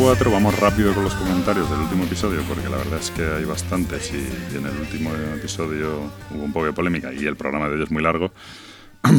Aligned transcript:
noches, 0.00 0.20
episodio 0.20 0.30
número 0.30 0.30
74. 0.30 0.30
Vamos 0.30 0.58
rápido 0.58 0.94
con 0.94 1.04
los 1.04 1.14
comentarios 1.14 1.70
del 1.70 1.80
último 1.80 2.04
episodio, 2.04 2.42
porque 2.48 2.68
la 2.68 2.76
verdad 2.78 2.98
es 2.98 3.10
que 3.10 3.22
hay 3.22 3.44
bastantes 3.44 4.12
y, 4.12 4.56
en 4.56 4.66
el 4.66 4.80
último 4.80 5.10
episodio 5.36 6.10
hubo 6.34 6.44
un 6.44 6.52
poco 6.52 6.66
de 6.66 6.72
polémica 6.72 7.12
y 7.12 7.26
el 7.26 7.36
programa 7.36 7.68
de 7.68 7.76
hoy 7.76 7.82
es 7.82 7.90
muy 7.90 8.02
largo. 8.02 8.32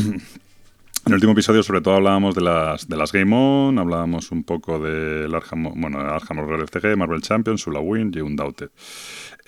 En 1.04 1.13
el 1.13 1.16
último 1.16 1.31
episodio, 1.31 1.63
sobre 1.63 1.81
todo, 1.81 1.95
hablábamos 1.95 2.35
de 2.35 2.41
las, 2.41 2.88
de 2.88 2.95
las 2.95 3.12
Game 3.12 3.35
On, 3.35 3.80
hablábamos 3.80 4.30
un 4.31 4.44
poco 4.44 4.77
del 4.77 5.34
Arkham, 5.34 5.63
bueno, 5.76 5.99
Arkham 5.99 6.38
Horror 6.38 6.67
FTG, 6.67 6.95
Marvel 6.95 7.23
Champions, 7.23 7.62
Sula 7.62 7.79
Win 7.79 8.12
y 8.13 8.20
Undoubted. 8.20 8.70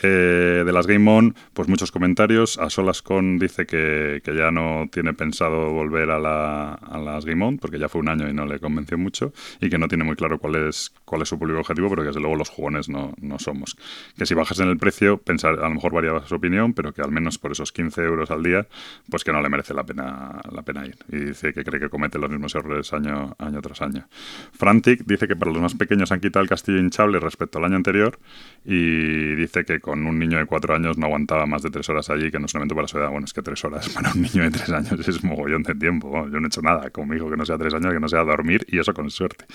Eh, 0.05 0.63
de 0.65 0.73
las 0.73 0.85
Game 0.85 1.09
On, 1.09 1.33
pues 1.53 1.69
muchos 1.69 1.89
comentarios. 1.89 2.57
A 2.57 2.69
solas 2.69 3.01
con 3.01 3.39
dice 3.39 3.65
que, 3.65 4.21
ya 4.25 4.51
no 4.51 4.89
tiene 4.91 5.13
pensado 5.13 5.71
volver 5.71 6.11
a, 6.11 6.19
las 6.19 7.25
Game 7.25 7.45
On, 7.45 7.57
porque 7.57 7.79
ya 7.79 7.87
fue 7.87 8.01
un 8.01 8.09
año 8.09 8.29
y 8.29 8.33
no 8.33 8.45
le 8.45 8.59
convenció 8.59 8.97
mucho, 8.97 9.31
y 9.61 9.69
que 9.69 9.77
no 9.77 9.87
tiene 9.87 10.03
muy 10.03 10.17
claro 10.17 10.39
cuál 10.39 10.55
es, 10.55 10.91
cuál 11.05 11.21
es 11.21 11.29
su 11.29 11.39
público 11.39 11.61
objetivo, 11.61 11.89
pero 11.89 12.01
que 12.01 12.07
desde 12.07 12.19
luego 12.19 12.35
los 12.35 12.49
jugones 12.49 12.89
no, 12.89 13.13
no 13.21 13.39
somos. 13.39 13.77
Que 14.17 14.25
si 14.25 14.33
bajas 14.33 14.59
en 14.59 14.67
el 14.67 14.77
precio, 14.77 15.19
pensar, 15.19 15.59
a 15.59 15.69
lo 15.69 15.75
mejor 15.75 15.93
variaba 15.93 16.27
su 16.27 16.35
opinión, 16.35 16.73
pero 16.73 16.93
que 16.93 17.01
al 17.01 17.11
menos 17.11 17.37
por 17.37 17.53
esos 17.53 17.71
15 17.71 18.01
euros 18.01 18.29
al 18.29 18.43
día, 18.43 18.67
pues 19.09 19.23
que 19.23 19.31
no 19.31 19.41
le 19.41 19.47
merece 19.47 19.73
la 19.73 19.85
pena, 19.85 20.41
la 20.51 20.63
pena 20.63 20.85
ir. 20.85 20.97
Y 21.07 21.17
dice 21.17 21.53
que 21.53 21.63
cree 21.63 21.79
que 21.79 21.89
comete 21.89 22.19
los 22.19 22.29
mismos 22.29 22.53
errores 22.55 22.91
año, 22.91 23.37
año 23.39 23.61
tras 23.61 23.81
año. 23.81 24.05
Frantic 24.51 25.05
dice 25.05 25.29
que 25.29 25.37
para 25.37 25.51
los 25.51 25.61
más 25.61 25.75
pequeños 25.75 26.11
han 26.11 26.19
quitado 26.19 26.43
el 26.43 26.49
castillo 26.49 26.79
hinchable 26.79 27.21
respecto 27.21 27.59
al 27.59 27.65
año 27.65 27.77
anterior 27.77 28.19
y 28.65 29.35
dice 29.35 29.63
que 29.63 29.79
con 29.79 29.92
un 29.93 30.19
niño 30.19 30.37
de 30.37 30.45
cuatro 30.45 30.75
años 30.75 30.97
no 30.97 31.05
aguantaba 31.05 31.45
más 31.45 31.61
de 31.61 31.69
tres 31.69 31.87
horas 31.89 32.09
allí, 32.09 32.31
que 32.31 32.39
no 32.39 32.47
solamente 32.47 32.75
para 32.75 32.87
su 32.87 32.97
edad, 32.97 33.09
bueno, 33.09 33.25
es 33.25 33.33
que 33.33 33.41
tres 33.41 33.63
horas 33.63 33.89
para 33.89 34.11
un 34.11 34.21
niño 34.21 34.43
de 34.43 34.51
tres 34.51 34.69
años 34.69 35.07
es 35.07 35.23
mogollón 35.23 35.63
de 35.63 35.75
tiempo. 35.75 36.27
yo 36.29 36.39
no 36.39 36.45
he 36.45 36.47
hecho 36.47 36.61
nada 36.61 36.89
con 36.89 37.07
mi 37.07 37.17
hijo 37.17 37.29
que 37.29 37.37
no 37.37 37.45
sea 37.45 37.57
tres 37.57 37.73
años, 37.73 37.93
que 37.93 37.99
no 37.99 38.09
sea 38.09 38.23
dormir 38.23 38.65
y 38.67 38.79
eso 38.79 38.93
con 38.93 39.09
suerte. 39.09 39.45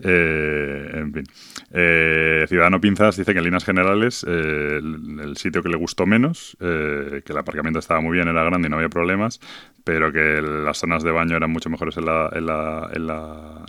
Eh, 0.00 0.90
en 0.94 1.12
fin. 1.12 1.24
Eh, 1.72 2.44
Ciudadano 2.48 2.80
Pinzas 2.80 3.16
dice 3.16 3.32
que 3.32 3.38
en 3.38 3.44
líneas 3.44 3.64
generales 3.64 4.24
eh, 4.28 4.78
el, 4.78 5.36
sitio 5.36 5.62
que 5.62 5.68
le 5.68 5.76
gustó 5.76 6.06
menos, 6.06 6.56
que 6.58 7.22
el 7.26 7.38
aparcamiento 7.38 7.78
estaba 7.78 8.00
muy 8.00 8.14
bien, 8.14 8.28
era 8.28 8.42
grande 8.44 8.68
y 8.68 8.70
no 8.70 8.76
había 8.76 8.88
problemas, 8.88 9.40
pero 9.84 10.12
que 10.12 10.40
las 10.42 10.78
zonas 10.78 11.02
de 11.02 11.10
baño 11.10 11.36
eran 11.36 11.50
mucho 11.50 11.70
mejores 11.70 11.96
en 11.96 12.06
la 12.06 12.88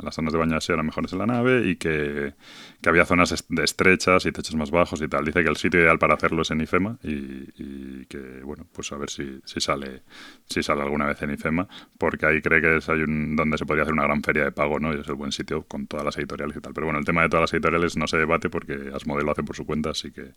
las 0.04 0.16
zonas 0.16 0.34
de 0.34 0.40
baño 0.40 0.58
así 0.58 0.72
eran 0.72 0.86
mejores 0.86 1.14
en 1.14 1.20
la 1.20 1.26
nave 1.26 1.68
y 1.68 1.76
que, 1.76 2.34
que, 2.82 2.90
había 2.90 3.06
zonas 3.06 3.46
de 3.48 3.64
estrechas 3.64 4.26
y 4.26 4.32
techos 4.32 4.56
más 4.56 4.72
bajos 4.72 5.02
y 5.02 5.08
tal. 5.08 5.26
Dice 5.26 5.44
que 5.44 5.50
el 5.50 5.58
sitio 5.58 5.80
ideal 5.80 6.00
para 6.00 6.16
hacerlo 6.16 6.42
es 6.42 6.52
en 6.52 6.62
IFEMA 6.62 6.98
y, 7.04 8.06
que, 8.06 8.42
bueno, 8.44 8.66
pues 8.72 8.92
a 8.92 8.98
ver 8.98 9.10
si, 9.10 9.42
si, 9.46 9.60
sale 9.60 10.04
si 10.48 10.64
sale 10.64 10.82
alguna 10.82 11.06
vez 11.06 11.22
en 11.22 11.32
IFEMA, 11.32 11.68
porque 11.98 12.26
ahí 12.26 12.42
cree 12.42 12.62
que 12.62 12.78
es 12.78 12.90
hay 12.90 13.02
un, 13.02 13.36
donde 13.36 13.58
se 13.58 13.66
podría 13.66 13.84
hacer 13.84 13.94
una 13.94 14.04
gran 14.04 14.22
feria 14.24 14.46
de 14.46 14.52
pago, 14.52 14.80
¿no? 14.80 14.94
Y 14.94 15.00
es 15.00 15.08
el 15.08 15.16
buen 15.16 15.32
sitio 15.32 15.64
con 15.64 15.88
todas 15.88 16.06
las 16.06 16.18
editoriales 16.18 16.58
y 16.58 16.62
tal. 16.62 16.74
Pero 16.74 16.88
bueno, 16.88 17.00
el 17.00 17.06
tema 17.06 17.22
de 17.22 17.30
todas 17.30 17.44
las 17.44 17.54
editoriales 17.54 17.98
no 17.98 18.08
se 18.08 18.18
debate 18.18 18.50
porque 18.50 18.92
Asmodee 18.94 19.24
lo 19.24 19.32
hace 19.32 19.44
por 19.44 19.56
su 19.56 19.66
cuenta, 19.66 19.92
así 19.92 20.12
que, 20.12 20.34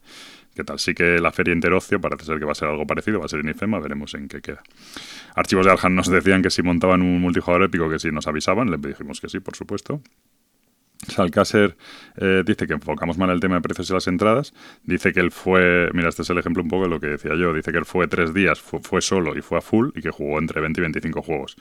¿qué 0.55 0.65
tal? 0.65 0.79
Sí 0.79 0.95
que 0.95 1.19
la 1.19 1.33
feria 1.33 1.55
Interocio 1.55 2.01
parece 2.01 2.25
ser 2.25 2.39
que 2.39 2.45
va 2.45 2.53
a 2.53 2.57
ser 2.57 2.69
algo 2.69 2.87
parecido, 2.87 3.21
va 3.21 3.27
a 3.27 3.29
ser 3.29 3.41
en 3.41 3.49
IFEMA, 3.51 3.79
veremos 3.81 4.15
en 4.15 4.29
qué 4.29 4.41
queda. 4.41 4.63
Archivos 5.35 5.67
de 5.67 5.73
Aljan 5.73 5.95
nos 5.95 6.09
decían 6.09 6.43
que 6.43 6.51
si 6.51 6.63
montaban 6.63 7.03
un 7.03 7.21
multijugador 7.21 7.65
épico, 7.65 7.89
que 7.89 7.99
si 7.99 8.11
nos 8.11 8.27
avisaban, 8.27 8.71
le 8.71 8.77
dijimos 8.79 9.21
que 9.21 9.29
sí, 9.29 9.41
por 9.41 9.57
supuesto. 9.57 10.03
Salcaser 11.09 11.77
eh, 12.17 12.43
dice 12.47 12.67
que 12.67 12.75
enfocamos 12.75 13.19
mal 13.19 13.31
el 13.31 13.41
tema 13.41 13.57
de 13.57 13.61
precios 13.61 13.91
y 13.91 13.93
las 13.93 14.07
entradas. 14.07 14.55
Dice 14.85 15.13
que 15.13 15.21
él 15.21 15.33
fue, 15.33 15.91
mira, 15.93 16.09
este 16.09 16.23
es 16.23 16.31
el 16.31 16.39
ejemplo 16.39 16.63
un 16.63 16.69
poco 16.69 16.85
de 16.85 16.91
lo 16.91 17.01
que 17.01 17.09
decía 17.09 17.35
yo. 17.35 17.53
Dice 17.53 17.73
que 17.73 17.79
él 17.79 17.85
fue 17.85 18.07
tres 18.07 18.33
días, 18.33 18.61
fue, 18.61 19.03
solo 19.03 19.37
y 19.37 19.43
fue 19.43 19.59
a 19.59 19.61
full 19.61 19.91
y 19.97 20.03
que 20.03 20.11
jugó 20.11 20.39
entre 20.39 20.61
20 20.61 20.81
y 20.81 20.83
25 20.83 21.23
juegos. 21.23 21.57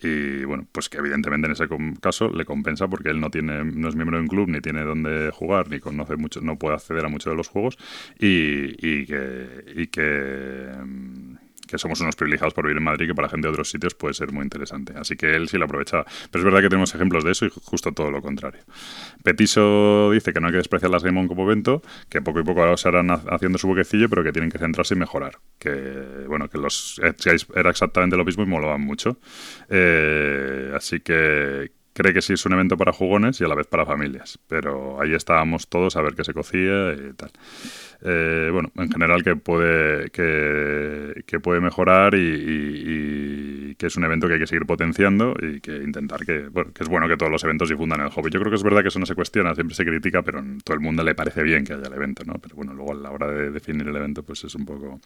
Y 0.00 0.44
bueno, 0.44 0.66
pues 0.70 0.88
que 0.88 0.98
evidentemente 0.98 1.46
en 1.46 1.52
ese 1.52 1.66
caso 2.00 2.28
le 2.28 2.44
compensa 2.44 2.86
porque 2.86 3.10
él 3.10 3.20
no 3.20 3.30
tiene, 3.30 3.64
no 3.64 3.88
es 3.88 3.96
miembro 3.96 4.16
de 4.16 4.22
un 4.22 4.28
club, 4.28 4.48
ni 4.48 4.60
tiene 4.60 4.82
dónde 4.84 5.30
jugar, 5.32 5.68
ni 5.68 5.80
conoce 5.80 6.16
mucho, 6.16 6.40
no 6.40 6.56
puede 6.58 6.74
acceder 6.74 7.04
a 7.04 7.08
muchos 7.08 7.32
de 7.32 7.36
los 7.36 7.48
juegos 7.48 7.76
y, 8.18 8.74
y 8.78 9.06
que, 9.06 9.64
y 9.76 9.86
que 9.88 10.70
mm, 10.84 11.36
que 11.66 11.78
somos 11.78 12.00
unos 12.00 12.16
privilegiados 12.16 12.54
por 12.54 12.64
vivir 12.64 12.78
en 12.78 12.84
Madrid, 12.84 13.06
que 13.06 13.14
para 13.14 13.28
gente 13.28 13.46
de 13.46 13.52
otros 13.52 13.70
sitios 13.70 13.94
puede 13.94 14.14
ser 14.14 14.32
muy 14.32 14.42
interesante. 14.42 14.94
Así 14.96 15.16
que 15.16 15.34
él 15.34 15.48
sí 15.48 15.58
lo 15.58 15.64
aprovechaba. 15.64 16.04
Pero 16.30 16.40
es 16.40 16.44
verdad 16.44 16.60
que 16.60 16.68
tenemos 16.68 16.94
ejemplos 16.94 17.24
de 17.24 17.32
eso 17.32 17.46
y 17.46 17.50
justo 17.50 17.92
todo 17.92 18.10
lo 18.10 18.22
contrario. 18.22 18.62
Petiso 19.22 20.10
dice 20.12 20.32
que 20.32 20.40
no 20.40 20.46
hay 20.46 20.52
que 20.52 20.58
despreciar 20.58 20.90
las 20.90 21.02
Game 21.02 21.18
On 21.20 21.28
como 21.28 21.44
evento, 21.44 21.82
que 22.08 22.22
poco 22.22 22.40
y 22.40 22.44
poco 22.44 22.76
se 22.76 22.88
harán 22.88 23.10
haciendo 23.10 23.58
su 23.58 23.68
boquecillo, 23.68 24.08
pero 24.08 24.22
que 24.22 24.32
tienen 24.32 24.50
que 24.50 24.58
centrarse 24.58 24.94
y 24.94 24.98
mejorar. 24.98 25.38
Que, 25.58 26.24
bueno, 26.28 26.48
que 26.48 26.58
los 26.58 27.00
era 27.54 27.70
exactamente 27.70 28.16
lo 28.16 28.24
mismo 28.24 28.42
y 28.42 28.46
molaban 28.46 28.80
mucho. 28.80 29.18
Eh, 29.68 30.72
así 30.74 31.00
que 31.00 31.72
cree 31.94 32.12
que 32.12 32.20
sí 32.20 32.32
es 32.32 32.44
un 32.44 32.52
evento 32.52 32.76
para 32.76 32.92
jugones 32.92 33.40
y 33.40 33.44
a 33.44 33.48
la 33.48 33.54
vez 33.54 33.66
para 33.66 33.86
familias. 33.86 34.38
Pero 34.48 35.00
ahí 35.00 35.14
estábamos 35.14 35.68
todos 35.68 35.96
a 35.96 36.02
ver 36.02 36.14
qué 36.14 36.24
se 36.24 36.34
cocía 36.34 36.92
y 36.92 37.12
tal. 37.14 37.30
Eh, 38.02 38.50
bueno, 38.52 38.70
en 38.76 38.90
general 38.90 39.22
que 39.22 39.36
puede, 39.36 40.10
que, 40.10 41.40
puede 41.40 41.60
mejorar 41.60 42.14
y, 42.14 43.74
que 43.76 43.86
es 43.86 43.96
un 43.96 44.04
evento 44.04 44.28
que 44.28 44.34
hay 44.34 44.40
que 44.40 44.46
seguir 44.46 44.66
potenciando 44.66 45.34
y 45.40 45.60
que 45.60 45.76
intentar 45.76 46.24
que, 46.24 46.48
bueno, 46.48 46.72
que 46.72 46.84
es 46.84 46.88
bueno 46.88 47.08
que 47.08 47.16
todos 47.16 47.30
los 47.30 47.42
eventos 47.44 47.68
difundan 47.68 48.00
el 48.00 48.10
hobby. 48.10 48.30
Yo 48.30 48.40
creo 48.40 48.50
que 48.50 48.56
es 48.56 48.62
verdad 48.62 48.82
que 48.82 48.88
eso 48.88 48.98
no 48.98 49.06
se 49.06 49.14
cuestiona, 49.14 49.54
siempre 49.54 49.74
se 49.74 49.84
critica, 49.84 50.22
pero 50.22 50.38
a 50.38 50.44
todo 50.64 50.74
el 50.74 50.80
mundo 50.80 51.02
le 51.02 51.14
parece 51.14 51.42
bien 51.42 51.64
que 51.64 51.72
haya 51.72 51.86
el 51.86 51.92
evento, 51.92 52.24
¿no? 52.24 52.34
Pero 52.34 52.56
bueno, 52.56 52.74
luego 52.74 52.92
a 52.92 52.94
la 52.96 53.10
hora 53.10 53.28
de 53.28 53.50
definir 53.50 53.86
el 53.86 53.96
evento, 53.96 54.22
pues 54.22 54.44
es 54.44 54.54
un 54.54 54.64
poco... 54.64 55.00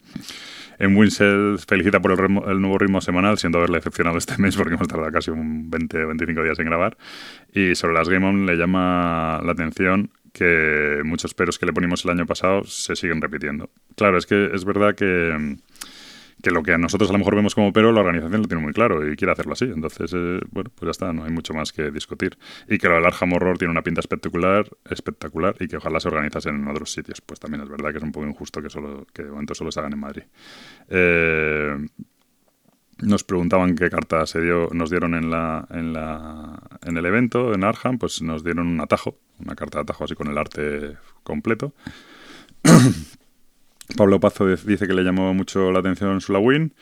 En 0.78 0.97
Winsell 0.97 1.59
felicita 1.66 2.00
por 2.00 2.12
el, 2.12 2.21
el 2.21 2.60
nuevo 2.60 2.78
ritmo 2.78 3.00
semanal, 3.00 3.38
siento 3.38 3.59
haberle 3.59 3.78
decepcionado 3.78 4.19
este 4.19 4.37
mes 4.38 4.56
porque 4.56 4.75
hemos 4.75 4.88
tardado 4.88 5.10
casi 5.12 5.31
un 5.31 5.71
20 5.71 6.04
o 6.04 6.09
25 6.09 6.43
días 6.43 6.59
en 6.59 6.66
grabar. 6.66 6.97
Y 7.53 7.75
sobre 7.75 7.94
las 7.94 8.09
Game 8.09 8.27
On 8.27 8.47
le 8.47 8.56
llama 8.56 9.41
la 9.44 9.53
atención 9.53 10.10
que 10.38 11.03
muchos 11.04 11.34
peros 11.34 11.59
que 11.59 11.66
le 11.66 11.72
ponimos 11.72 12.04
el 12.04 12.12
año 12.12 12.25
pasado 12.25 12.62
se 12.65 12.94
siguen 12.94 13.21
repitiendo. 13.21 13.71
Claro, 13.97 14.19
es 14.19 14.26
que 14.26 14.50
es 14.54 14.65
verdad 14.65 14.94
que, 14.94 15.56
que 16.41 16.50
lo 16.53 16.62
que 16.62 16.72
a 16.75 16.78
nosotros 16.78 17.10
a 17.10 17.12
lo 17.12 17.19
mejor 17.19 17.34
vemos 17.34 17.56
como 17.56 17.72
pero, 17.72 17.91
la 17.91 18.00
organización 18.00 18.43
lo 18.43 18.47
tiene 18.47 18.62
muy 18.62 18.72
claro 18.72 19.10
y 19.10 19.16
quiere 19.16 19.32
hacerlo 19.32 19.54
así. 19.54 19.65
Entonces, 19.65 20.12
eh, 20.15 20.41
bueno, 20.53 20.71
pues 20.75 20.87
ya 20.87 20.91
está, 20.91 21.12
no 21.12 21.25
hay 21.25 21.32
mucho 21.32 21.54
más 21.54 21.72
que 21.72 21.91
discutir. 21.91 22.38
Y 22.69 22.78
que 22.78 22.88
lo 22.88 22.94
del 22.94 23.06
Arkham 23.06 23.32
Horror 23.32 23.59
tiene 23.59 23.72
una 23.72 23.82
pinta 23.82 24.00
espectacular, 24.00 24.69
espectacular 24.88 25.56
y 25.59 25.66
que 25.66 25.78
ojalá 25.78 25.98
se 25.98 26.06
organizase 26.06 26.50
en 26.50 26.69
otros 26.69 26.93
sitios. 26.93 27.21
Pues 27.21 27.41
también 27.41 27.65
es 27.65 27.69
verdad 27.69 27.91
que 27.91 27.98
es 27.98 28.04
un 28.04 28.12
poco 28.12 28.27
injusto 28.27 28.62
que, 28.62 28.71
solo, 28.71 29.06
que 29.12 29.25
de 29.25 29.31
momento 29.31 29.54
solo 29.54 29.72
se 29.72 29.81
hagan 29.81 29.94
en 29.94 30.00
Madrid. 30.00 30.22
Eh, 30.88 31.77
nos 33.00 33.25
preguntaban 33.25 33.75
qué 33.75 33.91
carta 33.91 34.27
se 34.27 34.41
dio, 34.41 34.69
nos 34.72 34.91
dieron 34.91 35.15
en, 35.15 35.31
la, 35.31 35.66
en, 35.71 35.93
la, 35.93 36.60
en 36.84 36.97
el 36.97 37.06
evento, 37.06 37.54
en 37.54 37.65
Arham, 37.65 37.98
pues 37.98 38.22
nos 38.22 38.43
dieron 38.43 38.66
un 38.66 38.81
atajo, 38.81 39.16
una 39.41 39.54
carta 39.54 39.78
de 39.78 39.82
atajo 39.82 40.04
así 40.04 40.15
con 40.15 40.28
el 40.28 40.38
arte 40.38 40.97
completo. 41.22 41.72
Pablo 43.97 44.21
Pazo 44.21 44.47
dice 44.47 44.87
que 44.87 44.93
le 44.93 45.03
llamó 45.03 45.32
mucho 45.32 45.72
la 45.72 45.78
atención 45.78 46.21
Sulawin. 46.21 46.75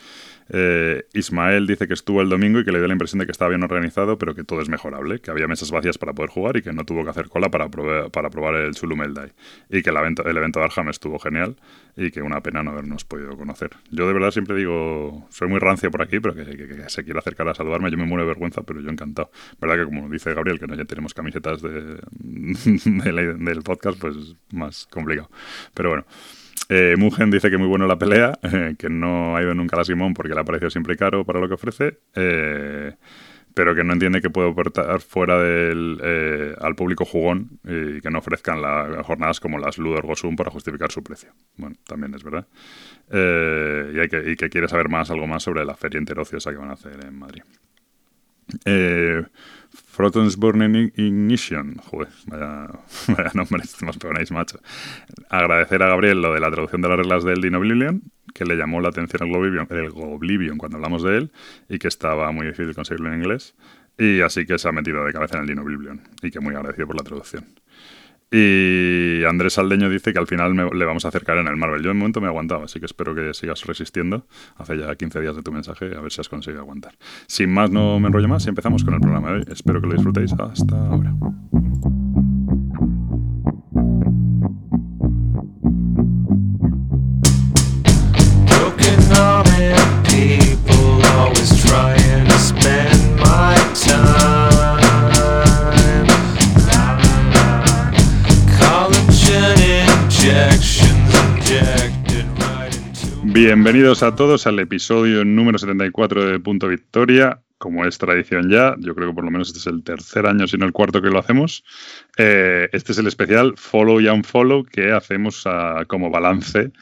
Eh, 0.49 1.05
Ismael 1.13 1.67
dice 1.67 1.89
que 1.89 1.95
estuvo 1.95 2.23
el 2.23 2.29
domingo 2.29 2.61
y 2.61 2.65
que 2.65 2.73
le 2.73 2.79
dio 2.79 2.87
la 2.87 2.95
impresión 2.95 3.19
de 3.19 3.27
que 3.27 3.33
estaba 3.33 3.49
bien 3.49 3.63
organizado, 3.63 4.19
pero 4.19 4.35
que 4.35 4.45
todo 4.45 4.61
es 4.61 4.69
mejorable, 4.69 5.21
que 5.21 5.31
había 5.31 5.49
mesas 5.49 5.71
vacías 5.71 5.99
para 5.99 6.13
poder 6.13 6.31
jugar 6.31 6.57
y 6.57 6.63
que 6.63 6.73
no 6.73 6.85
tuvo 6.85 7.05
que 7.05 7.11
hacer 7.11 7.29
cola 7.29 7.51
para, 7.51 7.69
probar, 7.69 8.55
el 8.55 8.75
Chulumeldai. 8.75 9.33
Y 9.71 9.83
que 9.83 9.91
el 9.91 9.97
evento, 9.97 10.25
el 10.25 10.37
evento 10.37 10.61
de 10.61 10.67
Arham 10.67 10.89
estuvo 10.89 11.19
genial 11.19 11.57
y 11.97 12.11
que 12.11 12.23
una 12.23 12.41
pena 12.41 12.63
no 12.63 12.71
habernos 12.71 13.05
podido 13.05 13.37
conocer. 13.37 13.71
Yo 13.91 14.07
de 14.07 14.13
verdad 14.13 14.31
siempre 14.31 14.57
digo, 14.57 15.27
soy 15.31 15.49
muy 15.49 15.59
rancio 15.59 15.91
por 15.91 16.03
aquí, 16.03 16.21
pero 16.21 16.35
que, 16.35 16.45
se 16.89 17.05
quiera 17.05 17.21
acercar 17.21 17.49
a 17.49 17.55
saludarme, 17.55 17.91
yo 17.91 17.97
me 17.97 18.05
muero 18.05 18.23
de 18.23 18.29
vergüenza, 18.29 18.63
pero 18.63 18.81
yo 18.81 18.91
encantado. 18.91 19.31
Verdad 19.61 19.77
que 19.77 19.85
como 19.85 20.09
dice 20.09 20.33
Gabriel, 20.35 20.59
que 20.59 20.67
no 20.67 20.75
ya 20.75 20.85
tenemos 20.85 21.15
camisetas 21.15 21.63
de, 21.63 21.99
del 22.21 23.63
podcast, 23.63 23.99
pues 23.99 24.37
más 24.53 24.87
complicado. 24.87 25.31
Pero 25.75 25.91
bueno. 25.91 26.07
Eh, 26.69 26.95
Mugen 26.99 27.31
dice 27.31 27.51
que 27.51 27.59
muy 27.59 27.69
bueno 27.69 27.87
la 27.87 27.99
pelea, 27.99 28.39
que 28.79 28.89
no 28.89 29.37
ha 29.37 29.43
ido 29.43 29.55
nunca 29.55 29.77
a 29.77 29.81
la 29.81 29.85
Simón 29.85 30.15
porque 30.15 30.35
le 30.35 30.41
ha 30.41 30.45
parecido 30.45 30.71
siempre 30.71 30.97
caro 30.97 31.25
para 31.25 31.41
lo 31.41 31.49
que 31.49 31.55
ofrece, 31.55 31.99
eh, 32.15 32.95
pero 33.55 33.75
que 33.75 33.85
no 33.85 33.93
entiende 33.93 34.21
que 34.21 34.31
puede 34.31 34.51
aportar 34.51 35.01
fuera 35.01 35.41
del, 35.41 35.99
eh, 36.03 36.55
al 36.61 36.75
público 36.75 37.05
jugón 37.05 37.59
y 37.65 38.01
que 38.01 38.11
no 38.11 38.19
ofrezcan 38.19 38.61
las 38.61 39.07
jornadas 39.07 39.41
como 39.41 39.59
las 39.59 39.79
Ludor 39.79 40.07
Gosum 40.07 40.37
para 40.37 40.51
justificar 40.51 40.91
su 40.91 41.03
precio. 41.03 41.31
Bueno, 41.57 41.77
también 41.87 42.15
es 42.15 42.23
verdad. 42.23 42.47
y, 43.11 43.99
hay 43.99 44.09
que, 44.09 44.31
y 44.31 44.37
que 44.37 44.51
quiere 44.51 44.69
saber 44.69 44.89
más, 44.89 45.11
algo 45.11 45.27
más 45.27 45.43
sobre 45.43 45.65
la 45.65 45.75
feria 45.75 45.99
interociosa 45.99 46.51
que 46.51 46.59
van 46.59 46.71
a 46.71 46.75
hacer 46.75 47.05
en 47.05 47.19
Madrid. 47.19 47.43
Protons 49.97 50.37
Burning 50.37 50.93
Ignition. 50.97 51.77
Joder, 51.77 52.09
vaya, 52.27 52.69
vaya 53.09 53.31
nombre, 53.33 53.63
más 53.81 53.97
ponéis, 53.97 54.31
macho. 54.31 54.61
Agradecer 55.31 55.83
a 55.83 55.89
Gabriel 55.89 56.21
lo 56.21 56.35
de 56.35 56.41
la 56.41 56.51
traducción 56.51 56.83
de 56.83 56.89
las 56.89 56.99
reglas 56.99 57.25
del 57.25 57.41
Dino 57.41 57.59
Oblivion, 57.59 58.03
que 58.35 58.45
le 58.45 58.57
llamó 58.57 58.83
la 58.83 58.91
atención 58.91 59.23
al 59.23 59.31
Goblivion, 59.31 59.67
el 59.71 59.91
Goblivion 59.91 60.59
cuando 60.59 60.77
hablamos 60.77 61.03
de 61.03 61.17
él, 61.17 61.33
y 61.71 61.79
que 61.79 61.89
estaba 61.89 62.31
muy 62.31 62.47
difícil 62.47 62.75
conseguirlo 62.75 63.11
en 63.11 63.21
inglés. 63.21 63.55
Y 63.97 64.21
así 64.21 64.45
que 64.45 64.59
se 64.59 64.69
ha 64.69 64.73
metido 64.73 65.03
de 65.03 65.15
cabeza 65.15 65.37
en 65.37 65.45
el 65.45 65.49
Dino 65.49 65.63
Oblivion, 65.63 66.03
y 66.23 66.31
que 66.31 66.41
muy 66.41 66.55
agradecido 66.55 66.87
por 66.89 66.97
la 66.97 67.03
traducción. 67.03 67.47
Y 68.31 69.23
Andrés 69.25 69.55
Saldeño 69.55 69.89
dice 69.89 70.13
que 70.13 70.19
al 70.19 70.27
final 70.27 70.53
me, 70.53 70.69
le 70.69 70.85
vamos 70.85 71.05
a 71.05 71.09
acercar 71.09 71.39
en 71.39 71.47
el 71.47 71.57
Marvel. 71.57 71.83
Yo 71.83 71.89
de 71.89 71.95
momento 71.95 72.21
me 72.21 72.27
he 72.27 72.31
aguantado, 72.31 72.65
así 72.65 72.81
que 72.81 72.87
espero 72.87 73.15
que 73.15 73.33
sigas 73.35 73.65
resistiendo. 73.65 74.27
Hace 74.57 74.77
ya 74.79 74.95
15 74.95 75.21
días 75.21 75.37
de 75.37 75.43
tu 75.43 75.53
mensaje, 75.53 75.95
a 75.97 76.01
ver 76.01 76.13
si 76.13 76.21
has 76.21 76.29
conseguido 76.29 76.63
aguantar. 76.63 76.95
Sin 77.27 77.53
más, 77.53 77.71
no 77.71 78.01
me 78.01 78.09
enrollo 78.09 78.29
más 78.29 78.45
y 78.47 78.49
empezamos 78.49 78.85
con 78.85 78.95
el 78.95 79.01
programa 79.01 79.31
de 79.31 79.35
hoy. 79.37 79.45
Espero 79.49 79.81
que 79.81 79.87
lo 79.87 79.95
disfrutéis. 79.95 80.33
Hasta 80.33 80.77
ahora. 80.77 81.15
Bienvenidos 103.37 104.03
a 104.03 104.17
todos 104.17 104.47
al 104.47 104.59
episodio 104.61 105.23
número 105.23 105.59
74 105.59 106.25
de 106.25 106.41
Punto 106.41 106.69
Victoria. 106.69 107.43
Como 107.59 107.85
es 107.85 107.99
tradición 107.99 108.49
ya, 108.49 108.75
yo 108.79 108.95
creo 108.95 109.11
que 109.11 109.15
por 109.15 109.25
lo 109.25 109.31
menos 109.31 109.49
este 109.49 109.61
es 109.61 109.67
el 109.67 109.85
tercer 109.85 110.25
año, 110.25 110.47
si 110.47 110.57
no 110.57 110.65
el 110.65 110.73
cuarto 110.73 111.03
que 111.03 111.11
lo 111.11 111.19
hacemos. 111.19 111.63
Eh, 112.17 112.71
este 112.73 112.93
es 112.93 112.99
el 112.99 113.07
especial 113.09 113.53
Follow 113.59 114.01
y 114.01 114.09
Unfollow 114.09 114.65
que 114.65 114.91
hacemos 114.91 115.45
como 115.87 116.11
balance 116.11 116.73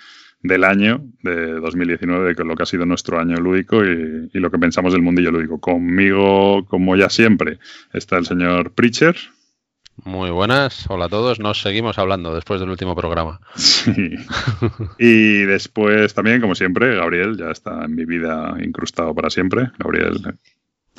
del 0.42 0.62
año 0.62 1.04
de 1.24 1.54
2019, 1.54 2.36
que 2.36 2.42
es 2.42 2.46
lo 2.46 2.54
que 2.54 2.62
ha 2.62 2.66
sido 2.66 2.86
nuestro 2.86 3.18
año 3.18 3.34
lúdico 3.38 3.84
y, 3.84 4.30
y, 4.32 4.38
lo 4.38 4.48
que 4.48 4.58
pensamos 4.60 4.92
del 4.92 5.02
mundillo 5.02 5.32
lúdico. 5.32 5.58
Conmigo, 5.58 6.64
como 6.66 6.94
ya 6.94 7.10
siempre, 7.10 7.58
está 7.92 8.16
el 8.16 8.26
señor 8.26 8.70
Preacher. 8.74 9.16
Muy 10.04 10.30
buenas, 10.30 10.84
hola 10.90 11.06
a 11.06 11.08
todos. 11.08 11.40
Nos 11.40 11.62
seguimos 11.62 11.98
hablando 11.98 12.34
después 12.34 12.60
del 12.60 12.68
último 12.68 12.94
programa. 12.94 13.40
Sí. 13.56 13.92
Y 14.98 15.38
después 15.44 16.12
también, 16.12 16.42
como 16.42 16.54
siempre, 16.54 16.94
Gabriel 16.94 17.36
ya 17.38 17.50
está 17.50 17.84
en 17.84 17.94
mi 17.94 18.04
vida 18.04 18.54
incrustado 18.62 19.14
para 19.14 19.30
siempre. 19.30 19.70
Gabriel. 19.78 20.36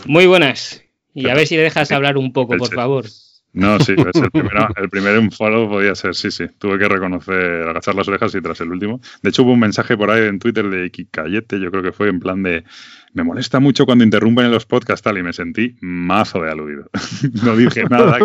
Muy 0.06 0.26
buenas. 0.26 0.84
Y 1.14 1.30
a 1.30 1.36
ver 1.36 1.46
si 1.46 1.56
le 1.56 1.62
dejas 1.62 1.92
hablar 1.92 2.18
un 2.18 2.34
poco, 2.34 2.58
por 2.58 2.74
favor. 2.74 3.06
No, 3.54 3.80
sí, 3.80 3.94
es 3.94 4.22
el, 4.22 4.32
primero, 4.32 4.68
el 4.76 4.90
primero 4.90 5.18
en 5.18 5.32
follow 5.32 5.70
podía 5.70 5.96
ser, 5.96 6.14
sí, 6.14 6.30
sí. 6.32 6.46
Tuve 6.58 6.78
que 6.78 6.90
reconocer, 6.90 7.70
agachar 7.70 7.96
las 7.96 8.08
orejas 8.08 8.36
y 8.36 8.42
tras 8.42 8.60
el 8.60 8.70
último. 8.70 9.00
De 9.22 9.30
hecho, 9.30 9.44
hubo 9.44 9.54
un 9.54 9.60
mensaje 9.60 9.96
por 9.96 10.12
ahí 10.12 10.28
en 10.28 10.40
Twitter 10.40 10.70
de 10.70 10.92
Kikayete, 10.92 11.60
yo 11.60 11.72
creo 11.72 11.82
que 11.82 11.94
fue 11.94 12.10
en 12.10 12.20
plan 12.20 12.44
de 12.44 12.66
me 13.16 13.24
molesta 13.24 13.62
mucho 13.62 13.86
cuando 13.86 14.04
interrumpen 14.04 14.46
en 14.46 14.52
los 14.52 14.66
podcasts 14.66 15.02
tal 15.02 15.18
y 15.18 15.24
me 15.24 15.32
sentí 15.32 15.78
mazo 15.80 16.42
de 16.42 16.52
aludido. 16.52 16.90
no 17.44 17.56
dije 17.56 17.86
nada, 17.86 18.20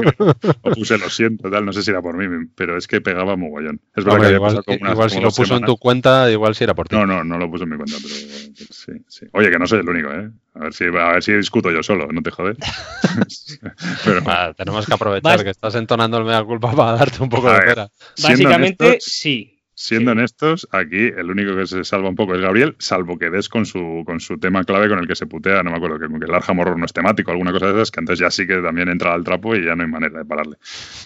o 0.63 0.73
puse 0.73 0.99
lo 0.99 1.09
siento, 1.09 1.49
tal, 1.49 1.65
no 1.65 1.73
sé 1.73 1.85
si 1.85 1.93
era 1.93 2.03
por 2.03 2.17
mí, 2.17 2.49
pero 2.57 2.77
es 2.77 2.89
que 2.89 3.01
pegaba 3.01 3.37
mogollón. 3.37 3.81
Es 3.95 4.05
verdad 4.05 4.29
que 4.29 4.35
igual, 4.35 4.65
como 4.65 4.79
unas, 4.81 4.93
igual 4.93 5.11
si 5.11 5.21
lo 5.21 5.31
puso 5.31 5.57
en 5.57 5.65
tu 5.65 5.77
cuenta, 5.77 6.29
igual 6.31 6.57
si 6.57 6.65
era 6.65 6.75
por 6.75 6.89
ti. 6.89 6.97
No, 6.97 7.07
no, 7.07 7.23
no 7.23 7.39
lo 7.39 7.49
puso 7.49 7.65
en 7.65 7.71
mi 7.71 7.77
cuenta, 7.77 7.97
pero 8.03 8.15
sí, 8.15 8.93
sí. 9.07 9.27
Oye, 9.33 9.51
que 9.51 9.59
no 9.61 9.67
soy 9.69 9.79
el 9.79 9.89
único, 9.89 10.11
¿eh? 10.11 10.29
A 10.55 10.59
ver 10.59 10.75
si, 10.75 10.85
a 10.87 11.13
ver 11.13 11.23
si 11.23 11.33
discuto 11.35 11.71
yo 11.71 11.85
solo, 11.85 12.09
no 12.09 12.21
te 12.21 12.33
jodes. 12.33 12.57
pero, 14.05 14.23
ah, 14.27 14.53
tenemos 14.57 14.87
que 14.87 14.95
aprovechar 14.95 15.45
que 15.45 15.51
estás 15.51 15.77
entonando 15.77 16.19
el 16.19 16.25
mea 16.25 16.43
culpa 16.43 16.73
para 16.73 16.99
darte 16.99 17.23
un 17.23 17.29
poco 17.29 17.53
de 17.53 17.61
cara. 17.61 17.89
Básicamente, 18.21 18.99
sí. 19.01 19.60
Siendo 19.81 20.11
honestos, 20.11 20.69
aquí 20.73 21.06
el 21.06 21.31
único 21.31 21.56
que 21.56 21.67
se 21.67 21.85
salva 21.85 22.11
un 22.11 22.15
poco 22.15 22.35
es 22.35 22.43
Gabriel, 22.43 22.77
salvo 22.79 23.19
que 23.19 23.31
des 23.31 23.49
con 23.49 23.65
su, 23.65 24.03
con 24.05 24.21
su 24.21 24.38
tema 24.38 24.62
clave 24.62 24.91
con 24.91 24.99
el 24.99 25.09
que 25.09 25.17
se 25.17 25.25
putea, 25.25 25.62
no 25.62 25.71
me 25.71 25.79
acuerdo, 25.79 25.99
que, 25.99 26.05
el 26.23 26.35
Arkham 26.35 26.59
Horror 26.59 26.79
no 26.79 26.85
es 26.85 26.93
temático, 26.93 27.31
alguna 27.31 27.50
cosa 27.50 27.69
de 27.69 27.73
esas, 27.73 27.91
que 27.91 28.00
antes 28.00 28.19
ya 28.19 28.31
sí 28.31 28.47
que 28.47 28.59
también 28.59 28.91
entra 28.91 29.15
al 29.15 29.25
trapo 29.25 29.56
y 29.56 29.65
ya 29.65 29.75
no 29.75 29.82
hay 29.82 29.88
manera 29.88 30.19
de 30.19 30.27
pararle. 30.27 30.59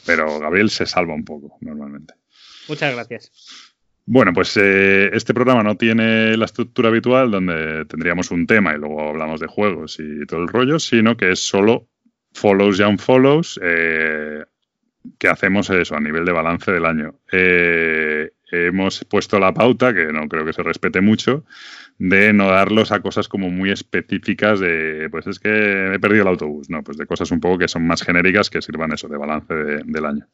Pero 0.05 0.41
Gabriel 0.41 0.71
se 0.71 0.87
salva 0.87 1.15
un 1.15 1.25
poco, 1.25 1.57
normalmente. 1.61 2.15
Muchas 2.67 2.93
gracias. 2.97 3.31
Bueno, 4.07 4.33
pues 4.33 4.57
eh, 4.57 5.09
este 5.13 5.35
programa 5.35 5.63
no 5.63 5.77
tiene 5.77 6.37
la 6.37 6.47
estructura 6.47 6.89
habitual 6.89 7.31
donde 7.31 7.85
tendríamos 7.85 8.33
un 8.33 8.45
tema 8.45 8.75
y 8.75 8.79
luego 8.79 9.09
hablamos 9.09 9.39
de 9.39 9.47
juegos 9.47 10.01
y 10.01 10.27
todo 10.27 10.41
el 10.41 10.49
rollo, 10.49 10.81
sino 10.81 11.17
que 11.17 11.31
es 11.31 11.39
solo 11.39 11.87
follows 12.33 12.81
y 12.81 12.83
unfollows 12.83 13.61
eh, 13.63 14.43
que 15.17 15.29
hacemos 15.29 15.71
eso 15.71 15.95
a 15.95 16.01
nivel 16.01 16.25
de 16.25 16.33
balance 16.33 16.73
del 16.73 16.87
año. 16.87 17.21
Eh, 17.31 18.33
hemos 18.51 19.05
puesto 19.05 19.39
la 19.39 19.53
pauta, 19.53 19.95
que 19.95 20.07
no 20.13 20.29
creo 20.29 20.45
que 20.45 20.53
se 20.53 20.63
respete 20.63 21.01
mucho, 21.01 21.45
de 21.99 22.33
no 22.33 22.49
darlos 22.49 22.93
a 22.93 23.01
cosas 23.01 23.29
como 23.29 23.51
muy 23.51 23.71
específicas 23.71 24.61
de, 24.61 25.09
pues 25.11 25.27
es 25.27 25.39
que 25.39 25.95
he 25.95 25.99
perdido 25.99 26.23
el 26.23 26.29
autobús, 26.29 26.69
no, 26.71 26.83
pues 26.83 26.97
de 26.97 27.07
cosas 27.07 27.31
un 27.31 27.41
poco 27.41 27.59
que 27.59 27.69
son 27.69 27.87
más 27.87 28.03
genéricas 28.03 28.51
que 28.51 28.63
sirvan 28.63 28.93
eso, 28.93 29.09
de 29.09 29.17
balance 29.17 29.55
del 29.55 30.05
año. 30.05 30.27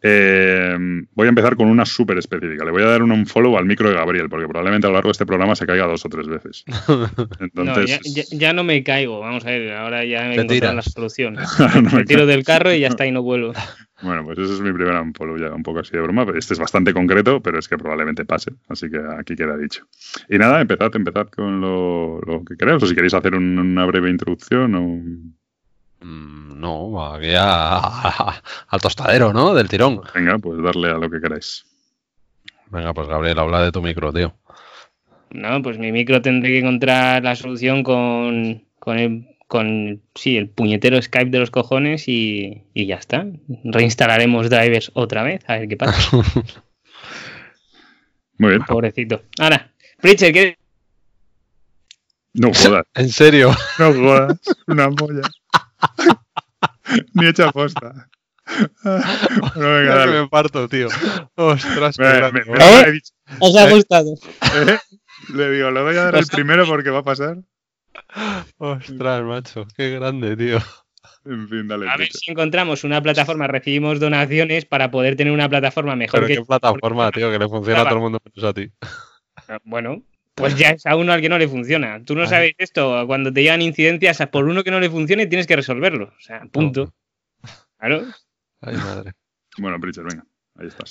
Eh, 0.00 0.76
voy 1.12 1.26
a 1.26 1.28
empezar 1.28 1.56
con 1.56 1.68
una 1.68 1.84
súper 1.84 2.18
específica. 2.18 2.64
Le 2.64 2.70
voy 2.70 2.82
a 2.82 2.86
dar 2.86 3.02
un 3.02 3.26
follow 3.26 3.58
al 3.58 3.66
micro 3.66 3.88
de 3.88 3.96
Gabriel, 3.96 4.28
porque 4.28 4.46
probablemente 4.46 4.86
a 4.86 4.90
lo 4.90 4.94
largo 4.94 5.08
de 5.08 5.12
este 5.12 5.26
programa 5.26 5.56
se 5.56 5.66
caiga 5.66 5.86
dos 5.86 6.04
o 6.04 6.08
tres 6.08 6.28
veces. 6.28 6.64
Entonces, 7.40 8.00
ya, 8.30 8.52
no 8.52 8.64
me 8.64 8.82
caigo, 8.82 9.20
vamos 9.20 9.44
a 9.44 9.50
ver, 9.50 9.72
ahora 9.72 10.04
ya 10.04 10.22
me 10.22 10.34
encontrado 10.34 10.74
la 10.74 10.82
solución. 10.82 11.36
me 11.92 12.04
tiro 12.04 12.26
del 12.26 12.44
carro 12.44 12.72
y 12.72 12.80
ya 12.80 12.88
está 12.88 13.06
y 13.06 13.10
no 13.10 13.22
vuelvo. 13.22 13.52
Bueno, 14.00 14.24
pues 14.24 14.38
ese 14.38 14.54
es 14.54 14.60
mi 14.60 14.72
primer 14.72 14.94
unfollow, 14.94 15.36
ya 15.38 15.52
un 15.52 15.62
poco 15.62 15.80
así 15.80 15.90
de 15.92 16.00
broma. 16.00 16.24
Este 16.36 16.54
es 16.54 16.60
bastante 16.60 16.94
concreto, 16.94 17.42
pero 17.42 17.58
es 17.58 17.66
que 17.66 17.76
probablemente 17.76 18.24
pase, 18.24 18.52
así 18.68 18.88
que 18.88 19.00
aquí 19.18 19.34
queda 19.34 19.56
dicho. 19.56 19.86
Y 20.28 20.38
nada, 20.38 20.60
empezad, 20.60 20.94
empezad 20.94 21.26
con 21.28 21.60
lo, 21.60 22.20
que 22.46 22.56
queráis, 22.56 22.82
o 22.82 22.86
si 22.86 22.94
queréis 22.94 23.14
hacer 23.14 23.34
una 23.34 23.84
breve 23.86 24.10
introducción 24.10 24.74
o... 24.74 26.06
Mm, 26.06 26.60
no, 26.60 27.12
aquí 27.12 27.32
al 27.36 28.80
tostadero, 28.80 29.32
¿no? 29.32 29.52
Del 29.52 29.68
tirón. 29.68 30.00
Venga, 30.14 30.38
pues 30.38 30.62
darle 30.62 30.90
a 30.90 30.98
lo 30.98 31.10
que 31.10 31.20
queráis. 31.20 31.64
Venga, 32.70 32.94
pues 32.94 33.08
Gabriel, 33.08 33.38
habla 33.38 33.62
de 33.62 33.72
tu 33.72 33.82
micro, 33.82 34.12
tío. 34.12 34.32
No, 35.30 35.60
pues 35.60 35.76
mi 35.78 35.90
micro 35.90 36.22
tendré 36.22 36.50
que 36.50 36.58
encontrar 36.60 37.22
la 37.24 37.34
solución 37.34 37.82
con, 37.82 38.62
con 38.78 38.98
el 38.98 39.26
con 39.48 40.02
sí, 40.14 40.36
el 40.36 40.48
puñetero 40.48 41.00
Skype 41.00 41.30
de 41.30 41.40
los 41.40 41.50
cojones 41.50 42.06
y, 42.06 42.62
y, 42.74 42.86
ya 42.86 42.96
está. 42.96 43.26
Reinstalaremos 43.64 44.50
drivers 44.50 44.92
otra 44.94 45.24
vez, 45.24 45.42
a 45.48 45.58
ver 45.58 45.68
qué 45.68 45.76
pasa. 45.76 46.16
Muy 48.38 48.50
bien. 48.50 48.62
Pobrecito. 48.62 49.22
Ahora, 49.38 49.72
Pritchard, 50.00 50.32
¿qué? 50.32 50.58
No 52.34 52.52
jodas. 52.54 52.84
¿En 52.94 53.08
serio? 53.08 53.50
No 53.78 53.92
jodas. 53.92 54.38
Una 54.66 54.90
polla. 54.90 55.22
Ni 57.14 57.26
hecha 57.26 57.50
posta. 57.50 58.08
No, 58.84 59.72
venga, 59.74 59.94
dale. 59.94 60.22
me 60.22 60.28
parto, 60.28 60.68
tío. 60.68 60.88
Ostras, 61.34 61.98
me, 61.98 62.32
me, 62.32 62.44
me, 62.44 63.00
¿Os 63.40 63.56
ha 63.56 63.68
gustado? 63.68 64.14
¿Eh? 64.66 64.78
Le 65.34 65.50
digo, 65.50 65.70
le 65.70 65.82
voy 65.82 65.96
a 65.96 66.04
dar 66.04 66.16
el 66.16 66.26
primero 66.26 66.66
porque 66.66 66.90
va 66.90 67.00
a 67.00 67.04
pasar. 67.04 67.38
Ostras, 68.58 69.22
macho, 69.24 69.66
qué 69.76 69.90
grande, 69.90 70.36
tío. 70.36 70.58
En 71.24 71.48
fin, 71.48 71.68
dale. 71.68 71.88
A 71.88 71.96
ver 71.96 72.10
si 72.10 72.30
encontramos 72.30 72.84
una 72.84 73.02
plataforma, 73.02 73.46
recibimos 73.46 74.00
donaciones 74.00 74.64
para 74.64 74.90
poder 74.90 75.16
tener 75.16 75.32
una 75.32 75.48
plataforma 75.48 75.94
mejor. 75.96 76.20
¿Pero 76.26 76.40
qué 76.40 76.46
plataforma, 76.46 77.10
tío? 77.10 77.30
Que 77.30 77.38
le 77.38 77.48
funciona 77.48 77.82
a 77.82 77.84
todo 77.84 77.94
el 77.94 78.00
mundo 78.00 78.20
menos 78.24 78.48
a 78.48 78.54
ti. 78.54 78.70
Ah, 79.48 79.58
bueno, 79.64 80.02
pues 80.34 80.56
ya 80.56 80.70
es 80.70 80.86
a 80.86 80.96
uno 80.96 81.12
al 81.12 81.20
que 81.20 81.28
no 81.28 81.38
le 81.38 81.48
funciona. 81.48 82.02
Tú 82.04 82.14
no 82.14 82.26
sabes 82.26 82.54
esto. 82.58 83.06
Cuando 83.06 83.32
te 83.32 83.42
llegan 83.42 83.62
incidencias 83.62 84.18
por 84.28 84.44
uno 84.44 84.64
que 84.64 84.70
no 84.70 84.80
le 84.80 84.90
funcione, 84.90 85.26
tienes 85.26 85.46
que 85.46 85.56
resolverlo. 85.56 86.12
O 86.16 86.20
sea, 86.20 86.42
punto. 86.50 86.94
Claro. 87.78 88.04
Ay, 88.60 88.76
madre. 88.76 89.12
Bueno, 89.58 89.78
Pritchard, 89.80 90.06
venga. 90.08 90.24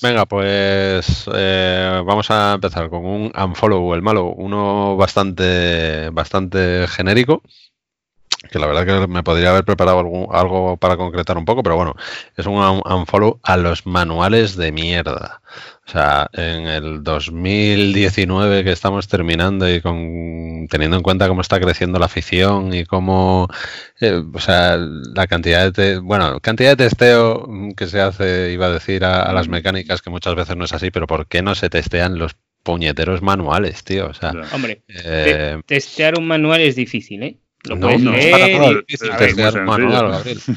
Venga, 0.01 0.25
pues 0.25 1.29
eh, 1.33 2.01
vamos 2.05 2.31
a 2.31 2.53
empezar 2.53 2.89
con 2.89 3.05
un 3.05 3.31
unfollow, 3.35 3.93
el 3.93 4.01
malo, 4.01 4.33
uno 4.33 4.95
bastante, 4.95 6.09
bastante 6.11 6.87
genérico, 6.87 7.41
que 8.49 8.59
la 8.59 8.67
verdad 8.67 8.85
que 8.85 9.07
me 9.07 9.23
podría 9.23 9.51
haber 9.51 9.65
preparado 9.65 9.99
algo 10.33 10.77
para 10.77 10.97
concretar 10.97 11.37
un 11.37 11.45
poco, 11.45 11.63
pero 11.63 11.75
bueno, 11.75 11.95
es 12.35 12.45
un 12.45 12.55
unfollow 12.55 13.39
a 13.43 13.57
los 13.57 13.85
manuales 13.85 14.55
de 14.55 14.71
mierda. 14.71 15.41
O 15.87 15.89
sea, 15.89 16.29
en 16.33 16.67
el 16.67 17.01
2019 17.01 18.65
que 18.65 18.73
estamos 18.73 19.07
terminando 19.07 19.73
y 19.73 19.79
con, 19.79 20.67
teniendo 20.69 20.97
en 20.97 21.03
cuenta 21.03 21.29
cómo 21.29 21.39
está 21.39 21.61
creciendo 21.61 21.97
la 21.97 22.07
afición 22.07 22.73
y 22.73 22.83
cómo, 22.83 23.47
eh, 24.01 24.21
o 24.33 24.39
sea, 24.39 24.75
la 24.75 25.27
cantidad 25.27 25.71
de, 25.71 25.99
bueno, 25.99 26.41
cantidad 26.41 26.71
de 26.71 26.89
testeo 26.89 27.47
que 27.77 27.87
se 27.87 28.01
hace, 28.01 28.51
iba 28.51 28.65
a 28.65 28.71
decir, 28.71 29.05
a, 29.05 29.31
las 29.31 29.47
mecánicas, 29.47 30.01
que 30.01 30.09
muchas 30.09 30.35
veces 30.35 30.57
no 30.57 30.65
es 30.65 30.73
así, 30.73 30.91
pero 30.91 31.07
¿por 31.07 31.25
qué 31.27 31.41
no 31.41 31.55
se 31.55 31.69
testean 31.69 32.19
los 32.19 32.35
puñeteros 32.63 33.21
manuales, 33.21 33.85
tío? 33.85 34.07
O 34.07 34.13
sea, 34.13 34.33
hombre, 34.51 34.83
eh, 34.89 35.61
testear 35.65 36.19
un 36.19 36.27
manual 36.27 36.59
es 36.59 36.75
difícil, 36.75 37.23
¿eh? 37.23 37.37
No, 37.75 37.97
no, 37.97 38.13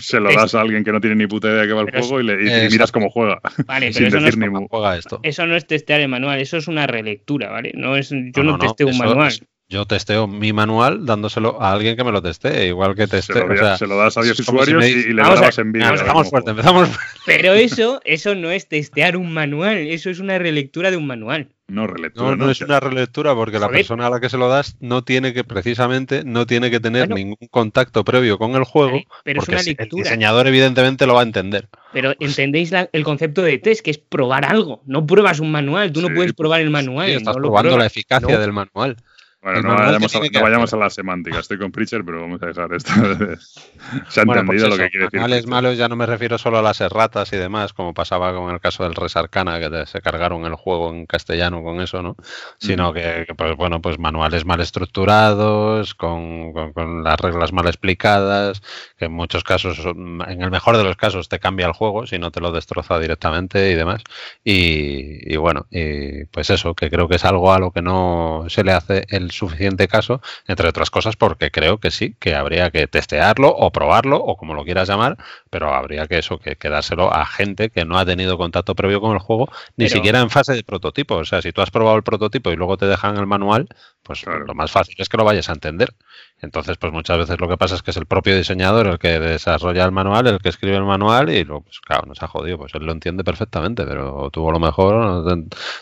Se 0.00 0.20
lo 0.20 0.32
das 0.32 0.54
a 0.54 0.60
alguien 0.60 0.84
que 0.84 0.92
no 0.92 1.00
tiene 1.00 1.16
ni 1.16 1.26
puta 1.26 1.48
idea 1.48 1.62
de 1.62 1.68
qué 1.68 1.72
va 1.72 1.82
el 1.82 1.90
juego 1.90 2.20
y, 2.20 2.24
le, 2.24 2.68
miras 2.70 2.92
cómo 2.92 3.10
juega. 3.10 3.40
Vale, 3.66 3.90
pero 3.94 4.06
eso, 4.06 4.20
no 4.20 4.28
es, 4.28 4.68
juega 4.70 4.96
esto. 4.96 5.20
eso 5.22 5.46
no 5.46 5.56
es 5.56 5.66
testear 5.66 6.00
el 6.00 6.08
manual, 6.08 6.40
eso 6.40 6.56
es 6.56 6.68
una 6.68 6.86
relectura, 6.86 7.50
¿vale? 7.50 7.72
No 7.74 7.96
es, 7.96 8.10
yo 8.10 8.42
no, 8.42 8.58
testeo 8.58 8.88
un 8.88 8.98
manual. 8.98 9.32
yo 9.68 9.84
testeo 9.86 10.26
mi 10.26 10.52
manual 10.52 11.06
dándoselo 11.06 11.60
a 11.60 11.72
alguien 11.72 11.96
que 11.96 12.04
me 12.04 12.12
lo 12.12 12.22
teste, 12.22 12.66
igual 12.66 12.94
que 12.94 13.06
testeo. 13.06 13.48
Se 13.48 13.54
lo, 13.54 13.76
se 13.76 13.86
lo 13.86 13.96
das 13.96 14.16
a 14.16 14.22
10 14.22 14.40
usuarios 14.40 14.86
y, 14.86 15.12
le 15.12 15.22
grabas 15.22 15.58
en 15.58 15.72
vídeo. 15.72 15.88
Empezamos 15.88 16.30
fuerte, 16.30 16.50
empezamos 16.50 16.88
fuerte. 16.88 17.20
Pero 17.26 17.54
eso, 17.54 18.00
eso 18.04 18.34
no 18.34 18.50
es 18.50 18.68
testear 18.68 19.16
un 19.16 19.32
manual, 19.32 19.78
eso 19.78 20.10
es 20.10 20.20
una 20.20 20.38
relectura 20.38 20.90
de 20.90 20.96
un 20.96 21.06
manual. 21.06 21.48
No, 21.70 21.86
relectura, 21.86 22.30
no, 22.30 22.36
no, 22.36 22.50
es 22.50 22.60
una 22.60 22.80
relectura 22.80 23.34
porque 23.34 23.58
la 23.58 23.68
persona 23.68 24.06
a 24.06 24.10
la 24.10 24.20
que 24.20 24.28
se 24.28 24.36
lo 24.36 24.48
das 24.48 24.76
no 24.80 25.04
tiene 25.04 25.32
que, 25.32 25.44
precisamente, 25.44 26.22
no 26.24 26.46
tiene 26.46 26.70
que 26.70 26.80
tener 26.80 27.08
ningún 27.08 27.48
contacto 27.50 28.04
previo 28.04 28.38
con 28.38 28.56
el 28.56 28.64
juego. 28.64 29.00
pero 29.24 29.40
porque 29.40 29.54
es 29.54 29.66
una 29.66 29.76
lectura. 29.78 30.02
el 30.02 30.04
diseñador, 30.04 30.46
evidentemente, 30.46 31.06
lo 31.06 31.14
va 31.14 31.20
a 31.20 31.24
entender. 31.24 31.68
Pero 31.92 32.14
entendéis 32.18 32.72
el 32.92 33.04
concepto 33.04 33.42
de 33.42 33.58
test, 33.58 33.82
que 33.82 33.90
es 33.90 33.98
probar 33.98 34.44
algo. 34.44 34.82
No 34.86 35.06
pruebas 35.06 35.40
un 35.40 35.50
manual, 35.50 35.92
tú 35.92 36.00
no 36.00 36.14
puedes 36.14 36.32
probar 36.32 36.60
el 36.60 36.70
manual. 36.70 37.10
estás 37.10 37.36
probando 37.36 37.78
la 37.78 37.86
eficacia 37.86 38.38
del 38.38 38.52
manual. 38.52 38.96
Bueno, 39.42 39.62
no 39.62 39.74
vayamos, 39.74 40.14
a, 40.14 40.20
vayamos, 40.42 40.74
a, 40.74 40.76
la 40.76 40.90
semántica. 40.90 41.38
Estoy 41.38 41.56
con 41.56 41.72
Preacher, 41.72 42.04
pero 42.04 42.20
vamos 42.20 42.42
a 42.42 42.46
dejar 42.46 42.74
esto. 42.74 42.92
Se 44.08 44.20
ha 44.20 44.24
entendido 44.24 44.44
pues 44.44 44.62
lo 44.62 44.76
que 44.76 44.90
quiere 44.90 45.06
decir. 45.06 45.18
Manuales 45.18 45.46
malos 45.46 45.78
ya 45.78 45.88
no 45.88 45.96
me 45.96 46.04
refiero 46.04 46.36
solo 46.36 46.58
a 46.58 46.62
las 46.62 46.82
erratas 46.82 47.32
y 47.32 47.38
demás, 47.38 47.72
como 47.72 47.94
pasaba 47.94 48.34
con 48.34 48.52
el 48.52 48.60
caso 48.60 48.84
del 48.84 48.94
Resarcana, 48.94 49.58
que 49.58 49.86
se 49.86 50.02
cargaron 50.02 50.44
el 50.44 50.56
juego 50.56 50.90
en 50.90 51.06
castellano 51.06 51.62
con 51.62 51.80
eso, 51.80 52.02
¿no? 52.02 52.16
Sino 52.58 52.92
que, 52.92 53.26
pues 53.34 53.56
bueno, 53.56 53.80
pues 53.80 53.98
manuales 53.98 54.44
mal 54.44 54.60
estructurados, 54.60 55.94
con, 55.94 56.52
con, 56.52 57.02
las 57.02 57.18
reglas 57.18 57.54
mal 57.54 57.66
explicadas, 57.66 58.60
que 58.98 59.06
en 59.06 59.12
muchos 59.12 59.42
casos, 59.42 59.78
en 59.86 60.42
el 60.42 60.50
mejor 60.50 60.76
de 60.76 60.84
los 60.84 60.96
casos, 60.96 61.30
te 61.30 61.38
cambia 61.38 61.66
el 61.66 61.72
juego, 61.72 62.06
si 62.06 62.18
no 62.18 62.30
te 62.30 62.40
lo 62.40 62.52
destroza 62.52 62.98
directamente 62.98 63.70
y 63.70 63.74
demás. 63.74 64.02
Y, 64.44 65.32
y 65.32 65.36
bueno, 65.38 65.66
y 65.70 66.26
pues 66.26 66.50
eso, 66.50 66.74
que 66.74 66.90
creo 66.90 67.08
que 67.08 67.16
es 67.16 67.24
algo 67.24 67.54
a 67.54 67.58
lo 67.58 67.70
que 67.70 67.80
no 67.80 68.44
se 68.48 68.64
le 68.64 68.72
hace 68.72 69.06
el 69.08 69.29
suficiente 69.30 69.88
caso, 69.88 70.20
entre 70.46 70.68
otras 70.68 70.90
cosas 70.90 71.16
porque 71.16 71.50
creo 71.50 71.78
que 71.78 71.90
sí, 71.90 72.14
que 72.18 72.34
habría 72.34 72.70
que 72.70 72.86
testearlo 72.86 73.48
o 73.48 73.70
probarlo 73.70 74.16
o 74.16 74.36
como 74.36 74.54
lo 74.54 74.64
quieras 74.64 74.88
llamar, 74.88 75.16
pero 75.50 75.74
habría 75.74 76.06
que 76.06 76.18
eso, 76.18 76.38
que, 76.38 76.56
quedárselo 76.56 77.12
a 77.12 77.24
gente 77.26 77.70
que 77.70 77.84
no 77.84 77.98
ha 77.98 78.04
tenido 78.04 78.38
contacto 78.38 78.74
previo 78.74 79.00
con 79.00 79.12
el 79.12 79.18
juego, 79.18 79.50
ni 79.76 79.88
siquiera 79.88 80.20
en 80.20 80.30
fase 80.30 80.54
de 80.54 80.62
prototipo. 80.62 81.16
O 81.16 81.24
sea, 81.24 81.42
si 81.42 81.52
tú 81.52 81.62
has 81.62 81.70
probado 81.70 81.96
el 81.96 82.02
prototipo 82.02 82.50
y 82.50 82.56
luego 82.56 82.76
te 82.76 82.86
dejan 82.86 83.16
el 83.16 83.26
manual, 83.26 83.68
pues 84.02 84.24
lo 84.26 84.54
más 84.54 84.70
fácil 84.70 84.94
es 84.98 85.08
que 85.08 85.16
lo 85.16 85.24
vayas 85.24 85.48
a 85.48 85.52
entender. 85.52 85.94
Entonces, 86.42 86.78
pues 86.78 86.92
muchas 86.92 87.18
veces 87.18 87.38
lo 87.38 87.48
que 87.48 87.56
pasa 87.56 87.74
es 87.74 87.82
que 87.82 87.90
es 87.90 87.96
el 87.96 88.06
propio 88.06 88.36
diseñador 88.36 88.86
el 88.86 88.98
que 88.98 89.20
desarrolla 89.20 89.84
el 89.84 89.92
manual, 89.92 90.26
el 90.26 90.38
que 90.38 90.48
escribe 90.48 90.76
el 90.76 90.84
manual 90.84 91.28
y 91.30 91.44
luego, 91.44 91.64
pues 91.64 91.80
claro, 91.80 92.06
nos 92.06 92.22
ha 92.22 92.28
jodido, 92.28 92.58
pues 92.58 92.74
él 92.74 92.84
lo 92.84 92.92
entiende 92.92 93.24
perfectamente, 93.24 93.84
pero 93.84 94.30
tú 94.32 94.48
a 94.48 94.52
lo 94.52 94.58
mejor 94.58 95.24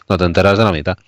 no 0.08 0.18
te 0.18 0.24
enteras 0.24 0.58
de 0.58 0.64
la 0.64 0.72
mitad. 0.72 0.98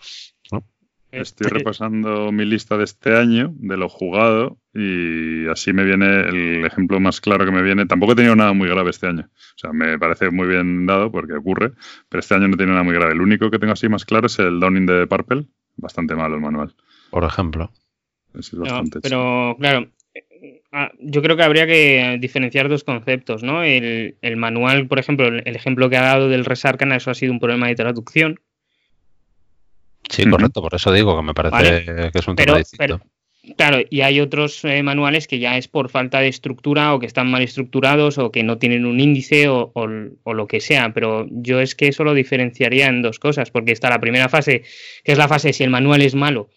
Estoy 1.12 1.46
este 1.46 1.58
repasando 1.58 2.30
mi 2.30 2.44
lista 2.44 2.76
de 2.76 2.84
este 2.84 3.16
año, 3.16 3.52
de 3.56 3.76
lo 3.76 3.88
jugado, 3.88 4.58
y 4.72 5.48
así 5.48 5.72
me 5.72 5.82
viene 5.82 6.20
el 6.20 6.64
ejemplo 6.64 7.00
más 7.00 7.20
claro 7.20 7.44
que 7.44 7.50
me 7.50 7.62
viene. 7.62 7.86
Tampoco 7.86 8.12
he 8.12 8.16
tenido 8.16 8.36
nada 8.36 8.52
muy 8.52 8.68
grave 8.68 8.90
este 8.90 9.08
año. 9.08 9.28
O 9.28 9.58
sea, 9.58 9.72
me 9.72 9.98
parece 9.98 10.30
muy 10.30 10.46
bien 10.46 10.86
dado 10.86 11.10
porque 11.10 11.34
ocurre, 11.34 11.72
pero 12.08 12.20
este 12.20 12.34
año 12.34 12.46
no 12.46 12.56
tiene 12.56 12.72
nada 12.72 12.84
muy 12.84 12.94
grave. 12.94 13.12
El 13.12 13.20
único 13.20 13.50
que 13.50 13.58
tengo 13.58 13.72
así 13.72 13.88
más 13.88 14.04
claro 14.04 14.26
es 14.26 14.38
el 14.38 14.60
Downing 14.60 14.86
de 14.86 15.06
Purple. 15.08 15.46
Bastante 15.76 16.14
malo 16.14 16.36
el 16.36 16.40
manual. 16.40 16.74
Por 17.10 17.24
ejemplo. 17.24 17.72
pero 19.02 19.56
claro, 19.58 19.88
ah, 20.70 20.92
yo 21.00 21.22
creo 21.22 21.36
que 21.36 21.42
habría 21.42 21.66
que 21.66 22.18
diferenciar 22.20 22.68
dos 22.68 22.84
conceptos, 22.84 23.42
¿no? 23.42 23.64
El, 23.64 24.14
manual, 24.36 24.86
por 24.86 25.00
ejemplo, 25.00 25.26
el, 25.26 25.56
ejemplo 25.56 25.90
que 25.90 25.96
ha 25.96 26.02
dado 26.02 26.28
del 26.28 26.44
Resarcana, 26.44 26.94
eso 26.94 27.10
ha 27.10 27.14
sido 27.14 27.32
un 27.32 27.40
problema 27.40 27.66
de 27.66 27.74
traducción 27.74 28.38
Sí, 30.08 30.28
correcto, 30.28 30.60
por 30.60 30.74
eso 30.74 30.92
digo 30.92 31.16
que 31.16 31.22
me 31.22 31.34
parece 31.34 31.84
que 31.84 32.18
es 32.18 32.28
un 32.28 32.36
tema 32.36 32.58
distinto. 32.58 33.00
claro, 33.56 33.78
y 33.88 34.00
hay 34.00 34.20
otros 34.20 34.64
eh, 34.64 34.82
manuales 34.82 35.28
que 35.28 35.38
ya 35.38 35.56
es 35.56 35.68
por 35.68 35.88
falta 35.88 36.20
de 36.20 36.28
estructura 36.28 36.94
o 36.94 36.98
que 36.98 37.06
están 37.06 37.30
mal 37.30 37.42
estructurados 37.42 38.18
o 38.18 38.32
que 38.32 38.42
no 38.42 38.58
tienen 38.58 38.86
un 38.86 38.98
índice 38.98 39.48
o, 39.48 39.70
o, 39.74 40.34
lo 40.34 40.46
que 40.46 40.60
sea, 40.60 40.92
pero 40.92 41.26
yo 41.30 41.60
es 41.60 41.74
que 41.74 41.88
eso 41.88 42.02
lo 42.04 42.14
diferenciaría 42.14 42.88
en 42.88 43.02
dos 43.02 43.18
cosas, 43.18 43.50
porque 43.50 43.72
está 43.72 43.88
la 43.88 44.00
primera 44.00 44.28
fase, 44.28 44.62
que 45.04 45.12
es 45.12 45.18
la 45.18 45.28
fase 45.28 45.52
si 45.52 45.62
el 45.62 45.70
manual 45.70 46.02
es 46.02 46.14
malo, 46.14 46.48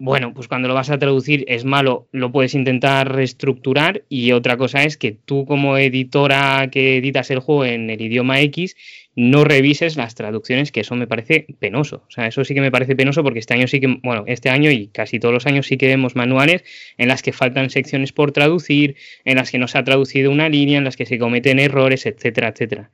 bueno, 0.00 0.32
pues 0.32 0.46
cuando 0.46 0.68
lo 0.68 0.74
vas 0.74 0.90
a 0.90 0.98
traducir 0.98 1.44
es 1.48 1.64
malo, 1.64 2.08
lo 2.12 2.30
puedes 2.30 2.54
intentar 2.54 3.12
reestructurar 3.12 4.04
y 4.08 4.30
otra 4.30 4.56
cosa 4.56 4.84
es 4.84 4.96
que 4.96 5.10
tú 5.12 5.44
como 5.44 5.76
editora 5.76 6.68
que 6.70 6.98
editas 6.98 7.30
el 7.32 7.40
juego 7.40 7.64
en 7.64 7.90
el 7.90 8.00
idioma 8.00 8.40
X 8.42 8.76
no 9.20 9.42
revises 9.42 9.96
las 9.96 10.14
traducciones, 10.14 10.70
que 10.70 10.78
eso 10.78 10.94
me 10.94 11.08
parece 11.08 11.44
penoso. 11.58 12.04
O 12.06 12.10
sea, 12.10 12.28
eso 12.28 12.44
sí 12.44 12.54
que 12.54 12.60
me 12.60 12.70
parece 12.70 12.94
penoso 12.94 13.24
porque 13.24 13.40
este 13.40 13.52
año 13.52 13.66
sí 13.66 13.80
que, 13.80 13.98
bueno, 14.00 14.22
este 14.28 14.48
año 14.48 14.70
y 14.70 14.86
casi 14.86 15.18
todos 15.18 15.34
los 15.34 15.44
años 15.44 15.66
sí 15.66 15.76
que 15.76 15.88
vemos 15.88 16.14
manuales 16.14 16.62
en 16.98 17.08
las 17.08 17.20
que 17.20 17.32
faltan 17.32 17.68
secciones 17.68 18.12
por 18.12 18.30
traducir, 18.30 18.94
en 19.24 19.38
las 19.38 19.50
que 19.50 19.58
no 19.58 19.66
se 19.66 19.76
ha 19.76 19.82
traducido 19.82 20.30
una 20.30 20.48
línea, 20.48 20.78
en 20.78 20.84
las 20.84 20.96
que 20.96 21.04
se 21.04 21.18
cometen 21.18 21.58
errores, 21.58 22.06
etcétera, 22.06 22.50
etcétera. 22.50 22.92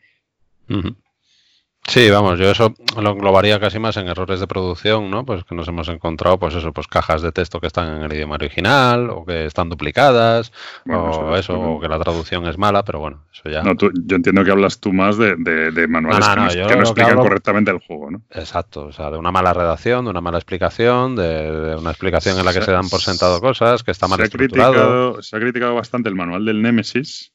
Sí, 1.87 2.09
vamos, 2.09 2.39
yo 2.39 2.51
eso 2.51 2.75
lo 3.01 3.11
englobaría 3.11 3.61
casi 3.61 3.79
más 3.79 3.99
en 3.99 4.09
errores 4.09 4.41
de 4.41 4.47
producción, 4.47 5.11
¿no? 5.11 5.27
Pues 5.27 5.45
que 5.45 5.55
nos 5.55 5.69
hemos 5.69 5.89
encontrado, 5.89 6.39
pues 6.39 6.55
eso, 6.55 6.73
pues 6.73 6.87
cajas 6.87 7.21
de 7.21 7.31
texto 7.31 7.61
que 7.61 7.67
están 7.67 7.99
en 7.99 8.03
el 8.03 8.13
idioma 8.13 8.37
original 8.37 9.11
o 9.11 9.27
que 9.27 9.45
están 9.45 9.69
duplicadas 9.69 10.51
o 10.89 11.37
eso, 11.37 11.61
o 11.61 11.81
que 11.81 11.89
la 11.89 11.99
traducción 11.99 12.47
es 12.47 12.57
mala, 12.57 12.85
pero 12.85 13.01
bueno, 13.01 13.25
eso 13.31 13.51
ya. 13.51 13.63
No, 13.63 13.75
yo 13.79 14.17
entiendo 14.17 14.45
que 14.45 14.51
hablas 14.51 14.81
tú 14.81 14.95
más 14.95 15.19
de, 15.19 15.37
de, 15.37 15.87
manuales 15.87 16.27
que, 16.27 16.75
no, 16.75 16.81
explican 16.81 17.19
correctamente 17.19 17.71
el 17.71 17.79
juego, 17.81 18.11
¿no? 18.11 18.23
Exacto, 18.31 18.87
o 18.87 18.93
sea, 18.93 19.11
de 19.11 19.19
una 19.19 19.31
mala 19.31 19.53
redacción, 19.53 20.07
de 20.07 20.11
una 20.11 20.23
mala 20.23 20.39
explicación, 20.39 21.17
de, 21.17 21.77
una 21.79 21.91
explicación 21.91 22.39
en 22.39 22.47
la 22.47 22.55
que 22.55 22.63
se, 22.63 22.73
dan 22.73 22.89
por 22.89 23.01
sentado 23.01 23.43
cosas, 23.43 23.83
que 23.83 23.91
está 23.91 24.09
mal 24.09 24.19
se 24.21 24.25
estructurado. 24.25 25.23
se 25.23 25.37
ha 25.37 25.41
criticado 25.41 25.75
bastante 25.75 26.09
el 26.09 26.15
manual 26.15 26.47
del 26.47 26.63
Nemesis 26.63 27.34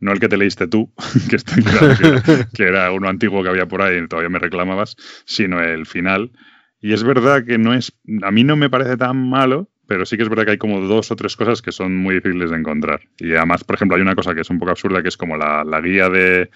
no 0.00 0.12
el 0.12 0.20
que 0.20 0.28
te 0.28 0.36
leíste 0.36 0.66
tú, 0.66 0.92
que, 1.30 1.36
estoy 1.36 1.62
claro 1.62 1.94
que, 2.54 2.62
era 2.62 2.90
uno 2.92 3.08
antiguo 3.08 3.42
que 3.42 3.48
había 3.48 3.66
por 3.66 3.82
ahí 3.82 3.98
y 3.98 4.08
todavía 4.08 4.30
me 4.30 4.38
reclamabas, 4.38 4.96
sino 5.24 5.62
el 5.62 5.86
final. 5.86 6.32
Y 6.80 6.92
es 6.92 7.04
verdad 7.04 7.44
que 7.44 7.58
no 7.58 7.74
es, 7.74 7.92
a 8.22 8.30
mí 8.30 8.42
no 8.42 8.56
me 8.56 8.70
parece 8.70 8.96
tan 8.96 9.28
malo, 9.28 9.68
pero 9.86 10.06
sí 10.06 10.16
que 10.16 10.22
es 10.22 10.28
verdad 10.28 10.44
que 10.44 10.52
hay 10.52 10.58
como 10.58 10.80
dos 10.80 11.10
o 11.10 11.16
tres 11.16 11.36
cosas 11.36 11.60
que 11.62 11.72
son 11.72 11.96
muy 11.96 12.14
difíciles 12.14 12.50
de 12.50 12.56
encontrar. 12.56 13.00
Y 13.18 13.34
además, 13.34 13.64
por 13.64 13.76
ejemplo, 13.76 13.96
hay 13.96 14.02
una 14.02 14.14
cosa 14.14 14.34
que 14.34 14.40
es 14.40 14.50
un 14.50 14.58
poco 14.58 14.70
absurda, 14.70 15.02
que 15.02 15.08
es 15.08 15.16
como 15.16 15.36
la 15.36 15.80
guía 15.82 16.08
de, 16.08 16.50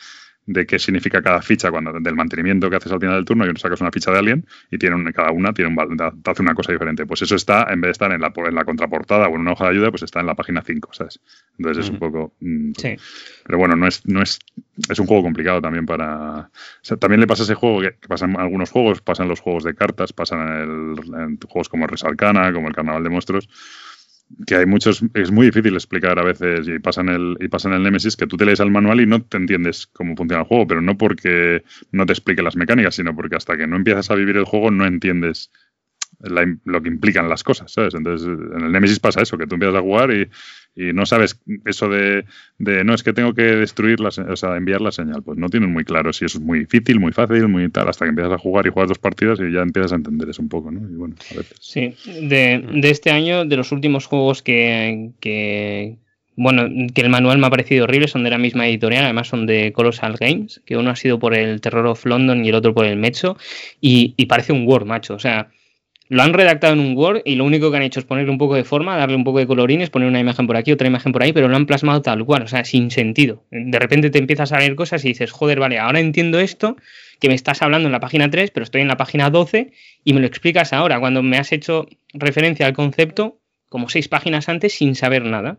de 0.46 0.66
qué 0.66 0.78
significa 0.78 1.22
cada 1.22 1.40
ficha 1.40 1.70
cuando 1.70 1.92
del 1.92 2.14
mantenimiento 2.14 2.68
que 2.68 2.76
haces 2.76 2.92
al 2.92 3.00
final 3.00 3.16
del 3.16 3.24
turno 3.24 3.46
y 3.46 3.56
sacas 3.56 3.80
una 3.80 3.90
ficha 3.90 4.10
de 4.10 4.18
alguien 4.18 4.46
y 4.70 4.78
tiene 4.78 5.12
cada 5.12 5.30
una 5.30 5.52
tiene 5.52 5.74
un, 5.74 5.96
te 5.96 6.30
hace 6.30 6.42
una 6.42 6.54
cosa 6.54 6.72
diferente. 6.72 7.06
Pues 7.06 7.22
eso 7.22 7.34
está, 7.34 7.66
en 7.70 7.80
vez 7.80 7.88
de 7.88 7.92
estar 7.92 8.12
en 8.12 8.20
la, 8.20 8.32
en 8.36 8.54
la 8.54 8.64
contraportada 8.64 9.28
o 9.28 9.34
en 9.34 9.40
una 9.40 9.52
hoja 9.52 9.64
de 9.64 9.70
ayuda, 9.70 9.90
pues 9.90 10.02
está 10.02 10.20
en 10.20 10.26
la 10.26 10.34
página 10.34 10.62
5, 10.62 10.90
¿sabes? 10.92 11.20
Entonces 11.58 11.84
es 11.84 11.90
un 11.90 11.98
poco... 11.98 12.34
Mm, 12.40 12.72
sí. 12.76 12.96
Pero 13.46 13.58
bueno, 13.58 13.76
no 13.76 13.86
es, 13.86 14.04
no 14.06 14.22
es... 14.22 14.38
Es 14.88 14.98
un 14.98 15.06
juego 15.06 15.22
complicado 15.22 15.62
también 15.62 15.86
para... 15.86 16.50
también 16.98 17.20
le 17.20 17.26
pasa 17.26 17.44
ese 17.44 17.54
juego 17.54 17.80
que, 17.80 17.92
pasa 18.08 18.26
en 18.26 18.38
algunos 18.38 18.70
juegos, 18.70 19.00
pasan 19.00 19.28
los 19.28 19.40
juegos 19.40 19.64
de 19.64 19.74
cartas, 19.74 20.12
pasan 20.12 20.40
en, 20.40 21.14
en 21.20 21.38
juegos 21.38 21.68
como 21.68 21.84
el 21.84 21.90
Resalcana, 21.90 22.52
como 22.52 22.68
el 22.68 22.74
Carnaval 22.74 23.02
de 23.02 23.10
Monstruos 23.10 23.48
que 24.46 24.56
hay 24.56 24.66
muchos, 24.66 25.02
es 25.14 25.30
muy 25.30 25.46
difícil 25.46 25.74
explicar 25.74 26.18
a 26.18 26.24
veces 26.24 26.66
y 26.68 26.78
pasa 26.78 27.00
en 27.00 27.08
el, 27.08 27.36
y 27.40 27.48
pasa 27.48 27.68
en 27.68 27.74
el 27.74 27.82
Nemesis 27.82 28.16
que 28.16 28.26
tú 28.26 28.36
te 28.36 28.44
lees 28.44 28.60
el 28.60 28.70
manual 28.70 29.00
y 29.00 29.06
no 29.06 29.22
te 29.22 29.36
entiendes 29.36 29.86
cómo 29.86 30.16
funciona 30.16 30.42
el 30.42 30.48
juego, 30.48 30.66
pero 30.66 30.80
no 30.80 30.96
porque 30.96 31.62
no 31.92 32.06
te 32.06 32.12
explique 32.12 32.42
las 32.42 32.56
mecánicas, 32.56 32.94
sino 32.94 33.14
porque 33.14 33.36
hasta 33.36 33.56
que 33.56 33.66
no 33.66 33.76
empiezas 33.76 34.10
a 34.10 34.14
vivir 34.14 34.36
el 34.36 34.44
juego 34.44 34.70
no 34.70 34.86
entiendes 34.86 35.50
lo 36.64 36.82
que 36.82 36.88
implican 36.88 37.28
las 37.28 37.42
cosas, 37.42 37.72
¿sabes? 37.72 37.94
Entonces, 37.94 38.26
en 38.26 38.64
el 38.64 38.72
Nemesis 38.72 39.00
pasa 39.00 39.22
eso, 39.22 39.36
que 39.36 39.46
tú 39.46 39.54
empiezas 39.54 39.78
a 39.78 39.82
jugar 39.82 40.10
y, 40.12 40.28
no 40.76 41.06
sabes 41.06 41.40
eso 41.66 41.88
de, 41.88 42.24
no, 42.58 42.94
es 42.94 43.04
que 43.04 43.12
tengo 43.12 43.32
que 43.32 43.42
destruir, 43.42 44.00
la, 44.00 44.08
o 44.08 44.36
sea, 44.36 44.56
enviar 44.56 44.80
la 44.80 44.90
señal. 44.90 45.22
Pues 45.22 45.38
no 45.38 45.48
tienes 45.48 45.68
muy 45.68 45.84
claro 45.84 46.12
si 46.12 46.24
eso 46.24 46.38
es 46.38 46.44
muy 46.44 46.58
difícil, 46.58 46.98
muy 46.98 47.12
fácil, 47.12 47.46
muy 47.46 47.68
tal, 47.70 47.88
hasta 47.88 48.04
que 48.04 48.08
empiezas 48.08 48.32
a 48.32 48.38
jugar 48.38 48.66
y 48.66 48.70
juegas 48.70 48.88
dos 48.88 48.98
partidas 48.98 49.38
y 49.38 49.52
ya 49.52 49.60
empiezas 49.60 49.92
a 49.92 49.96
entender 49.96 50.28
eso 50.28 50.42
un 50.42 50.48
poco, 50.48 50.72
¿no? 50.72 51.14
Sí, 51.60 51.94
de, 52.22 52.64
este 52.82 53.10
año, 53.12 53.44
de 53.44 53.56
los 53.56 53.70
últimos 53.70 54.06
juegos 54.06 54.42
que, 54.42 55.96
bueno, 56.34 56.64
que 56.92 57.00
el 57.02 57.08
manual 57.08 57.38
me 57.38 57.46
ha 57.46 57.50
parecido 57.50 57.84
horrible, 57.84 58.08
son 58.08 58.24
de 58.24 58.30
la 58.30 58.38
misma 58.38 58.66
editorial, 58.66 59.04
además 59.04 59.28
son 59.28 59.46
de 59.46 59.72
Colossal 59.72 60.16
Games, 60.18 60.60
que 60.66 60.76
uno 60.76 60.90
ha 60.90 60.96
sido 60.96 61.20
por 61.20 61.34
el 61.34 61.60
Terror 61.60 61.86
of 61.86 62.04
London 62.04 62.44
y 62.44 62.48
el 62.48 62.56
otro 62.56 62.74
por 62.74 62.84
el 62.84 62.96
Mecho, 62.96 63.36
y, 63.80 64.14
y 64.16 64.26
parece 64.26 64.52
un 64.52 64.66
Word, 64.66 64.86
macho, 64.86 65.14
o 65.14 65.20
sea 65.20 65.50
lo 66.08 66.22
han 66.22 66.34
redactado 66.34 66.74
en 66.74 66.80
un 66.80 66.96
Word 66.96 67.22
y 67.24 67.36
lo 67.36 67.44
único 67.44 67.70
que 67.70 67.78
han 67.78 67.82
hecho 67.82 68.00
es 68.00 68.06
ponerle 68.06 68.30
un 68.30 68.38
poco 68.38 68.54
de 68.54 68.64
forma, 68.64 68.96
darle 68.96 69.16
un 69.16 69.24
poco 69.24 69.38
de 69.38 69.46
colorines, 69.46 69.90
poner 69.90 70.08
una 70.08 70.20
imagen 70.20 70.46
por 70.46 70.56
aquí, 70.56 70.70
otra 70.72 70.86
imagen 70.86 71.12
por 71.12 71.22
ahí, 71.22 71.32
pero 71.32 71.48
lo 71.48 71.56
han 71.56 71.66
plasmado 71.66 72.02
tal 72.02 72.24
cual, 72.24 72.42
o 72.42 72.48
sea, 72.48 72.64
sin 72.64 72.90
sentido. 72.90 73.42
De 73.50 73.78
repente 73.78 74.10
te 74.10 74.18
empiezas 74.18 74.52
a 74.52 74.58
leer 74.58 74.74
cosas 74.74 75.04
y 75.04 75.08
dices, 75.08 75.32
joder, 75.32 75.60
vale, 75.60 75.78
ahora 75.78 76.00
entiendo 76.00 76.38
esto 76.40 76.76
que 77.20 77.28
me 77.28 77.34
estás 77.34 77.62
hablando 77.62 77.88
en 77.88 77.92
la 77.92 78.00
página 78.00 78.30
3, 78.30 78.50
pero 78.50 78.64
estoy 78.64 78.82
en 78.82 78.88
la 78.88 78.96
página 78.96 79.30
12 79.30 79.72
y 80.04 80.12
me 80.12 80.20
lo 80.20 80.26
explicas 80.26 80.72
ahora, 80.72 81.00
cuando 81.00 81.22
me 81.22 81.38
has 81.38 81.52
hecho 81.52 81.86
referencia 82.12 82.66
al 82.66 82.74
concepto 82.74 83.38
como 83.68 83.88
seis 83.88 84.08
páginas 84.08 84.48
antes 84.48 84.74
sin 84.74 84.94
saber 84.94 85.24
nada. 85.24 85.58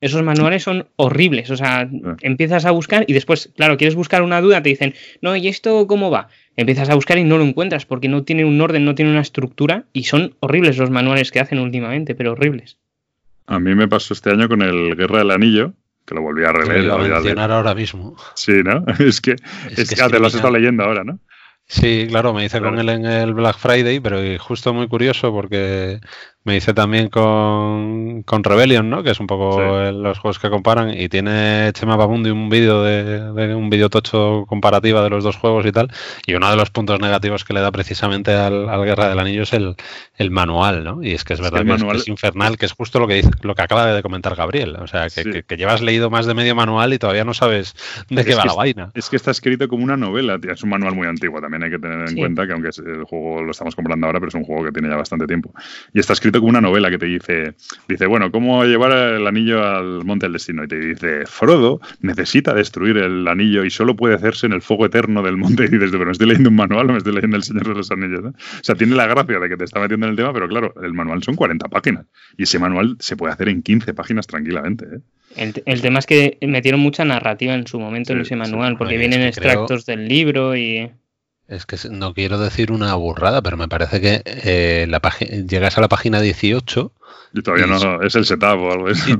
Esos 0.00 0.22
manuales 0.22 0.62
son 0.62 0.88
horribles, 0.96 1.50
o 1.50 1.56
sea, 1.56 1.80
ah. 1.80 2.16
empiezas 2.22 2.64
a 2.64 2.70
buscar 2.70 3.04
y 3.08 3.12
después, 3.12 3.52
claro, 3.56 3.76
quieres 3.76 3.96
buscar 3.96 4.22
una 4.22 4.40
duda, 4.40 4.62
te 4.62 4.68
dicen, 4.68 4.94
no, 5.20 5.34
¿y 5.36 5.48
esto 5.48 5.86
cómo 5.88 6.10
va? 6.10 6.28
Empiezas 6.58 6.90
a 6.90 6.96
buscar 6.96 7.18
y 7.18 7.22
no 7.22 7.38
lo 7.38 7.44
encuentras 7.44 7.86
porque 7.86 8.08
no 8.08 8.24
tienen 8.24 8.46
un 8.46 8.60
orden, 8.60 8.84
no 8.84 8.96
tienen 8.96 9.12
una 9.12 9.22
estructura 9.22 9.84
y 9.92 10.04
son 10.04 10.34
horribles 10.40 10.76
los 10.76 10.90
manuales 10.90 11.30
que 11.30 11.38
hacen 11.38 11.60
últimamente, 11.60 12.16
pero 12.16 12.32
horribles. 12.32 12.78
A 13.46 13.60
mí 13.60 13.76
me 13.76 13.86
pasó 13.86 14.12
este 14.12 14.32
año 14.32 14.48
con 14.48 14.62
el 14.62 14.96
Guerra 14.96 15.18
del 15.18 15.30
Anillo, 15.30 15.74
que 16.04 16.16
lo 16.16 16.22
volví 16.22 16.44
a 16.44 16.50
releer. 16.50 16.86
Lo 16.86 16.98
voy 16.98 17.06
a 17.12 17.14
mencionar 17.14 17.52
ahora 17.52 17.76
mismo. 17.76 18.16
Sí, 18.34 18.64
¿no? 18.64 18.84
Es 18.98 19.20
que, 19.20 19.36
es, 19.70 19.88
que, 19.88 20.08
te 20.08 20.18
lo 20.18 20.26
has 20.26 20.34
estado 20.34 20.52
leyendo 20.52 20.82
ahora, 20.82 21.04
¿no? 21.04 21.20
Sí, 21.68 22.06
claro, 22.08 22.34
me 22.34 22.44
hice 22.44 22.60
con 22.60 22.76
él 22.76 22.88
en 22.88 23.06
el 23.06 23.34
Black 23.34 23.58
Friday, 23.58 24.00
pero 24.00 24.18
justo 24.40 24.74
muy 24.74 24.88
curioso 24.88 25.30
porque 25.30 26.00
me 26.48 26.56
hice 26.56 26.72
también 26.72 27.10
con, 27.10 28.22
con 28.22 28.42
Rebellion, 28.42 28.88
¿no? 28.88 29.02
Que 29.02 29.10
es 29.10 29.20
un 29.20 29.26
poco 29.26 29.60
los 29.92 30.18
juegos 30.18 30.38
que 30.38 30.48
comparan. 30.48 30.98
Y 30.98 31.10
tiene 31.10 31.70
Chema 31.74 31.94
Babundi 31.94 32.30
un 32.30 32.48
vídeo 32.48 32.82
de, 32.82 33.54
un 33.54 33.68
vídeo 33.68 33.90
tocho 33.90 34.46
comparativa 34.48 35.02
de 35.02 35.10
los 35.10 35.22
dos 35.22 35.36
juegos 35.36 35.66
y 35.66 35.72
tal. 35.72 35.90
Y 36.26 36.34
uno 36.34 36.50
de 36.50 36.56
los 36.56 36.70
puntos 36.70 37.00
negativos 37.00 37.44
que 37.44 37.52
le 37.52 37.60
da 37.60 37.70
precisamente 37.70 38.32
al, 38.32 38.66
Guerra 38.82 39.10
del 39.10 39.18
Anillo 39.18 39.42
es 39.42 39.52
el, 39.52 39.76
el, 40.16 40.30
manual, 40.30 40.84
¿no? 40.84 41.02
Y 41.02 41.12
es 41.12 41.22
que 41.22 41.34
es 41.34 41.40
verdad 41.40 41.64
que, 41.66 41.96
es, 41.96 42.08
infernal, 42.08 42.56
que 42.56 42.64
es 42.64 42.72
justo 42.72 42.98
lo 42.98 43.06
que 43.06 43.14
dice, 43.14 43.30
lo 43.42 43.54
que 43.54 43.62
acaba 43.62 43.92
de 43.92 44.02
comentar 44.02 44.34
Gabriel. 44.34 44.76
O 44.76 44.86
sea, 44.86 45.08
que, 45.10 45.42
que, 45.42 45.56
llevas 45.58 45.82
leído 45.82 46.08
más 46.08 46.24
de 46.24 46.32
medio 46.32 46.54
manual 46.54 46.94
y 46.94 46.98
todavía 46.98 47.24
no 47.24 47.34
sabes 47.34 47.74
de 48.08 48.24
qué 48.24 48.34
va 48.34 48.46
la 48.46 48.54
vaina. 48.54 48.90
Es 48.94 49.10
que 49.10 49.16
está 49.16 49.32
escrito 49.32 49.68
como 49.68 49.84
una 49.84 49.98
novela, 49.98 50.40
Es 50.50 50.62
un 50.62 50.70
manual 50.70 50.94
muy 50.94 51.06
antiguo, 51.06 51.42
también 51.42 51.64
hay 51.64 51.70
que 51.70 51.78
tener 51.78 52.08
en 52.08 52.16
cuenta 52.16 52.46
que 52.46 52.54
aunque 52.54 52.70
el 52.86 53.04
juego 53.04 53.42
lo 53.42 53.50
estamos 53.50 53.76
comprando 53.76 54.06
ahora, 54.06 54.18
pero 54.18 54.28
es 54.28 54.34
un 54.34 54.44
juego 54.44 54.64
que 54.64 54.72
tiene 54.72 54.88
ya 54.88 54.96
bastante 54.96 55.26
tiempo. 55.26 55.52
Y 55.92 56.00
está 56.00 56.14
escrito 56.14 56.37
como 56.38 56.50
una 56.50 56.60
novela 56.60 56.90
que 56.90 56.98
te 56.98 57.06
dice, 57.06 57.54
dice, 57.88 58.06
bueno, 58.06 58.30
¿cómo 58.30 58.64
llevar 58.64 58.92
el 58.92 59.26
anillo 59.26 59.64
al 59.64 60.04
monte 60.04 60.26
del 60.26 60.34
destino? 60.34 60.64
Y 60.64 60.68
te 60.68 60.78
dice, 60.78 61.26
Frodo 61.26 61.80
necesita 62.00 62.54
destruir 62.54 62.98
el 62.98 63.26
anillo 63.28 63.64
y 63.64 63.70
solo 63.70 63.96
puede 63.96 64.14
hacerse 64.14 64.46
en 64.46 64.52
el 64.52 64.62
fuego 64.62 64.86
eterno 64.86 65.22
del 65.22 65.36
monte. 65.36 65.64
Y 65.68 65.70
dices, 65.70 65.90
pero 65.90 66.06
me 66.06 66.12
estoy 66.12 66.28
leyendo 66.28 66.48
un 66.48 66.56
manual 66.56 66.88
o 66.88 66.92
me 66.92 66.98
estoy 66.98 67.12
leyendo 67.14 67.36
El 67.36 67.42
Señor 67.42 67.68
de 67.68 67.74
los 67.74 67.90
Anillos. 67.90 68.24
O 68.24 68.32
sea, 68.62 68.74
tiene 68.74 68.94
la 68.94 69.06
gracia 69.06 69.38
de 69.38 69.48
que 69.48 69.56
te 69.56 69.64
está 69.64 69.80
metiendo 69.80 70.06
en 70.06 70.10
el 70.10 70.16
tema, 70.16 70.32
pero 70.32 70.48
claro, 70.48 70.72
el 70.82 70.94
manual 70.94 71.22
son 71.22 71.34
40 71.34 71.68
páginas. 71.68 72.06
Y 72.36 72.44
ese 72.44 72.58
manual 72.58 72.96
se 73.00 73.16
puede 73.16 73.32
hacer 73.32 73.48
en 73.48 73.62
15 73.62 73.92
páginas 73.92 74.26
tranquilamente. 74.26 74.86
¿eh? 74.86 75.00
El, 75.36 75.82
tema 75.82 75.98
es 75.98 76.06
que 76.06 76.38
metieron 76.42 76.80
mucha 76.80 77.04
narrativa 77.04 77.54
en 77.54 77.66
su 77.66 77.78
momento 77.78 78.12
en 78.12 78.20
ese 78.20 78.36
manual, 78.36 78.76
porque 78.78 78.96
vienen 78.96 79.22
extractos 79.22 79.84
del 79.86 80.08
libro 80.08 80.56
y... 80.56 80.90
Es 81.48 81.64
que 81.64 81.76
no 81.90 82.12
quiero 82.12 82.38
decir 82.38 82.70
una 82.72 82.94
burrada, 82.94 83.40
pero 83.42 83.56
me 83.56 83.68
parece 83.68 84.02
que 84.02 84.22
eh, 84.24 84.86
la 84.88 85.00
llegas 85.46 85.78
a 85.78 85.80
la 85.80 85.88
página 85.88 86.20
18. 86.20 86.92
Y 87.32 87.42
todavía 87.42 87.66
no 87.66 88.02
es 88.02 88.14
el 88.14 88.26
setup 88.26 88.60
o 88.60 88.72
algo 88.72 88.88
así. 88.88 89.14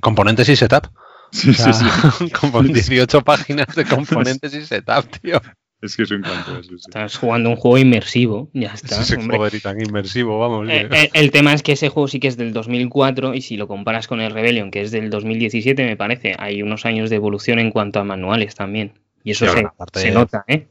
componentes 0.00 0.48
y 0.48 0.56
setup. 0.56 0.88
Sí, 1.30 1.54
sí, 1.54 1.72
sí. 1.72 2.30
Como 2.40 2.62
18 2.62 3.22
páginas 3.22 3.74
de 3.74 3.84
componentes 3.84 4.54
y 4.54 4.64
setup, 4.64 5.06
tío. 5.20 5.40
Es 5.82 5.94
que 5.96 6.04
es 6.04 6.10
un 6.10 6.22
canto. 6.22 6.58
Estás 6.58 7.16
jugando 7.16 7.50
un 7.50 7.56
juego 7.56 7.78
inmersivo, 7.78 8.50
ya 8.54 8.72
está. 8.72 9.00
Es 9.00 9.10
un 9.10 9.26
juego 9.28 9.48
tan 9.62 9.80
inmersivo, 9.80 10.38
vamos. 10.38 10.68
Eh, 10.70 10.88
eh, 10.90 11.10
el, 11.12 11.30
tema 11.30 11.52
es 11.52 11.62
que 11.62 11.72
ese 11.72 11.90
juego 11.90 12.08
sí 12.08 12.18
que 12.18 12.28
es 12.28 12.36
del 12.36 12.52
2004 12.52 13.34
y 13.34 13.42
si 13.42 13.56
lo 13.56 13.68
comparas 13.68 14.08
con 14.08 14.20
el 14.20 14.32
Rebellion, 14.32 14.70
que 14.70 14.80
es 14.80 14.90
del 14.90 15.10
2017, 15.10 15.84
me 15.84 15.96
parece, 15.96 16.34
hay 16.38 16.62
unos 16.62 16.86
años 16.86 17.10
de 17.10 17.16
evolución 17.16 17.58
en 17.58 17.70
cuanto 17.70 18.00
a 18.00 18.04
manuales 18.04 18.54
también. 18.54 18.94
Y 19.22 19.32
eso 19.32 19.46
se, 19.46 19.66
se, 20.00 20.10
nota, 20.12 20.44
¿eh? 20.48 20.66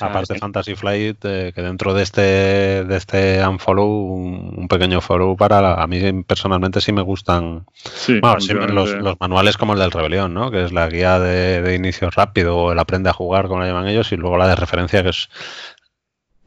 Aparte 0.00 0.38
Fantasy 0.38 0.74
Flight, 0.74 1.22
eh, 1.24 1.52
que 1.54 1.60
dentro 1.60 1.92
de 1.92 2.02
este 2.02 2.22
de 2.22 2.96
este 2.96 3.46
unfollow, 3.46 3.86
un, 3.86 4.66
pequeño 4.66 5.02
follow 5.02 5.36
para 5.36 5.82
a 5.82 5.86
mí 5.86 6.22
personalmente 6.22 6.80
sí 6.80 6.92
me 6.92 7.02
gustan 7.02 7.66
los, 8.08 9.20
manuales 9.20 9.58
como 9.58 9.74
el 9.74 9.80
del 9.80 9.90
Rebelión, 9.90 10.32
¿no? 10.32 10.50
que 10.50 10.64
es 10.64 10.72
la 10.72 10.88
guía 10.88 11.18
de, 11.18 11.74
inicio 11.74 12.08
rápido 12.10 12.56
o 12.56 12.72
el 12.72 12.78
aprende 12.78 13.10
a 13.10 13.12
jugar, 13.12 13.48
como 13.48 13.60
lo 13.60 13.66
llaman 13.66 13.86
ellos, 13.86 14.12
y 14.12 14.16
luego 14.16 14.38
la 14.38 14.48
de 14.48 14.56
referencia, 14.56 15.02
que 15.02 15.10
es 15.10 15.28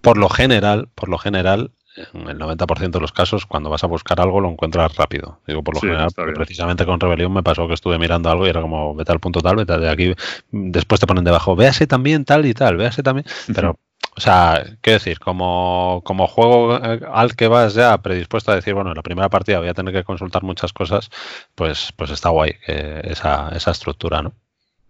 por 0.01 0.17
lo 0.17 0.29
general, 0.29 0.89
por 0.95 1.09
lo 1.09 1.19
general, 1.19 1.71
en 2.13 2.27
el 2.27 2.37
90% 2.37 2.91
de 2.91 2.99
los 2.99 3.11
casos, 3.11 3.45
cuando 3.45 3.69
vas 3.69 3.83
a 3.83 3.87
buscar 3.87 4.19
algo, 4.19 4.41
lo 4.41 4.49
encuentras 4.49 4.95
rápido. 4.95 5.39
Digo, 5.47 5.63
por 5.63 5.75
lo 5.75 5.81
general, 5.81 6.09
precisamente 6.33 6.85
con 6.85 6.99
Rebelión 6.99 7.33
me 7.33 7.43
pasó 7.43 7.67
que 7.67 7.73
estuve 7.73 7.97
mirando 7.97 8.29
algo 8.29 8.45
y 8.45 8.49
era 8.49 8.61
como, 8.61 8.95
vete 8.95 9.11
al 9.11 9.19
punto 9.19 9.41
tal, 9.41 9.55
vete 9.55 9.77
de 9.77 9.89
aquí. 9.89 10.13
Después 10.51 10.99
te 10.99 11.07
ponen 11.07 11.23
debajo, 11.23 11.55
véase 11.55 11.87
también 11.87 12.25
tal 12.25 12.45
y 12.45 12.53
tal, 12.53 12.77
véase 12.77 13.03
también. 13.03 13.25
Pero, 13.53 13.79
o 14.15 14.21
sea, 14.21 14.63
quiero 14.81 14.99
decir, 14.99 15.19
como, 15.19 16.01
como 16.05 16.27
juego 16.27 16.77
eh, 16.77 17.01
al 17.11 17.35
que 17.35 17.47
vas 17.47 17.73
ya 17.73 17.97
predispuesto 17.99 18.51
a 18.51 18.55
decir, 18.55 18.73
bueno, 18.73 18.91
en 18.91 18.97
la 18.97 19.03
primera 19.03 19.29
partida 19.29 19.59
voy 19.59 19.69
a 19.69 19.73
tener 19.73 19.93
que 19.93 20.03
consultar 20.03 20.43
muchas 20.43 20.73
cosas, 20.73 21.09
pues, 21.55 21.93
pues 21.95 22.11
está 22.11 22.29
guay 22.29 22.53
esa, 22.67 23.49
esa 23.49 23.71
estructura, 23.71 24.21
¿no? 24.21 24.33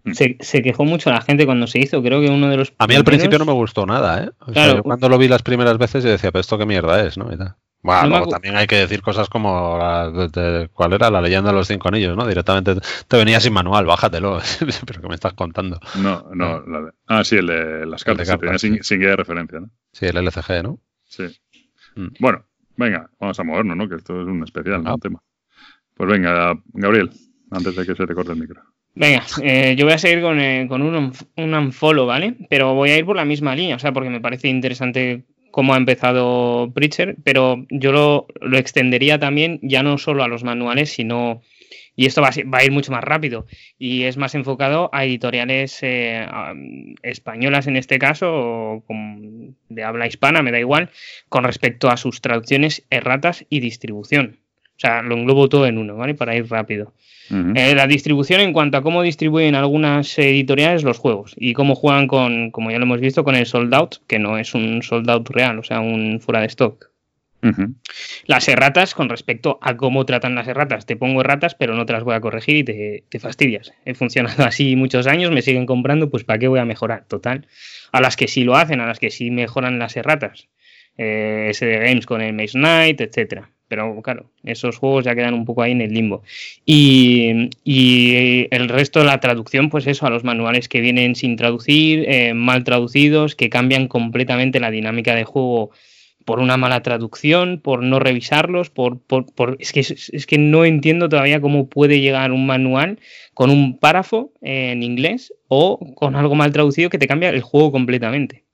Mm. 0.06 0.12
Se, 0.40 0.62
quejó 0.62 0.86
mucho 0.86 1.10
la 1.10 1.22
gente 1.22 1.46
cuando 1.46 1.68
se 1.68 1.80
hizo, 1.80 2.02
creo 2.02 2.22
que 2.22 2.30
uno 2.30 2.48
de 2.48 2.58
los... 2.58 2.74
A 2.78 2.88
mí 2.88 2.96
al 2.96 3.04
principio 3.04 3.40
no 3.40 3.46
me 3.46 3.54
gustó 3.54 3.86
nada, 3.86 4.24
¿eh? 4.24 4.82
cuando 4.84 5.10
lo 5.10 5.18
vi 5.18 5.28
las 5.28 5.42
primeras 5.42 5.78
veces 5.78 6.04
yo 6.04 6.12
decía, 6.12 6.32
pero 6.32 6.42
esto 6.42 6.58
qué 6.58 6.66
mierda 6.66 7.06
es, 7.06 7.18
¿no? 7.18 7.30
Bueno, 7.86 8.26
también 8.28 8.56
hay 8.56 8.66
que 8.66 8.78
decir 8.78 9.02
cosas 9.02 9.30
como 9.30 9.78
cuál 10.74 10.94
era 10.94 11.12
la 11.12 11.22
leyenda 11.22 11.52
de 11.52 11.56
los 11.56 11.68
cinco 11.68 11.90
anillos, 11.90 12.18
¿no? 12.18 12.28
Directamente 12.28 12.76
te 13.08 13.18
venía 13.18 13.40
sin 13.40 13.54
manual, 13.54 13.86
bájatelo. 13.86 14.40
pero 14.88 15.02
que 15.02 15.08
me 15.08 15.16
estás 15.16 15.34
contando. 15.34 15.80
No, 15.96 16.28
no, 16.34 16.66
la 16.66 16.92
ah, 17.08 17.24
sí, 17.24 17.38
el 17.38 17.48
de 17.48 17.86
las 17.86 18.04
cartas, 18.04 18.28
sin, 18.60 18.80
guía 18.80 19.10
de 19.10 19.16
referencia, 19.16 19.60
¿no? 19.60 19.70
Sí, 19.92 20.08
el 20.08 20.18
LCG, 20.18 20.64
¿no? 20.64 20.80
Sí. 21.06 21.26
Mm. 21.96 22.08
Bueno, 22.20 22.44
venga, 22.76 23.10
vamos 23.20 23.40
a 23.40 23.44
movernos, 23.44 23.78
¿no? 23.78 23.88
Que 23.88 23.96
esto 23.96 24.20
es 24.20 24.28
un 24.28 24.44
especial, 24.44 24.84
¿no? 24.84 24.94
Ah. 24.94 24.98
tema. 25.00 25.22
Pues 25.94 26.10
venga, 26.10 26.56
Gabriel, 26.74 27.12
antes 27.52 27.76
de 27.76 27.86
que 27.86 27.96
se 27.96 28.08
te 28.08 28.16
corte 28.16 28.32
el 28.32 28.40
micro. 28.40 28.62
Venga, 28.96 29.26
eh, 29.44 29.76
yo 29.78 29.86
voy 29.86 29.94
a 29.94 29.98
seguir 29.98 30.22
con, 30.22 30.40
eh, 30.40 30.68
un, 30.70 31.14
un 31.36 31.54
unfollow, 31.54 32.06
¿vale? 32.06 32.36
Pero 32.50 32.74
voy 32.74 32.92
a 32.92 32.98
ir 32.98 33.06
por 33.06 33.18
la 33.18 33.26
misma 33.26 33.54
línea, 33.54 33.76
o 33.76 33.80
sea, 33.80 33.92
porque 33.92 34.10
me 34.10 34.22
parece 34.22 34.48
interesante 34.48 35.26
cómo 35.52 35.74
ha 35.74 35.78
empezado 35.78 36.72
Preacher, 36.74 37.16
pero 37.24 37.66
yo 37.70 37.92
lo, 37.92 38.58
extendería 38.58 39.20
también 39.20 39.60
ya 39.62 39.84
no 39.84 39.98
solo 39.98 40.24
a 40.24 40.30
los 40.30 40.46
manuales, 40.46 40.92
sino, 40.92 41.42
y 41.96 42.06
esto 42.06 42.22
va 42.22 42.30
a, 42.30 42.64
ir 42.64 42.72
mucho 42.72 42.94
más 42.94 43.04
rápido, 43.04 43.48
y 43.78 44.04
es 44.04 44.16
más 44.16 44.34
enfocado 44.34 44.90
a 44.94 45.04
editoriales 45.04 45.80
eh, 45.82 46.26
españolas 47.04 47.68
en 47.68 47.76
este 47.76 48.00
caso, 48.00 48.32
o 48.34 48.84
de 49.70 49.84
habla 49.84 50.08
hispana, 50.08 50.42
me 50.42 50.52
da 50.52 50.60
igual, 50.60 50.90
con 51.28 51.44
respecto 51.44 51.90
a 51.90 51.98
sus 51.98 52.22
traducciones 52.22 52.86
erratas 52.90 53.46
y 53.50 53.60
distribución. 53.60 54.45
O 54.78 54.80
sea, 54.80 55.02
lo 55.02 55.16
englobo 55.16 55.48
todo 55.48 55.66
en 55.66 55.78
uno, 55.78 55.96
¿vale? 55.96 56.16
Para 56.16 56.36
ir 56.36 56.50
rápido. 56.50 56.94
Eh, 57.32 57.74
la 57.74 57.88
distribución 57.88 58.42
en 58.42 58.54
cuanto 58.54 58.78
a 58.78 58.84
cómo 58.84 59.02
distribuyen 59.02 59.56
algunas 59.56 60.18
editoriales 60.20 60.84
los 60.84 61.00
juegos 61.00 61.34
y 61.38 61.54
cómo 61.54 61.74
juegan 61.74 62.08
con, 62.08 62.52
como 62.52 62.70
ya 62.70 62.78
lo 62.78 62.84
hemos 62.84 63.00
visto, 63.00 63.24
con 63.24 63.36
el 63.36 63.48
sold 63.48 63.74
out, 63.74 63.96
que 64.06 64.20
no 64.20 64.38
es 64.38 64.54
un 64.54 64.84
sold 64.84 65.10
out 65.10 65.30
real, 65.30 65.58
o 65.58 65.64
sea, 65.64 65.80
un 65.80 66.20
fuera 66.20 66.42
de 66.42 66.48
stock. 66.48 66.92
Las 68.26 68.48
erratas 68.48 68.96
con 68.96 69.08
respecto 69.08 69.60
a 69.62 69.78
cómo 69.78 70.06
tratan 70.06 70.34
las 70.34 70.48
erratas. 70.48 70.88
Te 70.88 70.96
pongo 70.96 71.22
erratas, 71.22 71.54
pero 71.54 71.76
no 71.76 71.86
te 71.86 71.94
las 71.94 72.04
voy 72.04 72.16
a 72.16 72.20
corregir 72.20 72.56
y 72.56 72.64
te, 72.64 73.04
te, 73.08 73.20
fastidias. 73.20 73.72
He 73.86 73.94
funcionado 73.94 74.44
así 74.46 74.76
muchos 74.76 75.06
años, 75.06 75.32
me 75.32 75.44
siguen 75.44 75.68
comprando, 75.68 76.10
pues 76.10 76.24
¿para 76.24 76.40
qué 76.40 76.48
voy 76.48 76.60
a 76.60 76.66
mejorar? 76.66 77.06
Total. 77.08 77.48
A 77.92 78.02
las 78.02 78.16
que 78.16 78.28
sí 78.28 78.44
lo 78.44 78.56
hacen, 78.56 78.80
a 78.82 78.88
las 78.88 79.00
que 79.00 79.12
sí 79.12 79.30
mejoran 79.30 79.78
las 79.78 79.96
erratas. 79.96 80.48
Eh, 80.98 81.52
SD 81.54 81.80
Games 81.80 82.06
con 82.06 82.22
el 82.22 82.34
Maze 82.34 82.58
Knight, 82.58 83.02
etcétera. 83.02 83.52
Pero 83.76 84.02
claro, 84.02 84.32
esos 84.46 84.78
juegos 84.78 85.04
ya 85.04 85.16
quedan 85.16 85.34
un 85.34 85.44
poco 85.44 85.62
ahí 85.62 85.74
en 85.74 85.82
el 85.82 85.94
limbo. 85.94 86.24
Y, 86.66 87.28
el 88.50 88.70
resto 88.70 89.00
de 89.00 89.06
la 89.06 89.20
traducción, 89.20 89.70
pues 89.70 89.86
eso, 89.86 90.06
a 90.06 90.10
los 90.10 90.24
manuales 90.24 90.70
que 90.70 90.80
vienen 90.80 91.14
sin 91.16 91.36
traducir, 91.36 92.06
eh, 92.08 92.34
mal 92.34 92.64
traducidos, 92.64 93.36
que 93.36 93.50
cambian 93.50 93.90
completamente 93.90 94.62
la 94.62 94.72
dinámica 94.72 95.14
de 95.14 95.26
juego 95.26 95.72
por 96.24 96.40
una 96.40 96.56
mala 96.56 96.84
traducción, 96.84 97.60
por 97.60 97.84
no 97.84 98.00
revisarlos, 98.00 98.70
por, 98.70 99.02
por, 99.02 99.58
es, 99.60 99.74
que, 99.74 99.82
es 99.82 100.26
que 100.26 100.38
no 100.38 100.64
entiendo 100.64 101.10
todavía 101.10 101.42
cómo 101.42 101.68
puede 101.68 102.00
llegar 102.00 102.32
un 102.32 102.46
manual 102.46 103.00
con 103.34 103.50
un 103.50 103.78
párrafo 103.78 104.32
en 104.40 104.84
inglés 104.84 105.34
o 105.50 105.94
con 105.96 106.16
algo 106.16 106.34
mal 106.36 106.54
traducido 106.54 106.90
que 106.90 106.98
te 106.98 107.10
cambia 107.10 107.28
el 107.28 107.42
juego 107.42 107.74
completamente 107.74 108.45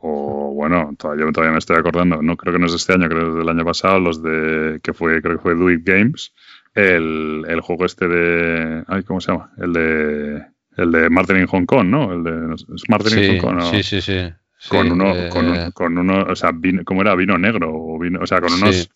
o 0.00 0.52
bueno, 0.54 0.94
todavía, 0.98 1.30
todavía 1.32 1.52
me 1.52 1.58
estoy 1.58 1.76
acordando, 1.76 2.22
no 2.22 2.36
creo 2.36 2.54
que 2.54 2.58
no 2.58 2.66
es 2.66 2.74
este 2.74 2.94
año, 2.94 3.08
creo 3.08 3.24
que 3.24 3.28
es 3.30 3.34
del 3.36 3.48
año 3.48 3.64
pasado, 3.64 4.00
los 4.00 4.22
de, 4.22 4.80
que 4.82 4.92
fue, 4.92 5.20
creo 5.20 5.36
que 5.36 5.42
fue 5.42 5.54
Do 5.54 5.70
It 5.70 5.82
Games, 5.84 6.32
el, 6.74 7.44
el 7.46 7.60
juego 7.60 7.84
este 7.84 8.08
de, 8.08 8.84
ay, 8.86 9.02
¿cómo 9.02 9.20
se 9.20 9.32
llama? 9.32 9.50
El 9.58 9.72
de, 9.72 10.46
el 10.76 10.92
de 10.92 11.10
Martin 11.10 11.36
in 11.36 11.46
Hong 11.46 11.66
Kong, 11.66 11.86
¿no? 11.86 12.12
El 12.12 12.24
de 12.24 12.54
¿es 12.54 12.88
Martin 12.88 13.10
sí, 13.10 13.28
Hong 13.28 13.38
Kong. 13.38 13.56
¿no? 13.56 13.70
Sí, 13.70 13.82
sí, 13.82 14.00
sí. 14.00 14.32
Con 14.68 14.92
uno, 14.92 15.14
eh, 15.14 15.28
con, 15.30 15.70
con, 15.72 15.98
uno, 15.98 16.22
o 16.28 16.36
sea, 16.36 16.52
vino, 16.52 16.82
¿cómo 16.84 17.00
era? 17.00 17.14
Vino 17.14 17.38
negro, 17.38 17.70
o, 17.72 17.98
vino, 17.98 18.20
o 18.20 18.26
sea, 18.26 18.40
con 18.40 18.52
unos, 18.52 18.90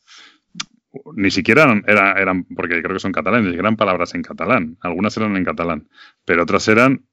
ni 1.16 1.30
siquiera 1.30 1.62
eran, 1.86 2.18
eran, 2.18 2.44
porque 2.44 2.82
creo 2.82 2.94
que 2.94 3.00
son 3.00 3.12
catalanes, 3.12 3.54
eran 3.54 3.76
palabras 3.76 4.14
en 4.14 4.22
catalán, 4.22 4.76
algunas 4.80 5.16
eran 5.16 5.36
en 5.36 5.44
catalán, 5.44 5.88
pero 6.24 6.42
otras 6.42 6.68
eran 6.68 7.06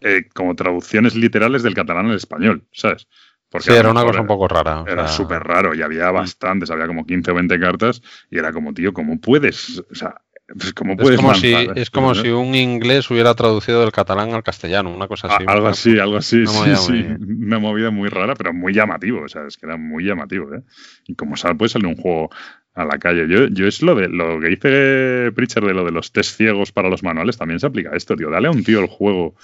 eh, 0.00 0.28
como 0.34 0.56
traducciones 0.56 1.14
literales 1.14 1.62
del 1.62 1.74
catalán 1.74 2.06
al 2.06 2.16
español, 2.16 2.64
¿sabes? 2.72 3.06
Porque 3.52 3.70
sí, 3.70 3.76
era 3.76 3.90
una 3.90 4.02
cosa 4.02 4.22
un 4.22 4.26
poco 4.26 4.48
rara. 4.48 4.82
Era 4.88 5.06
súper 5.06 5.42
raro 5.42 5.74
y 5.74 5.82
había 5.82 6.10
bastantes, 6.10 6.70
había 6.70 6.86
como 6.86 7.04
15 7.04 7.32
o 7.32 7.34
20 7.34 7.60
cartas 7.60 8.02
y 8.30 8.38
era 8.38 8.50
como, 8.50 8.72
tío, 8.72 8.94
¿cómo 8.94 9.20
puedes? 9.20 9.84
O 9.90 9.94
sea, 9.94 10.22
pues, 10.46 10.72
¿cómo 10.72 10.96
puedes 10.96 11.18
es 11.18 11.20
como, 11.20 11.34
si, 11.34 11.54
es 11.76 11.90
como 11.90 12.14
si 12.14 12.28
un 12.30 12.54
inglés 12.54 13.10
hubiera 13.10 13.34
traducido 13.34 13.82
del 13.82 13.92
catalán 13.92 14.32
al 14.32 14.42
castellano, 14.42 14.90
una 14.90 15.06
cosa 15.06 15.28
así. 15.28 15.44
algo 15.46 15.68
así, 15.68 15.98
algo 15.98 16.16
así, 16.16 16.46
sí, 16.46 16.76
sí. 16.76 17.06
Una 17.20 17.58
movida 17.58 17.90
muy 17.90 18.08
rara, 18.08 18.34
pero 18.34 18.54
muy 18.54 18.72
llamativo, 18.72 19.20
o 19.22 19.28
sea, 19.28 19.46
es 19.46 19.58
que 19.58 19.66
era 19.66 19.76
muy 19.76 20.04
llamativo, 20.04 20.54
¿eh? 20.54 20.62
Y 21.06 21.14
como 21.14 21.34
puede 21.58 21.68
salir 21.68 21.88
un 21.88 21.96
juego 21.96 22.30
a 22.74 22.86
la 22.86 22.98
calle. 22.98 23.28
Yo, 23.28 23.48
yo 23.48 23.66
es 23.66 23.82
lo 23.82 23.94
de 23.94 24.08
lo 24.08 24.40
que 24.40 24.48
dice 24.48 25.32
Pritchard 25.34 25.66
de 25.66 25.74
lo 25.74 25.84
de 25.84 25.92
los 25.92 26.10
test 26.10 26.36
ciegos 26.36 26.72
para 26.72 26.88
los 26.88 27.02
manuales, 27.02 27.36
también 27.36 27.60
se 27.60 27.66
aplica 27.66 27.90
a 27.90 27.96
esto, 27.96 28.16
tío. 28.16 28.30
Dale 28.30 28.48
a 28.48 28.50
un 28.50 28.64
tío 28.64 28.80
el 28.80 28.86
juego 28.86 29.34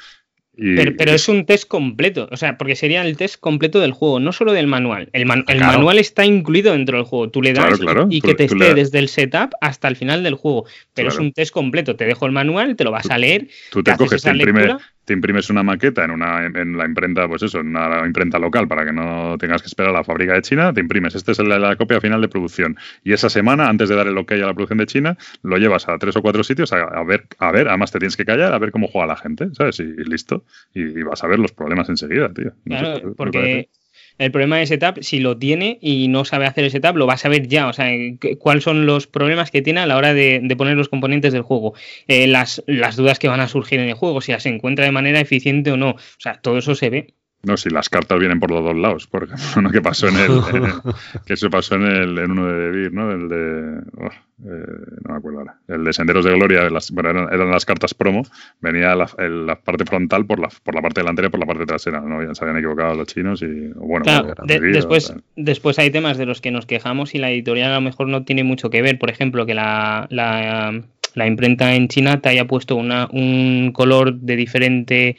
pero, 0.59 1.13
es 1.13 1.29
un 1.29 1.47
test 1.47 1.69
completo, 1.69 2.29
o 2.33 2.37
sea, 2.37 2.59
porque 2.59 2.75
sería 2.75 3.03
el 3.03 3.17
test 3.17 3.39
completo 3.39 3.79
del 3.79 3.93
juego, 3.93 4.19
no 4.19 4.33
solo 4.33 4.53
del 4.53 4.67
manual. 4.67 5.09
El, 5.13 5.25
manual 5.27 5.99
está 5.99 6.25
incluido 6.25 6.73
dentro 6.73 6.97
del 6.97 7.07
juego. 7.07 7.31
Tú 7.31 7.43
le 7.43 7.53
das 7.53 7.79
y, 8.11 8.21
que 8.21 8.35
te 8.35 8.45
esté 8.45 8.75
desde 8.75 8.99
el 8.99 9.09
setup 9.09 9.53
hasta 9.61 9.87
el 9.87 9.95
final 9.95 10.25
del 10.25 10.35
juego. 10.35 10.67
Pero 10.95 11.11
es 11.11 11.19
un 11.19 11.33
test 11.33 11.53
completo. 11.53 11.95
Te 11.95 12.07
dejo 12.07 12.27
el 12.27 12.33
manual, 12.33 12.75
te 12.75 12.83
lo 12.83 12.91
vas 12.91 13.09
a 13.09 13.19
leer. 13.19 13.47
Tú 13.71 13.85
te, 13.85 13.97
coges, 13.97 14.23
te, 14.23 14.33
te 15.09 15.15
imprimes 15.15 15.49
una 15.49 15.63
maqueta 15.63 16.05
en 16.05 16.11
una 16.11 16.45
en 16.45 16.77
la 16.77 16.85
imprenta, 16.85 17.27
pues 17.27 17.43
eso, 17.43 17.61
en 17.61 17.69
una 17.69 18.07
imprenta 18.07 18.39
local 18.39 18.69
para 18.69 18.85
que 18.85 18.93
no 18.93 19.39
tengas 19.39 19.63
que 19.63 19.69
esperar 19.69 19.89
a 19.89 19.95
la 19.95 20.05
fábrica 20.05 20.35
de 20.35 20.43
China, 20.43 20.71
te 20.75 20.81
imprimes, 20.81 21.15
esta 21.15 21.33
es 21.33 21.39
la, 21.39 21.77
copia 21.77 21.99
final 21.99 22.21
de 22.21 22.29
producción. 22.29 22.77
Y 23.03 23.15
esa 23.15 23.31
semana, 23.31 23.71
antes 23.71 23.89
de 23.89 23.97
dar 23.97 24.07
el 24.07 24.19
ok 24.19 24.33
a 24.33 24.37
la 24.37 24.53
producción 24.53 24.77
de 24.77 24.87
China, 24.87 25.17
lo 25.43 25.57
llevas 25.57 25.89
a 25.89 25.97
tres 25.97 26.15
o 26.17 26.21
cuatro 26.21 26.45
sitios 26.45 26.75
a, 26.75 27.03
ver, 27.05 27.27
a 27.39 27.51
ver, 27.51 27.69
además 27.69 27.91
te 27.91 27.99
tienes 27.99 28.19
que 28.19 28.27
callar, 28.27 28.53
a 28.53 28.59
ver 28.59 28.71
cómo 28.71 28.87
juega 28.87 29.07
la 29.07 29.17
gente, 29.17 29.49
¿sabes? 29.55 29.81
Y, 29.81 29.85
listo. 30.05 30.45
Y, 30.75 31.03
vas 31.03 31.25
a 31.25 31.27
ver 31.27 31.39
los 31.39 31.53
problemas 31.53 31.89
enseguida, 31.89 32.31
tío. 32.31 32.53
claro, 32.67 33.15
porque 33.17 33.71
el 34.19 34.31
problema 34.33 34.59
de 34.59 34.67
setup, 34.67 35.03
si 35.03 35.21
lo 35.21 35.39
tiene 35.39 35.79
y 35.81 36.09
no 36.09 36.25
sabe 36.25 36.47
hacer 36.47 36.65
el 36.65 36.71
setup, 36.71 36.97
lo 36.97 37.07
va 37.07 37.15
a 37.15 37.19
saber 37.19 37.49
ya. 37.49 37.69
O 37.69 37.73
sea, 37.73 37.91
cuáles 38.39 38.65
son 38.65 38.87
los 38.87 39.07
problemas 39.07 39.51
que 39.51 39.63
tiene 39.63 39.81
a 39.81 39.87
la 39.87 39.97
hora 39.97 40.15
de, 40.15 40.55
poner 40.57 40.77
los 40.77 40.89
componentes 40.89 41.33
del 41.33 41.43
juego. 41.43 41.75
Eh, 42.09 42.27
las, 42.27 42.63
las 42.67 42.97
dudas 42.97 43.19
que 43.19 43.29
van 43.29 43.41
a 43.41 43.49
surgir 43.49 43.81
en 43.81 43.89
el 43.89 43.95
juego, 43.95 44.21
si 44.21 44.33
las 44.33 44.47
encuentra 44.47 44.85
de 44.85 44.93
manera 44.93 45.21
eficiente 45.21 45.71
o 45.73 45.77
no. 45.77 45.91
O 45.91 45.99
sea, 46.19 46.41
todo 46.41 46.59
eso 46.59 46.75
se 46.75 46.91
ve. 46.91 47.15
No, 47.43 47.57
si 47.57 47.71
las 47.71 47.89
cartas 47.89 48.19
vienen 48.19 48.41
por 48.41 48.51
los 48.51 48.65
dos 48.65 48.77
lados, 48.77 49.07
porque 49.07 49.35
ejemplo, 49.35 49.71
que 49.73 49.81
pasó 49.81 50.09
en 50.09 50.17
el, 50.17 50.43
que 51.27 51.35
eso 51.35 51.49
pasó 51.51 51.77
en 51.77 51.83
el 51.83 52.19
en 52.19 52.31
uno 52.33 52.47
de 52.47 52.71
Vir, 52.71 52.93
¿no? 52.93 53.13
El 53.13 53.29
de 53.29 53.81
oh, 53.97 54.11
eh, 54.45 54.97
no 55.05 55.13
me 55.13 55.19
acuerdo 55.19 55.39
ahora. 55.39 55.57
El 55.69 55.85
de 55.85 55.93
Senderos 55.93 56.25
de 56.25 56.33
Gloria, 56.33 56.69
las, 56.69 56.91
bueno, 56.91 57.29
eran, 57.31 57.51
las 57.51 57.65
cartas 57.65 57.95
promo, 57.95 58.23
venía 58.61 58.95
la, 58.97 59.09
la, 59.19 59.57
parte 59.57 59.85
frontal 59.85 60.27
por 60.27 60.41
la, 60.41 60.49
por 60.63 60.75
la 60.75 60.83
parte 60.83 61.01
delantera 61.01 61.29
y 61.29 61.31
por 61.31 61.39
la 61.39 61.47
parte 61.47 61.65
trasera, 61.65 62.01
¿no? 62.01 62.23
Ya 62.25 62.35
se 62.35 62.45
habían 62.45 62.59
equivocado 62.59 62.95
los 62.97 63.07
chinos 63.07 63.41
y 63.43 63.69
bueno, 63.75 64.05
después, 64.45 65.15
después 65.37 65.79
hay 65.79 65.91
temas 65.91 66.19
de 66.19 66.27
los 66.27 66.41
que 66.41 66.51
nos 66.51 66.67
quejamos 66.67 67.15
y 67.15 67.19
la 67.19 67.31
editorial 67.31 67.71
a 67.71 67.77
lo 67.77 67.83
mejor 67.83 68.09
no 68.09 68.25
tiene 68.25 68.43
mucho 68.43 68.69
que 68.69 68.83
ver. 68.83 68.99
Por 68.99 69.11
ejemplo, 69.11 69.47
que 69.47 69.55
la, 69.55 70.09
la, 70.11 70.83
la 71.15 71.27
imprenta 71.27 71.75
en 71.75 71.87
China 71.89 72.21
te 72.21 72.31
haya 72.31 72.47
puesto 72.47 72.75
una, 72.75 73.09
un 73.13 73.71
color 73.73 74.15
de 74.15 74.37
diferente 74.37 75.17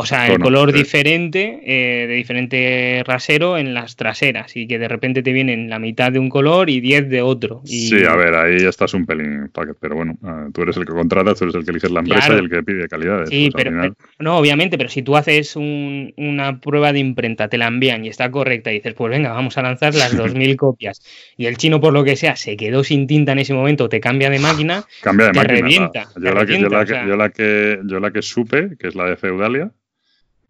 o 0.00 0.06
sea, 0.06 0.28
el 0.28 0.38
color 0.38 0.72
diferente, 0.72 1.60
eh, 1.62 2.06
de 2.06 2.14
diferente 2.14 3.02
rasero 3.06 3.58
en 3.58 3.74
las 3.74 3.96
traseras 3.96 4.56
y 4.56 4.66
que 4.66 4.78
de 4.78 4.88
repente 4.88 5.22
te 5.22 5.32
vienen 5.32 5.68
la 5.68 5.78
mitad 5.78 6.10
de 6.10 6.18
un 6.18 6.30
color 6.30 6.70
y 6.70 6.80
10 6.80 7.10
de 7.10 7.20
otro. 7.20 7.60
Sí, 7.66 8.02
a 8.04 8.16
ver, 8.16 8.34
ahí 8.34 8.56
estás 8.66 8.94
un 8.94 9.04
pelín 9.04 9.50
pero 9.78 9.96
bueno, 9.96 10.16
eh, 10.24 10.50
tú 10.54 10.62
eres 10.62 10.76
el 10.78 10.86
que 10.86 10.92
contratas, 10.92 11.38
tú 11.38 11.44
eres 11.44 11.54
el 11.54 11.64
que 11.64 11.70
eliges 11.70 11.90
la 11.90 12.00
empresa 12.00 12.34
y 12.34 12.38
el 12.38 12.48
que 12.48 12.62
pide 12.62 12.88
calidad. 12.88 13.26
Sí, 13.26 13.50
pues 13.52 13.64
pero, 13.64 13.94
no, 14.18 14.38
obviamente, 14.38 14.78
pero 14.78 14.88
si 14.88 15.02
tú 15.02 15.16
haces 15.16 15.54
una 15.54 16.60
prueba 16.60 16.94
de 16.94 17.00
imprenta, 17.00 17.48
te 17.48 17.58
la 17.58 17.66
envían 17.66 18.04
y 18.04 18.08
está 18.08 18.30
correcta 18.30 18.70
y 18.70 18.76
dices, 18.76 18.94
pues 18.94 19.10
venga, 19.10 19.32
vamos 19.32 19.58
a 19.58 19.62
lanzar 19.62 19.94
las 19.94 20.16
2.000 20.16 20.56
copias 20.56 21.02
y 21.36 21.44
el 21.44 21.58
chino 21.58 21.80
por 21.80 21.92
lo 21.92 22.04
que 22.04 22.16
sea 22.16 22.36
se 22.36 22.56
quedó 22.56 22.84
sin 22.84 23.06
tinta 23.06 23.32
en 23.32 23.40
ese 23.40 23.52
momento, 23.52 23.90
te 23.90 24.00
cambia 24.00 24.30
de 24.30 24.38
máquina, 24.38 24.84
cambia 25.02 25.26
de 25.26 25.32
te 25.32 25.38
máquina. 25.40 25.60
Revienta, 25.60 26.08
yo, 26.16 26.32
la 26.32 26.46
que, 26.46 26.58
yo, 26.58 26.68
la 26.70 26.86
que, 26.86 26.92
yo, 27.06 27.16
la 27.16 27.30
que, 27.30 27.80
yo 27.84 28.00
la 28.00 28.10
que 28.10 28.22
supe, 28.22 28.76
que 28.78 28.88
es 28.88 28.94
la 28.94 29.04
de 29.04 29.16
Feudalia, 29.16 29.70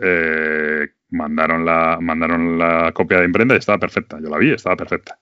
eh, 0.00 0.88
mandaron, 1.10 1.64
la, 1.64 1.98
mandaron 2.00 2.58
la 2.58 2.92
copia 2.92 3.18
de 3.18 3.26
imprenta 3.26 3.54
y 3.54 3.58
estaba 3.58 3.78
perfecta. 3.78 4.18
Yo 4.22 4.28
la 4.28 4.38
vi, 4.38 4.52
estaba 4.52 4.76
perfecta. 4.76 5.18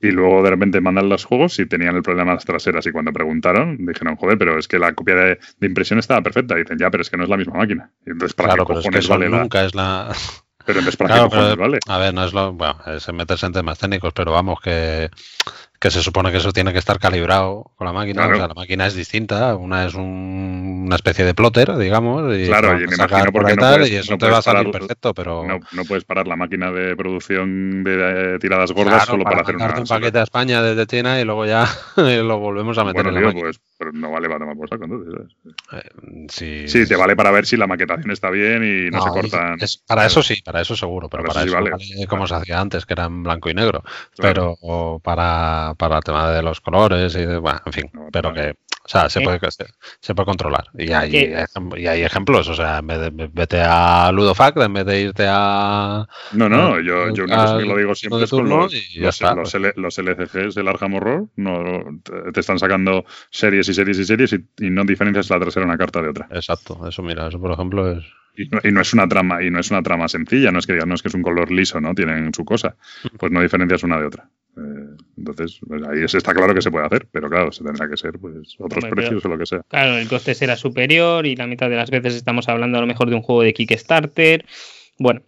Y 0.00 0.12
luego 0.12 0.42
de 0.44 0.50
repente 0.50 0.80
mandan 0.80 1.08
los 1.08 1.24
juegos 1.24 1.58
y 1.58 1.66
tenían 1.66 1.96
el 1.96 2.02
problema 2.02 2.30
de 2.30 2.36
las 2.36 2.44
traseras. 2.44 2.86
Y 2.86 2.92
cuando 2.92 3.12
preguntaron, 3.12 3.84
dijeron, 3.84 4.16
joder, 4.16 4.38
pero 4.38 4.58
es 4.58 4.68
que 4.68 4.78
la 4.78 4.92
copia 4.94 5.14
de, 5.14 5.38
impresión 5.60 5.98
estaba 5.98 6.22
perfecta. 6.22 6.54
Y 6.54 6.62
dicen, 6.62 6.78
ya, 6.78 6.90
pero 6.90 7.02
es 7.02 7.10
que 7.10 7.16
no 7.16 7.24
es 7.24 7.30
la 7.30 7.36
misma 7.36 7.54
máquina. 7.54 7.90
Y 8.06 8.10
entonces, 8.10 8.34
¿para 8.34 8.54
qué 8.54 8.64
cojones 8.64 9.08
vale 9.08 9.28
nunca 9.28 9.64
es 9.64 9.74
la. 9.74 10.12
Pero 10.64 10.80
entonces, 10.80 10.96
¿para 10.96 11.14
qué 11.14 11.20
cojones 11.22 11.56
vale? 11.56 11.78
A 11.88 11.98
ver, 11.98 12.14
no 12.14 12.24
es 12.24 12.32
lo. 12.32 12.52
Bueno, 12.52 12.76
es 12.86 13.12
meterse 13.12 13.46
en 13.46 13.52
temas 13.52 13.78
técnicos, 13.78 14.12
pero 14.12 14.30
vamos, 14.30 14.60
que 14.60 15.10
que 15.78 15.90
se 15.90 16.02
supone 16.02 16.32
que 16.32 16.38
eso 16.38 16.52
tiene 16.52 16.72
que 16.72 16.78
estar 16.78 16.98
calibrado 16.98 17.70
con 17.76 17.86
la 17.86 17.92
máquina. 17.92 18.26
O 18.26 18.34
sea, 18.34 18.48
la 18.48 18.54
máquina 18.54 18.86
es 18.86 18.94
distinta. 18.94 19.54
Una 19.54 19.86
es 19.86 19.94
una 19.94 20.96
especie 20.96 21.24
de 21.24 21.34
plotter, 21.34 21.76
digamos. 21.76 22.36
Y 22.36 22.46
claro, 22.46 22.80
y 22.80 22.86
me 22.86 22.94
imagino 22.94 23.32
porque 23.32 23.54
no 23.54 23.62
puedes, 23.62 23.90
y 23.90 23.96
eso 23.96 24.16
te 24.18 24.28
va 24.28 24.38
a 24.38 24.42
salir 24.42 24.70
perfecto, 24.72 25.14
pero. 25.14 25.44
No, 25.72 25.84
puedes 25.84 26.04
parar 26.04 26.26
la 26.26 26.36
máquina 26.36 26.72
de 26.72 26.96
producción 26.96 27.84
de, 27.84 28.38
tiradas 28.40 28.72
gordas 28.72 29.06
solo 29.06 29.24
para, 29.24 29.42
hacer 29.42 29.56
una. 29.56 29.78
un 29.78 29.86
paquete 29.86 30.18
a 30.18 30.22
España 30.24 30.62
desde 30.62 30.86
China 30.86 31.20
y 31.20 31.24
luego 31.24 31.46
ya 31.46 31.68
lo 31.96 32.38
volvemos 32.38 32.76
a 32.78 32.84
meter 32.84 33.06
en 33.06 33.14
la 33.14 33.20
máquina. 33.20 33.42
Pues, 33.42 33.60
pero 33.78 33.92
no 33.92 34.10
vale 34.10 34.26
para 34.26 34.40
tomar 34.40 34.56
por 34.56 34.68
saco, 34.68 34.84
entonces. 34.84 35.36
Eh, 35.72 36.26
sí, 36.28 36.68
sí, 36.68 36.86
te 36.86 36.96
vale 36.96 37.14
para 37.14 37.30
ver 37.30 37.46
si 37.46 37.56
la 37.56 37.66
maquetación 37.66 38.10
está 38.10 38.28
bien 38.30 38.64
y 38.64 38.90
no, 38.90 39.00
se 39.00 39.08
cortan. 39.10 39.56
para 39.86 40.06
eso 40.06 40.22
sí, 40.22 40.42
para 40.42 40.60
eso 40.60 40.76
seguro, 40.76 41.08
pero 41.08 41.24
para, 41.24 41.44
eso, 41.44 41.54
vale. 41.54 41.70
como 42.08 42.26
se 42.26 42.34
hacía 42.34 42.60
antes, 42.60 42.84
que 42.84 42.94
era 42.94 43.04
en 43.04 43.22
blanco 43.22 43.48
y 43.48 43.54
negro. 43.54 43.82
Pero 44.16 44.56
para 45.02 45.74
para, 45.76 45.96
el 45.98 46.04
tema 46.04 46.30
de 46.30 46.42
los 46.42 46.60
colores 46.60 47.14
y 47.14 47.24
bueno, 47.24 47.60
en 47.64 47.72
fin, 47.72 47.90
pero 48.12 48.34
que 48.34 48.56
o 48.88 48.90
sea, 48.90 49.10
se 49.10 49.20
puede, 49.20 49.38
se, 50.00 50.14
puede 50.14 50.24
controlar. 50.24 50.68
Y 50.72 50.90
hay, 50.92 51.14
y 51.76 51.86
hay 51.86 52.02
ejemplos. 52.02 52.48
O 52.48 52.54
sea, 52.54 52.80
vete 52.82 53.60
a 53.60 54.10
Ludofac 54.10 54.56
en 54.56 54.72
vez 54.72 54.86
de 54.86 55.00
irte 55.02 55.26
a. 55.28 56.08
No, 56.32 56.48
no, 56.48 56.80
yo, 56.80 57.12
yo 57.12 57.24
una 57.24 57.36
cosa 57.36 57.58
que 57.58 57.66
lo 57.66 57.76
digo 57.76 57.94
siempre 57.94 58.24
es 58.24 58.30
con 58.30 58.48
los, 58.48 58.72
los, 58.96 59.20
los, 59.20 59.76
los, 59.76 59.98
LCGs 59.98 60.54
del 60.54 60.68
Arkham 60.68 60.94
Horror. 60.94 61.26
No, 61.36 62.00
te 62.32 62.40
están 62.40 62.58
sacando 62.58 63.04
series 63.30 63.68
y 63.68 63.74
series 63.74 63.98
y 63.98 64.04
series 64.06 64.32
y, 64.32 64.64
y 64.64 64.70
no 64.70 64.84
diferencias 64.84 65.28
la 65.28 65.38
trasera 65.38 65.66
una 65.66 65.76
carta 65.76 66.00
de 66.00 66.08
otra. 66.08 66.26
Exacto, 66.30 66.88
eso 66.88 67.02
mira, 67.02 67.28
eso 67.28 67.38
por 67.38 67.52
ejemplo 67.52 67.92
es. 67.92 68.06
Y 68.38 68.70
no, 68.70 68.80
es 68.80 68.94
una 68.94 69.08
trama, 69.08 69.42
y 69.42 69.50
no 69.50 69.58
es 69.58 69.70
una 69.72 69.82
trama 69.82 70.06
sencilla, 70.06 70.52
no 70.52 70.60
es 70.60 70.66
que 70.66 70.74
digas, 70.74 70.86
no 70.86 70.94
es 70.94 71.02
que 71.02 71.08
es 71.08 71.14
un 71.14 71.22
color 71.22 71.50
liso, 71.50 71.80
¿no? 71.80 71.92
Tienen 71.94 72.32
su 72.32 72.44
cosa. 72.44 72.76
Pues 73.18 73.32
no 73.32 73.42
diferencias 73.42 73.82
una 73.82 73.98
de 73.98 74.06
otra. 74.06 74.30
Eh, 74.56 74.96
entonces, 75.16 75.58
pues 75.66 75.82
ahí 75.82 76.04
está 76.04 76.32
claro 76.32 76.54
que 76.54 76.62
se 76.62 76.70
puede 76.70 76.86
hacer, 76.86 77.08
pero 77.10 77.28
claro, 77.28 77.50
se 77.50 77.64
tendrá 77.64 77.88
que 77.88 77.96
ser 77.96 78.12
pues 78.20 78.54
otros 78.58 78.84
precios 78.84 79.24
o 79.24 79.28
lo 79.28 79.38
que 79.38 79.46
sea. 79.46 79.62
Claro, 79.68 79.98
el 79.98 80.08
coste 80.08 80.36
será 80.36 80.54
superior 80.54 81.26
y 81.26 81.34
la 81.34 81.48
mitad 81.48 81.68
de 81.68 81.76
las 81.76 81.90
veces 81.90 82.14
estamos 82.14 82.48
hablando 82.48 82.78
a 82.78 82.80
lo 82.80 82.86
mejor 82.86 83.10
de 83.10 83.16
un 83.16 83.22
juego 83.22 83.42
de 83.42 83.52
Kickstarter. 83.52 84.44
Bueno. 84.98 85.22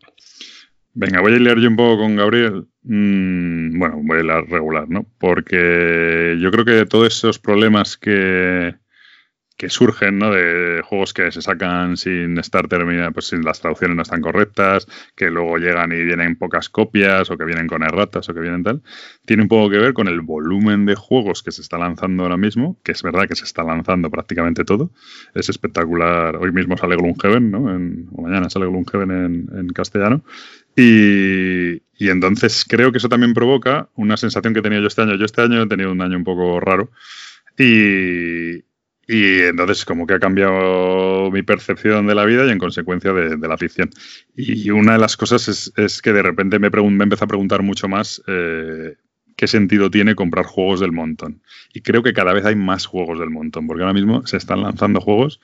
Venga, 0.95 1.21
voy 1.21 1.35
a 1.35 1.39
leer 1.39 1.59
yo 1.59 1.69
un 1.69 1.77
poco 1.77 2.03
con 2.03 2.15
Gabriel. 2.15 2.67
Mm, 2.83 3.79
bueno, 3.79 4.01
voy 4.05 4.21
a 4.21 4.23
leer 4.23 4.45
regular, 4.49 4.89
¿no? 4.89 5.05
Porque 5.19 6.37
yo 6.41 6.51
creo 6.53 6.65
que 6.65 6.87
todos 6.87 7.09
esos 7.09 7.39
problemas 7.39 7.97
que, 7.97 8.75
que 9.61 9.69
surgen, 9.69 10.17
¿no? 10.17 10.31
De 10.31 10.81
juegos 10.83 11.13
que 11.13 11.31
se 11.31 11.43
sacan 11.43 11.99
sin 11.99 12.39
estar 12.39 12.67
terminados, 12.67 13.13
pues 13.13 13.27
sin 13.27 13.43
las 13.43 13.61
traducciones 13.61 13.95
no 13.95 14.01
están 14.01 14.23
correctas, 14.23 14.87
que 15.15 15.31
luego 15.31 15.59
llegan 15.59 15.93
y 15.93 16.03
vienen 16.03 16.37
pocas 16.37 16.71
copias, 16.71 17.31
o 17.31 17.37
que 17.37 17.45
vienen 17.45 17.67
con 17.67 17.83
erratas, 17.83 18.27
o 18.31 18.33
que 18.33 18.41
vienen 18.41 18.63
tal. 18.63 18.81
Tiene 19.27 19.43
un 19.43 19.51
poco 19.51 19.69
que 19.69 19.77
ver 19.77 19.93
con 19.93 20.09
el 20.09 20.23
volumen 20.23 20.87
de 20.87 20.95
juegos 20.95 21.43
que 21.43 21.53
se 21.53 21.61
está 21.61 21.77
lanzando 21.77 22.23
ahora 22.23 22.39
mismo, 22.39 22.79
que 22.83 22.93
es 22.93 23.03
verdad 23.03 23.29
que 23.29 23.37
se 23.37 23.45
está 23.45 23.63
lanzando 23.63 24.11
prácticamente 24.11 24.65
todo. 24.65 24.93
Es 25.35 25.51
espectacular. 25.51 26.37
Hoy 26.37 26.53
mismo 26.53 26.79
sale 26.79 26.97
Gloomhaven, 26.97 27.51
¿no? 27.51 27.59
O 28.15 28.23
mañana 28.23 28.49
sale 28.49 28.65
Gloomhaven 28.65 29.11
en, 29.11 29.59
en 29.59 29.69
castellano. 29.75 30.25
Y, 30.75 31.83
y 31.99 32.09
entonces 32.09 32.65
creo 32.67 32.93
que 32.93 32.97
eso 32.97 33.11
también 33.11 33.35
provoca 33.35 33.91
una 33.95 34.17
sensación 34.17 34.55
que 34.55 34.63
tenía 34.63 34.81
yo 34.81 34.87
este 34.87 35.03
año. 35.03 35.17
Yo 35.17 35.27
este 35.27 35.43
año 35.43 35.61
he 35.63 35.67
tenido 35.69 35.93
un 35.93 36.01
año 36.01 36.17
un 36.17 36.25
poco 36.25 36.61
raro. 36.61 36.91
Y, 37.59 38.70
y 39.13 39.41
entonces 39.41 39.85
como 39.85 40.07
que 40.07 40.15
ha 40.15 40.21
cambiado 40.21 41.33
mi 41.33 41.43
percepción 41.43 42.07
de 42.07 42.15
la 42.15 42.25
vida 42.25 42.47
y 42.47 42.51
en 42.51 42.59
consecuencia 42.59 43.13
de, 43.13 43.49
la 43.49 43.59
ficción. 43.59 43.91
Y 44.37 44.71
una 44.71 44.93
de 44.93 44.99
las 45.01 45.17
cosas 45.17 45.73
es, 45.77 46.01
que 46.01 46.13
de 46.13 46.23
repente 46.23 46.61
me, 46.61 46.71
me 46.71 47.03
empezado 47.03 47.25
a 47.25 47.29
preguntar 47.29 47.65
mucho 47.65 47.89
más 47.89 48.23
eh, 48.29 48.95
qué 49.35 49.49
sentido 49.49 49.91
tiene 49.91 50.15
comprar 50.15 50.45
juegos 50.47 50.79
del 50.79 50.93
montón. 50.93 51.43
Y 51.75 51.81
creo 51.81 52.05
que 52.05 52.13
cada 52.13 52.33
vez 52.33 52.45
hay 52.45 52.55
más 52.55 52.87
juegos 52.87 53.19
del 53.19 53.31
montón, 53.31 53.67
porque 53.67 53.83
ahora 53.83 53.95
mismo 53.95 54.25
se 54.29 54.37
están 54.37 54.63
lanzando 54.63 55.01
juegos, 55.01 55.41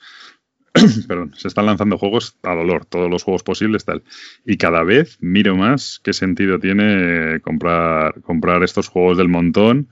perdón, 1.09 1.33
se 1.35 1.49
están 1.49 1.65
lanzando 1.65 1.97
juegos 1.97 2.37
a 2.43 2.55
dolor, 2.55 2.85
todos 2.85 3.11
los 3.11 3.23
juegos 3.23 3.43
posibles 3.43 3.83
tal. 3.83 4.01
Y 4.45 4.55
cada 4.55 4.83
vez 4.83 5.17
miro 5.19 5.57
más 5.57 5.99
qué 6.05 6.13
sentido 6.13 6.57
tiene 6.57 7.41
comprar, 7.41 8.21
comprar 8.21 8.63
estos 8.63 8.87
juegos 8.87 9.17
del 9.17 9.27
montón 9.27 9.89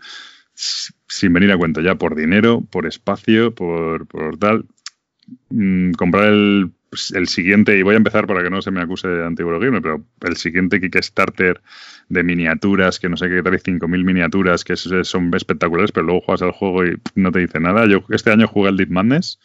sin 0.55 1.33
venir 1.33 1.51
a 1.51 1.57
cuenta 1.57 1.81
ya 1.81 1.95
por 1.95 2.15
dinero, 2.15 2.61
por 2.69 2.85
espacio, 2.85 3.53
por, 3.53 4.07
tal. 4.39 4.65
Mm, 5.49 5.91
comprar 5.93 6.27
el, 6.27 6.71
el, 7.13 7.27
siguiente, 7.27 7.77
y 7.77 7.81
voy 7.81 7.95
a 7.95 7.97
empezar 7.97 8.27
para 8.27 8.43
que 8.43 8.49
no 8.49 8.61
se 8.61 8.71
me 8.71 8.81
acuse 8.81 9.07
de 9.07 9.25
antiguo 9.25 9.59
pero 9.59 10.05
el 10.21 10.37
siguiente 10.37 10.79
Kickstarter 10.79 11.61
de 12.09 12.23
miniaturas, 12.23 12.99
que 12.99 13.09
no 13.09 13.17
sé 13.17 13.29
qué 13.29 13.41
trae 13.41 13.59
5.000 13.59 14.03
miniaturas, 14.03 14.63
que 14.63 14.75
son 14.75 15.33
espectaculares, 15.33 15.91
pero 15.91 16.05
luego 16.05 16.21
juegas 16.21 16.41
al 16.43 16.51
juego 16.51 16.85
y 16.85 16.97
no 17.15 17.31
te 17.31 17.39
dice 17.39 17.59
nada. 17.59 17.87
Yo 17.87 18.03
este 18.09 18.31
año 18.31 18.47
jugué 18.47 18.69
al 18.69 18.77
Deep 18.77 18.91
Madness 18.91 19.39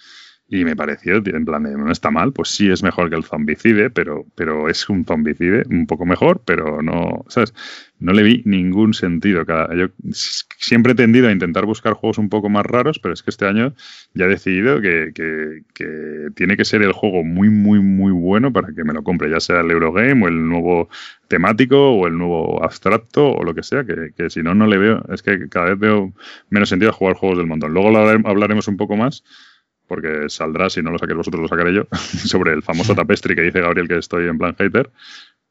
Y 0.52 0.64
me 0.64 0.74
pareció, 0.74 1.22
en 1.24 1.44
plan, 1.44 1.62
de, 1.62 1.76
no 1.76 1.92
está 1.92 2.10
mal, 2.10 2.32
pues 2.32 2.48
sí 2.48 2.68
es 2.68 2.82
mejor 2.82 3.08
que 3.08 3.14
el 3.14 3.22
zombicide, 3.22 3.88
pero, 3.88 4.26
pero 4.34 4.68
es 4.68 4.88
un 4.88 5.04
zombicide 5.04 5.62
un 5.70 5.86
poco 5.86 6.04
mejor, 6.04 6.42
pero 6.44 6.82
no, 6.82 7.24
¿sabes? 7.28 7.54
No 8.00 8.12
le 8.12 8.24
vi 8.24 8.42
ningún 8.46 8.92
sentido. 8.92 9.44
Yo 9.76 9.86
siempre 10.10 10.92
he 10.92 10.94
tendido 10.96 11.28
a 11.28 11.32
intentar 11.32 11.66
buscar 11.66 11.92
juegos 11.92 12.18
un 12.18 12.28
poco 12.28 12.48
más 12.48 12.66
raros, 12.66 12.98
pero 12.98 13.14
es 13.14 13.22
que 13.22 13.30
este 13.30 13.46
año 13.46 13.74
ya 14.12 14.24
he 14.24 14.28
decidido 14.28 14.80
que, 14.80 15.12
que, 15.14 15.62
que 15.72 16.30
tiene 16.34 16.56
que 16.56 16.64
ser 16.64 16.82
el 16.82 16.92
juego 16.94 17.22
muy, 17.22 17.48
muy, 17.48 17.78
muy 17.78 18.10
bueno 18.10 18.52
para 18.52 18.74
que 18.74 18.82
me 18.82 18.92
lo 18.92 19.04
compre, 19.04 19.30
ya 19.30 19.38
sea 19.38 19.60
el 19.60 19.70
Eurogame 19.70 20.24
o 20.24 20.28
el 20.28 20.48
nuevo 20.48 20.88
temático 21.28 21.92
o 21.92 22.08
el 22.08 22.18
nuevo 22.18 22.64
abstracto 22.64 23.30
o 23.30 23.44
lo 23.44 23.54
que 23.54 23.62
sea, 23.62 23.84
que, 23.84 24.12
que 24.16 24.30
si 24.30 24.42
no, 24.42 24.56
no 24.56 24.66
le 24.66 24.78
veo. 24.78 25.04
Es 25.12 25.22
que 25.22 25.48
cada 25.48 25.66
vez 25.66 25.78
veo 25.78 26.12
menos 26.48 26.68
sentido 26.68 26.90
a 26.90 26.94
jugar 26.94 27.14
juegos 27.14 27.38
del 27.38 27.46
montón. 27.46 27.72
Luego 27.72 27.96
hablaremos 27.96 28.66
un 28.66 28.76
poco 28.76 28.96
más 28.96 29.22
porque 29.90 30.28
saldrá, 30.28 30.70
si 30.70 30.82
no 30.82 30.92
lo 30.92 31.00
saquéis 31.00 31.16
vosotros, 31.16 31.42
lo 31.42 31.48
sacaré 31.48 31.74
yo, 31.74 31.82
sobre 32.30 32.52
el 32.52 32.62
famoso 32.62 32.94
tapestry 33.00 33.34
que 33.34 33.42
dice 33.42 33.60
Gabriel 33.60 33.88
que 33.88 33.98
estoy 33.98 34.28
en 34.28 34.38
plan 34.38 34.54
hater. 34.56 34.88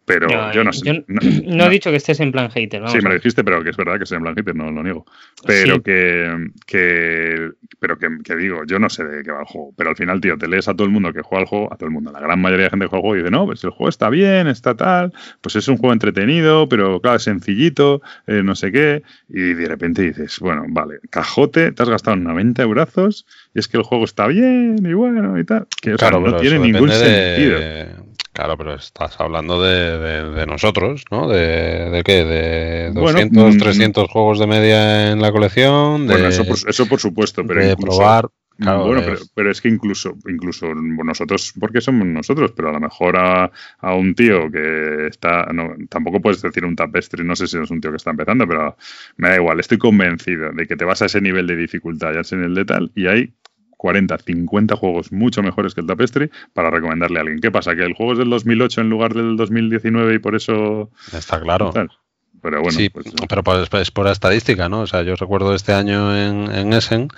Pero 0.06 0.52
yo 0.52 0.64
no 0.64 0.74
sé. 0.74 1.06
no, 1.08 1.66
he 1.66 1.70
dicho 1.70 1.92
que 1.92 1.98
estés 1.98 2.20
en 2.20 2.32
plan 2.32 2.50
hater. 2.50 2.82
sí, 2.88 2.98
me 2.98 3.10
lo 3.10 3.16
dijiste, 3.16 3.44
pero 3.44 3.64
que 3.64 3.70
es 3.70 3.78
verdad 3.78 3.98
que 3.98 4.06
estoy 4.06 4.18
en 4.18 4.24
plan 4.24 4.36
hater, 4.36 4.56
no 4.56 4.72
lo 4.72 4.82
niego. 4.82 5.06
Pero 5.46 5.84
que, 5.84 6.50
que, 6.66 7.52
pero 7.80 7.98
que, 7.98 8.36
digo, 8.36 8.64
yo 8.66 8.80
no 8.80 8.90
sé 8.90 9.04
de 9.04 9.24
qué 9.24 9.32
va 9.32 9.42
el 9.42 9.46
juego. 9.46 9.72
Pero 9.78 9.92
al 9.92 9.96
final, 9.96 10.20
tío, 10.20 10.38
te 10.38 10.48
lees 10.48 10.68
a 10.68 10.74
todo 10.74 10.86
el 10.86 10.92
mundo 10.92 11.14
que 11.14 11.22
juega 11.22 11.42
al 11.42 11.48
juego, 11.48 11.72
a 11.72 11.78
todo 11.78 11.86
el 11.86 11.92
mundo, 11.92 12.12
la 12.12 12.20
gran 12.20 12.42
mayoría 12.42 12.66
de 12.66 12.70
gente 12.72 12.86
que 12.86 12.90
juega 12.90 12.98
al 12.98 13.02
juego 13.02 13.16
y 13.16 13.20
dice, 13.20 13.32
no, 13.32 13.46
pues 13.46 13.64
el 13.64 13.70
juego 13.70 13.90
está 13.90 14.10
bien, 14.10 14.48
está 14.48 14.76
tal, 14.76 15.14
pues 15.42 15.56
es 15.56 15.68
un 15.68 15.78
juego 15.78 15.94
entretenido, 15.94 16.68
pero 16.68 17.00
claro, 17.00 17.18
es 17.18 17.24
sencillito, 17.24 18.02
eh, 18.26 18.42
no 18.44 18.56
sé 18.56 18.72
qué. 18.72 19.04
Y 19.30 19.54
de 19.54 19.68
repente 19.68 20.02
dices, 20.02 20.40
bueno, 20.40 20.66
vale, 20.70 21.00
cajote, 21.12 21.72
te 21.72 21.84
has 21.84 21.90
gastado 21.90 22.18
90 22.18 22.64
euros 22.64 22.80
y 23.54 23.60
es 23.60 23.68
que 23.68 23.78
el 23.78 23.84
juego 23.84 24.06
está 24.06 24.28
bien 24.28 24.78
y 24.86 24.94
bueno 24.94 25.40
y 25.40 25.44
tal. 25.44 25.68
Que 25.82 25.96
claro, 25.96 26.20
no 26.20 26.38
tiene 26.38 26.60
ningún 26.60 26.90
sentido. 26.90 28.09
Claro, 28.34 28.58
pero 28.58 28.76
estás 28.76 29.20
hablando 29.20 29.62
de, 29.62 30.46
nosotros, 30.48 31.04
¿no? 31.12 31.28
¿De, 31.28 31.90
de 31.90 32.04
qué? 32.04 32.24
¿De 32.24 32.92
200, 32.92 33.58
300 33.58 34.04
mm, 34.08 34.12
juegos 34.12 34.40
de 34.40 34.48
media 34.48 35.12
en 35.12 35.22
la 35.22 35.32
colección? 35.32 36.06
bueno, 36.06 36.28
eso 36.28 36.46
por, 36.46 36.58
eso 36.68 36.86
por 36.88 37.00
supuesto, 37.00 37.44
pero 37.46 37.66
de 37.66 37.76
probar. 37.76 38.30
bueno, 38.58 39.02
pero, 39.34 39.52
es 39.52 39.60
que 39.60 39.70
incluso, 39.70 40.16
incluso 40.28 40.68
nosotros, 40.74 41.54
porque 41.60 41.82
somos 41.82 42.06
nosotros, 42.08 42.54
pero 42.56 42.70
a 42.70 42.74
lo 42.74 42.80
mejor 42.80 43.18
a, 43.18 43.52
un 43.96 44.14
tío 44.14 44.50
que 44.52 45.08
está, 45.08 45.48
no, 45.52 45.74
tampoco 45.90 46.22
puedes 46.22 46.42
decir 46.42 46.64
un 46.64 46.76
tapestry, 46.76 47.26
no 47.26 47.36
sé 47.36 47.48
si 47.48 47.58
es 47.58 47.72
un 47.72 47.82
tío 47.82 47.92
que 47.92 47.98
está 47.98 48.12
empezando, 48.12 48.48
pero 48.48 48.78
me 49.18 49.30
da 49.30 49.36
igual, 49.38 49.60
estoy 49.60 49.80
convencido 49.80 50.52
de 50.52 50.68
que 50.68 50.78
te 50.78 50.86
vas 50.86 51.02
a 51.02 51.08
ese 51.08 51.20
nivel 51.20 51.48
de 51.48 51.56
dificultad, 51.56 52.14
ya 52.14 52.22
en 52.36 52.44
el 52.44 52.54
de 52.54 52.66
tal, 52.66 52.92
y 52.96 53.08
hay 53.08 53.34
40, 53.80 54.18
50 54.18 54.76
juegos 54.76 55.14
mucho 55.14 55.42
mejores 55.42 55.74
que 55.74 55.80
el 55.80 55.88
Tapestry 55.88 56.30
para 56.52 56.70
recomendarle 56.70 57.18
a 57.18 57.22
alguien. 57.22 57.40
¿Qué 57.40 57.50
pasa? 57.50 57.74
¿Que 57.76 57.84
el 57.84 57.94
juego 57.94 58.12
es 58.12 58.18
del 58.18 58.30
2008 58.30 58.82
en 58.82 58.90
lugar 58.90 59.14
del 59.14 59.38
2019 59.38 60.16
y 60.16 60.20
por 60.20 60.36
eso... 60.36 60.92
Está 61.14 61.40
claro. 61.40 61.72
Pero 62.42 62.62
bueno, 62.62 62.78
sí, 62.78 62.90
pues, 62.90 63.08
pero 63.28 63.44
pues, 63.44 63.70
es 63.74 63.92
por 63.92 64.08
estadística, 64.08 64.70
¿no? 64.70 64.82
O 64.82 64.88
sea, 64.88 65.04
yo 65.04 65.16
recuerdo 65.16 65.54
este 65.54 65.74
año 65.74 66.16
en, 66.16 66.54
en 66.54 66.74
Essen, 66.74 67.10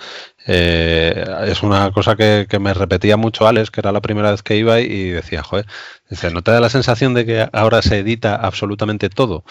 eh, 0.46 1.24
es 1.46 1.62
una 1.62 1.90
cosa 1.92 2.16
que, 2.16 2.46
que, 2.48 2.58
me 2.58 2.74
repetía 2.74 3.16
mucho 3.16 3.46
Alex, 3.46 3.70
que 3.70 3.80
era 3.80 3.92
la 3.92 4.00
primera 4.00 4.30
vez 4.30 4.42
que 4.42 4.56
iba 4.56 4.80
y 4.80 5.10
decía, 5.10 5.42
joder, 5.42 5.66
dice, 6.10 6.30
¿no 6.30 6.42
te 6.42 6.50
da 6.50 6.60
la 6.60 6.70
sensación 6.70 7.14
de 7.14 7.26
que 7.26 7.48
ahora 7.52 7.82
se 7.82 7.98
edita 7.98 8.34
absolutamente 8.36 9.08
todo? 9.08 9.44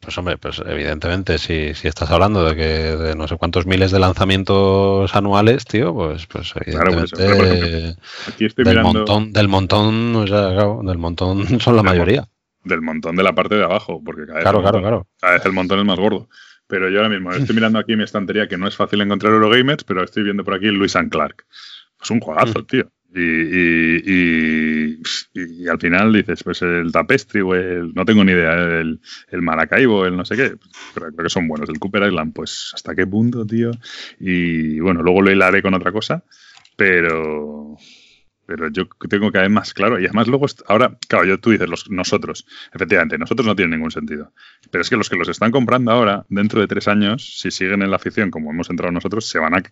pues 0.00 0.16
hombre, 0.16 0.38
pues 0.38 0.62
evidentemente, 0.64 1.38
si, 1.38 1.74
si 1.74 1.88
estás 1.88 2.10
hablando 2.10 2.44
de 2.44 2.56
que 2.56 2.96
de 2.96 3.14
no 3.14 3.28
sé 3.28 3.36
cuántos 3.36 3.66
miles 3.66 3.90
de 3.90 3.98
lanzamientos 3.98 5.14
anuales, 5.14 5.64
tío, 5.64 5.92
pues, 5.92 6.26
pues 6.26 6.54
evidentemente 6.64 7.96
del 8.56 8.82
montón, 8.82 9.32
del 9.32 9.48
montón, 9.48 10.16
o 10.16 10.26
sea, 10.26 10.48
del 10.48 10.98
montón 10.98 11.60
son 11.60 11.76
la 11.76 11.82
mayoría. 11.82 12.26
Del 12.64 12.82
montón 12.82 13.16
de 13.16 13.22
la 13.22 13.34
parte 13.34 13.54
de 13.56 13.64
abajo, 13.64 14.02
porque 14.04 14.26
cada 14.26 14.34
vez, 14.34 14.42
claro, 14.42 14.62
claro, 14.62 14.80
claro. 14.80 15.08
cada 15.20 15.34
vez 15.34 15.46
el 15.46 15.52
montón 15.52 15.78
es 15.78 15.84
más 15.84 15.98
gordo. 15.98 16.28
Pero 16.66 16.88
yo 16.88 16.98
ahora 16.98 17.10
mismo 17.10 17.30
estoy 17.30 17.54
mirando 17.54 17.78
aquí 17.78 17.94
mi 17.94 18.04
estantería, 18.04 18.48
que 18.48 18.56
no 18.56 18.66
es 18.66 18.74
fácil 18.76 19.00
encontrar 19.00 19.32
Eurogamers, 19.32 19.84
pero 19.84 20.02
estoy 20.02 20.22
viendo 20.22 20.44
por 20.44 20.54
aquí 20.54 20.66
Luis 20.66 20.96
and 20.96 21.10
Clark. 21.10 21.44
Es 22.02 22.10
un 22.10 22.20
juegazo, 22.20 22.60
mm. 22.60 22.66
tío. 22.66 22.90
Y, 23.16 24.10
y, 25.34 25.68
al 25.68 25.78
final 25.78 26.12
dices, 26.12 26.42
pues 26.42 26.62
el 26.62 26.90
Tapestry 26.90 27.42
o 27.42 27.54
el, 27.54 27.94
no 27.94 28.04
tengo 28.04 28.24
ni 28.24 28.32
idea, 28.32 28.80
el, 28.80 29.00
el 29.28 29.42
Maracaibo, 29.42 30.04
el 30.04 30.16
no 30.16 30.24
sé 30.24 30.34
qué, 30.36 30.56
pero 30.94 31.12
creo 31.12 31.24
que 31.24 31.30
son 31.30 31.46
buenos. 31.46 31.68
El 31.68 31.78
Cooper 31.78 32.08
Island, 32.08 32.32
pues 32.32 32.72
hasta 32.74 32.94
qué 32.96 33.06
punto, 33.06 33.46
tío. 33.46 33.70
Y 34.18 34.80
bueno, 34.80 35.02
luego 35.02 35.22
lo 35.22 35.30
hilaré 35.30 35.62
con 35.62 35.74
otra 35.74 35.92
cosa, 35.92 36.24
pero, 36.76 37.76
pero 38.46 38.68
yo 38.68 38.88
tengo 39.08 39.30
que 39.30 39.38
haber 39.38 39.50
más 39.50 39.74
claro. 39.74 39.98
Y 40.00 40.04
además 40.04 40.26
luego, 40.28 40.46
ahora, 40.68 40.96
claro, 41.08 41.24
yo, 41.24 41.38
tú 41.38 41.50
dices 41.50 41.68
los, 41.68 41.90
nosotros. 41.90 42.46
Efectivamente, 42.72 43.18
nosotros 43.18 43.46
no 43.46 43.56
tiene 43.56 43.76
ningún 43.76 43.90
sentido. 43.90 44.32
Pero 44.70 44.82
es 44.82 44.90
que 44.90 44.96
los 44.96 45.08
que 45.08 45.16
los 45.16 45.28
están 45.28 45.50
comprando 45.50 45.90
ahora, 45.90 46.24
dentro 46.28 46.60
de 46.60 46.66
tres 46.66 46.88
años, 46.88 47.38
si 47.40 47.50
siguen 47.50 47.82
en 47.82 47.90
la 47.90 47.96
afición 47.96 48.30
como 48.30 48.50
hemos 48.50 48.70
entrado 48.70 48.92
nosotros, 48.92 49.26
se 49.26 49.38
van 49.38 49.54
a, 49.54 49.62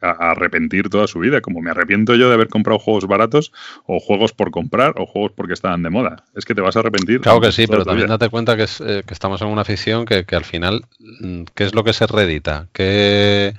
arrepentir 0.00 0.88
toda 0.88 1.06
su 1.06 1.18
vida. 1.18 1.40
Como 1.40 1.60
me 1.60 1.70
arrepiento 1.70 2.14
yo 2.14 2.28
de 2.28 2.34
haber 2.34 2.48
comprado 2.48 2.78
juegos 2.78 3.06
baratos 3.06 3.52
o 3.86 4.00
juegos 4.00 4.32
por 4.32 4.50
comprar 4.50 4.94
o 4.96 5.06
juegos 5.06 5.32
porque 5.36 5.52
estaban 5.52 5.82
de 5.82 5.90
moda. 5.90 6.24
Es 6.34 6.44
que 6.44 6.54
te 6.54 6.60
vas 6.60 6.76
a 6.76 6.80
arrepentir. 6.80 7.20
Claro 7.20 7.40
que 7.40 7.52
sí, 7.52 7.66
pero 7.66 7.84
también 7.84 8.08
date 8.08 8.28
cuenta 8.28 8.56
que, 8.56 8.64
eh, 8.64 9.02
que, 9.06 9.14
estamos 9.14 9.40
en 9.42 9.48
una 9.48 9.62
afición 9.62 10.04
que, 10.04 10.24
que, 10.24 10.36
al 10.36 10.44
final, 10.44 10.84
mm, 11.20 11.42
¿qué 11.54 11.64
es 11.64 11.74
lo 11.74 11.84
que 11.84 11.92
se 11.92 12.06
reedita? 12.06 12.68
Que, 12.72 13.54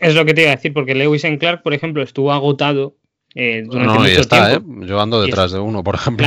es 0.00 0.14
lo 0.14 0.24
que 0.24 0.34
te 0.34 0.42
iba 0.42 0.50
a 0.50 0.56
decir, 0.56 0.72
porque 0.72 0.94
Lewis 0.94 1.24
en 1.24 1.38
Clark, 1.38 1.62
por 1.62 1.74
ejemplo, 1.74 2.02
estuvo 2.02 2.32
agotado 2.32 2.96
eh, 3.34 3.64
no, 3.66 4.06
ya 4.06 4.20
está, 4.20 4.54
¿eh? 4.54 4.60
Yo 4.82 5.00
ando 5.00 5.20
detrás 5.20 5.50
de 5.50 5.58
uno, 5.58 5.82
por 5.82 5.96
ejemplo. 5.96 6.26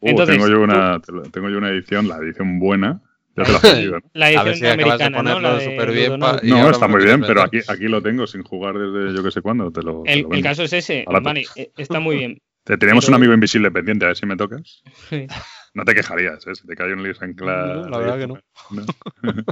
Uh, 0.00 0.24
tengo, 0.24 0.48
yo 0.48 0.60
una, 0.60 1.00
tengo 1.30 1.48
yo 1.48 1.58
una 1.58 1.70
edición, 1.70 2.08
la 2.08 2.16
edición 2.16 2.58
buena. 2.58 3.00
Ya 3.36 3.44
te 3.44 3.52
la 3.52 3.58
he 3.58 3.60
pedido, 3.60 3.98
La 4.14 4.32
edición 4.32 4.72
americana, 4.72 5.22
¿no? 5.22 5.40
La 5.40 5.58
bien 5.86 6.18
no, 6.18 6.70
está 6.70 6.88
muy 6.88 7.04
bien, 7.04 7.20
pero 7.20 7.42
aquí, 7.42 7.58
aquí 7.68 7.84
lo 7.84 8.02
tengo 8.02 8.26
sin 8.26 8.42
jugar 8.42 8.76
desde 8.76 9.14
yo 9.16 9.22
que 9.22 9.30
sé 9.30 9.40
cuándo. 9.40 9.70
Te 9.70 9.82
lo, 9.82 10.02
el, 10.04 10.26
el 10.30 10.42
caso 10.42 10.64
es 10.64 10.72
ese, 10.72 11.04
vale, 11.06 11.44
eh, 11.54 11.70
está 11.76 12.00
muy 12.00 12.16
bien. 12.16 12.38
Te, 12.64 12.76
tenemos 12.76 13.08
un 13.08 13.14
amigo 13.14 13.32
invisible 13.32 13.70
pendiente, 13.70 14.04
a 14.04 14.08
ver 14.08 14.16
si 14.16 14.26
me 14.26 14.36
tocas. 14.36 14.82
No 15.72 15.84
te 15.84 15.94
quejarías, 15.94 16.46
¿eh? 16.46 16.54
Si 16.54 16.66
te 16.66 16.74
cae 16.74 16.92
un 16.92 17.02
Lewis 17.02 17.22
en 17.22 17.32
clase. 17.32 17.88
la 17.88 17.98
verdad 17.98 18.18
que 18.18 18.26
no. 18.26 18.38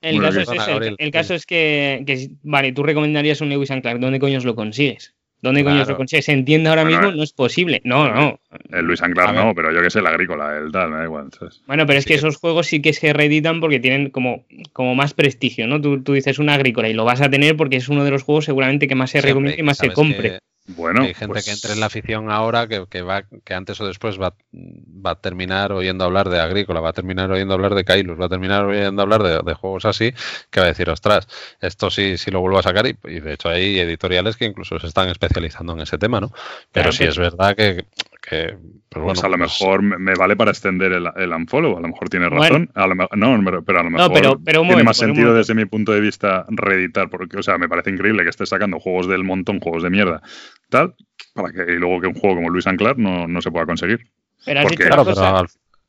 El, 0.00 0.20
caso 0.20 0.40
es 0.40 0.48
ese, 0.50 0.94
el, 0.98 1.10
caso 1.10 1.34
es 1.34 1.46
que, 1.46 2.02
que, 2.06 2.28
vale, 2.42 2.72
tú 2.72 2.82
recomendarías 2.82 3.40
un 3.40 3.48
Lewis 3.48 3.70
and 3.70 3.80
Clark, 3.80 4.00
¿dónde 4.00 4.20
coño 4.20 4.38
lo 4.40 4.54
consigues? 4.54 5.14
¿Dónde 5.40 5.62
coño 5.62 5.84
se 5.84 5.94
consigue? 5.94 6.22
¿Se 6.22 6.32
entiende 6.32 6.70
ahora 6.70 6.84
mismo? 6.84 7.12
no 7.12 7.22
es 7.22 7.32
posible. 7.32 7.82
No, 7.84 8.10
no. 8.10 8.40
El 8.70 8.86
Luis 8.86 9.02
Anglar 9.02 9.34
no, 9.34 9.54
pero 9.54 9.72
yo 9.72 9.82
que 9.82 9.90
sé, 9.90 9.98
el 9.98 10.06
agrícola, 10.06 10.56
el 10.56 10.72
tal, 10.72 10.90
me 10.90 10.96
da 10.96 11.04
igual. 11.04 11.28
Bueno, 11.66 11.86
pero 11.86 11.98
es 11.98 12.06
que 12.06 12.14
esos 12.14 12.36
juegos 12.36 12.66
sí 12.66 12.80
que 12.80 12.92
se 12.92 13.12
reeditan 13.12 13.60
porque 13.60 13.78
tienen 13.78 14.10
como, 14.10 14.44
como 14.72 14.94
más 14.94 15.12
prestigio, 15.12 15.66
¿no? 15.66 15.80
Tú, 15.80 16.02
tú, 16.02 16.14
dices 16.14 16.38
un 16.38 16.48
agrícola 16.48 16.88
y 16.88 16.94
lo 16.94 17.04
vas 17.04 17.20
a 17.20 17.28
tener 17.28 17.56
porque 17.56 17.76
es 17.76 17.88
uno 17.88 18.04
de 18.04 18.10
los 18.10 18.22
juegos 18.22 18.46
seguramente 18.46 18.88
que 18.88 18.94
más 18.94 19.10
se 19.10 19.20
recomienda 19.20 19.60
y 19.60 19.62
más 19.62 19.78
se 19.78 19.90
compre. 19.90 20.38
Bueno, 20.66 21.02
hay 21.02 21.12
gente 21.12 21.42
que 21.42 21.50
entre 21.50 21.74
en 21.74 21.80
la 21.80 21.86
afición 21.86 22.30
ahora 22.30 22.66
que, 22.66 22.86
que, 22.88 23.02
va, 23.02 23.22
que 23.22 23.52
antes 23.52 23.78
o 23.82 23.86
después 23.86 24.18
va, 24.18 24.34
va, 24.54 25.10
a 25.10 25.14
terminar 25.14 25.72
oyendo 25.72 26.04
hablar 26.04 26.30
de 26.30 26.40
Agrícola, 26.40 26.80
va 26.80 26.88
a 26.88 26.92
terminar 26.94 27.30
oyendo 27.30 27.52
hablar 27.52 27.74
de 27.74 27.84
Kailus, 27.84 28.18
va 28.18 28.26
a 28.26 28.28
terminar 28.30 28.64
oyendo 28.64 29.02
hablar 29.02 29.44
de, 29.44 29.54
juegos 29.54 29.84
así, 29.84 30.14
que 30.50 30.60
va 30.60 30.66
a 30.66 30.70
decir, 30.70 30.88
ostras, 30.88 31.28
esto 31.60 31.90
sí, 31.90 32.16
sí 32.16 32.30
lo 32.30 32.40
vuelvo 32.40 32.58
a 32.58 32.62
sacar 32.62 32.86
y, 32.86 32.94
de 32.94 33.34
hecho 33.34 33.50
hay 33.50 33.78
editoriales 33.78 34.36
que 34.36 34.46
incluso 34.46 34.78
se 34.78 34.86
están 34.86 35.10
especializando 35.10 35.74
en 35.74 35.80
ese 35.80 35.98
tema, 35.98 36.18
¿no? 36.18 36.32
Pero 36.72 36.92
sí 36.92 37.04
es 37.04 37.18
verdad 37.18 37.54
que, 37.54 37.84
que 38.24 38.56
pues, 38.88 39.04
pues 39.04 39.24
a 39.24 39.28
lo 39.28 39.36
mejor 39.36 39.82
me, 39.82 40.14
vale 40.14 40.36
para 40.36 40.50
extender 40.50 40.92
el, 40.92 41.06
el, 41.16 41.32
unfollow, 41.32 41.76
a 41.76 41.80
lo 41.80 41.88
mejor 41.88 42.08
tiene 42.08 42.28
razón, 42.28 42.70
a 42.74 42.86
lo, 42.86 42.94
no, 42.94 43.62
pero 43.64 43.80
a 43.80 43.82
lo 43.82 43.90
mejor 43.90 44.40
tiene 44.42 44.82
más 44.82 44.96
sentido 44.96 45.34
desde 45.34 45.54
mi 45.54 45.66
punto 45.66 45.92
de 45.92 46.00
vista 46.00 46.46
reeditar, 46.48 47.10
porque, 47.10 47.36
o 47.36 47.42
sea, 47.42 47.58
me 47.58 47.68
parece 47.68 47.90
increíble 47.90 48.22
que 48.22 48.30
esté 48.30 48.46
sacando 48.46 48.80
juegos 48.80 49.08
del 49.08 49.24
montón, 49.24 49.60
juegos 49.60 49.82
de 49.82 49.90
mierda, 49.90 50.22
tal, 50.70 50.94
para 51.34 51.52
que 51.52 51.72
y 51.72 51.76
luego 51.76 52.00
que 52.00 52.06
un 52.06 52.14
juego 52.14 52.36
como 52.36 52.50
Luis 52.50 52.66
Anclar 52.66 52.98
no, 52.98 53.28
no 53.28 53.42
se 53.42 53.50
pueda 53.50 53.66
conseguir. 53.66 54.00
Pero 54.44 54.60
has 54.60 54.68
dicho 54.68 54.86
una, 54.86 54.96
cosa, 54.96 55.44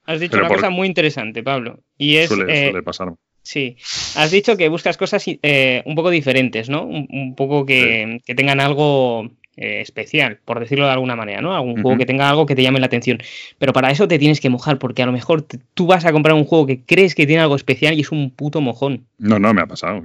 has 0.05 0.19
dicho 0.19 0.37
una 0.37 0.47
cosa, 0.47 0.69
muy 0.69 0.87
interesante, 0.87 1.43
Pablo, 1.43 1.79
y 1.97 2.17
es... 2.17 2.29
Suele, 2.29 2.69
eh, 2.69 2.83
pasar. 2.83 3.13
Sí, 3.43 3.77
has 4.15 4.31
dicho 4.31 4.57
que 4.57 4.69
buscas 4.69 4.97
cosas 4.97 5.23
eh, 5.27 5.83
un 5.85 5.93
poco 5.93 6.09
diferentes, 6.09 6.67
¿no? 6.67 6.83
Un, 6.83 7.35
poco 7.35 7.63
que, 7.63 8.19
que 8.25 8.33
tengan 8.33 8.59
algo 8.59 9.29
eh, 9.57 9.79
especial, 9.79 10.39
por 10.43 10.59
decirlo 10.59 10.85
de 10.85 10.91
alguna 10.91 11.15
manera, 11.15 11.39
¿no? 11.39 11.55
Algún 11.55 11.81
juego 11.81 11.97
que 11.97 12.05
tenga 12.05 12.29
algo 12.29 12.45
que 12.45 12.55
te 12.55 12.61
llame 12.61 12.81
la 12.81 12.87
atención. 12.87 13.19
Pero 13.57 13.71
para 13.71 13.89
eso 13.89 14.05
te 14.05 14.19
tienes 14.19 14.41
que 14.41 14.49
mojar, 14.49 14.79
porque 14.79 15.01
a 15.01 15.05
lo 15.05 15.13
mejor 15.13 15.45
tú 15.73 15.87
vas 15.87 16.03
a 16.03 16.11
comprar 16.11 16.35
un 16.35 16.43
juego 16.43 16.65
que 16.65 16.81
crees 16.81 17.15
que 17.15 17.25
tiene 17.25 17.41
algo 17.41 17.55
especial 17.55 17.93
y 17.93 18.01
es 18.01 18.11
un 18.11 18.31
puto 18.31 18.59
mojón. 18.59 19.05
No, 19.17 19.39
no, 19.39 19.53
me 19.53 19.61
ha 19.61 19.65
pasado. 19.65 20.03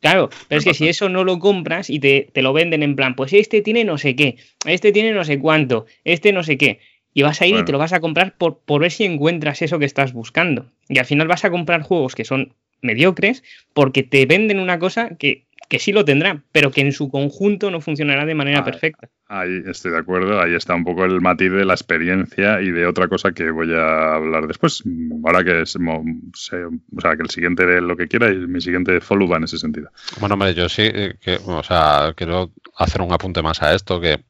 Claro, 0.00 0.30
pero 0.48 0.58
es 0.58 0.64
que 0.64 0.74
si 0.74 0.88
eso 0.88 1.08
no 1.08 1.22
lo 1.22 1.38
compras 1.38 1.90
y 1.90 2.00
te, 2.00 2.28
te, 2.32 2.42
lo 2.42 2.52
venden 2.52 2.82
en 2.82 2.96
plan, 2.96 3.14
pues 3.14 3.32
este 3.32 3.62
tiene 3.62 3.84
no 3.84 3.98
sé 3.98 4.16
qué, 4.16 4.36
este 4.66 4.90
tiene 4.90 5.12
no 5.12 5.24
sé 5.24 5.38
cuánto, 5.38 5.86
este 6.02 6.32
no 6.32 6.42
sé 6.42 6.58
qué. 6.58 6.80
Y 7.14 7.22
vas 7.22 7.40
a 7.40 7.46
ir 7.46 7.56
y 7.56 7.64
te 7.64 7.72
lo 7.72 7.78
vas 7.78 7.92
a 7.92 8.00
comprar 8.00 8.36
por, 8.36 8.58
por 8.58 8.80
ver 8.80 8.90
si 8.90 9.04
encuentras 9.04 9.62
eso 9.62 9.78
que 9.78 9.84
estás 9.84 10.12
buscando. 10.12 10.66
Y 10.88 10.98
al 10.98 11.04
final 11.04 11.28
vas 11.28 11.44
a 11.44 11.50
comprar 11.50 11.82
juegos 11.82 12.14
que 12.14 12.24
son 12.24 12.52
mediocres 12.80 13.42
porque 13.72 14.02
te 14.02 14.26
venden 14.26 14.58
una 14.58 14.78
cosa 14.78 15.16
que 15.18 15.47
que 15.68 15.78
sí 15.78 15.92
lo 15.92 16.04
tendrá, 16.04 16.42
pero 16.50 16.70
que 16.70 16.80
en 16.80 16.92
su 16.92 17.10
conjunto 17.10 17.70
no 17.70 17.80
funcionará 17.80 18.24
de 18.24 18.34
manera 18.34 18.64
perfecta. 18.64 19.08
Ahí 19.26 19.62
estoy 19.66 19.92
de 19.92 19.98
acuerdo, 19.98 20.40
ahí 20.40 20.54
está 20.54 20.74
un 20.74 20.84
poco 20.84 21.04
el 21.04 21.20
matiz 21.20 21.52
de 21.52 21.66
la 21.66 21.74
experiencia 21.74 22.62
y 22.62 22.70
de 22.70 22.86
otra 22.86 23.08
cosa 23.08 23.32
que 23.32 23.50
voy 23.50 23.74
a 23.74 24.14
hablar 24.14 24.46
después. 24.46 24.82
Ahora 25.24 25.44
que, 25.44 25.62
es, 25.62 25.76
o 25.76 26.02
sea, 26.34 27.16
que 27.16 27.22
el 27.22 27.30
siguiente 27.30 27.66
de 27.66 27.82
lo 27.82 27.96
que 27.96 28.08
quiera 28.08 28.30
y 28.30 28.38
mi 28.38 28.62
siguiente 28.62 29.00
follow 29.00 29.28
va 29.28 29.36
en 29.36 29.44
ese 29.44 29.58
sentido. 29.58 29.90
Bueno, 30.18 30.34
hombre, 30.34 30.54
yo 30.54 30.68
sí, 30.68 30.82
eh, 30.84 31.16
que, 31.20 31.38
o 31.44 31.62
sea, 31.62 32.14
quiero 32.16 32.52
hacer 32.76 33.02
un 33.02 33.12
apunte 33.12 33.42
más 33.42 33.62
a 33.62 33.74
esto, 33.74 34.00
que 34.00 34.20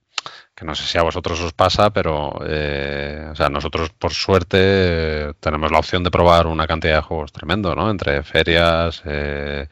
que 0.59 0.65
no 0.65 0.75
sé 0.75 0.83
si 0.83 0.99
a 0.99 1.03
vosotros 1.03 1.41
os 1.41 1.53
pasa, 1.53 1.91
pero 1.91 2.33
eh, 2.45 3.29
o 3.31 3.37
sea, 3.37 3.49
nosotros 3.49 3.91
por 3.91 4.13
suerte 4.13 5.33
tenemos 5.39 5.71
la 5.71 5.79
opción 5.79 6.03
de 6.03 6.11
probar 6.11 6.49
una 6.49 6.67
cantidad 6.67 6.97
de 6.97 7.03
juegos 7.03 7.31
tremendo, 7.31 7.77
¿no? 7.77 7.89
Entre 7.89 8.25
ferias, 8.25 9.01
eh, 9.07 9.69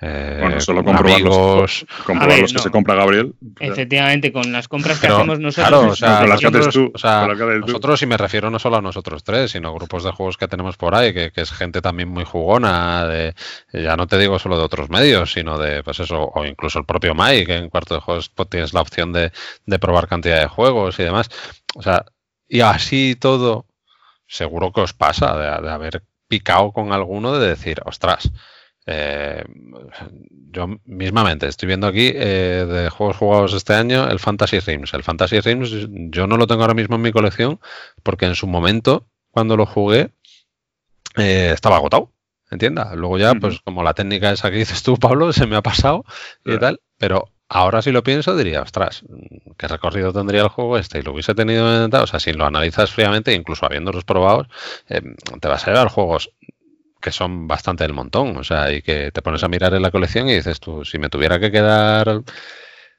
eh, 0.00 0.38
bueno, 0.40 0.60
solo 0.60 0.84
comprobar 0.84 1.20
los, 1.20 1.84
que 2.06 2.58
se 2.58 2.70
compra 2.70 2.94
Gabriel. 2.94 3.34
Efectivamente, 3.58 4.32
con 4.32 4.52
las 4.52 4.68
compras 4.68 5.00
que 5.00 5.08
hacemos 5.08 5.40
nosotros. 5.40 5.68
Claro, 5.68 5.90
o 5.90 5.96
sea, 5.96 6.24
nosotros, 6.24 6.76
nosotros, 7.66 8.02
y 8.02 8.06
me 8.06 8.16
refiero 8.16 8.48
no 8.48 8.60
solo 8.60 8.76
a 8.76 8.82
nosotros 8.82 9.24
tres, 9.24 9.50
sino 9.50 9.70
a 9.70 9.72
grupos 9.72 10.04
de 10.04 10.12
juegos 10.12 10.36
que 10.36 10.46
tenemos 10.46 10.76
por 10.76 10.94
ahí, 10.94 11.12
que, 11.12 11.32
es 11.34 11.50
gente 11.50 11.82
también 11.82 12.08
muy 12.08 12.24
jugona, 12.24 13.06
de, 13.06 13.34
ya 13.72 13.96
no 13.96 14.06
te 14.06 14.18
digo 14.18 14.38
solo 14.38 14.56
de 14.56 14.64
otros 14.64 14.88
medios, 14.88 15.32
sino 15.32 15.58
de, 15.58 15.82
pues 15.82 15.98
eso, 15.98 16.30
o 16.32 16.44
incluso 16.44 16.78
el 16.78 16.84
propio 16.84 17.14
Mike, 17.16 17.46
que 17.46 17.56
en 17.56 17.68
cuarto 17.68 17.94
de 17.94 18.00
juegos 18.00 18.28
pues, 18.28 18.48
tienes 18.48 18.74
la 18.74 18.82
opción 18.82 19.12
de, 19.12 19.32
de 19.66 19.78
probar 19.80 20.06
cantidad 20.06 20.40
de 20.40 20.46
juegos 20.46 20.96
y 21.00 21.02
demás. 21.02 21.28
O 21.74 21.82
sea, 21.82 22.04
y 22.46 22.60
así 22.60 23.16
todo, 23.16 23.66
seguro 24.28 24.72
que 24.72 24.82
os 24.82 24.92
pasa 24.92 25.36
de, 25.36 25.66
de 25.66 25.72
haber 25.72 26.04
picado 26.28 26.70
con 26.70 26.92
alguno 26.92 27.36
de 27.36 27.48
decir, 27.48 27.80
ostras, 27.84 28.30
eh, 28.90 29.44
yo 30.50 30.66
mismamente 30.86 31.46
estoy 31.46 31.66
viendo 31.66 31.86
aquí 31.86 32.10
eh, 32.14 32.64
de 32.66 32.88
juegos 32.88 33.18
jugados 33.18 33.52
este 33.52 33.74
año 33.74 34.08
el 34.08 34.18
Fantasy 34.18 34.60
Rims. 34.60 34.94
El 34.94 35.02
Fantasy 35.02 35.40
Rims 35.40 35.70
yo 35.90 36.26
no 36.26 36.38
lo 36.38 36.46
tengo 36.46 36.62
ahora 36.62 36.72
mismo 36.72 36.96
en 36.96 37.02
mi 37.02 37.12
colección 37.12 37.60
porque 38.02 38.24
en 38.24 38.34
su 38.34 38.46
momento, 38.46 39.06
cuando 39.30 39.58
lo 39.58 39.66
jugué, 39.66 40.12
eh, 41.16 41.50
estaba 41.52 41.76
agotado. 41.76 42.12
¿Entiendes? 42.50 42.86
Luego 42.94 43.18
ya, 43.18 43.34
pues 43.34 43.60
como 43.60 43.82
la 43.82 43.92
técnica 43.92 44.30
esa 44.30 44.50
que 44.50 44.56
dices 44.56 44.82
tú, 44.82 44.96
Pablo, 44.96 45.32
se 45.34 45.46
me 45.46 45.56
ha 45.56 45.62
pasado 45.62 46.06
y 46.46 46.56
tal, 46.56 46.80
pero 46.96 47.30
ahora 47.50 47.82
si 47.82 47.92
lo 47.92 48.02
pienso 48.02 48.34
diría, 48.34 48.62
ostras, 48.62 49.04
¿qué 49.58 49.68
recorrido 49.68 50.14
tendría 50.14 50.40
el 50.40 50.48
juego 50.48 50.78
este? 50.78 51.00
Y 51.00 51.02
lo 51.02 51.12
hubiese 51.12 51.34
tenido 51.34 51.84
en... 51.84 51.94
O 51.94 52.06
sea, 52.06 52.20
si 52.20 52.32
lo 52.32 52.46
analizas 52.46 52.90
fríamente, 52.90 53.34
incluso 53.34 53.66
habiéndolos 53.66 54.04
probados, 54.04 54.46
te 54.86 55.48
vas 55.48 55.68
a 55.68 55.72
llevar 55.72 55.88
juegos 55.88 56.30
que 57.08 57.12
son 57.12 57.46
bastante 57.46 57.84
del 57.84 57.94
montón, 57.94 58.36
o 58.36 58.44
sea, 58.44 58.70
y 58.70 58.82
que 58.82 59.10
te 59.10 59.22
pones 59.22 59.42
a 59.42 59.48
mirar 59.48 59.72
en 59.72 59.80
la 59.80 59.90
colección 59.90 60.28
y 60.28 60.34
dices 60.34 60.60
tú, 60.60 60.84
si 60.84 60.98
me 60.98 61.08
tuviera 61.08 61.40
que 61.40 61.50
quedar, 61.50 62.08
o 62.08 62.22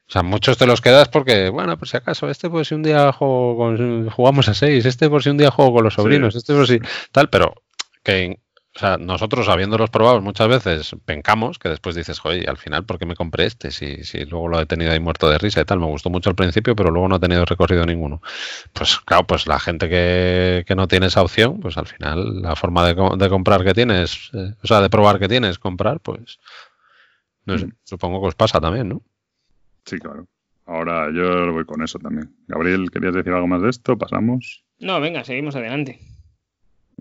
sea, 0.08 0.24
muchos 0.24 0.58
te 0.58 0.66
los 0.66 0.80
quedas 0.80 1.08
porque, 1.08 1.48
bueno, 1.48 1.78
por 1.78 1.86
si 1.86 1.96
acaso, 1.96 2.28
este 2.28 2.50
por 2.50 2.66
si 2.66 2.74
un 2.74 2.82
día 2.82 3.12
juego 3.12 3.56
con, 3.56 4.10
jugamos 4.10 4.48
a 4.48 4.54
seis, 4.54 4.84
este 4.84 5.08
por 5.08 5.22
si 5.22 5.30
un 5.30 5.36
día 5.36 5.52
juego 5.52 5.74
con 5.74 5.84
los 5.84 5.94
sobrinos, 5.94 6.34
este 6.34 6.54
por 6.54 6.66
si 6.66 6.80
tal, 7.12 7.30
pero 7.30 7.54
que 8.02 8.40
o 8.74 8.78
sea, 8.78 8.98
nosotros 8.98 9.48
habiéndolos 9.48 9.90
probado 9.90 10.20
muchas 10.20 10.48
veces 10.48 10.96
pencamos, 11.04 11.58
que 11.58 11.68
después 11.68 11.96
dices, 11.96 12.20
joder, 12.20 12.48
al 12.48 12.56
final, 12.56 12.84
¿por 12.84 12.98
qué 12.98 13.06
me 13.06 13.16
compré 13.16 13.46
este? 13.46 13.72
Si, 13.72 14.04
si 14.04 14.24
luego 14.26 14.48
lo 14.48 14.60
he 14.60 14.66
tenido 14.66 14.92
ahí 14.92 15.00
muerto 15.00 15.28
de 15.28 15.38
risa 15.38 15.60
y 15.60 15.64
tal, 15.64 15.80
me 15.80 15.86
gustó 15.86 16.08
mucho 16.08 16.30
al 16.30 16.36
principio, 16.36 16.76
pero 16.76 16.90
luego 16.90 17.08
no 17.08 17.16
ha 17.16 17.20
tenido 17.20 17.44
recorrido 17.44 17.84
ninguno. 17.84 18.22
Pues 18.72 19.00
claro, 19.00 19.26
pues 19.26 19.48
la 19.48 19.58
gente 19.58 19.88
que, 19.88 20.64
no 20.76 20.86
tiene 20.86 21.06
esa 21.06 21.22
opción, 21.22 21.58
pues 21.58 21.76
al 21.78 21.86
final 21.86 22.42
la 22.42 22.54
forma 22.54 22.86
de, 22.86 22.94
de 22.94 23.28
comprar 23.28 23.64
que 23.64 23.74
tienes, 23.74 24.30
eh, 24.34 24.54
o 24.62 24.66
sea, 24.66 24.80
de 24.80 24.88
probar 24.88 25.18
que 25.18 25.28
tienes, 25.28 25.58
comprar, 25.58 25.98
pues 25.98 26.38
no 27.44 27.58
sé, 27.58 27.66
mm. 27.66 27.72
supongo 27.82 28.20
que 28.20 28.28
os 28.28 28.34
pasa 28.36 28.60
también, 28.60 28.88
¿no? 28.88 29.02
Sí, 29.84 29.98
claro. 29.98 30.26
Ahora 30.66 31.10
yo 31.12 31.52
voy 31.52 31.64
con 31.64 31.82
eso 31.82 31.98
también. 31.98 32.32
Gabriel, 32.46 32.90
¿querías 32.92 33.14
decir 33.14 33.32
algo 33.32 33.48
más 33.48 33.62
de 33.62 33.70
esto? 33.70 33.98
¿Pasamos? 33.98 34.62
No, 34.78 35.00
venga, 35.00 35.24
seguimos 35.24 35.56
adelante. 35.56 35.98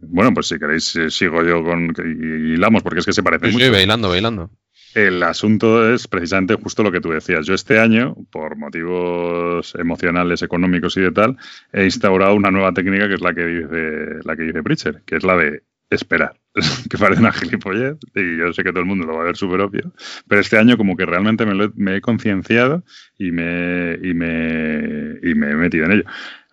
Bueno, 0.01 0.33
pues 0.33 0.47
si 0.47 0.59
queréis, 0.59 0.95
eh, 0.95 1.09
sigo 1.09 1.43
yo 1.43 1.63
con. 1.63 1.93
Y 1.97 2.53
hilamos, 2.53 2.83
porque 2.83 2.99
es 2.99 3.05
que 3.05 3.13
se 3.13 3.23
parece 3.23 3.47
mucho. 3.47 3.65
Sí, 3.65 3.71
bailando, 3.71 4.09
bailando. 4.09 4.51
El 4.95 5.21
asunto 5.21 5.93
es 5.93 6.07
precisamente 6.07 6.55
justo 6.55 6.81
lo 6.81 6.91
que 6.91 7.01
tú 7.01 7.09
decías. 7.11 7.45
Yo 7.45 7.53
este 7.53 7.79
año, 7.79 8.15
por 8.31 8.55
motivos 8.55 9.75
emocionales, 9.75 10.41
económicos 10.41 10.97
y 10.97 11.01
de 11.01 11.11
tal, 11.11 11.37
he 11.71 11.83
instaurado 11.83 12.33
una 12.33 12.49
nueva 12.49 12.73
técnica 12.73 13.07
que 13.07 13.13
es 13.13 13.21
la 13.21 13.33
que 13.33 13.45
dice, 13.45 14.19
la 14.23 14.35
que 14.35 14.43
dice 14.43 14.63
Pritcher, 14.63 15.01
que 15.05 15.17
es 15.17 15.23
la 15.23 15.37
de 15.37 15.61
esperar. 15.91 16.39
que 16.89 16.97
parece 16.97 17.21
una 17.21 17.31
gilipollez 17.31 17.97
y 18.15 18.37
yo 18.37 18.51
sé 18.53 18.63
que 18.63 18.71
todo 18.71 18.81
el 18.81 18.85
mundo 18.85 19.05
lo 19.05 19.15
va 19.15 19.21
a 19.21 19.25
ver 19.25 19.37
súper 19.37 19.61
obvio, 19.61 19.93
pero 20.27 20.41
este 20.41 20.57
año 20.57 20.77
como 20.77 20.97
que 20.97 21.05
realmente 21.05 21.45
me, 21.45 21.69
me 21.75 21.97
he 21.97 22.01
concienciado 22.01 22.83
y 23.17 23.31
me, 23.31 23.97
y, 24.01 24.13
me, 24.13 25.19
y 25.21 25.35
me 25.35 25.51
he 25.51 25.55
metido 25.55 25.85
en 25.85 25.91
ello. 25.91 26.03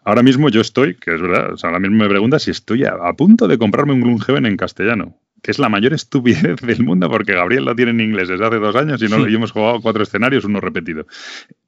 Ahora 0.07 0.23
mismo 0.23 0.49
yo 0.51 0.61
estoy, 0.61 0.95
que 0.95 1.17
es 1.17 1.21
verdad, 1.21 1.55
o 1.55 1.57
sea, 1.57 1.71
ahora 1.71 1.81
mismo 1.81 1.97
me 1.97 2.09
pregunta 2.09 2.39
si 2.39 2.53
estoy 2.53 2.85
a, 2.85 3.13
punto 3.15 3.49
de 3.49 3.59
comprarme 3.59 3.93
un 3.93 4.03
Gloomhaven 4.03 4.47
en 4.47 4.57
castellano, 4.57 5.19
que 5.43 5.51
es 5.51 5.59
la 5.59 5.69
mayor 5.69 5.95
estupidez 5.95 6.61
del 6.61 6.85
mundo 6.85 7.11
porque 7.11 7.35
Gabriel 7.35 7.65
lo 7.65 7.75
tiene 7.75 7.91
en 7.91 8.01
inglés 8.01 8.29
desde 8.29 8.47
hace 8.47 8.61
dos 8.61 8.77
años 8.77 9.03
y, 9.03 9.09
no, 9.09 9.27
hemos 9.27 9.51
jugado 9.51 9.81
cuatro 9.81 10.05
escenarios, 10.05 10.45
uno 10.45 10.61
repetido. 10.61 11.09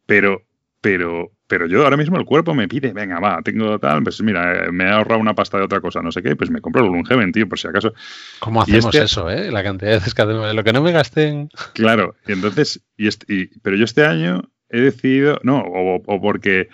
Pero, 0.06 0.42
pero, 0.80 1.32
pero 1.48 1.66
yo 1.66 1.82
ahora 1.82 1.96
mismo 1.96 2.16
el 2.16 2.24
cuerpo 2.24 2.54
me 2.54 2.68
pide, 2.68 2.92
venga, 2.92 3.18
va, 3.18 3.42
tengo 3.42 3.76
tal, 3.80 4.04
pues 4.04 4.22
mira, 4.22 4.66
eh, 4.66 4.70
me 4.70 4.84
he 4.84 4.88
ahorrado 4.88 5.20
una 5.20 5.34
pasta 5.34 5.58
de 5.58 5.64
otra 5.64 5.80
cosa, 5.80 6.00
no 6.00 6.12
sé 6.12 6.22
qué, 6.22 6.36
pues 6.36 6.48
me 6.48 6.60
compro 6.60 6.84
el 6.84 6.90
Gloomhaven, 6.90 7.32
tío, 7.32 7.48
por 7.48 7.58
si 7.58 7.66
acaso. 7.66 7.92
¿Cómo 8.38 8.62
hacemos 8.62 8.94
este 8.94 9.04
eso, 9.04 9.28
eh? 9.28 9.50
La 9.50 9.64
cantidad 9.64 9.90
de 9.90 9.96
veces 9.96 10.14
que 10.14 10.22
hacemos, 10.22 10.54
lo 10.54 10.62
que 10.62 10.72
no 10.72 10.80
me 10.80 10.92
gasten. 10.92 11.48
Claro, 11.74 12.14
y 12.24 12.30
entonces, 12.30 12.86
y, 12.96 13.08
este, 13.08 13.50
pero 13.62 13.74
yo 13.74 13.84
este 13.84 14.06
año 14.06 14.42
he 14.68 14.80
decidido, 14.80 15.40
no, 15.42 15.58
o 15.58 16.20
porque 16.20 16.68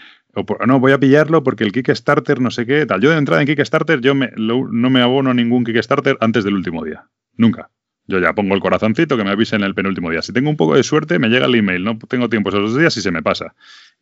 no, 0.66 0.80
voy 0.80 0.92
a 0.92 0.98
pillarlo 0.98 1.42
porque 1.42 1.64
el 1.64 1.72
Kickstarter 1.72 2.40
no 2.40 2.50
sé 2.50 2.66
qué, 2.66 2.86
tal. 2.86 3.00
Yo 3.00 3.10
de 3.10 3.18
entrada 3.18 3.42
en 3.42 3.48
Kickstarter 3.48 4.00
yo 4.00 4.14
no 4.14 4.90
me 4.90 5.00
abono 5.00 5.30
a 5.30 5.34
ningún 5.34 5.64
Kickstarter 5.64 6.16
antes 6.20 6.44
del 6.44 6.54
último 6.54 6.84
día. 6.84 7.06
Nunca. 7.36 7.70
Yo 8.06 8.18
ya 8.18 8.34
pongo 8.34 8.54
el 8.54 8.60
corazoncito 8.60 9.16
que 9.16 9.24
me 9.24 9.30
avise 9.30 9.56
en 9.56 9.62
el 9.62 9.74
penúltimo 9.74 10.10
día. 10.10 10.20
Si 10.20 10.32
tengo 10.32 10.50
un 10.50 10.56
poco 10.56 10.76
de 10.76 10.82
suerte, 10.82 11.18
me 11.18 11.28
llega 11.28 11.46
el 11.46 11.54
email. 11.54 11.84
No 11.84 11.98
tengo 11.98 12.28
tiempo 12.28 12.50
esos 12.50 12.72
dos 12.72 12.78
días 12.78 12.96
y 12.96 13.00
se 13.00 13.10
me 13.10 13.22
pasa. 13.22 13.54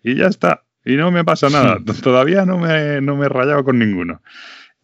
Y 0.03 0.17
ya 0.17 0.27
está. 0.27 0.65
Y 0.85 0.97
no 0.97 1.13
me 1.13 1.25
pasa 1.25 1.51
nada. 1.51 1.79
Todavía 2.03 2.45
no 2.45 2.59
me, 2.59 3.01
no 3.01 3.17
me 3.17 3.27
he 3.27 3.29
rayado 3.29 3.63
con 3.63 3.79
ninguno. 3.79 4.21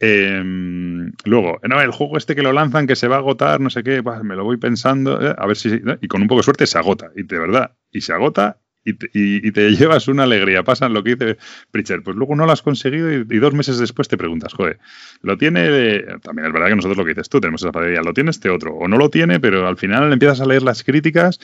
Em, 0.01 1.13
luego, 1.25 1.59
no, 1.69 1.81
el 1.81 1.91
juego 1.91 2.17
este 2.17 2.37
que 2.37 2.43
lo 2.43 2.53
lanzan, 2.53 2.87
que 2.87 2.95
se 2.95 3.09
va 3.09 3.17
a 3.17 3.19
agotar, 3.19 3.61
no 3.61 3.69
sé 3.69 3.83
qué, 3.83 4.03
me 4.23 4.37
lo 4.37 4.45
voy 4.45 4.57
pensando, 4.57 5.21
eh, 5.21 5.35
a 5.37 5.47
ver 5.47 5.57
si. 5.57 5.81
Y 6.01 6.07
con 6.07 6.23
un 6.23 6.29
poco 6.29 6.39
de 6.39 6.45
suerte 6.45 6.67
se 6.67 6.79
agota. 6.79 7.11
Y 7.17 7.25
de 7.25 7.39
verdad, 7.39 7.73
y 7.91 8.03
se 8.03 8.13
agota 8.13 8.59
y 8.91 9.53
te, 9.53 9.71
llevas 9.77 10.09
una 10.09 10.25
alegría. 10.25 10.63
Pasan 10.63 10.93
lo 10.93 11.03
que 11.03 11.17
dice 11.17 11.39
Pritchard, 11.71 12.03
pues 12.03 12.17
luego 12.17 12.35
no 12.37 12.47
lo 12.47 12.53
has 12.53 12.63
conseguido 12.63 13.13
y, 13.13 13.39
dos 13.39 13.55
meses 13.55 13.79
después 13.79 14.09
te 14.09 14.17
preguntas, 14.17 14.53
joder, 14.53 14.79
lo 15.23 15.37
tiene, 15.39 16.03
también 16.23 16.47
es 16.47 16.53
verdad 16.53 16.69
que 16.69 16.77
nosotros 16.77 16.97
lo 16.97 17.05
que 17.05 17.11
dices 17.11 17.29
tú, 17.29 17.41
tenemos 17.41 17.63
esa 17.63 17.73
panadería, 17.73 18.03
lo 18.03 18.13
tiene 18.13 18.31
este 18.31 18.51
otro, 18.51 18.75
o 18.75 18.89
no 18.89 18.97
lo 18.97 19.11
tiene, 19.11 19.41
pero 19.41 19.67
al 19.67 19.77
final 19.77 20.13
empiezas 20.13 20.41
a 20.41 20.47
leer 20.47 20.63
las 20.63 20.83
críticas, 20.83 21.39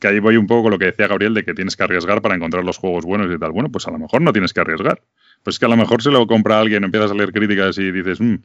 que 0.00 0.08
ahí 0.08 0.20
voy 0.20 0.36
un 0.36 0.46
poco 0.46 0.64
con 0.64 0.72
lo 0.72 0.78
que 0.78 0.86
decía 0.86 1.08
Gabriel 1.08 1.34
de 1.34 1.44
que 1.44 1.54
tienes 1.54 1.76
que 1.76 1.82
arriesgar 1.82 2.22
para 2.22 2.34
encontrar 2.34 2.64
los 2.64 2.76
juegos 2.76 3.04
buenos 3.04 3.34
y 3.34 3.38
tal. 3.38 3.52
Bueno, 3.52 3.70
pues 3.70 3.86
a 3.88 3.90
lo 3.90 3.98
mejor 3.98 4.22
no 4.22 4.32
tienes 4.32 4.52
que 4.52 4.60
arriesgar. 4.60 5.02
Pues 5.42 5.58
que 5.58 5.64
a 5.64 5.68
lo 5.68 5.76
mejor 5.76 6.02
se 6.02 6.10
lo 6.10 6.26
compra 6.26 6.60
alguien, 6.60 6.84
empiezas 6.84 7.10
a 7.10 7.14
leer 7.14 7.32
críticas 7.32 7.78
y 7.78 7.90
dices, 7.90 8.20
mmm, 8.20 8.36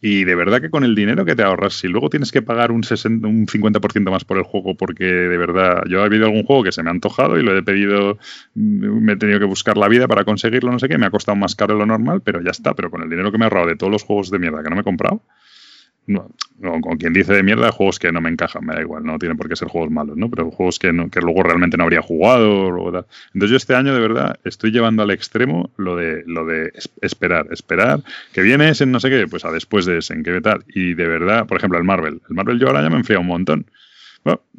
y 0.00 0.24
de 0.24 0.34
verdad 0.36 0.60
que 0.60 0.70
con 0.70 0.84
el 0.84 0.94
dinero 0.94 1.24
que 1.24 1.34
te 1.34 1.42
ahorras, 1.42 1.74
si 1.74 1.88
luego 1.88 2.08
tienes 2.08 2.30
que 2.30 2.40
pagar 2.40 2.70
un, 2.70 2.84
60, 2.84 3.26
un 3.26 3.46
50% 3.46 4.10
más 4.10 4.24
por 4.24 4.38
el 4.38 4.44
juego, 4.44 4.76
porque 4.76 5.04
de 5.04 5.36
verdad 5.36 5.82
yo 5.88 6.00
he 6.00 6.04
habido 6.04 6.26
algún 6.26 6.44
juego 6.44 6.62
que 6.62 6.72
se 6.72 6.84
me 6.84 6.90
ha 6.90 6.92
antojado 6.92 7.38
y 7.38 7.42
lo 7.42 7.56
he 7.56 7.62
pedido, 7.64 8.16
mm, 8.54 9.04
me 9.04 9.14
he 9.14 9.16
tenido 9.16 9.40
que 9.40 9.44
buscar 9.44 9.76
la 9.76 9.88
vida 9.88 10.06
para 10.06 10.24
conseguirlo, 10.24 10.70
no 10.70 10.78
sé 10.78 10.88
qué, 10.88 10.98
me 10.98 11.06
ha 11.06 11.10
costado 11.10 11.34
más 11.34 11.56
caro 11.56 11.74
de 11.74 11.80
lo 11.80 11.86
normal, 11.86 12.22
pero 12.22 12.40
ya 12.40 12.50
está. 12.50 12.74
Pero 12.74 12.90
con 12.90 13.02
el 13.02 13.10
dinero 13.10 13.32
que 13.32 13.38
me 13.38 13.44
he 13.44 13.46
ahorrado 13.46 13.66
de 13.66 13.76
todos 13.76 13.90
los 13.90 14.04
juegos 14.04 14.30
de 14.30 14.38
mierda 14.38 14.62
que 14.62 14.70
no 14.70 14.76
me 14.76 14.82
he 14.82 14.84
comprado, 14.84 15.22
no, 16.08 16.30
con 16.80 16.96
quien 16.96 17.12
dice 17.12 17.34
de 17.34 17.42
mierda, 17.42 17.70
juegos 17.70 17.98
que 17.98 18.10
no 18.10 18.20
me 18.20 18.30
encajan, 18.30 18.64
me 18.64 18.74
da 18.74 18.80
igual, 18.80 19.04
no 19.04 19.18
tiene 19.18 19.34
por 19.34 19.48
qué 19.48 19.56
ser 19.56 19.68
juegos 19.68 19.90
malos, 19.90 20.16
¿no? 20.16 20.30
Pero 20.30 20.50
juegos 20.50 20.78
que, 20.78 20.88
que 21.12 21.20
luego 21.20 21.42
realmente 21.42 21.76
no 21.76 21.84
habría 21.84 22.00
jugado. 22.00 22.68
Entonces 23.34 23.50
yo 23.50 23.56
este 23.56 23.74
año 23.74 23.94
de 23.94 24.00
verdad 24.00 24.40
estoy 24.44 24.70
llevando 24.70 25.02
al 25.02 25.10
extremo 25.10 25.70
lo 25.76 25.96
de, 25.96 26.24
lo 26.26 26.46
de 26.46 26.72
esperar, 27.02 27.46
esperar, 27.50 28.02
que 28.32 28.40
viene 28.40 28.70
ese 28.70 28.86
no 28.86 29.00
sé 29.00 29.10
qué, 29.10 29.26
pues 29.28 29.44
a 29.44 29.52
después 29.52 29.84
de 29.84 29.98
ese, 29.98 30.14
en 30.14 30.22
qué 30.22 30.40
tal. 30.40 30.64
Y 30.68 30.94
de 30.94 31.06
verdad, 31.06 31.46
por 31.46 31.58
ejemplo, 31.58 31.78
el 31.78 31.84
Marvel. 31.84 32.22
El 32.28 32.34
Marvel 32.34 32.58
yo 32.58 32.68
ahora 32.68 32.82
ya 32.82 32.90
me 32.90 32.96
enfría 32.96 33.18
un 33.18 33.26
montón. 33.26 33.66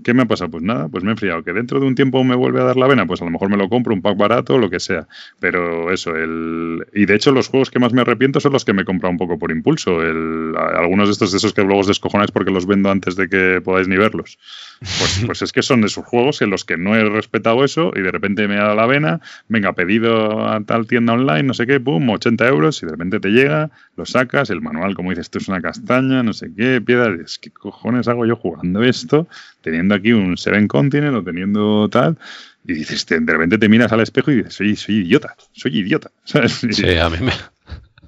¿Qué 0.03 0.14
me 0.14 0.22
ha 0.22 0.26
pasado? 0.26 0.51
Pues 0.51 0.64
nada, 0.64 0.88
pues 0.88 1.03
me 1.03 1.10
he 1.10 1.14
enfriado. 1.14 1.43
Que 1.43 1.51
dentro 1.51 1.80
de 1.80 1.86
un 1.86 1.95
tiempo 1.95 2.24
me 2.24 2.36
vuelve 2.36 2.62
a 2.62 2.64
dar 2.64 2.78
la 2.78 2.88
vena, 2.88 3.05
pues 3.05 3.22
a 3.22 3.26
lo 3.26 3.32
mejor 3.32 3.49
me 3.49 3.57
lo 3.57 3.68
compro, 3.70 3.93
un 3.93 4.01
pack 4.01 4.18
barato, 4.18 4.57
lo 4.57 4.70
que 4.70 4.80
sea. 4.80 5.07
Pero 5.39 5.91
eso, 5.91 6.16
el. 6.16 6.88
Y 6.93 7.05
de 7.05 7.16
hecho, 7.16 7.32
los 7.32 7.49
juegos 7.49 7.70
que 7.70 7.80
más 7.80 7.91
me 7.91 8.01
arrepiento 8.01 8.39
son 8.39 8.53
los 8.53 8.64
que 8.64 8.74
me 8.74 8.84
he 8.84 8.86
comprado 8.86 9.12
un 9.12 9.18
poco 9.18 9.38
por 9.38 9.51
impulso. 9.51 10.01
El... 10.01 10.55
Algunos 10.57 11.10
de 11.10 11.14
estos 11.14 11.32
de 11.32 11.38
esos 11.38 11.53
que 11.53 11.64
luego 11.64 11.82
os 11.82 11.88
descojonáis 11.88 12.32
porque 12.32 12.51
los 12.51 12.66
vendo 12.66 12.89
antes 12.89 13.16
de 13.16 13.28
que 13.28 13.62
podáis 13.62 13.88
ni 13.88 13.97
verlos. 13.97 14.38
Pues, 14.80 15.24
pues 15.26 15.41
es 15.41 15.51
que 15.51 15.62
son 15.62 15.84
esos 15.84 16.05
juegos 16.05 16.41
en 16.41 16.49
los 16.49 16.64
que 16.64 16.78
no 16.78 16.95
he 16.95 17.03
respetado 17.03 17.64
eso 17.64 17.91
y 17.95 18.01
de 18.01 18.12
repente 18.12 18.47
me 18.47 18.55
da 18.55 18.74
la 18.76 18.86
vena, 18.86 19.20
venga, 19.49 19.74
pedido 19.74 20.47
a 20.47 20.62
tal 20.62 20.88
tienda 20.88 21.14
online, 21.14 21.43
no 21.43 21.53
sé 21.53 21.68
qué, 21.68 21.80
pum, 21.80 22.10
80 22.10 22.47
euros 22.47 22.82
y 22.82 22.86
de 22.86 22.93
repente 22.93 23.20
te 23.20 23.30
llega, 23.30 23.72
lo 23.97 24.05
sacas, 24.05 24.49
el 24.49 24.62
manual, 24.62 24.95
como 24.95 25.10
dices, 25.10 25.26
esto 25.26 25.39
es 25.39 25.47
una 25.49 25.62
castaña, 25.62 26.24
no 26.24 26.34
sé 26.34 26.51
qué, 26.55 26.82
piedra, 26.82 27.14
es 27.24 27.39
que 27.39 27.51
cojones 27.51 28.07
hago 28.07 28.26
yo 28.26 28.36
jugando 28.38 28.82
esto 28.84 29.28
teniendo 29.62 29.95
aquí 29.95 30.12
un 30.12 30.38
Seven 30.38 30.68
Continent 30.68 31.16
o 31.16 31.24
teniendo 31.24 31.89
tal, 31.89 32.18
y 32.66 32.74
dices, 32.74 33.05
de 33.05 33.20
repente 33.20 33.57
te 33.57 33.70
miras 33.70 33.91
al 33.91 34.01
espejo 34.01 34.32
y 34.32 34.38
dices, 34.38 34.53
soy, 34.53 34.76
soy 34.76 34.97
idiota, 34.97 35.36
soy 35.53 35.80
idiota. 35.80 36.12
Sí, 36.47 36.97
a 36.97 37.10
mí 37.10 37.18
me, 37.22 37.32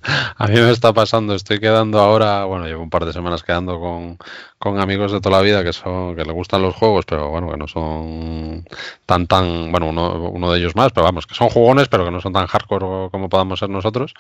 a 0.04 0.48
mí 0.48 0.56
me 0.56 0.72
está 0.72 0.94
pasando, 0.94 1.36
estoy 1.36 1.60
quedando 1.60 2.00
ahora, 2.00 2.46
bueno, 2.46 2.66
llevo 2.66 2.82
un 2.82 2.90
par 2.90 3.06
de 3.06 3.14
semanas 3.14 3.44
quedando 3.44 3.80
con, 3.80 4.18
con 4.58 4.80
amigos 4.80 5.12
de 5.12 5.22
toda 5.22 5.38
la 5.38 5.44
vida 5.44 5.64
que 5.64 5.74
son 5.74 6.16
que 6.16 6.24
le 6.24 6.32
gustan 6.32 6.62
los 6.62 6.76
juegos, 6.76 7.06
pero 7.06 7.30
bueno, 7.30 7.50
que 7.52 7.58
no 7.58 7.68
son 7.68 8.66
tan 9.06 9.28
tan, 9.28 9.72
bueno, 9.72 9.88
uno, 9.88 10.30
uno 10.30 10.52
de 10.52 10.60
ellos 10.60 10.76
más, 10.76 10.92
pero 10.92 11.06
vamos, 11.06 11.28
que 11.28 11.36
son 11.36 11.50
jugones, 11.50 11.88
pero 11.88 12.06
que 12.06 12.12
no 12.12 12.22
son 12.22 12.34
tan 12.34 12.48
hardcore 12.48 13.10
como 13.12 13.30
podamos 13.30 13.60
ser 13.60 13.70
nosotros. 13.70 14.14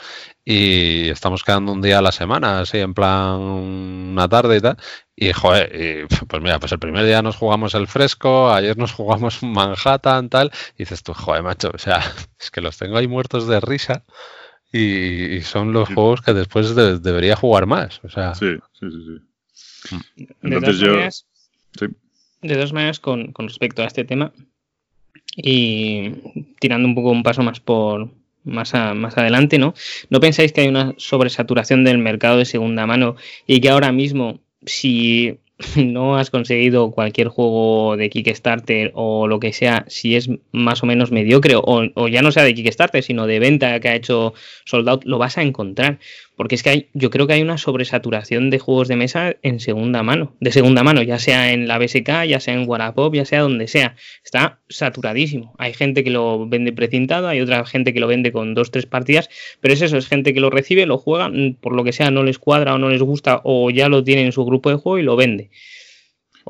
Y 0.45 1.09
estamos 1.09 1.43
quedando 1.43 1.71
un 1.71 1.81
día 1.81 1.99
a 1.99 2.01
la 2.01 2.11
semana, 2.11 2.61
así 2.61 2.79
en 2.79 2.93
plan 2.93 3.39
una 3.39 4.27
tarde 4.29 4.57
y 4.57 4.61
tal. 4.61 4.77
Y 5.15 5.33
joder, 5.33 5.71
y, 5.75 6.25
pues 6.25 6.41
mira, 6.41 6.59
pues 6.59 6.71
el 6.71 6.79
primer 6.79 7.05
día 7.05 7.21
nos 7.21 7.35
jugamos 7.35 7.75
el 7.75 7.87
fresco, 7.87 8.51
ayer 8.51 8.77
nos 8.77 8.93
jugamos 8.93 9.43
Manhattan, 9.43 10.29
tal, 10.29 10.51
y 10.75 10.83
dices 10.83 11.03
tú, 11.03 11.13
joder, 11.13 11.43
macho, 11.43 11.71
o 11.73 11.77
sea, 11.77 11.99
es 12.39 12.51
que 12.51 12.61
los 12.61 12.77
tengo 12.77 12.97
ahí 12.97 13.07
muertos 13.07 13.47
de 13.47 13.59
risa 13.59 14.03
y, 14.71 15.41
son 15.41 15.73
los 15.73 15.89
juegos 15.89 16.21
que 16.21 16.33
después 16.33 16.75
debería 16.75 17.35
jugar 17.35 17.65
más. 17.65 17.99
O 18.03 18.09
sea, 18.09 18.33
sí, 18.35 18.55
sí, 18.79 18.87
sí. 18.89 19.95
Mm. 19.95 20.23
Entonces 20.43 20.79
de 20.79 20.85
yo. 20.85 20.91
Maneras, 20.93 21.25
De 22.41 22.53
todas 22.53 22.73
maneras, 22.73 22.99
con, 22.99 23.33
respecto 23.37 23.81
a 23.81 23.85
este 23.85 24.05
tema, 24.05 24.31
y 25.35 26.11
tirando 26.59 26.87
un 26.87 26.95
poco 26.95 27.11
un 27.11 27.23
paso 27.23 27.43
más 27.43 27.59
por 27.59 28.09
más, 28.43 28.73
más 28.73 29.17
adelante, 29.17 29.59
¿no? 29.59 29.73
¿No 30.09 30.19
pensáis 30.19 30.51
que 30.51 30.61
hay 30.61 30.67
una 30.67 30.93
sobresaturación 30.97 31.83
del 31.83 31.99
mercado 31.99 32.37
de 32.37 32.45
segunda 32.45 32.85
mano 32.87 33.15
y 33.45 33.61
que 33.61 33.69
ahora 33.69 33.91
mismo, 33.91 34.39
si 34.65 35.39
no 35.75 36.17
has 36.17 36.29
conseguido 36.29 36.91
cualquier 36.91 37.27
juego 37.27 37.95
de 37.97 38.09
Kickstarter 38.09 38.91
o 38.95 39.27
lo 39.27 39.39
que 39.39 39.53
sea, 39.53 39.85
si 39.87 40.15
es 40.15 40.29
más 40.51 40.83
o 40.83 40.85
menos 40.85 41.11
mediocre 41.11 41.55
o, 41.55 42.07
ya 42.07 42.21
no 42.21 42.31
sea 42.31 42.43
de 42.43 42.53
Kickstarter, 42.53 43.03
sino 43.03 43.27
de 43.27 43.39
venta 43.39 43.79
que 43.79 43.89
ha 43.89 43.95
hecho 43.95 44.33
Sold 44.65 44.89
Out, 44.89 45.05
lo 45.05 45.17
vas 45.17 45.37
a 45.37 45.43
encontrar. 45.43 45.99
Porque 46.41 46.55
es 46.55 46.63
que 46.63 46.71
hay, 46.71 46.89
yo 46.95 47.11
creo 47.11 47.27
que 47.27 47.33
hay 47.33 47.43
una 47.43 47.59
sobresaturación 47.59 48.49
de 48.49 48.57
juegos 48.57 48.87
de 48.87 48.95
mesa 48.95 49.35
en 49.43 49.59
segunda 49.59 50.01
mano, 50.01 50.35
de 50.39 50.51
segunda 50.51 50.81
mano, 50.81 51.03
ya 51.03 51.19
sea 51.19 51.53
en 51.53 51.67
la 51.67 51.77
BSK, 51.77 52.25
ya 52.27 52.39
sea 52.39 52.55
en 52.55 52.67
Wallapop, 52.67 53.13
ya 53.13 53.25
sea 53.25 53.41
donde 53.41 53.67
sea. 53.67 53.95
Está 54.25 54.59
saturadísimo. 54.67 55.53
Hay 55.59 55.75
gente 55.75 56.03
que 56.03 56.09
lo 56.09 56.47
vende 56.47 56.73
precintado, 56.73 57.27
hay 57.27 57.41
otra 57.41 57.63
gente 57.67 57.93
que 57.93 57.99
lo 57.99 58.07
vende 58.07 58.31
con 58.31 58.55
dos, 58.55 58.71
tres 58.71 58.87
partidas, 58.87 59.29
pero 59.59 59.75
es 59.75 59.83
eso, 59.83 59.97
es 59.97 60.07
gente 60.07 60.33
que 60.33 60.39
lo 60.39 60.49
recibe, 60.49 60.87
lo 60.87 60.97
juega, 60.97 61.31
por 61.59 61.75
lo 61.75 61.83
que 61.83 61.93
sea, 61.93 62.09
no 62.09 62.23
les 62.23 62.39
cuadra 62.39 62.73
o 62.73 62.79
no 62.79 62.89
les 62.89 63.03
gusta 63.03 63.41
o 63.43 63.69
ya 63.69 63.87
lo 63.87 64.03
tiene 64.03 64.23
en 64.23 64.31
su 64.31 64.43
grupo 64.43 64.71
de 64.71 64.77
juego 64.77 64.97
y 64.97 65.03
lo 65.03 65.15
vende. 65.15 65.51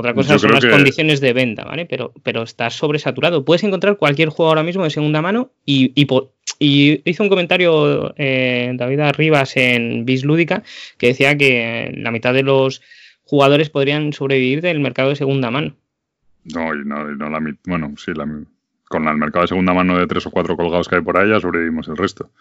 Otra 0.01 0.15
cosa 0.15 0.39
son 0.39 0.51
las 0.51 0.65
condiciones 0.65 1.21
de 1.21 1.31
venta, 1.31 1.63
¿vale? 1.63 1.85
Pero, 1.85 2.11
pero 2.23 2.41
está 2.41 2.71
sobresaturado. 2.71 3.45
Puedes 3.45 3.63
encontrar 3.63 3.97
cualquier 3.97 4.29
juego 4.29 4.49
ahora 4.49 4.63
mismo 4.63 4.83
de 4.83 4.89
segunda 4.89 5.21
mano 5.21 5.51
y, 5.63 5.93
y, 5.95 7.01
hizo 7.05 7.23
un 7.23 7.29
comentario 7.29 8.13
eh, 8.17 8.71
David 8.73 8.99
Arribas 9.01 9.55
en 9.57 10.03
Bis 10.03 10.25
Lúdica 10.25 10.63
que 10.97 11.07
decía 11.07 11.37
que 11.37 11.93
la 11.95 12.09
mitad 12.09 12.33
de 12.33 12.41
los 12.41 12.81
jugadores 13.23 13.69
podrían 13.69 14.11
sobrevivir 14.11 14.61
del 14.61 14.79
mercado 14.79 15.09
de 15.09 15.15
segunda 15.17 15.51
mano. 15.51 15.75
No, 16.45 16.73
no, 16.73 17.05
no 17.05 17.29
la 17.29 17.39
bueno, 17.67 17.93
sí, 17.97 18.11
la, 18.15 18.27
con 18.89 19.07
el 19.07 19.17
mercado 19.17 19.43
de 19.43 19.49
segunda 19.49 19.73
mano 19.73 19.99
de 19.99 20.07
tres 20.07 20.25
o 20.25 20.31
cuatro 20.31 20.57
colgados 20.57 20.89
que 20.89 20.95
hay 20.95 21.01
por 21.01 21.15
ahí 21.15 21.29
ya 21.29 21.39
sobrevivimos 21.39 21.87
el 21.89 21.97
resto. 21.97 22.31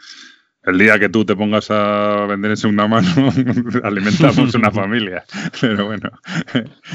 El 0.62 0.78
día 0.78 0.98
que 0.98 1.08
tú 1.08 1.24
te 1.24 1.34
pongas 1.34 1.70
a 1.70 2.26
vender 2.26 2.50
en 2.50 2.56
segunda 2.56 2.86
mano, 2.86 3.08
alimentamos 3.82 4.54
una 4.54 4.70
familia. 4.70 5.24
Pero 5.60 5.86
bueno. 5.86 6.10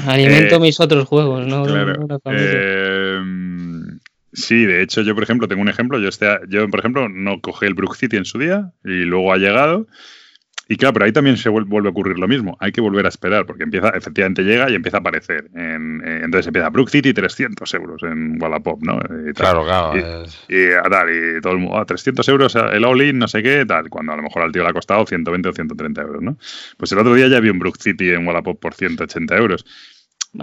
Alimento 0.06 0.56
eh, 0.56 0.60
mis 0.60 0.78
otros 0.78 1.06
juegos, 1.08 1.46
¿no? 1.46 1.64
Eh, 2.26 3.20
sí, 4.32 4.64
de 4.64 4.82
hecho, 4.82 5.02
yo, 5.02 5.14
por 5.14 5.24
ejemplo, 5.24 5.48
tengo 5.48 5.62
un 5.62 5.68
ejemplo. 5.68 5.98
Yo, 5.98 6.08
este, 6.08 6.26
yo, 6.48 6.68
por 6.68 6.78
ejemplo, 6.78 7.08
no 7.08 7.40
cogí 7.40 7.66
el 7.66 7.74
Brook 7.74 7.96
City 7.96 8.16
en 8.16 8.24
su 8.24 8.38
día 8.38 8.70
y 8.84 9.04
luego 9.04 9.32
ha 9.32 9.38
llegado 9.38 9.88
y 10.68 10.76
claro, 10.76 10.94
pero 10.94 11.04
ahí 11.04 11.12
también 11.12 11.36
se 11.36 11.48
vuelve 11.48 11.88
a 11.88 11.90
ocurrir 11.90 12.18
lo 12.18 12.26
mismo. 12.26 12.56
Hay 12.60 12.72
que 12.72 12.80
volver 12.80 13.06
a 13.06 13.08
esperar, 13.08 13.46
porque 13.46 13.62
empieza, 13.62 13.90
efectivamente 13.90 14.42
llega 14.42 14.68
y 14.68 14.74
empieza 14.74 14.96
a 14.96 15.00
aparecer. 15.00 15.48
En, 15.54 16.02
eh, 16.04 16.22
entonces 16.24 16.48
empieza 16.48 16.70
Brook 16.70 16.90
City 16.90 17.14
300 17.14 17.72
euros 17.74 18.02
en 18.02 18.42
Wallapop, 18.42 18.82
¿no? 18.82 18.98
claro, 19.34 19.64
claro. 19.64 19.96
Y, 20.48 20.90
tal, 20.90 21.10
y 21.10 21.40
todo 21.40 21.52
el 21.52 21.58
mundo, 21.60 21.84
300 21.84 22.28
ah, 22.28 22.32
euros 22.32 22.54
el 22.56 22.84
all-in, 22.84 23.18
no 23.18 23.28
sé 23.28 23.42
qué, 23.42 23.64
tal, 23.64 23.88
cuando 23.88 24.12
a 24.12 24.16
lo 24.16 24.22
mejor 24.22 24.42
al 24.42 24.50
tío 24.50 24.64
le 24.64 24.70
ha 24.70 24.72
costado 24.72 25.06
120 25.06 25.48
o 25.48 25.52
130 25.52 26.02
euros, 26.02 26.22
¿no? 26.22 26.36
Pues 26.76 26.90
el 26.90 26.98
otro 26.98 27.14
día 27.14 27.28
ya 27.28 27.38
vi 27.38 27.48
un 27.48 27.60
Brook 27.60 27.76
City 27.80 28.10
en 28.10 28.26
Wallapop 28.26 28.58
por 28.58 28.74
180 28.74 29.36
euros. 29.36 29.64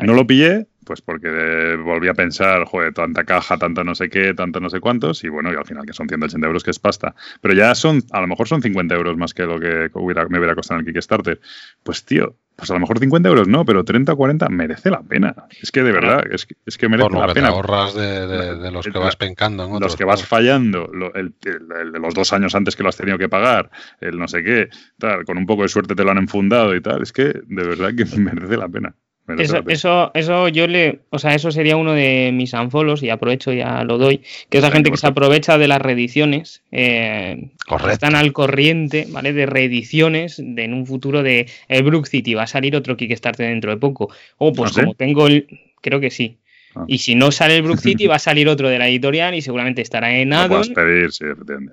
No 0.02 0.14
lo 0.14 0.26
pillé, 0.26 0.68
pues 0.84 1.02
porque 1.02 1.78
volví 1.84 2.08
a 2.08 2.14
pensar, 2.14 2.66
joder, 2.66 2.94
tanta 2.94 3.24
caja, 3.24 3.58
tanta 3.58 3.84
no 3.84 3.96
sé 3.96 4.10
qué, 4.10 4.34
tanto 4.34 4.60
no 4.60 4.70
sé 4.70 4.80
cuántos, 4.80 5.24
y 5.24 5.30
bueno, 5.30 5.52
y 5.52 5.56
al 5.56 5.66
final 5.66 5.86
que 5.86 5.94
son 5.94 6.08
180 6.08 6.46
euros, 6.46 6.64
que 6.64 6.72
es 6.72 6.80
pasta. 6.80 7.16
Pero 7.42 7.54
ya 7.54 7.74
son, 7.76 8.04
a 8.12 8.22
lo 8.22 8.28
mejor 8.28 8.48
son 8.48 8.62
50 8.62 8.96
euros 8.96 9.18
más 9.18 9.34
que 9.34 9.44
lo 9.44 9.60
que 9.60 9.90
hubiera, 9.94 10.28
me 10.28 10.40
hubiera 10.40 10.56
costado 10.56 10.80
en 10.80 10.88
el 10.88 10.94
Kickstarter. 10.94 11.40
Pues 11.84 12.06
tío, 12.06 12.36
pues 12.56 12.70
a 12.70 12.74
lo 12.76 12.80
mejor 12.80 13.00
50 13.00 13.28
euros 13.30 13.48
no, 13.48 13.66
pero 13.66 13.84
30 13.84 14.14
o 14.14 14.18
40 14.18 14.50
merece 14.50 14.92
la 14.92 15.02
pena. 15.02 15.36
Es 15.62 15.72
que 15.72 15.82
de 15.82 15.92
verdad, 15.92 16.24
es 16.32 16.46
que, 16.46 16.56
es 16.66 16.78
que 16.78 16.88
merece 16.88 17.10
Por 17.10 17.14
lo 17.14 17.22
la 17.22 17.28
que 17.28 17.34
pena. 17.34 17.50
Te 17.50 17.54
ahorras 17.56 17.96
de, 17.96 18.72
los 18.72 18.86
que 18.86 19.00
vas 19.00 19.16
pencando. 19.16 19.66
En 19.66 19.80
los 19.80 19.96
que 19.96 20.04
vas 20.04 20.24
fallando, 20.24 20.92
el, 21.16 21.34
de 21.42 22.00
los 22.00 22.14
dos 22.14 22.32
años 22.34 22.54
antes 22.56 22.76
que 22.76 22.84
lo 22.84 22.90
has 22.90 22.98
tenido 22.98 23.18
que 23.18 23.30
pagar, 23.30 23.72
el 24.00 24.20
no 24.20 24.28
sé 24.28 24.44
qué, 24.44 24.70
tal, 25.00 25.26
con 25.26 25.38
un 25.38 25.46
poco 25.46 25.64
de 25.64 25.70
suerte 25.70 25.96
te 25.96 26.04
lo 26.04 26.12
han 26.12 26.18
enfundado 26.18 26.76
y 26.76 26.82
tal. 26.82 27.02
Es 27.02 27.12
que 27.12 27.24
de 27.24 27.64
verdad 27.64 27.92
que 27.96 28.06
merece 28.18 28.58
la 28.58 28.70
pena. 28.70 28.96
Eso, 29.38 29.64
eso, 29.68 30.12
eso 30.14 30.50
yo 30.50 30.68
le, 30.68 31.00
o 31.10 31.18
sea, 31.18 31.34
eso 31.34 31.50
sería 31.50 31.78
uno 31.78 31.94
de 31.94 32.32
mis 32.34 32.54
anfolos 32.54 33.04
y 33.04 33.10
aprovecho 33.10 33.54
ya 33.54 33.86
lo 33.86 33.98
doy, 33.98 34.22
que 34.50 34.58
es 34.58 34.64
la 34.64 34.72
gente 34.72 34.92
que 34.92 34.98
se 34.98 35.08
aprovecha 35.08 35.58
de 35.58 35.70
las 35.70 35.82
reediciones, 35.82 36.62
eh, 36.72 37.52
están 37.90 38.16
al 38.16 38.34
corriente, 38.34 39.08
¿vale? 39.10 39.32
De 39.32 39.46
reediciones 39.46 40.42
de 40.44 40.66
en 40.66 40.74
un 40.74 40.86
futuro 40.86 41.24
de 41.24 41.48
el 41.70 41.84
Brook 41.84 42.08
City 42.08 42.34
va 42.34 42.44
a 42.44 42.48
salir 42.48 42.76
otro 42.76 42.98
Kickstarter 42.98 43.48
dentro 43.48 43.72
de 43.72 43.78
poco. 43.78 44.10
O 44.38 44.52
pues 44.52 44.78
¿Ah, 44.78 44.82
como 44.82 44.94
tengo 44.94 45.28
el, 45.28 45.48
creo 45.80 46.02
que 46.02 46.12
sí, 46.12 46.38
Ah. 46.76 46.86
Y 46.88 47.00
si 47.00 47.16
no 47.16 47.32
sale 47.32 47.58
el 47.58 47.64
Brook 47.64 47.80
City, 47.82 48.08
va 48.08 48.16
a 48.16 48.20
salir 48.20 48.48
otro 48.48 48.70
de 48.70 48.80
la 48.80 48.88
editorial 48.88 49.36
y 49.36 49.42
seguramente 49.42 49.82
estará 49.82 50.16
en 50.18 50.34
Addon. 50.34 50.74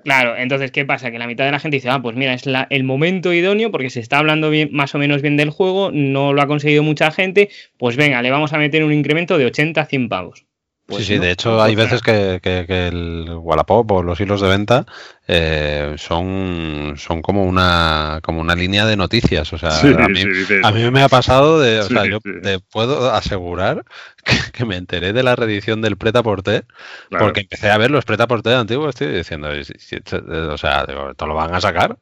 claro, 0.03 0.37
entonces, 0.37 0.71
¿qué 0.71 0.85
pasa? 0.85 1.11
Que 1.11 1.19
la 1.19 1.27
mitad 1.27 1.45
de 1.45 1.51
la 1.51 1.59
gente 1.59 1.77
dice, 1.77 1.89
ah, 1.89 2.01
pues 2.01 2.15
mira, 2.15 2.33
es 2.33 2.45
la, 2.45 2.67
el 2.69 2.83
momento 2.83 3.33
idóneo 3.33 3.71
porque 3.71 3.89
se 3.89 3.99
está 3.99 4.19
hablando 4.19 4.49
bien, 4.49 4.69
más 4.71 4.95
o 4.95 4.97
menos 4.97 5.21
bien 5.21 5.37
del 5.37 5.49
juego, 5.49 5.91
no 5.91 6.33
lo 6.33 6.41
ha 6.41 6.47
conseguido 6.47 6.83
mucha 6.83 7.11
gente, 7.11 7.49
pues 7.77 7.95
venga, 7.95 8.21
le 8.21 8.31
vamos 8.31 8.53
a 8.53 8.57
meter 8.57 8.83
un 8.83 8.93
incremento 8.93 9.37
de 9.37 9.45
80 9.45 9.81
a 9.81 9.85
100 9.85 10.09
pavos. 10.09 10.45
Pues 10.91 11.05
sí, 11.05 11.13
sí, 11.13 11.19
de 11.19 11.31
hecho 11.31 11.61
hay 11.61 11.75
veces 11.75 12.01
que, 12.01 12.39
que, 12.41 12.87
el 12.87 13.29
Wallapop 13.29 13.89
o 13.91 14.03
los 14.03 14.19
hilos 14.19 14.41
de 14.41 14.49
venta 14.49 14.85
eh, 15.33 15.93
son, 15.95 16.95
son 16.97 17.21
como 17.21 17.45
una 17.45 18.19
como 18.21 18.41
una 18.41 18.53
línea 18.53 18.85
de 18.85 18.97
noticias. 18.97 19.53
O 19.53 19.57
sea, 19.57 19.79
a, 19.79 20.09
mí, 20.09 20.19
a, 20.61 20.71
mí, 20.73 20.91
me 20.91 21.03
ha 21.03 21.07
pasado 21.07 21.61
de, 21.61 21.79
o 21.79 21.83
sea, 21.83 22.05
yo 22.05 22.19
te 22.19 22.59
puedo 22.59 23.09
asegurar 23.13 23.85
que, 24.51 24.65
me 24.65 24.75
enteré 24.75 25.13
de 25.13 25.23
la 25.23 25.37
reedición 25.37 25.81
del 25.81 25.95
Preta 25.95 26.21
Porté 26.21 26.63
porque 27.09 27.41
empecé 27.41 27.69
a 27.69 27.77
ver 27.77 27.91
los 27.91 28.03
Preta 28.03 28.27
Porté 28.27 28.53
antiguos, 28.53 28.89
estoy 28.89 29.07
diciendo, 29.07 29.47
o 29.47 30.57
sea, 30.57 30.85
¿te 30.85 31.25
lo 31.25 31.33
van 31.33 31.55
a 31.55 31.61
sacar? 31.61 31.95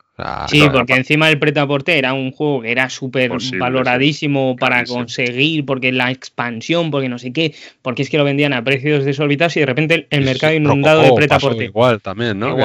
sí, 0.48 0.64
porque 0.74 0.96
encima 0.96 1.30
el 1.30 1.38
Preta 1.38 1.68
Porté 1.68 2.00
era 2.00 2.14
un 2.14 2.32
juego 2.32 2.64
que 2.64 2.72
era 2.72 2.90
súper 2.90 3.32
valoradísimo 3.60 4.56
para 4.56 4.86
conseguir, 4.86 5.66
porque 5.66 5.92
la 5.92 6.10
expansión, 6.10 6.90
porque 6.90 7.10
no 7.10 7.20
sé 7.20 7.32
qué, 7.32 7.54
porque 7.84 8.02
es 8.02 8.10
que 8.10 8.18
lo 8.18 8.24
vendían 8.24 8.54
a 8.54 8.64
precios 8.64 9.06
desorbitados 9.06 9.56
y 9.58 9.60
de 9.60 9.66
repente 9.68 10.08
el, 10.10 10.26
mercado 10.26 10.54
inundado 10.54 11.04
de 11.04 11.14
Preta 11.14 11.38
Porté. 11.38 11.66
Igual 11.66 12.02
también, 12.02 12.40
¿no? 12.40 12.58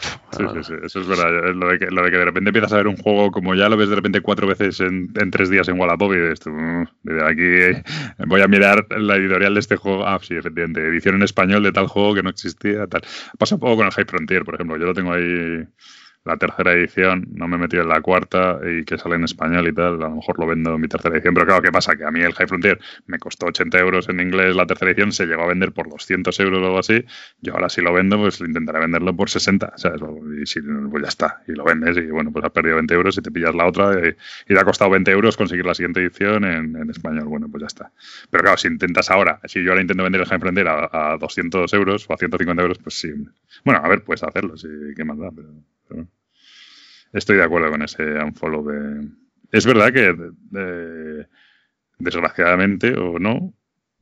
Sí, 0.32 0.44
sí, 0.54 0.62
sí, 0.62 0.74
eso 0.84 1.00
es 1.00 1.08
verdad. 1.08 1.30
Lo 1.54 1.68
de, 1.68 1.78
que, 1.78 1.86
lo 1.86 2.04
de, 2.04 2.10
que, 2.10 2.16
de 2.16 2.24
repente 2.24 2.50
empiezas 2.50 2.72
a 2.72 2.76
ver 2.76 2.86
un 2.86 2.96
juego 2.96 3.30
como 3.30 3.54
ya 3.54 3.68
lo 3.68 3.76
ves 3.76 3.88
de 3.88 3.96
repente 3.96 4.20
cuatro 4.20 4.46
veces 4.46 4.80
en, 4.80 5.12
en 5.20 5.30
tres 5.30 5.50
días 5.50 5.68
en 5.68 5.78
Wallapop 5.78 6.12
y 6.12 6.20
dices 6.20 6.40
tú, 6.40 6.50
mm, 6.50 6.86
aquí 7.26 7.82
voy 8.26 8.40
a 8.40 8.46
mirar 8.46 8.86
la 8.90 9.16
editorial 9.16 9.54
de 9.54 9.60
este 9.60 9.76
juego. 9.76 10.06
Ah, 10.06 10.18
sí, 10.22 10.34
efectivamente, 10.36 10.86
edición 10.86 11.16
en 11.16 11.22
español 11.22 11.62
de 11.62 11.72
tal 11.72 11.88
juego 11.88 12.14
que 12.14 12.22
no 12.22 12.30
existía. 12.30 12.86
Tal. 12.86 13.02
Pasa 13.38 13.56
un 13.56 13.60
poco 13.60 13.76
con 13.76 13.86
el 13.86 13.92
High 13.92 14.06
Frontier, 14.06 14.44
por 14.44 14.54
ejemplo. 14.54 14.76
Yo 14.76 14.86
lo 14.86 14.94
tengo 14.94 15.12
ahí 15.12 15.66
la 16.24 16.36
tercera 16.36 16.72
edición, 16.72 17.26
no 17.32 17.48
me 17.48 17.56
he 17.56 17.58
metido 17.58 17.82
en 17.82 17.88
la 17.88 18.00
cuarta 18.02 18.60
y 18.62 18.84
que 18.84 18.98
sale 18.98 19.16
en 19.16 19.24
español 19.24 19.66
y 19.68 19.72
tal, 19.72 19.94
a 19.94 20.08
lo 20.08 20.16
mejor 20.16 20.38
lo 20.38 20.46
vendo 20.46 20.74
en 20.74 20.80
mi 20.80 20.88
tercera 20.88 21.14
edición, 21.14 21.32
pero 21.32 21.46
claro, 21.46 21.62
¿qué 21.62 21.72
pasa? 21.72 21.96
Que 21.96 22.04
a 22.04 22.10
mí 22.10 22.20
el 22.20 22.34
High 22.34 22.46
Frontier 22.46 22.78
me 23.06 23.18
costó 23.18 23.46
80 23.46 23.78
euros 23.78 24.08
en 24.08 24.20
inglés 24.20 24.54
la 24.54 24.66
tercera 24.66 24.90
edición, 24.90 25.12
se 25.12 25.26
llegó 25.26 25.42
a 25.42 25.46
vender 25.46 25.72
por 25.72 25.88
200 25.88 26.38
euros 26.40 26.60
o 26.60 26.66
algo 26.66 26.78
así, 26.78 27.04
yo 27.40 27.54
ahora 27.54 27.70
si 27.70 27.80
lo 27.80 27.92
vendo, 27.92 28.18
pues 28.18 28.40
intentaré 28.40 28.80
venderlo 28.80 29.16
por 29.16 29.30
60, 29.30 29.72
¿sabes? 29.76 30.00
Y 30.42 30.46
si, 30.46 30.60
pues 30.60 31.02
ya 31.02 31.08
está, 31.08 31.42
y 31.48 31.52
lo 31.52 31.64
vendes 31.64 31.96
y 31.96 32.06
bueno, 32.06 32.30
pues 32.32 32.44
has 32.44 32.52
perdido 32.52 32.76
20 32.76 32.94
euros 32.94 33.16
y 33.16 33.22
te 33.22 33.30
pillas 33.30 33.54
la 33.54 33.66
otra 33.66 33.92
y, 34.06 34.14
te 34.46 34.60
ha 34.60 34.64
costado 34.64 34.90
20 34.90 35.10
euros 35.10 35.36
conseguir 35.36 35.64
la 35.64 35.74
siguiente 35.74 36.00
edición 36.00 36.44
en, 36.44 36.90
español, 36.90 37.24
bueno, 37.24 37.48
pues 37.48 37.62
ya 37.62 37.66
está. 37.66 37.92
Pero 38.30 38.42
claro, 38.42 38.58
si 38.58 38.68
intentas 38.68 39.10
ahora, 39.10 39.40
si 39.44 39.62
yo 39.62 39.70
ahora 39.70 39.80
intento 39.80 40.02
vender 40.02 40.20
el 40.20 40.26
High 40.26 40.40
Frontier 40.40 40.68
a, 40.68 41.16
200 41.18 41.72
euros 41.74 42.06
o 42.08 42.12
a 42.12 42.16
150 42.16 42.62
euros, 42.62 42.78
pues 42.78 42.94
sí. 42.94 43.12
Bueno, 43.64 43.80
a 43.82 43.88
ver, 43.88 44.02
puedes 44.02 44.22
hacerlo, 44.22 44.56
sí, 44.56 44.68
qué 44.96 45.04
más 45.04 45.18
da, 45.18 45.30
pero 45.34 45.48
Estoy 47.12 47.36
de 47.36 47.44
acuerdo 47.44 47.70
con 47.70 47.82
ese 47.82 48.02
unfollow 48.22 48.64
de... 48.68 49.08
Es 49.52 49.66
verdad 49.66 49.92
que 49.92 50.14
desgraciadamente 51.98 52.96
o 52.96 53.18
no, 53.18 53.52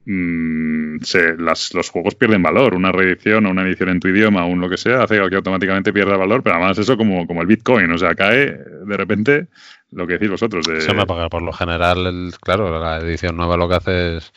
mm, 0.05 0.99
se, 1.03 1.37
las, 1.37 1.75
los 1.75 1.91
juegos 1.91 2.15
pierden 2.15 2.43
valor. 2.43 2.75
Una 2.75 2.93
reedición 2.93 3.47
o 3.47 3.51
una 3.51 3.63
edición 3.63 3.89
en 3.89 4.01
tu 4.01 4.09
idioma 4.09 4.45
o 4.45 4.49
un 4.49 4.61
lo 4.61 4.69
que 4.69 4.77
sea 4.77 5.03
hace 5.03 5.17
que 5.29 5.37
automáticamente 5.37 5.93
pierda 5.93 6.17
valor, 6.17 6.43
pero 6.43 6.57
además 6.57 6.79
eso 6.79 6.97
como, 6.97 7.27
como 7.27 7.41
el 7.41 7.47
Bitcoin, 7.47 7.91
o 7.91 7.99
sea, 7.99 8.15
cae 8.15 8.53
de 8.53 8.97
repente 8.97 9.49
lo 9.91 10.07
que 10.07 10.15
decís 10.15 10.31
vosotros. 10.31 10.67
De... 10.67 10.81
Se 10.81 10.95
me 10.95 11.03
apaga. 11.03 11.29
Por 11.29 11.43
lo 11.43 11.53
general, 11.53 12.07
el, 12.07 12.33
claro, 12.41 12.79
la 12.79 12.99
edición 12.99 13.37
nueva 13.37 13.57
lo 13.57 13.69
que 13.69 13.75
hace 13.77 14.17
es, 14.19 14.33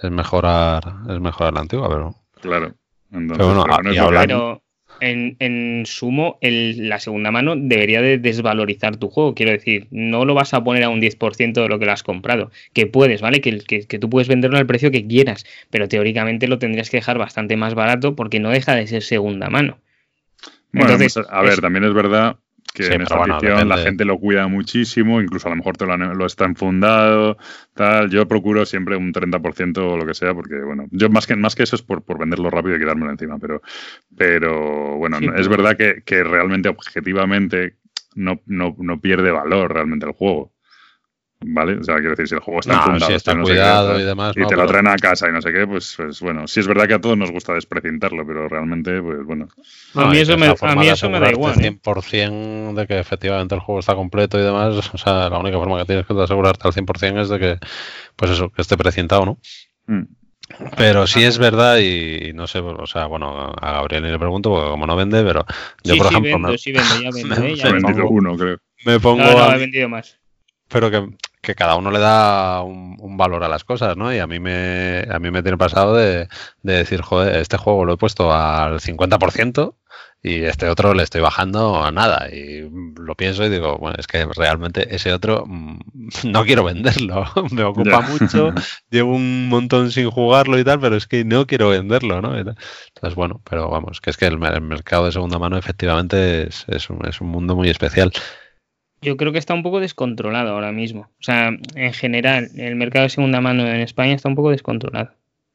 es 0.00 0.10
mejorar 0.10 0.82
es 1.08 1.20
mejorar 1.20 1.54
la 1.54 1.60
antigua, 1.60 1.88
pero... 1.88 2.14
Claro. 2.40 2.74
Entonces, 3.10 3.36
Pero 3.38 3.48
bueno, 3.48 3.64
pero 3.64 3.82
no 3.82 3.90
y 3.90 3.92
es 3.92 3.98
lo 4.02 4.08
que 4.10 4.16
hablando- 4.16 4.61
en, 5.00 5.36
en 5.40 5.84
sumo, 5.86 6.38
el- 6.40 6.88
la 6.88 6.98
segunda 7.00 7.30
mano 7.30 7.54
debería 7.56 8.00
de 8.02 8.18
desvalorizar 8.18 8.96
tu 8.96 9.08
juego. 9.08 9.34
Quiero 9.34 9.52
decir, 9.52 9.86
no 9.90 10.24
lo 10.24 10.34
vas 10.34 10.54
a 10.54 10.62
poner 10.62 10.84
a 10.84 10.88
un 10.88 11.00
10% 11.00 11.62
de 11.62 11.68
lo 11.68 11.78
que 11.78 11.86
lo 11.86 11.92
has 11.92 12.02
comprado. 12.02 12.50
Que 12.72 12.86
puedes, 12.86 13.20
¿vale? 13.20 13.40
Que, 13.40 13.58
que, 13.58 13.86
que 13.86 13.98
tú 13.98 14.08
puedes 14.08 14.28
venderlo 14.28 14.58
al 14.58 14.66
precio 14.66 14.90
que 14.90 15.06
quieras, 15.06 15.44
pero 15.70 15.88
teóricamente 15.88 16.46
lo 16.48 16.58
tendrías 16.58 16.90
que 16.90 16.98
dejar 16.98 17.18
bastante 17.18 17.56
más 17.56 17.74
barato 17.74 18.14
porque 18.16 18.38
no 18.40 18.50
deja 18.50 18.74
de 18.76 18.86
ser 18.86 19.02
segunda 19.02 19.50
mano. 19.50 19.78
Bueno, 20.72 20.92
Entonces, 20.92 21.22
a 21.28 21.42
ver, 21.42 21.52
es- 21.54 21.60
también 21.60 21.84
es 21.84 21.92
verdad 21.94 22.36
que 22.72 22.88
Sí, 22.88 22.92
en 22.92 23.00
esta 23.02 23.18
bueno, 23.18 23.40
afición 23.40 23.68
la 23.68 23.76
depende. 23.76 23.78
gente 23.78 24.04
lo 24.04 24.18
cuida 24.18 24.48
muchísimo, 24.48 25.20
incluso 25.20 25.48
a 25.48 25.50
lo 25.50 25.56
mejor 25.56 25.76
te 25.76 25.86
lo, 25.86 25.92
han- 25.92 26.16
lo 26.18 26.26
está 26.26 26.44
enfundado, 26.46 27.36
tal. 27.74 28.10
Yo 28.10 28.26
procuro 28.28 28.64
siempre 28.66 28.96
un 28.96 29.12
30% 29.12 29.90
o 29.92 29.96
lo 29.96 30.06
que 30.06 30.14
sea, 30.14 30.34
porque 30.34 30.56
bueno, 30.62 30.86
yo 30.90 31.08
más 31.10 31.26
que 31.26 31.36
más 31.36 31.54
que 31.54 31.64
eso 31.64 31.76
es 31.76 31.82
por, 31.82 32.02
por 32.04 32.18
venderlo 32.18 32.50
rápido 32.50 32.76
y 32.76 32.80
quitármelo 32.80 33.10
encima, 33.12 33.38
pero, 33.38 33.62
pero 34.16 34.96
bueno, 34.96 35.20
Sí, 35.20 35.26
no- 35.26 35.34
es 35.34 35.48
verdad 35.48 35.76
que, 35.76 36.02
que 36.04 36.22
realmente 36.24 36.68
objetivamente 36.68 37.76
no, 38.14 38.40
no, 38.46 38.74
no 38.78 39.00
pierde 39.00 39.30
valor 39.30 39.72
realmente 39.72 40.06
el 40.06 40.12
juego. 40.12 40.52
¿Vale? 41.44 41.78
O 41.78 41.82
sea, 41.84 41.96
quiero 41.96 42.10
decir, 42.10 42.28
si 42.28 42.34
el 42.34 42.40
juego 42.40 42.60
está 42.60 42.72
No, 42.72 42.78
enfundado, 42.78 43.10
si 43.10 43.16
está 43.16 43.34
no 43.34 43.44
qué, 43.44 43.50
cuidado 43.52 43.98
y 43.98 44.02
demás, 44.04 44.36
y 44.36 44.40
no, 44.40 44.46
te 44.46 44.56
lo 44.56 44.66
traen 44.66 44.86
a 44.88 44.96
casa 44.96 45.28
y 45.28 45.32
no 45.32 45.42
sé 45.42 45.52
qué, 45.52 45.66
pues, 45.66 45.94
pues 45.96 46.20
bueno, 46.20 46.46
sí 46.46 46.60
es 46.60 46.66
verdad 46.68 46.86
que 46.86 46.94
a 46.94 47.00
todos 47.00 47.18
nos 47.18 47.30
gusta 47.30 47.54
desprecintarlo, 47.54 48.26
pero 48.26 48.48
realmente, 48.48 49.00
pues 49.02 49.24
bueno. 49.24 49.48
A 49.94 50.06
mí 50.06 50.18
eso 50.18 50.36
me- 50.38 50.54
a 50.60 50.74
mí 50.76 50.88
eso 50.88 51.10
me 51.10 51.20
da 51.20 51.30
igual, 51.30 51.54
¿eh? 51.58 51.62
100% 51.62 52.74
de 52.74 52.86
que 52.86 52.98
efectivamente 52.98 53.54
el 53.54 53.60
juego 53.60 53.80
está 53.80 53.94
completo 53.94 54.38
y 54.38 54.42
demás, 54.42 54.90
o 54.94 54.98
sea, 54.98 55.28
la 55.28 55.38
única 55.38 55.58
forma 55.58 55.78
que 55.78 55.84
tienes 55.86 56.06
que 56.06 56.14
asegurarte 56.20 56.66
al 56.68 56.72
100% 56.72 57.20
es 57.20 57.28
de 57.28 57.38
que, 57.38 57.58
pues 58.16 58.30
eso, 58.30 58.50
que 58.50 58.62
esté 58.62 58.76
precintado, 58.76 59.24
¿no? 59.26 59.38
Mm. 59.86 60.02
Pero 60.76 61.06
sí 61.06 61.22
es 61.24 61.38
verdad 61.38 61.78
y 61.78 62.32
no 62.34 62.46
sé, 62.46 62.58
o 62.58 62.86
sea, 62.86 63.06
bueno, 63.06 63.52
a 63.60 63.72
Gabriel 63.72 64.02
ni 64.02 64.10
le 64.10 64.18
pregunto 64.18 64.50
porque 64.50 64.68
como 64.70 64.86
no 64.86 64.96
vende, 64.96 65.22
pero 65.24 65.44
yo 65.82 65.94
sí, 65.94 65.98
por 65.98 66.08
sí, 66.08 66.14
ejemplo 66.14 66.32
vendo, 66.32 66.48
me, 66.48 66.58
sí 66.58 66.72
vendo, 66.72 66.94
ya 67.00 67.10
vendo, 67.10 67.40
me- 67.40 67.52
¿eh? 67.52 67.56
Ya 67.56 67.66
me 67.66 67.72
vendido 67.72 67.96
pongo- 68.06 68.10
uno, 68.10 68.36
creo. 68.36 68.58
me 68.84 69.00
pongo 69.00 69.22
No, 69.24 69.32
no, 69.32 69.44
a- 69.44 69.54
he 69.56 69.58
vendido 69.58 69.88
más. 69.88 70.18
pero 70.68 70.90
que, 70.90 71.06
que 71.42 71.54
cada 71.54 71.76
uno 71.76 71.90
le 71.90 71.98
da 71.98 72.62
un, 72.62 72.96
un 73.00 73.16
valor 73.16 73.42
a 73.44 73.48
las 73.48 73.64
cosas, 73.64 73.96
¿no? 73.96 74.14
Y 74.14 74.18
a 74.20 74.26
mí 74.26 74.38
me, 74.40 75.04
a 75.10 75.18
mí 75.18 75.30
me 75.30 75.42
tiene 75.42 75.58
pasado 75.58 75.94
de, 75.96 76.28
de 76.62 76.72
decir, 76.74 77.02
joder, 77.02 77.36
este 77.36 77.56
juego 77.56 77.84
lo 77.84 77.94
he 77.94 77.96
puesto 77.98 78.32
al 78.32 78.80
50% 78.80 79.76
y 80.22 80.44
este 80.44 80.68
otro 80.68 80.94
le 80.94 81.02
estoy 81.02 81.20
bajando 81.20 81.82
a 81.84 81.90
nada. 81.90 82.28
Y 82.32 82.70
lo 82.96 83.16
pienso 83.16 83.44
y 83.44 83.48
digo, 83.50 83.76
bueno, 83.78 83.96
es 83.98 84.06
que 84.06 84.24
realmente 84.24 84.94
ese 84.94 85.12
otro 85.12 85.44
mm, 85.46 85.78
no 86.24 86.44
quiero 86.44 86.62
venderlo. 86.64 87.24
me 87.50 87.64
ocupa 87.64 88.00
mucho, 88.02 88.52
llevo 88.90 89.14
un 89.16 89.48
montón 89.48 89.90
sin 89.90 90.10
jugarlo 90.10 90.58
y 90.60 90.64
tal, 90.64 90.78
pero 90.80 90.96
es 90.96 91.06
que 91.08 91.24
no 91.24 91.46
quiero 91.48 91.70
venderlo, 91.70 92.22
¿no? 92.22 92.36
Entonces, 92.38 93.14
bueno, 93.16 93.42
pero 93.48 93.68
vamos, 93.68 94.00
que 94.00 94.10
es 94.10 94.16
que 94.16 94.26
el, 94.26 94.38
mer- 94.38 94.54
el 94.54 94.60
mercado 94.62 95.06
de 95.06 95.12
segunda 95.12 95.38
mano 95.40 95.56
efectivamente 95.58 96.46
es, 96.48 96.64
es 96.68 96.88
un, 96.90 97.04
es 97.06 97.20
un 97.20 97.28
mundo 97.28 97.56
muy 97.56 97.68
especial. 97.68 98.12
Yo 99.02 99.16
creo 99.16 99.32
que 99.32 99.38
está 99.38 99.52
un 99.54 99.62
poco 99.62 99.80
descontrolado 99.80 100.50
ahora 100.52 100.72
mismo. 100.72 101.02
O 101.20 101.22
sea, 101.22 101.50
en 101.74 101.92
general, 101.92 102.48
el 102.56 102.76
mercado 102.76 103.02
de 103.04 103.08
segunda 103.10 103.40
mano 103.40 103.66
en 103.66 103.80
España 103.80 104.14
está 104.14 104.28
un 104.28 104.36
poco 104.36 104.50
descontrolado. 104.50 105.10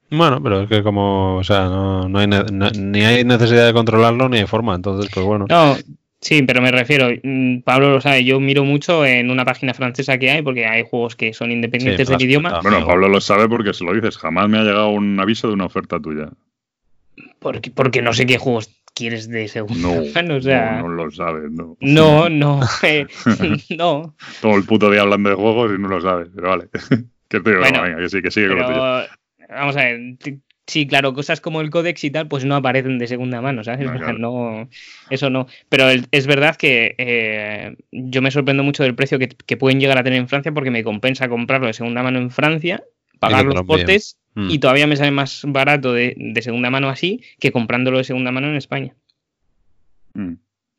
Bueno, 0.09 0.41
pero 0.41 0.61
es 0.61 0.69
que 0.69 0.83
como, 0.83 1.35
o 1.37 1.43
sea, 1.43 1.65
no, 1.65 2.07
no 2.07 2.19
hay 2.19 2.27
no- 2.27 2.43
ni 2.71 3.01
hay 3.01 3.23
necesidad 3.25 3.65
de 3.65 3.73
controlarlo 3.73 4.29
ni 4.29 4.37
hay 4.37 4.45
forma, 4.47 4.75
entonces, 4.75 5.11
pues 5.13 5.25
bueno. 5.25 5.45
No, 5.49 5.75
sí, 6.21 6.43
pero 6.43 6.61
me 6.61 6.71
refiero, 6.71 7.09
mm, 7.23 7.59
Pablo 7.61 7.91
lo 7.91 7.99
sabe, 8.01 8.23
yo 8.23 8.39
miro 8.39 8.63
mucho 8.63 9.05
en 9.05 9.29
una 9.29 9.43
página 9.43 9.73
francesa 9.73 10.17
que 10.17 10.29
hay, 10.31 10.41
porque 10.41 10.65
hay 10.65 10.83
juegos 10.89 11.15
que 11.17 11.33
son 11.33 11.51
independientes 11.51 12.07
Sí, 12.07 12.13
del 12.13 12.21
idioma. 12.21 12.59
Bueno. 12.61 12.85
Pablo 12.87 13.09
lo 13.09 13.19
sabe 13.19 13.49
porque 13.49 13.73
se 13.73 13.83
lo 13.83 13.93
dices. 13.93 14.17
Jamás 14.17 14.47
me 14.47 14.57
ha 14.59 14.63
llegado 14.63 14.89
un 14.89 15.19
aviso 15.19 15.47
de 15.49 15.53
una 15.55 15.65
oferta 15.65 15.99
tuya. 15.99 16.29
porque, 17.39 17.71
porque 17.71 18.01
no 18.01 18.13
sé 18.13 18.25
qué 18.25 18.37
juegos 18.37 18.69
quieres 18.97 19.29
de 19.29 19.47
segunda 19.47 19.87
No, 19.87 20.03
mano, 20.15 20.35
o 20.35 20.41
sea... 20.41 20.81
no, 20.81 20.89
no 20.89 21.05
lo 21.05 21.11
sabes, 21.11 21.51
no. 21.51 21.77
No, 21.79 22.29
no, 22.29 22.59
eh, 22.83 23.05
no. 23.77 24.15
Todo 24.41 24.55
el 24.55 24.63
puto 24.65 24.89
día 24.89 25.01
hablando 25.01 25.29
de 25.29 25.35
juegos 25.35 25.71
y 25.77 25.81
no 25.81 25.87
lo 25.87 26.01
sabes, 26.01 26.29
pero 26.35 26.49
vale. 26.49 26.69
que 27.29 27.39
te 27.39 27.49
digo, 27.49 27.61
Bueno, 27.61 27.77
no, 27.77 27.83
venga, 27.83 27.97
que 27.99 28.09
sí, 28.09 28.21
que 28.21 28.31
sigue 28.31 28.47
con 28.49 28.57
lo 28.59 28.65
tuyo. 28.65 28.81
Vamos 29.49 29.77
a 29.77 29.83
ver, 29.83 29.99
sí, 30.65 30.87
claro, 30.87 31.13
cosas 31.13 31.39
como 31.39 31.61
el 31.61 31.69
códex 31.69 32.03
y 32.03 32.11
tal, 32.11 32.27
pues 32.27 32.43
no 32.43 32.55
aparecen 32.55 32.97
de 32.99 33.07
segunda 33.07 33.39
mano, 33.41 33.63
¿sabes? 33.63 33.85
No, 33.85 33.93
claro. 33.93 34.69
eso 35.09 35.29
no. 35.29 35.47
Pero 35.69 35.89
el- 35.89 36.07
es 36.11 36.27
verdad 36.27 36.55
que 36.57 36.95
eh, 36.97 37.75
yo 37.91 38.21
me 38.21 38.31
sorprendo 38.31 38.63
mucho 38.63 38.83
del 38.83 38.95
precio 38.95 39.19
que, 39.19 39.29
que 39.29 39.55
pueden 39.57 39.79
llegar 39.79 39.97
a 39.97 40.03
tener 40.03 40.19
en 40.19 40.27
Francia 40.27 40.51
porque 40.51 40.71
me 40.71 40.83
compensa 40.83 41.29
comprarlo 41.29 41.67
de 41.67 41.73
segunda 41.73 42.03
mano 42.03 42.19
en 42.19 42.29
Francia, 42.31 42.83
pagar 43.19 43.45
los 43.45 43.63
portes 43.63 44.17
Mm. 44.37 44.51
y 44.51 44.59
todavía 44.59 44.85
me 44.85 44.95
sale 44.95 45.09
más 45.09 45.41
barato 45.47 45.93
de, 45.93 46.13
de 46.15 46.41
segunda 46.43 46.69
mano 46.69 46.89
así 46.89 47.23
que 47.39 47.51
comprándolo 47.51 47.97
de 47.97 48.03
segunda 48.03 48.31
mano 48.31 48.47
en 48.47 48.55
España. 48.55 48.93
Mm. 50.13 50.33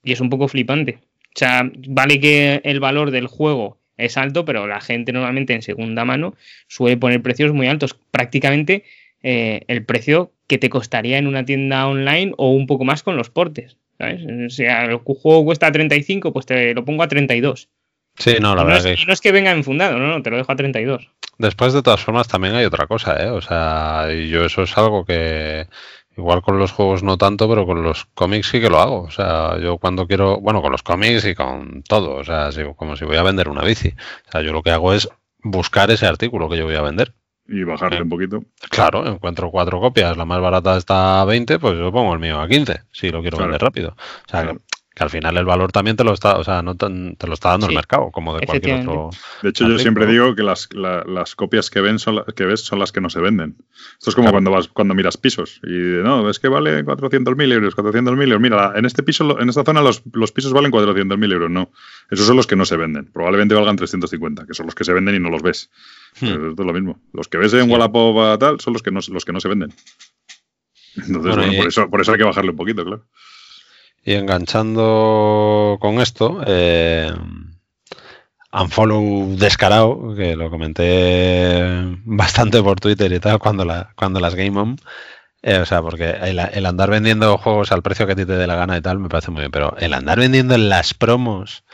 Y 0.05 0.13
es 0.13 0.21
un 0.21 0.31
poco 0.31 0.47
flipante. 0.47 1.01
O 1.35 1.39
sea, 1.39 1.69
vale 1.89 2.21
que 2.21 2.61
el 2.63 2.79
valor 2.79 3.11
del 3.11 3.27
juego 3.27 3.81
es 3.97 4.17
alto, 4.17 4.45
pero 4.45 4.69
la 4.69 4.81
gente 4.81 5.13
normalmente 5.13 5.55
en 5.55 5.63
segunda 5.63 6.05
mano 6.05 6.37
suele 6.69 6.97
poner 6.97 7.21
precios 7.21 7.53
muy 7.53 7.67
altos. 7.67 7.99
Prácticamente 8.13 8.85
eh, 9.25 9.63
el 9.67 9.85
precio 9.85 10.33
que 10.47 10.59
te 10.59 10.71
costaría 10.71 11.19
en 11.19 11.27
una 11.27 11.45
tienda 11.45 11.89
online 11.89 12.35
o 12.37 12.53
un 12.53 12.69
poco 12.69 12.85
más 12.85 13.03
con 13.03 13.17
los 13.17 13.29
portes. 13.29 13.77
¿sabes? 13.99 14.25
O 14.47 14.51
sea, 14.51 14.85
el 14.85 14.99
juego 14.99 15.45
cuesta 15.45 15.73
35, 15.73 16.33
pues 16.33 16.47
te 16.47 16.75
lo 16.75 16.85
pongo 16.85 17.03
a 17.03 17.09
32. 17.09 17.69
Sí, 18.19 18.37
no, 18.41 18.55
la 18.55 18.63
y, 18.63 18.65
no 18.65 18.71
verdad 18.71 18.87
es, 18.87 18.97
que 18.97 19.03
y 19.03 19.07
no 19.07 19.13
es 19.13 19.21
que 19.21 19.33
venga 19.33 19.51
enfundado, 19.53 19.99
no, 19.99 20.07
no, 20.09 20.23
te 20.23 20.31
lo 20.31 20.37
dejo 20.37 20.51
a 20.53 20.57
32. 20.57 21.09
después 21.39 21.73
de 21.73 21.83
todas 21.83 22.01
formas 22.01 22.27
también 22.29 22.55
hay 22.55 22.65
otra 22.65 22.87
cosa, 22.87 23.17
¿eh? 23.23 23.31
O 23.31 23.41
sea, 23.41 24.09
y 24.13 24.29
yo 24.29 24.45
eso 24.45 24.63
es 24.63 24.77
algo 24.77 25.05
que 25.05 25.67
igual 26.17 26.43
con 26.43 26.59
los 26.59 26.73
juegos 26.73 27.05
no 27.05 27.17
tanto, 27.17 27.49
pero 27.49 27.65
con 27.65 27.83
los 27.85 28.07
cómics 28.15 28.49
sí 28.49 28.61
que 28.61 28.69
lo 28.69 28.81
hago. 28.81 29.03
O 29.03 29.11
sea, 29.13 29.57
yo 29.61 29.79
cuando 29.79 30.07
quiero, 30.09 30.41
bueno, 30.41 30.61
con 30.63 30.73
los 30.73 30.83
cómics 30.83 31.25
y 31.27 31.35
con 31.37 31.85
todo, 31.85 32.17
o 32.17 32.25
sea, 32.25 32.51
si- 32.51 32.65
como 32.77 32.97
si 32.97 33.05
voy 33.05 33.17
a 33.17 33.23
vender 33.23 33.49
una 33.49 33.63
bici. 33.63 33.95
O 34.27 34.31
sea, 34.33 34.41
yo 34.43 34.53
lo 34.53 34.63
que 34.65 34.73
hago 34.73 34.93
es 34.93 35.09
buscar 35.41 35.91
ese 35.93 36.07
artículo 36.07 36.49
que 36.49 36.57
yo 36.57 36.65
voy 36.65 36.75
a 36.75 36.83
vender. 36.83 37.13
Y 37.47 37.63
bajarle 37.63 37.99
Eh. 37.99 38.03
un 38.03 38.09
poquito. 38.11 38.43
Claro, 38.69 39.07
encuentro 39.07 39.51
cuatro 39.53 39.81
copias, 39.81 40.17
la 40.17 40.25
más 40.25 40.41
barata 40.41 40.77
está 40.77 41.21
a 41.21 41.25
20, 41.25 41.59
pues 41.61 41.79
yo 41.79 41.91
pongo 41.93 42.13
el 42.13 42.19
mío 42.19 42.41
a 42.41 42.49
15, 42.49 42.81
si 42.91 43.11
lo 43.11 43.23
quiero 43.23 43.37
Claro. 43.39 43.53
vender 43.53 43.63
rápido. 43.63 43.91
O 43.91 44.29
sea, 44.29 44.43
Claro. 44.43 44.59
que, 44.59 44.65
que 44.99 45.05
al 45.05 45.11
final 45.11 45.37
el 45.37 45.45
valor 45.45 45.71
también 45.73 45.97
te 45.97 46.03
lo 46.05 46.13
está, 46.13 46.37
o 46.37 46.45
sea, 46.45 46.61
no 46.61 46.75
te, 46.75 46.87
te 47.17 47.27
lo 47.29 47.35
está 47.35 47.51
dando 47.51 47.67
Sí, 47.69 47.73
el 47.73 47.77
mercado, 47.77 48.11
como 48.11 48.37
de 48.39 48.45
cualquier 48.47 48.81
otro. 48.81 49.11
De 49.43 49.51
hecho, 49.51 49.69
yo 49.69 49.79
siempre 49.79 50.07
digo 50.07 50.35
que 50.35 50.43
las, 50.43 50.69
la- 50.75 51.05
las 51.05 51.35
copias 51.37 51.71
que, 51.71 51.81
ven 51.81 51.99
son 52.01 52.17
la- 52.17 52.25
que 52.37 52.45
ves 52.45 52.61
son 52.63 52.81
las 52.81 52.91
que 52.93 53.01
no 53.01 53.09
se 53.09 53.21
venden. 53.21 53.57
Esto 53.99 54.11
es 54.11 54.15
como 54.17 54.25
Claro. 54.27 54.33
cuando 54.35 54.51
vas 54.51 54.69
cuando 54.69 54.95
miras 54.95 55.17
pisos. 55.17 55.61
Y 55.63 55.69
no, 56.03 56.29
es 56.29 56.39
que 56.41 56.49
vale 56.49 56.85
400.000 56.85 57.53
euros, 57.53 57.75
400.000 57.77 58.29
euros. 58.33 58.41
Mira, 58.41 58.73
en 58.77 58.85
este 58.85 59.03
piso, 59.05 59.41
en 59.41 59.49
esta 59.49 59.63
zona 59.65 59.81
los, 59.83 60.03
los 60.13 60.33
pisos 60.33 60.53
valen 60.53 60.71
400.000 60.73 61.33
euros. 61.33 61.51
No, 61.51 61.71
esos 62.11 62.27
son 62.27 62.37
los 62.37 62.47
que 62.49 62.57
no 62.57 62.65
se 62.67 62.77
venden. 62.77 63.07
Probablemente 63.13 63.55
valgan 63.55 63.77
350, 63.77 64.47
que 64.47 64.55
son 64.55 64.67
los 64.67 64.75
que 64.75 64.83
se 64.85 64.93
venden 64.93 65.15
y 65.15 65.21
no 65.21 65.31
los 65.31 65.43
ves. 65.43 65.71
Pero 66.21 66.51
esto 66.51 66.63
es 66.63 66.67
lo 66.67 66.73
mismo. 66.75 67.01
Los 67.13 67.29
que 67.29 67.39
ves 67.39 67.53
en 67.55 67.61
Hmm. 67.61 67.65
Sí. 67.67 67.71
Wallapop 67.73 68.39
tal 68.41 68.59
son 68.59 68.73
los 68.73 68.83
que 68.83 68.91
no, 68.91 68.99
los 69.13 69.25
que 69.25 69.33
no 69.33 69.39
se 69.41 69.49
venden. 69.49 69.73
Entonces, 70.97 71.21
Bueno, 71.23 71.37
bueno, 71.37 71.53
y- 71.53 71.57
por, 71.59 71.67
eso, 71.69 71.89
por 71.91 72.01
eso 72.01 72.13
hay 72.13 72.19
que 72.19 72.25
bajarle 72.25 72.51
un 72.51 72.57
poquito, 72.57 72.85
claro. 72.85 73.05
Y 74.09 74.15
enganchando 74.15 75.77
con 75.83 76.01
esto, 76.01 76.41
eh, 76.47 77.13
Unfollow 78.51 79.37
descarado, 79.37 80.15
que 80.17 80.35
lo 80.35 80.49
comenté 80.49 81.61
bastante 82.07 82.63
por 82.63 82.81
Twitter 82.81 83.13
y 83.13 83.21
tal 83.21 83.39
cuando, 83.39 83.67
la, 83.67 83.93
cuando 83.97 84.19
las 84.19 84.35
Game 84.35 84.59
On. 84.59 84.77
Eh, 85.43 85.59
o 85.59 85.67
sea, 85.67 85.83
porque 85.83 86.09
el, 86.09 86.39
el 86.39 86.65
andar 86.65 86.89
vendiendo 86.89 87.37
juegos 87.37 87.71
al 87.71 87.83
precio 87.83 88.07
que 88.07 88.13
a 88.13 88.17
ti 88.17 88.25
te 88.25 88.33
dé 88.39 88.47
la 88.47 88.55
gana 88.55 88.79
y 88.79 88.81
tal 88.81 88.99
me 88.99 89.11
parece 89.11 89.31
muy 89.31 89.41
bien, 89.41 89.51
pero 89.51 89.77
el 89.77 89.93
andar 89.93 90.19
vendiendo 90.19 90.55
en 90.55 90.71
las 90.71 90.95
promos 90.95 91.65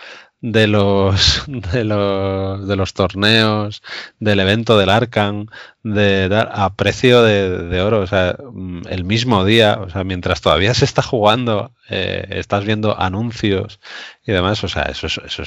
de 0.47 0.67
los 0.67 1.45
de 1.73 1.85
los 1.85 2.69
de 2.69 2.77
los 2.77 2.93
torneos, 2.93 3.83
del 4.21 4.41
evento 4.41 4.77
del 4.77 4.91
Arcan, 4.91 5.49
de 5.83 6.29
dar 6.29 6.51
a 6.53 6.75
precio 6.75 7.23
de, 7.23 7.59
de 7.69 7.81
oro, 7.81 8.01
o 8.01 8.07
sea, 8.07 8.37
mm, 8.53 8.83
el 8.91 9.05
mismo 9.05 9.45
día, 9.47 9.79
o 9.81 9.89
sea, 9.89 10.05
mientras 10.05 10.43
todavía 10.43 10.75
se 10.75 10.85
está 10.85 11.01
jugando, 11.03 11.73
eh, 11.89 12.27
estás 12.31 12.65
viendo 12.67 13.01
anuncios 13.01 13.81
y 14.27 14.33
demás, 14.33 14.63
o 14.65 14.69
sea, 14.69 14.83
eso 14.83 15.07
es, 15.07 15.19
eso 15.25 15.43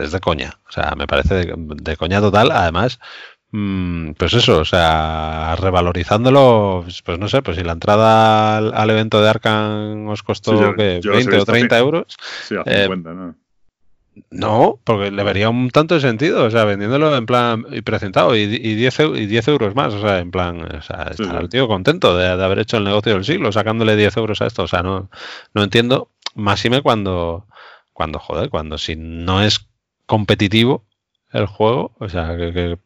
es, 0.00 0.10
de 0.12 0.20
coña, 0.20 0.58
o 0.68 0.72
sea, 0.72 0.94
me 0.96 1.06
parece 1.06 1.34
de, 1.36 1.54
de 1.56 1.96
coña 1.96 2.20
total, 2.20 2.50
además, 2.50 2.98
mm, 3.52 4.12
pues 4.14 4.34
eso, 4.34 4.58
o 4.58 4.64
sea, 4.64 5.54
revalorizándolo, 5.56 6.80
pues, 6.84 7.02
pues 7.02 7.18
no 7.20 7.28
sé, 7.28 7.42
pues 7.42 7.56
si 7.56 7.62
la 7.62 7.72
entrada 7.72 8.56
al, 8.58 8.74
al 8.74 8.90
evento 8.90 9.20
de 9.22 9.28
Arcan 9.28 10.08
os 10.08 10.22
costó 10.24 10.56
Sí, 10.58 10.64
he 10.64 11.00
20 11.00 11.08
o 11.10 11.12
visto 11.16 11.44
30 11.44 11.76
así. 11.76 11.84
euros, 11.84 12.06
Sí, 12.48 12.56
a 12.56 12.62
Eh, 12.66 12.82
50, 12.84 13.12
¿no? 13.12 13.36
No, 14.30 14.78
porque 14.84 15.10
le 15.10 15.22
vería 15.22 15.48
un 15.48 15.70
tanto 15.70 15.94
de 15.94 16.00
sentido, 16.02 16.44
o 16.44 16.50
sea, 16.50 16.64
vendiéndolo 16.64 17.16
en 17.16 17.24
plan 17.24 17.64
y 17.70 17.80
presentado 17.80 18.36
y, 18.36 18.42
y, 18.42 18.74
10, 18.74 19.00
y 19.14 19.26
10 19.26 19.48
euros 19.48 19.74
más, 19.74 19.94
o 19.94 20.00
sea, 20.02 20.18
en 20.18 20.30
plan, 20.30 20.62
o 20.62 20.82
sea, 20.82 21.08
está 21.10 21.38
el 21.38 21.48
tío 21.48 21.66
contento 21.66 22.16
de, 22.16 22.28
haber 22.28 22.58
hecho 22.58 22.76
el 22.76 22.84
negocio 22.84 23.14
del 23.14 23.24
siglo, 23.24 23.52
sacándole 23.52 23.96
10 23.96 24.16
euros 24.18 24.42
a 24.42 24.46
esto, 24.46 24.64
o 24.64 24.68
sea, 24.68 24.82
no, 24.82 25.08
no 25.54 25.62
entiendo, 25.62 26.10
más 26.34 26.62
y 26.64 26.70
me 26.70 26.82
cuando, 26.82 27.46
cuando, 27.94 28.18
joder, 28.18 28.50
cuando 28.50 28.76
si 28.76 28.96
no 28.96 29.42
es 29.42 29.66
competitivo 30.04 30.84
el 31.32 31.46
juego, 31.46 31.94
o 31.98 32.08
sea, 32.10 32.36
que, 32.36 32.76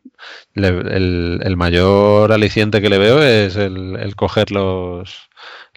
el, 0.55 1.41
el, 1.43 1.57
mayor 1.57 2.33
aliciente 2.33 2.81
que 2.81 2.89
le 2.89 2.99
veo 2.99 3.21
es 3.21 3.57
el, 3.57 3.97
el 3.97 4.15
coger 4.15 4.53
los 4.53 5.29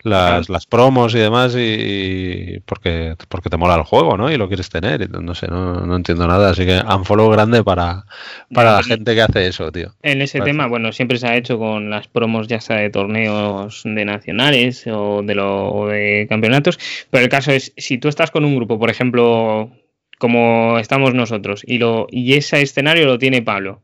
las, 0.04 0.50
las 0.50 0.66
promos 0.66 1.14
y 1.16 1.20
demás 1.20 1.56
y, 1.58 2.60
porque, 2.66 3.16
porque 3.28 3.50
te 3.50 3.58
mola 3.58 3.76
el 3.76 3.84
juego, 3.84 4.18
¿no? 4.18 4.32
Y 4.32 4.38
lo 4.38 4.48
quieres 4.48 4.70
tener. 4.70 5.10
no 5.10 5.36
sé, 5.36 5.48
no, 5.48 5.86
no 5.86 5.96
entiendo 5.96 6.28
nada. 6.28 6.52
Así 6.52 6.66
que 6.66 6.80
unfollow 6.80 7.30
grande 7.30 7.64
para, 7.64 8.06
para 8.54 8.74
la 8.76 8.84
gente 8.84 9.16
que 9.16 9.22
hace 9.22 9.48
eso, 9.48 9.72
tío. 9.72 9.94
En 10.02 10.22
ese 10.22 10.42
tema, 10.42 10.68
bueno, 10.68 10.92
siempre 10.92 11.18
se 11.18 11.28
ha 11.28 11.36
hecho 11.36 11.58
con 11.58 11.90
las 11.90 12.08
promos 12.08 12.48
ya 12.48 12.62
sea 12.62 12.78
de 12.78 12.90
torneos 12.90 13.82
de 13.84 14.06
nacionales 14.06 14.86
o 14.88 15.22
de, 15.24 15.36
lo, 15.36 15.88
de 15.88 16.26
campeonatos. 16.30 16.80
Pero 17.10 17.24
el 17.24 17.30
caso 17.30 17.52
es, 17.52 17.74
si 17.78 17.98
tú 17.98 18.08
estás 18.08 18.32
con 18.32 18.46
un 18.46 18.56
grupo, 18.56 18.80
por 18.80 18.90
ejemplo, 18.90 19.72
como 20.18 20.78
estamos 20.80 21.14
nosotros, 21.14 21.64
y, 21.66 21.78
lo, 21.78 22.08
y 22.10 22.34
ese 22.34 22.62
escenario 22.62 23.06
lo 23.06 23.18
tiene 23.18 23.42
Pablo. 23.42 23.82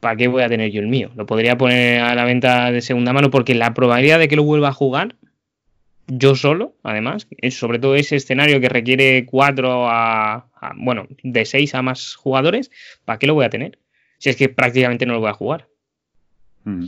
¿Para 0.00 0.16
qué 0.16 0.28
voy 0.28 0.42
a 0.42 0.48
tener 0.48 0.70
yo 0.70 0.80
el 0.80 0.88
mío? 0.88 1.10
Lo 1.14 1.26
podría 1.26 1.58
poner 1.58 2.00
a 2.00 2.14
la 2.14 2.24
venta 2.24 2.72
de 2.72 2.80
segunda 2.80 3.12
mano 3.12 3.30
porque 3.30 3.54
la 3.54 3.74
probabilidad 3.74 4.18
de 4.18 4.28
que 4.28 4.36
lo 4.36 4.44
vuelva 4.44 4.68
a 4.68 4.72
jugar 4.72 5.16
yo 6.10 6.34
solo, 6.34 6.74
además, 6.82 7.28
es 7.38 7.56
sobre 7.56 7.78
todo 7.78 7.94
ese 7.94 8.16
escenario 8.16 8.60
que 8.60 8.68
requiere 8.68 9.24
cuatro 9.26 9.88
a, 9.88 10.46
bueno, 10.76 11.06
de 11.22 11.44
seis 11.44 11.74
a 11.74 11.82
más 11.82 12.16
jugadores, 12.16 12.70
¿para 13.04 13.18
qué 13.18 13.26
lo 13.26 13.34
voy 13.34 13.44
a 13.44 13.50
tener? 13.50 13.78
Si 14.18 14.28
es 14.28 14.36
que 14.36 14.48
prácticamente 14.48 15.06
no 15.06 15.14
lo 15.14 15.20
voy 15.20 15.30
a 15.30 15.34
jugar. 15.34 15.68
Mm. 16.64 16.86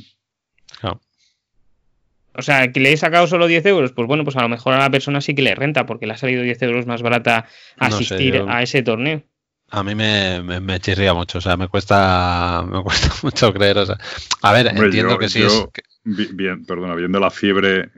O 2.34 2.40
sea, 2.40 2.72
que 2.72 2.80
le 2.80 2.92
he 2.92 2.96
sacado 2.96 3.26
solo 3.26 3.46
10 3.46 3.66
euros, 3.66 3.92
pues 3.92 4.08
bueno, 4.08 4.24
pues 4.24 4.36
a 4.36 4.42
lo 4.42 4.48
mejor 4.48 4.72
a 4.72 4.78
la 4.78 4.90
persona 4.90 5.20
sí 5.20 5.34
que 5.34 5.42
le 5.42 5.54
renta, 5.54 5.84
porque 5.84 6.06
le 6.06 6.14
ha 6.14 6.16
salido 6.16 6.42
10 6.42 6.62
euros 6.62 6.86
más 6.86 7.02
barata 7.02 7.46
asistir 7.76 8.42
a 8.48 8.62
ese 8.62 8.82
torneo. 8.82 9.22
A 9.68 9.82
mí 9.82 9.94
me, 9.94 10.42
me, 10.42 10.80
chirría 10.80 11.12
mucho, 11.12 11.38
o 11.38 11.40
sea, 11.40 11.56
me 11.58 11.68
cuesta, 11.68 12.64
me 12.70 12.82
cuesta 12.82 13.10
mucho 13.22 13.52
creer. 13.52 13.78
O 13.78 13.86
sea, 13.86 13.98
a 14.40 14.52
ver, 14.52 14.66
entiendo 14.68 15.18
que 15.18 15.28
sí 15.28 15.42
es. 15.42 15.66
Bien, 16.04 16.64
perdona, 16.64 16.94
viendo 16.94 17.20
la 17.20 17.30
fiebre 17.30 17.90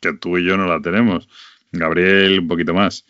que 0.00 0.12
tú 0.12 0.38
y 0.38 0.44
yo 0.44 0.56
no 0.56 0.66
la 0.66 0.80
tenemos. 0.80 1.28
Gabriel 1.72 2.40
un 2.40 2.48
poquito 2.48 2.74
más. 2.74 3.04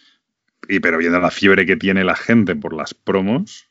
Y 0.68 0.80
pero 0.80 0.98
viendo 0.98 1.20
la 1.20 1.30
fiebre 1.30 1.66
que 1.66 1.76
tiene 1.76 2.04
la 2.04 2.16
gente 2.16 2.56
por 2.56 2.74
las 2.74 2.94
promos, 2.94 3.68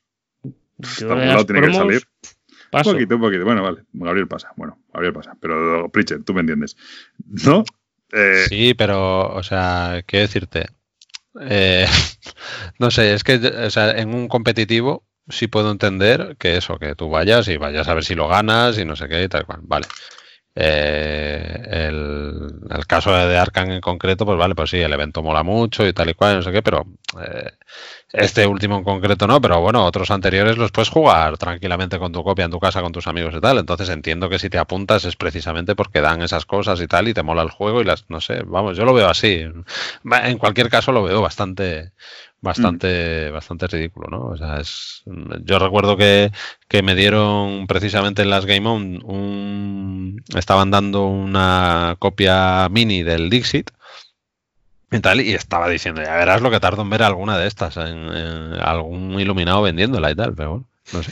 algún 1.02 1.28
lado 1.28 1.46
tiene 1.46 1.68
que 1.68 1.74
salir. 1.74 2.04
Un 2.72 2.84
poquito, 2.84 3.16
un 3.16 3.22
poquito. 3.22 3.46
Bueno, 3.46 3.64
vale. 3.64 3.84
Gabriel 3.94 4.28
pasa. 4.28 4.52
Bueno, 4.56 4.80
Gabriel 4.94 5.14
pasa. 5.14 5.38
Pero, 5.40 5.90
Pritchett, 5.90 6.26
tú 6.26 6.34
me 6.34 6.42
entiendes. 6.42 6.76
¿No? 7.46 7.64
Eh, 8.12 8.46
sí, 8.48 8.74
pero, 8.74 9.34
o 9.34 9.44
sea, 9.44 10.04
quiero 10.06 10.28
decirte. 10.28 10.68
Eh, 11.42 11.86
no 12.80 12.92
sé, 12.92 13.14
es 13.14 13.24
que 13.24 13.36
o 13.36 13.70
sea, 13.70 13.92
en 13.92 14.14
un 14.14 14.28
competitivo 14.28 15.04
sí 15.30 15.48
puedo 15.48 15.72
entender 15.72 16.36
que 16.40 16.58
eso, 16.58 16.80
que 16.80 16.96
tú 16.96 17.10
vayas 17.10 17.48
y 17.48 17.58
vayas 17.58 17.88
a 17.88 17.94
ver 17.94 18.04
si 18.04 18.16
lo 18.16 18.28
ganas 18.28 18.78
y 18.78 18.86
no 18.86 18.96
sé 18.96 19.08
qué 19.08 19.24
y 19.24 19.28
tal 19.28 19.46
cual. 19.46 19.60
Vale. 19.64 19.88
Eh, 20.60 21.88
el, 21.88 22.88
caso 22.88 23.12
de 23.14 23.38
Arkham 23.38 23.70
en 23.72 23.82
concreto, 23.82 24.26
pues 24.26 24.40
vale, 24.40 24.56
pues 24.56 24.72
sí, 24.72 24.78
el 24.78 24.92
evento 24.92 25.22
mola 25.22 25.44
mucho 25.44 25.86
y 25.86 25.94
tal 25.94 26.10
y 26.10 26.16
cual, 26.16 26.38
no 26.38 26.42
sé 26.42 26.52
qué, 26.52 26.64
pero 26.64 26.86
eh, 27.22 27.52
este 28.14 28.48
último 28.48 28.78
en 28.78 28.84
concreto 28.84 29.28
no, 29.28 29.42
pero 29.42 29.60
bueno, 29.60 29.86
otros 29.86 30.12
anteriores 30.12 30.58
los 30.58 30.72
puedes 30.72 30.90
jugar 30.90 31.38
tranquilamente 31.38 32.00
con 32.00 32.12
tu 32.14 32.24
copia 32.24 32.46
en 32.46 32.52
tu 32.52 32.60
casa 32.60 32.82
con 32.82 32.92
tus 32.92 33.08
amigos 33.08 33.34
y 33.36 33.42
tal. 33.42 33.58
Entonces 33.58 33.90
entiendo 33.90 34.30
que 34.30 34.40
si 34.40 34.50
te 34.50 34.58
apuntas 34.58 35.04
es 35.06 35.16
precisamente 35.16 35.76
porque 35.76 36.02
dan 36.02 36.22
esas 36.22 36.46
cosas 36.46 36.80
y 36.82 36.88
tal 36.88 37.08
y 37.10 37.14
te 37.14 37.24
mola 37.24 37.42
el 37.42 37.50
juego 37.50 37.82
y 37.82 37.84
las, 37.84 38.06
no 38.10 38.22
sé, 38.22 38.44
vamos, 38.46 38.78
yo 38.78 38.86
lo 38.86 38.94
veo 38.94 39.10
así. 39.10 39.46
En 40.24 40.38
cualquier 40.38 40.70
caso 40.70 40.92
lo 40.94 41.04
veo 41.04 41.22
bastante, 41.22 41.92
bastante, 42.42 43.30
mm. 43.30 43.34
bastante 43.34 43.68
ridículo, 43.68 44.08
¿no? 44.10 44.26
O 44.28 44.38
sea, 44.38 44.60
es, 44.60 45.04
yo 45.44 45.60
recuerdo 45.60 45.98
que, 45.98 46.32
que 46.68 46.82
me 46.84 46.96
dieron 46.96 47.68
precisamente 47.68 48.22
en 48.22 48.30
las 48.30 48.46
Game 48.46 48.68
On 48.70 49.02
un, 49.04 50.24
estaban 50.36 50.72
dando 50.72 51.08
una 51.08 51.96
copia 52.00 52.70
mini 52.70 53.04
del 53.04 53.30
Dixit 53.30 53.72
y 54.92 55.00
tal, 55.00 55.22
y 55.22 55.34
estaba 55.34 55.70
diciendo, 55.70 56.02
ya 56.02 56.16
verás 56.16 56.42
lo 56.42 56.50
que 56.50 56.60
tardo 56.60 56.82
en 56.82 56.90
ver 56.90 57.04
alguna 57.04 57.38
de 57.38 57.48
estas, 57.48 57.76
en, 57.78 58.10
algún 58.60 59.20
iluminado 59.20 59.62
vendiéndola 59.62 60.12
y 60.12 60.16
tal, 60.16 60.34
pero 60.34 60.50
bueno, 60.52 60.70
no 60.94 61.04
sé. 61.04 61.12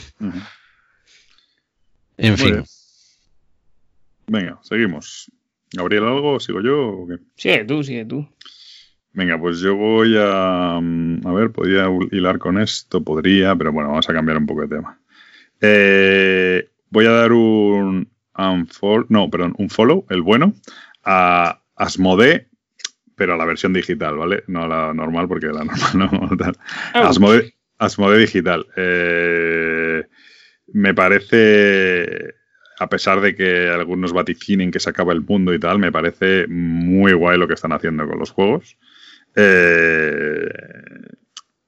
En 2.16 2.38
fin. 2.38 2.64
Venga, 4.26 4.58
seguimos. 4.62 5.30
¿Gabriel 5.72 6.04
algo? 6.04 6.40
¿Sigo 6.40 6.62
yo 6.62 6.88
o 6.88 7.06
qué? 7.06 7.18
Sigue 7.36 7.64
tú, 7.64 7.84
sigue 7.84 8.04
tú. 8.04 8.26
Venga, 9.12 9.38
pues 9.38 9.60
yo 9.60 9.76
voy 9.76 10.14
a. 10.18 10.78
Mm, 10.80 11.26
a 11.26 11.32
ver, 11.32 11.50
podría 11.50 11.88
hilar 12.12 12.38
con 12.38 12.58
esto, 12.58 13.02
podría, 13.02 13.54
pero 13.56 13.72
bueno, 13.72 13.90
vamos 13.90 14.08
a 14.08 14.12
cambiar 14.12 14.38
un 14.38 14.46
poco 14.46 14.62
de 14.62 14.76
tema. 14.76 14.98
Eh, 15.60 16.68
voy 16.90 17.06
a 17.06 17.10
dar 17.10 17.32
un. 17.32 18.08
Unfollow, 18.38 19.06
no, 19.08 19.30
perdón, 19.30 19.54
un 19.56 19.70
follow, 19.70 20.04
el 20.10 20.20
bueno, 20.20 20.52
a 21.02 21.62
Asmode, 21.74 22.48
pero 23.16 23.34
a 23.34 23.36
la 23.36 23.44
versión 23.44 23.72
digital, 23.72 24.16
¿vale? 24.16 24.44
No 24.46 24.64
a 24.64 24.68
la 24.68 24.94
normal, 24.94 25.26
porque 25.26 25.46
la 25.46 25.64
normal 25.64 25.92
no. 25.94 26.36
Tal. 26.36 26.56
Asmode, 26.92 27.54
Asmode 27.78 28.18
digital. 28.18 28.66
Eh, 28.76 30.04
me 30.72 30.94
parece 30.94 32.34
a 32.78 32.88
pesar 32.88 33.20
de 33.20 33.34
que 33.34 33.68
algunos 33.68 34.12
vaticinen 34.12 34.70
que 34.70 34.80
se 34.80 34.90
acaba 34.90 35.12
el 35.12 35.22
mundo 35.22 35.54
y 35.54 35.58
tal, 35.58 35.78
me 35.78 35.92
parece 35.92 36.46
muy 36.46 37.12
guay 37.12 37.38
lo 37.38 37.48
que 37.48 37.54
están 37.54 37.72
haciendo 37.72 38.06
con 38.06 38.18
los 38.18 38.30
juegos. 38.30 38.76
Eh, 39.34 40.48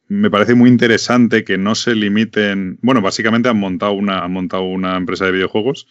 me 0.09 0.31
parece 0.31 0.55
muy 0.55 0.69
interesante 0.69 1.45
que 1.45 1.59
no 1.59 1.75
se 1.75 1.95
limiten. 1.95 2.79
Bueno, 2.83 3.01
básicamente 3.01 3.49
han 3.49 3.59
montado 3.59 3.93
una, 3.93 4.21
han 4.21 4.33
montado 4.33 4.65
una 4.65 4.97
empresa 4.97 5.27
de 5.27 5.33
videojuegos 5.33 5.87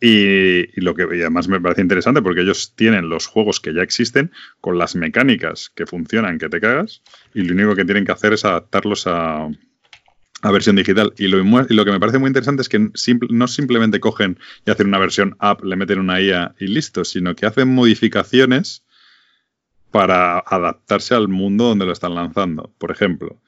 y, 0.00 0.80
lo 0.80 0.94
que 0.94 1.02
además 1.02 1.48
me 1.48 1.60
parece 1.60 1.82
interesante 1.82 2.22
porque 2.22 2.42
ellos 2.42 2.74
tienen 2.76 3.08
los 3.08 3.26
juegos 3.26 3.60
que 3.60 3.74
ya 3.74 3.82
existen 3.82 4.30
con 4.60 4.78
las 4.78 4.94
mecánicas 4.94 5.70
que 5.74 5.86
funcionan, 5.86 6.38
que 6.38 6.48
te 6.48 6.60
cagas, 6.60 7.02
y 7.34 7.42
lo 7.42 7.54
único 7.54 7.74
que 7.74 7.84
tienen 7.84 8.04
que 8.04 8.12
hacer 8.12 8.32
es 8.32 8.44
adaptarlos 8.44 9.06
a, 9.06 9.48
a 10.42 10.50
versión 10.52 10.76
digital. 10.76 11.12
Y 11.18 11.28
lo, 11.28 11.38
y 11.40 11.74
lo, 11.74 11.84
que 11.84 11.90
me 11.90 12.00
parece 12.00 12.18
muy 12.18 12.28
interesante 12.28 12.62
es 12.62 12.68
que 12.68 12.90
no 13.30 13.48
simplemente 13.48 14.00
cogen 14.00 14.38
y 14.64 14.70
hacen 14.70 14.88
una 14.88 14.98
versión 14.98 15.36
app, 15.38 15.64
le 15.64 15.76
meten 15.76 15.98
una 15.98 16.20
IA 16.20 16.54
y 16.58 16.68
listo, 16.68 17.04
sino 17.04 17.34
que 17.34 17.46
hacen 17.46 17.68
modificaciones 17.68 18.84
para 19.90 20.38
adaptarse 20.38 21.14
al 21.14 21.28
mundo 21.28 21.64
donde 21.64 21.86
lo 21.86 21.92
están 21.92 22.14
lanzando. 22.14 22.72
Por 22.78 22.90
ejemplo, 22.90 23.40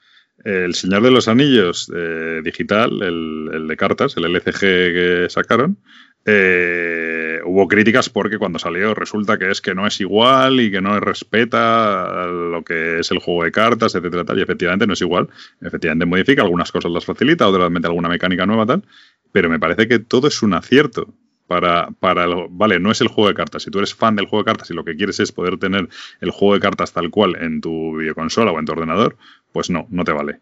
El 0.43 0.73
Señor 0.73 1.03
de 1.03 1.11
los 1.11 1.27
Anillos 1.27 1.91
eh, 1.95 2.41
digital, 2.43 3.01
el, 3.01 3.67
de 3.67 3.77
cartas, 3.77 4.17
el 4.17 4.25
LCG 4.25 4.59
que 4.59 5.27
sacaron, 5.29 5.77
eh, 6.25 7.39
hubo 7.45 7.67
críticas 7.67 8.09
porque 8.09 8.37
cuando 8.37 8.59
salió 8.59 8.93
resulta 8.93 9.37
que 9.39 9.49
es 9.49 9.61
que 9.61 9.73
no 9.73 9.87
es 9.87 9.99
igual 10.01 10.59
y 10.59 10.69
que 10.69 10.81
no 10.81 10.99
respeta 10.99 12.27
lo 12.27 12.63
que 12.63 12.99
es 12.99 13.11
el 13.11 13.19
juego 13.19 13.43
de 13.43 13.51
cartas, 13.51 13.95
etcétera, 13.95 14.23
tal, 14.23 14.39
y 14.39 14.43
efectivamente 14.43 14.85
no 14.85 14.93
es 14.93 15.01
igual. 15.01 15.29
Efectivamente 15.61 16.05
modifica, 16.05 16.43
algunas 16.43 16.71
cosas 16.71 16.91
las 16.91 17.05
facilita, 17.05 17.47
otras 17.47 17.71
mete 17.71 17.87
alguna 17.87 18.09
mecánica 18.09 18.45
nueva, 18.45 18.65
tal, 18.65 18.83
pero 19.31 19.49
me 19.49 19.59
parece 19.59 19.87
que 19.87 19.99
todo 19.99 20.27
es 20.27 20.41
un 20.43 20.53
acierto 20.53 21.13
para, 21.47 21.89
para 21.99 22.27
vale, 22.49 22.79
no 22.79 22.91
es 22.91 23.01
el 23.01 23.09
juego 23.09 23.27
de 23.27 23.35
cartas. 23.35 23.63
Si 23.63 23.71
tú 23.71 23.79
eres 23.79 23.93
fan 23.93 24.15
del 24.15 24.27
juego 24.27 24.43
de 24.43 24.51
cartas 24.51 24.69
y 24.69 24.73
lo 24.73 24.85
que 24.85 24.95
quieres 24.95 25.19
es 25.19 25.31
poder 25.31 25.57
tener 25.57 25.89
el 26.21 26.31
juego 26.31 26.53
de 26.53 26.61
cartas 26.61 26.93
tal 26.93 27.09
cual 27.09 27.35
en 27.41 27.59
tu 27.59 27.97
videoconsola 27.97 28.51
o 28.51 28.59
en 28.59 28.65
tu 28.65 28.71
ordenador, 28.71 29.17
pues 29.51 29.69
no, 29.69 29.85
no 29.89 30.03
te 30.03 30.13
vale. 30.13 30.39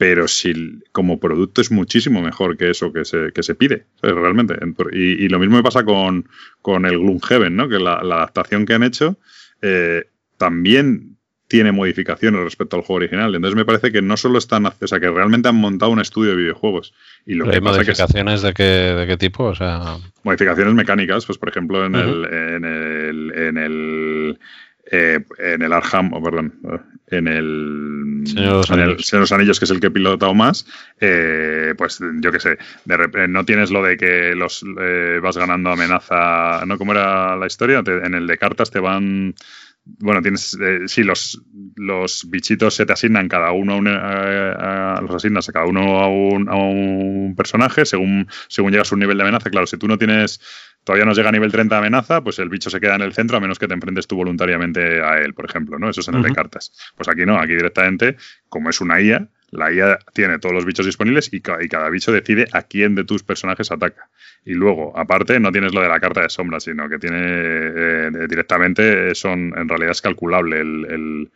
Pero 0.00 0.28
si 0.28 0.80
como 0.92 1.20
producto 1.20 1.60
es 1.60 1.70
muchísimo 1.70 2.22
mejor 2.22 2.56
que 2.56 2.70
eso 2.70 2.90
que 2.90 3.04
se, 3.04 3.32
que 3.34 3.42
se 3.42 3.54
pide, 3.54 3.84
realmente. 4.00 4.54
Y, 4.92 5.28
lo 5.28 5.38
mismo 5.38 5.58
me 5.58 5.62
pasa 5.62 5.84
con, 5.84 6.26
con 6.62 6.86
el 6.86 6.98
Gloomhaven, 6.98 7.54
¿no? 7.54 7.68
Que 7.68 7.78
la, 7.78 7.96
adaptación 7.96 8.64
que 8.64 8.72
han 8.72 8.82
hecho 8.82 9.18
eh, 9.60 10.04
también 10.38 11.18
tiene 11.48 11.70
modificaciones 11.72 12.40
respecto 12.40 12.76
al 12.76 12.82
juego 12.82 12.96
original. 12.96 13.34
Entonces 13.34 13.54
me 13.54 13.66
parece 13.66 13.92
que 13.92 14.00
no 14.00 14.16
solo 14.16 14.38
están, 14.38 14.64
o 14.64 14.86
sea, 14.86 15.00
que 15.00 15.10
realmente 15.10 15.50
han 15.50 15.56
montado 15.56 15.92
un 15.92 16.00
estudio 16.00 16.30
de 16.30 16.38
videojuegos. 16.38 16.94
Y 17.26 17.34
lo 17.34 17.50
que 17.50 17.60
modificaciones 17.60 18.40
de 18.40 18.54
qué 18.54 18.62
de 18.62 19.06
qué 19.06 19.18
tipo, 19.18 19.44
o 19.44 19.54
sea, 19.54 19.98
modificaciones 20.22 20.72
mecánicas, 20.72 21.26
pues 21.26 21.36
por 21.36 21.50
ejemplo 21.50 21.84
en 21.84 21.94
el 21.94 22.24
en 22.24 22.64
el 22.64 23.32
en 23.36 23.58
el 23.58 24.38
eh, 24.90 25.24
en 25.38 25.62
el 25.62 25.72
Arham, 25.72 26.12
o 26.12 26.22
perdón, 26.22 26.54
en 27.10 27.28
el 27.28 28.22
Señor 28.26 28.66
de 28.66 29.18
los 29.18 29.32
Anillos, 29.32 29.58
que 29.58 29.64
es 29.64 29.70
el 29.70 29.80
que 29.80 29.88
he 29.88 29.90
pilotado 29.90 30.34
más, 30.34 30.66
eh, 31.00 31.74
pues 31.76 32.00
yo 32.20 32.32
qué 32.32 32.40
sé, 32.40 32.58
de 32.84 32.96
repente 32.96 33.28
no 33.28 33.44
tienes 33.44 33.70
lo 33.70 33.82
de 33.82 33.96
que 33.96 34.34
los 34.34 34.64
eh, 34.80 35.20
vas 35.22 35.36
ganando 35.36 35.70
amenaza, 35.70 36.64
¿no? 36.66 36.78
¿Cómo 36.78 36.92
era 36.92 37.36
la 37.36 37.46
historia? 37.46 37.82
en 37.86 38.14
el 38.14 38.26
de 38.26 38.38
cartas 38.38 38.70
te 38.70 38.80
van 38.80 39.34
bueno, 39.84 40.22
tienes, 40.22 40.56
eh, 40.60 40.80
sí, 40.86 41.02
los, 41.02 41.42
los 41.76 42.28
bichitos 42.28 42.74
se 42.74 42.86
te 42.86 42.92
asignan 42.92 43.28
cada 43.28 43.52
uno, 43.52 43.80
a, 43.90 44.96
a, 44.96 45.00
los 45.00 45.14
asignas 45.14 45.48
a 45.48 45.52
cada 45.52 45.66
uno 45.66 46.00
a 46.00 46.08
un, 46.08 46.48
a 46.48 46.54
un 46.54 47.34
personaje 47.36 47.84
según, 47.86 48.28
según 48.48 48.72
llegas 48.72 48.92
a 48.92 48.94
un 48.94 49.00
nivel 49.00 49.16
de 49.16 49.22
amenaza. 49.22 49.50
Claro, 49.50 49.66
si 49.66 49.78
tú 49.78 49.88
no 49.88 49.98
tienes 49.98 50.40
todavía 50.84 51.04
no 51.04 51.12
llega 51.12 51.28
a 51.28 51.32
nivel 51.32 51.52
30 51.52 51.74
de 51.74 51.78
amenaza, 51.78 52.22
pues 52.22 52.38
el 52.38 52.48
bicho 52.48 52.70
se 52.70 52.80
queda 52.80 52.96
en 52.96 53.02
el 53.02 53.12
centro 53.12 53.36
a 53.36 53.40
menos 53.40 53.58
que 53.58 53.68
te 53.68 53.74
enfrentes 53.74 54.06
tú 54.06 54.16
voluntariamente 54.16 55.02
a 55.02 55.20
él, 55.20 55.34
por 55.34 55.44
ejemplo, 55.44 55.78
¿no? 55.78 55.90
Eso 55.90 56.00
es 56.00 56.08
en 56.08 56.16
el 56.16 56.22
de 56.22 56.32
cartas. 56.32 56.72
Pues 56.96 57.08
aquí 57.08 57.26
no, 57.26 57.38
aquí 57.38 57.54
directamente, 57.54 58.16
como 58.48 58.70
es 58.70 58.80
una 58.80 59.00
IA, 59.00 59.28
la 59.50 59.72
IA 59.72 59.98
tiene 60.12 60.38
todos 60.38 60.54
los 60.54 60.64
bichos 60.64 60.86
disponibles 60.86 61.32
y, 61.32 61.40
cada 61.40 61.90
bicho 61.90 62.12
decide 62.12 62.46
a 62.52 62.62
quién 62.62 62.94
de 62.94 63.04
tus 63.04 63.22
personajes 63.22 63.70
ataca. 63.72 64.08
Y 64.44 64.54
luego, 64.54 64.96
aparte, 64.96 65.40
no 65.40 65.50
tienes 65.52 65.74
lo 65.74 65.82
de 65.82 65.88
la 65.88 66.00
carta 66.00 66.22
de 66.22 66.30
sombra, 66.30 66.60
sino 66.60 66.88
que 66.88 66.98
tiene 66.98 67.18
eh, 67.20 68.10
directamente, 68.28 69.14
son, 69.14 69.52
en 69.56 69.68
realidad 69.68 69.90
es 69.90 70.00
calculable 70.00 70.60
el 70.60 71.30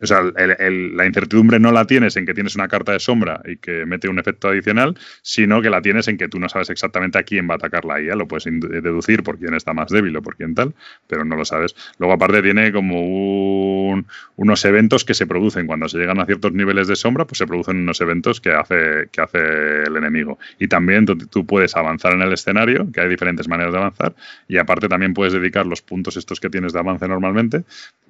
o 0.00 0.06
sea, 0.06 0.22
la 0.22 1.06
incertidumbre 1.06 1.58
no 1.58 1.72
la 1.72 1.86
tienes 1.86 2.16
en 2.16 2.26
que 2.26 2.34
tienes 2.34 2.54
una 2.54 2.68
carta 2.68 2.92
de 2.92 3.00
sombra 3.00 3.40
y 3.44 3.56
que 3.56 3.84
mete 3.86 4.08
un 4.08 4.18
efecto 4.18 4.48
adicional, 4.48 4.96
sino 5.22 5.60
que 5.60 5.70
la 5.70 5.82
tienes 5.82 6.08
en 6.08 6.16
que 6.16 6.28
tú 6.28 6.38
no 6.38 6.48
sabes 6.48 6.70
exactamente 6.70 7.18
a 7.18 7.22
quién 7.22 7.48
va 7.48 7.54
a 7.54 7.56
atacar 7.56 7.84
la 7.84 8.00
IA. 8.00 8.14
Lo 8.14 8.26
puedes 8.26 8.44
deducir 8.44 9.22
por 9.22 9.38
quién 9.38 9.54
está 9.54 9.74
más 9.74 9.90
débil 9.90 10.16
o 10.16 10.22
por 10.22 10.36
quién 10.36 10.54
tal, 10.54 10.74
pero 11.06 11.24
no 11.24 11.36
lo 11.36 11.44
sabes. 11.44 11.74
Luego, 11.98 12.14
aparte, 12.14 12.42
tiene 12.42 12.72
como 12.72 14.02
unos 14.36 14.64
eventos 14.64 15.04
que 15.04 15.14
se 15.14 15.26
producen 15.26 15.66
cuando 15.66 15.88
se 15.88 15.98
llegan 15.98 16.20
a 16.20 16.26
ciertos 16.26 16.52
niveles 16.52 16.88
de 16.88 16.96
sombra, 16.96 17.26
pues 17.26 17.38
se 17.38 17.46
producen 17.46 17.76
unos 17.76 18.00
eventos 18.00 18.40
que 18.40 18.52
hace, 18.52 19.08
que 19.12 19.20
hace 19.20 19.82
el 19.84 19.96
enemigo. 19.96 20.38
Y 20.58 20.68
también 20.68 21.06
tú, 21.06 21.46
puedes 21.46 21.76
avanzar 21.76 22.12
en 22.12 22.22
el 22.22 22.32
escenario, 22.32 22.90
que 22.92 23.00
hay 23.00 23.08
diferentes 23.08 23.48
maneras 23.48 23.72
de 23.72 23.78
avanzar, 23.78 24.14
y 24.48 24.58
aparte 24.58 24.88
también 24.88 25.14
puedes 25.14 25.32
dedicar 25.32 25.66
los 25.66 25.82
puntos 25.82 26.16
estos 26.16 26.40
que 26.40 26.48
tienes 26.48 26.72
de 26.72 26.78
avance 26.78 27.06
normalmente, 27.08 27.64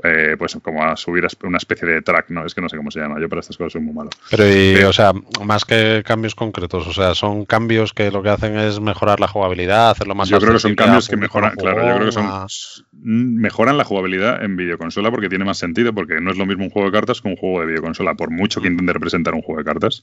eh, 0.05 0.36
pues 0.38 0.57
como 0.62 0.84
a 0.84 0.97
subir 0.97 1.26
una 1.43 1.59
especie 1.59 1.80
de 1.87 2.03
track, 2.03 2.31
¿no? 2.31 2.45
Es 2.45 2.55
que 2.55 2.61
no 2.61 2.68
sé 2.68 2.76
cómo 2.76 2.91
se 2.91 3.01
llama. 3.01 3.20
Yo 3.20 3.28
para 3.28 3.41
estas 3.41 3.57
cosas 3.57 3.72
soy 3.72 3.83
muy 3.83 3.95
malo. 3.95 4.11
Pero, 4.31 4.89
o 4.89 4.93
sea, 4.93 5.12
más 5.45 5.64
que 5.64 6.03
cambios 6.05 6.35
concretos, 6.35 6.87
o 6.87 6.93
sea, 6.93 7.14
son 7.14 7.45
cambios 7.45 7.93
que 7.93 8.11
lo 8.11 8.22
que 8.22 8.31
hacen 8.31 8.57
es 8.59 8.81
mejorar 8.81 9.20
la 9.20 9.28
jugabilidad, 9.28 9.91
hacerlo 9.91 10.14
más 10.14 10.28
Yo 10.28 10.39
creo 10.39 10.53
que 10.53 10.59
son 10.59 10.74
cambios 10.74 11.09
que 11.09 11.16
mejoran, 11.16 11.55
claro, 11.57 11.87
yo 11.87 11.95
creo 11.95 12.07
que 12.07 12.12
son 12.12 12.47
mejoran 13.03 13.78
la 13.78 13.85
jugabilidad 13.85 14.45
en 14.45 14.57
videoconsola 14.57 15.11
porque 15.11 15.28
tiene 15.28 15.45
más 15.45 15.59
sentido, 15.59 15.95
porque 15.95 16.20
no 16.20 16.31
es 16.31 16.37
lo 16.37 16.47
mismo 16.47 16.64
un 16.64 16.70
juego 16.70 16.89
de 16.89 16.93
cartas 16.93 17.20
que 17.20 17.28
un 17.28 17.37
juego 17.37 17.61
de 17.61 17.66
videoconsola, 17.66 18.14
por 18.14 18.31
mucho 18.31 18.61
que 18.61 18.68
mm. 18.68 18.72
intente 18.72 18.93
representar 18.93 19.35
un 19.35 19.43
juego 19.43 19.59
de 19.61 19.64
cartas. 19.64 20.03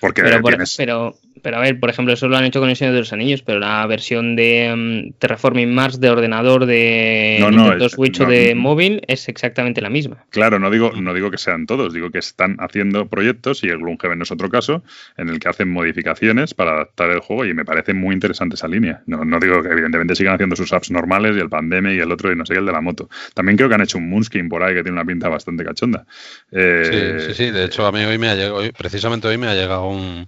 Porque 0.00 0.22
pero, 0.22 0.42
pero, 0.76 1.16
pero, 1.42 1.56
a 1.56 1.60
ver, 1.60 1.80
por 1.80 1.88
ejemplo, 1.88 2.12
eso 2.12 2.28
lo 2.28 2.36
han 2.36 2.44
hecho 2.44 2.60
con 2.60 2.68
el 2.68 2.76
Señor 2.76 2.92
de 2.92 3.00
los 3.00 3.12
Anillos, 3.12 3.42
pero 3.42 3.58
la 3.58 3.86
versión 3.86 4.36
de 4.36 4.70
um, 4.72 5.12
Terraforming 5.18 5.74
Mars 5.74 6.00
de 6.00 6.10
ordenador 6.10 6.66
de 6.66 7.38
Nintendo 7.40 7.88
Switch 7.88 8.20
o 8.20 8.26
de 8.26 8.54
móvil 8.54 9.02
es 9.06 9.28
exactamente 9.28 9.80
la 9.80 9.88
misma. 9.88 10.24
Claro, 10.30 10.58
no 10.58 10.70
digo, 10.70 10.92
no 10.92 11.14
digo 11.14 11.30
que 11.30 11.38
sean 11.38 11.66
todos, 11.66 11.94
digo 11.94 12.10
que 12.10 12.18
están 12.18 12.56
haciendo 12.60 13.06
proyectos 13.06 13.64
y 13.64 13.68
el 13.68 13.78
Gloomhaven 13.78 14.20
es 14.20 14.30
otro 14.30 14.50
caso 14.50 14.82
en 15.16 15.28
el 15.30 15.38
que 15.38 15.48
hacen 15.48 15.70
modificaciones 15.70 16.52
para 16.52 16.72
adaptar 16.72 17.10
el 17.10 17.20
juego 17.20 17.46
y 17.46 17.54
me 17.54 17.64
parece 17.64 17.94
muy 17.94 18.14
interesante 18.14 18.56
esa 18.56 18.68
línea. 18.68 19.02
No, 19.06 19.24
no 19.24 19.40
digo 19.40 19.62
que 19.62 19.68
evidentemente 19.68 20.14
sigan 20.14 20.34
haciendo 20.34 20.56
sus 20.56 20.72
apps 20.72 20.90
normales 20.90 21.36
y 21.36 21.40
el 21.40 21.48
Pandemia 21.48 21.94
y 21.94 21.98
el 21.98 22.12
otro 22.12 22.32
y 22.32 22.36
no 22.36 22.44
sé 22.44 22.54
qué, 22.54 22.60
el 22.60 22.66
de 22.66 22.72
la 22.72 22.80
moto. 22.80 23.08
También 23.34 23.56
creo 23.56 23.68
que 23.68 23.74
han 23.76 23.82
hecho 23.82 23.98
un 23.98 24.10
Moonskin 24.10 24.48
por 24.48 24.62
ahí 24.62 24.74
que 24.74 24.82
tiene 24.82 24.92
una 24.92 25.04
pinta 25.04 25.28
bastante 25.28 25.64
cachonda. 25.64 26.04
Eh, 26.52 27.18
sí, 27.18 27.26
sí, 27.26 27.44
sí. 27.44 27.50
De 27.50 27.64
hecho, 27.64 27.86
a 27.86 27.92
mí 27.92 28.04
hoy 28.04 28.18
me 28.18 28.28
ha 28.28 28.34
llegado, 28.34 28.60
precisamente 28.76 29.28
hoy 29.28 29.38
me 29.38 29.46
ha 29.46 29.54
llegado 29.54 29.85
un, 29.88 30.26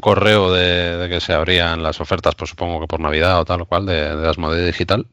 correo 0.00 0.52
de, 0.52 1.08
que 1.08 1.20
se 1.20 1.32
abrían 1.32 1.82
las 1.82 2.00
ofertas, 2.00 2.34
pues 2.34 2.50
supongo 2.50 2.80
que 2.80 2.86
por 2.86 3.00
Navidad 3.00 3.40
o 3.40 3.44
tal 3.44 3.62
o 3.62 3.66
cual, 3.66 3.86
de, 3.86 4.16
de 4.16 4.28
Asmodee 4.28 4.66
Digital. 4.66 5.06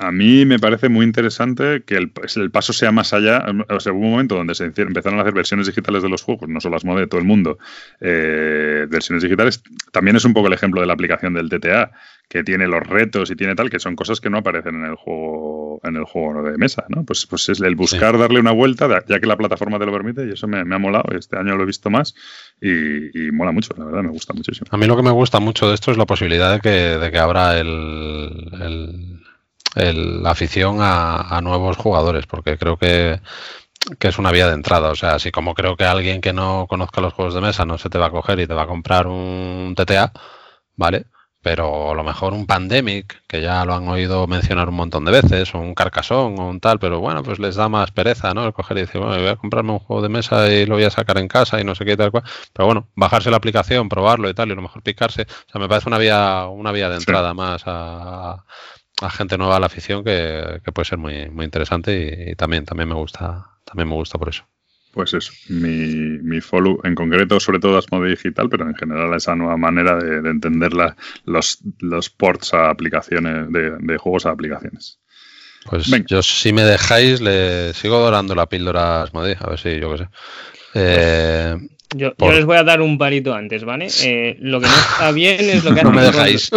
A 0.00 0.10
mí 0.10 0.44
me 0.44 0.58
parece 0.58 0.88
muy 0.88 1.06
interesante 1.06 1.84
que 1.86 1.94
el, 1.94 2.10
paso 2.50 2.72
sea 2.72 2.90
más 2.90 3.12
allá. 3.12 3.44
O 3.68 3.78
sea, 3.78 3.92
hubo 3.92 4.00
un 4.00 4.10
momento 4.10 4.34
donde 4.34 4.56
se 4.56 4.64
empezaron 4.64 5.20
a 5.20 5.22
hacer 5.22 5.34
versiones 5.34 5.68
digitales 5.68 6.02
de 6.02 6.08
los 6.08 6.22
juegos, 6.22 6.48
no 6.48 6.60
solo 6.60 6.76
Asmodee, 6.76 7.06
todo 7.06 7.20
el 7.20 7.26
mundo, 7.26 7.58
eh, 8.00 8.86
versiones 8.88 9.22
digitales. 9.22 9.62
También 9.92 10.16
es 10.16 10.24
un 10.24 10.34
poco 10.34 10.48
el 10.48 10.52
ejemplo 10.52 10.80
de 10.80 10.88
la 10.88 10.94
aplicación 10.94 11.34
del 11.34 11.48
TTA, 11.48 11.92
que 12.34 12.42
tiene 12.44 12.66
los 12.66 12.84
retos 12.84 13.30
y 13.30 13.36
tiene 13.36 13.54
tal, 13.54 13.70
que 13.70 13.78
son 13.78 13.94
cosas 13.94 14.20
que 14.20 14.28
no 14.28 14.38
aparecen 14.38 14.74
en 14.74 14.84
el 14.84 14.96
juego 14.96 15.80
en 15.84 15.96
el 15.96 16.04
juego 16.04 16.42
de 16.42 16.58
mesa, 16.58 16.84
¿no? 16.88 17.04
Pues, 17.04 17.26
pues 17.26 17.48
es 17.48 17.60
el 17.60 17.76
buscar 17.76 18.18
darle 18.18 18.40
una 18.40 18.52
vuelta, 18.52 18.88
ya 19.06 19.20
que 19.20 19.26
la 19.26 19.36
plataforma 19.36 19.78
te 19.78 19.86
lo 19.86 19.92
permite, 19.92 20.26
y 20.26 20.32
eso 20.32 20.46
me, 20.48 20.58
ha 20.58 20.78
molado. 20.78 21.16
Este 21.16 21.36
año 21.36 21.56
lo 21.56 21.62
he 21.62 21.66
visto 21.66 21.90
más 21.90 22.14
y, 22.60 23.30
mola 23.32 23.52
mucho, 23.52 23.74
la 23.76 23.84
verdad, 23.84 24.02
me 24.02 24.10
gusta 24.10 24.34
muchísimo. 24.34 24.66
A 24.70 24.76
mí 24.76 24.86
lo 24.86 24.96
que 24.96 25.02
me 25.02 25.10
gusta 25.10 25.40
mucho 25.40 25.68
de 25.68 25.74
esto 25.74 25.90
es 25.92 25.96
la 25.96 26.06
posibilidad 26.06 26.52
de 26.52 26.60
que, 26.60 26.98
de 26.98 27.10
que 27.10 27.18
abra 27.18 27.58
el 27.58 29.20
la 29.74 30.30
afición 30.30 30.78
a, 30.80 31.40
nuevos 31.42 31.76
jugadores, 31.76 32.26
porque 32.26 32.56
creo 32.58 32.76
que, 32.76 33.20
es 34.00 34.18
una 34.18 34.32
vía 34.32 34.48
de 34.48 34.54
entrada. 34.54 34.90
O 34.90 34.94
sea, 34.94 35.14
así 35.14 35.30
como 35.30 35.54
creo 35.54 35.76
que 35.76 35.84
alguien 35.84 36.20
que 36.20 36.32
no 36.32 36.66
conozca 36.68 37.00
los 37.00 37.12
juegos 37.12 37.34
de 37.34 37.40
mesa 37.40 37.64
no 37.64 37.78
se 37.78 37.90
te 37.90 37.98
va 37.98 38.06
a 38.06 38.10
coger 38.10 38.40
y 38.40 38.46
te 38.46 38.54
va 38.54 38.62
a 38.62 38.66
comprar 38.66 39.06
un 39.06 39.74
TTA, 39.76 40.12
¿vale? 40.76 41.06
Pero 41.44 41.92
a 41.92 41.94
lo 41.94 42.02
mejor 42.02 42.32
un 42.32 42.46
Pandemic, 42.46 43.22
que 43.28 43.42
ya 43.42 43.66
lo 43.66 43.74
han 43.74 43.86
oído 43.86 44.26
mencionar 44.26 44.70
un 44.70 44.76
montón 44.76 45.04
de 45.04 45.12
veces, 45.12 45.54
o 45.54 45.60
un 45.60 45.74
Carcassonne 45.74 46.40
o 46.40 46.48
un 46.48 46.58
tal, 46.58 46.78
pero 46.78 47.00
bueno, 47.00 47.22
pues 47.22 47.38
les 47.38 47.54
da 47.54 47.68
más 47.68 47.90
pereza, 47.90 48.32
¿no? 48.32 48.46
El 48.46 48.54
coger 48.54 48.78
y 48.78 48.80
decir, 48.80 49.00
bueno, 49.00 49.16
voy 49.16 49.28
a 49.28 49.36
comprarme 49.36 49.72
un 49.72 49.78
juego 49.78 50.02
de 50.02 50.08
mesa 50.08 50.50
y 50.50 50.64
lo 50.64 50.76
voy 50.76 50.84
a 50.84 50.90
sacar 50.90 51.18
en 51.18 51.28
casa 51.28 51.60
y 51.60 51.64
no 51.64 51.74
sé 51.74 51.84
qué 51.84 51.98
tal 51.98 52.10
cual. 52.10 52.24
Pero 52.54 52.64
bueno, 52.66 52.88
bajarse 52.96 53.30
la 53.30 53.36
aplicación, 53.36 53.90
probarlo 53.90 54.30
y 54.30 54.34
tal, 54.34 54.48
y 54.48 54.52
a 54.52 54.54
lo 54.54 54.62
mejor 54.62 54.82
picarse. 54.82 55.22
O 55.22 55.50
sea, 55.52 55.60
me 55.60 55.68
parece 55.68 55.88
una 55.88 55.98
vía, 55.98 56.46
una 56.46 56.72
vía 56.72 56.88
de 56.88 56.96
entrada 56.96 57.34
más 57.34 57.62
a, 57.66 58.44
a 59.02 59.10
gente 59.10 59.36
nueva 59.38 59.56
a 59.56 59.60
la 59.60 59.66
afición 59.66 60.02
que, 60.04 60.60
puede 60.72 60.86
ser 60.86 60.98
muy, 60.98 61.28
muy 61.30 61.44
interesante 61.44 62.30
y, 62.30 62.34
también, 62.36 62.64
también 62.64 62.88
me 62.88 62.94
gusta, 62.94 63.58
también 63.64 63.88
me 63.88 63.94
gusta 63.96 64.18
por 64.18 64.30
eso. 64.30 64.44
Pues 64.94 65.12
eso, 65.12 65.32
mi, 65.48 66.18
mi 66.22 66.40
follow 66.40 66.78
en 66.84 66.94
concreto, 66.94 67.40
sobre 67.40 67.58
todo 67.58 67.76
Asmode 67.76 68.10
Digital, 68.10 68.48
pero 68.48 68.64
en 68.68 68.76
general 68.76 69.12
esa 69.12 69.34
nueva 69.34 69.56
manera 69.56 69.96
de, 69.96 70.30
entender 70.30 70.70
los, 71.24 71.58
los 71.80 72.10
ports 72.10 72.54
a 72.54 72.70
aplicaciones, 72.70 73.48
de, 73.50 73.98
juegos 73.98 74.24
a 74.24 74.30
aplicaciones. 74.30 75.00
Pues 75.68 75.90
yo, 76.06 76.22
si 76.22 76.52
me 76.52 76.62
dejáis, 76.62 77.20
le 77.20 77.74
sigo 77.74 77.98
dorando 77.98 78.36
la 78.36 78.46
píldora 78.46 79.00
a 79.00 79.02
Asmodee, 79.02 79.36
a 79.40 79.48
ver 79.48 79.58
si 79.58 79.80
yo 79.80 79.90
qué 79.90 79.98
sé. 79.98 80.08
Eh, 80.74 81.56
yo, 81.94 82.12
les 82.30 82.44
voy 82.44 82.56
a 82.56 82.64
dar 82.64 82.80
un 82.80 82.98
palito 82.98 83.34
antes, 83.34 83.64
¿vale? 83.64 83.88
Eh, 84.02 84.36
lo 84.40 84.60
que 84.60 84.66
no 84.66 84.74
está 84.74 85.12
bien 85.12 85.40
es 85.40 85.64
lo 85.64 85.74
que 85.74 85.80
han 85.80 85.86
No 85.86 85.92
me 85.92 86.02
dejáis. 86.02 86.50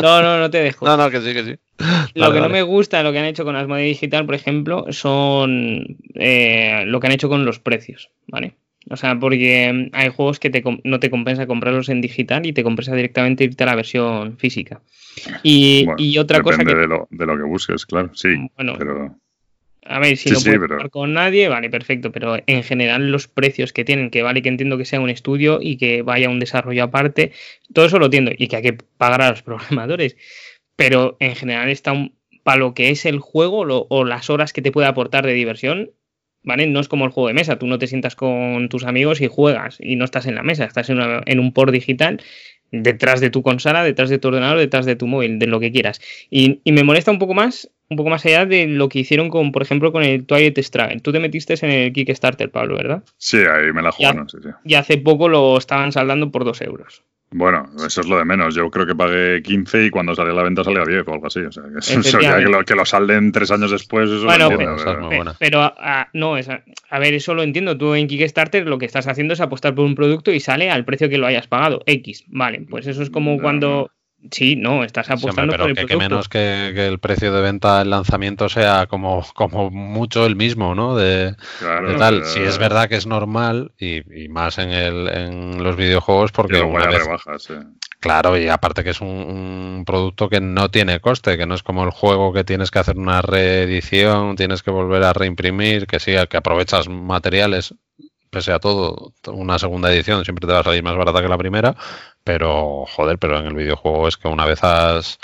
No, 0.00 0.22
no, 0.22 0.38
no 0.38 0.50
te 0.50 0.58
dejo. 0.58 0.86
No, 0.86 0.96
no, 0.96 1.10
que 1.10 1.20
sí, 1.20 1.32
que 1.32 1.44
sí. 1.44 1.56
Lo 2.14 2.32
que 2.32 2.40
no 2.40 2.48
me 2.48 2.62
gusta, 2.62 3.02
lo 3.02 3.12
que 3.12 3.18
han 3.18 3.24
hecho 3.24 3.44
con 3.44 3.56
Asmodee 3.56 3.86
Digital, 3.86 4.26
por 4.26 4.34
ejemplo, 4.34 4.86
son 4.90 5.96
eh, 6.14 6.84
lo 6.86 7.00
que 7.00 7.06
han 7.06 7.12
hecho 7.12 7.28
con 7.28 7.44
los 7.44 7.58
precios, 7.58 8.10
¿vale? 8.28 8.54
O 8.90 8.96
sea, 8.96 9.18
porque 9.18 9.90
hay 9.92 10.08
juegos 10.08 10.40
que 10.40 10.50
te, 10.50 10.62
no 10.84 11.00
te 11.00 11.10
compensa 11.10 11.46
comprarlos 11.46 11.88
en 11.88 12.00
digital 12.00 12.46
y 12.46 12.52
te 12.52 12.64
compensa 12.64 12.94
directamente 12.94 13.44
irte 13.44 13.62
a 13.62 13.66
la 13.66 13.76
versión 13.76 14.36
física. 14.38 14.80
Y, 15.42 15.86
otra 16.18 16.40
cosa 16.40 16.64
que... 16.64 16.74
De 16.74 16.86
lo, 16.86 17.06
de 17.10 17.26
lo 17.26 17.36
que 17.36 17.44
busques, 17.44 17.86
claro, 17.86 18.10
sí. 18.14 18.28
Bueno, 18.56 18.74
pero... 18.78 19.16
A 19.84 19.98
ver, 19.98 20.16
si 20.16 20.30
no 20.30 20.40
puedes 20.40 20.58
jugar 20.58 20.90
con 20.90 21.12
nadie, 21.12 21.48
vale, 21.48 21.68
perfecto, 21.68 22.12
pero 22.12 22.36
en 22.46 22.62
general 22.62 23.10
los 23.10 23.26
precios 23.26 23.72
que 23.72 23.84
tienen, 23.84 24.10
que 24.10 24.22
vale 24.22 24.40
que 24.40 24.48
entiendo 24.48 24.78
que 24.78 24.84
sea 24.84 25.00
un 25.00 25.10
estudio 25.10 25.58
y 25.60 25.76
que 25.76 26.02
vaya 26.02 26.28
un 26.28 26.38
desarrollo 26.38 26.84
aparte, 26.84 27.32
todo 27.72 27.86
eso 27.86 27.98
lo 27.98 28.06
entiendo 28.06 28.30
y 28.36 28.46
que 28.46 28.56
hay 28.56 28.62
que 28.62 28.78
pagar 28.96 29.22
a 29.22 29.30
los 29.30 29.42
programadores, 29.42 30.16
pero 30.76 31.16
en 31.18 31.34
general 31.34 31.68
está 31.68 31.92
un, 31.92 32.14
para 32.44 32.58
lo 32.58 32.74
que 32.74 32.90
es 32.90 33.06
el 33.06 33.18
juego 33.18 33.86
o 33.88 34.04
las 34.04 34.30
horas 34.30 34.52
que 34.52 34.62
te 34.62 34.70
puede 34.72 34.86
aportar 34.86 35.26
de 35.26 35.32
diversión, 35.32 35.90
¿vale? 36.44 36.66
No 36.68 36.80
es 36.80 36.88
como 36.88 37.04
el 37.04 37.10
juego 37.10 37.28
de 37.28 37.34
mesa, 37.34 37.58
tú 37.58 37.66
no 37.66 37.78
te 37.78 37.88
sientas 37.88 38.14
con 38.14 38.68
tus 38.68 38.84
amigos 38.84 39.20
y 39.20 39.26
juegas 39.26 39.78
y 39.80 39.96
no 39.96 40.04
estás 40.04 40.26
en 40.26 40.36
la 40.36 40.42
mesa, 40.44 40.64
estás 40.64 40.90
en, 40.90 41.00
en 41.26 41.40
un 41.40 41.52
port 41.52 41.72
digital 41.72 42.22
detrás 42.70 43.20
de 43.20 43.30
tu 43.30 43.42
consola, 43.42 43.84
detrás 43.84 44.08
de 44.10 44.18
tu 44.18 44.28
ordenador, 44.28 44.58
detrás 44.58 44.86
de 44.86 44.96
tu 44.96 45.06
móvil, 45.06 45.38
de 45.38 45.46
lo 45.46 45.60
que 45.60 45.70
quieras. 45.70 46.00
Y, 46.30 46.60
y 46.64 46.72
me 46.72 46.84
molesta 46.84 47.10
un 47.10 47.18
poco 47.18 47.34
más 47.34 47.70
un 47.92 47.96
poco 47.96 48.10
más 48.10 48.24
allá 48.26 48.44
de 48.46 48.66
lo 48.66 48.88
que 48.88 48.98
hicieron 48.98 49.28
con, 49.28 49.52
por 49.52 49.62
ejemplo, 49.62 49.92
con 49.92 50.02
el 50.02 50.26
Twilight 50.26 50.58
Struggle. 50.58 51.00
Tú 51.00 51.12
te 51.12 51.20
metiste 51.20 51.54
en 51.62 51.70
el 51.70 51.92
Kickstarter, 51.92 52.50
Pablo, 52.50 52.76
¿verdad? 52.76 53.04
Sí, 53.18 53.38
ahí 53.38 53.72
me 53.72 53.82
la 53.82 53.92
jugaron, 53.92 54.28
sí, 54.28 54.38
sí. 54.42 54.48
Y 54.64 54.74
hace 54.74 54.98
poco 54.98 55.28
lo 55.28 55.56
estaban 55.56 55.92
saldando 55.92 56.30
por 56.30 56.44
dos 56.44 56.60
euros. 56.60 57.02
Bueno, 57.34 57.70
eso 57.84 58.02
es 58.02 58.06
lo 58.06 58.18
de 58.18 58.24
menos. 58.24 58.54
Yo 58.54 58.70
creo 58.70 58.86
que 58.86 58.94
pagué 58.94 59.42
15 59.42 59.86
y 59.86 59.90
cuando 59.90 60.14
salió 60.14 60.34
la 60.34 60.42
venta 60.42 60.64
salía 60.64 60.84
10 60.84 61.08
o 61.08 61.12
algo 61.14 61.26
así. 61.26 61.40
O 61.40 61.50
sea, 61.50 61.62
que, 61.62 61.78
eso 61.78 62.20
ya 62.20 62.36
que, 62.36 62.42
lo, 62.42 62.64
que 62.64 62.74
lo 62.74 62.84
salden 62.84 63.32
tres 63.32 63.50
años 63.50 63.70
después, 63.70 64.10
eso 64.10 64.24
bueno, 64.24 64.50
pero, 64.56 64.76
pero, 65.38 65.74
no, 66.12 66.36
a, 66.36 66.98
ver, 66.98 67.14
eso 67.14 67.34
lo 67.34 67.42
entiendo. 67.42 67.78
Tú 67.78 67.94
en 67.94 68.06
Kickstarter 68.06 68.66
lo 68.66 68.78
que 68.78 68.86
estás 68.86 69.08
haciendo 69.08 69.32
es 69.32 69.40
apostar 69.40 69.74
por 69.74 69.86
un 69.86 69.94
producto 69.94 70.30
y 70.30 70.40
sale 70.40 70.70
al 70.70 70.84
precio 70.84 71.08
que 71.08 71.18
lo 71.18 71.26
hayas 71.26 71.46
pagado, 71.46 71.82
X. 71.86 72.24
Vale, 72.28 72.66
pues 72.68 72.86
eso 72.86 73.02
es 73.02 73.08
como 73.08 73.40
cuando 73.40 73.90
Sí, 74.30 74.54
no, 74.54 74.84
estás 74.84 75.10
apostando 75.10 75.56
por 75.56 75.70
el 75.70 75.76
que, 75.76 75.86
que 75.86 75.96
menos 75.96 76.28
que, 76.28 76.68
el 76.68 76.98
precio 77.00 77.32
de 77.32 77.42
venta 77.42 77.80
del 77.80 77.90
lanzamiento 77.90 78.48
sea 78.48 78.86
como, 78.86 79.26
como 79.34 79.70
mucho 79.70 80.26
el 80.26 80.36
mismo, 80.36 80.74
¿no? 80.74 80.96
De, 80.96 81.34
tal. 81.98 82.24
Si 82.24 82.40
es 82.40 82.58
verdad 82.58 82.88
que 82.88 82.96
es 82.96 83.06
normal 83.06 83.72
y, 83.78 84.28
más 84.28 84.58
en, 84.58 84.70
el, 84.70 85.08
en 85.08 85.62
los 85.62 85.76
videojuegos 85.76 86.30
porque 86.30 86.60
una 86.60 86.86
vez, 86.86 87.02
Claro, 88.02 88.36
y 88.36 88.48
aparte 88.48 88.82
que 88.82 88.90
es 88.90 89.00
un, 89.00 89.84
producto 89.86 90.28
que 90.28 90.40
no 90.40 90.72
tiene 90.72 90.98
coste, 90.98 91.38
que 91.38 91.46
no 91.46 91.54
es 91.54 91.62
como 91.62 91.84
el 91.84 91.90
juego 91.90 92.32
que 92.32 92.42
tienes 92.42 92.72
que 92.72 92.80
hacer 92.80 92.98
una 92.98 93.22
reedición, 93.22 94.34
tienes 94.34 94.64
que 94.64 94.72
volver 94.72 95.04
a 95.04 95.12
reimprimir, 95.12 95.86
que 95.86 96.00
sí, 96.00 96.14
que 96.28 96.36
aprovechas 96.36 96.88
materiales, 96.88 97.76
pese 98.28 98.50
a 98.50 98.58
todo, 98.58 99.12
una 99.28 99.56
segunda 99.60 99.92
edición 99.92 100.24
siempre 100.24 100.48
te 100.48 100.52
va 100.52 100.60
a 100.60 100.64
salir 100.64 100.82
más 100.82 100.96
barata 100.96 101.22
que 101.22 101.28
la 101.28 101.38
primera, 101.38 101.76
pero 102.24 102.84
joder, 102.86 103.18
pero 103.18 103.38
en 103.38 103.46
el 103.46 103.54
videojuego 103.54 104.08
es 104.08 104.16
que 104.16 104.28
una 104.28 104.46
vez 104.46 104.62
has, 104.62 105.18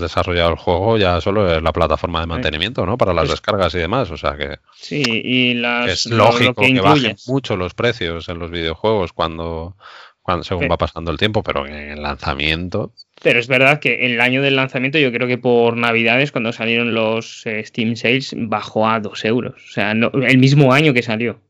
desarrollado 0.00 0.50
el 0.50 0.56
juego 0.56 0.98
ya 0.98 1.20
solo 1.20 1.54
es 1.54 1.62
la 1.62 1.72
plataforma 1.72 2.20
de 2.20 2.26
mantenimiento, 2.26 2.84
¿no? 2.84 2.98
Para 2.98 3.14
las 3.14 3.28
descargas 3.28 3.74
y 3.74 3.78
demás, 3.78 4.10
o 4.10 4.16
sea 4.16 4.36
que... 4.36 4.58
Sí, 4.74 5.02
y 5.06 5.54
las... 5.54 5.88
Es 5.88 6.06
lógico 6.06 6.62
que, 6.62 6.80
bajen 6.80 7.16
mucho 7.26 7.56
los 7.56 7.74
precios 7.74 8.28
en 8.28 8.38
los 8.38 8.50
videojuegos 8.50 9.12
cuando 9.12 9.76
cuando, 10.22 10.44
según 10.44 10.68
va 10.70 10.78
pasando 10.78 11.10
el 11.10 11.18
tiempo, 11.18 11.42
pero 11.42 11.66
en 11.66 11.74
el 11.74 12.02
lanzamiento. 12.02 12.92
Pero 13.20 13.40
es 13.40 13.48
verdad 13.48 13.80
que 13.80 14.06
el 14.06 14.20
año 14.20 14.40
del 14.40 14.56
lanzamiento, 14.56 14.98
yo 14.98 15.12
creo 15.12 15.26
que 15.26 15.38
por 15.38 15.76
Navidades, 15.76 16.30
cuando 16.30 16.52
salieron 16.52 16.94
los 16.94 17.44
eh, 17.44 17.64
Steam 17.64 17.96
Sales, 17.96 18.34
bajó 18.36 18.88
a 18.88 19.00
2 19.00 19.24
euros. 19.24 19.54
O 19.56 19.72
sea, 19.72 19.90
el 19.90 20.38
mismo 20.38 20.72
año 20.72 20.94
que 20.94 21.02
salió. 21.02 21.40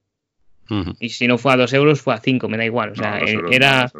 Y 0.98 1.08
si 1.10 1.26
no 1.26 1.38
fue 1.38 1.52
a 1.52 1.56
2 1.56 1.72
euros, 1.74 2.00
fue 2.00 2.14
a 2.14 2.18
5, 2.18 2.48
me 2.48 2.56
da 2.56 2.64
igual. 2.64 2.92
O 2.92 2.94
sea, 2.94 3.20
era. 3.50 3.90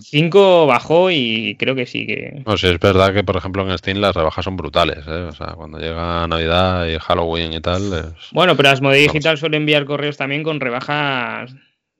5 0.00 0.66
bajó 0.66 1.10
y 1.10 1.56
creo 1.58 1.74
que 1.74 1.86
sí 1.86 2.06
que. 2.06 2.42
No, 2.44 2.56
sí, 2.56 2.66
es 2.66 2.78
verdad 2.78 3.12
que, 3.12 3.22
por 3.22 3.36
ejemplo, 3.36 3.68
en 3.68 3.78
Steam 3.78 3.98
las 3.98 4.14
rebajas 4.14 4.44
son 4.44 4.56
brutales. 4.56 4.98
¿eh? 5.06 5.28
O 5.28 5.32
sea, 5.32 5.54
cuando 5.54 5.78
llega 5.78 6.26
Navidad 6.26 6.86
y 6.86 6.98
Halloween 6.98 7.52
y 7.52 7.60
tal. 7.60 8.14
Bueno, 8.32 8.56
pero 8.56 8.70
Asmodee 8.70 9.02
Digital 9.02 9.38
suele 9.38 9.56
enviar 9.56 9.84
correos 9.84 10.16
también 10.16 10.42
con 10.42 10.60
rebajas 10.60 11.54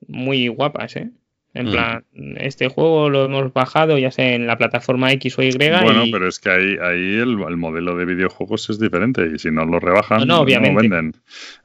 muy 0.06 0.48
guapas, 0.48 0.96
¿eh? 0.96 1.10
En 1.54 1.68
mm. 1.68 1.70
plan, 1.70 2.04
este 2.36 2.68
juego 2.68 3.08
lo 3.08 3.26
hemos 3.26 3.52
bajado 3.52 3.96
ya 3.96 4.10
sea 4.10 4.34
en 4.34 4.48
la 4.48 4.58
plataforma 4.58 5.12
X 5.12 5.38
o 5.38 5.42
Y. 5.42 5.56
Bueno, 5.56 6.04
pero 6.10 6.26
es 6.26 6.40
que 6.40 6.50
ahí, 6.50 6.76
ahí 6.82 7.14
el, 7.20 7.36
modelo 7.56 7.96
de 7.96 8.04
videojuegos 8.04 8.68
es 8.70 8.80
diferente 8.80 9.30
y 9.32 9.38
si 9.38 9.52
no 9.52 9.64
lo 9.64 9.78
rebajan, 9.78 10.26
no, 10.26 10.44
venden. 10.44 11.14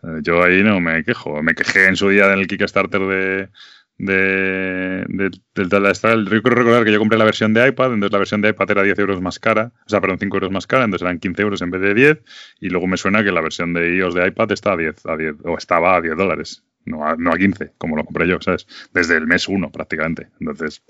Eh, 0.03 0.19
yo 0.21 0.43
ahí 0.43 0.61
no 0.61 0.79
me 0.79 1.03
quejo. 1.03 1.41
Me 1.41 1.55
quejé 1.55 1.87
en 1.87 1.95
su 1.95 2.09
día 2.09 2.31
en 2.31 2.39
el 2.39 2.47
Kickstarter 2.47 3.01
de, 3.01 3.49
de, 3.97 5.05
de, 5.07 5.29
del 5.55 6.25
Yo 6.25 6.49
recordar 6.49 6.85
que 6.85 6.91
yo 6.91 6.99
compré 6.99 7.17
la 7.17 7.25
versión 7.25 7.55
de 7.55 7.67
iPad, 7.67 7.93
entonces 7.93 8.11
la 8.11 8.19
versión 8.19 8.41
de 8.41 8.49
iPad 8.49 8.71
era 8.71 8.83
10 8.83 8.99
euros 8.99 9.21
más 9.21 9.39
cara, 9.39 9.71
o 9.85 9.89
sea, 9.89 9.99
perdón, 10.01 10.19
5 10.19 10.37
euros 10.37 10.51
más 10.51 10.67
cara, 10.67 10.85
entonces 10.85 11.05
eran 11.05 11.19
15 11.19 11.41
euros 11.41 11.61
en 11.63 11.71
vez 11.71 11.81
de 11.81 11.93
10, 11.95 12.23
y 12.61 12.69
luego 12.69 12.85
me 12.85 12.97
suena 12.97 13.23
que 13.23 13.31
la 13.31 13.41
versión 13.41 13.73
de 13.73 13.95
iOS 13.97 14.13
de 14.13 14.27
iPad 14.27 14.51
está 14.51 14.73
a 14.73 14.77
10, 14.77 15.05
a 15.05 15.17
10 15.17 15.35
o 15.43 15.57
estaba 15.57 15.95
a 15.95 16.01
10 16.01 16.15
dólares 16.15 16.63
no 16.85 17.05
a, 17.05 17.15
no 17.15 17.31
a 17.31 17.37
15, 17.37 17.73
como 17.77 17.95
lo 17.95 18.03
compré 18.03 18.27
yo, 18.27 18.39
¿sabes? 18.41 18.67
Desde 18.93 19.17
el 19.17 19.27
mes 19.27 19.47
1 19.47 19.71
prácticamente. 19.71 20.29
Entonces, 20.39 20.83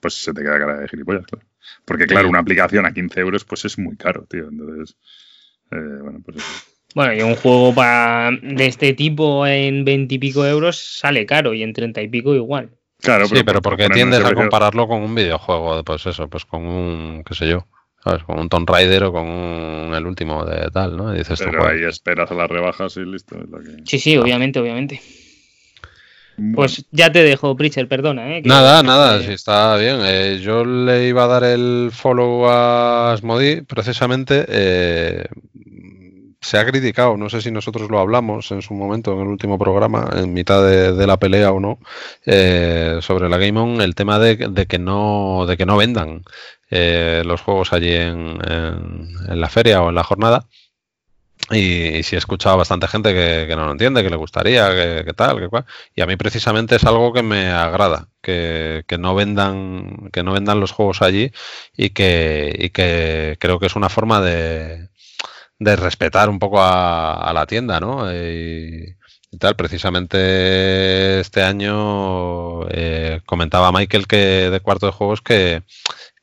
pues 0.00 0.14
se 0.14 0.32
te 0.32 0.42
queda 0.42 0.58
cara 0.58 0.78
de 0.78 0.88
gilipollas, 0.88 1.26
claro. 1.26 1.46
Porque, 1.84 2.06
claro, 2.06 2.28
una 2.28 2.38
aplicación 2.38 2.86
a 2.86 2.92
15 2.92 3.20
euros, 3.20 3.44
pues 3.44 3.64
es 3.64 3.78
muy 3.78 3.96
caro, 3.96 4.26
tío. 4.26 4.48
Entonces, 4.48 4.96
eh, 5.72 5.98
bueno, 6.02 6.20
pues 6.24 6.38
eso. 6.38 6.76
Bueno, 6.94 7.12
y 7.12 7.20
un 7.20 7.34
juego 7.34 7.74
para, 7.74 8.30
de 8.30 8.66
este 8.66 8.94
tipo 8.94 9.46
en 9.46 9.84
20 9.84 10.14
y 10.14 10.18
pico 10.18 10.46
euros 10.46 10.78
sale 10.98 11.26
caro 11.26 11.52
y 11.52 11.62
en 11.62 11.74
30 11.74 12.00
y 12.00 12.08
pico 12.08 12.34
igual. 12.34 12.70
Claro, 13.02 13.26
sí, 13.26 13.42
pero 13.44 13.60
porque 13.60 13.88
tiendes 13.88 14.24
a 14.24 14.32
compararlo 14.32 14.88
con 14.88 15.02
un 15.02 15.14
videojuego, 15.14 15.84
pues 15.84 16.06
eso, 16.06 16.28
pues 16.30 16.46
con 16.46 16.64
un, 16.64 17.22
qué 17.24 17.34
sé 17.34 17.48
yo, 17.48 17.66
con 18.26 18.38
un 18.38 18.48
Tomb 18.48 18.68
Raider 18.68 19.04
o 19.04 19.12
con 19.12 19.26
el 19.94 20.06
último 20.06 20.44
de 20.44 20.70
tal, 20.70 20.96
¿no? 20.96 21.12
dices 21.12 21.40
Pero 21.44 21.66
ahí 21.66 21.84
esperas 21.84 22.30
a 22.30 22.34
las 22.34 22.48
rebajas 22.48 22.96
y 22.96 23.04
listo. 23.04 23.36
Sí, 23.84 23.98
sí, 23.98 24.16
obviamente, 24.16 24.60
obviamente. 24.60 25.00
Pues 26.54 26.84
ya 26.90 27.10
te 27.10 27.22
dejo, 27.22 27.56
Pritcher, 27.56 27.88
perdona. 27.88 28.36
¿eh? 28.36 28.42
nada, 28.44 28.82
nada, 28.82 29.22
si 29.22 29.32
está 29.32 29.76
bien. 29.76 30.00
Eh, 30.02 30.38
yo 30.42 30.64
le 30.64 31.08
iba 31.08 31.24
a 31.24 31.26
dar 31.26 31.44
el 31.44 31.90
follow 31.92 32.46
a 32.46 33.12
Asmodi 33.12 33.62
precisamente 33.62 34.44
eh, 34.46 35.24
se 36.46 36.58
ha 36.58 36.66
criticado, 36.66 37.16
no 37.16 37.28
sé 37.28 37.40
si 37.40 37.50
nosotros 37.50 37.90
lo 37.90 37.98
hablamos 37.98 38.52
en 38.52 38.62
su 38.62 38.72
momento, 38.72 39.12
en 39.14 39.20
el 39.20 39.26
último 39.26 39.58
programa, 39.58 40.08
en 40.14 40.32
mitad 40.32 40.64
de, 40.64 41.06
la 41.06 41.16
pelea 41.16 41.50
o 41.50 41.58
no, 41.58 41.80
eh, 42.24 42.98
sobre 43.00 43.28
la 43.28 43.36
Game 43.36 43.58
On, 43.58 43.80
el 43.80 43.96
tema 43.96 44.20
de, 44.20 44.36
que 44.68 44.78
no 44.78 45.44
de 45.46 45.56
que 45.56 45.66
no 45.66 45.76
vendan 45.76 46.22
eh, 46.70 47.22
los 47.24 47.40
juegos 47.40 47.72
allí 47.72 47.92
en, 47.92 48.38
la 49.28 49.48
feria 49.48 49.82
o 49.82 49.88
en 49.90 49.94
la 49.94 50.04
jornada. 50.04 50.46
Y, 51.50 52.02
si 52.02 52.16
he 52.16 52.18
escuchado 52.18 52.56
bastante 52.56 52.88
gente 52.88 53.14
que, 53.14 53.54
no 53.56 53.66
lo 53.66 53.72
entiende, 53.72 54.02
que 54.02 54.10
le 54.10 54.16
gustaría, 54.16 54.68
que, 55.04 55.12
tal, 55.14 55.38
que 55.38 55.48
cual. 55.48 55.64
Y 55.94 56.00
a 56.00 56.06
mí 56.06 56.16
precisamente 56.16 56.76
es 56.76 56.84
algo 56.84 57.12
que 57.12 57.22
me 57.22 57.50
agrada, 57.50 58.08
que, 58.20 58.84
no 58.98 59.14
vendan, 59.14 60.10
que 60.12 60.22
no 60.24 60.32
vendan 60.32 60.60
los 60.60 60.72
juegos 60.72 61.02
allí 61.02 61.30
y 61.76 61.90
que, 61.90 62.54
y 62.58 62.70
que 62.70 63.36
creo 63.38 63.60
que 63.60 63.66
es 63.66 63.76
una 63.76 63.88
forma 63.88 64.20
de, 64.20 64.88
de 65.58 65.76
respetar 65.76 66.28
un 66.28 66.38
poco 66.38 66.58
a, 66.60 67.30
la 67.34 67.46
tienda, 67.46 67.80
¿no? 67.80 68.12
Y, 68.12 68.96
tal, 69.38 69.54
precisamente 69.56 71.20
este 71.20 71.42
año 71.42 72.66
eh, 72.70 73.20
comentaba 73.26 73.72
Michael 73.72 74.06
que 74.06 74.50
de 74.50 74.60
cuarto 74.60 74.86
de 74.86 74.92
juegos 74.92 75.20
que, 75.20 75.62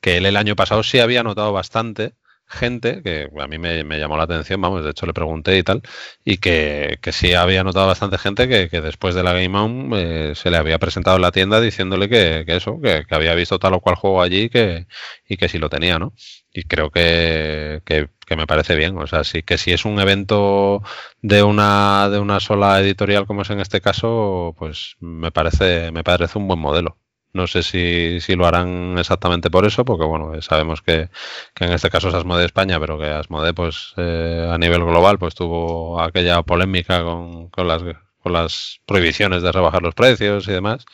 que 0.03 0.17
él 0.17 0.25
el 0.25 0.37
año 0.37 0.55
pasado 0.57 0.83
sí 0.83 0.99
había 0.99 1.23
notado 1.23 1.53
bastante 1.53 2.15
gente, 2.45 3.01
que 3.03 3.29
a 3.39 3.47
mí 3.47 3.57
me, 3.57 3.83
llamó 3.99 4.17
la 4.17 4.23
atención, 4.23 4.61
vamos, 4.61 4.83
de 4.83 4.91
hecho 4.91 5.05
le 5.05 5.13
pregunté 5.13 5.57
y 5.57 5.63
tal, 5.63 5.81
y 6.25 6.37
que, 6.37 6.99
que 7.01 7.11
sí 7.13 7.33
había 7.33 7.63
notado 7.63 7.87
bastante 7.87 8.17
gente 8.17 8.47
que, 8.49 8.69
que 8.69 8.81
después 8.81 9.15
de 9.15 9.23
la 9.23 9.33
Game 9.33 9.57
On 9.57 9.91
eh, 9.95 10.33
se 10.35 10.51
le 10.51 10.57
había 10.57 10.77
presentado 10.79 11.15
en 11.17 11.21
la 11.23 11.31
tienda 11.31 11.61
diciéndole 11.61 12.09
que, 12.09 12.43
eso, 12.47 12.79
que, 12.81 13.05
había 13.11 13.33
visto 13.35 13.59
tal 13.59 13.73
o 13.75 13.81
cual 13.81 13.95
juego 13.95 14.21
allí 14.21 14.49
que, 14.49 14.87
y 15.27 15.37
que 15.37 15.49
sí 15.49 15.57
lo 15.57 15.69
tenía, 15.69 15.99
¿no? 15.99 16.13
Y 16.51 16.63
creo 16.63 16.91
que, 16.91 17.81
que, 17.85 18.09
me 18.35 18.47
parece 18.47 18.75
bien, 18.75 18.97
o 18.97 19.07
sea, 19.07 19.23
sí 19.23 19.43
que 19.43 19.57
si 19.57 19.71
es 19.71 19.85
un 19.85 19.99
evento 19.99 20.81
de 21.21 21.43
una, 21.43 22.09
de 22.09 22.19
una 22.19 22.39
sola 22.39 22.79
editorial 22.81 23.25
como 23.27 23.43
es 23.43 23.49
en 23.51 23.59
este 23.59 23.79
caso, 23.81 24.55
pues 24.57 24.95
me 24.99 25.31
parece, 25.31 25.91
me 25.91 26.03
parece 26.03 26.37
un 26.39 26.47
buen 26.47 26.59
modelo. 26.59 26.97
No 27.33 27.47
sé 27.47 27.63
si, 27.63 28.21
si, 28.21 28.35
lo 28.35 28.45
harán 28.45 28.97
exactamente 28.99 29.49
por 29.49 29.65
eso, 29.65 29.83
porque 29.85 30.05
bueno, 30.05 30.39
sabemos 30.43 30.83
que, 30.83 31.09
que 31.55 31.65
en 31.65 31.73
este 31.73 31.89
caso 31.89 32.09
es 32.09 32.13
Asmode 32.13 32.45
España, 32.45 32.79
pero 32.79 32.99
que 32.99 33.07
Asmode 33.07 33.53
pues 33.55 33.93
eh, 33.97 34.47
a 34.51 34.57
nivel 34.59 34.83
global 34.83 35.17
pues 35.17 35.33
tuvo 35.33 35.99
aquella 35.99 36.43
polémica 36.43 37.03
con, 37.03 37.49
con, 37.49 37.67
las, 37.67 37.81
con 38.19 38.33
las 38.33 38.79
prohibiciones 38.85 39.41
de 39.41 39.51
rebajar 39.51 39.81
los 39.81 39.95
precios 39.95 40.47
y 40.47 40.51
demás, 40.51 40.85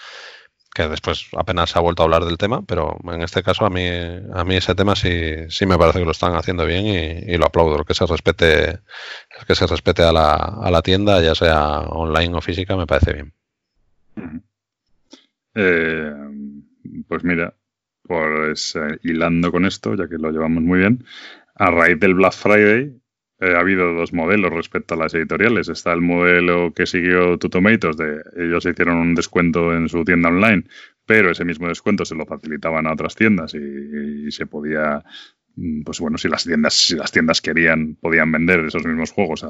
que 0.73 0.87
después 0.87 1.27
apenas 1.37 1.71
se 1.71 1.79
ha 1.79 1.81
vuelto 1.81 2.03
a 2.03 2.05
hablar 2.05 2.23
del 2.23 2.37
tema, 2.37 2.61
pero 2.61 2.97
en 3.03 3.21
este 3.21 3.43
caso 3.43 3.65
a 3.65 3.69
mí, 3.69 3.85
a 4.33 4.43
mí 4.45 4.55
ese 4.55 4.75
tema 4.75 4.95
sí, 4.95 5.49
sí 5.49 5.65
me 5.65 5.77
parece 5.77 5.99
que 5.99 6.05
lo 6.05 6.11
están 6.11 6.35
haciendo 6.35 6.65
bien 6.65 6.85
y, 7.27 7.37
lo 7.37 7.47
aplaudo, 7.47 7.77
el 7.79 7.85
que 7.85 7.93
se 7.93 8.05
respete, 8.05 8.79
que 9.45 9.55
se 9.55 9.67
respete 9.67 10.03
a 10.03 10.13
la, 10.13 10.33
a 10.35 10.71
la 10.71 10.81
tienda, 10.81 11.21
ya 11.21 11.35
sea 11.35 11.79
online 11.81 12.37
o 12.37 12.41
física, 12.41 12.77
me 12.77 12.87
parece 12.87 13.13
bien. 13.13 13.33
Eh, 15.55 16.13
pues 17.07 17.23
mira, 17.23 17.55
pues 18.03 18.77
hilando 19.03 19.51
con 19.51 19.65
esto, 19.65 19.95
ya 19.95 20.07
que 20.07 20.17
lo 20.17 20.31
llevamos 20.31 20.63
muy 20.63 20.79
bien, 20.79 21.03
a 21.55 21.71
raíz 21.71 21.99
del 21.99 22.15
Black 22.15 22.33
Friday 22.33 22.99
eh, 23.39 23.53
ha 23.55 23.59
habido 23.59 23.93
dos 23.93 24.13
modelos 24.13 24.51
respecto 24.51 24.93
a 24.93 24.97
las 24.97 25.13
editoriales. 25.13 25.69
Está 25.69 25.93
el 25.93 26.01
modelo 26.01 26.73
que 26.73 26.85
siguió 26.85 27.37
Tutomatos, 27.37 27.97
de 27.97 28.21
ellos 28.37 28.65
hicieron 28.65 28.97
un 28.97 29.15
descuento 29.15 29.73
en 29.73 29.89
su 29.89 30.03
tienda 30.03 30.29
online, 30.29 30.65
pero 31.05 31.31
ese 31.31 31.45
mismo 31.45 31.67
descuento 31.67 32.05
se 32.05 32.15
lo 32.15 32.25
facilitaban 32.25 32.87
a 32.87 32.93
otras 32.93 33.15
tiendas 33.15 33.53
y 33.53 34.31
se 34.31 34.45
podía 34.45 35.03
Mm, 35.59 35.83
pues 35.83 35.99
bueno, 35.99 36.17
si 36.17 36.29
las 36.29 36.43
tiendas, 36.43 36.73
si 36.73 36.95
las 36.95 37.11
tiendas 37.11 37.41
querían, 37.41 37.95
podían 37.95 38.31
vender 38.31 38.61
esos 38.61 38.85
mismos 38.85 39.11
juegos 39.11 39.45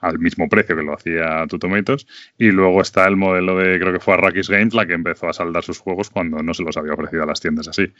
al 0.00 0.18
mismo 0.18 0.48
precio 0.48 0.76
que 0.76 0.82
lo 0.82 0.94
hacía 0.94 1.46
Tutomatos. 1.48 2.06
Y 2.38 2.50
luego 2.50 2.80
está 2.82 3.06
el 3.06 3.16
modelo 3.16 3.58
de, 3.58 3.78
creo 3.78 3.92
que 3.92 4.00
fue 4.00 4.14
Arrakis 4.14 4.48
Games, 4.48 4.74
la 4.74 4.86
que 4.86 4.94
empezó 4.94 5.28
a 5.28 5.32
saldar 5.32 5.62
sus 5.62 5.78
juegos 5.78 6.10
cuando 6.10 6.42
no 6.42 6.54
se 6.54 6.62
los 6.62 6.76
había 6.76 6.94
ofrecido 6.94 7.22
a 7.22 7.26
las 7.26 7.40
tiendas 7.40 7.68
así. 7.68 7.92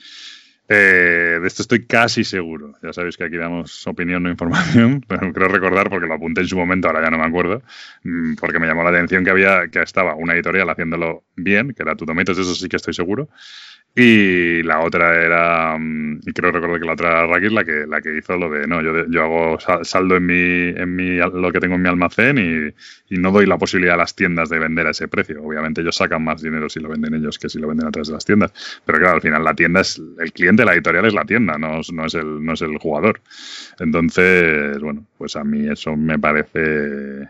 Eh, 0.66 1.38
de 1.42 1.46
esto 1.46 1.62
estoy 1.62 1.86
casi 1.86 2.24
seguro. 2.24 2.74
Ya 2.82 2.92
sabéis 2.92 3.16
que 3.16 3.24
aquí 3.24 3.36
damos 3.36 3.86
opinión, 3.86 4.22
no 4.22 4.30
información, 4.30 5.04
pero 5.08 5.32
creo 5.32 5.48
recordar 5.48 5.90
porque 5.90 6.06
lo 6.06 6.14
apunté 6.14 6.40
en 6.40 6.48
su 6.48 6.56
momento, 6.56 6.88
ahora 6.88 7.02
ya 7.02 7.10
no 7.10 7.18
me 7.18 7.24
acuerdo, 7.24 7.62
mm, 8.02 8.34
porque 8.36 8.58
me 8.58 8.66
llamó 8.66 8.82
la 8.82 8.90
atención 8.90 9.24
que 9.24 9.30
había 9.30 9.68
que 9.68 9.82
estaba 9.82 10.14
una 10.14 10.34
editorial 10.34 10.68
haciéndolo 10.70 11.24
bien, 11.36 11.74
que 11.74 11.82
era 11.82 11.96
Tutomatos, 11.96 12.38
eso 12.38 12.54
sí 12.54 12.68
que 12.68 12.76
estoy 12.76 12.94
seguro, 12.94 13.28
y 13.96 14.62
la 14.64 14.80
otra 14.80 15.22
era, 15.22 15.78
mm, 15.78 16.20
y 16.26 16.32
creo 16.32 16.50
recordar 16.50 16.80
que 16.80 16.86
la 16.86 16.94
otra 16.94 17.10
era 17.10 17.26
Rakis, 17.28 17.52
la 17.52 17.64
que, 17.64 17.86
la 17.86 18.00
que 18.00 18.18
hizo 18.18 18.36
lo 18.36 18.50
de, 18.50 18.66
no, 18.66 18.82
yo, 18.82 19.06
yo 19.06 19.22
hago 19.22 19.58
saldo 19.84 20.16
en 20.16 20.26
mi, 20.26 20.68
en 20.80 20.96
mi, 20.96 21.16
lo 21.18 21.52
que 21.52 21.60
tengo 21.60 21.76
en 21.76 21.82
mi 21.82 21.88
almacén 21.88 22.38
y, 22.38 23.14
y, 23.14 23.18
no 23.18 23.30
doy 23.30 23.46
la 23.46 23.56
posibilidad 23.56 23.94
a 23.94 23.98
las 23.98 24.16
tiendas 24.16 24.48
de 24.48 24.58
vender 24.58 24.88
a 24.88 24.90
ese 24.90 25.06
precio. 25.06 25.42
Obviamente 25.44 25.80
ellos 25.80 25.96
sacan 25.96 26.24
más 26.24 26.42
dinero 26.42 26.68
si 26.68 26.80
lo 26.80 26.88
venden 26.88 27.14
ellos 27.14 27.38
que 27.38 27.48
si 27.48 27.60
lo 27.60 27.68
venden 27.68 27.86
a 27.86 27.92
través 27.92 28.08
de 28.08 28.14
las 28.14 28.24
tiendas. 28.24 28.52
Pero 28.84 28.98
claro, 28.98 29.14
al 29.14 29.22
final 29.22 29.44
la 29.44 29.54
tienda 29.54 29.80
es, 29.82 30.02
el 30.18 30.32
cliente, 30.32 30.64
la 30.64 30.74
editorial 30.74 31.06
es 31.06 31.14
la 31.14 31.24
tienda, 31.24 31.56
no, 31.56 31.80
no, 31.92 32.06
es, 32.06 32.14
el, 32.14 32.44
no 32.44 32.54
es 32.54 32.62
el 32.62 32.76
jugador. 32.78 33.20
Entonces, 33.78 34.78
bueno, 34.80 35.06
pues 35.18 35.36
a 35.36 35.44
mí 35.44 35.68
eso 35.70 35.96
me 35.96 36.18
parece 36.18 37.28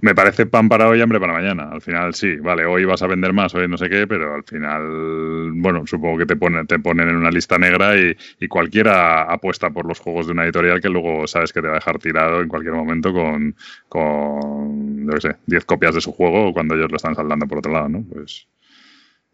me 0.00 0.14
parece 0.14 0.46
pan 0.46 0.68
para 0.68 0.88
hoy, 0.88 1.00
hambre 1.00 1.20
para 1.20 1.32
mañana. 1.32 1.68
Al 1.70 1.80
final 1.80 2.14
sí, 2.14 2.36
vale, 2.36 2.64
hoy 2.64 2.84
vas 2.84 3.02
a 3.02 3.06
vender 3.06 3.32
más, 3.32 3.54
hoy 3.54 3.68
no 3.68 3.76
sé 3.76 3.88
qué, 3.88 4.06
pero 4.06 4.34
al 4.34 4.44
final, 4.44 5.52
bueno, 5.54 5.86
supongo 5.86 6.18
que 6.18 6.26
te 6.26 6.36
ponen, 6.36 6.66
te 6.66 6.78
ponen 6.78 7.08
en 7.08 7.16
una 7.16 7.30
lista 7.30 7.58
negra 7.58 7.94
y, 7.96 8.16
cualquiera 8.48 9.22
apuesta 9.22 9.70
por 9.70 9.86
los 9.86 9.98
juegos 9.98 10.26
de 10.26 10.32
una 10.32 10.44
editorial 10.44 10.80
que 10.80 10.88
luego 10.88 11.26
sabes 11.26 11.52
que 11.52 11.62
te 11.62 11.68
va 11.68 11.74
a 11.74 11.76
dejar 11.76 11.98
tirado 11.98 12.40
en 12.40 12.48
cualquier 12.48 12.74
momento 12.74 13.12
con, 13.12 13.56
con 13.88 15.08
sé, 15.20 15.36
10 15.46 15.64
copias 15.64 15.94
de 15.94 16.00
su 16.00 16.12
juego 16.12 16.52
cuando 16.52 16.74
ellos 16.74 16.90
lo 16.90 16.96
están 16.96 17.14
saldando 17.14 17.46
por 17.46 17.58
otro 17.58 17.72
lado, 17.72 17.88
¿no? 17.88 18.02
Pues, 18.02 18.46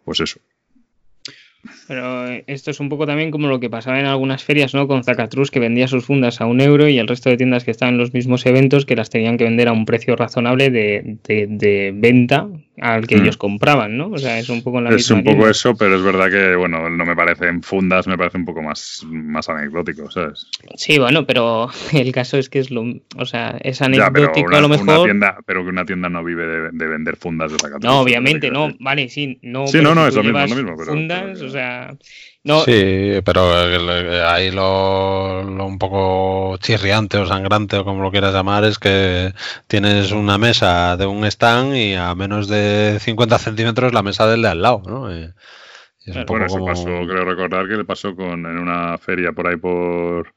pues 0.05 0.21
eso. 0.21 0.41
Pero 1.87 2.29
eh, 2.29 2.45
esto 2.47 2.71
es 2.71 2.81
un 2.81 2.89
poco 2.89 3.07
también 3.07 3.31
como 3.31 3.49
lo 3.49 3.61
que 3.61 3.71
pasaba 3.71 3.99
en 3.99 4.07
algunas 4.07 4.45
ferias, 4.45 4.75
¿no? 4.75 4.87
Con 4.87 5.05
Zacatrus, 5.05 5.51
que 5.51 5.61
vendía 5.61 5.89
sus 5.89 6.05
fundas 6.05 6.41
a 6.41 6.47
un 6.47 6.61
euro 6.61 6.89
y 6.89 6.99
el 6.99 7.09
resto 7.09 7.31
de 7.31 7.37
tiendas 7.37 7.65
que 7.65 7.71
estaban 7.71 7.95
en 7.95 7.99
los 7.99 8.15
mismos 8.15 8.47
eventos 8.47 8.87
que 8.87 8.97
las 8.97 9.11
tenían 9.11 9.37
que 9.37 9.45
vender 9.45 9.69
a 9.69 9.73
un 9.73 9.85
precio 9.85 10.17
razonable 10.17 10.71
de, 10.71 11.19
de 11.25 11.93
venta 11.95 12.49
al 12.81 13.07
que 13.07 13.17
mm. 13.17 13.23
ellos 13.23 13.37
compraban, 13.37 13.97
¿no? 13.97 14.09
O 14.09 14.19
sea, 14.19 14.39
es 14.39 14.49
un 14.49 14.63
poco 14.63 14.81
la 14.81 14.91
Es 14.91 15.11
un 15.11 15.25
poco 15.25 15.49
eso, 15.49 15.75
pero 15.77 15.97
es 15.97 16.03
verdad 16.03 16.31
que, 16.31 16.57
bueno, 16.57 16.89
no 16.89 17.05
me 17.05 17.17
parece 17.17 17.47
en 17.47 17.63
fundas, 17.63 18.07
me 18.07 18.17
parece 18.17 18.39
un 18.39 18.45
poco 18.45 18.63
más, 18.63 19.05
más 19.07 19.49
anecdótico, 19.49 20.11
¿sabes? 20.11 20.47
Sí, 20.75 20.99
bueno, 20.99 21.27
pero 21.27 21.69
el 21.93 22.13
caso 22.13 22.39
es 22.39 22.49
que 22.49 22.59
es 22.59 22.71
lo, 22.71 22.85
o 23.17 23.25
sea, 23.25 23.59
es 23.63 23.83
anecdótico 23.83 24.55
a 24.55 24.61
lo 24.61 24.69
mejor. 24.69 25.05
tienda, 25.05 25.39
pero 25.47 25.65
que 25.65 25.71
una 25.71 25.85
tienda 25.85 26.09
no 26.09 26.23
vive 26.25 26.71
de, 26.73 26.89
vender 26.89 27.17
fundas 27.17 27.53
de 27.53 27.59
Zacatrus. 27.59 27.85
No, 27.85 28.01
obviamente, 28.01 28.51
no, 28.51 28.75
vale, 28.81 29.09
sí, 29.09 29.39
no. 29.43 29.67
Sí, 29.67 29.81
no, 29.83 29.95
no, 29.95 30.07
es 30.07 30.15
lo 30.15 30.23
mismo, 30.23 30.39
lo 30.39 30.47
mismo. 30.47 30.77
Pero, 30.77 30.93
fundas, 30.93 31.41
o 31.43 31.51
sea, 31.51 31.97
sí, 32.65 33.21
pero 33.25 33.53
ahí 34.29 34.51
lo, 34.51 35.41
un 35.41 35.79
poco 35.79 36.57
chirriante 36.59 37.19
o 37.19 37.27
sangrante 37.27 37.77
o 37.77 37.85
como 37.85 38.03
lo 38.03 38.11
quieras 38.11 38.33
llamar 38.33 38.65
es 38.65 38.79
que 38.79 39.33
tienes 39.67 40.13
una 40.13 40.39
mesa 40.39 40.97
de 40.97 41.07
un 41.07 41.25
stand 41.25 41.77
y 41.77 41.95
a 41.95 42.15
menos 42.15 42.49
de 42.49 42.99
50 43.01 43.39
centímetros 43.39 43.93
la 43.93 44.03
mesa 44.03 44.27
del 44.27 44.43
de 44.43 44.49
al 44.49 44.63
lado, 44.63 44.83
¿no? 44.87 45.09
bueno, 46.27 46.47
eso 46.47 46.65
pasó, 46.65 46.85
creo 46.85 47.25
recordar 47.25 47.69
que 47.69 47.77
le 47.77 47.85
pasó 47.85 48.17
con 48.17 48.47
en 48.47 48.59
una 48.59 48.97
feria 48.99 49.33
por 49.33 49.47
ahí 49.47 49.57
por, 49.57 50.33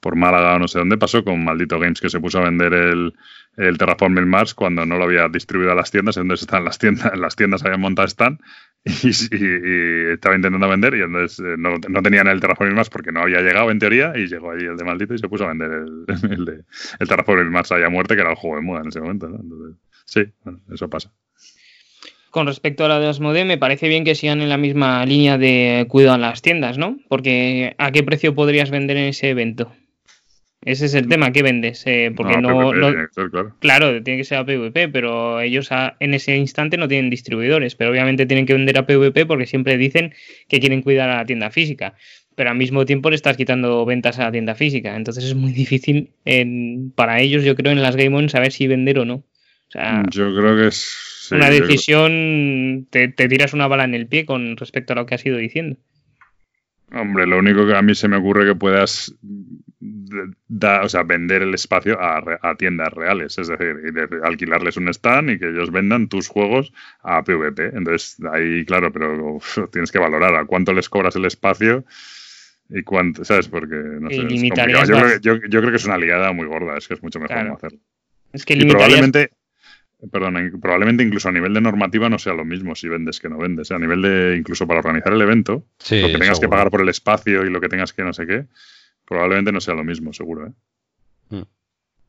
por 0.00 0.16
Málaga 0.16 0.54
o 0.54 0.58
no 0.58 0.68
sé 0.68 0.78
dónde, 0.78 0.96
pasó 0.96 1.24
con 1.24 1.42
Maldito 1.42 1.78
Games 1.80 2.00
que 2.00 2.10
se 2.10 2.20
puso 2.20 2.38
a 2.38 2.44
vender 2.44 2.72
el, 2.72 3.14
el 3.58 3.76
Terraforming 3.76 4.28
Mars 4.28 4.54
cuando 4.54 4.86
no 4.86 4.96
lo 4.96 5.04
había 5.04 5.28
distribuido 5.28 5.72
a 5.72 5.74
las 5.74 5.90
tiendas, 5.90 6.16
entonces 6.16 6.42
están 6.42 6.64
las 6.64 6.78
tiendas, 6.78 7.16
las 7.18 7.36
tiendas 7.36 7.64
habían 7.64 7.80
montado 7.80 8.06
stand 8.06 8.38
y, 8.84 10.12
estaba 10.12 10.36
intentando 10.36 10.68
vender 10.68 10.94
y 10.94 11.02
entonces 11.02 11.40
eh, 11.40 11.56
no, 11.58 11.76
no, 11.88 12.02
tenían 12.02 12.28
el 12.28 12.40
Terraforming 12.40 12.76
Mars 12.76 12.88
porque 12.88 13.10
no 13.10 13.20
había 13.20 13.40
llegado 13.40 13.70
en 13.70 13.78
teoría 13.78 14.12
y 14.14 14.26
llegó 14.26 14.52
ahí 14.52 14.64
el 14.64 14.76
de 14.76 14.84
maldito 14.84 15.14
y 15.14 15.18
se 15.18 15.28
puso 15.28 15.44
a 15.44 15.48
vender 15.48 15.70
el, 15.72 16.04
el, 16.32 16.44
de, 16.44 16.64
el 17.00 17.08
Terraforming 17.08 17.50
Mars 17.50 17.72
allá 17.72 17.88
muerte 17.88 18.14
que 18.14 18.20
era 18.20 18.30
el 18.30 18.36
juego 18.36 18.56
de 18.56 18.62
moda 18.62 18.80
en 18.82 18.88
ese 18.88 19.00
momento, 19.00 19.26
Entonces, 19.26 19.76
sí, 20.04 20.22
eso 20.72 20.88
pasa. 20.88 21.12
Con 22.30 22.46
respecto 22.46 22.84
a 22.84 22.88
la 22.88 23.00
de 23.00 23.08
Asmodee, 23.08 23.44
me 23.44 23.58
parece 23.58 23.88
bien 23.88 24.04
que 24.04 24.14
sigan 24.14 24.42
en 24.42 24.50
la 24.50 24.58
misma 24.58 25.04
línea 25.06 25.38
de 25.38 25.86
cuidado 25.88 26.14
a 26.14 26.18
las 26.18 26.42
tiendas, 26.42 26.76
¿no? 26.76 26.98
Porque 27.08 27.74
¿a 27.78 27.90
qué 27.90 28.02
precio 28.02 28.34
podrías 28.34 28.70
vender 28.70 28.98
en 28.98 29.08
ese 29.08 29.30
evento? 29.30 29.72
Ese 30.62 30.86
es 30.86 30.94
el 30.94 31.06
tema, 31.06 31.32
¿qué 31.32 31.42
vendes? 31.42 31.84
Eh, 31.86 32.12
porque 32.16 32.36
no, 32.38 32.72
claro. 33.60 34.02
tiene 34.02 34.18
que 34.18 34.24
ser 34.24 34.38
a 34.38 34.44
PvP, 34.44 34.88
pero 34.88 35.40
ellos 35.40 35.68
en 36.00 36.14
ese 36.14 36.36
instante 36.36 36.76
no 36.76 36.88
tienen 36.88 37.10
distribuidores, 37.10 37.76
pero 37.76 37.90
obviamente 37.90 38.26
tienen 38.26 38.44
que 38.44 38.54
vender 38.54 38.76
a 38.76 38.86
PvP 38.86 39.24
porque 39.26 39.46
siempre 39.46 39.76
dicen 39.76 40.14
que 40.48 40.58
quieren 40.58 40.82
cuidar 40.82 41.10
a 41.10 41.18
la 41.18 41.24
tienda 41.24 41.50
física, 41.50 41.94
pero 42.34 42.50
al 42.50 42.56
mismo 42.56 42.84
tiempo 42.86 43.08
le 43.08 43.16
estás 43.16 43.36
quitando 43.36 43.84
ventas 43.86 44.18
a 44.18 44.24
la 44.24 44.32
tienda 44.32 44.56
física, 44.56 44.96
entonces 44.96 45.24
es 45.24 45.36
muy 45.36 45.52
difícil 45.52 46.10
para 46.96 47.20
ellos, 47.20 47.44
yo 47.44 47.54
creo, 47.54 47.70
en 47.70 47.80
las 47.80 47.94
Game 47.94 48.16
On 48.16 48.28
saber 48.28 48.50
si 48.50 48.66
vender 48.66 48.98
o 48.98 49.04
no. 49.04 49.22
yo 50.10 50.34
creo 50.34 50.56
que 50.56 50.66
es 50.66 51.28
una 51.30 51.50
decisión, 51.50 52.88
te, 52.90 53.06
te 53.06 53.28
tiras 53.28 53.54
una 53.54 53.68
bala 53.68 53.84
en 53.84 53.94
el 53.94 54.08
pie 54.08 54.26
con 54.26 54.56
respecto 54.56 54.92
a 54.92 54.96
lo 54.96 55.06
que 55.06 55.14
has 55.14 55.24
ido 55.24 55.36
diciendo. 55.36 55.76
Hombre, 56.92 57.26
lo 57.26 57.38
único 57.38 57.66
que 57.66 57.76
a 57.76 57.82
mí 57.82 57.94
se 57.94 58.08
me 58.08 58.16
ocurre 58.16 58.46
que 58.46 58.54
puedas 58.54 59.14
da, 60.48 60.82
o 60.82 60.88
sea, 60.88 61.02
vender 61.02 61.42
el 61.42 61.54
espacio 61.54 62.00
a, 62.00 62.22
a, 62.42 62.54
tiendas 62.56 62.92
reales, 62.92 63.38
es 63.38 63.48
decir, 63.48 63.76
alquilarles 64.22 64.76
un 64.76 64.88
stand 64.88 65.30
y 65.30 65.38
que 65.38 65.48
ellos 65.48 65.70
vendan 65.70 66.08
tus 66.08 66.28
juegos 66.28 66.72
a 67.02 67.22
PvP. 67.22 67.76
Entonces, 67.76 68.16
ahí, 68.32 68.64
claro, 68.64 68.92
pero 68.92 69.38
tienes 69.72 69.92
que 69.92 69.98
valorar 69.98 70.34
a 70.34 70.44
cuánto 70.44 70.72
les 70.72 70.88
cobras 70.88 71.16
el 71.16 71.24
espacio 71.24 71.84
y 72.70 72.82
cuánto, 72.82 73.24
¿sabes? 73.24 73.48
Porque, 73.48 73.76
no 73.76 74.10
sé, 74.10 74.26
es 74.26 75.20
yo, 75.22 75.36
yo, 75.36 75.60
creo, 75.60 75.70
que 75.70 75.76
es 75.76 75.84
una 75.84 75.98
liada 75.98 76.32
muy 76.32 76.46
gorda, 76.46 76.76
es 76.76 76.86
que 76.86 76.94
es 76.94 77.02
mucho 77.02 77.18
mejor 77.18 77.44
no 77.44 77.54
hacerlo. 77.54 77.78
Es 78.32 78.44
que 78.44 78.54
y 78.54 78.64
probablemente, 78.66 79.30
perdón, 80.12 80.58
probablemente 80.60 81.02
incluso 81.02 81.28
a 81.28 81.32
nivel 81.32 81.54
de 81.54 81.60
normativa 81.60 82.08
no 82.08 82.18
sea 82.18 82.34
lo 82.34 82.44
mismo 82.44 82.74
si 82.74 82.88
vendes 82.88 83.20
que 83.20 83.28
no 83.28 83.38
vendes. 83.38 83.70
A 83.70 83.78
nivel 83.78 84.02
de, 84.02 84.36
incluso 84.36 84.66
para 84.66 84.80
organizar 84.80 85.12
el 85.12 85.22
evento, 85.22 85.64
lo 85.90 86.06
que 86.08 86.18
tengas 86.18 86.40
que 86.40 86.48
pagar 86.48 86.70
por 86.70 86.82
el 86.82 86.88
espacio 86.88 87.44
y 87.44 87.50
lo 87.50 87.60
que 87.60 87.68
tengas 87.68 87.92
que 87.92 88.02
no 88.02 88.12
sé 88.12 88.26
qué, 88.26 88.44
Probablemente 89.08 89.52
no 89.52 89.60
sea 89.60 89.74
lo 89.74 89.84
mismo, 89.84 90.12
seguro, 90.12 90.48
¿eh? 90.48 90.52
Hmm. 91.30 91.42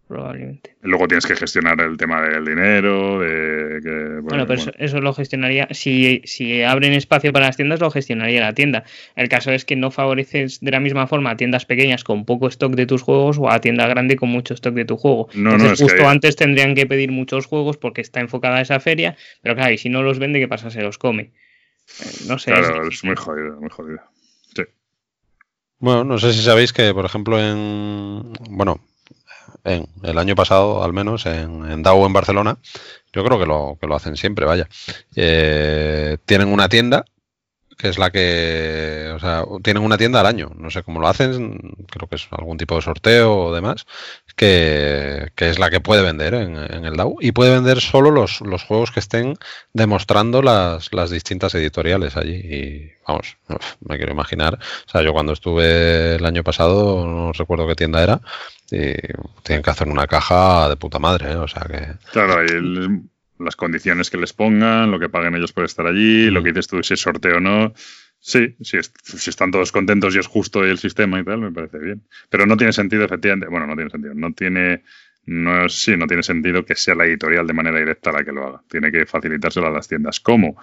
Probablemente. 0.08 0.76
Luego 0.82 1.08
tienes 1.08 1.26
que 1.26 1.36
gestionar 1.36 1.80
el 1.82 1.96
tema 1.96 2.22
del 2.22 2.44
dinero, 2.44 3.20
de 3.20 4.20
bueno, 4.22 4.48
pero 4.48 4.64
Eso, 4.78 5.00
lo 5.00 5.14
gestionaría, 5.14 5.68
si, 5.72 6.22
si 6.26 6.64
abren 6.64 6.94
espacio 6.94 7.32
para 7.32 7.46
las 7.46 7.58
tiendas, 7.58 7.80
lo 7.80 7.92
gestionaría 7.92 8.42
la 8.42 8.54
tienda. 8.54 8.84
El 9.16 9.30
caso 9.30 9.52
es 9.52 9.66
que 9.66 9.76
no 9.76 9.92
favoreces 9.92 10.60
de 10.62 10.72
la 10.72 10.80
misma 10.80 11.08
forma 11.08 11.32
a 11.32 11.38
tiendas 11.38 11.66
pequeñas 11.66 12.04
con 12.04 12.26
poco 12.26 12.48
stock 12.48 12.74
de 12.74 12.86
tus 12.86 13.04
juegos 13.04 13.38
o 13.38 13.50
a 13.52 13.62
tienda 13.62 13.88
grande 13.88 14.16
con 14.16 14.30
mucho 14.30 14.56
stock 14.56 14.74
de 14.74 14.86
tu 14.86 14.98
juego. 14.98 15.30
No, 15.36 15.54
Entonces, 15.54 15.80
justo 15.80 16.10
antes 16.10 16.36
tendrían 16.36 16.76
que 16.76 16.88
pedir 16.88 17.12
muchos 17.12 17.46
juegos 17.46 17.78
porque 17.78 18.02
está 18.02 18.20
enfocada 18.20 18.62
esa 18.62 18.80
feria, 18.80 19.16
pero 19.42 19.56
claro, 19.56 19.74
y 19.74 19.78
si 19.78 19.90
no 19.90 20.02
los 20.02 20.20
vende, 20.20 20.40
¿qué 20.40 20.48
pasa? 20.48 20.72
Se 20.72 20.82
los 20.82 20.98
come. 20.98 21.32
Eh, 22.02 22.06
no 22.28 22.40
sé. 22.40 22.52
Claro, 22.52 22.88
es 22.88 23.04
muy 23.04 23.16
jodido, 23.16 23.62
muy 23.62 23.70
jodido. 23.70 24.02
Bueno, 25.80 26.04
no 26.04 26.18
sé 26.18 26.34
si 26.34 26.42
sabéis 26.42 26.74
que, 26.74 26.94
por 26.94 27.06
ejemplo, 27.06 27.40
en. 27.40 28.34
Bueno, 28.50 28.80
en 29.64 29.88
el 30.04 30.18
año 30.18 30.36
pasado, 30.36 30.84
al 30.84 30.94
menos, 30.94 31.26
en, 31.26 31.70
en 31.70 31.84
DAO 31.84 32.06
en 32.06 32.14
Barcelona, 32.14 32.58
yo 33.14 33.24
creo 33.24 33.40
que 33.40 33.46
lo, 33.46 33.78
que 33.80 33.88
lo 33.88 33.96
hacen 33.96 34.16
siempre, 34.18 34.46
vaya. 34.46 34.68
Eh, 35.16 36.18
tienen 36.26 36.50
una 36.50 36.70
tienda 36.70 37.06
que 37.80 37.88
es 37.88 37.98
la 37.98 38.12
que, 38.12 39.10
o 39.16 39.20
sea, 39.20 39.46
tienen 39.64 39.84
una 39.84 39.98
tienda 39.98 40.20
al 40.20 40.26
año, 40.26 40.52
no 40.58 40.70
sé 40.70 40.84
cómo 40.84 41.00
lo 41.00 41.08
hacen, 41.08 41.58
creo 41.90 42.10
que 42.10 42.18
es 42.18 42.28
algún 42.32 42.58
tipo 42.58 42.76
de 42.76 42.82
sorteo 42.82 43.34
o 43.34 43.56
demás, 43.56 43.86
que, 44.36 45.32
es 45.38 45.60
la 45.60 45.70
que 45.70 45.80
puede 45.80 46.02
vender 46.02 46.34
en, 46.34 46.58
el 46.58 46.98
DAO 46.98 47.16
y 47.22 47.32
puede 47.32 47.54
vender 47.54 47.80
solo 47.80 48.12
los, 48.12 48.42
los 48.42 48.64
juegos 48.64 48.92
que 48.92 49.00
estén 49.00 49.36
demostrando 49.72 50.42
las, 50.42 50.92
las, 50.92 51.10
distintas 51.10 51.56
editoriales 51.56 52.18
allí. 52.18 52.36
Y 52.36 52.92
vamos, 53.08 53.38
me 53.80 53.96
quiero 53.96 54.12
imaginar, 54.12 54.56
o 54.56 54.90
sea, 54.90 55.02
yo 55.02 55.14
cuando 55.14 55.32
estuve 55.32 56.16
el 56.16 56.26
año 56.26 56.44
pasado, 56.44 57.08
no 57.08 57.32
recuerdo 57.32 57.66
qué 57.66 57.76
tienda 57.76 58.04
era, 58.04 58.20
y 58.70 58.92
tienen 59.44 59.64
que 59.64 59.70
hacer 59.70 59.88
una 59.88 60.06
caja 60.06 60.68
de 60.68 60.76
puta 60.76 61.00
madre, 61.00 61.32
¿eh? 61.32 61.36
o 61.38 61.48
sea 61.48 61.62
que... 61.62 61.94
Claro, 62.12 62.44
y 62.44 63.10
las 63.40 63.56
condiciones 63.56 64.10
que 64.10 64.18
les 64.18 64.34
pongan, 64.34 64.92
lo 64.92 65.00
que 65.00 65.10
paguen 65.10 65.36
ellos 65.36 65.54
por 65.54 65.66
estar 65.66 65.88
allí, 65.88 66.30
lo 66.30 66.44
que 66.44 66.50
dices 66.50 66.68
tú, 66.68 66.84
si 66.84 66.94
es 66.94 67.00
sorteo 67.00 67.38
o 67.38 67.40
no. 67.40 67.74
Sí, 68.22 68.56
si, 68.62 68.78
si 69.04 69.30
están 69.30 69.50
todos 69.52 69.72
contentos 69.72 70.14
y 70.16 70.20
es 70.20 70.28
justo 70.28 70.66
el 70.66 70.78
sistema 70.78 71.20
y 71.20 71.24
tal, 71.24 71.40
me 71.40 71.52
parece 71.52 71.80
bien. 71.80 72.04
Pero 72.30 72.46
no 72.46 72.58
tiene 72.58 72.74
sentido, 72.74 73.06
efectivamente. 73.06 73.48
Bueno, 73.48 73.66
no 73.66 73.76
tiene 73.76 73.90
sentido. 73.90 74.14
No 74.14 74.34
tiene. 74.34 74.84
No, 75.26 75.70
sí, 75.70 75.96
no 75.96 76.08
tiene 76.08 76.24
sentido 76.24 76.66
que 76.66 76.76
sea 76.76 76.96
la 76.96 77.06
editorial 77.06 77.46
de 77.48 77.54
manera 77.54 77.80
directa 77.80 78.12
la 78.12 78.24
que 78.24 78.32
lo 78.32 78.48
haga. 78.48 78.64
Tiene 78.68 78.92
que 78.92 79.06
facilitárselo 79.06 79.68
a 79.68 79.72
las 79.72 79.88
tiendas. 79.88 80.20
¿Cómo? 80.20 80.58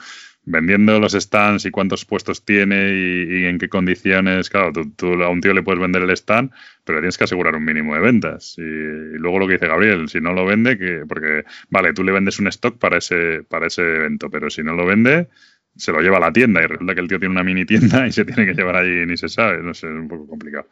Vendiendo 0.47 0.99
los 1.01 1.13
stands 1.13 1.67
y 1.67 1.71
cuántos 1.71 2.05
puestos 2.05 2.45
tiene 2.45 2.95
y, 2.95 3.45
en 3.45 3.59
qué 3.59 3.69
condiciones. 3.69 4.49
Claro, 4.49 4.73
tú, 4.97 5.23
a 5.23 5.29
un 5.29 5.41
tío 5.41 5.53
le 5.53 5.63
puedes 5.63 5.81
vender 5.81 6.03
el 6.03 6.11
stand, 6.11 6.53
pero 6.85 7.01
tienes 7.01 7.19
que 7.19 7.25
asegurar 7.25 7.55
un 7.57 7.65
mínimo 7.65 7.95
de 7.95 8.01
ventas. 8.01 8.55
Y, 8.57 8.63
luego 8.63 9.41
lo 9.41 9.47
que 9.47 9.55
dice 9.55 9.67
Gabriel, 9.67 10.09
si 10.09 10.21
no 10.21 10.33
lo 10.33 10.47
vende, 10.47 10.79
que 10.79 11.05
porque 11.07 11.45
vale, 11.69 11.93
tú 11.93 12.05
le 12.05 12.13
vendes 12.13 12.39
un 12.39 12.47
stock 12.47 12.79
para 12.79 12.99
ese, 12.99 13.43
para 13.43 13.67
ese 13.67 13.83
evento, 13.83 14.31
pero 14.31 14.49
si 14.49 14.63
no 14.63 14.75
lo 14.75 14.87
vende, 14.87 15.29
se 15.77 15.93
lo 15.93 16.01
lleva 16.01 16.17
a 16.17 16.21
la 16.21 16.33
tienda 16.33 16.63
y 16.63 16.67
resulta 16.67 16.95
que 16.95 17.01
el 17.01 17.09
tío 17.09 17.19
tiene 17.19 17.33
una 17.33 17.45
mini 17.45 17.67
tienda 17.67 18.07
y 18.07 18.13
se 18.13 18.25
tiene 18.25 18.47
que 18.47 18.55
llevar 18.55 18.77
allí 18.77 19.03
y 19.03 19.07
ni 19.07 19.17
se 19.17 19.29
sabe. 19.29 19.63
No 19.63 19.75
sé, 19.75 19.89
es 19.89 19.93
un 19.93 20.09
poco 20.09 20.27
complicado. 20.27 20.69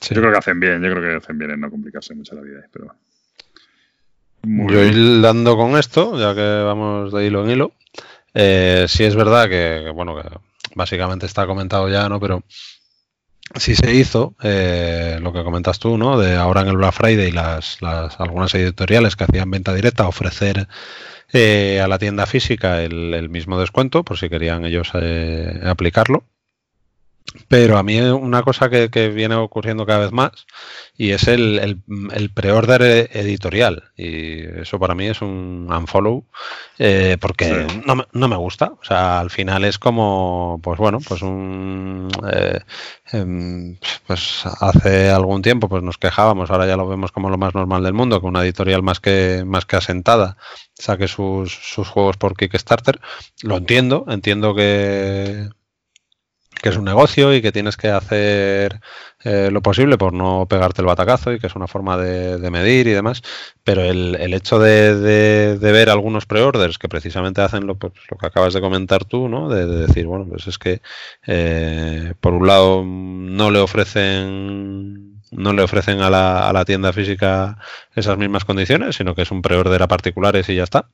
Yo 0.00 0.20
creo 0.20 0.32
que 0.32 0.38
hacen 0.38 0.58
bien, 0.58 0.82
yo 0.82 0.90
creo 0.90 1.02
que 1.02 1.16
hacen 1.16 1.38
bien 1.38 1.52
en 1.52 1.60
no 1.60 1.70
complicarse 1.70 2.14
mucho 2.14 2.34
la 2.34 2.40
vida, 2.40 2.66
pero. 2.72 2.94
Muy 4.42 4.74
yo 4.74 5.22
dando 5.22 5.56
con 5.56 5.78
esto, 5.78 6.18
ya 6.18 6.34
que 6.34 6.42
vamos 6.64 7.12
de 7.12 7.26
hilo 7.26 7.44
en 7.44 7.50
hilo, 7.50 7.72
eh, 8.34 8.86
sí 8.88 9.04
es 9.04 9.14
verdad 9.14 9.48
que, 9.48 9.90
bueno, 9.94 10.16
que 10.16 10.28
básicamente 10.74 11.26
está 11.26 11.46
comentado 11.46 11.88
ya, 11.88 12.08
¿no? 12.08 12.20
Pero 12.20 12.42
sí 13.56 13.74
se 13.76 13.94
hizo 13.94 14.34
eh, 14.42 15.18
lo 15.20 15.32
que 15.32 15.44
comentas 15.44 15.78
tú, 15.78 15.96
¿no? 15.96 16.18
De 16.18 16.36
ahora 16.36 16.62
en 16.62 16.68
el 16.68 16.76
Black 16.76 16.94
Friday 16.94 17.30
las, 17.30 17.80
las 17.80 18.18
algunas 18.20 18.54
editoriales 18.54 19.16
que 19.16 19.24
hacían 19.24 19.50
venta 19.50 19.72
directa 19.72 20.08
ofrecer 20.08 20.66
eh, 21.32 21.80
a 21.80 21.88
la 21.88 21.98
tienda 21.98 22.26
física 22.26 22.82
el, 22.82 23.28
mismo 23.28 23.58
descuento 23.58 24.04
por 24.04 24.18
si 24.18 24.28
querían 24.28 24.64
ellos 24.64 24.92
aplicarlo. 25.64 26.24
Pero 27.48 27.78
a 27.78 27.82
mí 27.82 27.98
una 28.00 28.42
cosa 28.42 28.70
que, 28.70 29.08
viene 29.08 29.34
ocurriendo 29.34 29.86
cada 29.86 30.00
vez 30.00 30.12
más 30.12 30.46
y 30.96 31.10
es 31.10 31.26
el, 31.26 31.82
el, 32.12 32.30
pre-order 32.30 32.82
e, 32.82 33.20
editorial. 33.20 33.90
Y 33.96 34.40
eso 34.60 34.78
para 34.78 34.94
mí 34.94 35.06
es 35.06 35.20
un 35.20 35.68
unfollow 35.72 36.24
eh, 36.78 37.16
porque 37.20 37.66
no, 38.12 38.28
me 38.28 38.36
gusta. 38.36 38.74
O 38.80 38.84
sea, 38.84 39.20
al 39.20 39.30
final 39.30 39.64
es 39.64 39.78
como, 39.78 40.60
pues 40.62 40.78
bueno, 40.78 41.00
pues 41.00 41.22
un... 41.22 42.08
Eh, 42.32 42.60
em, 43.12 43.78
pues 44.06 44.44
hace 44.60 45.10
algún 45.10 45.42
tiempo 45.42 45.68
pues 45.68 45.82
nos 45.82 45.98
quejábamos, 45.98 46.50
ahora 46.50 46.66
ya 46.66 46.76
lo 46.76 46.86
vemos 46.86 47.10
como 47.10 47.30
lo 47.30 47.38
más 47.38 47.54
normal 47.54 47.82
del 47.82 47.94
mundo, 47.94 48.20
que 48.20 48.26
una 48.26 48.42
editorial 48.42 48.82
más 48.82 49.00
que, 49.00 49.44
más 49.46 49.64
que 49.64 49.76
asentada 49.76 50.36
saque 50.74 51.08
sus, 51.08 51.52
sus 51.52 51.88
juegos 51.88 52.16
por 52.16 52.36
Kickstarter. 52.36 53.00
Lo 53.42 53.56
entiendo, 53.56 54.04
entiendo 54.08 54.54
que 54.54 55.48
que 56.64 56.70
es 56.70 56.78
un 56.78 56.86
negocio 56.86 57.34
y 57.34 57.42
que 57.42 57.52
tienes 57.52 57.76
que 57.76 57.88
hacer 57.88 58.80
eh, 59.22 59.50
lo 59.52 59.60
posible 59.60 59.98
por 59.98 60.14
no 60.14 60.46
pegarte 60.48 60.80
el 60.80 60.86
batacazo 60.86 61.30
y 61.30 61.38
que 61.38 61.46
es 61.46 61.54
una 61.56 61.66
forma 61.66 61.98
de, 61.98 62.50
medir 62.50 62.86
y 62.86 62.92
demás, 62.92 63.20
pero 63.62 63.82
el, 63.82 64.32
hecho 64.32 64.58
de, 64.58 65.58
ver 65.60 65.90
algunos 65.90 66.24
preorders 66.24 66.78
que 66.78 66.88
precisamente 66.88 67.42
hacen 67.42 67.66
lo, 67.66 67.74
pues, 67.74 67.92
lo, 68.10 68.16
que 68.16 68.26
acabas 68.26 68.54
de 68.54 68.62
comentar 68.62 69.04
tú, 69.04 69.28
¿no? 69.28 69.50
De, 69.50 69.66
decir, 69.66 70.06
bueno, 70.06 70.26
pues 70.26 70.46
es 70.46 70.56
que 70.56 70.80
eh, 71.26 72.14
por 72.22 72.32
un 72.32 72.46
lado 72.46 72.82
no 72.82 73.50
le 73.50 73.58
ofrecen 73.58 75.20
no 75.32 75.52
le 75.52 75.62
ofrecen 75.64 76.00
a 76.00 76.08
la, 76.08 76.48
a 76.48 76.52
la 76.54 76.64
tienda 76.64 76.94
física 76.94 77.58
esas 77.94 78.16
mismas 78.16 78.46
condiciones, 78.46 78.96
sino 78.96 79.14
que 79.14 79.20
es 79.20 79.30
un 79.30 79.42
preorder 79.42 79.82
a 79.82 79.88
particulares 79.88 80.48
y 80.48 80.54
ya 80.54 80.62
está. 80.62 80.88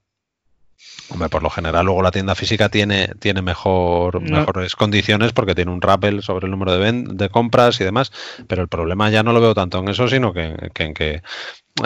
Hombre, 1.11 1.29
por 1.29 1.43
lo 1.43 1.51
general 1.51 1.87
luego 1.87 2.03
la 2.03 2.13
tienda 2.13 2.35
física 2.35 2.69
tiene, 2.69 3.09
tiene 3.19 3.43
mejor, 3.43 4.21
mejores 4.21 4.77
condiciones 4.77 5.33
porque 5.33 5.57
tiene 5.57 5.73
un 5.73 5.83
rappel 5.83 6.23
sobre 6.23 6.47
el 6.47 6.53
número 6.53 6.77
de, 6.77 6.93
de, 6.93 7.29
compras 7.29 7.81
y 7.81 7.85
demás, 7.85 8.13
pero 8.47 8.63
el 8.63 8.69
problema 8.69 9.11
ya 9.11 9.25
no 9.25 9.33
lo 9.33 9.41
veo 9.41 9.55
tanto 9.55 9.81
en 9.81 9.89
eso, 9.89 10.07
sino 10.09 10.33
que, 10.33 10.55
en 10.79 10.95
que 10.95 11.23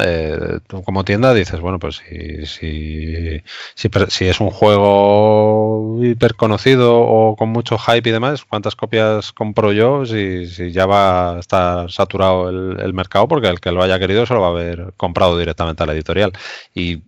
eh, 0.03 0.59
tú 0.67 0.83
como 0.83 1.05
tienda 1.05 1.33
dices, 1.33 1.61
bueno, 1.61 1.79
pues 1.79 2.03
si, 2.09 2.45
si, 2.47 3.43
si, 3.75 4.25
es 4.27 4.41
un 4.41 4.51
juego 4.51 6.05
hiper 6.05 6.35
conocido 6.35 7.01
o 7.01 7.37
con 7.37 7.49
mucho 7.49 7.79
hype 7.79 8.09
y 8.09 8.13
demás, 8.13 8.45
¿cuántas 8.45 8.77
copias 8.77 9.33
compro 9.33 9.73
yo 9.73 10.05
si, 10.05 10.47
si 10.49 10.71
ya 10.73 10.85
va 10.87 11.37
a 11.37 11.41
estar 11.41 11.91
saturado 11.91 12.51
el, 12.51 12.81
el 12.81 12.93
mercado? 12.93 13.27
Porque 13.29 13.49
el 13.49 13.61
que 13.61 13.73
lo 13.73 13.83
haya 13.83 13.99
querido 13.99 14.27
se 14.27 14.35
lo 14.35 14.41
va 14.41 14.49
a 14.49 14.51
haber 14.51 14.93
comprado 14.97 15.39
directamente 15.39 15.83
a 15.83 15.87
la 15.87 15.95
editorial. 15.95 16.33
Y 16.75 17.03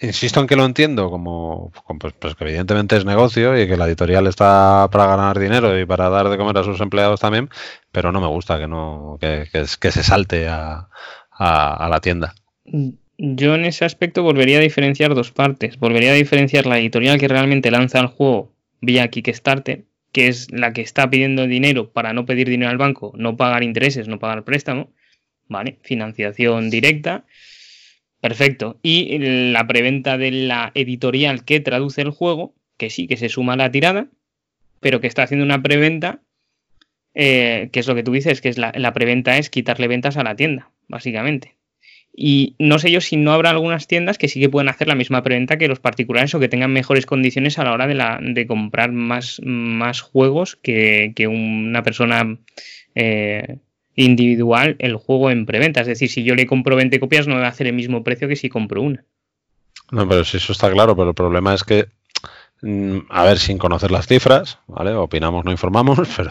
Insisto 0.00 0.40
en 0.40 0.46
que 0.46 0.56
lo 0.56 0.64
entiendo 0.64 1.08
como, 1.08 1.70
pues, 1.98 2.14
pues, 2.18 2.34
que 2.34 2.44
evidentemente 2.44 2.96
es 2.96 3.04
negocio 3.04 3.60
y 3.60 3.68
que 3.68 3.76
la 3.76 3.86
editorial 3.86 4.26
está 4.26 4.88
para 4.90 5.06
ganar 5.06 5.38
dinero 5.38 5.78
y 5.78 5.86
para 5.86 6.08
dar 6.08 6.28
de 6.28 6.36
comer 6.36 6.58
a 6.58 6.64
sus 6.64 6.80
empleados 6.80 7.20
también, 7.20 7.48
pero 7.92 8.10
no 8.10 8.20
me 8.20 8.26
gusta 8.26 8.58
que 8.58 8.66
no 8.66 9.18
que, 9.20 9.46
que, 9.52 9.90
se 9.92 10.02
salte 10.02 10.48
a, 10.48 10.88
a, 11.30 11.88
la 11.88 12.00
tienda. 12.00 12.34
Yo 13.18 13.54
en 13.54 13.64
ese 13.64 13.84
aspecto 13.84 14.24
volvería 14.24 14.58
a 14.58 14.62
diferenciar 14.62 15.14
dos 15.14 15.30
partes. 15.30 15.78
Volvería 15.78 16.10
a 16.10 16.14
diferenciar 16.14 16.66
la 16.66 16.78
editorial 16.78 17.18
que 17.18 17.28
realmente 17.28 17.70
lanza 17.70 18.00
el 18.00 18.08
juego 18.08 18.52
vía 18.80 19.08
Kickstarter, 19.08 19.84
que 20.10 20.26
es 20.26 20.50
la 20.50 20.72
que 20.72 20.80
está 20.80 21.08
pidiendo 21.08 21.46
dinero 21.46 21.92
para 21.92 22.12
no 22.12 22.26
pedir 22.26 22.48
dinero 22.48 22.70
al 22.70 22.78
banco, 22.78 23.12
no 23.16 23.36
pagar 23.36 23.62
intereses, 23.62 24.08
no 24.08 24.18
pagar 24.18 24.42
préstamo, 24.42 24.90
¿vale? 25.48 25.78
Financiación 25.82 26.68
directa 26.68 27.24
Perfecto. 28.24 28.78
Y 28.82 29.18
la 29.18 29.66
preventa 29.66 30.16
de 30.16 30.30
la 30.30 30.72
editorial 30.74 31.44
que 31.44 31.60
traduce 31.60 32.00
el 32.00 32.08
juego, 32.08 32.54
que 32.78 32.88
sí, 32.88 33.06
que 33.06 33.18
se 33.18 33.28
suma 33.28 33.52
a 33.52 33.56
la 33.56 33.70
tirada, 33.70 34.06
pero 34.80 35.02
que 35.02 35.08
está 35.08 35.24
haciendo 35.24 35.44
una 35.44 35.62
preventa, 35.62 36.22
eh, 37.12 37.68
que 37.70 37.80
es 37.80 37.86
lo 37.86 37.94
que 37.94 38.02
tú 38.02 38.12
dices, 38.12 38.40
que 38.40 38.48
es 38.48 38.56
la, 38.56 38.92
preventa 38.94 39.36
es 39.36 39.50
quitarle 39.50 39.88
ventas 39.88 40.16
a 40.16 40.22
la 40.22 40.36
tienda, 40.36 40.70
básicamente. 40.88 41.56
Y 42.16 42.54
no 42.58 42.78
sé 42.78 42.90
yo 42.90 43.02
si 43.02 43.18
no 43.18 43.30
habrá 43.30 43.50
algunas 43.50 43.88
tiendas 43.88 44.16
que 44.16 44.28
sí 44.28 44.40
que 44.40 44.48
pueden 44.48 44.70
hacer 44.70 44.88
la 44.88 44.94
misma 44.94 45.22
preventa 45.22 45.58
que 45.58 45.68
los 45.68 45.80
particulares 45.80 46.34
o 46.34 46.40
que 46.40 46.48
tengan 46.48 46.72
mejores 46.72 47.04
condiciones 47.04 47.58
a 47.58 47.64
la 47.64 47.74
hora 47.74 47.86
de, 47.86 47.94
la, 47.94 48.20
de 48.22 48.46
comprar 48.46 48.90
más, 48.90 49.38
más 49.44 50.00
juegos 50.00 50.56
que, 50.56 51.12
una 51.28 51.82
persona 51.82 52.38
eh, 52.94 53.58
individual 53.96 54.76
el 54.78 54.96
juego 54.96 55.30
en 55.30 55.46
preventa. 55.46 55.80
Es 55.80 55.86
decir, 55.86 56.08
si 56.08 56.24
yo 56.24 56.34
le 56.34 56.46
compro 56.46 56.76
20 56.76 56.98
copias 57.00 57.26
no 57.26 57.34
me 57.34 57.40
va 57.40 57.46
a 57.46 57.50
hacer 57.50 57.66
el 57.66 57.74
mismo 57.74 58.02
precio 58.02 58.28
que 58.28 58.36
si 58.36 58.48
compro 58.48 58.82
una. 58.82 59.04
No, 59.90 60.08
pero 60.08 60.24
si 60.24 60.38
eso 60.38 60.52
está 60.52 60.70
claro, 60.70 60.96
pero 60.96 61.10
el 61.10 61.14
problema 61.14 61.54
es 61.54 61.62
que, 61.62 61.86
mm, 62.62 62.98
a 63.10 63.24
ver, 63.24 63.38
sin 63.38 63.58
conocer 63.58 63.90
las 63.90 64.06
cifras, 64.06 64.58
¿vale? 64.66 64.92
Opinamos, 64.94 65.44
no 65.44 65.50
informamos, 65.50 65.98
pero... 66.16 66.30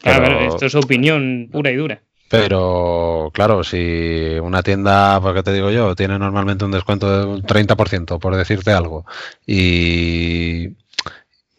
Claro, 0.00 0.40
esto 0.40 0.66
es 0.66 0.74
opinión 0.74 1.48
pura 1.50 1.70
y 1.70 1.76
dura. 1.76 2.02
Pero 2.32 3.30
claro, 3.34 3.62
si 3.62 4.38
una 4.42 4.62
tienda, 4.62 5.20
porque 5.20 5.42
te 5.42 5.52
digo 5.52 5.70
yo, 5.70 5.94
tiene 5.94 6.18
normalmente 6.18 6.64
un 6.64 6.70
descuento 6.70 7.18
de 7.18 7.26
un 7.26 7.42
30%, 7.42 8.18
por 8.18 8.36
decirte 8.36 8.70
algo, 8.70 9.04
y 9.46 10.68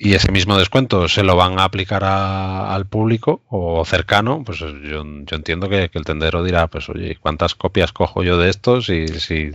y 0.04 0.16
ese 0.16 0.32
mismo 0.34 0.58
descuento 0.58 1.08
se 1.08 1.24
lo 1.24 1.38
van 1.38 1.60
a 1.60 1.64
aplicar 1.64 2.04
al 2.04 2.86
público 2.88 3.41
o 3.47 3.86
cercano, 3.86 4.43
pues 4.45 4.60
yo, 4.60 5.01
entiendo 5.32 5.70
que, 5.70 5.89
el 5.91 6.04
tendero 6.04 6.43
dirá, 6.43 6.68
pues 6.68 6.89
oye, 6.89 7.16
¿cuántas 7.20 7.56
copias 7.56 7.93
cojo 7.93 8.22
yo 8.22 8.38
de 8.38 8.49
estos? 8.49 8.89
Y 8.89 9.08
si, 9.08 9.51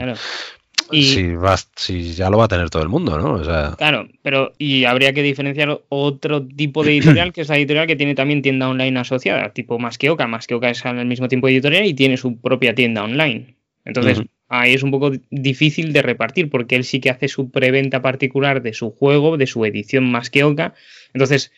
si, 0.91 1.35
vas, 1.35 1.71
si 1.77 2.15
ya 2.15 2.31
lo 2.31 2.39
va 2.39 2.47
a 2.47 2.49
tener 2.49 2.71
todo 2.71 2.83
el 2.83 2.89
mundo, 2.89 3.19
¿no? 3.19 3.77
Claro, 3.77 4.09
pero 4.23 4.53
y 4.57 4.87
habría 4.87 5.13
que 5.13 5.23
diferenciar 5.23 5.83
otro 5.91 6.47
tipo 6.47 6.83
de 6.83 6.93
editorial, 6.93 7.35
que 7.35 7.43
es 7.43 7.49
la 7.51 7.59
editorial 7.59 7.87
que 7.87 7.97
tiene 7.97 8.15
también 8.15 8.41
tienda 8.41 8.71
online 8.71 8.99
asociada, 8.99 9.51
tipo 9.51 9.79
Más 9.79 9.99
que 9.99 10.09
Oca. 10.09 10.27
Más 10.27 10.47
que 10.47 10.55
Oca 10.55 10.71
es 10.71 10.85
al 10.87 11.05
mismo 11.05 11.29
tiempo 11.29 11.49
editorial 11.49 11.85
y 11.85 11.93
tiene 11.93 12.17
su 12.17 12.41
propia 12.41 12.75
tienda 12.75 13.05
online. 13.05 13.55
Entonces, 13.85 14.23
ahí 14.49 14.75
es 14.75 14.83
un 14.83 14.91
poco 14.91 15.13
difícil 15.31 15.93
de 15.93 16.03
repartir 16.03 16.51
porque 16.51 16.77
él 16.77 16.85
sí 16.85 17.01
que 17.01 17.11
hace 17.11 17.29
su 17.29 17.51
preventa 17.51 18.03
particular 18.03 18.63
de 18.63 18.73
su 18.73 18.91
juego, 18.91 19.37
de 19.37 19.47
su 19.47 19.65
edición 19.65 20.11
más 20.11 20.31
que 20.31 20.45
oca. 20.45 20.75
Entonces, 21.13 21.53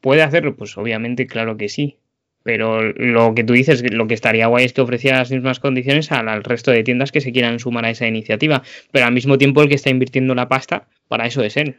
¿puede 0.00 0.22
hacerlo? 0.22 0.56
Pues 0.56 0.76
obviamente, 0.76 1.26
claro 1.26 1.56
que 1.56 1.68
sí. 1.68 1.98
Pero 2.42 2.92
lo 2.92 3.34
que 3.34 3.42
tú 3.42 3.54
dices, 3.54 3.82
lo 3.90 4.06
que 4.06 4.12
estaría 4.12 4.48
guay 4.48 4.66
es 4.66 4.74
que 4.74 4.82
ofreciera 4.82 5.18
las 5.18 5.30
mismas 5.30 5.60
condiciones 5.60 6.12
al, 6.12 6.44
resto 6.44 6.70
de 6.70 6.84
tiendas 6.84 7.10
que 7.10 7.22
se 7.22 7.32
quieran 7.32 7.58
sumar 7.58 7.86
a 7.86 7.90
esa 7.90 8.06
iniciativa. 8.06 8.62
Pero 8.92 9.06
al 9.06 9.14
mismo 9.14 9.38
tiempo 9.38 9.62
el 9.62 9.68
que 9.70 9.76
está 9.76 9.88
invirtiendo 9.88 10.34
la 10.34 10.46
pasta, 10.46 10.86
para 11.08 11.26
eso 11.26 11.42
es 11.42 11.56
él. 11.56 11.76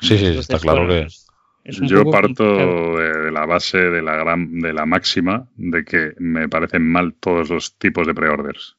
Sí, 0.00 0.16
sí, 0.16 0.26
está 0.26 0.60
claro 0.60 0.86
que... 0.86 1.08
Pues, 1.64 1.80
yo 1.82 2.10
parto 2.10 2.96
de, 2.96 3.30
la 3.30 3.44
base 3.46 3.78
de 3.78 4.00
la 4.00 4.16
gran, 4.16 4.60
de 4.60 4.72
la 4.72 4.86
máxima 4.86 5.46
de 5.56 5.84
que 5.84 6.14
me 6.18 6.48
parecen 6.48 6.90
mal 6.90 7.12
todos 7.14 7.50
los 7.50 7.76
tipos 7.76 8.06
de 8.06 8.14
preorders. 8.14 8.76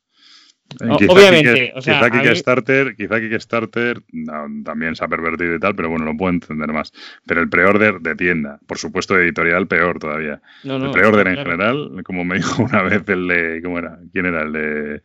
Obviamente, 1.10 1.74
quizá, 1.76 2.10
Kickstarter, 2.10 2.96
quizá 2.96 3.20
Kickstarter 3.20 4.02
también 4.64 4.96
se 4.96 5.04
ha 5.04 5.08
pervertido 5.08 5.56
y 5.56 5.60
tal, 5.60 5.76
pero 5.76 5.90
bueno, 5.90 6.06
lo 6.06 6.16
puedo 6.16 6.34
entender 6.34 6.72
más. 6.72 6.94
Pero 7.26 7.42
el 7.42 7.50
preorder 7.50 8.00
de 8.00 8.16
tienda, 8.16 8.60
por 8.68 8.78
supuesto 8.78 9.18
editorial, 9.18 9.68
peor 9.68 10.00
todavía. 10.00 10.42
el 10.64 10.92
preorder 10.92 11.28
en 11.28 11.38
general, 11.38 12.02
como 12.04 12.24
me 12.24 12.36
dijo 12.36 12.64
una 12.64 12.82
vez 12.84 13.04
el 13.08 13.28
de, 13.28 13.62
¿cómo 13.64 13.80
era? 13.80 14.00
¿Quién 14.12 14.26
era? 14.26 14.44
El 14.44 14.52
de, 14.54 15.02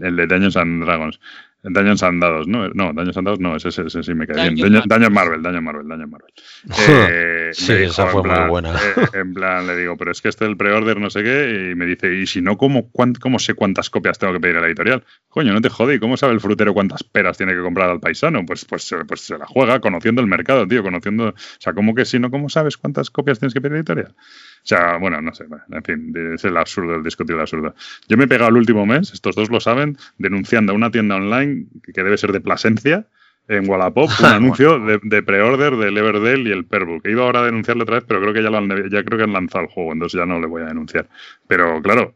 el 0.00 0.16
de 0.16 0.26
Dungeons 0.26 0.56
and 0.56 0.84
Dragons. 0.84 1.20
Daños 1.62 2.02
andados, 2.02 2.48
¿no? 2.48 2.68
No, 2.70 2.92
daños 2.94 3.16
andados 3.18 3.38
no, 3.38 3.54
ese, 3.54 3.68
ese, 3.68 4.02
sí 4.02 4.14
me 4.14 4.26
cae 4.26 4.50
bien. 4.50 4.72
Daños, 4.86 5.10
Marvel, 5.10 5.42
daños 5.42 5.62
Marvel, 5.62 5.86
daños 5.86 6.08
Marvel. 6.08 6.32
Eh, 7.12 7.50
sí, 7.52 7.72
esa 7.72 8.06
fue 8.06 8.22
muy 8.22 8.48
buena. 8.48 8.74
Eh, 8.74 9.08
en 9.14 9.34
plan, 9.34 9.66
le 9.66 9.76
digo, 9.76 9.96
pero 9.96 10.12
es 10.12 10.22
que 10.22 10.28
este 10.28 10.44
es 10.44 10.50
el 10.50 10.56
pre-order, 10.56 10.98
no 10.98 11.10
sé 11.10 11.22
qué, 11.22 11.70
y 11.72 11.74
me 11.74 11.84
dice, 11.84 12.14
y 12.14 12.26
si 12.26 12.40
no, 12.40 12.56
¿cómo, 12.56 12.90
¿cómo 12.92 13.38
sé 13.38 13.54
cuántas 13.54 13.90
copias 13.90 14.18
tengo 14.18 14.32
que 14.32 14.40
pedir 14.40 14.56
a 14.56 14.60
la 14.60 14.68
editorial? 14.68 15.04
Coño, 15.28 15.52
no 15.52 15.60
te 15.60 15.68
jode, 15.68 15.96
¿y 15.96 15.98
cómo 15.98 16.16
sabe 16.16 16.32
el 16.32 16.40
frutero 16.40 16.72
cuántas 16.72 17.02
peras 17.02 17.36
tiene 17.36 17.54
que 17.54 17.60
comprar 17.60 17.90
al 17.90 18.00
paisano? 18.00 18.44
Pues, 18.46 18.64
pues, 18.64 18.94
pues 19.06 19.20
se 19.20 19.36
la 19.36 19.46
juega 19.46 19.80
conociendo 19.80 20.20
el 20.22 20.28
mercado, 20.28 20.66
tío, 20.66 20.82
conociendo. 20.82 21.28
O 21.28 21.34
sea, 21.58 21.74
¿cómo 21.74 21.94
que 21.94 22.04
si 22.04 22.18
no, 22.18 22.30
cómo 22.30 22.48
sabes 22.48 22.76
cuántas 22.76 23.10
copias 23.10 23.38
tienes 23.38 23.52
que 23.52 23.60
pedir 23.60 23.72
a 23.72 23.74
la 23.74 23.80
editorial? 23.80 24.14
O 24.62 24.66
sea, 24.70 24.98
bueno, 24.98 25.20
no 25.22 25.34
sé, 25.34 25.46
en 25.70 25.82
fin, 25.82 26.14
es 26.34 26.44
el 26.44 26.56
absurdo, 26.56 26.96
el 26.96 27.02
discutir 27.02 27.34
el 27.34 27.40
absurdo. 27.40 27.74
Yo 28.08 28.16
me 28.16 28.24
he 28.24 28.28
pegado 28.28 28.50
el 28.50 28.56
último 28.56 28.84
mes, 28.86 29.12
estos 29.12 29.34
dos 29.34 29.50
lo 29.50 29.58
saben, 29.58 29.96
denunciando 30.18 30.72
a 30.72 30.76
una 30.76 30.90
tienda 30.90 31.16
online 31.16 31.66
que 31.94 32.02
debe 32.02 32.18
ser 32.18 32.32
de 32.32 32.40
Plasencia, 32.40 33.06
en 33.48 33.68
Wallapop, 33.68 34.10
un 34.20 34.26
anuncio 34.26 34.78
de, 34.78 35.00
de 35.02 35.22
pre-order 35.22 35.76
del 35.76 35.98
Everdell 35.98 36.46
y 36.46 36.52
el 36.52 36.64
Perbook. 36.64 37.04
He 37.04 37.10
ido 37.10 37.24
ahora 37.24 37.40
a 37.40 37.44
denunciarle 37.44 37.82
otra 37.82 37.96
vez, 37.96 38.04
pero 38.06 38.20
creo 38.20 38.32
que 38.32 38.42
ya, 38.42 38.50
lo 38.50 38.58
han, 38.58 38.68
ya 38.90 39.02
creo 39.02 39.18
que 39.18 39.24
han 39.24 39.32
lanzado 39.32 39.64
el 39.64 39.70
juego, 39.70 39.92
entonces 39.92 40.18
ya 40.18 40.26
no 40.26 40.40
le 40.40 40.46
voy 40.46 40.62
a 40.62 40.66
denunciar. 40.66 41.08
Pero 41.48 41.82
claro, 41.82 42.14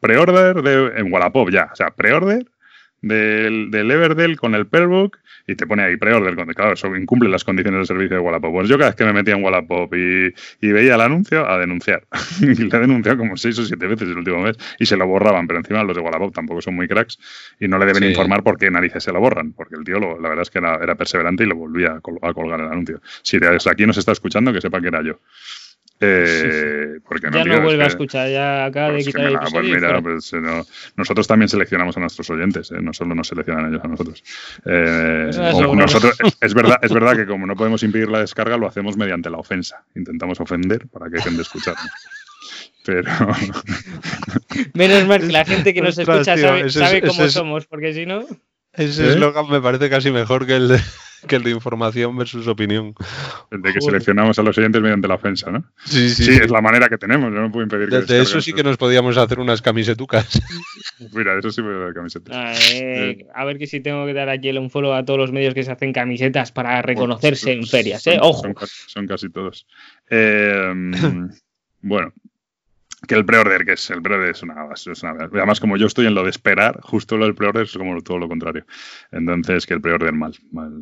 pre-order 0.00 0.98
en 0.98 1.12
Wallapop 1.12 1.50
ya, 1.50 1.70
o 1.72 1.76
sea, 1.76 1.90
pre-order 1.90 2.46
del, 3.00 3.70
del 3.70 3.90
Everdell 3.90 4.36
con 4.36 4.54
el 4.54 4.66
Perlbook 4.66 5.18
y 5.48 5.56
te 5.56 5.66
pone 5.66 5.82
ahí 5.82 5.96
pre-order. 5.96 6.36
Claro, 6.54 6.74
eso 6.74 6.94
incumple 6.94 7.28
las 7.28 7.42
condiciones 7.42 7.78
del 7.78 7.86
servicio 7.86 8.16
de 8.18 8.22
Wallapop. 8.22 8.52
Pues 8.52 8.68
yo 8.68 8.76
cada 8.78 8.90
vez 8.90 8.96
que 8.96 9.04
me 9.04 9.12
metía 9.12 9.34
en 9.34 9.42
Wallapop 9.42 9.92
y, 9.94 10.32
y 10.60 10.72
veía 10.72 10.94
el 10.94 11.00
anuncio, 11.00 11.48
a 11.48 11.58
denunciar. 11.58 12.06
y 12.40 12.54
le 12.54 12.76
he 12.76 12.80
denunciado 12.80 13.18
como 13.18 13.36
seis 13.36 13.58
o 13.58 13.64
siete 13.64 13.86
veces 13.86 14.08
el 14.08 14.18
último 14.18 14.40
mes 14.42 14.56
y 14.78 14.86
se 14.86 14.96
lo 14.96 15.06
borraban, 15.06 15.46
pero 15.48 15.58
encima 15.58 15.82
los 15.82 15.96
de 15.96 16.02
Wallapop 16.02 16.32
tampoco 16.34 16.60
son 16.62 16.76
muy 16.76 16.86
cracks 16.86 17.18
y 17.58 17.66
no 17.66 17.78
le 17.78 17.86
deben 17.86 18.02
Sí. 18.04 18.08
informar 18.10 18.42
por 18.44 18.58
qué 18.58 18.70
narices 18.70 19.02
se 19.02 19.10
lo 19.12 19.18
borran, 19.20 19.52
porque 19.54 19.74
el 19.76 19.84
tío, 19.84 19.98
lo- 19.98 20.20
la 20.20 20.28
verdad 20.28 20.42
es 20.42 20.50
que 20.50 20.58
era, 20.58 20.76
era 20.82 20.94
perseverante 20.94 21.44
y 21.44 21.46
lo 21.46 21.56
volvía 21.56 21.92
a, 21.94 22.00
col- 22.00 22.18
a 22.22 22.32
colgar 22.34 22.60
el 22.60 22.66
anuncio. 22.68 23.00
Si 23.22 23.38
desde 23.38 23.70
aquí 23.70 23.86
nos 23.86 23.96
está 23.96 24.12
escuchando, 24.12 24.52
que 24.52 24.60
sepa 24.60 24.80
que 24.80 24.88
era 24.88 25.02
yo. 25.02 25.18
Eh, 26.00 26.98
porque 27.08 27.26
Ya 27.26 27.42
tío, 27.42 27.44
no 27.46 27.54
es 27.54 27.62
vuelve 27.62 27.82
a 27.82 27.86
escuchar, 27.88 28.30
ya 28.30 28.66
acaba 28.66 28.86
de 28.88 28.92
pues 28.94 29.04
que 29.06 29.10
quitar 29.12 29.26
el 29.26 29.32
nada, 29.34 29.46
pues 29.50 29.54
episodio. 29.66 29.74
mira, 29.88 30.00
pues, 30.02 30.32
eh, 30.32 30.36
no- 30.40 30.66
nosotros 30.96 31.26
también 31.26 31.48
seleccionamos 31.48 31.96
a 31.96 32.00
nuestros 32.00 32.30
oyentes, 32.30 32.70
¿eh? 32.70 32.76
no 32.80 32.92
solo 32.92 33.14
nos 33.16 33.26
seleccionan 33.28 33.66
ellos 33.72 33.84
a 33.84 33.88
nosotros. 33.88 34.22
Eh, 34.64 35.26
es 35.30 35.36
nosotros, 35.38 36.16
verdad, 36.54 36.78
es 36.82 36.92
verdad 36.92 37.16
que 37.16 37.26
como 37.26 37.46
no 37.46 37.56
podemos 37.56 37.82
impedir 37.82 38.08
la 38.08 38.20
descarga, 38.20 38.56
lo 38.56 38.68
hacemos 38.68 38.96
mediante 38.96 39.28
la 39.28 39.38
ofensa. 39.38 39.84
Intentamos 39.96 40.40
ofender 40.40 40.86
para 40.88 41.06
que 41.06 41.16
dejen 41.16 41.36
de 41.36 41.42
escucharnos. 41.42 41.90
Pero 42.84 43.10
Menos 44.74 45.06
mal 45.06 45.20
que 45.20 45.26
la 45.32 45.44
gente 45.44 45.74
que 45.74 45.80
nos 45.82 45.98
Ostras, 45.98 46.28
escucha 46.28 46.34
tío, 46.36 46.70
sabe, 46.70 46.98
es- 46.98 47.08
cómo 47.08 47.22
es- 47.24 47.32
somos, 47.32 47.66
porque 47.66 47.92
si 47.92 48.06
no. 48.06 48.24
Ese 48.72 49.04
¿Eh? 49.06 49.08
eslogan 49.10 49.48
me 49.50 49.60
parece 49.60 49.90
casi 49.90 50.10
mejor 50.10 50.46
que 50.46 50.56
el 50.56 50.68
de, 50.68 50.80
que 51.26 51.36
el 51.36 51.42
de 51.42 51.50
información 51.50 52.16
versus 52.16 52.46
opinión. 52.46 52.94
de 53.50 53.58
que 53.62 53.68
Joder. 53.80 53.82
seleccionamos 53.82 54.38
a 54.38 54.42
los 54.42 54.56
oyentes 54.56 54.80
mediante 54.80 55.08
la 55.08 55.14
ofensa, 55.16 55.50
¿no? 55.50 55.64
Sí, 55.84 56.08
Sí, 56.10 56.30
es 56.30 56.50
la 56.50 56.60
manera 56.60 56.88
que 56.88 56.96
tenemos, 56.98 57.32
yo 57.32 57.40
no 57.40 57.50
puedo 57.50 57.64
impedir 57.64 57.88
que 57.88 58.00
De, 58.12 58.20
eso 58.22 58.40
sí 58.40 58.52
que 58.52 58.62
nos 58.62 58.76
podíamos 58.76 59.16
hacer 59.16 59.40
unas 59.40 59.60
camisetucas. 59.62 60.40
Mira, 61.12 61.38
eso 61.38 61.50
sí 61.50 61.62
me 61.62 61.72
da 61.78 61.92
camiseta. 61.92 62.30
Ah, 62.34 62.54
eh, 62.72 63.26
a 63.34 63.44
ver 63.44 63.58
que 63.58 63.66
si 63.66 63.80
tengo 63.80 64.06
que 64.06 64.14
dar 64.14 64.28
aquí 64.28 64.48
el 64.48 64.58
un 64.58 64.70
follow 64.70 64.92
a 64.92 65.04
todos 65.04 65.18
los 65.18 65.32
medios 65.32 65.54
que 65.54 65.62
se 65.64 65.72
hacen 65.72 65.92
camisetas 65.92 66.52
para 66.52 66.80
reconocerse 66.82 67.52
en 67.52 67.66
ferias, 67.66 68.06
¿eh? 68.06 68.14
Son- 68.16 68.20
Ojo. 68.22 68.42
Son, 68.42 68.54
casi- 68.54 68.82
son 68.86 69.06
casi 69.06 69.28
todos. 69.30 69.66
Eh, 70.10 70.72
bueno, 71.82 72.12
que 73.06 73.14
el 73.14 73.24
pre-order, 73.24 73.64
que 73.64 73.72
es 73.72 73.90
el 73.90 74.02
pre-order 74.02 74.30
es 74.30 74.42
una, 74.42 74.66
es 74.74 75.02
una- 75.02 75.12
Además, 75.24 75.60
como 75.60 75.76
yo 75.76 75.86
estoy 75.86 76.06
en 76.06 76.14
lo 76.14 76.24
de 76.24 76.30
esperar, 76.30 76.80
justo 76.82 77.16
lo 77.16 77.26
del 77.26 77.34
pre-order 77.34 77.62
es 77.64 77.72
como 77.76 78.00
todo 78.02 78.18
lo 78.18 78.28
contrario. 78.28 78.64
Entonces, 79.12 79.66
que 79.66 79.74
el 79.74 79.80
pre-order 79.80 80.12
mal. 80.12 80.34
mal 80.50 80.72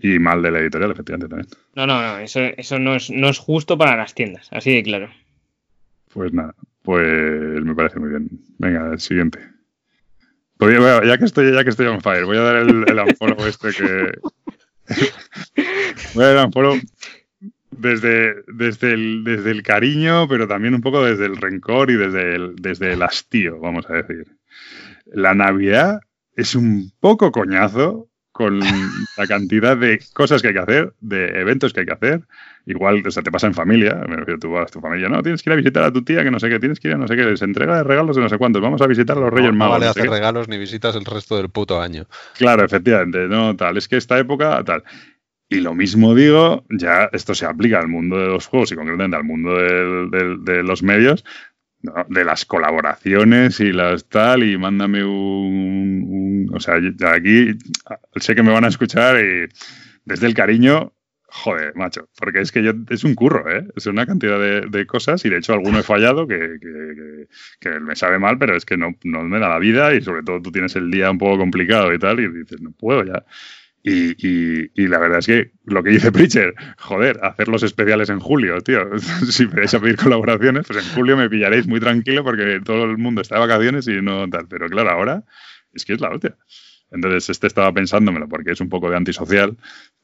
eh, 0.00 0.14
y 0.14 0.18
mal 0.18 0.40
de 0.42 0.50
la 0.52 0.60
editorial, 0.60 0.92
efectivamente, 0.92 1.28
también. 1.28 1.48
No, 1.74 1.86
no, 1.86 2.00
no, 2.00 2.18
eso, 2.18 2.40
eso 2.40 2.78
no, 2.78 2.94
es, 2.94 3.10
no 3.10 3.28
es 3.28 3.38
justo 3.38 3.76
para 3.76 3.96
las 3.96 4.14
tiendas, 4.14 4.48
así 4.52 4.72
de 4.72 4.82
claro. 4.82 5.10
Pues 6.12 6.32
nada, 6.32 6.54
pues 6.82 7.02
me 7.64 7.74
parece 7.74 7.98
muy 7.98 8.10
bien. 8.10 8.28
Venga, 8.58 8.92
el 8.92 9.00
siguiente. 9.00 9.40
Podría- 10.58 10.78
voy 10.80 10.88
a- 10.90 11.04
ya 11.04 11.18
que 11.18 11.24
estoy, 11.24 11.52
ya 11.52 11.64
que 11.64 11.70
estoy 11.70 11.86
on 11.86 12.00
fire, 12.00 12.24
voy 12.24 12.36
a 12.36 12.42
dar 12.42 12.56
el, 12.56 12.84
el 12.88 13.46
este 13.46 13.70
que. 13.70 14.12
voy 16.14 16.24
a 16.24 16.28
dar 16.28 16.36
el 16.38 16.44
unfollow 16.46 16.76
desde, 17.78 18.42
desde, 18.46 18.92
el, 18.92 19.24
desde 19.24 19.50
el 19.50 19.62
cariño, 19.62 20.28
pero 20.28 20.46
también 20.46 20.74
un 20.74 20.80
poco 20.80 21.04
desde 21.04 21.26
el 21.26 21.36
rencor 21.36 21.90
y 21.90 21.94
desde 21.94 22.34
el, 22.34 22.56
desde 22.56 22.92
el 22.92 23.02
hastío, 23.02 23.58
vamos 23.58 23.88
a 23.88 23.94
decir. 23.94 24.26
La 25.06 25.34
Navidad 25.34 26.00
es 26.34 26.54
un 26.54 26.92
poco 27.00 27.32
coñazo 27.32 28.08
con 28.38 28.60
la 28.60 29.26
cantidad 29.26 29.76
de 29.76 30.00
cosas 30.12 30.40
que 30.40 30.48
hay 30.48 30.54
que 30.54 30.60
hacer, 30.60 30.94
de 31.00 31.40
eventos 31.40 31.72
que 31.72 31.80
hay 31.80 31.86
que 31.86 31.92
hacer. 31.92 32.22
Igual, 32.66 33.02
o 33.04 33.10
sea, 33.10 33.22
te 33.22 33.32
pasa 33.32 33.48
en 33.48 33.54
familia, 33.54 33.94
me 34.08 34.14
refiero, 34.14 34.38
tú 34.38 34.50
vas 34.50 34.70
a 34.70 34.72
tu 34.72 34.80
familia, 34.80 35.08
no, 35.08 35.22
tienes 35.22 35.42
que 35.42 35.50
ir 35.50 35.54
a 35.54 35.56
visitar 35.56 35.82
a 35.82 35.92
tu 35.92 36.04
tía, 36.04 36.22
que 36.22 36.30
no 36.30 36.38
sé 36.38 36.48
qué, 36.48 36.60
tienes 36.60 36.78
que 36.78 36.88
ir 36.88 36.94
a 36.94 36.98
no 36.98 37.08
sé 37.08 37.16
qué, 37.16 37.36
se 37.36 37.44
entrega 37.44 37.78
de 37.78 37.82
regalos 37.82 38.14
de 38.14 38.22
no 38.22 38.28
sé 38.28 38.38
cuántos, 38.38 38.62
vamos 38.62 38.80
a 38.80 38.86
visitar 38.86 39.16
a 39.16 39.20
los 39.20 39.30
Reyes 39.30 39.52
no, 39.52 39.58
no 39.58 39.58
Magos. 39.58 39.72
vale 39.72 39.86
no 39.86 39.92
sé 39.92 40.00
hacer 40.00 40.10
qué. 40.10 40.10
regalos 40.10 40.48
ni 40.48 40.58
visitas 40.58 40.94
el 40.94 41.04
resto 41.04 41.36
del 41.36 41.48
puto 41.48 41.80
año. 41.80 42.06
Claro, 42.36 42.64
efectivamente, 42.64 43.26
no, 43.26 43.56
tal, 43.56 43.76
es 43.76 43.88
que 43.88 43.96
esta 43.96 44.18
época, 44.18 44.62
tal. 44.62 44.84
Y 45.50 45.60
lo 45.60 45.74
mismo 45.74 46.14
digo, 46.14 46.64
ya 46.68 47.08
esto 47.12 47.34
se 47.34 47.46
aplica 47.46 47.78
al 47.80 47.88
mundo 47.88 48.18
de 48.18 48.26
los 48.28 48.46
juegos 48.46 48.70
y 48.72 48.76
concretamente 48.76 49.16
al 49.16 49.24
mundo 49.24 49.56
del- 49.56 50.44
de 50.44 50.62
los 50.62 50.82
medios, 50.82 51.24
¿no? 51.82 51.94
de 52.08 52.24
las 52.24 52.44
colaboraciones 52.46 53.60
y 53.60 53.72
las 53.72 54.08
tal, 54.08 54.44
y 54.44 54.58
mándame 54.58 55.04
un, 55.04 56.04
un- 56.08 56.50
O 56.54 56.60
sea, 56.60 56.76
aquí 57.14 57.52
sé 58.16 58.34
que 58.34 58.42
me 58.42 58.52
van 58.52 58.64
a 58.64 58.68
escuchar 58.68 59.16
y 59.24 59.48
desde 60.04 60.26
el 60.26 60.34
cariño, 60.34 60.92
joder, 61.28 61.74
macho, 61.76 62.08
porque 62.18 62.40
es 62.40 62.52
que 62.52 62.62
yo, 62.62 62.72
es 62.90 63.04
un 63.04 63.14
curro, 63.14 63.50
¿eh? 63.50 63.66
Es 63.76 63.86
una 63.86 64.06
cantidad 64.06 64.38
de, 64.40 64.62
de 64.62 64.86
cosas 64.86 65.24
y 65.24 65.30
de 65.30 65.38
hecho 65.38 65.52
alguno 65.54 65.80
he 65.80 65.82
fallado 65.82 66.26
que, 66.28 66.38
que- 66.60 66.94
que- 66.96 67.28
que 67.60 67.80
me 67.80 67.96
sabe 67.96 68.18
mal, 68.18 68.38
pero 68.38 68.56
es 68.56 68.64
que 68.66 68.76
no, 68.78 68.94
no 69.04 69.22
me 69.24 69.38
da 69.40 69.48
la 69.50 69.58
vida 69.58 69.94
y 69.94 70.02
sobre 70.02 70.22
todo 70.22 70.42
tú 70.42 70.52
tienes 70.52 70.76
el 70.76 70.90
día 70.90 71.10
un 71.10 71.18
poco 71.18 71.38
complicado 71.38 71.92
y 71.94 71.98
tal 71.98 72.20
y 72.20 72.28
dices, 72.28 72.60
no 72.62 72.72
puedo 72.72 73.04
ya. 73.04 73.24
Y, 73.82 74.10
y- 74.26 74.70
y 74.74 74.88
la 74.88 74.98
verdad 74.98 75.20
es 75.20 75.26
que 75.26 75.52
lo 75.64 75.82
que 75.82 75.90
dice 75.90 76.12
Preacher, 76.12 76.54
joder, 76.78 77.20
hacer 77.22 77.48
los 77.48 77.62
especiales 77.62 78.10
en 78.10 78.20
julio, 78.20 78.60
tío. 78.60 78.80
si 79.30 79.46
me 79.46 79.54
vais 79.60 79.74
a 79.74 79.80
pedir 79.80 79.96
colaboraciones, 79.96 80.66
pues 80.66 80.84
en 80.86 80.94
julio 80.94 81.16
me 81.16 81.30
pillaréis 81.30 81.66
muy 81.66 81.80
tranquilo 81.80 82.24
porque 82.24 82.60
todo 82.64 82.84
el 82.84 82.98
mundo 82.98 83.20
está 83.22 83.36
de 83.36 83.40
vacaciones 83.46 83.86
y 83.88 84.02
no 84.02 84.28
tal. 84.28 84.46
Pero 84.48 84.68
claro, 84.68 84.90
ahora 84.90 85.24
es 85.72 85.84
que 85.84 85.94
es 85.94 86.00
la 86.00 86.10
hostia. 86.10 86.36
Entonces, 86.90 87.28
este 87.30 87.46
estaba 87.46 87.70
pensándomelo 87.72 88.28
porque 88.28 88.52
es 88.52 88.60
un 88.60 88.68
poco 88.68 88.88
de 88.90 88.96
antisocial, 88.96 89.56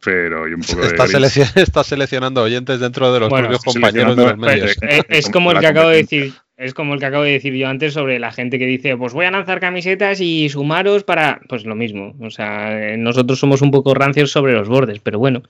pero 0.05 0.49
y 0.49 0.55
un 0.55 0.61
poco 0.61 0.83
de. 0.83 0.87
Estás, 0.89 1.13
gris. 1.13 1.37
selec- 1.39 1.57
estás 1.63 1.87
seleccionando 1.87 2.43
oyentes 2.43 2.81
dentro 2.81 3.13
de 3.13 3.21
los 3.21 3.29
Bueno, 3.31 3.49
propios 3.49 3.65
compañeros 3.75 4.17
de 4.17 4.25
los 4.25 4.37
medios. 4.39 4.77
Eh, 4.83 5.01
Es, 5.09 5.27
es 5.27 5.31
como 5.31 5.53
el 5.53 5.61
que 5.61 5.67
acabo 5.67 5.89
de 5.89 5.97
decir. 5.99 6.33
Es 6.57 6.73
como 6.73 6.95
el 6.95 7.01
que 7.01 7.07
acabo 7.07 7.25
de 7.25 7.33
decir 7.33 7.53
yo 7.55 7.67
antes 7.67 7.95
sobre 7.95 8.21
la 8.21 8.31
gente 8.31 8.61
que 8.61 8.67
dice, 8.67 8.97
pues 8.97 9.13
voy 9.13 9.27
a 9.27 9.31
lanzar 9.33 9.59
camisetas 9.59 10.21
y 10.21 10.49
sumaros 10.49 11.03
para. 11.03 11.41
Pues 11.49 11.65
lo 11.65 11.75
mismo. 11.75 12.15
O 12.21 12.31
sea, 12.31 12.93
eh, 12.93 12.97
nosotros 12.97 13.41
somos 13.41 13.61
un 13.61 13.73
poco 13.73 13.93
rancios 13.95 14.31
sobre 14.31 14.53
los 14.53 14.69
bordes, 14.69 15.01
pero 15.01 15.19
bueno. 15.19 15.43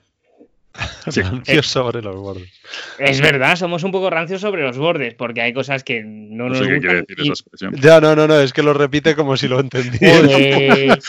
Sí. 1.11 1.21
Rancios 1.21 1.67
sobre 1.67 2.01
los 2.01 2.15
bordes. 2.15 2.51
Es 2.97 3.21
verdad, 3.21 3.55
somos 3.55 3.83
un 3.83 3.91
poco 3.91 4.09
rancios 4.09 4.41
sobre 4.41 4.63
los 4.63 4.77
bordes, 4.77 5.13
porque 5.13 5.41
hay 5.41 5.53
cosas 5.53 5.83
que 5.83 6.03
no 6.03 6.45
No 6.45 6.49
nos 6.49 6.57
sé 6.59 6.63
qué 6.65 6.79
quiere 6.79 6.99
gustan. 6.99 7.05
decir 7.07 7.17
y- 7.19 7.21
esa 7.31 7.33
expresión. 7.33 7.75
Ya, 7.75 8.01
no, 8.01 8.15
no, 8.15 8.27
no, 8.27 8.39
es 8.39 8.51
que 8.53 8.63
lo 8.63 8.73
repite 8.73 9.15
como 9.15 9.37
si 9.37 9.47
lo 9.47 9.59
entendiera. 9.59 10.97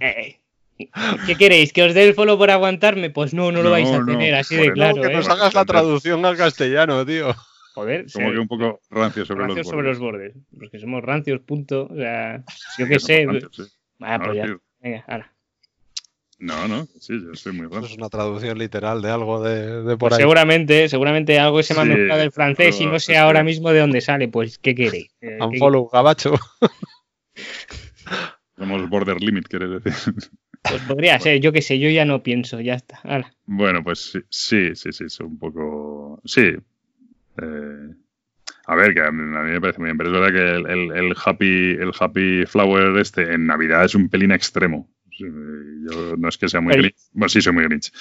Eh, 0.00 0.38
¿Qué 1.26 1.36
queréis? 1.36 1.72
¿Que 1.72 1.82
os 1.82 1.92
dé 1.94 2.04
el 2.08 2.14
follow 2.14 2.38
por 2.38 2.50
aguantarme? 2.50 3.10
Pues 3.10 3.34
no, 3.34 3.50
no 3.52 3.58
lo 3.58 3.64
No, 3.64 3.70
vais 3.70 3.90
a 3.90 3.98
no, 3.98 4.06
tener, 4.06 4.34
así 4.34 4.54
joder, 4.56 4.62
de 4.64 4.68
no, 4.70 4.74
claro. 4.74 5.02
que 5.02 5.08
¿eh? 5.08 5.16
nos 5.16 5.28
hagas 5.28 5.54
la 5.54 5.64
traducción 5.64 6.24
al 6.24 6.36
castellano, 6.36 7.04
tío. 7.04 7.34
Joder, 7.74 8.06
Como 8.12 8.30
que 8.32 8.38
un 8.38 8.48
poco 8.48 8.80
rancio 8.90 9.24
sobre 9.26 9.40
rancios 9.42 9.58
los 9.58 9.66
sobre 9.66 9.88
bordes. 9.88 9.98
los 9.98 9.98
bordes. 9.98 10.32
Porque 10.58 10.78
somos 10.78 11.02
rancios, 11.02 11.40
punto. 11.40 11.86
O 11.90 11.94
sea, 11.96 12.42
yo 12.78 12.86
Que 12.86 12.92
qué 12.92 12.98
sé. 13.00 13.26
rancios, 13.26 13.50
sí. 13.54 13.62
Ah, 14.00 14.18
No, 14.18 14.24
pues 14.24 14.36
ya. 14.36 14.56
Venga, 14.80 15.04
ahora. 15.06 15.32
No, 16.40 16.66
no, 16.66 16.86
sí, 16.98 17.20
yo 17.22 17.34
soy 17.34 17.52
muy 17.52 17.66
Eso 17.66 17.74
rancio. 17.74 17.92
es 17.92 17.98
una 17.98 18.08
traducción 18.08 18.58
literal 18.58 19.02
de 19.02 19.10
algo 19.10 19.42
de, 19.42 19.82
de 19.82 19.96
por 19.98 20.08
Pues 20.08 20.14
ahí. 20.14 20.18
seguramente, 20.20 20.88
seguramente 20.88 21.38
algo 21.38 21.62
se 21.62 21.74
me 21.74 21.80
ha 21.80 21.84
Sí, 21.84 21.88
mezclado 21.90 22.20
del 22.20 22.32
francés 22.32 22.80
y 22.80 22.86
no 22.86 22.98
sé 22.98 23.16
ahora 23.18 23.40
que- 23.40 23.44
mismo 23.44 23.70
de 23.72 23.80
dónde 23.80 24.00
sale. 24.00 24.26
Pues, 24.28 24.58
¿qué 24.58 24.74
queréis? 24.74 25.10
Eh, 25.20 25.36
¿qué- 25.38 25.44
Unfollow, 25.44 25.88
gabacho. 25.90 26.34
Somos 28.56 28.88
border 28.88 29.20
limit, 29.20 29.48
quieres 29.48 29.82
decir. 29.82 30.14
Pues 30.62 30.82
podría 30.82 31.18
ser, 31.18 31.40
yo 31.40 31.52
qué 31.52 31.62
sé, 31.62 31.78
yo 31.78 31.88
ya 31.88 32.04
no 32.04 32.22
pienso, 32.22 32.60
ya 32.60 32.74
está. 32.74 33.00
Ahora. 33.04 33.32
Bueno, 33.46 33.82
pues 33.82 34.00
sí, 34.12 34.20
sí, 34.28 34.74
sí, 34.74 34.92
sí, 34.92 35.04
es 35.04 35.20
un 35.20 35.38
poco. 35.38 36.20
Sí. 36.24 36.42
Eh, 36.42 37.88
a 38.66 38.74
ver, 38.76 38.92
que 38.94 39.00
a 39.00 39.10
mí, 39.10 39.36
a 39.36 39.42
mí 39.42 39.50
me 39.52 39.60
parece 39.60 39.78
muy 39.78 39.86
bien, 39.86 39.96
pero 39.96 40.10
es 40.10 40.20
verdad 40.20 40.32
que 40.34 40.56
el, 40.56 40.66
el- 40.70 40.92
el 41.06 41.14
happy, 41.24 41.70
el 41.80 41.92
happy 41.98 42.44
flower 42.46 42.96
este 42.98 43.32
en 43.34 43.46
Navidad 43.46 43.84
es 43.84 43.94
un 43.94 44.08
pelín 44.10 44.32
extremo. 44.32 44.88
Sí, 45.20 45.26
Yo 45.90 46.16
no 46.16 46.28
es 46.28 46.38
que 46.38 46.48
sea 46.48 46.60
muy 46.60 46.70
Pero- 46.72 46.82
grinch. 46.84 46.96
Bueno, 47.12 47.28
sí, 47.28 47.40
soy 47.42 47.52
muy 47.52 47.64
grinch. 47.64 47.92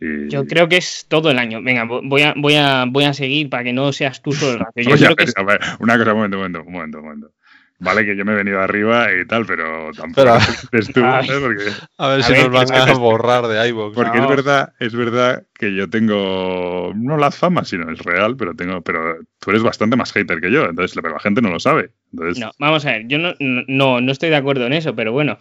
Y- 0.00 0.28
Yo 0.30 0.46
creo 0.46 0.68
que 0.68 0.76
es 0.76 1.06
todo 1.08 1.30
el 1.30 1.38
año. 1.38 1.60
Venga, 1.62 1.84
vo- 1.84 2.00
voy 2.08 2.22
a, 2.22 2.34
voy 2.36 2.54
a, 2.54 2.84
voy 2.88 3.04
a 3.04 3.12
seguir 3.14 3.50
para 3.50 3.64
que 3.64 3.72
no 3.72 3.92
seas 3.92 4.22
tú 4.22 4.32
solo. 4.32 4.64
Yo 4.76 4.92
Oye, 4.92 4.96
creo 5.06 5.12
a 5.12 5.16
que 5.16 5.24
ver, 5.24 5.28
es- 5.28 5.36
a 5.36 5.42
ver, 5.42 5.60
una 5.80 5.98
cosa, 5.98 6.12
un 6.12 6.16
momento, 6.18 6.36
un 6.36 6.42
momento, 6.42 6.60
un 6.64 6.72
momento, 6.72 6.98
un 6.98 7.04
momento. 7.04 7.32
Vale 7.80 8.04
que 8.04 8.16
yo 8.16 8.24
me 8.24 8.32
he 8.32 8.34
venido 8.34 8.60
arriba 8.60 9.06
y 9.14 9.24
tal, 9.24 9.46
pero 9.46 9.92
tampoco 9.96 10.14
Pero- 10.24 10.38
eres 10.72 10.88
tú, 10.92 11.00
Ay. 11.04 11.28
¿sabes? 11.28 11.40
Porque, 11.42 11.62
A 11.98 12.08
ver 12.08 12.20
A 12.20 12.22
si 12.24 12.32
ver, 12.32 12.50
nos 12.50 12.70
van 12.72 12.88
a 12.88 12.92
borrar 12.94 13.46
de 13.46 13.68
iVoox. 13.68 13.94
porque 13.94 14.18
No. 14.18 14.24
es 14.24 14.28
verdad, 14.30 14.72
es 14.80 14.94
verdad 14.96 15.46
que 15.54 15.72
yo 15.76 15.88
tengo 15.88 16.92
no 16.96 17.16
la 17.16 17.30
fama, 17.30 17.64
sino 17.64 17.88
es 17.92 18.00
real, 18.00 18.36
pero 18.36 18.54
tengo, 18.56 18.82
pero 18.82 19.18
tú 19.38 19.50
eres 19.50 19.62
bastante 19.62 19.94
más 19.94 20.10
hater 20.12 20.40
que 20.40 20.50
yo, 20.50 20.64
entonces 20.64 20.98
pero 21.00 21.14
la 21.14 21.20
gente 21.20 21.40
no 21.40 21.50
lo 21.50 21.60
sabe. 21.60 21.90
Entonces, 22.12 22.42
No, 22.44 22.50
vamos 22.58 22.84
a 22.84 22.90
ver, 22.90 23.06
yo 23.06 23.18
no, 23.18 23.34
no, 23.38 24.00
no 24.00 24.10
estoy 24.10 24.30
de 24.30 24.36
acuerdo 24.36 24.66
en 24.66 24.72
eso, 24.72 24.96
pero 24.96 25.12
bueno. 25.12 25.38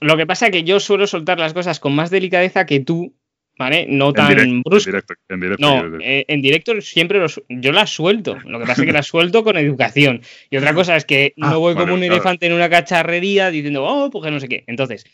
Lo 0.00 0.16
que 0.16 0.26
pasa 0.26 0.46
es 0.46 0.52
que 0.52 0.64
yo 0.64 0.80
suelo 0.80 1.06
soltar 1.06 1.38
las 1.38 1.54
cosas 1.54 1.80
con 1.80 1.94
más 1.94 2.10
delicadeza 2.10 2.66
que 2.66 2.80
tú, 2.80 3.14
¿vale? 3.58 3.86
No 3.88 4.08
en 4.08 4.14
tan 4.14 4.28
directo, 4.28 4.50
en 4.54 4.62
brusco. 4.62 4.90
directo, 4.90 5.14
en 5.28 5.40
directo, 5.40 5.66
No, 5.66 5.98
eh, 6.00 6.24
en 6.28 6.40
directo 6.42 6.80
siempre 6.80 7.18
los, 7.18 7.42
yo 7.48 7.72
las 7.72 7.90
suelto. 7.90 8.36
Lo 8.44 8.60
que 8.60 8.66
pasa 8.66 8.82
es 8.82 8.86
que 8.86 8.92
las 8.92 9.06
suelto 9.06 9.42
con 9.42 9.56
educación. 9.56 10.22
Y 10.50 10.56
otra 10.56 10.74
cosa 10.74 10.96
es 10.96 11.04
que 11.04 11.34
Ah, 11.40 11.50
no 11.50 11.60
voy 11.60 11.74
como 11.74 11.94
un 11.94 12.00
claro. 12.00 12.14
elefante 12.14 12.46
en 12.46 12.52
una 12.52 12.70
cacharrería 12.70 13.50
diciendo, 13.50 13.84
oh, 13.84 14.10
pues 14.10 14.30
no 14.30 14.38
sé 14.40 14.48
qué. 14.48 14.64
Entonces, 14.68 15.04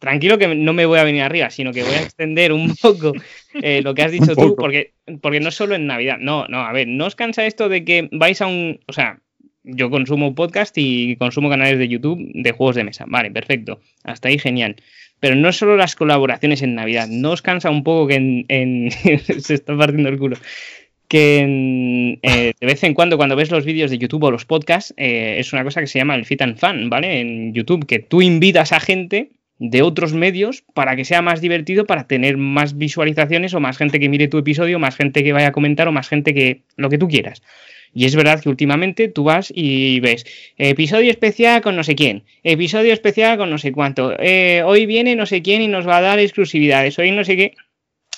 tranquilo 0.00 0.36
que 0.36 0.48
no 0.48 0.72
me 0.72 0.84
voy 0.84 0.98
a 0.98 1.04
venir 1.04 1.22
arriba, 1.22 1.48
sino 1.50 1.72
que 1.72 1.84
voy 1.84 1.94
a 1.94 2.02
extender 2.02 2.52
un 2.52 2.74
poco 2.82 3.12
eh, 3.54 3.82
lo 3.82 3.94
que 3.94 4.02
has 4.02 4.10
dicho 4.10 4.34
tú, 4.34 4.56
porque, 4.56 4.94
porque 5.20 5.38
no 5.38 5.52
solo 5.52 5.76
en 5.76 5.86
Navidad. 5.86 6.16
No, 6.18 6.46
no, 6.48 6.62
a 6.62 6.72
ver, 6.72 6.88
¿no 6.88 7.06
os 7.06 7.14
cansa 7.14 7.46
esto 7.46 7.68
de 7.68 7.84
que 7.84 8.08
vais 8.10 8.42
a 8.42 8.48
un. 8.48 8.80
O 8.88 8.92
sea, 8.92 9.21
yo 9.64 9.90
consumo 9.90 10.34
podcast 10.34 10.76
y 10.76 11.16
consumo 11.16 11.50
canales 11.50 11.78
de 11.78 11.88
YouTube 11.88 12.30
de 12.34 12.52
juegos 12.52 12.76
de 12.76 12.84
mesa. 12.84 13.04
Vale, 13.06 13.30
perfecto. 13.30 13.80
Hasta 14.04 14.28
ahí 14.28 14.38
genial. 14.38 14.76
Pero 15.20 15.36
no 15.36 15.52
solo 15.52 15.76
las 15.76 15.94
colaboraciones 15.94 16.62
en 16.62 16.74
Navidad. 16.74 17.08
¿No 17.08 17.30
os 17.30 17.42
cansa 17.42 17.70
un 17.70 17.84
poco 17.84 18.08
que 18.08 18.44
en... 18.48 18.90
se 19.38 19.54
está 19.54 19.76
partiendo 19.76 20.08
el 20.08 20.18
culo? 20.18 20.36
que 21.12 22.18
eh, 22.22 22.52
de 22.58 22.66
vez 22.66 22.82
en 22.84 22.94
cuando 22.94 23.18
cuando 23.18 23.36
ves 23.36 23.50
los 23.50 23.66
vídeos 23.66 23.90
de 23.90 23.98
YouTube 23.98 24.22
o 24.22 24.30
los 24.30 24.46
podcasts 24.46 24.94
eh, 24.96 25.36
es 25.38 25.52
una 25.52 25.62
cosa 25.62 25.82
que 25.82 25.86
se 25.86 25.98
llama 25.98 26.14
el 26.14 26.24
fit 26.24 26.40
and 26.40 26.56
fan, 26.56 26.88
¿vale? 26.88 27.20
En 27.20 27.52
YouTube, 27.52 27.84
que 27.84 27.98
tú 27.98 28.22
invitas 28.22 28.72
a 28.72 28.80
gente 28.80 29.28
de 29.58 29.82
otros 29.82 30.14
medios 30.14 30.64
para 30.72 30.96
que 30.96 31.04
sea 31.04 31.20
más 31.20 31.42
divertido, 31.42 31.84
para 31.84 32.06
tener 32.06 32.38
más 32.38 32.78
visualizaciones 32.78 33.52
o 33.52 33.60
más 33.60 33.76
gente 33.76 34.00
que 34.00 34.08
mire 34.08 34.28
tu 34.28 34.38
episodio, 34.38 34.78
más 34.78 34.96
gente 34.96 35.22
que 35.22 35.34
vaya 35.34 35.48
a 35.48 35.52
comentar 35.52 35.86
o 35.86 35.92
más 35.92 36.08
gente 36.08 36.32
que 36.32 36.62
lo 36.76 36.88
que 36.88 36.96
tú 36.96 37.08
quieras. 37.08 37.42
Y 37.94 38.06
es 38.06 38.16
verdad 38.16 38.40
que 38.40 38.48
últimamente 38.48 39.08
tú 39.08 39.24
vas 39.24 39.52
y 39.54 40.00
ves 40.00 40.24
episodio 40.56 41.10
especial 41.10 41.60
con 41.60 41.76
no 41.76 41.84
sé 41.84 41.94
quién, 41.94 42.24
episodio 42.42 42.92
especial 42.92 43.36
con 43.36 43.50
no 43.50 43.58
sé 43.58 43.72
cuánto, 43.72 44.14
eh, 44.18 44.62
hoy 44.64 44.86
viene 44.86 45.14
no 45.16 45.26
sé 45.26 45.42
quién 45.42 45.62
y 45.62 45.68
nos 45.68 45.86
va 45.86 45.98
a 45.98 46.02
dar 46.02 46.18
exclusividades, 46.18 46.98
hoy 46.98 47.10
no 47.10 47.24
sé 47.24 47.36
qué. 47.36 47.54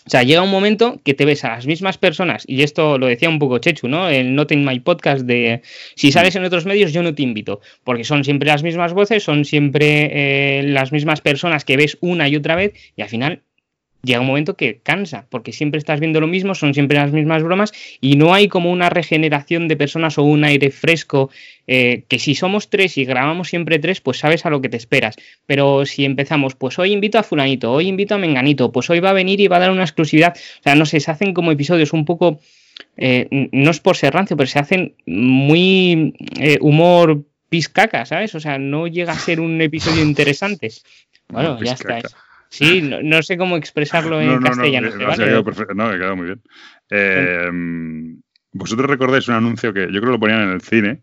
O 0.06 0.10
sea, 0.10 0.22
llega 0.22 0.42
un 0.42 0.50
momento 0.50 1.00
que 1.02 1.14
te 1.14 1.24
ves 1.24 1.44
a 1.44 1.52
las 1.52 1.66
mismas 1.66 1.96
personas, 1.96 2.44
y 2.46 2.62
esto 2.62 2.98
lo 2.98 3.06
decía 3.06 3.30
un 3.30 3.38
poco 3.38 3.56
Chechu, 3.56 3.88
¿no? 3.88 4.10
El 4.10 4.34
Not 4.34 4.52
in 4.52 4.62
My 4.62 4.78
Podcast 4.80 5.22
de 5.24 5.62
si 5.94 6.12
sales 6.12 6.36
en 6.36 6.44
otros 6.44 6.66
medios, 6.66 6.92
yo 6.92 7.02
no 7.02 7.14
te 7.14 7.22
invito, 7.22 7.62
porque 7.84 8.04
son 8.04 8.22
siempre 8.22 8.48
las 8.48 8.62
mismas 8.62 8.92
voces, 8.92 9.22
son 9.22 9.46
siempre 9.46 10.10
eh, 10.58 10.62
las 10.64 10.92
mismas 10.92 11.22
personas 11.22 11.64
que 11.64 11.78
ves 11.78 11.96
una 12.02 12.28
y 12.28 12.36
otra 12.36 12.54
vez, 12.54 12.74
y 12.96 13.00
al 13.00 13.08
final 13.08 13.42
llega 14.04 14.20
un 14.20 14.26
momento 14.26 14.56
que 14.56 14.78
cansa, 14.82 15.26
porque 15.30 15.52
siempre 15.52 15.78
estás 15.78 16.00
viendo 16.00 16.20
lo 16.20 16.26
mismo, 16.26 16.54
son 16.54 16.74
siempre 16.74 16.98
las 16.98 17.12
mismas 17.12 17.42
bromas 17.42 17.72
y 18.00 18.16
no 18.16 18.34
hay 18.34 18.48
como 18.48 18.70
una 18.70 18.90
regeneración 18.90 19.68
de 19.68 19.76
personas 19.76 20.18
o 20.18 20.22
un 20.22 20.44
aire 20.44 20.70
fresco, 20.70 21.30
eh, 21.66 22.04
que 22.08 22.18
si 22.18 22.34
somos 22.34 22.70
tres 22.70 22.98
y 22.98 23.04
grabamos 23.04 23.48
siempre 23.48 23.78
tres, 23.78 24.00
pues 24.00 24.18
sabes 24.18 24.46
a 24.46 24.50
lo 24.50 24.60
que 24.60 24.68
te 24.68 24.76
esperas. 24.76 25.16
Pero 25.46 25.86
si 25.86 26.04
empezamos, 26.04 26.54
pues 26.54 26.78
hoy 26.78 26.92
invito 26.92 27.18
a 27.18 27.22
fulanito, 27.22 27.72
hoy 27.72 27.88
invito 27.88 28.14
a 28.14 28.18
menganito, 28.18 28.70
pues 28.70 28.88
hoy 28.90 29.00
va 29.00 29.10
a 29.10 29.14
venir 29.14 29.40
y 29.40 29.48
va 29.48 29.56
a 29.56 29.60
dar 29.60 29.70
una 29.70 29.82
exclusividad, 29.82 30.36
o 30.36 30.62
sea, 30.62 30.74
no 30.74 30.86
sé, 30.86 31.00
se 31.00 31.10
hacen 31.10 31.34
como 31.34 31.52
episodios 31.52 31.92
un 31.92 32.04
poco... 32.04 32.40
Eh, 32.96 33.48
no 33.52 33.70
es 33.70 33.78
por 33.78 33.96
ser 33.96 34.14
rancio, 34.14 34.36
pero 34.36 34.48
se 34.48 34.58
hacen 34.58 34.94
muy 35.06 36.14
eh, 36.40 36.58
humor 36.60 37.24
piscaca, 37.48 38.04
¿sabes? 38.04 38.34
O 38.34 38.40
sea, 38.40 38.58
no 38.58 38.88
llega 38.88 39.12
a 39.12 39.18
ser 39.18 39.38
un 39.38 39.60
episodio 39.60 40.02
interesante. 40.02 40.72
Bueno, 41.28 41.62
ya 41.62 41.72
está. 41.72 42.00
Sí, 42.56 42.82
no, 42.82 43.22
sé 43.22 43.36
cómo 43.36 43.56
expresarlo 43.56 44.20
en 44.20 44.40
castellano. 44.40 44.90
No, 44.90 44.96
no, 44.96 45.74
no, 45.74 45.88
me 45.88 45.98
quedado 45.98 46.16
muy 46.16 46.26
bien. 46.26 46.42
Eh, 46.90 47.50
Vosotros 48.54 48.88
recordáis 48.88 49.26
un 49.26 49.34
anuncio 49.34 49.74
que 49.74 49.80
yo 49.80 50.00
creo 50.00 50.02
que 50.02 50.10
lo 50.10 50.20
ponían 50.20 50.42
en 50.42 50.50
el 50.50 50.60
cine, 50.60 51.02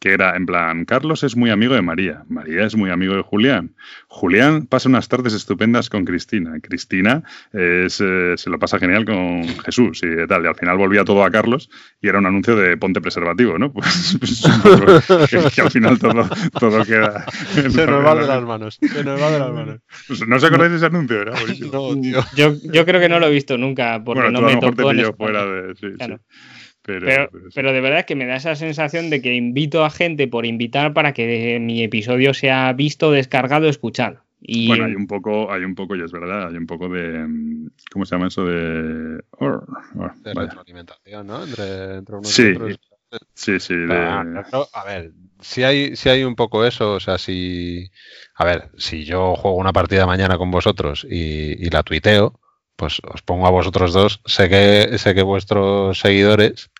que 0.00 0.12
era 0.12 0.36
en 0.36 0.46
plan, 0.46 0.84
Carlos 0.84 1.22
es 1.22 1.36
muy 1.36 1.50
amigo 1.50 1.74
de 1.74 1.82
María, 1.82 2.24
María 2.28 2.64
es 2.64 2.76
muy 2.76 2.90
amigo 2.90 3.14
de 3.14 3.22
Julián, 3.22 3.74
Julián 4.08 4.66
pasa 4.66 4.88
unas 4.88 5.08
tardes 5.08 5.34
estupendas 5.34 5.90
con 5.90 6.04
Cristina, 6.04 6.58
Cristina 6.60 7.22
eh, 7.52 7.86
se 7.88 8.50
lo 8.50 8.58
pasa 8.58 8.78
genial 8.78 9.04
con 9.04 9.42
Jesús 9.64 10.02
y 10.02 10.26
tal, 10.26 10.44
y 10.44 10.48
al 10.48 10.54
final 10.54 10.76
volvía 10.76 11.04
todo 11.04 11.24
a 11.24 11.30
Carlos 11.30 11.70
y 12.00 12.08
era 12.08 12.18
un 12.18 12.26
anuncio 12.26 12.56
de 12.56 12.76
ponte 12.76 13.00
preservativo, 13.00 13.58
¿no? 13.58 13.72
Pues, 13.86 14.16
pues 14.18 15.54
que, 15.54 15.60
al 15.60 15.70
final 15.70 15.98
todo, 15.98 16.28
todo 16.58 16.84
queda... 16.84 17.26
Se 17.52 17.86
nos 17.86 18.04
va 18.04 18.14
de 18.14 18.26
las 18.26 18.42
manos, 18.42 18.78
se 18.80 19.04
nos 19.04 19.20
va 19.20 19.30
de 19.30 19.38
las 19.38 19.52
manos. 19.52 19.80
Pues, 20.08 20.26
¿No 20.26 20.36
os 20.36 20.44
acordáis 20.44 20.70
de 20.70 20.76
ese 20.78 20.86
anuncio? 20.86 21.20
Era 21.20 21.32
no, 21.32 22.00
tío. 22.00 22.24
Yo, 22.34 22.54
yo 22.72 22.84
creo 22.84 23.00
que 23.00 23.08
no 23.08 23.20
lo 23.20 23.26
he 23.26 23.30
visto 23.30 23.58
nunca, 23.58 24.02
porque 24.02 24.30
no 24.30 24.40
me 24.40 24.56
tocó 24.56 24.90
en 24.90 25.14
fuera 25.14 25.44
de... 25.44 25.74
Sí, 25.74 25.86
sí. 25.98 26.12
Pero, 26.86 27.72
de 27.72 27.80
verdad 27.80 28.04
que 28.04 28.14
me 28.14 28.26
da 28.26 28.36
esa 28.36 28.54
sensación 28.54 29.10
de 29.10 29.20
que 29.20 29.34
invito 29.34 29.84
a 29.84 29.90
gente 29.90 30.28
por 30.28 30.46
invitar 30.46 30.92
para 30.92 31.12
que 31.12 31.58
mi 31.60 31.82
episodio 31.82 32.32
sea 32.32 32.72
visto, 32.72 33.10
descargado, 33.10 33.68
escuchado. 33.68 34.22
Y... 34.40 34.68
Bueno, 34.68 34.84
hay 34.84 34.94
un 34.94 35.08
poco, 35.08 35.52
hay 35.52 35.64
un 35.64 35.74
poco, 35.74 35.96
y 35.96 36.02
es 36.02 36.12
verdad, 36.12 36.48
hay 36.48 36.56
un 36.56 36.66
poco 36.66 36.88
de. 36.88 37.26
¿Cómo 37.90 38.04
se 38.04 38.14
llama 38.14 38.28
eso? 38.28 38.44
De. 38.44 39.16
de 39.16 40.34
retroalimentación, 40.34 41.26
¿no? 41.26 41.42
Entre, 41.42 41.96
entre 41.96 42.16
unos 42.16 42.28
sí, 42.30 42.42
y 42.42 42.54
otros. 42.54 42.80
Sí, 43.34 43.58
sí. 43.58 43.74
a 43.90 44.84
ver, 44.86 45.12
si 45.40 45.64
hay, 45.64 45.96
si 45.96 46.08
hay 46.08 46.22
un 46.22 46.36
poco 46.36 46.64
eso, 46.64 46.94
o 46.94 47.00
sea, 47.00 47.18
si. 47.18 47.90
A 48.36 48.44
ver, 48.44 48.70
si 48.76 49.04
yo 49.04 49.34
juego 49.34 49.56
una 49.56 49.72
partida 49.72 50.06
mañana 50.06 50.38
con 50.38 50.50
vosotros 50.52 51.04
y, 51.08 51.66
y 51.66 51.70
la 51.70 51.82
tuiteo, 51.82 52.38
pues 52.76 53.00
os 53.12 53.22
pongo 53.22 53.46
a 53.46 53.50
vosotros 53.50 53.92
dos. 53.92 54.20
Sé 54.26 54.48
que, 54.48 54.98
sé 54.98 55.14
que 55.14 55.22
vuestros 55.22 55.98
seguidores 55.98 56.70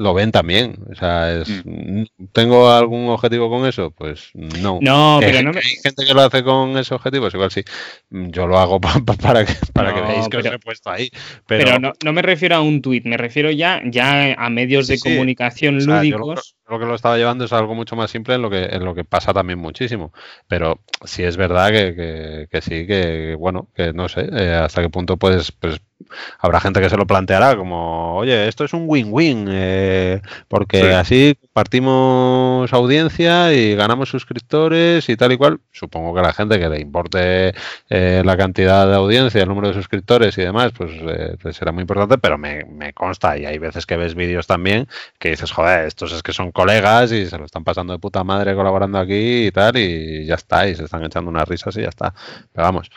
lo 0.00 0.14
ven 0.14 0.32
también. 0.32 0.76
O 0.90 0.94
sea, 0.94 1.40
es, 1.40 1.62
mm. 1.64 2.04
¿tengo 2.32 2.70
algún 2.70 3.08
objetivo 3.10 3.50
con 3.50 3.66
eso? 3.66 3.90
Pues 3.90 4.30
no. 4.34 4.78
No, 4.80 5.18
pero 5.20 5.42
no 5.42 5.50
Hay 5.50 5.76
gente 5.82 6.06
que 6.06 6.14
lo 6.14 6.22
hace 6.22 6.42
con 6.42 6.76
ese 6.78 6.94
objetivo, 6.94 7.26
es 7.26 7.34
igual 7.34 7.50
sí. 7.50 7.62
Yo 8.08 8.46
lo 8.46 8.58
hago 8.58 8.80
para 9.22 9.44
que, 9.44 9.52
para 9.74 9.94
que 9.94 10.00
veáis 10.00 10.28
que 10.28 10.38
os 10.38 10.46
he 10.46 10.58
puesto 10.58 10.90
ahí. 10.90 11.10
Pero, 11.46 11.78
no, 11.78 11.92
no, 12.02 12.12
me 12.14 12.22
refiero 12.22 12.56
a 12.56 12.62
un 12.62 12.80
tuit, 12.80 13.04
me 13.04 13.18
refiero 13.18 13.50
ya, 13.50 13.82
ya 13.84 14.32
a 14.32 14.48
medios 14.48 14.86
de 14.86 14.98
comunicación 14.98 15.84
lúdicos 15.84 16.56
lo 16.70 16.78
que 16.78 16.86
lo 16.86 16.94
estaba 16.94 17.16
llevando 17.18 17.44
es 17.44 17.52
algo 17.52 17.74
mucho 17.74 17.96
más 17.96 18.10
simple 18.10 18.34
en 18.36 18.42
lo 18.42 18.48
que, 18.48 18.64
en 18.64 18.84
lo 18.84 18.94
que 18.94 19.04
pasa 19.04 19.34
también 19.34 19.58
muchísimo. 19.58 20.12
Pero 20.48 20.80
sí 21.04 21.24
es 21.24 21.36
verdad 21.36 21.70
que, 21.70 22.48
que, 22.50 22.60
sí, 22.62 22.86
que 22.86 23.34
bueno, 23.38 23.68
que 23.74 23.92
no 23.92 24.08
sé 24.08 24.28
eh, 24.32 24.54
hasta 24.54 24.80
qué 24.80 24.88
punto 24.88 25.16
pues, 25.16 25.50
pues 25.52 25.80
habrá 26.38 26.60
gente 26.60 26.80
que 26.80 26.88
se 26.88 26.96
lo 26.96 27.06
planteará 27.06 27.56
como, 27.56 28.16
oye, 28.16 28.48
esto 28.48 28.64
es 28.64 28.72
un 28.72 28.84
win-win, 28.86 29.48
eh, 29.50 30.22
porque 30.48 30.94
así 30.94 31.36
partimos 31.52 32.72
audiencia 32.72 33.52
y 33.52 33.74
ganamos 33.74 34.08
suscriptores 34.08 35.08
y 35.08 35.16
tal 35.16 35.32
y 35.32 35.36
cual. 35.36 35.60
Supongo 35.72 36.14
que 36.14 36.20
a 36.20 36.22
la 36.22 36.32
gente 36.32 36.58
que 36.58 36.68
le 36.68 36.80
importe 36.80 37.54
eh, 37.88 38.22
la 38.24 38.36
cantidad 38.36 38.86
de 38.86 38.94
audiencia, 38.94 39.42
el 39.42 39.48
número 39.48 39.68
de 39.68 39.74
suscriptores 39.74 40.36
y 40.38 40.42
demás, 40.42 40.72
pues, 40.76 40.92
pues 41.42 41.56
será 41.56 41.72
muy 41.72 41.82
importante, 41.82 42.18
pero 42.18 42.38
me, 42.38 42.92
consta 42.94 43.38
y 43.38 43.46
hay 43.46 43.58
veces 43.58 43.86
que 43.86 43.96
ves 43.96 44.14
vídeos 44.14 44.46
también 44.46 44.88
que 45.18 45.30
dices, 45.30 45.52
joder, 45.52 45.86
estos 45.86 46.12
es 46.12 46.22
que 46.22 46.32
son 46.32 46.52
colegas 46.52 47.12
y 47.12 47.26
se 47.26 47.38
lo 47.38 47.44
están 47.44 47.64
pasando 47.64 47.92
de 47.92 47.98
puta 47.98 48.24
madre 48.24 48.54
colaborando 48.54 48.98
aquí 48.98 49.46
y 49.46 49.50
tal, 49.52 49.76
y 49.76 50.26
ya 50.26 50.34
está, 50.34 50.68
y 50.68 50.74
se 50.74 50.84
están 50.84 51.04
echando 51.04 51.30
unas 51.30 51.48
risas 51.48 51.76
y 51.76 51.82
ya 51.82 51.88
está. 51.88 52.14
Pero 52.52 52.64
vamos, 52.64 52.90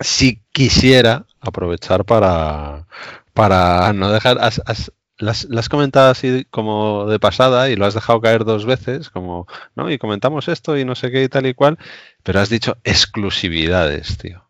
si 0.00 0.42
quisiera 0.52 1.26
aprovechar 1.40 2.04
para, 2.04 2.86
para 3.32 3.92
no 3.92 4.10
dejar. 4.10 4.38
Has, 4.40 4.92
las, 5.18 5.44
las 5.44 5.68
comentado 5.68 6.10
así 6.10 6.46
como 6.50 7.06
de 7.06 7.18
pasada 7.18 7.70
y 7.70 7.76
lo 7.76 7.86
has 7.86 7.94
dejado 7.94 8.20
caer 8.20 8.44
dos 8.44 8.66
veces, 8.66 9.10
como, 9.10 9.46
¿no? 9.76 9.90
Y 9.90 9.98
comentamos 9.98 10.48
esto 10.48 10.76
y 10.76 10.84
no 10.84 10.94
sé 10.94 11.10
qué 11.10 11.22
y 11.22 11.28
tal 11.28 11.46
y 11.46 11.54
cual, 11.54 11.78
pero 12.22 12.40
has 12.40 12.48
dicho 12.48 12.76
exclusividades, 12.84 14.18
tío. 14.18 14.44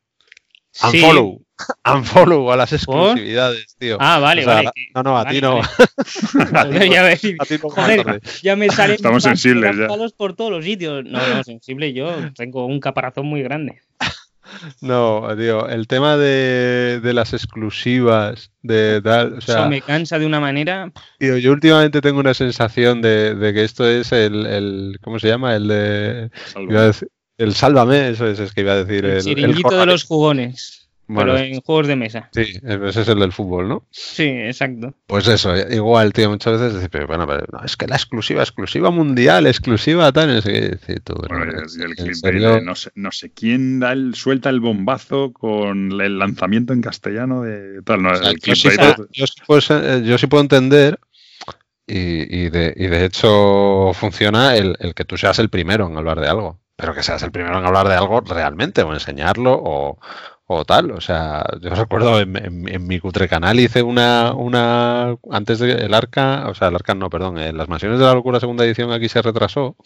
Unfollow. 0.82 1.40
Unfollow 1.84 2.50
a 2.50 2.56
las 2.56 2.72
exclusividades, 2.72 3.76
tío. 3.78 3.96
Ah, 4.00 4.18
vale, 4.18 4.44
vale. 4.44 4.70
No, 4.94 5.02
no, 5.02 5.18
a 5.18 5.24
ti 5.26 5.40
no. 5.40 5.60
ya, 8.42 8.56
me 8.56 8.68
salen 8.70 8.96
Estamos 8.96 9.22
sensibles 9.22 9.76
ya. 9.76 9.86
por 10.16 10.34
todos 10.34 10.50
los 10.50 10.64
sitios. 10.64 11.04
No, 11.04 11.20
no, 11.28 11.44
sensible 11.44 11.92
yo. 11.92 12.12
Tengo 12.34 12.66
un 12.66 12.80
caparazón 12.80 13.26
muy 13.26 13.42
grande. 13.42 13.80
No, 14.80 15.28
tío, 15.36 15.68
el 15.68 15.86
tema 15.86 16.16
de, 16.16 17.00
de 17.02 17.12
las 17.12 17.32
exclusivas, 17.32 18.50
de 18.62 19.00
tal. 19.02 19.34
O 19.34 19.40
sea, 19.40 19.60
Eso 19.60 19.68
me 19.68 19.80
cansa 19.80 20.18
de 20.18 20.26
una 20.26 20.40
manera. 20.40 20.92
Tío, 21.18 21.38
yo 21.38 21.52
últimamente 21.52 22.00
tengo 22.00 22.20
una 22.20 22.34
sensación 22.34 23.02
de, 23.02 23.34
de 23.34 23.54
que 23.54 23.64
esto 23.64 23.88
es 23.88 24.12
el, 24.12 24.46
el, 24.46 24.98
¿Cómo 25.02 25.18
se 25.18 25.28
llama? 25.28 25.54
El 25.54 25.68
de. 25.68 26.30
El 27.36 27.52
Sálvame, 27.54 28.10
eso 28.10 28.28
es, 28.28 28.38
es 28.38 28.52
que 28.52 28.60
iba 28.60 28.72
a 28.72 28.84
decir. 28.84 29.04
El, 29.04 29.44
el 29.44 29.54
de 29.54 29.86
los 29.86 30.04
jugones. 30.04 30.83
Pero 31.06 31.36
en 31.36 31.60
juegos 31.60 31.86
de 31.86 31.96
mesa. 31.96 32.30
Sí, 32.32 32.58
ese 32.62 33.02
es 33.02 33.08
el 33.08 33.18
del 33.18 33.32
fútbol, 33.32 33.68
¿no? 33.68 33.86
Sí, 33.90 34.24
exacto. 34.24 34.94
Pues 35.06 35.28
eso, 35.28 35.54
igual, 35.56 36.12
tío, 36.12 36.30
muchas 36.30 36.54
veces 36.54 36.74
dices, 36.74 36.88
pero 36.90 37.06
bueno, 37.06 37.26
pero 37.26 37.44
no, 37.52 37.64
es 37.64 37.76
que 37.76 37.86
la 37.86 37.96
exclusiva, 37.96 38.42
exclusiva 38.42 38.90
mundial, 38.90 39.46
exclusiva 39.46 40.10
tal, 40.12 40.34
no 40.34 40.40
sé 40.40 40.78
qué. 40.86 41.00
Tú, 41.00 41.14
bueno, 41.28 41.44
el 41.44 42.64
no, 42.64 42.74
sé, 42.74 42.90
no 42.94 43.12
sé 43.12 43.32
quién 43.32 43.80
da 43.80 43.92
el, 43.92 44.14
suelta 44.14 44.48
el 44.48 44.60
bombazo 44.60 45.32
con 45.32 46.00
el 46.00 46.18
lanzamiento 46.18 46.72
en 46.72 46.80
castellano 46.80 47.42
de 47.42 47.82
tal. 47.82 48.02
No, 48.02 48.10
el 48.12 48.38
yo, 48.40 48.54
sí, 48.54 48.68
yo, 49.12 49.26
pues, 49.46 49.68
yo, 49.68 50.18
sí 50.18 50.26
puedo 50.26 50.42
entender 50.42 50.98
y, 51.86 52.44
y, 52.44 52.48
de, 52.48 52.72
y 52.76 52.86
de 52.86 53.04
hecho 53.04 53.92
funciona 53.92 54.56
el, 54.56 54.76
el 54.78 54.94
que 54.94 55.04
tú 55.04 55.18
seas 55.18 55.38
el 55.38 55.50
primero 55.50 55.86
en 55.86 55.96
hablar 55.98 56.20
de 56.20 56.28
algo 56.28 56.60
pero 56.76 56.94
que 56.94 57.02
seas 57.02 57.22
el 57.22 57.30
primero 57.30 57.58
en 57.58 57.64
hablar 57.64 57.88
de 57.88 57.94
algo 57.94 58.20
realmente 58.20 58.82
o 58.82 58.92
enseñarlo 58.92 59.52
o, 59.54 59.98
o 60.46 60.64
tal. 60.64 60.90
O 60.92 61.00
sea, 61.00 61.44
yo 61.60 61.70
recuerdo 61.74 62.20
en, 62.20 62.86
mi 62.86 63.00
cutre 63.00 63.28
canal 63.28 63.60
hice 63.60 63.82
una, 63.82 64.32
una 64.34 65.16
antes 65.30 65.58
del 65.58 65.94
arca, 65.94 66.48
o 66.48 66.54
sea, 66.54 66.68
el 66.68 66.74
arca 66.74 66.94
no, 66.94 67.10
perdón, 67.10 67.38
en 67.38 67.56
las 67.56 67.68
mansiones 67.68 67.98
de 67.98 68.04
la 68.04 68.14
locura 68.14 68.40
segunda 68.40 68.64
edición 68.64 68.92
aquí 68.92 69.08
se 69.08 69.22
retrasó, 69.22 69.76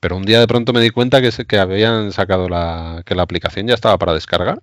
pero 0.00 0.16
un 0.16 0.24
día 0.24 0.40
de 0.40 0.46
pronto 0.46 0.72
me 0.72 0.80
di 0.80 0.90
cuenta 0.90 1.20
que, 1.20 1.32
se, 1.32 1.46
que 1.46 1.58
habían 1.58 2.12
sacado 2.12 2.48
la, 2.48 3.02
que 3.06 3.14
la 3.14 3.22
aplicación 3.22 3.66
ya 3.66 3.74
estaba 3.74 3.98
para 3.98 4.14
descargar. 4.14 4.62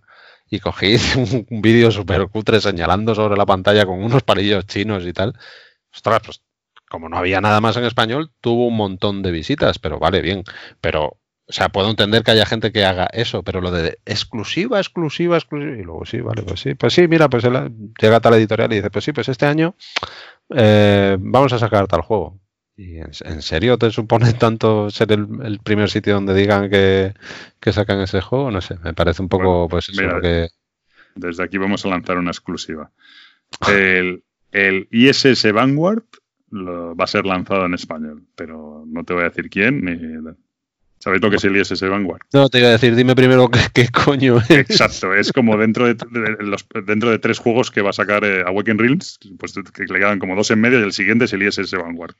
Y 0.53 0.59
cogí 0.59 0.95
un, 1.17 1.47
un 1.49 1.61
vídeo 1.61 1.91
súper 1.91 2.27
cutre 2.27 2.59
señalando 2.61 3.15
sobre 3.15 3.37
la 3.37 3.45
pantalla 3.45 3.85
con 3.85 4.03
unos 4.03 4.23
palillos 4.23 4.65
chinos 4.67 5.05
y 5.05 5.13
tal. 5.13 5.33
Ostras, 5.93 6.21
pues 6.25 6.41
como 6.91 7.07
no 7.07 7.17
había 7.17 7.39
nada 7.39 7.61
más 7.61 7.77
en 7.77 7.85
español, 7.85 8.31
tuvo 8.41 8.67
un 8.67 8.75
montón 8.75 9.21
de 9.23 9.31
visitas, 9.31 9.79
pero 9.79 9.97
vale, 9.97 10.21
bien. 10.21 10.43
Pero, 10.81 11.20
o 11.51 11.53
sea, 11.53 11.67
puedo 11.67 11.89
entender 11.89 12.23
que 12.23 12.31
haya 12.31 12.45
gente 12.45 12.71
que 12.71 12.85
haga 12.85 13.09
eso, 13.11 13.43
pero 13.43 13.59
lo 13.59 13.71
de 13.71 13.99
exclusiva, 14.05 14.79
exclusiva, 14.79 15.35
exclusiva, 15.35 15.77
y 15.77 15.83
luego 15.83 16.05
sí, 16.05 16.21
vale, 16.21 16.43
pues 16.43 16.61
sí, 16.61 16.75
pues 16.75 16.93
sí, 16.93 17.09
mira, 17.09 17.29
pues 17.29 17.43
él, 17.43 17.91
llega 18.01 18.21
tal 18.21 18.35
editorial 18.35 18.71
y 18.71 18.77
dice, 18.77 18.89
pues 18.89 19.03
sí, 19.03 19.11
pues 19.11 19.27
este 19.27 19.47
año 19.47 19.75
eh, 20.55 21.17
vamos 21.19 21.51
a 21.51 21.59
sacar 21.59 21.87
tal 21.87 22.03
juego. 22.03 22.39
¿Y 22.77 22.99
en, 22.99 23.41
serio 23.41 23.77
te 23.77 23.91
supone 23.91 24.31
tanto 24.31 24.89
ser 24.89 25.11
el, 25.11 25.59
primer 25.61 25.89
sitio 25.89 26.13
donde 26.13 26.33
digan 26.33 26.69
que, 26.69 27.13
sacan 27.69 27.99
ese 27.99 28.21
juego? 28.21 28.49
No 28.49 28.61
sé, 28.61 28.77
me 28.81 28.93
parece 28.93 29.21
un 29.21 29.27
poco, 29.27 29.67
pues 29.67 29.89
eso, 29.89 30.21
que... 30.21 30.47
Desde 31.15 31.43
aquí 31.43 31.57
vamos 31.57 31.85
a 31.85 31.89
lanzar 31.89 32.17
una 32.17 32.31
exclusiva. 32.31 32.91
El, 33.67 34.23
el 34.53 34.87
ISS 34.89 35.51
Vanguard 35.51 36.05
va 36.53 37.03
a 37.03 37.07
ser 37.07 37.25
lanzado 37.25 37.65
en 37.65 37.73
español, 37.73 38.23
pero 38.35 38.85
no 38.87 39.03
te 39.03 39.13
voy 39.13 39.23
a 39.23 39.29
decir 39.29 39.49
quién 39.49 39.83
ni 39.83 39.97
¿Sabéis 41.01 41.23
lo 41.23 41.31
que 41.31 41.37
es 41.37 41.43
el 41.45 41.57
ISS 41.57 41.81
Vanguard? 41.81 42.21
No, 42.31 42.47
te 42.47 42.59
iba 42.59 42.67
a 42.67 42.71
decir, 42.73 42.95
dime 42.95 43.15
primero 43.15 43.49
qué, 43.73 43.87
coño 43.89 44.37
es. 44.37 44.51
Exacto, 44.51 45.15
es 45.15 45.33
como 45.33 45.57
dentro 45.57 45.91
de, 45.91 45.95
los, 46.39 46.67
dentro 46.85 47.09
de 47.09 47.17
tres 47.17 47.39
juegos 47.39 47.71
que 47.71 47.81
va 47.81 47.89
a 47.89 47.93
sacar 47.93 48.23
eh, 48.23 48.43
Awaken 48.45 48.77
Realms, 48.77 49.19
pues 49.39 49.55
que 49.73 49.85
le 49.85 49.97
quedan 49.97 50.19
como 50.19 50.35
dos 50.35 50.51
en 50.51 50.61
medio 50.61 50.79
y 50.79 50.83
el 50.83 50.93
siguiente 50.93 51.25
es 51.25 51.33
el 51.33 51.41
ISS 51.41 51.71
Vanguard, 51.71 52.13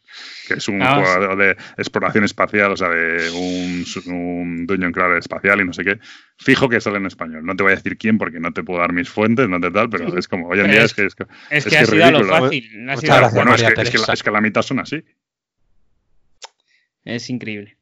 que 0.48 0.56
es 0.56 0.68
un 0.68 0.82
ah, 0.82 0.96
juego 0.96 1.36
de 1.36 1.52
exploración 1.78 2.24
espacial, 2.24 2.72
o 2.72 2.78
sea, 2.78 2.90
de 2.90 3.30
un, 3.30 3.86
un 4.08 4.66
Dungeon 4.66 4.92
Crawler 4.92 5.20
espacial 5.20 5.62
y 5.62 5.66
no 5.66 5.74
sé 5.74 5.84
qué. 5.84 6.00
Fijo 6.38 6.68
que 6.68 6.82
sale 6.82 6.98
en 6.98 7.06
español. 7.06 7.46
No 7.46 7.56
te 7.56 7.62
voy 7.62 7.74
a 7.74 7.76
decir 7.76 7.98
quién 7.98 8.18
porque 8.18 8.40
no 8.40 8.52
te 8.52 8.64
puedo 8.64 8.80
dar 8.80 8.94
mis 8.94 9.10
fuentes, 9.10 9.48
no 9.48 9.62
te 9.62 9.70
tal, 9.70 9.92
pero 9.92 10.18
es 10.18 10.28
como, 10.28 10.48
hoy 10.48 10.60
en 10.60 10.72
día 10.72 10.84
es, 10.86 10.96
que 10.96 11.06
es, 11.06 11.14
que, 11.14 11.26
es, 11.52 11.66
que, 11.66 11.78
ha 11.78 11.86
sido 11.86 12.10
lo 12.10 12.26
fácil. 12.26 12.68
bueno, 13.36 13.56
que, 13.56 14.12
es 14.12 14.24
que 14.24 14.32
la 14.32 14.42
mitad 14.42 14.64
son 14.64 14.80
así. 14.80 15.04
Es 17.06 17.30
increíble. 17.30 17.78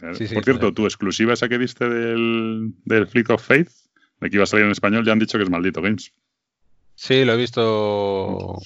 Por 0.00 0.44
cierto, 0.44 0.72
tu 0.72 0.84
exclusiva 0.84 1.32
esa 1.32 1.48
que 1.48 1.58
viste 1.58 1.88
del, 1.88 2.72
del 2.84 3.06
Fleet 3.06 3.30
of 3.30 3.44
Faith, 3.44 3.70
de 4.20 4.30
que 4.30 4.36
iba 4.36 4.44
a 4.44 4.46
salir 4.46 4.66
en 4.66 4.72
español, 4.72 5.04
ya 5.04 5.12
han 5.12 5.18
dicho 5.18 5.38
que 5.38 5.44
es 5.44 5.50
Maldito 5.50 5.80
Games. 5.80 6.12
Sí, 6.94 7.24
lo 7.24 7.34
he 7.34 7.36
visto. 7.36 8.58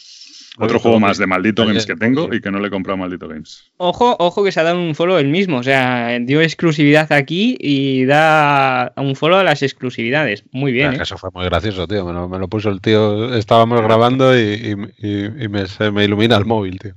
Otro 0.59 0.79
juego 0.79 1.01
más 1.01 1.17
de 1.17 1.27
Maldito 1.27 1.65
Games 1.65 1.87
que 1.87 1.97
tengo 1.97 2.33
y 2.35 2.41
que 2.41 2.51
no 2.51 2.59
le 2.59 2.69
he 2.69 2.71
comprado 2.71 2.97
Maldito 2.97 3.29
Games. 3.29 3.71
Ojo, 3.77 4.17
ojo 4.19 4.45
que 4.45 4.53
se 4.53 4.61
ha 4.61 4.65
dado 4.65 4.81
un 4.81 4.95
follow 4.95 5.19
el 5.19 5.29
mismo. 5.29 5.59
O 5.59 5.63
sea, 5.63 6.19
dio 6.21 6.41
exclusividad 6.41 7.13
aquí 7.13 7.57
y 7.59 8.05
da 8.05 8.93
un 8.97 9.17
follow 9.17 9.39
a 9.39 9.45
las 9.45 9.63
exclusividades. 9.63 10.45
Muy 10.53 10.73
bien. 10.73 10.95
¿eh? 10.95 10.99
Eso 11.01 11.17
fue 11.17 11.31
muy 11.33 11.45
gracioso, 11.45 11.87
tío. 11.87 12.05
Me 12.05 12.13
lo, 12.13 12.29
me 12.29 12.39
lo 12.39 12.49
puso 12.49 12.69
el 12.69 12.81
tío. 12.81 13.35
Estábamos 13.35 13.81
grabando 13.81 14.39
y, 14.39 14.77
y, 14.99 15.49
me, 15.49 15.67
se 15.67 15.91
me 15.91 16.05
ilumina 16.05 16.37
el 16.37 16.45
móvil, 16.45 16.79
tío. 16.79 16.95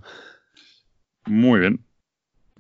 Muy 1.26 1.60
bien. 1.62 1.80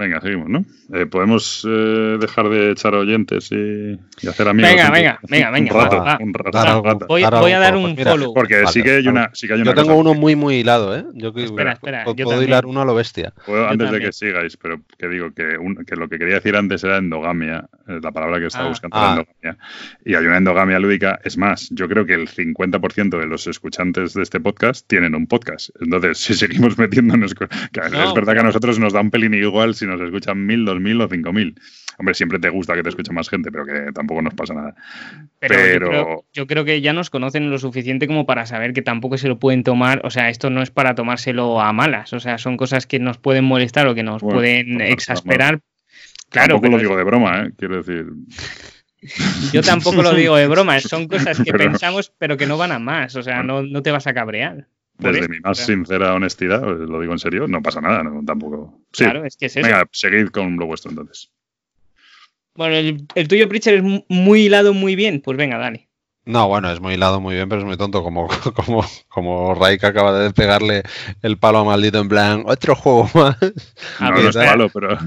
Venga, 0.04 0.20
seguimos, 0.20 0.50
¿no? 0.50 0.66
Eh, 0.94 1.06
podemos 1.06 1.66
eh, 1.66 2.18
dejar 2.20 2.50
de 2.50 2.72
echar 2.72 2.94
oyentes 2.94 3.50
y, 3.54 3.98
hacer 4.28 4.50
amigos. 4.50 4.70
Venga, 4.70 4.92
venga, 4.92 5.20
venga, 5.30 5.50
venga. 5.50 5.74
Un 5.74 5.82
rato, 5.82 6.20
un 6.20 6.34
rato, 6.34 7.06
Voy, 7.08 7.24
a 7.24 7.30
dar 7.60 7.78
un 7.78 7.96
follow. 7.96 8.34
Porque 8.34 8.68
sí, 8.68 8.84
que 8.84 8.98
hay 8.98 9.08
una, 9.08 9.30
sí 9.34 9.48
que 9.48 9.54
hay 9.54 9.62
una. 9.62 9.72
Yo 9.72 9.82
tengo 9.82 9.96
uno 9.96 10.14
muy, 10.14 10.36
muy 10.36 10.56
hilado, 10.56 10.94
¿eh? 10.98 11.06
Yo 11.14 11.32
espera, 11.38 11.72
espera. 11.72 12.04
Puedo, 12.04 12.44
hilar 12.44 12.66
uno 12.66 12.82
a 12.82 12.86
lo 12.86 12.96
bestia. 12.96 13.34
Puedo, 13.46 13.66
antes 13.66 13.92
de 13.92 14.00
que 14.02 14.12
sigáis, 14.12 14.58
pero 14.58 14.82
que 14.98 15.08
digo 15.08 15.34
que, 15.34 15.58
que, 15.88 15.96
lo 15.96 16.10
que 16.10 16.20
quería 16.20 16.36
decir 16.36 16.58
antes 16.58 16.84
era 16.84 16.98
endogamia, 16.98 17.70
la 17.88 18.12
palabra 18.12 18.42
que 18.42 18.48
estaba 18.48 18.66
ah. 18.66 18.70
buscando 18.70 18.98
era 18.98 19.08
ah. 19.08 19.12
endogamia. 19.12 19.58
Y 20.04 20.16
hay 20.16 20.26
una 20.26 20.38
endogamia 20.38 20.80
lúdica. 20.80 21.18
Es 21.24 21.38
más, 21.38 21.70
yo 21.72 21.88
creo 21.88 22.06
que 22.06 22.16
el 22.16 22.28
50% 22.28 23.20
de 23.20 23.26
los 23.26 23.48
escuchantes 23.48 24.14
de 24.16 24.24
este 24.24 24.42
podcast 24.42 24.86
tienen 24.86 25.16
un 25.16 25.28
podcast. 25.28 25.70
Entonces, 25.80 26.18
si 26.24 26.34
seguimos 26.34 26.78
metiéndonos. 26.78 27.34
Que 27.34 27.46
es 27.46 28.14
verdad 28.14 28.34
que 28.34 28.40
a 28.40 28.44
nosotros 28.44 28.80
nos 28.80 28.92
da 28.92 29.00
un 29.00 29.10
pelín 29.10 29.34
igual 29.34 29.76
si 29.76 29.86
nos 29.94 30.02
escuchan 30.02 30.46
mil, 30.46 30.66
dos 30.66 30.80
mil 30.80 31.00
o 31.02 31.08
cinco 31.08 31.34
mil. 31.34 31.56
Hombre, 31.98 32.16
siempre 32.16 32.40
te 32.40 32.50
gusta 32.50 32.74
que 32.74 32.84
te 32.84 32.90
escuche 32.90 33.12
más 33.12 33.30
gente, 33.30 33.52
pero 33.52 33.66
que 33.66 33.92
tampoco 33.94 34.22
nos 34.22 34.34
pasa 34.34 34.54
nada. 34.54 34.76
Pero, 35.40 36.26
Yo, 36.34 36.48
creo, 36.48 36.66
que 36.66 36.82
ya 36.82 36.94
nos 36.94 37.10
conocen 37.10 37.52
lo 37.52 37.60
suficiente 37.60 38.08
como 38.08 38.26
para 38.26 38.46
saber 38.46 38.74
que 38.74 38.82
tampoco 38.82 39.18
se 39.18 39.28
lo 39.28 39.38
pueden 39.38 39.64
tomar. 39.64 40.02
O 40.04 40.10
sea, 40.10 40.30
esto 40.30 40.50
no 40.50 40.62
es 40.62 40.72
para 40.72 40.96
tomárselo 40.96 41.62
a 41.62 41.72
malas. 41.72 42.14
O 42.14 42.20
sea, 42.20 42.38
son 42.38 42.58
cosas 42.58 42.88
que 42.88 43.00
nos 43.00 43.18
pueden 43.20 43.46
molestar 43.46 43.88
o 43.88 43.96
que 43.96 44.04
nos 44.04 44.22
pueden 44.22 44.82
exasperar. 44.82 45.62
Claro, 46.30 46.56
tampoco 46.56 46.72
lo 46.72 46.80
digo 46.80 46.98
de 46.98 47.04
broma, 47.04 47.44
¿eh? 47.44 47.52
Quiero 47.58 47.78
decir. 47.78 48.08
Yo 49.52 49.62
tampoco 49.62 50.02
lo 50.02 50.14
digo 50.14 50.36
de 50.36 50.48
broma, 50.48 50.80
son 50.80 51.08
cosas 51.08 51.40
que 51.40 51.54
pensamos 51.54 52.12
pero 52.18 52.38
que 52.38 52.48
no 52.48 52.58
van 52.58 52.72
a 52.72 52.80
más, 52.80 53.16
o 53.16 53.24
sea, 53.24 53.44
no, 53.44 53.62
no 53.62 53.84
te 53.84 53.92
vas 53.92 54.08
a 54.08 54.14
cabrear. 54.14 54.68
Desde 54.98 55.28
mi 55.28 55.40
más 55.40 55.58
sincera 55.58 56.14
honestidad, 56.14 56.62
pues, 56.62 56.80
lo 56.80 57.02
digo 57.02 57.14
en 57.14 57.20
serio, 57.20 57.48
no 57.48 57.62
pasa 57.62 57.82
nada, 57.82 58.04
tampoco. 58.26 58.82
Claro, 58.92 59.26
es 59.26 59.36
que 59.36 59.48
es 59.48 59.58
eso. 59.58 59.66
Venga, 59.66 59.88
seguid 59.92 60.28
con 60.28 60.56
lo 60.56 60.66
vuestro 60.66 60.92
entonces. 60.92 61.32
Bueno, 62.56 62.76
el, 63.16 63.28
tuyo, 63.28 63.50
Pritcher, 63.50 63.76
es 63.76 64.04
muy 64.08 64.42
hilado 64.42 64.74
muy 64.74 64.96
bien. 64.96 65.22
Pues 65.22 65.38
venga, 65.38 65.58
Dani. 65.58 65.88
No, 66.26 66.48
bueno, 66.48 66.72
es 66.72 66.80
muy 66.80 66.94
hilado 66.94 67.20
muy 67.20 67.36
bien, 67.36 67.50
pero 67.50 67.62
es 67.62 67.68
muy 67.68 67.78
tonto. 67.78 68.04
Como, 68.04 68.28
como, 68.56 68.86
como 69.08 69.56
Raik 69.56 69.84
acaba 69.84 70.18
de 70.18 70.32
pegarle 70.32 70.84
el 71.22 71.38
palo 71.38 71.60
a 71.60 71.64
maldito 71.64 72.00
en 72.00 72.10
plan, 72.10 72.44
otro 72.46 72.76
juego 72.76 73.10
más. 73.16 73.38
No, 74.00 74.12
no 74.12 74.30
es 74.30 74.36
palo, 74.36 74.70
pero. 74.70 74.98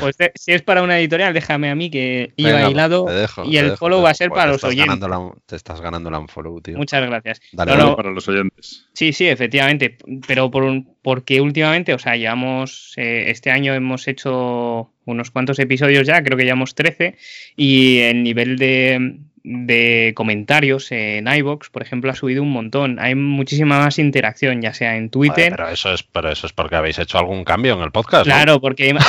Pues 0.00 0.16
si 0.34 0.52
es 0.52 0.62
para 0.62 0.82
una 0.82 0.98
editorial, 0.98 1.32
déjame 1.32 1.70
a 1.70 1.74
mí 1.74 1.90
que 1.90 2.32
iba 2.36 2.70
hilado 2.70 3.06
y 3.44 3.56
el 3.56 3.76
follow 3.76 4.02
va 4.02 4.10
a 4.10 4.14
ser 4.14 4.30
para 4.30 4.50
los 4.52 4.64
oyentes. 4.64 4.98
te 5.46 5.56
estás 5.56 5.80
ganando 5.80 6.10
la 6.10 6.26
follow, 6.26 6.60
tío. 6.60 6.76
Muchas 6.76 7.06
gracias. 7.06 7.40
Dale, 7.52 7.72
para 7.94 8.10
los 8.10 8.26
oyentes. 8.28 8.86
Sí, 8.92 9.12
sí, 9.12 9.28
efectivamente. 9.28 9.98
Pero 10.26 10.50
por, 10.50 10.82
porque 11.02 11.40
últimamente, 11.40 11.94
o 11.94 11.98
sea, 11.98 12.16
llevamos, 12.16 12.94
eh, 12.96 13.26
este 13.28 13.50
año 13.50 13.74
hemos 13.74 14.08
hecho 14.08 14.90
unos 15.04 15.30
cuantos 15.30 15.58
episodios 15.58 16.06
ya, 16.06 16.22
creo 16.22 16.36
que 16.36 16.44
llevamos 16.44 16.74
13, 16.74 17.16
y 17.56 17.98
el 18.00 18.22
nivel 18.22 18.58
de, 18.58 19.18
de 19.48 20.12
comentarios 20.16 20.90
en 20.90 21.28
iBox, 21.28 21.70
por 21.70 21.80
ejemplo, 21.80 22.10
ha 22.10 22.16
subido 22.16 22.42
un 22.42 22.50
montón. 22.50 22.98
Hay 22.98 23.14
muchísima 23.14 23.78
más 23.78 23.96
interacción, 24.00 24.60
ya 24.60 24.74
sea 24.74 24.96
en 24.96 25.08
Twitter. 25.08 25.54
pero 25.56 25.68
eso 25.68 25.92
es, 25.92 26.02
pero 26.02 26.32
eso 26.32 26.48
es 26.48 26.52
porque 26.52 26.74
habéis 26.74 26.98
hecho 26.98 27.16
algún 27.16 27.44
cambio 27.44 27.74
en 27.74 27.82
el 27.82 27.92
podcast. 27.92 28.24
Claro, 28.24 28.60
porque 28.60 28.88
hemos 28.90 29.04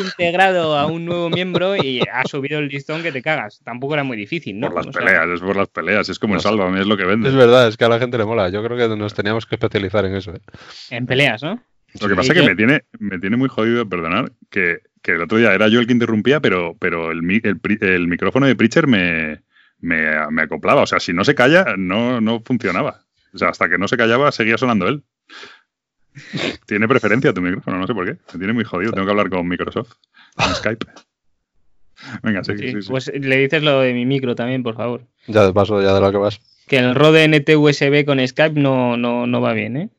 integrado 0.00 0.76
a 0.76 0.86
un 0.86 1.04
nuevo 1.04 1.30
miembro 1.30 1.76
y 1.76 2.00
ha 2.12 2.24
subido 2.24 2.58
el 2.58 2.66
listón 2.66 3.04
que 3.04 3.12
te 3.12 3.22
cagas. 3.22 3.60
Tampoco 3.62 3.94
era 3.94 4.02
muy 4.02 4.16
difícil, 4.16 4.58
¿no? 4.58 4.68
Por 4.68 4.84
las 4.84 4.96
peleas, 4.96 5.28
es 5.28 5.40
por 5.40 5.56
las 5.56 5.68
peleas, 5.68 6.08
es 6.08 6.18
como 6.18 6.34
el 6.34 6.40
salva, 6.40 6.66
a 6.66 6.70
mí 6.70 6.80
es 6.80 6.86
lo 6.86 6.96
que 6.96 7.04
vende. 7.04 7.28
Es 7.28 7.36
verdad, 7.36 7.68
es 7.68 7.76
que 7.76 7.84
a 7.84 7.88
la 7.88 8.00
gente 8.00 8.18
le 8.18 8.24
mola. 8.24 8.48
Yo 8.48 8.64
creo 8.64 8.76
que 8.76 8.96
nos 8.96 9.14
teníamos 9.14 9.46
que 9.46 9.54
especializar 9.54 10.04
en 10.06 10.16
eso. 10.16 10.32
¿eh? 10.32 10.40
En 10.90 11.06
peleas, 11.06 11.40
¿no? 11.44 11.62
Lo 12.00 12.08
que 12.08 12.16
pasa 12.16 12.32
es 12.32 12.40
que 12.40 12.46
me 12.46 12.56
tiene, 12.56 12.82
me 12.98 13.18
tiene 13.20 13.36
muy 13.36 13.48
jodido, 13.48 13.88
perdonar, 13.88 14.32
que, 14.50 14.80
que, 15.02 15.12
el 15.12 15.22
otro 15.22 15.38
día 15.38 15.54
era 15.54 15.68
yo 15.68 15.78
el 15.80 15.86
que 15.86 15.92
interrumpía, 15.92 16.40
pero, 16.40 16.76
pero 16.78 17.12
el, 17.12 17.20
el, 17.44 17.60
el 17.80 18.08
micrófono 18.08 18.46
de 18.46 18.56
Preacher 18.56 18.86
me, 18.86 19.40
me, 19.80 20.42
acoplaba. 20.42 20.82
O 20.82 20.86
sea, 20.86 21.00
si 21.00 21.12
no 21.12 21.24
se 21.24 21.34
calla, 21.34 21.74
no, 21.76 22.20
no 22.20 22.40
funcionaba. 22.40 23.02
O 23.34 23.38
sea, 23.38 23.48
hasta 23.48 23.68
que 23.68 23.78
no 23.78 23.88
se 23.88 23.96
callaba, 23.96 24.32
seguía 24.32 24.58
sonando 24.58 24.88
él. 24.88 25.02
Tiene 26.66 26.88
preferencia 26.88 27.32
tu 27.32 27.40
micrófono, 27.40 27.78
no 27.78 27.86
sé 27.86 27.94
por 27.94 28.04
qué. 28.04 28.18
Me 28.32 28.38
tiene 28.38 28.52
muy 28.52 28.64
jodido. 28.64 28.92
Tengo 28.92 29.06
que 29.06 29.10
hablar 29.10 29.30
con 29.30 29.46
Microsoft, 29.46 29.92
con 30.34 30.54
Skype. 30.54 30.86
Venga, 32.22 32.44
sí, 32.44 32.56
sí, 32.56 32.82
sí, 32.82 32.88
Pues 32.88 33.10
le 33.12 33.36
dices 33.36 33.62
lo 33.62 33.80
de 33.80 33.92
mi 33.92 34.06
micro 34.06 34.34
también, 34.34 34.62
por 34.62 34.76
favor. 34.76 35.02
Ya 35.26 35.44
de 35.44 35.52
paso, 35.52 35.82
ya 35.82 35.94
de 35.94 36.00
lo 36.00 36.10
que 36.10 36.18
vas. 36.18 36.40
Que 36.66 36.78
el 36.78 36.94
Rode 36.94 37.26
NT 37.26 37.56
USB 37.56 38.04
con 38.04 38.26
Skype 38.26 38.60
no, 38.60 38.96
no, 38.96 39.26
no 39.26 39.40
va 39.40 39.52
bien, 39.52 39.76
¿eh? 39.76 39.90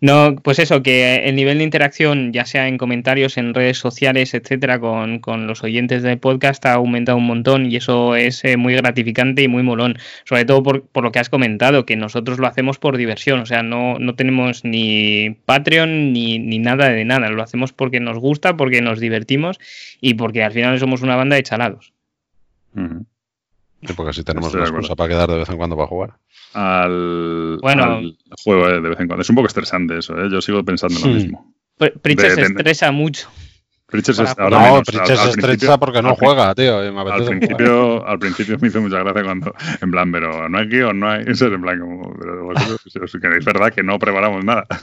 No, 0.00 0.36
pues 0.36 0.58
eso, 0.58 0.82
que 0.82 1.28
el 1.28 1.36
nivel 1.36 1.58
de 1.58 1.64
interacción, 1.64 2.32
ya 2.32 2.44
sea 2.44 2.68
en 2.68 2.78
comentarios, 2.78 3.36
en 3.36 3.54
redes 3.54 3.78
sociales, 3.78 4.34
etcétera, 4.34 4.78
con, 4.78 5.46
los 5.46 5.62
oyentes 5.62 6.02
del 6.02 6.18
podcast 6.18 6.64
ha 6.66 6.74
aumentado 6.74 7.18
un 7.18 7.26
montón 7.26 7.70
y 7.70 7.76
eso 7.76 8.16
es 8.16 8.44
eh, 8.44 8.56
muy 8.56 8.74
gratificante 8.74 9.42
y 9.42 9.48
muy 9.48 9.62
molón. 9.62 9.98
Sobre 10.24 10.44
todo 10.44 10.62
por, 10.62 10.86
por, 10.86 11.04
lo 11.04 11.12
que 11.12 11.18
has 11.18 11.28
comentado, 11.28 11.86
que 11.86 11.96
nosotros 11.96 12.38
lo 12.38 12.46
hacemos 12.46 12.78
por 12.78 12.96
diversión, 12.96 13.40
o 13.40 13.46
sea, 13.46 13.62
no, 13.62 13.98
no 13.98 14.14
tenemos 14.14 14.64
ni 14.64 15.30
Patreon 15.44 16.12
ni, 16.12 16.38
ni 16.38 16.58
nada 16.58 16.88
de 16.88 17.04
nada, 17.04 17.28
lo 17.30 17.42
hacemos 17.42 17.72
porque 17.72 18.00
nos 18.00 18.18
gusta, 18.18 18.56
porque 18.56 18.82
nos 18.82 19.00
divertimos 19.00 19.58
y 20.00 20.14
porque 20.14 20.42
al 20.42 20.52
final 20.52 20.78
somos 20.78 21.02
una 21.02 21.16
banda 21.16 21.36
de 21.36 21.42
chalados. 21.42 21.92
Porque 23.96 24.10
así 24.10 24.24
tenemos 24.24 24.52
una 24.54 24.64
excusa 24.64 24.96
para 24.96 25.08
quedar 25.08 25.30
de 25.30 25.38
vez 25.38 25.48
en 25.48 25.56
cuando 25.56 25.76
para 25.76 25.88
jugar 25.88 26.18
al, 26.54 27.58
juego 28.44 28.68
eh, 28.68 28.80
de 28.80 28.88
vez 28.88 29.00
en 29.00 29.06
cuando. 29.06 29.22
Es 29.22 29.30
un 29.30 29.36
poco 29.36 29.48
estresante 29.48 29.98
eso, 29.98 30.18
¿eh? 30.18 30.28
yo 30.30 30.40
sigo 30.40 30.64
pensando 30.64 30.98
lo 31.00 31.06
hmm. 31.06 31.14
mismo. 31.14 31.54
Pritchard 32.02 32.34
se 32.34 32.42
estresa 32.42 32.90
mucho. 32.90 33.28
Pritchard 33.86 34.20
es, 34.20 34.38
ahora 34.38 34.70
no, 34.70 34.82
Pritchard 34.82 35.16
se 35.16 35.30
estresa 35.30 35.78
porque 35.78 36.02
no 36.02 36.14
juega, 36.14 36.54
tío. 36.54 36.78
al, 36.78 37.24
principio, 37.24 38.06
al 38.06 38.18
principio 38.18 38.58
me 38.60 38.68
hizo 38.68 38.82
mucha 38.82 38.98
gracia 38.98 39.22
cuando, 39.22 39.54
en 39.80 39.90
plan, 39.90 40.12
pero 40.12 40.48
no 40.48 40.58
hay 40.58 40.66
guion, 40.66 40.98
no 40.98 41.08
hay. 41.08 41.22
Eso 41.26 41.46
es 41.46 41.52
en 41.52 41.62
plan, 41.62 41.80
como, 41.80 42.14
pero 42.18 42.52
es 42.52 43.44
verdad 43.44 43.72
que 43.72 43.82
no 43.82 43.98
preparamos 43.98 44.44
nada. 44.44 44.66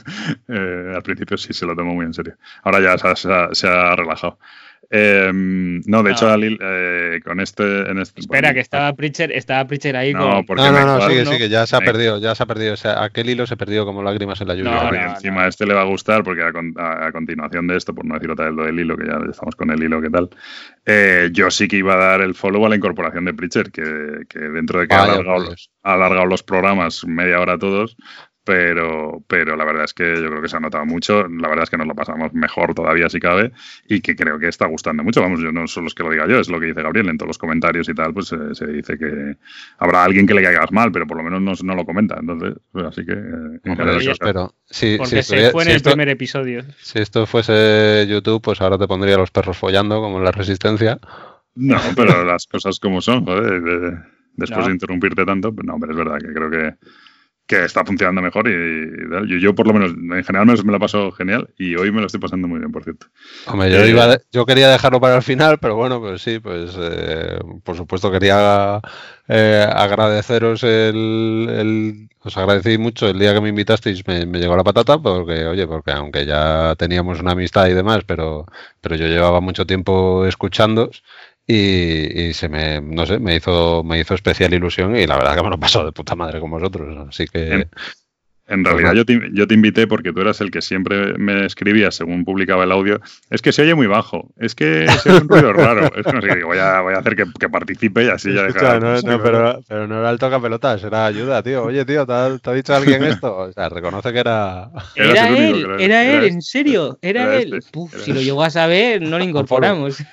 Eh, 0.48 0.92
al 0.94 1.02
principio 1.02 1.36
sí 1.36 1.52
se 1.52 1.66
lo 1.66 1.74
tomo 1.74 1.94
muy 1.94 2.06
en 2.06 2.14
serio. 2.14 2.36
Ahora 2.62 2.80
ya 2.80 3.14
se 3.54 3.68
ha, 3.68 3.96
relajado. 3.96 4.38
Em, 4.88 5.80
no, 5.86 6.02
de 6.02 6.12
hecho, 6.12 6.30
Alil, 6.30 6.58
eh, 6.60 7.20
con 7.24 7.40
este, 7.40 7.90
en 7.90 7.98
este. 7.98 8.20
Espera, 8.20 8.54
que 8.54 8.60
estaba 8.60 8.92
Preacher, 8.92 9.32
estaba 9.32 9.66
Preacher 9.66 9.96
ahí. 9.96 10.12
No, 10.12 10.44
porque 10.46 10.62
no, 10.62 10.72
no, 10.72 10.98
no, 10.98 11.08
sigue, 11.08 11.26
sigue, 11.26 11.48
ya 11.48 11.66
se 11.66 11.76
ha 11.76 11.80
perdido, 11.80 12.18
ya 12.18 12.34
se 12.34 12.42
ha 12.44 12.46
perdido. 12.46 12.74
O 12.74 12.76
sea, 12.76 13.02
aquel 13.02 13.28
hilo 13.28 13.46
se 13.46 13.56
perdió 13.56 13.84
como 13.84 14.02
lágrimas 14.02 14.40
en 14.40 14.48
la 14.48 14.54
lluvia. 14.54 14.90
No, 14.90 14.94
y 14.94 14.98
encima 14.98 15.44
a 15.44 15.48
este 15.48 15.66
le 15.66 15.74
va 15.74 15.82
a 15.82 15.86
gustar, 15.86 16.22
porque 16.22 16.42
a, 16.42 17.12
continuación 17.12 17.66
de 17.66 17.76
esto, 17.76 17.94
por 17.94 18.04
no 18.04 18.14
decir 18.14 18.30
otra 18.30 18.46
vez 18.46 18.54
lo 18.54 18.64
del 18.64 18.78
hilo, 18.78 18.96
que 18.96 19.06
ya 19.06 19.18
estamos 19.28 19.56
con 19.56 19.70
el 19.70 19.82
hilo, 19.82 20.00
¿qué 20.00 20.10
tal? 20.10 20.30
Eh, 20.84 21.30
yo 21.32 21.50
sí 21.50 21.66
que 21.66 21.76
iba 21.78 21.94
a 21.94 21.96
dar 21.96 22.20
el 22.20 22.34
follow 22.34 22.64
a 22.64 22.68
la 22.68 22.76
incorporación 22.76 23.24
de 23.24 23.34
Preacher, 23.34 23.72
que, 23.72 24.20
que 24.28 24.38
dentro 24.38 24.78
de 24.80 24.86
que 24.86 24.94
ha, 24.94 25.02
alargado, 25.02 25.54
ha 25.82 25.92
alargado 25.94 26.26
los 26.26 26.44
programas 26.44 27.04
media 27.06 27.40
hora 27.40 27.58
todos, 27.58 27.96
pero, 28.46 29.24
pero 29.26 29.56
la 29.56 29.64
verdad 29.64 29.82
es 29.86 29.92
que 29.92 30.04
yo 30.22 30.28
creo 30.28 30.40
que 30.40 30.48
se 30.48 30.56
ha 30.56 30.60
notado 30.60 30.86
mucho. 30.86 31.26
La 31.26 31.48
verdad 31.48 31.64
es 31.64 31.70
que 31.70 31.76
nos 31.76 31.88
lo 31.88 31.96
pasamos 31.96 32.32
mejor 32.32 32.74
todavía 32.74 33.08
si 33.08 33.18
cabe 33.18 33.50
y 33.88 34.00
que 34.00 34.14
creo 34.14 34.38
que 34.38 34.46
está 34.46 34.66
gustando 34.66 35.02
mucho. 35.02 35.20
Vamos, 35.20 35.40
yo 35.40 35.50
no 35.50 35.66
solo 35.66 35.88
es 35.88 35.94
que 35.94 36.04
lo 36.04 36.10
diga 36.10 36.28
yo, 36.28 36.38
es 36.38 36.48
lo 36.48 36.60
que 36.60 36.66
dice 36.66 36.80
Gabriel 36.80 37.08
en 37.08 37.18
todos 37.18 37.26
los 37.26 37.38
comentarios 37.38 37.88
y 37.88 37.94
tal, 37.94 38.14
pues 38.14 38.30
eh, 38.30 38.54
se 38.54 38.68
dice 38.68 38.96
que 38.96 39.36
habrá 39.78 40.04
alguien 40.04 40.28
que 40.28 40.34
le 40.34 40.44
caigas 40.44 40.70
mal, 40.70 40.92
pero 40.92 41.08
por 41.08 41.16
lo 41.16 41.24
menos 41.24 41.64
no, 41.64 41.74
lo 41.74 41.84
comenta. 41.84 42.18
Entonces, 42.20 42.54
pues 42.70 42.86
así 42.86 43.04
que... 43.04 43.14
Eh, 43.14 44.14
pero, 44.20 44.54
Porque 44.98 45.22
se 45.24 45.50
fue 45.50 45.64
en 45.64 45.70
el 45.70 45.82
primer 45.82 46.08
episodio. 46.08 46.62
Si 46.78 47.00
esto 47.00 47.26
fuese 47.26 48.06
YouTube, 48.08 48.40
pues 48.42 48.60
ahora 48.60 48.78
te 48.78 48.86
pondría 48.86 49.16
los 49.16 49.32
perros 49.32 49.58
follando 49.58 50.00
como 50.00 50.18
en 50.18 50.24
la 50.24 50.30
resistencia. 50.30 51.00
No, 51.56 51.80
pero 51.96 52.24
las 52.24 52.46
cosas 52.46 52.78
como 52.78 53.00
son, 53.00 53.24
joder. 53.24 54.04
después 54.36 54.66
de 54.66 54.72
interrumpirte 54.72 55.24
tanto, 55.24 55.52
pues 55.52 55.66
no, 55.66 55.80
pero 55.80 55.90
es 55.90 55.98
verdad 55.98 56.18
que 56.18 56.32
creo 56.32 56.48
que 56.48 56.74
que 57.46 57.64
está 57.64 57.84
funcionando 57.84 58.20
mejor 58.20 58.48
y, 58.48 59.40
yo, 59.40 59.54
por 59.54 59.68
lo 59.68 59.72
menos 59.72 59.92
en 59.92 60.24
general 60.24 60.46
me, 60.46 60.72
lo 60.72 60.80
paso 60.80 61.12
genial 61.12 61.48
y 61.56 61.76
hoy 61.76 61.92
me 61.92 62.00
lo 62.00 62.06
estoy 62.06 62.20
pasando 62.20 62.48
muy 62.48 62.58
bien, 62.58 62.72
por 62.72 62.82
cierto. 62.82 63.06
Hombre, 63.46 63.70
yo, 63.70 63.82
eh, 63.82 64.18
yo 64.32 64.44
quería 64.44 64.68
dejarlo 64.68 65.00
para 65.00 65.16
el 65.16 65.22
final, 65.22 65.58
pero 65.58 65.76
bueno, 65.76 66.00
pues 66.00 66.22
sí, 66.22 66.40
pues 66.40 66.76
eh, 66.76 67.38
por 67.62 67.76
supuesto 67.76 68.10
quería 68.10 68.80
eh, 69.28 69.64
agradeceros 69.72 70.64
el, 70.64 72.08
Os 72.20 72.36
agradecí 72.36 72.78
mucho 72.78 73.08
el 73.08 73.18
día 73.18 73.32
que 73.32 73.40
me 73.40 73.50
invitasteis, 73.50 74.04
me, 74.08 74.26
me, 74.26 74.40
llegó 74.40 74.56
la 74.56 74.64
patata, 74.64 74.98
porque, 74.98 75.46
oye, 75.46 75.68
porque 75.68 75.92
aunque 75.92 76.26
ya 76.26 76.74
teníamos 76.76 77.20
una 77.20 77.32
amistad 77.32 77.68
y 77.68 77.74
demás, 77.74 78.00
pero, 78.04 78.46
pero 78.80 78.96
yo 78.96 79.06
llevaba 79.06 79.40
mucho 79.40 79.66
tiempo 79.66 80.26
escuchándos 80.26 81.04
y, 81.46 82.32
se 82.32 82.48
me, 82.48 82.80
no 82.80 83.06
sé, 83.06 83.20
me 83.20 83.36
hizo, 83.36 83.84
me 83.84 84.00
hizo 84.00 84.14
especial 84.14 84.52
ilusión 84.52 84.96
y 84.96 85.06
la 85.06 85.16
verdad 85.16 85.36
que 85.36 85.42
me 85.42 85.50
lo 85.50 85.60
pasó 85.60 85.84
de 85.84 85.92
puta 85.92 86.16
madre 86.16 86.40
con 86.40 86.50
vosotros. 86.50 87.06
Así 87.08 87.26
que. 87.26 87.68
En, 88.48 88.62
pues 88.62 88.74
realidad 88.74 88.94
yo 88.94 89.04
te, 89.04 89.20
yo 89.32 89.48
te, 89.48 89.54
invité 89.54 89.88
porque 89.88 90.12
tú 90.12 90.20
eras 90.20 90.40
el 90.40 90.52
que 90.52 90.62
siempre 90.62 91.18
me 91.18 91.46
escribía 91.46 91.90
según 91.90 92.24
publicaba 92.24 92.62
el 92.62 92.70
audio. 92.70 93.00
Es 93.28 93.42
que 93.42 93.50
se 93.50 93.62
oye 93.62 93.74
muy 93.74 93.88
bajo, 93.88 94.32
es 94.36 94.54
que 94.54 94.86
se 95.02 95.10
oye 95.10 95.20
un 95.22 95.28
ruido 95.28 95.52
raro. 95.52 95.86
Es 95.96 96.06
que 96.06 96.12
no 96.12 96.22
sé, 96.22 96.44
voy 96.44 96.58
a, 96.58 96.80
voy 96.80 96.94
a 96.94 96.98
hacer 96.98 97.16
que, 97.16 97.24
que, 97.40 97.48
participe 97.48 98.04
y 98.04 98.08
así 98.08 98.32
ya 98.32 98.44
dejar. 98.44 98.80
No, 98.80 99.00
no, 99.00 99.20
pero, 99.20 99.60
pero, 99.66 99.88
no 99.88 99.98
era 99.98 100.10
el 100.10 100.18
toca 100.20 100.40
pelotas, 100.40 100.82
era 100.84 101.06
ayuda, 101.06 101.42
tío. 101.42 101.64
Oye, 101.64 101.84
tío, 101.84 102.06
¿te 102.06 102.12
ha, 102.12 102.52
dicho 102.52 102.72
alguien 102.72 103.02
esto? 103.04 103.36
O 103.36 103.52
sea, 103.52 103.68
reconoce 103.68 104.12
que 104.12 104.20
era. 104.20 104.70
Era, 104.94 105.28
él, 105.28 105.66
era, 105.80 106.04
él, 106.04 106.24
en 106.24 106.40
serio, 106.40 107.00
era, 107.02 107.34
él. 107.34 107.54
Este, 107.54 107.98
si 107.98 108.12
lo 108.12 108.20
llegó 108.20 108.44
a 108.44 108.50
saber, 108.50 109.02
no 109.02 109.18
lo 109.18 109.24
incorporamos. 109.24 110.04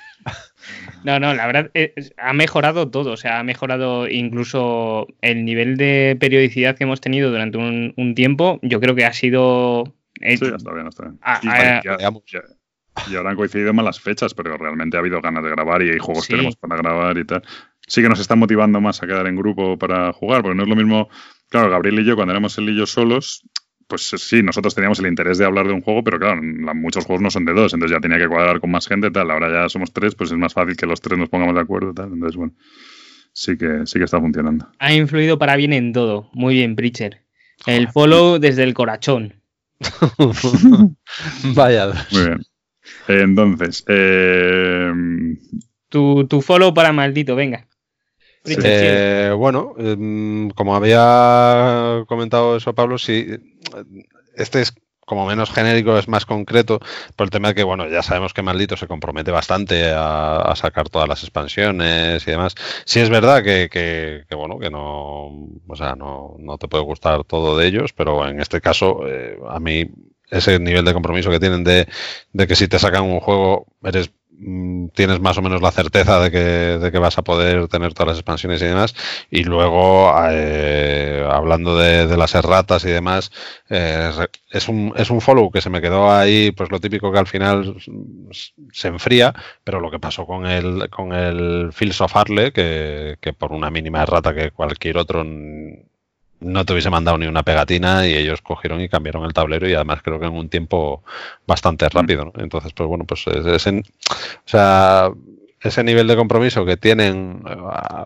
No, 1.04 1.20
no, 1.20 1.34
la 1.34 1.46
verdad 1.46 1.70
eh, 1.74 1.94
ha 2.16 2.32
mejorado 2.32 2.90
todo, 2.90 3.12
o 3.12 3.16
sea, 3.18 3.38
ha 3.38 3.44
mejorado 3.44 4.08
incluso 4.08 5.06
el 5.20 5.44
nivel 5.44 5.76
de 5.76 6.16
periodicidad 6.18 6.76
que 6.76 6.84
hemos 6.84 7.02
tenido 7.02 7.30
durante 7.30 7.58
un, 7.58 8.14
tiempo. 8.14 8.58
Yo 8.62 8.80
creo 8.80 8.94
que 8.94 9.04
ha 9.04 9.12
sido. 9.12 9.94
Eh, 10.20 10.38
sí, 10.38 10.46
está 10.46 10.72
bien, 10.72 10.86
está 10.86 11.04
bien. 11.04 11.18
Ah, 11.20 11.40
ah, 11.44 11.82
y, 13.10 13.16
ahora 13.16 13.30
han 13.30 13.36
coincidido 13.36 13.74
más 13.74 13.84
las 13.84 14.00
fechas, 14.00 14.32
pero 14.32 14.56
realmente 14.56 14.96
ha 14.96 15.00
habido 15.00 15.20
ganas 15.20 15.44
de 15.44 15.50
grabar 15.50 15.82
y 15.82 15.90
hay 15.90 15.98
juegos 15.98 16.26
que 16.26 16.36
tenemos 16.36 16.56
para 16.56 16.76
grabar 16.76 17.18
y 17.18 17.26
tal. 17.26 17.42
Sí 17.86 18.00
que 18.00 18.08
nos 18.08 18.20
está 18.20 18.34
motivando 18.34 18.80
más 18.80 19.02
a 19.02 19.06
quedar 19.06 19.26
en 19.26 19.36
grupo 19.36 19.76
para 19.76 20.10
jugar, 20.14 20.40
porque 20.40 20.56
no 20.56 20.62
es 20.62 20.68
lo 20.70 20.76
mismo. 20.76 21.10
Claro, 21.50 21.68
Gabriel 21.68 22.00
y 22.00 22.04
yo, 22.04 22.16
cuando 22.16 22.32
éramos 22.32 22.56
él 22.56 22.70
y 22.70 22.76
yo 22.78 22.86
solos, 22.86 23.44
pues 23.86 24.02
sí, 24.16 24.42
nosotros 24.42 24.74
teníamos 24.74 24.98
el 24.98 25.06
interés 25.06 25.38
de 25.38 25.44
hablar 25.44 25.66
de 25.66 25.72
un 25.72 25.80
juego, 25.80 26.02
pero 26.02 26.18
claro, 26.18 26.40
muchos 26.74 27.04
juegos 27.04 27.22
no 27.22 27.30
son 27.30 27.44
de 27.44 27.52
dos, 27.52 27.74
entonces 27.74 27.96
ya 27.96 28.00
tenía 28.00 28.18
que 28.18 28.28
cuadrar 28.28 28.60
con 28.60 28.70
más 28.70 28.86
gente, 28.86 29.10
tal. 29.10 29.30
Ahora 29.30 29.52
ya 29.52 29.68
somos 29.68 29.92
tres, 29.92 30.14
pues 30.14 30.30
es 30.30 30.38
más 30.38 30.54
fácil 30.54 30.76
que 30.76 30.86
los 30.86 31.00
tres 31.00 31.18
nos 31.18 31.28
pongamos 31.28 31.54
de 31.54 31.60
acuerdo, 31.60 31.92
tal. 31.92 32.12
Entonces, 32.12 32.36
bueno, 32.36 32.52
sí 33.32 33.56
que, 33.56 33.82
sí 33.86 33.98
que 33.98 34.04
está 34.04 34.20
funcionando. 34.20 34.68
Ha 34.78 34.94
influido 34.94 35.38
para 35.38 35.56
bien 35.56 35.72
en 35.72 35.92
todo. 35.92 36.30
Muy 36.32 36.54
bien, 36.54 36.76
Preacher. 36.76 37.20
El 37.66 37.88
follow 37.88 38.38
desde 38.38 38.62
el 38.62 38.74
corazón. 38.74 39.34
Vaya. 41.54 41.92
Muy 42.10 42.24
bien. 42.26 42.40
Entonces, 43.08 43.84
eh... 43.88 44.92
tu, 45.88 46.26
tu 46.26 46.42
follow 46.42 46.74
para 46.74 46.92
maldito, 46.92 47.36
venga. 47.36 47.66
Eh, 48.44 49.32
bueno, 49.36 49.74
em, 49.78 50.50
como 50.50 50.76
había 50.76 52.04
comentado 52.06 52.56
eso 52.56 52.74
Pablo, 52.74 52.98
sí, 52.98 53.26
este 54.36 54.60
es 54.60 54.74
como 55.06 55.26
menos 55.26 55.50
genérico, 55.50 55.98
es 55.98 56.08
más 56.08 56.26
concreto, 56.26 56.80
por 57.16 57.26
el 57.26 57.30
tema 57.30 57.48
de 57.48 57.54
que, 57.54 57.62
bueno, 57.62 57.88
ya 57.88 58.02
sabemos 58.02 58.32
que 58.32 58.42
Maldito 58.42 58.76
se 58.76 58.86
compromete 58.86 59.30
bastante 59.30 59.92
a, 59.94 60.52
sacar 60.56 60.88
todas 60.88 61.08
las 61.08 61.22
expansiones 61.22 62.26
y 62.26 62.30
demás. 62.30 62.54
Sí 62.84 63.00
es 63.00 63.10
verdad 63.10 63.42
que, 63.42 63.68
que, 63.70 64.34
bueno, 64.34 64.58
que 64.58 64.70
no, 64.70 65.26
o 65.66 65.76
sea, 65.76 65.94
no, 65.94 66.36
no, 66.38 66.58
te 66.58 66.68
puede 66.68 66.84
gustar 66.84 67.24
todo 67.24 67.58
de 67.58 67.66
ellos, 67.66 67.92
pero 67.92 68.26
en 68.26 68.40
este 68.40 68.60
caso, 68.60 69.06
eh, 69.06 69.38
a 69.48 69.60
mí, 69.60 69.90
ese 70.30 70.58
nivel 70.58 70.84
de 70.84 70.94
compromiso 70.94 71.30
que 71.30 71.40
tienen 71.40 71.64
de, 71.64 71.86
de 72.32 72.46
que 72.46 72.56
si 72.56 72.66
te 72.68 72.78
sacan 72.78 73.04
un 73.04 73.20
juego, 73.20 73.66
eres 73.82 74.10
tienes 74.94 75.20
más 75.20 75.38
o 75.38 75.42
menos 75.42 75.62
la 75.62 75.70
certeza 75.70 76.20
de 76.20 76.30
que, 76.30 76.38
de 76.38 76.92
que, 76.92 76.98
vas 76.98 77.18
a 77.18 77.22
poder 77.22 77.68
tener 77.68 77.94
todas 77.94 78.08
las 78.08 78.18
expansiones 78.18 78.62
y 78.62 78.66
demás. 78.66 78.94
Y 79.30 79.44
luego, 79.44 80.12
eh, 80.30 81.26
hablando 81.30 81.76
de, 81.76 82.16
las 82.16 82.34
erratas 82.34 82.84
y 82.84 82.90
demás, 82.90 83.30
eh, 83.70 84.10
es, 84.50 84.68
un, 84.68 84.92
es 84.96 85.10
un 85.10 85.20
follow 85.20 85.50
que 85.50 85.60
se 85.60 85.70
me 85.70 85.80
quedó 85.80 86.12
ahí, 86.12 86.52
pues 86.52 86.70
lo 86.70 86.80
típico 86.80 87.12
que 87.12 87.18
al 87.18 87.26
final 87.26 87.76
se 88.72 88.88
enfría, 88.88 89.34
pero 89.62 89.80
lo 89.80 89.90
que 89.90 89.98
pasó 89.98 90.26
con 90.26 90.46
el, 90.46 90.88
con 90.90 91.12
el 91.12 91.72
Fields 91.72 92.00
of 92.00 92.14
que, 92.54 93.16
que 93.20 93.32
por 93.32 93.52
una 93.52 93.70
mínima 93.70 94.02
errata 94.02 94.34
que 94.34 94.50
cualquier 94.50 94.98
otro 94.98 95.24
no 96.44 96.64
te 96.64 96.72
hubiese 96.72 96.90
mandado 96.90 97.18
ni 97.18 97.26
una 97.26 97.42
pegatina 97.42 98.06
y 98.06 98.14
ellos 98.14 98.42
cogieron 98.42 98.80
y 98.80 98.88
cambiaron 98.88 99.24
el 99.24 99.32
tablero 99.32 99.68
y 99.68 99.74
además 99.74 100.02
creo 100.02 100.20
que 100.20 100.26
en 100.26 100.34
un 100.34 100.48
tiempo 100.48 101.02
bastante 101.46 101.88
rápido. 101.88 102.26
¿no? 102.26 102.32
Entonces, 102.36 102.72
pues 102.72 102.88
bueno, 102.88 103.04
pues 103.04 103.26
ese, 103.26 103.70
o 103.70 103.82
sea, 104.44 105.10
ese 105.60 105.82
nivel 105.82 106.06
de 106.06 106.16
compromiso 106.16 106.64
que 106.64 106.76
tienen, 106.76 107.42
eh, 107.48 108.04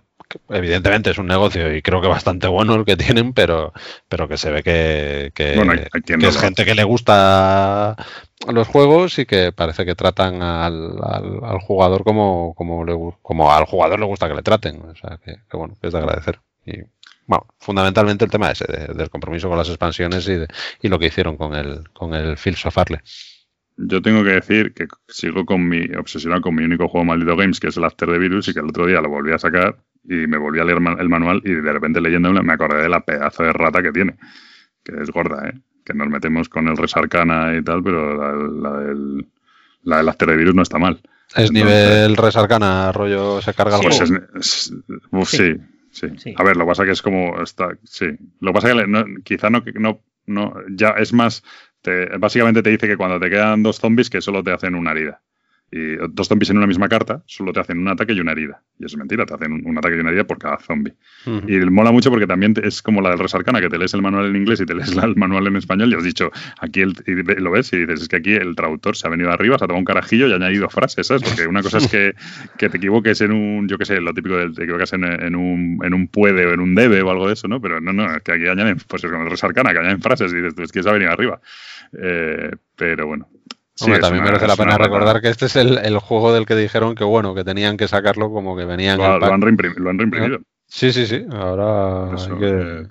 evidentemente 0.50 1.10
es 1.10 1.18
un 1.18 1.26
negocio 1.26 1.74
y 1.74 1.82
creo 1.82 2.00
que 2.00 2.08
bastante 2.08 2.46
bueno 2.46 2.74
el 2.74 2.84
que 2.84 2.96
tienen, 2.96 3.32
pero, 3.32 3.72
pero 4.08 4.28
que 4.28 4.36
se 4.36 4.50
ve 4.50 4.62
que, 4.62 5.32
que, 5.34 5.54
es 6.20 6.40
gente 6.40 6.64
que 6.64 6.74
le 6.74 6.84
gusta 6.84 7.96
los 8.46 8.68
juegos 8.68 9.18
y 9.18 9.26
que 9.26 9.52
parece 9.52 9.84
que 9.84 9.94
tratan 9.94 10.42
al, 10.42 10.98
al, 11.02 11.58
jugador 11.60 12.04
como, 12.04 12.54
como, 12.54 12.84
le, 12.84 12.96
como 13.22 13.52
al 13.52 13.64
jugador 13.64 13.98
le 13.98 14.06
gusta 14.06 14.28
que 14.28 14.34
le 14.34 14.42
traten. 14.42 14.80
O 14.82 14.94
sea, 14.94 15.18
que, 15.24 15.36
que 15.50 15.56
bueno, 15.56 15.74
es 15.82 15.92
de 15.92 15.98
agradecer. 15.98 16.40
Y, 16.64 16.82
bueno, 17.28 17.46
fundamentalmente 17.58 18.24
el 18.24 18.30
tema 18.30 18.50
ese, 18.50 18.64
del 18.66 19.10
compromiso 19.10 19.50
con 19.50 19.58
las 19.58 19.68
expansiones 19.68 20.26
y, 20.28 20.38
y, 20.80 20.88
lo 20.88 20.98
que 20.98 21.06
hicieron 21.06 21.36
con 21.36 21.54
el, 21.54 21.86
con 21.92 22.14
el 22.14 22.32
of 22.32 22.76
Yo 23.76 24.00
tengo 24.00 24.24
que 24.24 24.30
decir 24.30 24.72
que 24.72 24.88
sigo 25.08 25.44
con 25.44 25.68
mi 25.68 25.94
obsesionado 25.94 26.40
con 26.40 26.54
mi 26.54 26.64
único 26.64 26.88
juego 26.88 27.04
maldito 27.04 27.36
games, 27.36 27.60
que 27.60 27.68
es 27.68 27.76
el 27.76 27.84
After 27.84 28.08
the 28.08 28.18
Virus, 28.18 28.48
y 28.48 28.54
que 28.54 28.60
el 28.60 28.70
otro 28.70 28.86
día 28.86 29.02
lo 29.02 29.10
volví 29.10 29.30
a 29.32 29.38
sacar 29.38 29.76
y 30.04 30.26
me 30.26 30.38
volví 30.38 30.58
a 30.58 30.64
leer 30.64 30.78
el 30.78 31.08
manual 31.10 31.42
y 31.44 31.52
de 31.52 31.70
repente 31.70 32.00
leyéndolo 32.00 32.42
me 32.42 32.54
acordé 32.54 32.82
de 32.82 32.88
la 32.88 33.00
pedazo 33.00 33.42
de 33.42 33.52
rata 33.52 33.82
que 33.82 33.92
tiene, 33.92 34.16
que 34.82 34.92
es 35.02 35.10
gorda, 35.10 35.50
¿eh? 35.50 35.60
Que 35.84 35.92
nos 35.92 36.08
metemos 36.08 36.48
con 36.48 36.66
el 36.66 36.78
Resarcana 36.78 37.54
y 37.54 37.62
tal, 37.62 37.82
pero 37.82 38.16
la, 38.58 38.78
del, 38.78 39.26
la 39.82 39.98
del 39.98 40.08
After 40.08 40.28
the 40.28 40.36
Virus 40.36 40.54
no 40.54 40.62
está 40.62 40.78
mal. 40.78 40.98
¿Es 41.36 41.52
nivel 41.52 42.16
Resarcana, 42.16 42.90
rollo 42.90 43.42
se 43.42 43.52
carga 43.52 43.76
el 43.76 43.82
pues 43.82 45.28
sí. 45.28 45.36
Sí. 45.36 45.56
A 46.36 46.42
ver, 46.42 46.56
lo 46.56 46.64
que 46.64 46.68
pasa 46.68 46.84
que 46.84 46.92
es 46.92 47.02
como. 47.02 47.40
Está, 47.42 47.76
sí. 47.84 48.06
Lo 48.40 48.52
que 48.52 48.60
pasa 48.60 48.74
que 48.74 48.86
no, 48.86 49.04
quizá 49.24 49.50
no, 49.50 49.62
no, 49.74 50.02
no. 50.26 50.54
Ya 50.70 50.90
es 50.90 51.12
más. 51.12 51.42
Te, 51.80 52.16
básicamente 52.18 52.62
te 52.62 52.70
dice 52.70 52.88
que 52.88 52.96
cuando 52.96 53.20
te 53.20 53.30
quedan 53.30 53.62
dos 53.62 53.78
zombies 53.78 54.10
que 54.10 54.20
solo 54.20 54.42
te 54.42 54.52
hacen 54.52 54.74
una 54.74 54.92
herida. 54.92 55.22
Y 55.70 55.96
dos 55.96 56.28
zombies 56.28 56.48
en 56.50 56.56
una 56.56 56.66
misma 56.66 56.88
carta 56.88 57.22
solo 57.26 57.52
te 57.52 57.60
hacen 57.60 57.78
un 57.78 57.88
ataque 57.88 58.14
y 58.14 58.20
una 58.20 58.32
herida. 58.32 58.62
Y 58.78 58.86
eso 58.86 58.96
es 58.96 58.98
mentira, 58.98 59.26
te 59.26 59.34
hacen 59.34 59.52
un, 59.52 59.76
ataque 59.76 59.96
y 59.96 60.00
una 60.00 60.10
herida 60.10 60.24
por 60.24 60.38
cada 60.38 60.58
zombie. 60.58 60.94
Y 61.46 61.58
mola 61.70 61.92
mucho 61.92 62.10
porque 62.10 62.26
también 62.26 62.54
es 62.62 62.80
como 62.80 63.02
la 63.02 63.10
del 63.10 63.18
Resarcana, 63.18 63.60
que 63.60 63.68
te 63.68 63.78
lees 63.78 63.92
el 63.92 64.00
manual 64.00 64.26
en 64.26 64.36
inglés 64.36 64.60
y 64.60 64.66
te 64.66 64.74
lees 64.74 64.96
el 64.96 65.16
manual 65.16 65.46
en 65.46 65.56
español 65.56 65.92
y 65.92 65.96
has 65.96 66.04
dicho, 66.04 66.30
aquí 66.60 66.80
el, 66.80 66.94
lo 67.38 67.50
ves 67.50 67.72
y 67.74 67.78
dices, 67.78 68.02
es 68.02 68.08
que 68.08 68.16
aquí 68.16 68.32
el 68.32 68.56
traductor 68.56 68.96
se 68.96 69.06
ha 69.06 69.10
venido 69.10 69.30
arriba, 69.30 69.58
se 69.58 69.64
ha 69.64 69.68
tomado 69.68 69.80
un 69.80 69.84
carajillo 69.84 70.26
y 70.26 70.32
ha 70.32 70.36
añadido 70.36 70.70
frases, 70.70 71.06
¿sabes? 71.06 71.22
Porque 71.22 71.46
una 71.46 71.62
cosa 71.62 71.78
es 71.78 71.88
que, 71.88 72.14
que 72.56 72.70
te 72.70 72.78
equivoques 72.78 73.20
en 73.20 73.32
un, 73.32 73.68
yo 73.68 73.76
qué 73.76 73.84
sé, 73.84 74.00
lo 74.00 74.14
típico 74.14 74.36
de 74.36 74.50
te 74.50 74.64
equivocas 74.64 74.92
en, 74.94 75.04
en, 75.04 75.36
un, 75.36 75.80
en 75.84 75.92
un 75.92 76.08
puede 76.08 76.46
o 76.46 76.54
en 76.54 76.60
un 76.60 76.74
debe 76.74 77.02
o 77.02 77.10
algo 77.10 77.26
de 77.26 77.34
eso, 77.34 77.46
¿no? 77.46 77.60
Pero 77.60 77.80
no, 77.80 77.92
no, 77.92 78.16
es 78.16 78.22
que 78.22 78.32
aquí 78.32 78.46
añaden, 78.46 78.78
pues 78.88 79.04
es 79.04 79.10
como 79.10 79.24
el 79.24 79.30
Resarcana, 79.30 79.72
que 79.72 79.80
añaden 79.80 80.00
frases 80.00 80.32
y 80.32 80.36
dices, 80.36 80.54
es 80.58 80.72
que 80.72 80.82
se 80.82 80.88
ha 80.88 80.92
venido 80.92 81.12
arriba. 81.12 81.40
Eh, 81.92 82.50
pero 82.76 83.06
bueno, 83.06 83.28
Hombre, 83.80 84.00
también 84.00 84.24
merece 84.24 84.46
la 84.46 84.56
pena 84.56 84.76
recordar 84.76 85.20
que 85.20 85.28
este 85.28 85.46
es 85.46 85.56
el, 85.56 85.98
juego 85.98 86.32
del 86.32 86.46
que 86.46 86.56
dijeron 86.56 86.94
que 86.94 87.04
bueno, 87.04 87.34
que 87.34 87.44
tenían 87.44 87.76
que 87.76 87.88
sacarlo 87.88 88.30
como 88.30 88.56
que 88.56 88.64
venían. 88.64 88.98
Lo, 88.98 89.18
lo 89.18 89.26
han, 89.26 89.40
reimprimido. 89.40 90.38
Sí, 90.66 90.92
sí, 90.92 91.06
sí. 91.06 91.24
Ahora 91.30 92.10
hay 92.10 92.38
que... 92.38 92.86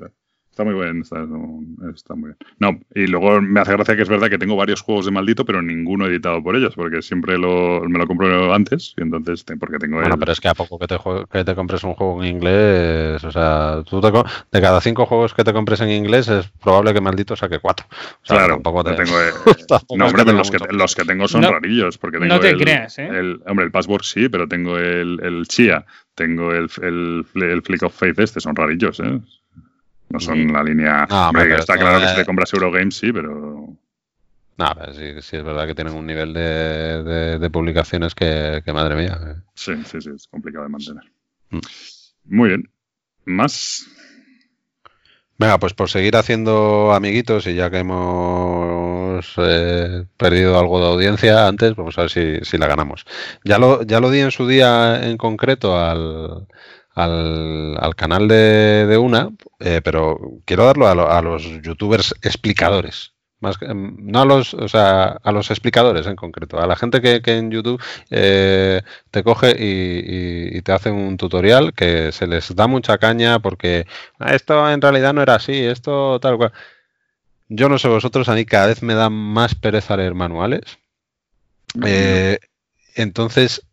Está 0.57 0.65
muy 0.65 0.73
bien, 0.73 1.01
está, 1.01 2.15
muy 2.15 2.29
bien. 2.29 2.37
No, 2.57 2.79
y 2.95 3.05
luego 3.05 3.39
me 3.41 3.59
hace 3.59 3.73
gracia 3.73 3.95
que 3.95 4.01
es 4.01 4.09
verdad 4.09 4.27
que 4.27 4.39
tengo 4.39 4.55
varios 4.55 4.81
juegos 4.81 5.05
de 5.05 5.11
maldito, 5.11 5.45
pero 5.45 5.61
ninguno 5.61 6.07
editado 6.07 6.41
por 6.41 6.55
ellos, 6.55 6.73
porque 6.73 7.03
siempre 7.03 7.37
lo, 7.37 7.81
me 7.81 7.99
lo 7.99 8.07
compro 8.07 8.51
antes, 8.51 8.95
y 8.97 9.03
entonces, 9.03 9.45
porque 9.59 9.77
tengo 9.77 9.99
Bueno, 9.99 10.17
pero 10.17 10.31
es 10.31 10.41
que 10.41 10.47
a 10.47 10.55
poco 10.55 10.79
que 10.79 10.87
te, 10.87 10.97
que 11.31 11.43
te 11.43 11.53
compres 11.53 11.83
un 11.83 11.93
juego 11.93 12.23
en 12.23 12.37
inglés, 12.37 13.23
o 13.23 13.31
sea, 13.31 13.83
tú 13.87 14.01
te, 14.01 14.07
de 14.11 14.59
cada 14.59 14.81
cinco 14.81 15.05
juegos 15.05 15.35
que 15.35 15.43
te 15.43 15.53
compres 15.53 15.79
en 15.81 15.91
inglés, 15.91 16.27
es 16.27 16.47
probable 16.47 16.91
que 16.91 17.01
maldito 17.01 17.35
saque 17.35 17.59
cuatro. 17.59 17.85
claro, 18.25 18.55
tampoco 18.55 18.83
te... 18.83 18.95
tengo... 18.95 19.15
no, 19.95 20.07
hombre, 20.07 20.25
pero 20.25 20.37
los 20.39 20.49
que, 20.49 20.57
los 20.71 20.95
que 20.95 21.05
tengo 21.05 21.27
son 21.27 21.43
rarillos, 21.43 21.99
porque 21.99 22.17
tengo 22.17 22.33
No 22.33 22.39
te 22.39 22.57
creas, 22.57 22.97
¿eh? 22.97 23.07
El, 23.07 23.43
hombre, 23.45 23.65
el 23.65 23.71
Password 23.71 24.01
sí, 24.01 24.27
pero 24.27 24.47
tengo 24.47 24.79
el, 24.79 25.19
el 25.21 25.47
Chia, 25.47 25.85
tengo 26.15 26.51
el, 26.51 26.67
el, 26.81 27.25
el 27.43 27.61
Flick 27.61 27.83
of 27.83 27.95
Faith 27.95 28.17
este, 28.17 28.39
son 28.41 28.55
rarillos, 28.55 28.99
¿eh? 29.01 29.19
No 30.09 30.19
son 30.19 30.51
la 30.53 30.63
línea. 30.63 31.07
está 31.57 31.77
claro 31.77 31.99
que 31.99 32.07
si 32.07 32.15
te 32.15 32.25
compras 32.25 32.53
Eurogames, 32.53 32.95
sí, 32.95 33.11
pero. 33.11 33.77
No, 34.57 34.73
sí, 34.91 35.21
sí, 35.21 35.37
es 35.37 35.43
verdad 35.43 35.67
que 35.67 35.75
tienen 35.75 35.93
un 35.93 36.05
nivel 36.05 36.33
de, 36.33 37.37
de, 37.37 37.49
publicaciones 37.51 38.15
que, 38.15 38.63
madre 38.73 38.95
mía. 38.95 39.19
Eh. 39.23 39.35
Sí, 39.53 39.73
sí, 39.85 40.01
sí, 40.01 40.09
es 40.15 40.27
complicado 40.27 40.63
de 40.63 40.69
mantener. 40.69 41.03
Mm. 41.51 41.59
Muy 42.25 42.49
bien. 42.49 42.69
¿Más? 43.25 43.85
Venga, 45.37 45.59
pues 45.59 45.73
por 45.75 45.89
seguir 45.89 46.15
haciendo 46.15 46.91
amiguitos 46.93 47.45
y 47.45 47.53
ya 47.53 47.69
que 47.69 47.79
hemos 47.79 49.31
eh, 49.37 50.05
perdido 50.17 50.57
algo 50.57 50.79
de 50.79 50.87
audiencia 50.87 51.47
antes, 51.47 51.75
vamos 51.75 51.95
a 51.99 52.01
ver 52.01 52.09
si, 52.09 52.39
si 52.41 52.57
la 52.57 52.65
ganamos. 52.65 53.05
Ya 53.43 53.59
lo, 53.59 53.83
ya 53.83 53.99
lo 53.99 54.09
di 54.09 54.21
en 54.21 54.31
su 54.31 54.47
día 54.47 55.07
en 55.07 55.17
concreto 55.17 55.79
al, 55.79 56.47
al, 56.97 57.95
canal 57.95 58.27
de, 58.27 58.97
una, 58.99 59.29
eh, 59.59 59.81
pero 59.83 60.19
quiero 60.45 60.65
darlo 60.65 60.87
a, 60.87 61.21
los 61.21 61.43
youtubers 61.61 62.15
explicadores. 62.23 63.13
Más 63.39 63.61
em, 63.61 63.95
no 63.99 64.21
a 64.21 64.25
los, 64.25 64.55
o 64.55 64.67
sea, 64.67 65.19
a 65.23 65.31
los 65.31 65.51
explicadores 65.51 66.07
en 66.07 66.15
concreto, 66.15 66.59
a 66.59 66.65
la 66.65 66.75
gente 66.75 67.01
que, 67.01 67.21
en 67.23 67.51
YouTube 67.51 67.79
eh, 68.09 68.81
te 69.11 69.23
coge 69.23 69.55
y, 69.59 70.59
te 70.63 70.71
hace 70.71 70.89
un 70.89 71.17
tutorial 71.17 71.73
que 71.73 72.11
se 72.11 72.25
les 72.25 72.55
da 72.55 72.65
mucha 72.65 72.97
caña 72.97 73.39
porque 73.39 73.85
ah, 74.17 74.33
esto 74.33 74.67
en 74.71 74.81
realidad 74.81 75.13
no 75.13 75.21
era 75.21 75.35
así, 75.35 75.53
esto 75.65 76.19
tal 76.19 76.37
cual. 76.37 76.51
Yo 77.47 77.69
no 77.69 77.77
sé 77.77 77.87
vosotros, 77.87 78.27
a 78.27 78.33
mí 78.33 78.43
cada 78.45 78.67
vez 78.67 78.81
me 78.81 78.95
da 78.95 79.09
más 79.09 79.53
pereza 79.55 79.97
leer 79.97 80.15
manuales. 80.15 80.79
Eh, 81.85 82.39
entonces, 82.95 83.66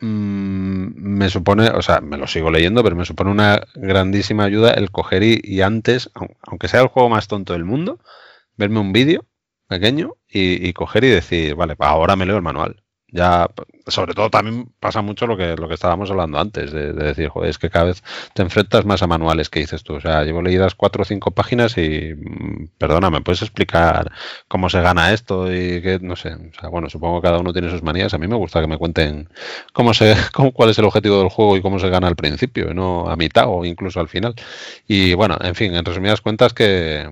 Mm, 0.00 0.92
me 0.96 1.28
supone, 1.28 1.68
o 1.70 1.82
sea, 1.82 2.00
me 2.00 2.16
lo 2.16 2.26
sigo 2.26 2.50
leyendo, 2.50 2.82
pero 2.82 2.96
me 2.96 3.04
supone 3.04 3.30
una 3.30 3.62
grandísima 3.74 4.44
ayuda 4.44 4.72
el 4.72 4.90
coger 4.90 5.22
y, 5.22 5.60
antes, 5.62 6.10
aunque 6.42 6.68
sea 6.68 6.80
el 6.80 6.88
juego 6.88 7.10
más 7.10 7.28
tonto 7.28 7.52
del 7.52 7.64
mundo, 7.64 8.00
verme 8.56 8.80
un 8.80 8.92
vídeo 8.92 9.26
pequeño 9.68 10.16
y, 10.28 10.66
y, 10.66 10.72
coger 10.72 11.04
y 11.04 11.08
decir, 11.10 11.54
vale, 11.54 11.76
ahora 11.78 12.16
me 12.16 12.26
leo 12.26 12.36
el 12.36 12.42
manual 12.42 12.82
ya 13.12 13.48
sobre 13.86 14.14
todo 14.14 14.30
también 14.30 14.68
pasa 14.78 15.02
mucho 15.02 15.26
lo 15.26 15.36
que 15.36 15.56
lo 15.56 15.68
que 15.68 15.74
estábamos 15.74 16.10
hablando 16.10 16.38
antes 16.38 16.72
de, 16.72 16.92
decir 16.92 17.28
joder, 17.28 17.50
es 17.50 17.58
que 17.58 17.70
cada 17.70 17.86
vez 17.86 18.02
te 18.34 18.42
enfrentas 18.42 18.84
más 18.84 19.02
a 19.02 19.06
manuales 19.06 19.48
que 19.50 19.60
dices 19.60 19.82
tú 19.82 19.94
o 19.94 20.00
sea 20.00 20.22
llevo 20.22 20.42
leídas 20.42 20.74
cuatro 20.74 21.02
o 21.02 21.04
cinco 21.04 21.32
páginas 21.32 21.76
y 21.78 22.14
mm, 22.14 22.68
perdona 22.78 23.10
me 23.10 23.20
puedes 23.20 23.42
explicar 23.42 24.10
cómo 24.48 24.68
se 24.70 24.80
gana 24.80 25.12
esto 25.12 25.52
y 25.52 25.82
que 25.82 25.98
no 26.00 26.16
sé 26.16 26.34
o 26.34 26.60
sea, 26.60 26.68
bueno 26.68 26.88
supongo 26.88 27.20
que 27.20 27.26
cada 27.26 27.38
uno 27.38 27.52
tiene 27.52 27.70
sus 27.70 27.82
manías. 27.82 28.14
A 28.14 28.18
mí 28.18 28.26
me 28.26 28.36
gusta 28.36 28.60
que 28.60 28.66
me 28.66 28.78
cuenten 28.78 29.28
cómo 29.72 29.94
se 29.94 30.14
cómo, 30.32 30.52
cuál 30.52 30.70
es 30.70 30.78
el 30.78 30.84
objetivo 30.84 31.18
del 31.18 31.28
juego 31.28 31.56
y 31.56 31.62
cómo 31.62 31.78
se 31.78 31.88
gana 31.90 32.08
al 32.08 32.16
principio 32.16 32.74
no 32.74 33.08
a 33.08 33.16
mitad 33.16 33.46
o 33.48 33.64
incluso 33.64 34.00
al 34.00 34.08
final. 34.08 34.34
Y 34.86 35.14
bueno 35.14 35.36
en 35.40 35.54
fin 35.54 35.74
en 35.74 35.84
resumidas 35.84 36.20
cuentas 36.20 36.52
que 36.52 37.08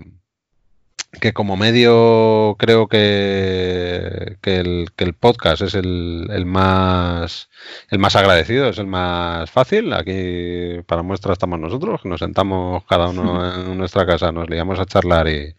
que 1.12 1.32
como 1.32 1.56
medio 1.56 2.56
creo 2.58 2.86
que, 2.86 4.36
que, 4.42 4.58
el, 4.58 4.88
que 4.94 5.04
el 5.04 5.14
podcast 5.14 5.62
es 5.62 5.74
el, 5.74 6.28
el, 6.30 6.44
más 6.44 7.48
el 7.90 7.98
más 7.98 8.14
agradecido, 8.14 8.68
es 8.68 8.78
el 8.78 8.86
más 8.86 9.50
fácil. 9.50 9.92
Aquí 9.94 10.82
para 10.86 11.02
muestra 11.02 11.32
estamos 11.32 11.58
nosotros, 11.58 12.04
nos 12.04 12.20
sentamos 12.20 12.84
cada 12.84 13.08
uno 13.08 13.54
en 13.72 13.78
nuestra 13.78 14.06
casa, 14.06 14.32
nos 14.32 14.50
liamos 14.50 14.78
a 14.78 14.84
charlar 14.86 15.28
y, 15.28 15.54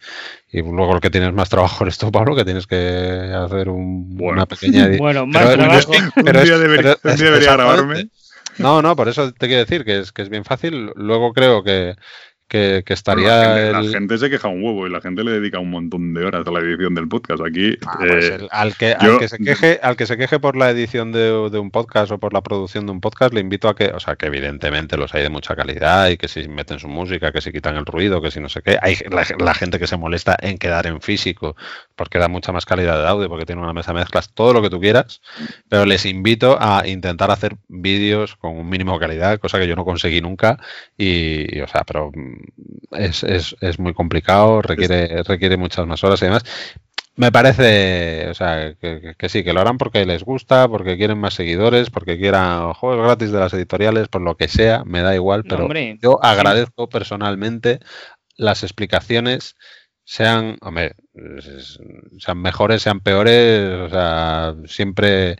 y 0.51 0.61
luego 0.61 0.93
lo 0.93 1.01
que 1.01 1.09
tienes 1.09 1.33
más 1.33 1.49
trabajo 1.49 1.83
eres 1.83 1.97
tú, 1.97 2.11
Pablo, 2.11 2.35
que 2.35 2.45
tienes 2.45 2.67
que 2.67 2.77
hacer 2.77 3.69
un, 3.69 4.17
una 4.21 4.45
pequeña... 4.45 4.87
Bueno, 4.97 5.25
más 5.25 5.51
trabajo. 5.51 5.91
un 6.15 6.23
día 6.23 6.57
debería, 6.57 6.97
un 7.03 7.15
día 7.15 7.25
debería 7.25 7.53
grabarme. 7.53 8.09
No, 8.59 8.81
no, 8.81 8.95
por 8.95 9.07
eso 9.07 9.31
te 9.31 9.47
quiero 9.47 9.63
decir 9.63 9.85
que 9.85 9.99
es, 9.99 10.11
que 10.11 10.21
es 10.21 10.29
bien 10.29 10.43
fácil. 10.43 10.91
Luego 10.95 11.33
creo 11.33 11.63
que 11.63 11.95
que, 12.49 12.83
estaría. 12.87 13.71
La 13.71 13.83
gente, 13.83 14.17
se 14.17 14.29
queja 14.29 14.47
un 14.47 14.63
huevo 14.63 14.87
y 14.87 14.89
la 14.89 14.99
gente 15.01 15.23
le 15.23 15.31
dedica 15.31 15.59
un 15.59 15.69
montón 15.69 16.13
de 16.13 16.25
horas 16.25 16.45
a 16.45 16.51
la 16.51 16.59
edición 16.59 16.95
del 16.95 17.07
podcast. 17.07 17.41
Aquí. 17.45 17.77
Ah, 17.85 17.95
pues 17.99 18.29
eh, 18.31 18.47
al, 18.49 18.75
que, 18.75 18.93
al, 18.93 19.19
que, 19.19 19.27
se 19.27 19.37
queje, 19.37 19.79
al 19.81 19.95
que 19.95 20.05
se 20.07 20.17
queje 20.17 20.39
por 20.39 20.57
la 20.57 20.71
edición 20.71 21.11
de, 21.11 21.31
un 21.31 21.71
podcast 21.71 22.11
o 22.11 22.17
por 22.17 22.33
la 22.33 22.41
producción 22.41 22.87
de 22.87 22.91
un 22.91 23.01
podcast, 23.01 23.33
le 23.33 23.39
invito 23.39 23.69
a 23.69 23.75
que, 23.75 23.85
o 23.85 23.99
sea, 23.99 24.15
que 24.15 24.25
evidentemente 24.25 24.97
los 24.97 25.13
hay 25.13 25.21
de 25.21 25.29
mucha 25.29 25.55
calidad 25.55 26.09
y 26.09 26.17
que 26.17 26.27
si 26.27 26.47
meten 26.49 26.79
su 26.79 26.87
música, 26.87 27.31
que 27.31 27.39
si 27.39 27.51
quitan 27.51 27.77
el 27.77 27.85
ruido, 27.85 28.21
que 28.21 28.31
si 28.31 28.39
no 28.39 28.49
sé 28.49 28.61
qué. 28.63 28.77
Hay 28.81 28.97
la, 29.09 29.53
gente 29.53 29.77
que 29.77 29.87
se 29.87 29.97
molesta 29.97 30.35
en 30.41 30.57
quedar 30.57 30.87
en 30.87 31.01
físico 31.01 31.55
porque 31.95 32.17
da 32.17 32.27
mucha 32.27 32.51
más 32.51 32.65
calidad 32.65 32.99
de 32.99 33.07
audio, 33.07 33.29
porque 33.29 33.45
tiene 33.45 33.61
una 33.61 33.73
mesa 33.73 33.93
de 33.93 33.99
mezclas, 33.99 34.33
todo 34.33 34.53
lo 34.53 34.61
que 34.61 34.69
tú 34.71 34.79
quieras. 34.79 35.21
Pero 35.69 35.85
les 35.85 36.05
invito 36.05 36.57
a 36.59 36.87
intentar 36.87 37.29
hacer 37.29 37.57
vídeos 37.67 38.35
con 38.35 38.57
un 38.57 38.67
mínimo 38.67 38.93
de 38.93 38.99
calidad, 38.99 39.39
cosa 39.39 39.59
que 39.59 39.67
yo 39.67 39.75
no 39.75 39.85
conseguí 39.85 40.19
nunca. 40.19 40.57
y 40.97 41.59
o 41.61 41.67
sea, 41.67 41.83
pero 41.83 42.11
es, 42.91 43.23
es, 43.23 43.55
es 43.61 43.79
muy 43.79 43.93
complicado, 43.93 44.61
requiere, 44.61 45.23
requiere 45.23 45.57
muchas 45.57 45.85
más 45.87 46.03
horas 46.03 46.21
y 46.21 46.25
demás. 46.25 46.43
Me 47.15 47.33
parece, 47.33 48.29
o 48.29 48.33
sea, 48.33 48.75
que, 48.75 49.15
sí, 49.27 49.43
que 49.43 49.51
lo 49.51 49.59
harán 49.59 49.77
porque 49.77 50.05
les 50.05 50.23
gusta, 50.23 50.69
porque 50.69 50.95
quieren 50.95 51.19
más 51.19 51.33
seguidores, 51.33 51.89
porque 51.89 52.17
quieran 52.17 52.73
juegos 52.73 53.03
gratis 53.03 53.31
de 53.31 53.39
las 53.39 53.53
editoriales, 53.53 54.07
por 54.07 54.21
lo 54.21 54.37
que 54.37 54.47
sea, 54.47 54.85
me 54.85 55.01
da 55.01 55.13
igual, 55.15 55.43
pero 55.43 55.67
yo 56.01 56.23
agradezco 56.23 56.87
personalmente 56.87 57.79
las 58.37 58.63
explicaciones 58.63 59.57
sean, 60.05 60.57
hombre, 60.61 60.95
sean 62.17 62.41
mejores, 62.41 62.81
sean 62.83 63.01
peores, 63.01 63.69
o 63.69 63.89
sea, 63.89 64.55
siempre 64.65 65.35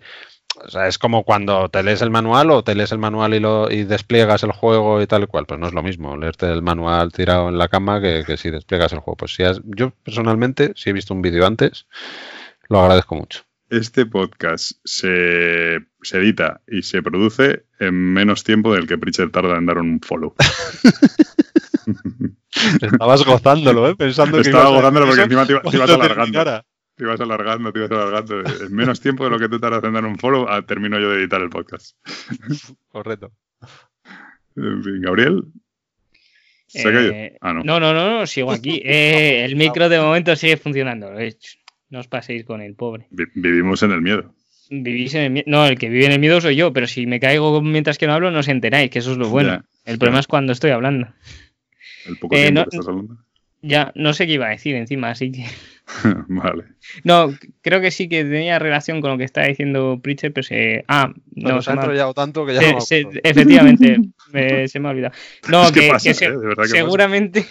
o 0.65 0.69
sea, 0.69 0.87
es 0.87 0.97
como 0.97 1.23
cuando 1.23 1.69
te 1.69 1.83
lees 1.83 2.01
el 2.01 2.09
manual 2.09 2.51
o 2.51 2.63
te 2.63 2.75
lees 2.75 2.91
el 2.91 2.97
manual 2.97 3.33
y, 3.33 3.39
lo, 3.39 3.71
y 3.71 3.83
despliegas 3.83 4.43
el 4.43 4.51
juego 4.51 5.01
y 5.01 5.07
tal 5.07 5.23
y 5.23 5.27
cual. 5.27 5.45
Pues 5.45 5.59
no 5.59 5.67
es 5.67 5.73
lo 5.73 5.83
mismo 5.83 6.17
leerte 6.17 6.51
el 6.51 6.61
manual 6.61 7.11
tirado 7.11 7.49
en 7.49 7.57
la 7.57 7.67
cama 7.67 8.01
que, 8.01 8.37
si 8.37 8.49
despliegas 8.49 8.93
el 8.93 8.99
juego. 8.99 9.17
Pues 9.17 9.33
si 9.33 9.43
yo 9.63 9.91
personalmente, 10.03 10.73
si 10.75 10.89
he 10.89 10.93
visto 10.93 11.13
un 11.13 11.21
vídeo 11.21 11.45
antes, 11.45 11.87
lo 12.67 12.79
agradezco 12.79 13.15
mucho. 13.15 13.43
Este 13.69 14.05
podcast 14.05 14.71
se, 14.83 15.79
edita 16.11 16.61
y 16.67 16.81
se 16.81 17.03
produce 17.03 17.65
en 17.79 17.93
menos 17.93 18.43
tiempo 18.43 18.73
del 18.73 18.87
que 18.87 18.97
Pritchard 18.97 19.29
tarda 19.29 19.57
en 19.57 19.67
dar 19.67 19.77
un 19.77 20.01
follow. 20.01 20.33
Estabas 22.81 23.23
gozándolo, 23.23 23.89
¿eh? 23.89 23.95
Pensando 23.95 24.39
Estaba 24.39 24.69
gozándolo 24.69 25.05
porque 25.05 25.21
encima 25.21 25.45
te, 25.45 25.53
ibas 25.53 25.89
alargando 25.89 26.63
te 26.99 27.05
ibas 27.05 27.21
alargando, 27.21 27.71
te 27.71 27.79
ibas 27.79 27.91
alargando. 27.91 28.41
En 28.65 28.75
menos 28.75 28.99
tiempo 28.99 29.23
de 29.23 29.29
lo 29.29 29.39
que 29.39 29.47
tú 29.47 29.57
tardas 29.57 29.81
en 29.85 29.93
dar 29.93 30.03
un 30.03 30.17
follow, 30.17 30.47
ah, 30.49 30.61
termino 30.63 30.99
yo 30.99 31.09
de 31.11 31.21
editar 31.21 31.41
el 31.41 31.49
podcast. 31.49 31.95
Correcto. 32.89 33.31
En 34.57 34.83
fin, 34.83 35.01
Gabriel. 35.01 35.45
¿Se 36.67 36.89
eh, 36.89 37.37
ah, 37.39 37.53
no. 37.53 37.63
no. 37.63 37.79
no, 37.79 37.93
no, 37.93 38.27
sigo 38.27 38.51
aquí. 38.51 38.81
Eh, 38.85 39.45
el 39.45 39.55
micro 39.55 39.87
de 39.87 39.97
momento 39.97 40.35
sigue 40.35 40.57
funcionando. 40.57 41.09
No 41.89 41.99
os 41.99 42.07
paséis 42.09 42.43
con 42.43 42.61
el 42.61 42.75
pobre. 42.75 43.07
vivimos 43.09 43.81
en 43.83 43.91
el 43.91 44.01
miedo. 44.01 44.35
Vivís 44.69 45.15
en 45.15 45.21
el 45.21 45.31
miedo. 45.31 45.45
No, 45.47 45.65
el 45.65 45.79
que 45.79 45.87
vive 45.87 46.05
en 46.05 46.11
el 46.11 46.19
miedo 46.19 46.41
soy 46.41 46.57
yo, 46.57 46.73
pero 46.73 46.85
si 46.85 47.07
me 47.07 47.21
caigo 47.21 47.61
mientras 47.61 47.97
que 47.97 48.07
no 48.07 48.13
hablo, 48.13 48.29
no 48.29 48.39
os 48.39 48.49
enteráis, 48.49 48.91
que 48.91 48.99
eso 48.99 49.13
es 49.13 49.17
lo 49.17 49.29
bueno. 49.29 49.63
el 49.85 49.97
problema 49.97 50.19
es 50.19 50.27
cuando 50.27 50.51
estoy 50.51 50.71
hablando. 50.71 51.07
El 52.05 52.17
poco 52.17 52.35
eh, 52.35 52.41
tiempo 52.41 52.63
que 52.65 52.75
estás 52.75 52.89
hablando. 52.89 53.17
Ya, 53.61 53.91
no 53.95 54.13
sé 54.13 54.25
qué 54.27 54.33
iba 54.33 54.47
a 54.47 54.51
decir 54.51 54.75
encima, 54.75 55.09
así 55.09 55.31
que. 55.31 55.45
vale. 56.27 56.65
No, 57.03 57.33
creo 57.61 57.81
que 57.81 57.91
sí 57.91 58.09
que 58.09 58.23
tenía 58.23 58.59
relación 58.59 59.01
con 59.01 59.11
lo 59.11 59.17
que 59.17 59.23
estaba 59.23 59.47
diciendo 59.47 59.99
Pritchard, 60.01 60.33
pero 60.33 60.43
se. 60.43 60.83
Ah, 60.87 61.13
no. 61.35 61.61
se 61.61 61.71
ha 61.71 61.73
enrollado 61.73 62.13
tanto 62.13 62.45
que 62.45 62.55
ya. 62.55 62.77
efectivamente. 63.23 63.99
se 64.67 64.79
me 64.79 64.87
ha 64.87 64.91
olvidado. 64.91 65.13
No, 65.47 65.71
que, 65.71 65.91
seguramente 66.65 67.45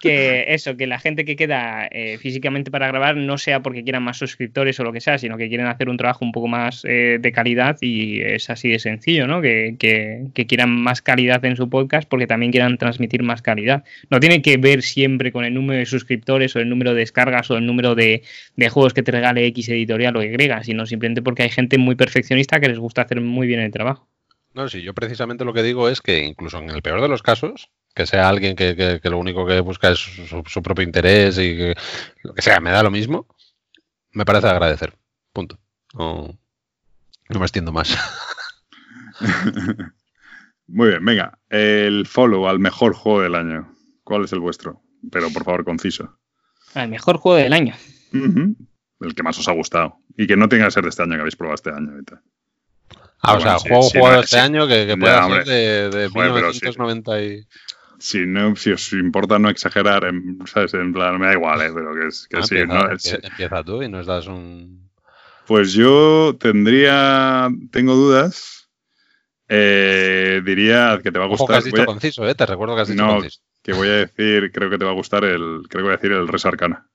que 0.00 0.46
eso, 0.48 0.76
que 0.76 0.86
la 0.86 0.98
gente 0.98 1.24
que 1.26 1.36
queda 1.36 1.86
eh, 1.90 2.16
físicamente 2.18 2.70
para 2.70 2.88
grabar 2.88 3.16
no 3.16 3.36
sea 3.36 3.60
porque 3.60 3.84
quieran 3.84 4.02
más 4.02 4.16
suscriptores 4.16 4.80
o 4.80 4.84
lo 4.84 4.92
que 4.92 5.00
sea, 5.00 5.18
sino 5.18 5.36
que 5.36 5.48
quieren 5.48 5.66
hacer 5.66 5.90
un 5.90 5.98
trabajo 5.98 6.24
un 6.24 6.32
poco 6.32 6.48
más 6.48 6.84
eh, 6.88 7.18
de 7.20 7.32
calidad 7.32 7.76
y 7.82 8.20
es 8.22 8.48
así 8.48 8.70
de 8.70 8.78
sencillo, 8.78 9.26
¿no? 9.26 9.42
Que, 9.42 9.76
quieran 10.48 10.70
más 10.70 11.02
calidad 11.02 11.44
en 11.44 11.54
su 11.54 11.68
podcast 11.68 12.08
porque 12.08 12.26
también 12.26 12.50
quieran 12.50 12.78
transmitir 12.78 13.22
más 13.22 13.42
calidad. 13.42 13.84
No 14.08 14.20
tiene 14.20 14.40
que 14.40 14.56
ver 14.56 14.82
siempre 14.82 15.32
con 15.32 15.44
el 15.44 15.52
número 15.52 15.78
de 15.78 15.86
suscriptores 15.86 16.56
o 16.56 16.60
el 16.60 16.68
número 16.68 16.94
de 16.94 17.00
descargas 17.00 17.50
o 17.50 17.58
el 17.58 17.66
número 17.66 17.94
de, 17.94 18.22
juegos 18.70 18.94
que 18.94 19.02
te 19.02 19.12
regale 19.12 19.44
X 19.46 19.68
editorial 19.68 20.16
o 20.16 20.22
Y, 20.22 20.30
sino 20.62 20.86
simplemente 20.86 21.20
porque 21.20 21.42
hay 21.42 21.50
gente 21.50 21.76
muy 21.76 21.94
perfeccionista 21.94 22.58
que 22.58 22.68
les 22.68 22.78
gusta 22.78 23.02
hacer 23.02 23.20
muy 23.20 23.46
bien 23.46 23.60
el 23.60 23.70
trabajo. 23.70 24.08
No, 24.54 24.68
sí, 24.68 24.82
yo 24.82 24.94
precisamente 24.94 25.44
lo 25.44 25.52
que 25.52 25.62
digo 25.62 25.88
es 25.88 26.00
que 26.00 26.24
incluso 26.24 26.58
en 26.58 26.70
el 26.70 26.82
peor 26.82 27.00
de 27.00 27.08
los 27.08 27.22
casos, 27.22 27.70
que 27.94 28.06
sea 28.06 28.28
alguien 28.28 28.56
que, 28.56 29.00
lo 29.04 29.18
único 29.18 29.46
que 29.46 29.60
busca 29.60 29.90
es 29.90 29.98
su, 29.98 30.62
propio 30.62 30.84
interés 30.84 31.38
y 31.38 31.56
que 31.56 31.74
lo 32.22 32.34
que 32.34 32.42
sea, 32.42 32.60
me 32.60 32.70
da 32.70 32.82
lo 32.82 32.90
mismo, 32.90 33.26
me 34.12 34.24
parece 34.24 34.48
agradecer. 34.48 34.96
Punto. 35.32 35.58
No, 35.94 36.36
me 37.28 37.38
extiendo 37.38 37.72
más. 37.72 37.96
Muy 40.66 40.88
bien, 40.88 41.04
venga. 41.04 41.38
El 41.48 42.06
follow 42.06 42.48
al 42.48 42.58
mejor 42.58 42.94
juego 42.94 43.22
del 43.22 43.34
año. 43.34 43.74
¿Cuál 44.04 44.24
es 44.24 44.32
el 44.32 44.40
vuestro? 44.40 44.82
Pero 45.10 45.30
por 45.32 45.44
favor, 45.44 45.64
conciso. 45.64 46.18
El 46.74 46.88
mejor 46.88 47.18
juego 47.18 47.38
del 47.38 47.52
año. 47.52 47.74
El 48.12 49.14
que 49.14 49.22
más 49.22 49.38
os 49.38 49.48
ha 49.48 49.52
gustado. 49.52 49.98
Y 50.16 50.26
que 50.26 50.36
no 50.36 50.48
tenga 50.48 50.66
que 50.66 50.70
ser 50.72 50.82
de 50.82 50.90
este 50.90 51.02
año 51.02 51.14
que 51.14 51.20
habéis 51.20 51.36
probado 51.36 51.54
este 51.54 51.70
año. 51.70 51.92
Ah, 53.22 53.34
o 53.34 53.40
sea, 53.40 53.58
juego 53.58 53.82
jugado 53.82 54.20
este 54.22 54.38
año 54.38 54.66
que, 54.66 54.86
que 54.86 54.96
pueda 54.96 55.28
ser 55.28 55.44
de, 55.44 55.90
de 55.90 56.08
1990 56.08 57.22
y 57.22 57.46
si, 58.00 58.26
no, 58.26 58.56
si 58.56 58.72
os 58.72 58.92
importa 58.94 59.38
no 59.38 59.50
exagerar, 59.50 60.04
en, 60.04 60.38
¿sabes? 60.46 60.72
En 60.74 60.92
plan, 60.92 61.18
me 61.18 61.26
da 61.26 61.32
igual, 61.34 61.60
¿eh? 61.60 61.70
pero 61.72 61.94
que, 61.94 62.08
es, 62.08 62.26
que 62.28 62.38
ah, 62.38 62.42
sí. 62.42 62.56
Empieza, 62.56 63.18
empieza 63.22 63.62
tú 63.62 63.82
y 63.82 63.88
nos 63.88 64.06
das 64.06 64.26
un... 64.26 64.88
Pues 65.46 65.72
yo 65.72 66.34
tendría, 66.38 67.50
tengo 67.70 67.94
dudas. 67.94 68.70
Eh, 69.48 70.40
diría 70.44 70.98
que 71.02 71.12
te 71.12 71.18
va 71.18 71.24
a 71.26 71.28
gustar. 71.28 71.44
Ojo 71.44 71.52
que 71.52 71.58
has 71.58 71.64
dicho 71.64 71.84
conciso, 71.84 72.26
¿eh? 72.26 72.34
Te 72.34 72.46
recuerdo 72.46 72.76
que 72.76 72.82
has 72.82 72.88
dicho 72.88 73.04
no, 73.04 73.14
conciso. 73.14 73.40
que 73.62 73.72
voy 73.72 73.88
a 73.88 73.92
decir, 73.92 74.52
creo 74.52 74.70
que 74.70 74.78
te 74.78 74.84
va 74.84 74.92
a 74.92 74.94
gustar 74.94 75.24
el, 75.24 75.62
creo 75.68 75.80
que 75.80 75.82
voy 75.82 75.92
a 75.92 75.96
decir 75.96 76.12
el 76.12 76.28
Res 76.28 76.46
Arcana. 76.46 76.86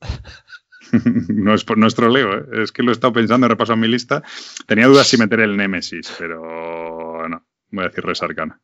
no 1.28 1.54
es 1.54 1.64
por 1.64 1.78
nuestro 1.78 2.08
leo, 2.08 2.38
¿eh? 2.38 2.62
es 2.62 2.72
que 2.72 2.82
lo 2.82 2.90
he 2.90 2.92
estado 2.92 3.12
pensando, 3.12 3.46
he 3.46 3.48
repasado 3.48 3.76
mi 3.76 3.88
lista. 3.88 4.22
Tenía 4.66 4.86
dudas 4.86 5.08
si 5.08 5.16
meter 5.16 5.40
el 5.40 5.56
Nemesis, 5.56 6.12
pero 6.18 7.28
no, 7.28 7.44
voy 7.70 7.84
a 7.84 7.88
decir 7.88 8.04
Res 8.04 8.22
Arcana. 8.22 8.60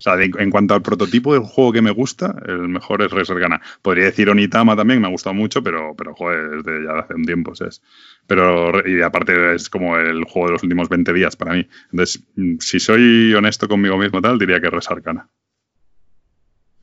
O 0.00 0.02
sea, 0.02 0.14
en 0.18 0.50
cuanto 0.50 0.72
al 0.72 0.80
prototipo 0.80 1.34
del 1.34 1.42
juego 1.42 1.72
que 1.72 1.82
me 1.82 1.90
gusta, 1.90 2.34
el 2.46 2.68
mejor 2.68 3.02
es 3.02 3.10
Resergana. 3.10 3.60
Podría 3.82 4.06
decir 4.06 4.30
Onitama 4.30 4.74
también, 4.74 4.98
me 4.98 5.08
ha 5.08 5.10
gustado 5.10 5.34
mucho, 5.34 5.62
pero, 5.62 5.94
pero 5.94 6.14
joder, 6.14 6.54
es 6.54 6.64
de 6.64 6.84
ya 6.84 7.00
hace 7.00 7.12
un 7.12 7.26
tiempo, 7.26 7.54
¿sabes? 7.54 7.82
Pero, 8.26 8.88
y 8.88 9.02
aparte 9.02 9.56
es 9.56 9.68
como 9.68 9.98
el 9.98 10.24
juego 10.24 10.46
de 10.46 10.52
los 10.54 10.62
últimos 10.62 10.88
20 10.88 11.12
días 11.12 11.36
para 11.36 11.52
mí. 11.52 11.68
Entonces, 11.92 12.24
mm, 12.34 12.54
si 12.60 12.80
soy 12.80 13.34
honesto 13.34 13.68
conmigo 13.68 13.98
mismo 13.98 14.22
tal, 14.22 14.38
diría 14.38 14.58
que 14.58 14.70
Resarcana. 14.70 15.28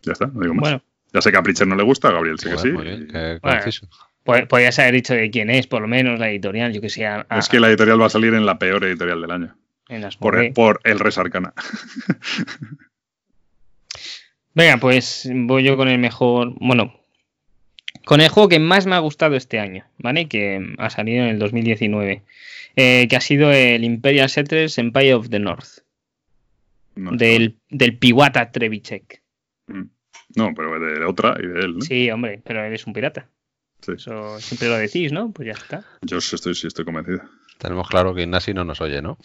Ya 0.04 0.12
está, 0.12 0.28
no 0.28 0.40
digo 0.42 0.54
más. 0.54 0.80
Ya 1.12 1.22
sé 1.24 1.32
que 1.32 1.38
a 1.38 1.42
Pritchard 1.42 1.68
no 1.68 1.76
le 1.76 1.84
gusta, 1.84 2.10
a 2.10 2.12
Gabriel 2.12 2.38
sí 2.38 2.52
que 2.52 2.58
sí. 2.60 2.72
Muy 2.72 2.84
bien, 2.84 3.08
podrías 4.28 4.78
haber 4.80 4.94
dicho 4.94 5.14
de 5.14 5.32
quién 5.32 5.50
es, 5.50 5.68
por 5.68 5.82
lo 5.82 5.88
menos, 5.88 6.20
la 6.20 6.30
editorial, 6.30 6.74
yo 6.74 6.82
que 6.82 6.90
sé. 6.90 7.08
Es 7.30 7.48
que 7.50 7.60
la 7.60 7.70
editorial 7.70 8.02
va 8.02 8.08
a 8.08 8.10
salir 8.10 8.34
en 8.34 8.46
la 8.46 8.60
peor 8.60 8.84
editorial 8.84 9.22
del 9.22 9.32
año. 9.32 9.56
por, 10.20 10.54
por 10.54 10.82
el 10.84 11.00
Resarcana. 11.00 11.54
Venga, 14.54 14.78
pues 14.78 15.30
voy 15.32 15.64
yo 15.64 15.78
con 15.78 15.88
el 15.88 16.00
mejor. 16.00 16.54
Bueno, 16.60 17.00
con 18.06 18.22
el 18.22 18.30
juego 18.30 18.50
que 18.50 18.60
más 18.60 18.86
me 18.86 18.96
ha 18.96 19.00
gustado 19.00 19.36
este 19.36 19.60
año, 19.60 19.86
¿vale? 19.98 20.28
Que 20.28 20.76
ha 20.78 20.90
salido 20.90 21.24
en 21.24 21.30
el 21.30 21.40
2019. 21.40 22.24
Eh, 22.76 23.08
que 23.10 23.16
ha 23.16 23.22
sido 23.22 23.52
el 23.52 23.84
Imperial 23.84 24.30
Settlers 24.30 24.78
Empire 24.78 25.16
of 25.16 25.30
the 25.30 25.40
North. 25.40 25.80
del, 26.96 27.58
del 27.70 27.98
Piwata 27.98 28.52
Trevichek. 28.52 29.22
Mm. 29.68 29.84
No, 30.36 30.54
pero 30.54 30.80
de 30.80 31.06
otra 31.06 31.36
y 31.40 31.48
de 31.48 31.60
él, 31.62 31.76
¿no? 31.76 31.82
Sí, 31.82 32.12
hombre, 32.12 32.40
pero 32.44 32.64
él 32.64 32.74
es 32.74 32.86
un 32.86 32.94
pirata. 32.94 33.30
Eso 33.88 34.40
siempre 34.40 34.68
lo 34.68 34.78
decís, 34.78 35.12
¿no? 35.12 35.32
Pues 35.32 35.48
ya 35.48 35.54
está. 35.54 35.84
Yo 36.02 36.18
estoy, 36.18 36.56
sí 36.56 36.68
estoy 36.68 36.86
convencido. 36.86 37.22
Tenemos 37.58 37.88
claro 37.88 38.14
que 38.14 38.24
Ignasi 38.24 38.54
no 38.54 38.64
nos 38.64 38.82
oye, 38.82 39.02
¿no? 39.02 39.18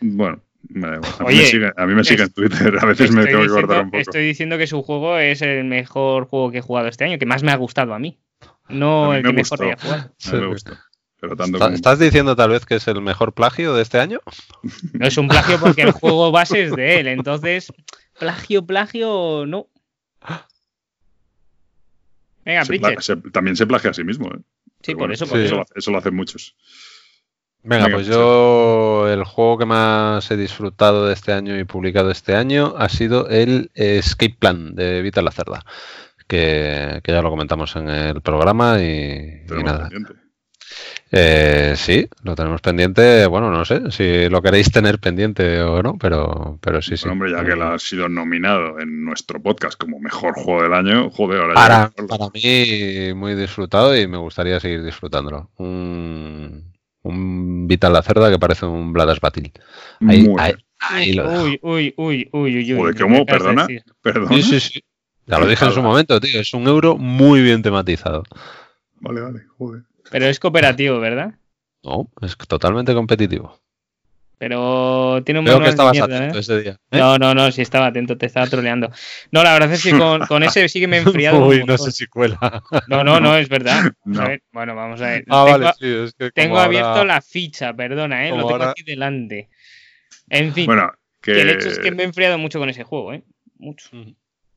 Bueno, 0.00 0.42
a, 0.74 1.24
mí 1.24 1.36
me 1.36 1.46
sigue, 1.46 1.72
a 1.76 1.86
mí 1.86 1.94
me 1.94 2.04
sigue 2.04 2.24
en 2.24 2.32
Twitter, 2.32 2.76
a 2.80 2.86
veces 2.86 3.10
me 3.12 3.24
tengo 3.26 3.42
que 3.42 3.48
guardar 3.48 3.84
un 3.84 3.90
poco. 3.90 4.00
Estoy 4.00 4.26
diciendo 4.26 4.58
que 4.58 4.66
su 4.66 4.82
juego 4.82 5.18
es 5.18 5.42
el 5.42 5.64
mejor 5.64 6.26
juego 6.26 6.50
que 6.50 6.58
he 6.58 6.62
jugado 6.62 6.88
este 6.88 7.04
año, 7.04 7.18
que 7.18 7.26
más 7.26 7.42
me 7.42 7.52
ha 7.52 7.56
gustado 7.56 7.94
a 7.94 7.98
mí. 7.98 8.18
No 8.68 9.14
el 9.14 9.22
que 9.22 9.32
mejor 9.32 9.62
haya 9.62 9.76
jugado. 9.80 10.12
me 10.32 10.46
gustó. 10.46 10.72
¿Estás 11.72 11.98
diciendo 11.98 12.36
tal 12.36 12.50
vez 12.50 12.66
que 12.66 12.76
es 12.76 12.86
el 12.88 13.00
mejor 13.00 13.32
plagio 13.32 13.74
de 13.74 13.82
este 13.82 13.98
año? 13.98 14.20
No 14.92 15.06
es 15.06 15.16
un 15.16 15.28
plagio 15.28 15.58
porque 15.58 15.82
el 15.82 15.92
juego 15.92 16.30
base 16.30 16.64
es 16.64 16.76
de 16.76 17.00
él, 17.00 17.06
entonces 17.06 17.72
plagio, 18.18 18.66
plagio, 18.66 19.44
no. 19.46 19.68
Venga, 22.46 22.62
También 23.32 23.56
se 23.56 23.66
plagia 23.66 23.90
a 23.90 23.94
sí 23.94 24.04
mismo, 24.04 24.28
¿eh? 24.28 24.38
Sí, 24.80 24.94
por 24.94 25.12
eso, 25.12 25.26
por 25.26 25.40
eso. 25.40 25.66
Eso 25.74 25.90
lo 25.90 25.98
hacen 25.98 26.14
muchos. 26.14 26.54
Venga, 27.64 27.88
pues 27.90 28.06
yo 28.06 29.08
el 29.08 29.24
juego 29.24 29.58
que 29.58 29.66
más 29.66 30.30
he 30.30 30.36
disfrutado 30.36 31.06
de 31.06 31.14
este 31.14 31.32
año 31.32 31.58
y 31.58 31.64
publicado 31.64 32.12
este 32.12 32.36
año 32.36 32.74
ha 32.78 32.88
sido 32.88 33.28
el 33.28 33.72
Escape 33.74 34.36
Plan 34.38 34.76
de 34.76 35.02
Vita 35.02 35.20
la 35.20 35.32
Cerda, 35.32 35.64
que, 36.28 37.02
ya 37.04 37.22
lo 37.22 37.30
comentamos 37.30 37.74
en 37.74 37.88
el 37.88 38.20
programa 38.20 38.80
y, 38.80 39.40
nada. 39.64 39.90
Eh, 41.12 41.74
sí, 41.76 42.08
lo 42.22 42.34
tenemos 42.34 42.60
pendiente. 42.60 43.26
Bueno, 43.26 43.50
no 43.50 43.64
sé 43.64 43.90
si 43.90 44.28
lo 44.28 44.42
queréis 44.42 44.72
tener 44.72 44.98
pendiente 44.98 45.60
o 45.62 45.82
no, 45.82 45.96
pero, 45.98 46.58
pero 46.60 46.82
sí, 46.82 46.96
sí. 46.96 47.08
hombre, 47.08 47.30
ya 47.30 47.44
que 47.44 47.54
lo 47.54 47.68
ha 47.68 47.78
sido 47.78 48.08
nominado 48.08 48.80
en 48.80 49.04
nuestro 49.04 49.40
podcast 49.40 49.78
como 49.78 50.00
mejor 50.00 50.34
juego 50.34 50.62
del 50.62 50.74
año, 50.74 51.10
joder, 51.10 51.40
ahora 51.40 51.54
para, 51.54 51.90
para 52.08 52.26
mí, 52.34 53.14
muy 53.14 53.34
disfrutado 53.34 53.96
y 53.96 54.06
me 54.08 54.18
gustaría 54.18 54.58
seguir 54.58 54.82
disfrutándolo. 54.82 55.50
Un, 55.58 56.72
un 57.02 57.68
Vital 57.68 57.92
la 57.92 58.02
Cerda 58.02 58.30
que 58.30 58.38
parece 58.38 58.66
un 58.66 58.92
Bladas 58.92 59.20
Batil. 59.20 59.52
Ahí, 60.00 60.26
Uy, 60.90 61.58
uy, 61.62 61.94
uy, 61.96 62.28
uy, 62.32 62.74
uy. 62.74 62.94
¿cómo? 62.94 63.24
¿Perdona? 63.24 63.66
¿Perdona? 64.02 64.28
Sí, 64.28 64.42
sí, 64.42 64.60
sí. 64.60 64.84
Ya 65.26 65.38
lo 65.38 65.46
dije 65.46 65.64
en 65.64 65.72
su 65.72 65.82
momento, 65.82 66.20
tío. 66.20 66.40
Es 66.40 66.54
un 66.54 66.66
euro 66.68 66.96
muy 66.96 67.42
bien 67.42 67.62
tematizado. 67.62 68.22
Vale, 69.00 69.20
vale, 69.20 69.42
joder. 69.58 69.82
Pero 70.10 70.26
es 70.26 70.38
cooperativo, 70.40 71.00
¿verdad? 71.00 71.34
No, 71.82 72.10
es 72.20 72.36
totalmente 72.36 72.94
competitivo. 72.94 73.60
Pero 74.38 75.22
tiene 75.24 75.40
un 75.40 75.46
Creo 75.46 75.60
que 75.60 75.70
estabas 75.70 75.98
atento 75.98 76.36
¿eh? 76.36 76.40
ese 76.40 76.60
día. 76.60 76.72
¿eh? 76.90 76.98
No, 76.98 77.16
no, 77.16 77.32
no, 77.32 77.50
sí 77.50 77.62
estaba 77.62 77.86
atento, 77.86 78.18
te 78.18 78.26
estaba 78.26 78.46
troleando. 78.46 78.90
No, 79.30 79.42
la 79.42 79.54
verdad 79.54 79.72
es 79.72 79.82
que 79.82 79.92
con, 79.96 80.42
ese 80.42 80.68
sí 80.68 80.78
que 80.78 80.88
me 80.88 80.98
he 80.98 81.00
enfriado. 81.00 81.38
Uy, 81.46 81.64
no 81.64 81.78
sé 81.78 81.90
si 81.90 82.06
cuela. 82.06 82.62
No, 82.86 83.02
no, 83.02 83.18
no, 83.18 83.36
es 83.36 83.48
verdad. 83.48 83.92
bueno, 84.52 84.74
vamos 84.74 85.00
a 85.00 85.06
ver. 85.06 85.24
Ah, 85.28 85.44
tengo, 85.46 85.58
vale, 85.58 85.72
sí, 85.78 85.86
es 85.86 86.14
que 86.14 86.30
tengo 86.32 86.58
abierto 86.58 87.04
la 87.04 87.22
ficha, 87.22 87.72
perdona, 87.72 88.28
¿eh? 88.28 88.30
Lo 88.30 88.46
tengo 88.46 88.62
aquí 88.64 88.82
delante. 88.82 89.48
En 90.28 90.52
fin, 90.52 90.66
bueno, 90.66 90.92
que... 91.22 91.40
el 91.40 91.50
hecho 91.50 91.68
es 91.68 91.78
que 91.78 91.90
me 91.92 92.02
he 92.02 92.06
enfriado 92.06 92.36
mucho 92.36 92.58
con 92.58 92.68
ese 92.68 92.84
juego, 92.84 93.14
¿eh? 93.14 93.22
Mucho. 93.58 93.88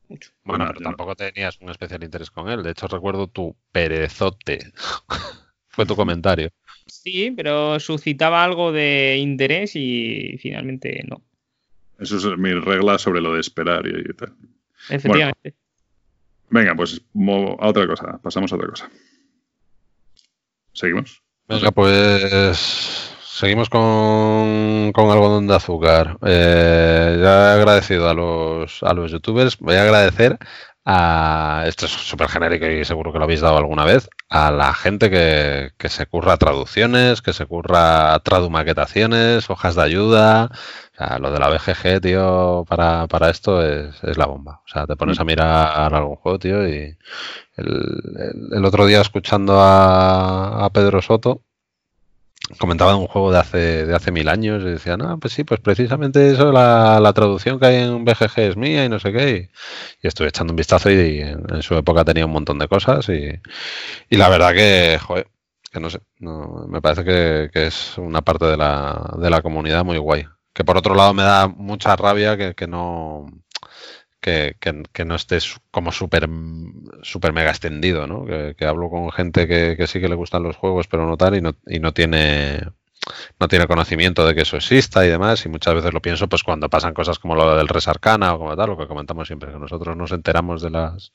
Mucho. 0.10 0.32
Bueno, 0.44 0.66
pero 0.68 0.82
tampoco 0.82 1.16
tenías 1.16 1.60
un 1.62 1.70
especial 1.70 2.04
interés 2.04 2.32
con 2.32 2.50
él. 2.50 2.64
De 2.64 2.72
hecho, 2.72 2.88
recuerdo 2.88 3.28
tu 3.28 3.56
perezote. 3.72 4.74
Fue 5.70 5.86
tu 5.86 5.96
comentario. 5.96 6.50
Sí, 6.88 7.32
pero 7.32 7.80
suscitaba 7.80 8.44
algo 8.44 8.72
de 8.72 9.18
interés 9.18 9.76
y 9.76 10.38
finalmente 10.42 11.06
no. 11.08 11.24
Eso 12.00 12.18
es 12.18 12.38
mi 12.40 12.54
regla 12.54 12.98
sobre 12.98 13.22
lo 13.22 13.34
de 13.34 13.42
esperar 13.42 13.86
y, 13.86 14.14
tal. 14.14 14.34
Efectivamente. 14.90 15.54
venga, 16.50 16.76
pues 16.76 17.00
a 17.60 17.68
otra 17.68 17.86
cosa. 17.86 18.20
Pasamos 18.24 18.52
a 18.52 18.56
otra 18.56 18.68
cosa. 18.68 18.90
¿Seguimos? 20.74 21.22
Venga, 21.48 21.72
pues 21.72 23.16
seguimos 23.40 23.70
con, 23.70 24.92
con 24.94 25.10
algodón 25.12 25.48
de 25.48 25.56
azúcar. 25.56 26.18
Eh, 26.26 27.20
ya 27.22 27.52
he 27.52 27.54
agradecido 27.54 28.10
a 28.10 28.14
los, 28.14 28.84
a 28.84 28.94
los 28.94 29.12
youtubers. 29.12 29.58
Voy 29.60 29.76
a 29.76 29.84
agradecer 29.84 30.38
a, 30.84 31.64
esto 31.66 31.86
es 31.86 31.92
súper 31.92 32.28
genérico 32.28 32.66
y 32.66 32.84
seguro 32.84 33.14
que 33.14 33.18
lo 33.18 33.24
habéis 33.24 33.40
dado 33.40 33.58
alguna 33.58 33.86
vez, 33.86 34.10
a 34.30 34.52
la 34.52 34.74
gente 34.74 35.10
que, 35.10 35.72
que 35.78 35.88
se 35.88 36.06
curra 36.08 36.36
traducciones, 36.36 37.22
que 37.22 37.32
se 37.32 37.46
curra 37.46 38.20
tradumaquetaciones, 38.24 39.50
hojas 39.50 39.76
de 39.76 39.84
ayuda. 39.84 40.50
O 40.94 40.98
sea, 40.98 41.18
lo 41.20 41.32
de 41.32 41.40
la 41.40 41.50
BGG, 41.50 42.02
tío, 42.02 42.66
para, 42.68 43.08
para 43.08 43.30
esto 43.30 43.64
es, 43.66 44.04
es, 44.04 44.18
la 44.18 44.26
bomba. 44.26 44.62
O 44.66 44.68
sea, 44.68 44.86
te 44.86 44.98
pones 44.98 45.18
a 45.20 45.24
mirar 45.24 45.94
algún 45.94 46.18
juego, 46.18 46.40
tío, 46.40 46.68
y 46.68 46.98
el, 47.56 48.50
el, 48.52 48.66
otro 48.66 48.86
día 48.86 49.00
escuchando 49.00 49.62
a, 49.62 50.66
a 50.66 50.70
Pedro 50.72 51.02
Soto, 51.02 51.44
comentaba 52.58 52.92
de 52.94 52.98
un 52.98 53.08
juego 53.08 53.32
de 53.32 53.40
hace, 53.40 53.86
de 53.86 53.96
hace 53.96 54.12
mil 54.12 54.28
años 54.30 54.64
y 54.64 54.70
decía, 54.70 54.98
no, 54.98 55.20
pues 55.20 55.34
sí, 55.34 55.44
pues 55.44 55.60
precisamente 55.60 56.32
eso, 56.32 56.52
la, 56.52 57.00
la 57.00 57.14
traducción 57.14 57.60
que 57.60 57.68
hay 57.68 57.76
en 57.84 58.06
BGG 58.06 58.40
es 58.40 58.58
mía 58.58 58.86
y 58.86 58.90
no 58.90 59.00
sé 59.00 59.12
qué. 59.12 59.52
Y, 60.02 60.08
estuve 60.08 60.30
echando 60.30 60.54
un 60.54 60.58
vistazo 60.58 60.90
y, 60.90 61.22
en, 61.22 61.62
su 61.62 61.76
época 61.76 62.04
tenía 62.06 62.26
un 62.26 62.32
montón 62.32 62.60
de 62.60 62.68
cosas 62.68 63.08
y, 63.10 63.30
y 64.10 64.18
la 64.18 64.30
verdad 64.30 64.54
que, 64.54 64.98
joder, 65.00 65.28
que 65.72 65.80
no 65.80 65.90
sé, 65.90 66.00
me 66.20 66.82
parece 66.82 67.04
que, 67.04 67.50
que, 67.54 67.68
es 67.68 67.98
una 67.98 68.22
parte 68.22 68.46
de 68.46 68.58
la, 68.58 69.16
de 69.18 69.30
la 69.30 69.42
comunidad 69.42 69.86
muy 69.86 69.98
guay. 69.98 70.26
Que 70.54 70.64
por 70.64 70.78
otro 70.78 70.96
lado 70.96 71.14
me 71.14 71.24
da 71.24 71.48
mucha 71.48 71.96
rabia 71.96 72.36
que, 72.38 72.56
que 72.56 72.68
no 72.68 73.28
que, 74.20 74.56
que, 74.60 75.06
no 75.06 75.16
estés 75.16 75.60
como 75.72 75.92
súper 75.92 76.30
super 77.04 77.34
mega 77.34 77.50
extendido, 77.50 78.08
¿no? 78.08 78.26
Que, 78.26 78.66
hablo 78.66 78.90
con 78.90 79.12
gente 79.12 79.48
que, 79.48 79.88
sí 79.88 80.02
que 80.02 80.10
le 80.10 80.16
gustan 80.16 80.44
los 80.44 80.58
juegos, 80.58 80.88
pero 80.88 81.06
no 81.06 81.18
tal, 81.18 81.36
y 81.36 81.42
no, 81.42 81.56
y 81.68 81.80
no 81.80 81.94
tiene 81.94 82.60
no 83.40 83.48
tiene 83.48 83.66
conocimiento 83.68 84.28
de 84.28 84.36
que 84.36 84.42
eso 84.42 84.58
exista 84.58 85.06
y 85.06 85.10
demás, 85.10 85.46
y 85.46 85.50
muchas 85.50 85.74
veces 85.74 85.94
lo 85.94 86.02
pienso 86.02 86.28
pues 86.28 86.44
cuando 86.44 86.70
pasan 86.70 86.94
cosas 86.94 87.18
como 87.18 87.36
lo 87.36 87.56
del 87.56 87.70
Resarcana 87.70 88.34
o 88.34 88.40
como 88.40 88.56
tal, 88.58 88.70
lo 88.70 88.78
que 88.78 88.88
comentamos 88.88 89.28
siempre, 89.28 89.52
que 89.52 89.60
nosotros 89.60 89.96
nos 89.96 90.12
enteramos 90.12 90.62
de 90.62 90.70
las 90.70 91.14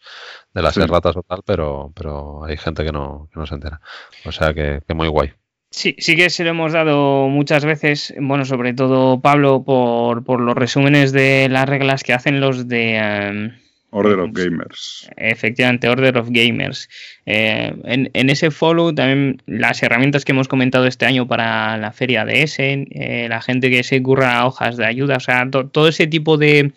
de 0.54 0.62
las 0.62 0.76
erratas 0.78 1.16
o 1.16 1.22
tal, 1.22 1.42
pero, 1.44 1.92
pero 1.94 2.44
hay 2.44 2.56
gente 2.56 2.84
que 2.84 2.92
no, 2.92 3.28
que 3.32 3.38
no 3.38 3.46
se 3.46 3.54
entera. 3.54 3.80
O 4.24 4.32
sea 4.32 4.54
que, 4.54 4.82
que 4.86 4.94
muy 4.94 5.08
guay. 5.08 5.34
Sí, 5.74 5.96
sí 5.98 6.14
que 6.14 6.30
se 6.30 6.44
lo 6.44 6.50
hemos 6.50 6.72
dado 6.72 7.28
muchas 7.28 7.64
veces, 7.64 8.14
bueno, 8.20 8.44
sobre 8.44 8.74
todo 8.74 9.20
Pablo, 9.20 9.64
por, 9.64 10.22
por 10.22 10.40
los 10.40 10.54
resúmenes 10.54 11.10
de 11.10 11.48
las 11.50 11.68
reglas 11.68 12.04
que 12.04 12.12
hacen 12.12 12.40
los 12.40 12.68
de... 12.68 13.50
Um, 13.50 13.50
Order 13.90 14.20
of 14.20 14.30
Gamers. 14.32 15.10
Efectivamente, 15.16 15.88
Order 15.88 16.16
of 16.16 16.28
Gamers. 16.30 16.88
Eh, 17.26 17.74
en, 17.86 18.08
en, 18.14 18.30
ese 18.30 18.52
follow 18.52 18.94
también 18.94 19.42
las 19.46 19.82
herramientas 19.82 20.24
que 20.24 20.30
hemos 20.30 20.46
comentado 20.46 20.86
este 20.86 21.06
año 21.06 21.26
para 21.26 21.76
la 21.76 21.90
feria 21.90 22.24
de 22.24 22.44
Essen, 22.44 22.86
eh, 22.92 23.26
la 23.28 23.42
gente 23.42 23.68
que 23.68 23.82
se 23.82 24.00
curra 24.00 24.46
hojas 24.46 24.76
de 24.76 24.86
ayuda, 24.86 25.16
o 25.16 25.20
sea, 25.20 25.50
to, 25.50 25.66
todo 25.66 25.88
ese 25.88 26.06
tipo 26.06 26.36
de, 26.36 26.70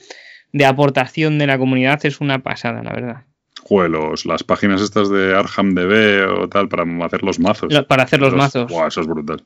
de 0.53 0.65
aportación 0.65 1.37
de 1.37 1.45
la 1.45 1.59
comunidad 1.59 2.03
es 2.03 2.19
una 2.19 2.39
pasada, 2.39 2.81
la 2.81 2.93
verdad 2.93 3.26
juegos, 3.67 4.25
las 4.25 4.43
páginas 4.43 4.81
estas 4.81 5.09
de 5.09 5.35
Arham 5.35 5.73
DB 5.75 6.25
o 6.41 6.47
tal 6.47 6.69
para 6.69 6.83
hacer 7.05 7.23
los 7.23 7.39
mazos. 7.39 7.73
Para 7.87 8.03
hacer 8.03 8.21
los, 8.21 8.33
mazos. 8.33 8.71
eso 8.71 9.01
es 9.01 9.07
brutal. 9.07 9.43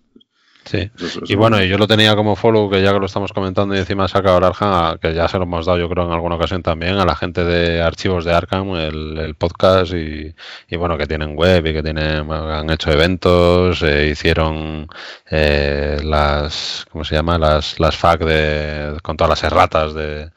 Sí. 0.63 0.91
y 1.25 1.33
bueno, 1.33 1.61
yo 1.63 1.75
lo 1.79 1.87
tenía 1.87 2.15
como 2.15 2.35
follow, 2.35 2.69
que 2.69 2.83
ya 2.83 2.93
que 2.93 2.99
lo 2.99 3.07
estamos 3.07 3.33
comentando, 3.33 3.73
y 3.73 3.79
encima 3.79 4.07
saca 4.07 4.31
ahora 4.31 4.47
Arkham, 4.47 4.99
que 4.99 5.15
ya 5.15 5.27
se 5.27 5.37
lo 5.37 5.45
hemos 5.45 5.65
dado 5.65 5.79
yo 5.79 5.89
creo 5.89 6.05
en 6.05 6.11
alguna 6.11 6.35
ocasión 6.35 6.61
también, 6.61 6.97
a 6.97 7.05
la 7.05 7.15
gente 7.15 7.43
de 7.43 7.81
archivos 7.81 8.25
de 8.25 8.33
Arkham, 8.33 8.75
el, 8.75 9.35
podcast, 9.39 9.91
y, 9.93 10.35
bueno, 10.77 10.99
que 10.99 11.07
tienen 11.07 11.35
web 11.35 11.65
y 11.65 11.73
que 11.73 11.81
tienen 11.81 12.31
han 12.31 12.69
hecho 12.69 12.91
eventos, 12.91 13.81
eh, 13.81 14.09
hicieron 14.11 14.87
eh, 15.31 15.97
las, 16.03 16.85
¿cómo 16.91 17.03
se 17.05 17.15
llama? 17.15 17.39
Las, 17.39 17.79
las 17.79 17.97
FAQ 17.97 18.23
de, 18.23 18.97
con 19.01 19.17
todas 19.17 19.29
las 19.29 19.43
erratas 19.43 19.95
de, 19.95 20.29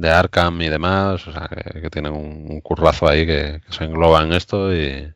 de 0.00 0.10
Arkham 0.10 0.62
y 0.62 0.68
demás, 0.68 1.26
o 1.28 1.32
sea, 1.32 1.48
que, 1.48 1.90
tienen 1.90 2.12
un, 2.12 2.60
currazo 2.62 3.06
ahí 3.06 3.26
que, 3.26 3.60
se 3.68 3.84
engloba 3.84 4.22
en 4.22 4.32
esto 4.32 4.74
y, 4.74 5.12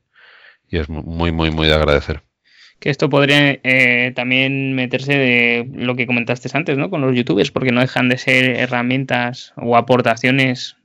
es 0.70 0.88
muy, 0.88 1.32
muy, 1.32 1.50
muy 1.50 1.66
de 1.68 1.74
agradecer. 1.74 2.22
Que 2.80 2.90
esto 2.90 3.08
podría 3.08 3.58
eh, 3.62 4.12
también 4.14 4.74
meterse 4.74 5.16
de 5.16 5.70
lo 5.72 5.94
que 5.94 6.06
comentaste 6.06 6.50
antes, 6.52 6.76
¿no? 6.76 6.90
Con 6.90 7.00
los 7.00 7.14
youtubers, 7.14 7.50
porque 7.50 7.70
no 7.70 7.80
dejan 7.80 8.08
de 8.08 8.18
ser 8.18 8.44
herramientas 8.56 9.54
o 9.56 9.76
aportaciones 9.76 10.76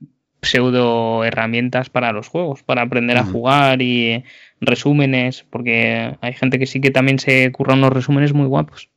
pseudo 0.41 1.25
herramientas 1.25 1.89
para 1.89 2.13
los 2.13 2.29
juegos, 2.29 2.63
para 2.63 2.83
aprender 2.83 3.17
a 3.17 3.25
jugar 3.25 3.81
y 3.81 4.23
resúmenes, 4.61 5.43
porque 5.49 6.15
hay 6.21 6.33
gente 6.33 6.59
que 6.59 6.67
sí 6.67 6.79
que 6.79 6.91
también 6.91 7.19
se 7.19 7.51
curra 7.51 7.73
unos 7.73 7.91
resúmenes 7.91 8.31
muy 8.31 8.45
guapos. 8.45 8.89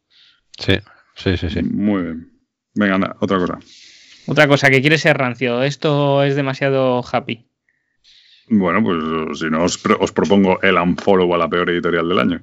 Sí, 0.58 0.74
sí, 1.16 1.36
sí, 1.36 1.50
sí. 1.50 1.62
Muy 1.62 2.02
bien. 2.02 2.32
Venga, 2.74 2.94
anda, 2.94 3.16
otra 3.18 3.38
cosa. 3.38 3.58
Otra 4.26 4.48
cosa, 4.48 4.70
que 4.70 4.80
quiere 4.80 4.98
ser 4.98 5.18
rancio. 5.18 5.62
Esto 5.62 6.22
es 6.22 6.36
demasiado 6.36 7.02
happy. 7.10 7.44
Bueno, 8.48 8.82
pues 8.82 9.38
si 9.38 9.46
no, 9.46 9.64
os, 9.64 9.78
propongo 10.12 10.60
el 10.62 10.76
unfollow 10.76 11.34
a 11.34 11.38
la 11.38 11.48
peor 11.48 11.70
editorial 11.70 12.08
del 12.08 12.18
año. 12.18 12.42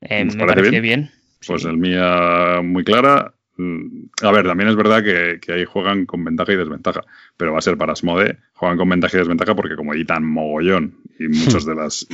Eh, 0.00 0.24
me 0.24 0.46
parece 0.46 0.80
bien. 0.80 1.10
Pues 1.46 1.64
el 1.64 1.76
mía 1.76 2.60
muy 2.62 2.84
clara. 2.84 3.32
Mm, 3.58 4.08
a 4.22 4.32
ver, 4.32 4.46
también 4.46 4.68
es 4.68 4.76
verdad 4.76 5.02
que, 5.02 5.40
ahí 5.52 5.64
juegan 5.64 6.04
con 6.04 6.24
ventaja 6.24 6.52
y 6.52 6.56
desventaja, 6.56 7.04
pero 7.36 7.52
va 7.52 7.58
a 7.58 7.62
ser 7.62 7.78
para 7.78 7.92
Asmode, 7.92 8.36
juegan 8.52 8.76
con 8.76 8.88
ventaja 8.88 9.16
y 9.16 9.20
desventaja 9.20 9.54
porque 9.54 9.76
como 9.76 9.94
editan 9.94 10.24
mogollón 10.24 10.98
y 11.18 11.28
muchos 11.28 11.64
de 11.64 11.74
las 11.74 12.06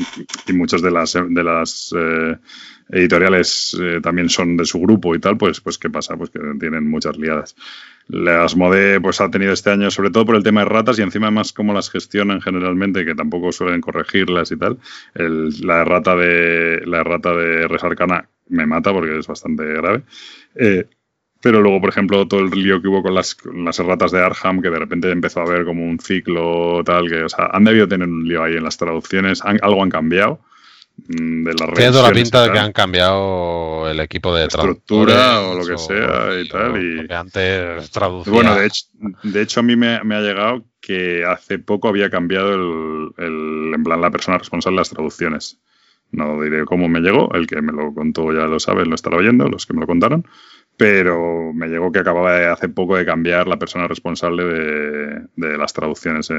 y 0.47 0.53
muchos 0.53 0.83
de 0.83 0.91
las 0.93 1.15
de 1.15 1.43
las 1.43 1.93
eh, 1.99 2.37
editoriales 2.91 3.77
eh, 3.81 4.01
también 4.01 4.29
son 4.29 4.57
de 4.57 4.65
su 4.65 4.81
grupo 4.81 5.15
y 5.17 5.19
tal, 5.19 5.37
pues 5.37 5.61
pues 5.61 5.79
qué 5.79 5.91
pasa, 5.91 6.17
pues 6.17 6.31
que 6.31 6.39
tienen 6.61 6.89
muchas 6.89 7.17
liadas. 7.17 7.57
Las 8.09 8.57
Mode 8.57 9.01
pues 9.01 9.21
ha 9.21 9.31
tenido 9.31 9.53
este 9.53 9.71
año, 9.71 9.91
sobre 9.91 10.11
todo 10.11 10.27
por 10.27 10.37
el 10.37 10.43
tema 10.43 10.63
de 10.63 10.69
ratas 10.69 10.99
y 10.99 11.03
encima 11.03 11.31
más 11.31 11.53
cómo 11.53 11.73
las 11.73 11.91
gestionan 11.91 12.41
generalmente, 12.41 13.05
que 13.05 13.15
tampoco 13.15 13.53
suelen 13.53 13.81
corregirlas 13.81 14.53
y 14.53 14.57
tal. 14.57 14.79
la 15.15 15.85
rata 15.85 16.17
de 16.17 16.83
la 16.87 17.03
rata 17.03 17.35
de 17.35 17.69
Resarcana 17.69 18.29
me 18.49 18.67
mata 18.67 18.93
porque 18.93 19.19
es 19.19 19.27
bastante 19.27 19.65
grave. 19.65 20.03
Eh, 20.55 20.87
pero 21.43 21.61
luego, 21.61 21.81
por 21.81 21.91
ejemplo, 21.91 22.29
todo 22.29 22.41
el 22.41 22.51
lío 22.51 22.81
que 22.81 22.87
hubo 22.87 23.03
con 23.03 23.15
las, 23.15 23.37
las 23.53 23.79
erratas 23.81 24.13
de 24.13 24.21
Arham, 24.21 24.63
que 24.63 24.71
de 24.71 24.79
repente 24.79 25.11
empezó 25.11 25.41
a 25.41 25.43
haber 25.43 25.65
como 25.65 25.85
un 25.85 25.99
ciclo 25.99 26.85
tal, 26.85 27.09
que, 27.09 27.27
han 27.37 27.65
debido 27.65 27.89
tener 27.89 28.09
un 28.09 28.29
lío 28.29 28.45
ahí 28.45 28.55
en 28.55 28.63
las 28.63 28.77
traducciones, 28.77 29.43
algo 29.43 29.83
han 29.83 29.91
cambiado. 29.91 30.41
Mm, 31.09 31.45
de 31.45 31.55
la 31.55 31.73
Tiene 31.73 31.91
toda 31.91 32.09
la 32.09 32.15
pinta 32.15 32.43
de 32.45 32.53
que 32.53 32.59
han 32.59 32.73
cambiado 32.73 33.89
el 33.91 33.99
equipo 34.01 34.35
de 34.35 34.47
estructura 34.47 35.41
o 35.41 35.55
lo 35.55 35.67
que 35.67 35.79
sea 35.79 36.41
y 36.41 36.49
tal. 36.49 36.81
Y, 36.81 37.07
que 37.07 37.15
antes 37.15 37.91
traducía. 37.91 38.33
Bueno, 38.33 38.55
de 38.55 38.67
hecho, 38.67 38.85
de 39.23 39.43
hecho 39.43 39.61
a 39.61 39.63
mí 39.63 39.75
me, 39.77 40.03
me, 40.05 40.15
ha 40.15 40.21
llegado 40.21 40.65
que 40.81 41.25
hace 41.25 41.59
poco 41.59 41.89
había 41.89 42.11
cambiado 42.11 42.55
el, 42.55 43.25
el, 43.25 43.75
en 43.75 43.83
plan 43.83 44.01
la 44.01 44.11
persona 44.11 44.39
responsable 44.39 44.77
de 44.77 44.81
las 44.81 44.91
traducciones. 44.91 45.59
No 46.13 46.41
diré 46.43 46.65
cómo 46.67 46.89
me 46.89 47.01
llegó, 47.01 47.33
el 47.35 47.47
que 47.47 47.61
me 47.63 47.73
lo 47.73 47.95
contó 47.95 48.33
ya 48.33 48.47
lo 48.47 48.61
sabe, 48.61 48.85
lo 48.85 48.95
estará 48.95 49.17
oyendo, 49.17 49.49
los 49.49 49.67
que 49.67 49.73
me 49.73 49.81
lo 49.81 49.87
contaron 49.87 50.27
pero 50.83 51.53
me 51.55 51.69
llegó 51.69 51.93
que 51.93 52.01
acababa 52.01 52.37
de 52.37 52.47
hace 52.47 52.69
poco 52.69 52.97
de 52.97 53.07
cambiar 53.07 53.47
la 53.47 53.57
persona 53.57 53.87
responsable 53.87 54.43
de, 55.37 55.57
las 55.57 55.73
traducciones 55.73 56.29
o 56.29 56.35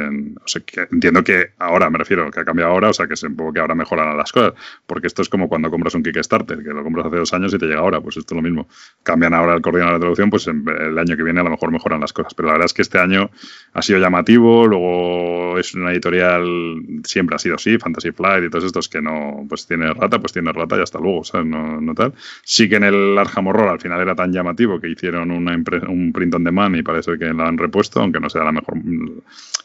entiendo 0.92 1.24
que 1.24 1.52
ahora 1.60 1.90
me 1.90 1.98
refiero 1.98 2.30
que 2.30 2.42
ha 2.42 2.44
cambiado 2.44 2.74
ahora 2.74 2.90
o 2.90 2.94
sea 2.94 3.08
que 3.08 3.16
se 3.16 3.30
que 3.54 3.60
ahora 3.62 3.74
mejorarán 3.74 4.18
las 4.18 4.34
cosas 4.34 4.52
porque 4.86 5.08
esto 5.08 5.22
es 5.22 5.30
como 5.30 5.48
cuando 5.48 5.72
compras 5.72 5.96
un 5.96 6.04
Kickstarter 6.04 6.62
que 6.62 6.74
lo 6.74 6.84
compras 6.84 7.06
hace 7.06 7.16
dos 7.16 7.34
años 7.34 7.54
y 7.54 7.58
te 7.58 7.68
llega 7.68 7.80
ahora 7.80 8.02
pues 8.02 8.18
esto 8.18 8.34
es 8.34 8.36
lo 8.36 8.42
mismo 8.42 8.68
cambian 9.04 9.34
ahora 9.34 9.56
el 9.56 9.62
coordinador 9.62 9.94
de 9.94 10.00
traducción 10.02 10.30
pues 10.30 10.46
el 10.48 11.00
año 11.00 11.16
que 11.16 11.24
viene 11.24 11.40
a 11.40 11.44
lo 11.44 11.52
mejor 11.52 11.72
mejoran 11.72 12.02
las 12.02 12.12
cosas 12.12 12.34
pero 12.34 12.48
la 12.48 12.56
verdad 12.56 12.66
es 12.66 12.74
que 12.74 12.82
este 12.82 13.00
año 13.00 13.32
ha 13.72 13.82
sido 13.82 14.00
llamativo 14.00 14.68
luego 14.68 15.58
es 15.58 15.74
una 15.74 15.94
editorial 15.94 16.44
siempre 17.06 17.38
ha 17.38 17.40
sido 17.40 17.56
así 17.56 17.78
Fantasy 17.78 18.12
Flight 18.12 18.44
y 18.44 18.50
todos 18.50 18.66
estos 18.66 18.90
que 18.90 19.02
no 19.02 19.46
pues 19.48 19.66
tiene 19.68 19.94
rata 19.94 20.20
pues 20.20 20.34
tiene 20.34 20.52
rata 20.52 20.76
y 20.76 20.82
hasta 20.82 21.00
luego. 21.00 21.22
No, 21.46 21.80
no 21.80 21.96
tal 21.96 22.14
sí 22.44 22.68
que 22.68 22.76
en 22.76 22.84
el 22.84 23.18
Arkham 23.18 23.48
Horror 23.48 23.70
al 23.70 23.80
final 23.80 24.02
era 24.02 24.16
tan 24.16 24.33
llamativo 24.34 24.80
que 24.80 24.90
hicieron 24.90 25.32
una 25.32 25.54
un 25.54 26.12
print 26.12 26.36
on 26.36 26.44
demand 26.44 26.76
y 26.76 26.84
parece 26.84 27.18
que 27.18 27.26
lo 27.26 27.44
han 27.44 27.58
repuesto, 27.58 28.02
aunque 28.02 28.20
no 28.20 28.30
sea 28.30 28.44
la 28.44 28.52
mejor, 28.52 28.76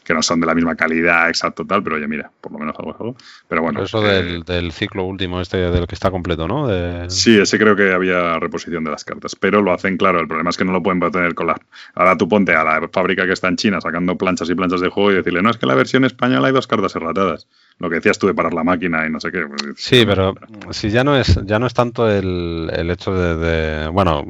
que 0.03 0.13
no 0.13 0.21
son 0.21 0.39
de 0.39 0.47
la 0.47 0.55
misma 0.55 0.75
calidad 0.75 1.29
exacto 1.29 1.65
tal, 1.65 1.83
pero 1.83 1.95
oye, 1.95 2.07
mira, 2.07 2.31
por 2.39 2.51
lo 2.51 2.59
menos 2.59 2.75
algo 2.79 2.91
es 2.91 2.99
algo. 2.99 3.15
Pero 3.47 3.61
bueno. 3.61 3.83
eso 3.83 4.01
del, 4.01 4.43
del, 4.43 4.71
ciclo 4.71 5.03
último 5.03 5.41
este 5.41 5.57
del 5.57 5.87
que 5.87 5.95
está 5.95 6.11
completo, 6.11 6.47
¿no? 6.47 6.67
De... 6.67 7.09
Sí, 7.09 7.39
ese 7.39 7.57
creo 7.57 7.75
que 7.75 7.91
había 7.91 8.39
reposición 8.39 8.83
de 8.83 8.91
las 8.91 9.03
cartas, 9.03 9.35
pero 9.35 9.61
lo 9.61 9.73
hacen 9.73 9.97
claro, 9.97 10.19
el 10.19 10.27
problema 10.27 10.49
es 10.51 10.57
que 10.57 10.65
no 10.65 10.71
lo 10.71 10.83
pueden 10.83 10.99
tener 11.11 11.35
con 11.35 11.47
la... 11.47 11.59
Ahora 11.95 12.17
tú 12.17 12.27
ponte 12.27 12.53
a 12.53 12.63
la 12.63 12.87
fábrica 12.91 13.25
que 13.25 13.33
está 13.33 13.47
en 13.47 13.57
China 13.57 13.81
sacando 13.81 14.17
planchas 14.17 14.49
y 14.49 14.55
planchas 14.55 14.81
de 14.81 14.89
juego 14.89 15.11
y 15.11 15.15
decirle, 15.15 15.41
no, 15.41 15.49
es 15.49 15.57
que 15.57 15.65
la 15.65 15.75
versión 15.75 16.05
española 16.05 16.47
hay 16.47 16.53
dos 16.53 16.67
cartas 16.67 16.95
erratadas 16.95 17.47
lo 17.79 17.89
que 17.89 17.95
decías 17.95 18.19
tú 18.19 18.27
de 18.27 18.33
parar 18.33 18.53
la 18.53 18.63
máquina 18.63 19.07
y 19.07 19.09
no 19.09 19.19
sé 19.19 19.31
qué. 19.31 19.45
Pues, 19.47 19.61
sí, 19.77 20.05
pero 20.05 20.35
si 20.71 20.89
ya 20.89 21.03
no 21.03 21.15
es 21.15 21.39
ya 21.45 21.59
no 21.59 21.65
es 21.65 21.73
tanto 21.73 22.09
el, 22.09 22.69
el 22.73 22.91
hecho 22.91 23.13
de, 23.13 23.87
bueno, 23.87 24.25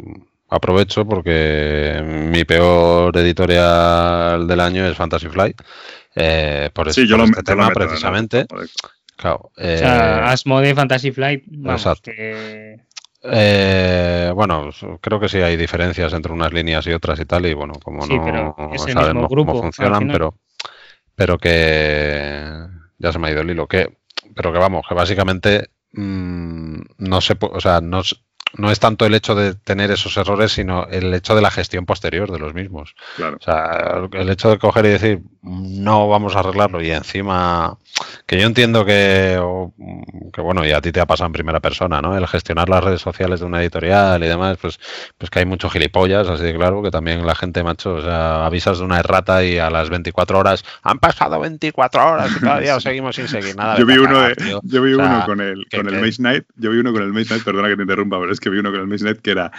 aprovecho 0.49 1.05
porque 1.05 2.01
mi 2.05 2.43
peor 2.43 3.15
editorial 3.17 4.47
del 4.47 4.59
año 4.59 4.85
es 4.85 4.97
Fantasy 4.97 5.27
Fly. 5.27 5.55
Eh, 6.15 6.69
por, 6.73 6.91
sí, 6.93 7.07
yo 7.07 7.17
lo, 7.17 7.25
este 7.25 7.43
tema, 7.43 7.69
precisamente. 7.69 8.45
Claro, 9.15 9.51
eh, 9.57 9.75
o 9.75 9.77
sea, 9.77 10.31
Asmode 10.31 10.73
Fantasy 10.73 11.11
Flight. 11.11 11.43
exacto. 11.65 12.11
Eh, 13.21 14.31
bueno, 14.33 14.69
creo 15.01 15.19
que 15.19 15.27
sí 15.27 15.39
hay 15.39 15.57
diferencias 15.57 16.13
entre 16.13 16.31
unas 16.31 16.53
líneas 16.53 16.87
y 16.87 16.93
otras 16.93 17.19
y 17.19 17.25
tal, 17.25 17.45
y 17.45 17.53
bueno, 17.53 17.73
como 17.83 18.05
no 18.05 18.77
sabemos 18.77 19.27
cómo 19.27 19.61
funcionan, 19.61 20.07
pero, 20.07 20.35
pero 21.15 21.37
que 21.37 22.65
ya 22.97 23.11
se 23.11 23.19
me 23.19 23.27
ha 23.27 23.31
ido 23.31 23.41
el 23.41 23.49
hilo, 23.49 23.67
que, 23.67 23.97
pero 24.35 24.53
que 24.53 24.59
vamos, 24.59 24.85
que 24.87 24.95
básicamente 24.95 25.69
mmm, 25.91 26.79
no 26.97 27.19
se 27.19 27.35
o 27.39 27.59
sea, 27.59 27.81
no, 27.81 28.01
no 28.53 28.71
es 28.71 28.79
tanto 28.79 29.05
el 29.05 29.13
hecho 29.13 29.35
de 29.35 29.53
tener 29.53 29.91
esos 29.91 30.15
errores, 30.17 30.51
sino 30.51 30.87
el 30.87 31.13
hecho 31.13 31.35
de 31.35 31.41
la 31.41 31.51
gestión 31.51 31.85
posterior 31.85 32.31
de 32.31 32.39
los 32.39 32.53
mismos. 32.53 32.95
Claro. 33.15 33.37
O 33.39 33.43
sea, 33.43 34.01
el 34.11 34.29
hecho 34.29 34.49
de 34.49 34.57
coger 34.57 34.85
y 34.85 34.89
decir, 34.89 35.21
no 35.41 36.07
vamos 36.07 36.35
a 36.35 36.39
arreglarlo 36.39 36.81
y 36.81 36.91
encima, 36.91 37.77
que 38.25 38.39
yo 38.39 38.47
entiendo 38.47 38.85
que, 38.85 39.41
que 40.33 40.41
bueno, 40.41 40.65
y 40.65 40.71
a 40.71 40.81
ti 40.81 40.91
te 40.91 40.99
ha 40.99 41.05
pasado 41.05 41.27
en 41.27 41.33
primera 41.33 41.59
persona, 41.59 42.01
¿no? 42.01 42.17
El 42.17 42.27
gestionar 42.27 42.69
las 42.69 42.83
redes 42.83 43.01
sociales 43.01 43.39
de 43.39 43.45
una 43.45 43.61
editorial 43.61 44.23
y 44.23 44.27
demás, 44.27 44.57
pues, 44.61 44.79
pues 45.17 45.29
que 45.29 45.39
hay 45.39 45.45
muchos 45.45 45.71
gilipollas, 45.71 46.27
así 46.27 46.43
de 46.43 46.55
claro, 46.55 46.81
que 46.81 46.91
también 46.91 47.25
la 47.25 47.35
gente, 47.35 47.63
macho, 47.63 47.95
o 47.95 48.01
sea, 48.01 48.45
avisas 48.45 48.79
de 48.79 48.85
una 48.85 48.99
errata 48.99 49.43
y 49.43 49.57
a 49.57 49.69
las 49.69 49.89
24 49.89 50.39
horas, 50.39 50.63
han 50.83 50.99
pasado 50.99 51.39
24 51.39 52.11
horas 52.11 52.31
y 52.35 52.39
todavía 52.39 52.79
seguimos 52.79 53.15
sin 53.15 53.27
seguir 53.27 53.55
nada. 53.55 53.77
Yo 53.77 53.85
vi 53.85 53.97
uno, 53.97 54.21
de, 54.21 54.35
yo 54.63 54.81
vi 54.81 54.93
uno 54.93 55.23
con 55.25 55.39
el, 55.39 55.65
con 55.73 55.87
el 55.87 56.01
Maze 56.01 56.21
Night, 56.21 56.45
yo 56.55 56.71
vi 56.71 56.79
uno 56.79 56.91
con 56.91 57.03
el 57.03 57.13
Maze 57.13 57.33
Night, 57.33 57.43
perdona 57.43 57.69
que 57.69 57.75
te 57.75 57.83
interrumpa, 57.83 58.19
pero 58.19 58.31
es 58.31 58.38
que 58.39 58.49
vi 58.49 58.59
uno 58.59 58.71
con 58.71 58.91
el 58.91 59.03
Night 59.03 59.19
que 59.21 59.31
era 59.31 59.51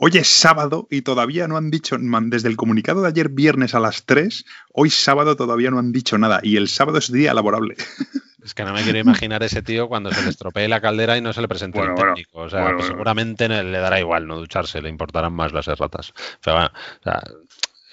Hoy 0.00 0.12
es 0.14 0.28
sábado 0.28 0.86
y 0.92 1.02
todavía 1.02 1.48
no 1.48 1.56
han 1.56 1.72
dicho, 1.72 1.96
desde 1.98 2.48
el 2.48 2.56
comunicado 2.56 3.02
de 3.02 3.08
ayer 3.08 3.30
viernes 3.30 3.74
a 3.74 3.80
las 3.80 4.04
3, 4.04 4.44
hoy 4.72 4.90
sábado 4.90 5.34
todavía 5.34 5.72
no 5.72 5.80
han 5.80 5.90
dicho 5.90 6.16
nada 6.18 6.38
y 6.40 6.56
el 6.56 6.68
sábado 6.68 6.98
es 6.98 7.10
día 7.10 7.34
laborable. 7.34 7.76
Es 8.40 8.54
que 8.54 8.64
no 8.64 8.72
me 8.72 8.82
quiero 8.82 8.98
imaginar 8.98 9.42
ese 9.42 9.60
tío 9.60 9.88
cuando 9.88 10.10
se 10.10 10.22
le 10.22 10.30
estropee 10.30 10.68
la 10.68 10.80
caldera 10.80 11.18
y 11.18 11.20
no 11.20 11.34
se 11.34 11.42
le 11.42 11.48
presente 11.48 11.80
el 11.80 11.94
técnico. 11.94 12.38
o 12.38 12.48
sea, 12.48 12.74
seguramente 12.80 13.46
le 13.46 13.78
dará 13.78 14.00
igual 14.00 14.26
no 14.26 14.38
ducharse, 14.38 14.80
le 14.80 14.88
importarán 14.88 15.34
más 15.34 15.52
las 15.52 15.68
erratas. 15.68 16.14
Pero 16.42 16.56
bueno, 16.56 16.70
o 16.72 17.02
sea, 17.02 17.22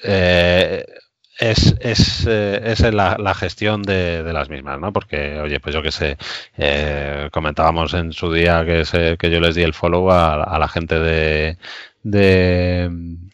eh, 0.04 0.86
es, 1.38 1.76
es, 1.80 2.26
eh, 2.28 2.62
es 2.64 2.82
la, 2.94 3.34
gestión 3.34 3.84
de, 3.84 4.24
las 4.32 4.50
mismas, 4.50 4.80
¿no? 4.80 4.94
Porque, 4.94 5.40
oye, 5.40 5.60
pues 5.60 5.76
yo 5.76 5.82
qué 5.82 5.92
sé, 5.92 6.18
eh, 6.58 7.30
comentábamos 7.32 7.94
en 7.94 8.14
su 8.14 8.32
día 8.32 8.66
que, 8.66 9.18
que 9.18 9.32
yo 9.32 9.40
les 9.40 9.56
di 9.56 9.64
el 9.64 9.74
follow 9.74 10.12
a, 10.12 10.58
la 10.58 10.68
gente 10.68 11.00
de, 11.00 11.58
de, 12.04 12.90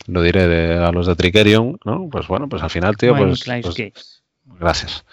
lo 0.07 0.21
diré, 0.21 0.47
de, 0.47 0.77
a 0.77 0.91
los 0.91 1.07
de 1.07 1.15
Trickerion, 1.15 1.79
¿no? 1.85 2.09
Pues 2.09 2.27
bueno, 2.27 2.49
pues 2.49 2.63
al 2.63 2.69
final, 2.69 2.97
tío, 2.97 3.15
pues, 3.15 3.43
pues 3.45 4.23
gracias 4.59 5.05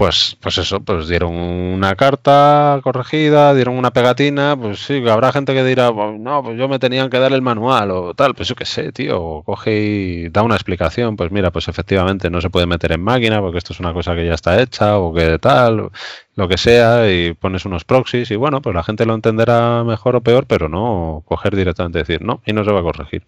pues, 0.00 0.34
pues 0.40 0.56
eso, 0.56 0.80
pues 0.80 1.08
dieron 1.08 1.34
una 1.34 1.94
carta 1.94 2.80
corregida, 2.82 3.52
dieron 3.54 3.76
una 3.76 3.90
pegatina, 3.90 4.56
pues 4.56 4.78
sí, 4.78 5.06
habrá 5.06 5.30
gente 5.30 5.52
que 5.52 5.62
dirá, 5.62 5.90
no, 5.92 6.42
pues 6.42 6.56
yo 6.56 6.70
me 6.70 6.78
tenían 6.78 7.10
que 7.10 7.18
dar 7.18 7.34
el 7.34 7.42
manual 7.42 7.90
o 7.90 8.14
tal, 8.14 8.34
pues 8.34 8.48
yo 8.48 8.54
qué 8.54 8.64
sé, 8.64 8.92
tío, 8.92 9.42
coge 9.44 9.78
y 9.78 10.28
da 10.30 10.42
una 10.42 10.54
explicación, 10.54 11.16
pues 11.16 11.30
mira, 11.30 11.50
pues 11.50 11.68
efectivamente 11.68 12.30
no 12.30 12.40
se 12.40 12.48
puede 12.48 12.64
meter 12.64 12.92
en 12.92 13.02
máquina 13.02 13.42
porque 13.42 13.58
esto 13.58 13.74
es 13.74 13.80
una 13.80 13.92
cosa 13.92 14.14
que 14.14 14.24
ya 14.24 14.32
está 14.32 14.62
hecha 14.62 14.96
o 14.96 15.12
que 15.12 15.38
tal, 15.38 15.90
lo 16.34 16.48
que 16.48 16.56
sea, 16.56 17.12
y 17.12 17.34
pones 17.34 17.66
unos 17.66 17.84
proxies 17.84 18.30
y 18.30 18.36
bueno, 18.36 18.62
pues 18.62 18.74
la 18.74 18.82
gente 18.82 19.04
lo 19.04 19.12
entenderá 19.12 19.84
mejor 19.84 20.16
o 20.16 20.22
peor, 20.22 20.46
pero 20.46 20.70
no 20.70 21.22
coger 21.26 21.54
directamente 21.54 21.98
y 21.98 22.02
decir, 22.04 22.22
no, 22.22 22.40
y 22.46 22.54
no 22.54 22.64
se 22.64 22.72
va 22.72 22.80
a 22.80 22.84
corregir. 22.84 23.22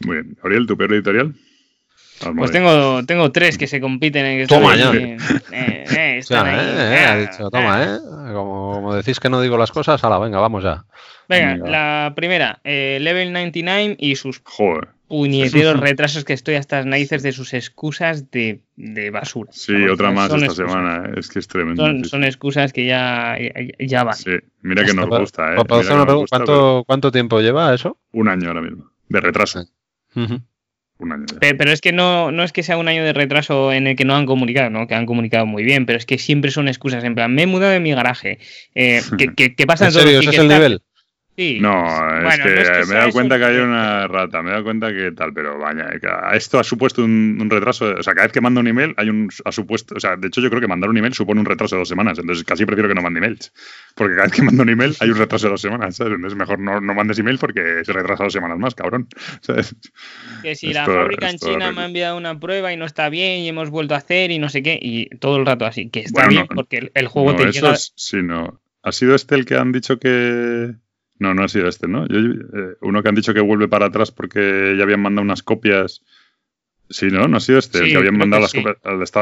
Muy 0.00 0.16
bien. 0.16 0.36
Gabriel, 0.42 0.66
¿tu 0.66 0.76
peor 0.76 0.92
editorial? 0.92 1.36
Pues 2.36 2.50
tengo, 2.50 3.04
tengo 3.04 3.32
tres 3.32 3.58
que 3.58 3.66
se 3.66 3.80
compiten 3.80 4.24
en 4.26 4.46
Toma 4.46 4.76
ya. 4.76 4.92
Eh, 5.52 5.84
eh, 5.96 6.18
están 6.18 6.46
ahí. 6.46 6.58
Eh, 6.58 7.06
ha 7.06 7.16
dicho, 7.16 7.50
toma, 7.50 7.82
¿eh? 7.84 7.98
Como, 8.32 8.94
decís 8.94 9.20
que 9.20 9.28
no 9.28 9.40
digo 9.40 9.58
las 9.58 9.70
cosas, 9.70 10.02
ala, 10.02 10.18
venga, 10.18 10.40
vamos 10.40 10.64
ya. 10.64 10.84
Venga, 11.28 11.56
la 11.56 12.12
primera, 12.16 12.60
Level 12.64 13.32
99 13.32 13.96
y 13.98 14.16
sus 14.16 14.42
puñeteros 15.08 15.78
retrasos 15.80 16.24
que 16.24 16.32
estoy 16.32 16.54
hasta 16.54 16.78
las 16.78 16.86
narices 16.86 17.22
de 17.22 17.32
sus 17.32 17.54
excusas 17.54 18.30
de, 18.30 18.60
de 18.76 19.10
basura. 19.10 19.52
Sí, 19.52 19.74
otra 19.88 20.10
más 20.10 20.32
esta 20.32 20.54
semana, 20.54 21.10
es 21.16 21.28
que 21.28 21.38
es 21.38 21.48
tremendo. 21.48 21.84
Son, 22.04 22.24
excusas 22.24 22.72
que 22.72 22.86
ya, 22.86 23.36
ya, 23.78 24.04
van. 24.04 24.14
Sí, 24.14 24.32
mira 24.62 24.84
que 24.84 24.94
nos 24.94 25.08
gusta, 25.08 25.54
¿eh? 25.54 26.26
¿Cuánto, 26.28 26.84
¿Cuánto 26.86 27.12
tiempo 27.12 27.40
lleva 27.40 27.74
eso? 27.74 27.98
Un 28.12 28.28
año 28.28 28.48
ahora 28.48 28.62
mismo, 28.62 28.90
de 29.08 29.20
retraso. 29.20 29.66
Pero, 31.40 31.72
es 31.72 31.80
que 31.80 31.92
no, 31.92 32.30
no 32.32 32.44
es 32.44 32.52
que 32.52 32.62
sea 32.62 32.76
un 32.76 32.88
año 32.88 33.04
de 33.04 33.12
retraso 33.12 33.72
en 33.72 33.86
el 33.86 33.96
que 33.96 34.04
no 34.04 34.14
han 34.16 34.26
comunicado, 34.26 34.70
¿no? 34.70 34.86
Que 34.86 34.94
han 34.94 35.06
comunicado 35.06 35.46
muy 35.46 35.64
bien, 35.64 35.86
pero 35.86 35.98
es 35.98 36.06
que 36.06 36.18
siempre 36.18 36.50
son 36.50 36.68
excusas. 36.68 37.04
En 37.04 37.14
plan, 37.14 37.34
me 37.34 37.42
he 37.42 37.46
mudado 37.46 37.72
de 37.72 37.80
mi 37.80 37.92
garaje. 37.92 38.38
Eh, 38.74 39.02
¿qué, 39.36 39.66
pasa 39.66 39.86
en 39.86 39.92
serio? 39.92 40.20
¿Ese 40.20 40.30
es 40.30 40.38
el 40.38 40.48
nivel? 40.48 40.82
No, 41.36 42.28
es 42.28 42.40
que, 42.40 42.50
me 42.88 42.94
he 42.94 42.98
dado 42.98 43.10
cuenta 43.10 43.38
que 43.38 43.44
hay 43.44 43.56
una 43.56 44.06
rata, 44.06 44.42
me 44.42 44.50
he 44.50 44.52
dado 44.52 44.64
cuenta 44.64 44.92
que 44.92 45.12
tal, 45.12 45.32
pero 45.32 45.58
vaya, 45.58 45.88
esto 46.34 46.58
ha 46.58 46.64
supuesto 46.64 47.02
un, 47.02 47.48
retraso. 47.48 47.94
O 47.98 48.02
sea, 48.02 48.12
cada 48.14 48.26
vez 48.26 48.32
que 48.32 48.42
mando 48.42 48.60
un 48.60 48.68
email 48.68 48.94
hay 48.98 49.08
un 49.08 49.30
ha 49.44 49.52
supuesto, 49.52 49.94
o 49.96 50.00
sea, 50.00 50.16
de 50.16 50.28
hecho 50.28 50.42
yo 50.42 50.50
creo 50.50 50.60
que 50.60 50.68
mandar 50.68 50.90
un 50.90 50.98
email 50.98 51.14
supone 51.14 51.40
un 51.40 51.46
retraso 51.46 51.76
de 51.76 51.80
dos 51.80 51.88
semanas, 51.88 52.18
entonces 52.18 52.44
casi 52.44 52.66
prefiero 52.66 52.88
que 52.88 52.94
no 52.94 53.00
mande 53.00 53.18
emails, 53.18 53.52
porque 53.94 54.14
cada 54.14 54.26
vez 54.26 54.36
que 54.36 54.42
mando 54.42 54.62
un 54.62 54.68
email 54.68 54.94
hay 55.00 55.08
un 55.08 55.16
retraso 55.16 55.46
de 55.46 55.52
dos 55.52 55.60
semanas, 55.60 55.96
¿sabes? 55.96 56.12
Entonces 56.14 56.38
mejor 56.38 56.58
no, 56.58 56.80
no 56.80 56.94
mandes 56.94 57.18
email 57.18 57.38
porque 57.38 57.82
se 57.82 57.92
retrasa 57.92 58.24
dos 58.24 58.32
semanas 58.32 58.58
más, 58.58 58.74
cabrón. 58.74 59.08
Que 60.42 60.54
si 60.54 60.72
la 60.72 60.86
fábrica 60.86 61.30
en 61.30 61.38
China 61.38 61.72
me 61.72 61.82
ha 61.82 61.86
enviado 61.86 62.16
una 62.16 62.38
prueba 62.38 62.72
y 62.72 62.76
no 62.76 62.84
está 62.84 63.08
bien 63.08 63.40
y 63.40 63.48
hemos 63.48 63.70
vuelto 63.70 63.94
a 63.94 63.98
hacer 63.98 64.30
y 64.30 64.38
no 64.38 64.48
sé 64.48 64.62
qué, 64.62 64.78
y 64.80 65.08
todo 65.18 65.36
el 65.36 65.46
rato 65.46 65.64
así, 65.66 65.88
que 65.88 66.00
está 66.00 66.26
bien 66.26 66.46
porque 66.46 66.90
el, 66.94 67.06
juego 67.06 67.36
te 67.36 67.50
llega... 67.52 67.74
sí, 67.76 68.22
no. 68.22 68.60
¿Ha 68.82 68.92
sido 68.92 69.14
este 69.14 69.36
el 69.36 69.44
que 69.44 69.56
han 69.56 69.70
dicho 69.70 69.98
que 70.00 70.74
no, 71.18 71.34
no 71.34 71.44
ha 71.44 71.48
sido 71.48 71.68
este, 71.68 71.88
¿no? 71.88 72.04
Eh, 72.06 72.76
uno 72.80 73.02
que 73.02 73.08
han 73.08 73.14
dicho 73.14 73.34
que 73.34 73.40
vuelve 73.40 73.68
para 73.68 73.86
atrás 73.86 74.10
porque 74.10 74.74
ya 74.76 74.82
habían 74.82 75.00
mandado 75.00 75.24
unas 75.24 75.42
copias. 75.42 76.02
Sí, 76.88 77.08
¿no? 77.10 77.26
No 77.26 77.38
ha 77.38 77.40
sido 77.40 77.58
este. 77.58 77.84
que 77.84 77.96
habían 77.96 78.18
mandado 78.18 78.42
las 78.42 78.52
copias, 78.52 78.76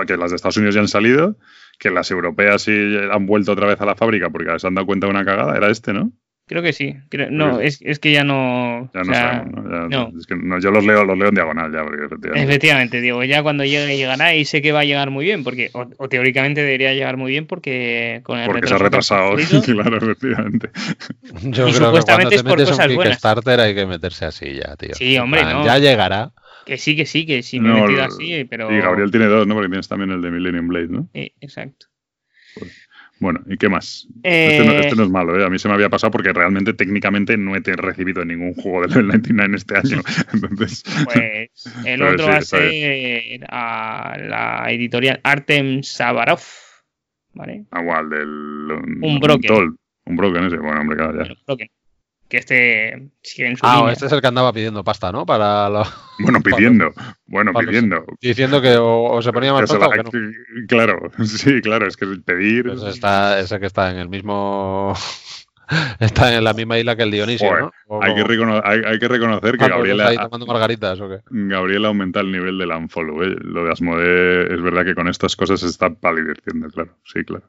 que 0.06 0.16
las 0.16 0.30
de 0.30 0.36
Estados 0.36 0.56
Unidos 0.56 0.74
ya 0.74 0.80
han 0.80 0.88
salido, 0.88 1.36
que 1.78 1.90
las 1.90 2.10
europeas 2.10 2.62
sí 2.62 2.72
han 2.72 3.26
vuelto 3.26 3.52
otra 3.52 3.66
vez 3.66 3.80
a 3.80 3.86
la 3.86 3.94
fábrica 3.94 4.30
porque 4.30 4.58
se 4.58 4.66
han 4.66 4.74
dado 4.74 4.86
cuenta 4.86 5.06
de 5.06 5.12
una 5.12 5.24
cagada. 5.24 5.56
Era 5.56 5.70
este, 5.70 5.92
¿no? 5.92 6.12
Creo 6.50 6.64
que 6.64 6.72
sí. 6.72 6.96
no, 7.30 7.60
es, 7.60 7.80
es, 7.80 8.00
que 8.00 8.10
ya 8.10 8.24
no. 8.24 8.90
Ya 8.92 9.02
no 9.04 9.14
sabemos, 9.14 10.16
Es 10.18 10.26
que 10.26 10.34
yo 10.60 10.72
los 10.72 10.84
leo, 10.84 11.04
los 11.04 11.16
leo 11.16 11.28
en 11.28 11.34
diagonal 11.36 11.72
ya, 11.72 11.84
porque 11.84 12.06
efectivamente. 12.06 12.42
Efectivamente, 12.42 13.00
digo, 13.00 13.22
ya 13.22 13.44
cuando 13.44 13.62
llegue 13.62 13.96
llegará 13.96 14.34
y 14.34 14.44
sé 14.44 14.60
que 14.60 14.72
va 14.72 14.80
a 14.80 14.84
llegar 14.84 15.10
muy 15.10 15.24
bien, 15.24 15.44
porque, 15.44 15.70
o, 15.72 16.08
teóricamente 16.08 16.60
debería 16.62 16.92
llegar 16.92 17.16
muy 17.16 17.30
bien 17.30 17.46
porque 17.46 18.18
con 18.24 18.40
el 18.40 18.46
Porque 18.46 18.66
se 18.66 18.74
ha 18.74 18.78
retrasado, 18.78 19.36
claro, 19.64 19.98
efectivamente. 19.98 20.70
Yo 21.44 21.68
y 21.68 21.72
creo 21.72 21.86
supuestamente 21.86 22.34
que 22.34 22.42
cuando 22.42 22.56
te 22.56 22.62
metes 22.64 22.70
es 22.70 22.78
por 22.78 22.96
un 22.96 23.02
Kickstarter 23.04 23.60
hay 23.60 23.74
que 23.76 23.86
meterse 23.86 24.24
así 24.24 24.52
ya, 24.52 24.74
tío. 24.74 24.96
Sí, 24.96 25.16
hombre, 25.18 25.44
no. 25.44 25.64
Ya 25.64 25.78
llegará. 25.78 26.32
Que 26.66 26.78
sí, 26.78 26.96
que 26.96 27.06
sí, 27.06 27.26
que 27.26 27.44
sí 27.44 27.60
me 27.60 27.78
he 27.78 27.80
metido 27.80 28.02
así, 28.02 28.44
pero. 28.50 28.76
Y 28.76 28.80
Gabriel 28.80 29.12
tiene 29.12 29.26
dos, 29.26 29.46
¿no? 29.46 29.54
Porque 29.54 29.68
tienes 29.68 29.86
también 29.86 30.10
el 30.10 30.20
de 30.20 30.32
Millennium 30.32 30.66
Blade, 30.66 30.88
¿no? 30.88 31.08
Sí, 31.14 31.32
exacto. 31.40 31.86
Pues, 32.56 32.79
bueno, 33.20 33.40
¿y 33.46 33.56
qué 33.58 33.68
más? 33.68 34.08
Este, 34.22 34.64
no, 34.64 34.72
este, 34.72 34.96
no, 34.96 35.04
es 35.04 35.10
malo, 35.10 35.38
¿eh? 35.38 35.44
A 35.44 35.50
mí 35.50 35.58
se 35.58 35.68
me 35.68 35.74
había 35.74 35.90
pasado 35.90 36.10
porque 36.10 36.32
realmente 36.32 36.72
técnicamente 36.72 37.36
no 37.36 37.54
he 37.54 37.60
recibido 37.60 38.24
ningún 38.24 38.54
juego 38.54 38.86
del 38.86 39.06
99 39.06 39.56
este 39.56 39.76
año. 39.76 40.00
Entonces, 40.32 40.82
pues 41.04 41.64
el 41.84 42.02
otro 42.02 42.26
va 42.26 42.36
a 42.36 42.42
ser 42.42 43.46
a 43.48 44.16
la 44.18 44.72
editorial 44.72 45.20
Artem 45.22 45.82
Sabarov. 45.82 46.40
¿Vale? 47.34 47.66
Ah, 47.70 47.82
igual, 47.82 48.10
del. 48.10 48.28
Un, 49.02 49.20
broken. 49.20 49.76
Un 50.06 50.16
broken 50.16 50.44
ese, 50.44 50.56
bueno, 50.56 50.80
hombre, 50.80 50.96
claro, 50.96 51.24
ya 51.24 51.66
que 52.30 52.38
este 52.38 53.10
sigue 53.22 53.48
en 53.48 53.56
su 53.56 53.66
Ah, 53.66 53.90
este 53.92 54.06
es 54.06 54.12
el 54.12 54.20
que 54.20 54.26
andaba 54.28 54.52
pidiendo 54.52 54.84
pasta, 54.84 55.10
¿no? 55.12 55.26
Para 55.26 55.68
lo... 55.68 55.82
Bueno, 56.20 56.40
pidiendo. 56.44 56.92
Bueno, 57.26 57.52
pidiendo. 57.52 58.04
Diciendo 58.20 58.62
que 58.62 58.76
o, 58.78 59.20
se 59.20 59.32
ponía 59.32 59.52
más 59.52 59.68
pasta 59.68 59.86
o 59.86 59.90
que 59.90 60.02
no. 60.02 60.10
Claro, 60.68 61.10
sí, 61.24 61.60
claro, 61.60 61.86
es 61.86 61.96
que 61.96 62.06
pedir. 62.24 62.68
Pues 62.68 62.82
está, 62.84 63.40
ese 63.40 63.58
que 63.58 63.66
está 63.66 63.90
en 63.90 63.98
el 63.98 64.08
mismo. 64.08 64.94
está 65.98 66.34
en 66.34 66.44
la 66.44 66.54
misma 66.54 66.78
isla 66.78 66.94
que 66.94 67.02
el 67.02 67.10
Dionisio, 67.10 67.50
¿no? 67.58 67.72
Hay, 68.00 68.14
que 68.14 68.20
hay, 68.20 68.98
que 68.98 69.08
reconocer 69.08 69.56
que 69.58 69.64
ah, 69.64 69.68
pues 69.68 69.70
Gabriel. 69.70 70.00
¿Está 70.00 70.24
tomando 70.24 70.46
margaritas 70.46 71.00
o 71.00 71.08
qué? 71.08 71.20
Gabriel 71.30 71.84
aumenta 71.84 72.20
el 72.20 72.30
nivel 72.30 72.58
del 72.58 72.70
unfollow. 72.70 73.22
¿eh? 73.24 73.36
Lo 73.40 73.64
de 73.64 73.72
Asmode 73.72 74.54
es 74.54 74.62
verdad 74.62 74.84
que 74.84 74.94
con 74.94 75.08
estas 75.08 75.34
cosas 75.34 75.60
se 75.60 75.66
está 75.66 75.90
palidenciendo, 75.90 76.68
claro. 76.68 76.96
Sí, 77.04 77.24
claro. 77.24 77.44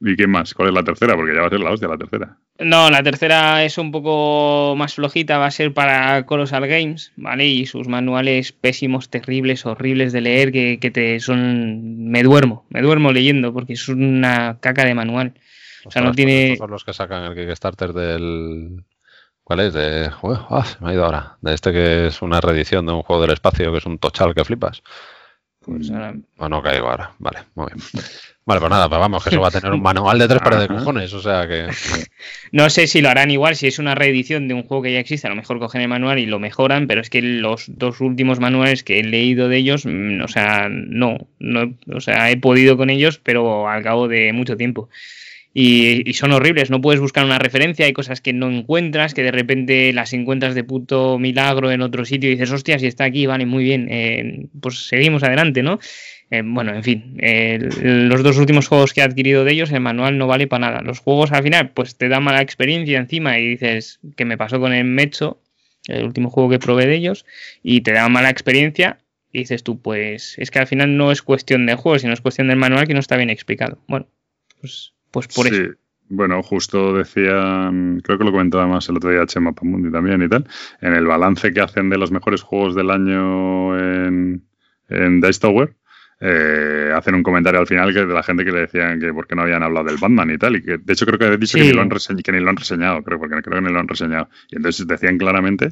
¿Y 0.00 0.16
qué 0.16 0.26
más? 0.26 0.54
¿Cuál 0.54 0.68
es 0.68 0.74
la 0.74 0.82
tercera? 0.82 1.14
Porque 1.14 1.34
ya 1.34 1.40
va 1.42 1.46
a 1.46 1.50
ser 1.50 1.60
la 1.60 1.70
hostia 1.70 1.88
la 1.88 1.98
tercera. 1.98 2.36
No, 2.58 2.90
la 2.90 3.02
tercera 3.02 3.64
es 3.64 3.78
un 3.78 3.92
poco 3.92 4.74
más 4.76 4.94
flojita, 4.94 5.38
va 5.38 5.46
a 5.46 5.50
ser 5.50 5.72
para 5.72 6.24
Colossal 6.26 6.66
Games, 6.66 7.12
¿vale? 7.16 7.46
Y 7.46 7.66
sus 7.66 7.88
manuales 7.88 8.52
pésimos, 8.52 9.10
terribles, 9.10 9.66
horribles 9.66 10.12
de 10.12 10.20
leer, 10.20 10.52
que, 10.52 10.90
te 10.92 11.20
son... 11.20 12.10
Me 12.10 12.22
duermo, 12.22 12.66
me 12.70 12.82
duermo 12.82 13.12
leyendo, 13.12 13.52
porque 13.52 13.74
es 13.74 13.88
una 13.88 14.58
caca 14.60 14.84
de 14.84 14.94
manual. 14.94 15.34
O 15.84 15.90
sea, 15.90 16.02
no 16.02 16.08
pues 16.08 16.16
tiene... 16.16 16.56
son 16.56 16.70
los 16.70 16.84
que 16.84 16.92
sacan 16.92 17.24
el 17.24 17.34
Kickstarter 17.34 17.92
del... 17.92 18.84
¿Cuál 19.44 19.60
es? 19.60 19.72
De... 19.72 20.10
Ah, 20.50 20.64
se 20.64 20.82
me 20.82 20.90
ha 20.90 20.94
ido 20.94 21.04
ahora. 21.04 21.36
De 21.40 21.54
este 21.54 21.72
que 21.72 22.06
es 22.06 22.22
una 22.22 22.40
reedición 22.40 22.86
de 22.86 22.92
un 22.92 23.02
juego 23.02 23.22
del 23.22 23.32
espacio, 23.32 23.72
que 23.72 23.78
es 23.78 23.86
un 23.86 23.98
tochal 23.98 24.34
que 24.34 24.44
flipas. 24.44 24.82
Pues 25.60 25.90
ahora... 25.90 26.14
O 26.38 26.48
no 26.48 26.62
caigo 26.62 26.88
ahora. 26.88 27.12
Vale, 27.18 27.40
muy 27.54 27.66
bien. 27.66 28.04
Vale, 28.44 28.58
pues 28.58 28.70
nada, 28.70 28.88
pues 28.88 28.98
vamos, 28.98 29.22
que 29.22 29.30
eso 29.30 29.40
va 29.40 29.48
a 29.48 29.52
tener 29.52 29.72
un 29.72 29.82
manual 29.82 30.18
de 30.18 30.26
tres 30.26 30.40
pares 30.40 30.60
de 30.60 30.68
cojones, 30.68 31.12
o 31.12 31.20
sea 31.20 31.46
que... 31.46 31.68
No 32.52 32.68
sé 32.70 32.86
si 32.86 33.00
lo 33.00 33.08
harán 33.08 33.30
igual, 33.30 33.56
si 33.56 33.68
es 33.68 33.78
una 33.78 33.94
reedición 33.94 34.48
de 34.48 34.54
un 34.54 34.64
juego 34.64 34.82
que 34.82 34.92
ya 34.92 34.98
existe, 34.98 35.26
a 35.26 35.30
lo 35.30 35.36
mejor 35.36 35.58
cogen 35.58 35.80
el 35.80 35.88
manual 35.88 36.18
y 36.18 36.26
lo 36.26 36.38
mejoran, 36.38 36.86
pero 36.86 37.00
es 37.00 37.08
que 37.08 37.22
los 37.22 37.64
dos 37.68 38.00
últimos 38.00 38.40
manuales 38.40 38.82
que 38.82 38.98
he 38.98 39.04
leído 39.04 39.48
de 39.48 39.58
ellos, 39.58 39.86
mm, 39.86 40.22
o 40.22 40.28
sea, 40.28 40.68
no, 40.68 41.28
no 41.38 41.74
o 41.92 42.00
sea, 42.00 42.30
he 42.30 42.36
podido 42.36 42.76
con 42.76 42.90
ellos, 42.90 43.20
pero 43.22 43.68
al 43.68 43.82
cabo 43.82 44.08
de 44.08 44.32
mucho 44.32 44.56
tiempo. 44.56 44.88
y, 45.54 46.12
son 46.14 46.32
horribles. 46.32 46.70
No 46.70 46.80
puedes 46.80 47.00
buscar 47.00 47.24
una 47.24 47.38
referencia, 47.38 47.84
hay 47.84 47.92
cosas 47.92 48.20
que 48.22 48.32
no 48.32 48.50
encuentras, 48.50 49.12
que 49.14 49.22
de 49.22 49.32
repente 49.32 49.92
las 49.92 50.12
encuentras 50.14 50.54
de 50.54 50.64
puto 50.64 51.18
milagro 51.18 51.70
en 51.70 51.82
otro 51.82 52.04
sitio 52.06 52.30
y 52.30 52.32
dices, 52.32 52.50
hostia, 52.50 52.78
si 52.78 52.86
está 52.86 53.04
aquí, 53.04 53.26
vale, 53.26 53.44
muy 53.44 53.64
bien, 53.64 53.88
eh, 53.90 54.46
pues 54.60 54.86
seguimos 54.88 55.22
adelante, 55.22 55.62
¿no? 55.62 55.78
Eh, 56.32 56.40
bueno, 56.42 56.74
en 56.74 56.82
fin, 56.82 57.18
los 57.18 58.22
dos 58.22 58.38
últimos 58.38 58.66
juegos 58.66 58.94
que 58.94 59.02
he 59.02 59.04
adquirido 59.04 59.44
de 59.44 59.52
ellos, 59.52 59.70
el 59.70 59.80
manual 59.80 60.16
no 60.16 60.26
vale 60.26 60.46
para 60.46 60.70
nada. 60.70 60.80
Los 60.80 60.98
juegos 60.98 61.30
al 61.30 61.42
final, 61.42 61.72
pues 61.72 61.98
te 61.98 62.08
da 62.08 62.20
mala 62.20 62.40
experiencia 62.40 62.98
encima 62.98 63.38
y 63.38 63.48
dices, 63.48 64.00
que 64.16 64.24
me 64.24 64.38
pasó 64.38 64.58
con 64.58 64.72
el 64.72 64.86
Mecho, 64.86 65.42
el 65.88 66.04
último 66.04 66.30
juego 66.30 66.48
que 66.48 66.58
probé 66.58 66.86
de 66.86 66.94
ellos, 66.94 67.26
y 67.62 67.82
te 67.82 67.92
da 67.92 68.08
mala 68.08 68.30
experiencia 68.30 68.98
y 69.30 69.40
dices 69.40 69.62
tú, 69.62 69.82
pues 69.82 70.38
es 70.38 70.50
que 70.50 70.58
al 70.58 70.66
final 70.66 70.96
no 70.96 71.12
es 71.12 71.20
cuestión 71.20 71.66
de 71.66 71.74
juego, 71.74 71.98
sino 71.98 72.14
es 72.14 72.22
cuestión 72.22 72.48
del 72.48 72.56
manual 72.56 72.86
que 72.86 72.94
no 72.94 73.00
está 73.00 73.18
bien 73.18 73.28
explicado. 73.28 73.76
Bueno, 73.86 74.06
pues 74.58 74.94
pues 75.10 75.28
por 75.28 75.46
sí. 75.46 75.66
Bueno, 76.08 76.42
justo 76.42 76.94
decían, 76.94 78.00
creo 78.02 78.16
que 78.16 78.24
lo 78.24 78.32
comentaba 78.32 78.66
más 78.66 78.88
el 78.88 78.96
otro 78.96 79.10
día 79.10 79.26
Chema 79.26 79.52
Pamundi 79.52 79.92
también 79.92 80.22
y 80.22 80.28
tal, 80.30 80.46
en 80.80 80.94
el 80.94 81.06
balance 81.06 81.52
que 81.52 81.60
hacen 81.60 81.90
de 81.90 81.98
los 81.98 82.10
mejores 82.10 82.40
juegos 82.40 82.74
del 82.74 82.90
año 82.90 83.78
en, 83.78 84.44
en 84.88 85.20
Dice 85.20 85.40
Tower, 85.40 85.74
eh, 86.24 86.92
hacen 86.94 87.16
un 87.16 87.22
comentario 87.24 87.58
al 87.58 87.66
final 87.66 87.92
que 87.92 88.06
de 88.06 88.14
la 88.14 88.22
gente 88.22 88.44
que 88.44 88.52
le 88.52 88.60
decían 88.60 89.00
que 89.00 89.12
por 89.12 89.26
qué 89.26 89.34
no 89.34 89.42
habían 89.42 89.64
hablado 89.64 89.86
del 89.86 89.96
Batman 89.96 90.30
y 90.30 90.38
tal, 90.38 90.54
y 90.54 90.62
que 90.62 90.78
de 90.78 90.92
hecho 90.92 91.04
creo 91.04 91.18
que 91.18 91.26
he 91.26 91.36
dicho 91.36 91.58
que, 91.58 91.64
ni 91.64 91.72
lo 91.72 91.82
han 91.82 91.90
que 91.90 92.32
ni 92.32 92.38
lo 92.38 92.48
han 92.48 92.56
reseñado, 92.56 93.02
creo, 93.02 93.18
porque 93.18 93.42
creo 93.42 93.60
que 93.60 93.66
ni 93.66 93.72
lo 93.72 93.80
han 93.80 93.88
reseñado. 93.88 94.28
Y 94.48 94.56
entonces 94.56 94.86
decían 94.86 95.18
claramente 95.18 95.70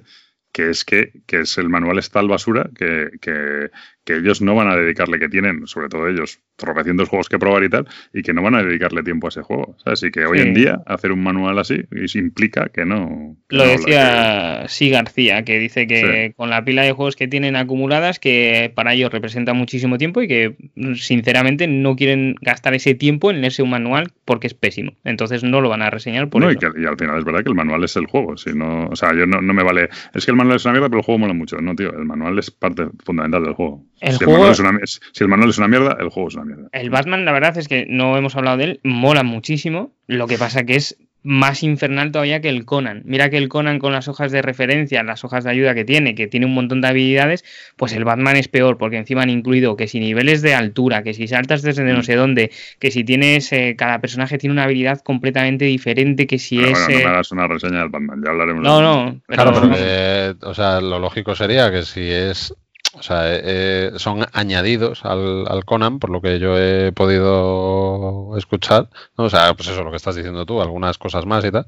que 0.53 0.71
es 0.71 0.85
que, 0.85 1.23
que 1.27 1.43
es 1.43 1.57
el 1.59 1.69
manual 1.69 1.99
está 2.01 2.19
al 2.19 2.27
basura, 2.27 2.69
que, 2.75 3.11
que, 3.21 3.71
que 4.11 4.19
ellos 4.19 4.43
no 4.43 4.55
van 4.55 4.69
a 4.69 4.77
dedicarle, 4.77 5.19
que 5.19 5.29
tienen, 5.29 5.67
sobre 5.67 5.89
todo 5.89 6.09
ellos, 6.09 6.41
tropecientos 6.57 7.09
juegos 7.09 7.29
que 7.29 7.39
probar 7.39 7.65
y 7.65 7.69
tal, 7.69 7.87
y 8.13 8.23
que 8.23 8.33
no 8.33 8.43
van 8.43 8.55
a 8.55 8.63
dedicarle 8.63 9.03
tiempo 9.03 9.27
a 9.27 9.31
ese 9.31 9.43
juego. 9.43 9.77
Así 9.85 10.11
que 10.11 10.27
hoy 10.27 10.41
en 10.41 10.55
día 10.55 10.83
hacer 10.87 11.13
un 11.13 11.23
manual 11.23 11.59
así 11.59 11.85
implica 12.15 12.69
que 12.69 12.85
no. 12.85 13.37
Lo 13.49 13.67
decía 13.67 14.65
sí 14.69 14.91
García, 14.91 15.45
que 15.45 15.59
dice 15.59 15.87
que 15.87 16.33
con 16.37 16.51
la 16.51 16.65
pila 16.65 16.83
de 16.83 16.93
juegos 16.93 17.17
que 17.17 17.29
tienen 17.29 17.57
acumuladas, 17.57 18.19
que 18.19 18.73
para 18.75 18.95
ellos 18.95 19.13
representa 19.13 19.55
muchísimo 19.55 19.97
tiempo 19.97 20.23
y 20.23 20.29
que 20.29 20.57
sinceramente 20.97 21.67
no 21.67 21.97
quieren 21.97 22.35
gastar 22.41 22.75
ese 22.75 22.95
tiempo 22.95 23.31
en 23.31 23.41
leerse 23.41 23.63
un 23.63 23.71
manual 23.71 24.13
porque 24.25 24.47
es 24.47 24.55
pésimo. 24.55 24.93
Entonces 25.05 25.45
no 25.45 25.61
lo 25.61 25.69
van 25.69 25.83
a 25.83 25.91
reseñar 25.91 26.29
por 26.29 26.43
no, 26.43 26.51
Y, 26.51 26.57
al 26.87 26.97
final 26.99 27.19
es 27.19 27.25
verdad 27.25 27.43
que 27.43 27.51
el 27.51 27.55
manual 27.55 27.85
es 27.85 27.97
el 27.97 28.07
juego. 28.07 28.37
Si 28.37 28.53
no, 28.53 28.89
o 28.89 28.97
sea, 28.97 29.15
yo 29.15 29.27
no, 29.27 29.41
no 29.41 29.55
me 29.55 29.63
vale. 29.63 29.89
Es 30.15 30.25
que 30.25 30.33
el 30.33 30.37
manual 30.37 30.57
es 30.57 30.65
una 30.65 30.73
mierda, 30.73 30.89
pero 30.89 30.99
el 31.01 31.05
juego 31.05 31.19
mola 31.19 31.35
mucho. 31.35 31.57
No, 31.61 31.75
tío, 31.75 31.93
el 31.93 32.05
manual 32.05 32.39
es 32.39 32.51
parte 32.51 32.87
fundamental 33.05 33.45
del 33.45 33.55
juego 33.55 33.85
si, 34.01 34.25
el 34.25 35.29
manual 35.29 35.51
es 35.51 35.59
una, 35.59 35.69
mierda, 35.69 35.97
el 36.01 36.09
juego 36.09 36.29
es 36.29 36.35
una 36.35 36.45
mierda. 36.45 36.69
El 36.73 36.91
Batman, 36.91 37.25
la 37.25 37.33
verdad 37.33 37.57
es 37.59 37.69
que 37.69 37.87
no 37.89 38.17
hemos 38.17 38.37
hablado 38.37 38.57
de 38.57 38.65
él, 38.65 38.81
mola 38.83 39.23
muchísimo. 39.23 39.93
Lo 40.07 40.27
que 40.27 40.39
pasa 40.39 40.65
que 40.65 40.77
es 40.77 40.97
más 41.23 41.63
infernal 41.63 42.13
todavía 42.13 42.41
que 42.41 42.49
el 42.49 42.65
Conan. 42.65 43.03
Mira 43.05 43.29
que 43.31 43.37
el 43.37 43.49
Conan 43.49 43.79
con 43.79 43.93
las 43.93 44.09
hojas 44.09 44.33
de 44.33 44.43
referencia, 44.43 45.03
las 45.03 45.25
hojas 45.25 45.45
de 45.45 45.51
ayuda 45.51 45.75
que 45.75 45.85
tiene, 45.85 46.15
que 46.15 46.27
tiene 46.27 46.47
un 46.47 46.55
montón 46.55 46.81
de 46.81 46.89
habilidades, 46.89 47.45
pues 47.77 47.93
el 47.93 48.05
Batman 48.05 48.37
es 48.37 48.49
peor, 48.49 48.79
porque 48.79 48.97
encima 48.97 49.23
han 49.23 49.31
incluido 49.31 49.77
que 49.77 49.87
si 49.89 50.01
niveles 50.01 50.43
de 50.43 50.55
altura, 50.55 51.03
que 51.03 51.15
si 51.15 51.29
saltas 51.29 51.63
desde 51.63 51.85
no 51.85 52.03
sé 52.03 52.15
dónde, 52.15 52.51
que 52.79 52.91
si 52.91 53.05
tienes, 53.05 53.53
eh, 53.53 53.75
cada 53.77 54.01
personaje 54.01 54.39
tiene 54.39 54.53
una 54.53 54.65
habilidad 54.65 55.01
completamente 55.01 55.67
diferente, 55.67 56.27
que 56.27 56.39
si 56.39 56.59
es... 56.59 56.71
Bueno, 56.71 56.89
no 56.89 56.95
me 56.95 57.03
eh, 57.03 57.07
hagas 57.07 57.33
una 57.33 57.47
reseña 57.47 57.81
del 57.81 57.89
Batman, 57.91 58.23
ya 58.25 58.31
hablaremos. 58.31 58.65
No, 58.65 58.81
no. 58.81 59.21
Claro, 59.27 59.53
porque, 59.53 60.35
o 60.43 60.55
sea, 60.55 60.81
lo 60.81 60.99
lógico 60.99 61.35
sería 61.35 61.71
que 61.71 61.83
si 61.83 62.01
es 62.01 62.55
o 62.95 63.03
sea, 63.03 63.33
eh, 63.33 63.41
eh, 63.45 63.93
son 63.97 64.27
añadidos 64.33 65.05
al, 65.05 65.47
al, 65.49 65.65
Conan, 65.65 66.01
por 66.01 66.11
lo 66.11 66.21
que 66.21 66.41
yo 66.41 66.59
he 66.59 66.91
podido 66.91 68.37
escuchar. 68.37 68.89
O 69.15 69.31
sea, 69.31 69.55
pues 69.55 69.69
eso, 69.69 69.85
lo 69.85 69.91
que 69.91 69.97
estás 69.97 70.17
diciendo 70.17 70.45
tú, 70.45 70.61
algunas 70.61 70.99
cosas 70.99 71.25
más 71.25 71.45
y 71.45 71.53
tal. 71.53 71.67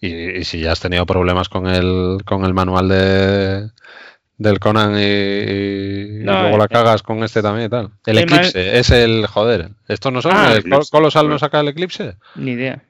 Y, 0.00 0.44
si 0.44 0.60
ya 0.60 0.72
has 0.72 0.80
tenido 0.80 1.06
problemas 1.06 1.48
con 1.48 1.68
el, 1.68 2.22
con 2.24 2.44
el 2.44 2.54
manual 2.54 2.88
de, 2.88 3.70
del 4.36 4.58
Conan 4.58 4.98
y, 4.98 6.24
luego 6.24 6.58
la 6.58 6.66
cagas 6.66 7.04
con 7.04 7.22
este 7.22 7.40
también 7.40 7.66
y 7.66 7.70
tal. 7.70 7.90
El 8.04 8.18
Eclipse, 8.18 8.78
es 8.78 8.90
el 8.90 9.26
joder. 9.28 9.70
¿Estos 9.86 10.12
no 10.12 10.22
son? 10.22 10.32
Ah, 10.34 10.54
¿El 10.54 10.64
Colosal 10.90 11.28
no 11.28 11.38
saca 11.38 11.60
el 11.60 11.68
Eclipse? 11.68 12.16
Ni 12.34 12.52
idea. 12.52 12.82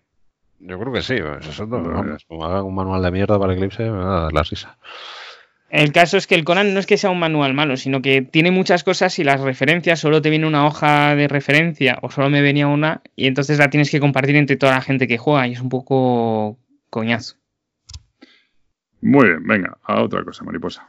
Yo 0.58 0.78
creo 0.78 0.92
que 0.92 1.02
sí, 1.02 1.16
pues 1.20 1.46
eso 1.46 1.68
Como 1.68 2.44
hagan 2.46 2.64
un 2.64 2.74
manual 2.74 3.02
de 3.02 3.10
mierda 3.10 3.38
para 3.38 3.52
el 3.52 3.58
Eclipse, 3.58 3.82
me 3.82 3.98
va 3.98 4.18
a 4.18 4.22
dar 4.22 4.32
la 4.32 4.42
risa. 4.42 4.78
El 5.74 5.90
caso 5.90 6.16
es 6.16 6.28
que 6.28 6.36
el 6.36 6.44
Conan 6.44 6.72
no 6.72 6.78
es 6.78 6.86
que 6.86 6.96
sea 6.96 7.10
un 7.10 7.18
manual 7.18 7.52
malo, 7.52 7.76
sino 7.76 8.00
que 8.00 8.22
tiene 8.22 8.52
muchas 8.52 8.84
cosas 8.84 9.18
y 9.18 9.24
las 9.24 9.40
referencias 9.40 9.98
solo 9.98 10.22
te 10.22 10.30
viene 10.30 10.46
una 10.46 10.68
hoja 10.68 11.16
de 11.16 11.26
referencia 11.26 11.98
o 12.00 12.12
solo 12.12 12.30
me 12.30 12.42
venía 12.42 12.68
una 12.68 13.02
y 13.16 13.26
entonces 13.26 13.58
la 13.58 13.70
tienes 13.70 13.90
que 13.90 13.98
compartir 13.98 14.36
entre 14.36 14.54
toda 14.54 14.74
la 14.74 14.82
gente 14.82 15.08
que 15.08 15.18
juega 15.18 15.48
y 15.48 15.54
es 15.54 15.60
un 15.60 15.70
poco 15.70 16.60
coñazo. 16.90 17.38
Muy 19.00 19.26
bien, 19.26 19.44
venga, 19.44 19.76
a 19.82 20.00
otra 20.00 20.22
cosa, 20.22 20.44
mariposa. 20.44 20.86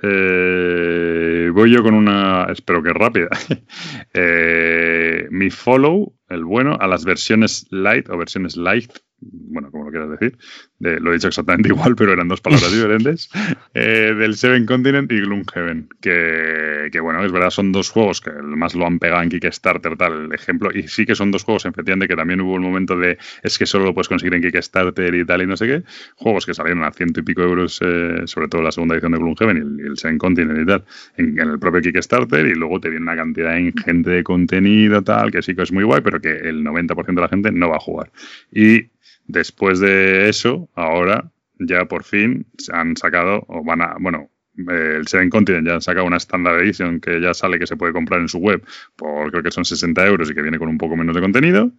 Eh, 0.00 1.50
voy 1.52 1.72
yo 1.72 1.82
con 1.82 1.94
una, 1.94 2.46
espero 2.48 2.80
que 2.80 2.92
rápida. 2.92 3.28
Eh, 4.14 5.26
mi 5.30 5.50
follow, 5.50 6.14
el 6.28 6.44
bueno, 6.44 6.76
a 6.78 6.86
las 6.86 7.04
versiones 7.04 7.66
light 7.70 8.08
o 8.08 8.16
versiones 8.16 8.56
light 8.56 8.92
bueno, 9.22 9.70
como 9.70 9.84
lo 9.84 9.90
quieras 9.90 10.10
decir, 10.10 10.38
lo 10.82 11.10
he 11.10 11.14
dicho 11.14 11.28
exactamente 11.28 11.68
igual, 11.70 11.96
pero 11.96 12.12
eran 12.12 12.28
dos 12.28 12.40
palabras 12.40 12.72
diferentes, 12.72 13.30
eh, 13.74 14.14
del 14.16 14.34
Seven 14.34 14.66
Continent 14.66 15.10
y 15.12 15.20
Gloomhaven, 15.20 15.88
que, 16.00 16.88
que, 16.90 17.00
bueno, 17.00 17.24
es 17.24 17.32
verdad, 17.32 17.50
son 17.50 17.72
dos 17.72 17.90
juegos 17.90 18.20
que 18.20 18.30
más 18.30 18.74
lo 18.74 18.86
han 18.86 18.98
pegado 18.98 19.22
en 19.22 19.30
Kickstarter, 19.30 19.96
tal 19.96 20.32
ejemplo, 20.32 20.70
y 20.74 20.88
sí 20.88 21.06
que 21.06 21.14
son 21.14 21.30
dos 21.30 21.44
juegos, 21.44 21.64
efectivamente, 21.64 22.08
que 22.08 22.16
también 22.16 22.40
hubo 22.40 22.56
el 22.56 22.62
momento 22.62 22.96
de, 22.96 23.18
es 23.42 23.58
que 23.58 23.66
solo 23.66 23.84
lo 23.84 23.94
puedes 23.94 24.08
conseguir 24.08 24.34
en 24.34 24.42
Kickstarter 24.42 25.14
y 25.14 25.24
tal, 25.24 25.42
y 25.42 25.46
no 25.46 25.56
sé 25.56 25.66
qué, 25.66 25.82
juegos 26.16 26.46
que 26.46 26.54
salieron 26.54 26.84
a 26.84 26.92
ciento 26.92 27.20
y 27.20 27.22
pico 27.22 27.42
euros, 27.42 27.80
eh, 27.82 28.22
sobre 28.26 28.48
todo 28.48 28.62
la 28.62 28.72
segunda 28.72 28.94
edición 28.94 29.12
de 29.12 29.18
Gloomhaven 29.18 29.78
y 29.78 29.86
el, 29.86 29.96
Seven 29.96 30.18
Continent 30.18 30.60
y 30.60 30.66
tal, 30.66 30.84
en, 31.16 31.38
el 31.38 31.58
propio 31.58 31.80
Kickstarter, 31.80 32.46
y 32.46 32.54
luego 32.54 32.80
te 32.80 32.88
viene 32.88 33.04
una 33.04 33.16
cantidad 33.16 33.56
ingente 33.56 34.10
de 34.10 34.24
contenido, 34.24 35.02
tal, 35.02 35.30
que 35.30 35.42
sí 35.42 35.54
que 35.54 35.62
es 35.62 35.72
muy 35.72 35.84
guay, 35.84 36.00
pero 36.02 36.20
que 36.20 36.30
el 36.30 36.64
90% 36.64 37.14
de 37.14 37.20
la 37.20 37.28
gente 37.28 37.52
no 37.52 37.68
va 37.68 37.76
a 37.76 37.80
jugar. 37.80 38.10
Y 38.52 38.86
Después 39.26 39.80
de 39.80 40.28
eso, 40.28 40.68
ahora 40.74 41.30
ya 41.58 41.84
por 41.86 42.04
fin 42.04 42.46
se 42.58 42.74
han 42.74 42.96
sacado, 42.96 43.44
o 43.48 43.64
van 43.64 43.82
a, 43.82 43.96
bueno, 43.98 44.30
el 44.56 45.06
Seven 45.06 45.30
Continent 45.30 45.66
ya 45.66 45.74
han 45.74 45.82
sacado 45.82 46.06
una 46.06 46.18
Standard 46.18 46.60
Edition 46.60 47.00
que 47.00 47.20
ya 47.20 47.32
sale 47.32 47.58
que 47.58 47.66
se 47.66 47.76
puede 47.76 47.92
comprar 47.92 48.20
en 48.20 48.28
su 48.28 48.38
web 48.38 48.62
por 48.96 49.30
creo 49.30 49.42
que 49.42 49.50
son 49.50 49.64
60 49.64 50.06
euros 50.06 50.30
y 50.30 50.34
que 50.34 50.42
viene 50.42 50.58
con 50.58 50.68
un 50.68 50.78
poco 50.78 50.96
menos 50.96 51.14
de 51.14 51.22
contenido. 51.22 51.72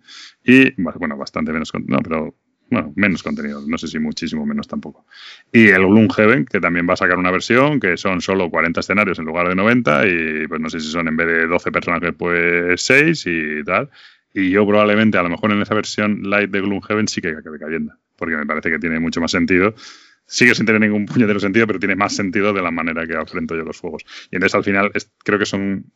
Y, 0.43 0.73
bueno, 0.81 1.17
bastante 1.17 1.51
menos, 1.51 1.71
no, 1.85 1.99
pero 1.99 2.35
bueno, 2.71 2.91
menos 2.95 3.21
contenido, 3.21 3.61
no 3.67 3.77
sé 3.77 3.87
si 3.87 3.99
muchísimo 3.99 4.45
menos 4.45 4.67
tampoco. 4.67 5.05
Y 5.51 5.67
el 5.67 5.85
Gloomhaven, 5.85 6.45
que 6.45 6.59
también 6.59 6.89
va 6.89 6.93
a 6.93 6.97
sacar 6.97 7.19
una 7.19 7.29
versión 7.29 7.79
que 7.79 7.97
son 7.97 8.21
solo 8.21 8.49
40 8.49 8.79
escenarios 8.79 9.19
en 9.19 9.25
lugar 9.25 9.47
de 9.47 9.55
90 9.55 10.07
y 10.07 10.47
pues 10.47 10.59
no 10.59 10.69
sé 10.69 10.79
si 10.79 10.89
son 10.89 11.07
en 11.07 11.15
vez 11.15 11.27
de 11.27 11.47
12 11.47 11.71
personajes 11.71 12.13
pues 12.17 12.81
6 12.81 13.23
y 13.27 13.63
tal. 13.63 13.89
Y 14.33 14.49
yo 14.49 14.65
probablemente, 14.65 15.17
a 15.17 15.23
lo 15.23 15.29
mejor 15.29 15.51
en 15.51 15.61
esa 15.61 15.75
versión 15.75 16.23
light 16.23 16.49
de 16.49 16.61
Gloomhaven 16.61 17.07
sí 17.07 17.21
que 17.21 17.29
acabe 17.29 17.59
cayendo, 17.59 17.93
porque 18.15 18.35
me 18.35 18.45
parece 18.45 18.71
que 18.71 18.79
tiene 18.79 18.99
mucho 18.99 19.21
más 19.21 19.31
sentido. 19.31 19.75
Sigue 20.25 20.55
sin 20.55 20.65
tener 20.65 20.81
ningún 20.81 21.05
puñetero 21.05 21.39
sentido, 21.39 21.67
pero 21.67 21.79
tiene 21.79 21.95
más 21.95 22.15
sentido 22.15 22.53
de 22.53 22.61
la 22.61 22.71
manera 22.71 23.05
que 23.05 23.15
afrento 23.15 23.55
yo 23.55 23.63
los 23.63 23.79
juegos. 23.79 24.03
Y 24.31 24.35
entonces 24.35 24.55
al 24.55 24.63
final 24.63 24.91
creo 25.23 25.37
que 25.37 25.45
son 25.45 25.91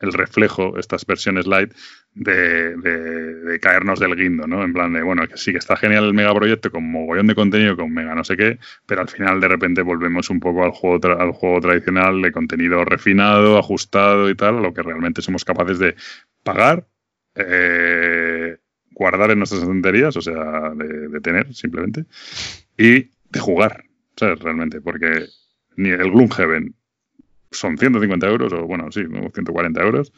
el 0.00 0.12
reflejo, 0.12 0.78
estas 0.78 1.06
versiones 1.06 1.46
light, 1.46 1.72
de, 2.12 2.76
de, 2.76 3.60
caernos 3.60 3.98
del 4.00 4.14
guindo, 4.14 4.46
¿no? 4.46 4.62
En 4.62 4.72
plan 4.72 4.92
de, 4.92 5.02
bueno, 5.02 5.26
que 5.26 5.36
sí 5.36 5.52
que 5.52 5.58
está 5.58 5.76
genial 5.76 6.04
el 6.04 6.14
megaproyecto 6.14 6.70
con 6.70 6.90
mogollón 6.90 7.26
de 7.26 7.34
contenido, 7.34 7.76
con 7.76 7.92
mega 7.92 8.14
no 8.14 8.24
sé 8.24 8.36
qué, 8.36 8.58
pero 8.86 9.02
al 9.02 9.08
final 9.08 9.40
de 9.40 9.48
repente 9.48 9.82
volvemos 9.82 10.28
un 10.30 10.40
poco 10.40 10.64
al 10.64 10.70
juego, 10.70 10.98
al 11.18 11.32
juego 11.32 11.60
tradicional 11.60 12.20
de 12.22 12.32
contenido 12.32 12.84
refinado, 12.84 13.58
ajustado 13.58 14.28
y 14.30 14.34
tal, 14.34 14.62
lo 14.62 14.72
que 14.74 14.82
realmente 14.82 15.22
somos 15.22 15.44
capaces 15.44 15.78
de 15.78 15.94
pagar 16.42 16.86
eh, 17.36 18.56
guardar 18.92 19.30
en 19.30 19.38
nuestras 19.38 19.62
estanterías, 19.62 20.16
o 20.16 20.22
sea, 20.22 20.72
de, 20.74 21.20
tener 21.20 21.54
simplemente, 21.54 22.06
y 22.76 23.10
de 23.30 23.40
jugar, 23.40 23.84
¿sabes? 24.16 24.38
Realmente, 24.40 24.80
porque 24.80 25.26
ni 25.76 25.90
el 25.90 26.10
Gloomhaven 26.10 26.74
son 27.50 27.78
150 27.78 28.26
euros, 28.26 28.52
o 28.52 28.66
bueno, 28.66 28.90
sí, 28.90 29.02
140 29.04 29.82
euros, 29.82 30.12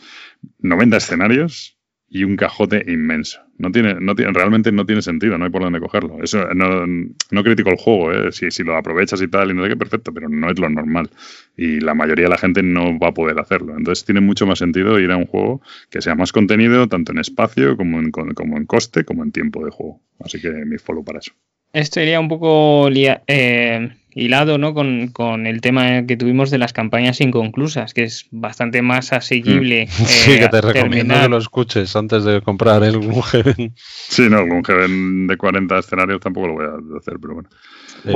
90 0.61 0.97
escenarios, 0.97 1.78
y 2.11 2.25
un 2.25 2.37
cajote 2.37 2.85
inmenso. 2.87 3.41
No 3.59 3.71
tiene, 3.71 3.95
no 4.01 4.15
tiene, 4.15 4.33
realmente 4.33 4.73
no 4.73 4.87
tiene 4.87 5.03
sentido, 5.03 5.37
no 5.37 5.45
hay 5.45 5.51
por 5.51 5.63
dónde 5.63 5.81
cogerlo. 5.81 6.23
Eso 6.23 6.55
no, 6.55 6.87
no 6.87 7.45
critico 7.45 7.71
el 7.71 7.77
juego, 7.77 8.13
¿eh? 8.13 8.33
si, 8.33 8.51
si, 8.51 8.63
lo 8.63 8.77
aprovechas 8.77 9.21
y 9.21 9.29
tal, 9.29 9.51
y 9.51 9.55
no 9.55 9.65
sé 9.65 9.71
qué, 9.71 9.77
perfecto, 9.77 10.13
pero 10.13 10.29
no 10.29 10.51
es 10.51 10.59
lo 10.59 10.71
normal. 10.71 11.11
Y 11.57 11.81
la 11.81 11.95
mayoría 11.95 12.25
de 12.25 12.31
la 12.31 12.39
gente 12.39 12.63
no 12.63 12.99
va 12.99 13.09
a 13.09 13.15
poder 13.15 13.39
hacerlo. 13.39 13.77
Entonces 13.77 14.05
tiene 14.05 14.21
mucho 14.21 14.47
más 14.47 14.59
sentido 14.59 14.99
ir 14.99 15.11
a 15.11 15.17
un 15.17 15.27
juego 15.27 15.61
que 15.91 16.01
sea 16.01 16.15
más 16.15 16.33
contenido, 16.33 16.89
tanto 16.89 17.13
en 17.13 17.19
espacio 17.19 17.77
como 17.77 17.99
en, 17.99 18.11
como 18.11 18.57
en 18.57 18.65
coste, 18.65 19.05
como 19.05 19.25
en 19.25 19.33
tiempo 19.33 19.65
de 19.65 19.71
juego. 19.71 20.01
Así 20.21 20.41
que 20.41 20.51
mi 20.51 20.79
follow 20.79 21.05
para 21.05 21.19
eso. 21.19 21.33
Esto 21.73 22.01
iría 22.01 22.19
un 22.19 22.29
poco 22.29 22.89
eh, 22.89 23.91
hilado 24.19 24.59
¿no? 24.59 24.75
con, 24.75 25.09
con, 25.09 25.47
el 25.47 25.61
tema 25.61 26.05
que 26.07 26.17
tuvimos 26.17 26.51
de 26.51 26.59
las 26.59 26.73
campañas 26.73 27.21
inconclusas, 27.21 27.95
que 27.95 28.03
es 28.03 28.27
bastante 28.31 28.83
más 28.83 29.13
asequible. 29.13 29.87
Mm. 29.87 29.89
sí, 30.05 30.39
que 30.39 30.49
te 30.49 30.61
recomiendo 30.61 31.15
que 31.21 31.29
lo 31.29 31.39
escuches 31.39 31.95
antes 31.97 32.25
de 32.25 32.43
comprar 32.43 32.83
el 32.83 32.99
Gloomhaven. 32.99 33.75
Sí, 33.77 34.29
no, 34.29 34.45
Gloomhaven 34.45 35.29
de 35.29 35.37
40 35.37 35.79
escenarios 35.79 36.21
tampoco 36.21 36.49
lo 36.49 36.55
voy 36.55 36.67
a 36.67 36.99
hacer, 36.99 37.15
pero 37.21 37.35
bueno. 37.35 37.49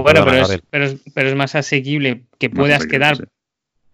bueno, 0.03 0.25
pero 0.25 0.37
es, 0.37 0.63
pero, 0.71 0.85
es, 0.85 0.97
pero 1.15 1.29
es, 1.29 1.35
más 1.37 1.55
asequible 1.55 2.25
que 2.39 2.51
puedas 2.51 2.87
quedar 2.87 3.29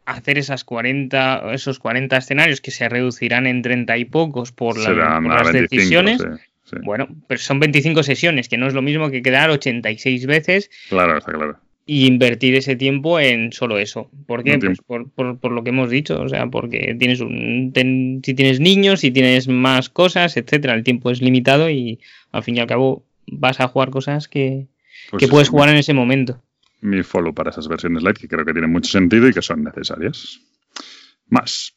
hacer 0.07 0.39
esas 0.39 0.65
40, 0.65 1.53
esos 1.53 1.79
40 1.79 2.17
escenarios 2.17 2.63
que 2.63 2.71
se 2.71 2.89
reducirán 2.89 3.47
en 3.47 3.61
30 3.61 3.99
y 3.99 4.07
pocos 4.07 4.53
por, 4.53 4.79
la, 4.79 5.21
por 5.21 5.35
las 5.35 5.53
25, 5.53 5.69
decisiones. 5.71 6.21
Sí. 6.23 6.29
Sí. 6.65 6.77
Bueno, 6.83 7.09
pero 7.27 7.41
son 7.41 7.61
25 7.61 8.03
sesiones, 8.03 8.49
que 8.49 8.59
no 8.59 8.67
es 8.67 8.75
lo 8.75 8.83
mismo 8.83 9.11
que 9.11 9.23
quedar 9.23 9.49
86 9.49 10.27
veces. 10.27 10.71
Claro, 10.91 11.17
está 11.17 11.33
claro. 11.33 11.59
Y 11.91 12.07
invertir 12.07 12.55
ese 12.55 12.77
tiempo 12.77 13.19
en 13.19 13.51
solo 13.51 13.79
eso. 13.79 14.11
¿Por 14.27 14.45
qué? 14.45 14.59
Pues 14.59 14.83
por, 14.83 15.09
por, 15.09 15.39
por, 15.39 15.53
lo 15.53 15.65
que 15.65 15.71
hemos 15.71 15.89
dicho. 15.89 16.21
O 16.21 16.29
sea, 16.29 16.47
porque 16.49 16.95
tienes 16.99 17.21
un. 17.21 17.73
Ten, 17.73 18.21
si 18.23 18.35
tienes 18.35 18.61
niños, 18.61 19.01
si 19.01 19.11
tienes 19.11 19.49
más 19.49 19.89
cosas, 19.89 20.37
etcétera, 20.37 20.75
el 20.75 20.85
tiempo 20.85 21.11
es 21.11 21.23
limitado 21.23 21.71
y 21.71 21.99
al 22.31 22.43
fin 22.43 22.59
y 22.59 22.61
al 22.61 22.67
cabo 22.67 23.07
vas 23.27 23.61
a 23.61 23.69
jugar 23.69 23.89
cosas 23.89 24.29
que, 24.29 24.67
pues 25.11 25.23
que 25.23 25.29
puedes 25.29 25.49
jugar 25.49 25.71
en 25.71 25.77
ese 25.77 25.95
momento. 25.95 26.43
Mi 26.83 27.03
follow 27.03 27.33
para 27.33 27.51
esas 27.51 27.69
versiones 27.69 28.03
light 28.03 28.19
que 28.19 28.29
creo 28.29 28.45
que 28.45 28.53
tienen 28.53 28.71
mucho 28.71 28.91
sentido 28.91 29.27
y 29.27 29.33
que 29.33 29.41
son 29.41 29.65
necesarias. 29.65 30.41
Más. 31.31 31.75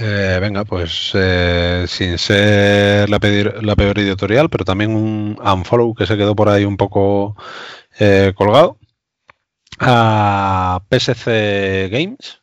Eh, 0.00 0.38
venga, 0.40 0.64
pues 0.64 1.12
eh, 1.14 1.84
sin 1.86 2.18
ser 2.18 3.08
la, 3.08 3.20
peor 3.20 3.98
editorial, 3.98 4.50
pero 4.50 4.64
también 4.64 4.94
un 4.94 5.38
unfollow 5.40 5.94
que 5.94 6.06
se 6.06 6.16
quedó 6.16 6.34
por 6.34 6.48
ahí 6.48 6.64
un 6.64 6.76
poco 6.76 7.36
eh, 7.98 8.32
colgado. 8.34 8.78
A 9.78 10.82
PSC 10.90 11.88
Games, 11.90 12.40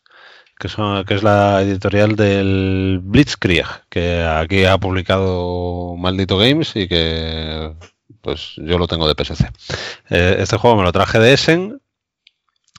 que, 0.58 0.70
son, 0.70 1.04
es 1.10 1.24
la 1.24 1.62
editorial 1.64 2.16
del 2.16 3.02
Blitzkrieg, 3.04 3.66
que 3.90 4.24
aquí 4.24 4.66
ha 4.66 4.78
publicado 4.78 5.96
Maldito 5.98 6.38
Games 6.38 6.76
y 6.76 6.88
que 6.88 7.74
pues 8.22 8.54
yo 8.58 8.78
lo 8.78 8.88
tengo 8.88 9.08
de 9.08 9.16
PSC. 9.22 9.52
Este 10.10 10.58
juego 10.58 10.78
me 10.78 10.84
lo 10.84 10.92
traje 10.94 11.20
de 11.20 11.34
Essen 11.34 11.82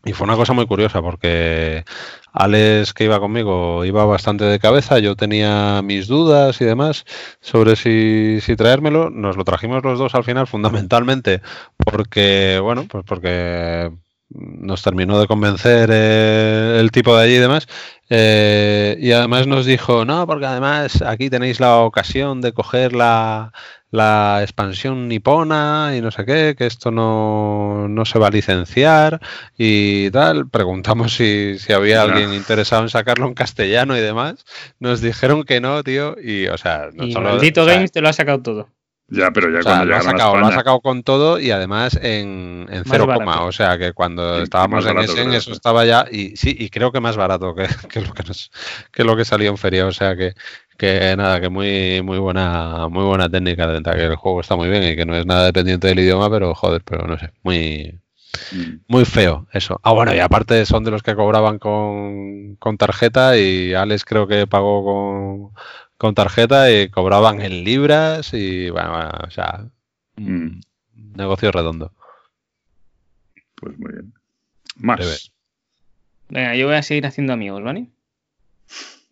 y 0.05 0.13
fue 0.13 0.27
una 0.27 0.37
cosa 0.37 0.53
muy 0.53 0.67
curiosa 0.67 1.01
porque 1.01 1.85
Alex, 2.33 2.93
que 2.93 3.05
iba 3.05 3.21
conmigo, 3.21 3.85
iba 3.85 4.05
bastante 4.05 4.45
de 4.45 4.59
cabeza. 4.59 4.99
Yo 4.99 5.17
tenía 5.17 5.83
mis 5.83 6.09
dudas 6.09 6.61
y 6.61 6.65
demás 6.65 7.05
sobre 7.41 7.77
si, 7.77 8.41
si, 8.41 8.57
traérmelo. 8.57 9.09
Nos 9.11 9.37
lo 9.37 9.45
trajimos 9.45 9.85
los 9.85 9.99
dos 9.99 10.15
al 10.15 10.25
final, 10.25 10.47
fundamentalmente 10.47 11.41
porque, 11.79 12.59
bueno, 12.63 12.87
pues 12.89 13.05
porque 13.07 13.93
nos 14.31 14.83
terminó 14.83 15.21
de 15.21 15.27
convencer 15.27 15.91
eh, 15.93 16.79
el 16.81 16.91
tipo 16.91 17.17
de 17.17 17.25
allí 17.25 17.35
y 17.35 17.39
demás. 17.39 17.67
Eh, 18.11 18.97
y 19.01 19.13
además 19.13 19.47
nos 19.47 19.67
dijo, 19.67 20.05
no, 20.05 20.27
porque 20.27 20.47
además 20.47 21.03
aquí 21.03 21.31
tenéis 21.31 21.61
la 21.61 21.79
ocasión 21.79 22.41
de 22.41 22.53
coger 22.53 22.93
la, 22.93 23.53
la 23.91 24.41
expansión 24.43 25.09
nipona 25.09 25.93
y 25.97 26.01
no 26.01 26.11
sé 26.11 26.25
qué, 26.27 26.55
que 26.59 26.67
esto 26.67 26.91
no, 26.91 27.87
no 27.89 28.05
se 28.05 28.19
va 28.19 28.27
a 28.27 28.31
licenciar 28.31 29.21
y 29.57 30.11
tal. 30.11 30.49
Preguntamos 30.49 31.15
si, 31.15 31.59
si 31.59 31.73
había 31.73 32.03
alguien 32.03 32.31
no. 32.31 32.35
interesado 32.35 32.83
en 32.83 32.89
sacarlo 32.89 33.27
en 33.27 33.35
castellano 33.35 33.97
y 33.97 34.01
demás. 34.01 34.45
Nos 34.81 35.01
dijeron 35.01 35.45
que 35.45 35.61
no, 35.61 35.83
tío. 35.83 36.17
Y, 36.21 36.49
o 36.49 36.59
sea, 36.59 36.91
no 36.93 37.07
y 37.07 37.13
solo, 37.13 37.31
Maldito 37.31 37.63
o 37.63 37.65
sea, 37.65 37.75
Games 37.75 37.93
te 37.93 38.01
lo 38.01 38.09
ha 38.09 38.13
sacado 38.13 38.43
todo. 38.43 38.69
Ya, 39.15 39.31
pero 39.31 39.51
ya 39.51 39.61
o 39.61 39.63
sea, 39.63 39.73
cuando 39.73 39.85
lo 39.87 39.97
ha, 39.97 40.01
sacado, 40.03 40.37
lo 40.37 40.47
ha 40.47 40.53
sacado 40.53 40.81
con 40.81 41.03
todo 41.03 41.39
y 41.39 41.51
además 41.51 41.99
en, 42.01 42.67
en 42.71 42.85
cero 42.85 43.07
coma. 43.07 43.45
O 43.45 43.53
sea 43.53 43.79
que 43.79 43.93
cuando 43.93 44.39
sí, 44.39 44.43
estábamos 44.45 44.87
en 44.87 44.99
Essen 44.99 45.33
eso 45.33 45.53
estaba 45.53 45.85
ya 45.85 46.07
y 46.11 46.37
sí, 46.37 46.55
y 46.59 46.69
creo 46.71 46.91
que 46.91 47.01
más 47.01 47.17
barato 47.17 47.55
que, 47.55 47.67
que, 47.89 48.01
lo 48.01 48.13
que 48.13 48.25
nos, 48.25 48.51
que 48.93 49.05
lo 49.05 49.17
que 49.17 49.25
salió 49.25 49.51
en 49.51 49.59
feria. 49.59 49.87
O 49.87 49.93
sea 49.93 50.17
que, 50.17 50.35
que 50.77 51.15
nada, 51.17 51.41
que 51.41 51.49
muy, 51.49 52.03
muy 52.03 52.19
buena, 52.19 52.89
muy 52.89 53.05
buena 53.05 53.29
técnica 53.29 53.67
de 53.69 53.83
que 53.83 54.05
el 54.05 54.17
juego 54.17 54.41
está 54.41 54.57
muy 54.57 54.69
bien 54.69 54.83
y 54.83 54.97
que 54.97 55.07
no 55.07 55.15
es 55.15 55.27
nada 55.27 55.47
dependiente 55.47 55.89
del 55.89 56.01
idioma, 56.01 56.31
pero 56.31 56.55
joder, 56.55 56.83
pero 56.85 57.07
no 57.07 57.19
sé, 57.19 57.31
muy, 57.43 58.01
muy 58.89 59.05
feo 59.05 59.47
eso. 59.53 59.81
Ah, 59.83 59.93
bueno, 59.93 60.15
y 60.15 60.19
aparte 60.19 60.67
son 60.67 60.85
de 60.85 60.91
los 60.91 61.03
que 61.03 61.15
cobraban 61.15 61.59
con, 61.59 62.57
con 62.57 62.77
tarjeta 62.77 63.39
y 63.39 63.75
Alex 63.75 64.05
creo 64.05 64.27
que 64.27 64.47
pagó 64.47 64.85
con, 64.85 65.63
con 66.05 66.15
tarjeta 66.15 66.71
y 66.71 66.91
cobraban 66.91 67.41
en 67.41 67.65
libras 67.65 68.35
y 68.35 68.69
bueno, 68.69 68.91
bueno 68.91 69.11
o 69.27 69.31
sea, 69.31 69.65
mm. 70.17 70.61
negocio 71.17 71.51
redondo. 71.51 71.95
Pues 73.55 73.79
muy 73.79 73.91
bien. 73.91 74.13
Más. 74.77 75.33
Venga, 76.29 76.57
yo 76.57 76.67
voy 76.67 76.75
a 76.75 76.83
seguir 76.83 77.07
haciendo 77.07 77.33
amigos, 77.33 77.63
¿vale? 77.63 77.87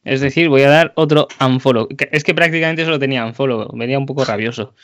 Es 0.05 0.21
decir, 0.21 0.51
voy 0.51 0.65
a 0.65 0.69
dar 0.69 0.93
otro 0.97 1.29
unfollow. 1.41 1.89
Es 2.11 2.25
que 2.25 2.35
prácticamente 2.35 2.85
solo 2.85 2.99
tenía 2.99 3.25
unfollow, 3.25 3.75
venía 3.75 3.99
un 3.99 4.05
poco 4.05 4.27
rabioso. 4.27 4.75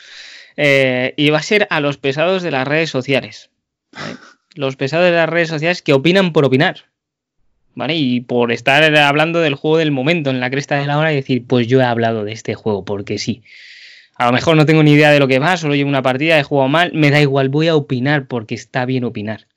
Eh, 0.57 1.13
y 1.15 1.29
va 1.29 1.37
a 1.37 1.43
ser 1.43 1.67
a 1.69 1.79
los 1.79 1.97
pesados 1.97 2.41
de 2.41 2.49
las 2.49 2.67
redes 2.67 2.89
sociales. 2.89 3.51
¿vale? 3.91 4.15
Los 4.55 4.77
pesados 4.77 5.05
de 5.05 5.11
las 5.11 5.29
redes 5.29 5.49
sociales 5.49 5.83
que 5.83 5.93
opinan 5.93 6.33
por 6.33 6.43
opinar. 6.43 6.85
¿Vale? 7.79 7.95
Y 7.95 8.19
por 8.19 8.51
estar 8.51 8.93
hablando 8.97 9.39
del 9.39 9.55
juego 9.55 9.77
del 9.77 9.91
momento 9.91 10.31
en 10.31 10.41
la 10.41 10.49
cresta 10.49 10.75
de 10.75 10.85
la 10.85 10.97
hora 10.97 11.13
y 11.13 11.15
decir, 11.15 11.45
pues 11.47 11.65
yo 11.65 11.79
he 11.79 11.85
hablado 11.85 12.25
de 12.25 12.33
este 12.33 12.53
juego 12.53 12.83
porque 12.83 13.17
sí. 13.17 13.41
A 14.15 14.25
lo 14.25 14.33
mejor 14.33 14.57
no 14.57 14.65
tengo 14.65 14.83
ni 14.83 14.91
idea 14.91 15.11
de 15.11 15.19
lo 15.19 15.29
que 15.29 15.39
va, 15.39 15.55
solo 15.55 15.75
llevo 15.75 15.87
una 15.87 16.01
partida, 16.01 16.37
he 16.37 16.43
jugado 16.43 16.67
mal, 16.67 16.91
me 16.93 17.09
da 17.09 17.21
igual, 17.21 17.47
voy 17.47 17.69
a 17.69 17.77
opinar 17.77 18.27
porque 18.27 18.53
está 18.53 18.83
bien 18.83 19.05
opinar. 19.05 19.47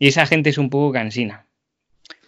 Y 0.00 0.08
esa 0.08 0.26
gente 0.26 0.50
es 0.50 0.58
un 0.58 0.68
poco 0.68 0.90
cansina. 0.90 1.46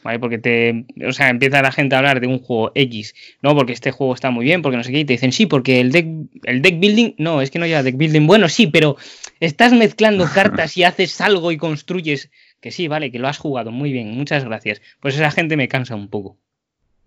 ¿vale? 0.04 0.20
Porque 0.20 0.38
te, 0.38 0.86
o 1.04 1.12
sea, 1.12 1.28
empieza 1.28 1.60
la 1.60 1.72
gente 1.72 1.96
a 1.96 1.98
hablar 1.98 2.20
de 2.20 2.28
un 2.28 2.38
juego 2.38 2.70
X, 2.76 3.12
no, 3.42 3.56
porque 3.56 3.72
este 3.72 3.90
juego 3.90 4.14
está 4.14 4.30
muy 4.30 4.44
bien, 4.44 4.62
porque 4.62 4.76
no 4.76 4.84
sé 4.84 4.92
qué, 4.92 5.00
y 5.00 5.04
te 5.04 5.14
dicen, 5.14 5.32
sí, 5.32 5.46
porque 5.46 5.80
el 5.80 5.90
deck, 5.90 6.06
el 6.44 6.62
deck 6.62 6.78
building, 6.78 7.14
no, 7.18 7.42
es 7.42 7.50
que 7.50 7.58
no 7.58 7.66
lleva 7.66 7.82
deck 7.82 7.96
building, 7.96 8.28
bueno, 8.28 8.48
sí, 8.48 8.68
pero 8.68 8.96
estás 9.40 9.72
mezclando 9.72 10.28
cartas 10.34 10.76
y 10.76 10.84
haces 10.84 11.20
algo 11.20 11.50
y 11.50 11.56
construyes, 11.56 12.30
que 12.62 12.70
sí, 12.70 12.88
vale, 12.88 13.10
que 13.10 13.18
lo 13.18 13.28
has 13.28 13.38
jugado, 13.38 13.72
muy 13.72 13.92
bien, 13.92 14.12
muchas 14.12 14.44
gracias. 14.44 14.80
Pues 15.00 15.16
esa 15.16 15.32
gente 15.32 15.56
me 15.56 15.68
cansa 15.68 15.96
un 15.96 16.08
poco. 16.08 16.38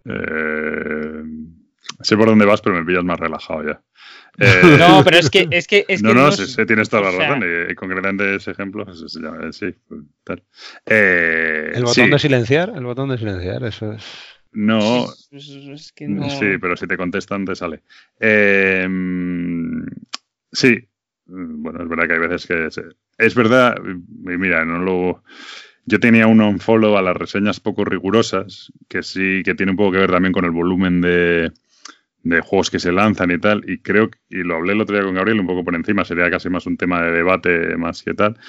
Eh, 0.03 1.23
sé 2.01 2.17
por 2.17 2.27
dónde 2.27 2.45
vas, 2.45 2.61
pero 2.61 2.75
me 2.75 2.85
pillas 2.85 3.03
más 3.03 3.19
relajado 3.19 3.65
ya. 3.65 3.81
Eh, 4.37 4.75
no, 4.77 5.01
pero 5.05 5.17
es 5.17 5.29
que. 5.29 5.47
Es 5.49 5.65
que, 5.65 5.85
es 5.87 6.03
no, 6.03 6.09
que 6.09 6.15
no, 6.15 6.25
no 6.25 6.31
sí, 6.33 6.45
sí, 6.45 6.65
tienes 6.65 6.89
toda 6.89 7.03
la 7.03 7.11
razón. 7.11 7.41
Y, 7.41 7.71
y, 7.71 7.75
concretamente 7.75 8.35
ese 8.35 8.51
ejemplo, 8.51 8.83
pues, 8.83 8.99
sí, 9.07 9.19
sí 9.53 9.73
tal. 10.25 10.43
Eh, 10.85 11.71
el 11.73 11.85
botón 11.85 12.05
sí. 12.05 12.11
de 12.11 12.19
silenciar, 12.19 12.73
el 12.75 12.83
botón 12.83 13.07
de 13.07 13.17
silenciar, 13.17 13.63
eso 13.63 13.93
es. 13.93 14.03
No, 14.51 15.05
es, 15.31 15.49
es 15.49 15.93
que 15.93 16.09
no. 16.09 16.29
Sí, 16.29 16.57
pero 16.59 16.75
si 16.75 16.85
te 16.85 16.97
contestan, 16.97 17.45
te 17.45 17.55
sale. 17.55 17.83
Eh, 18.19 18.85
sí, 20.51 20.85
bueno, 21.25 21.83
es 21.83 21.89
verdad 21.89 22.07
que 22.07 22.13
hay 22.13 22.19
veces 22.19 22.45
que. 22.45 22.67
Es, 23.17 23.35
verdad, 23.35 23.77
mira, 23.81 24.65
no 24.65 24.79
lo. 24.79 25.23
Yo 25.85 25.99
tenía 25.99 26.27
un 26.27 26.41
unfollow 26.41 26.97
a 26.97 27.01
las 27.01 27.15
reseñas 27.15 27.59
poco 27.59 27.85
rigurosas, 27.85 28.71
que 28.87 29.03
sí, 29.03 29.43
que 29.43 29.53
tiene 29.53 29.71
un 29.71 29.77
poco 29.77 29.91
que 29.91 29.99
ver 29.99 30.11
también 30.11 30.33
con 30.33 30.45
el 30.45 30.51
volumen 30.51 30.99
de, 31.01 31.51
de 32.25 32.41
juegos 32.41 32.71
que 32.71 32.79
se 32.79 32.91
lanzan 32.91 33.29
y 33.29 33.37
tal, 33.37 33.63
y 33.69 33.77
creo, 33.77 34.09
y 34.29 34.37
lo 34.37 34.55
hablé 34.55 34.73
el 34.73 34.81
otro 34.81 34.95
día 34.95 35.05
con 35.05 35.13
Gabriel 35.13 35.39
un 35.39 35.45
poco 35.45 35.63
por 35.63 35.75
encima, 35.75 36.03
sería 36.03 36.29
casi 36.31 36.49
más 36.49 36.65
un 36.65 36.75
tema 36.75 37.03
de 37.03 37.11
debate 37.11 37.77
más 37.77 38.01
que 38.01 38.15
tal, 38.15 38.39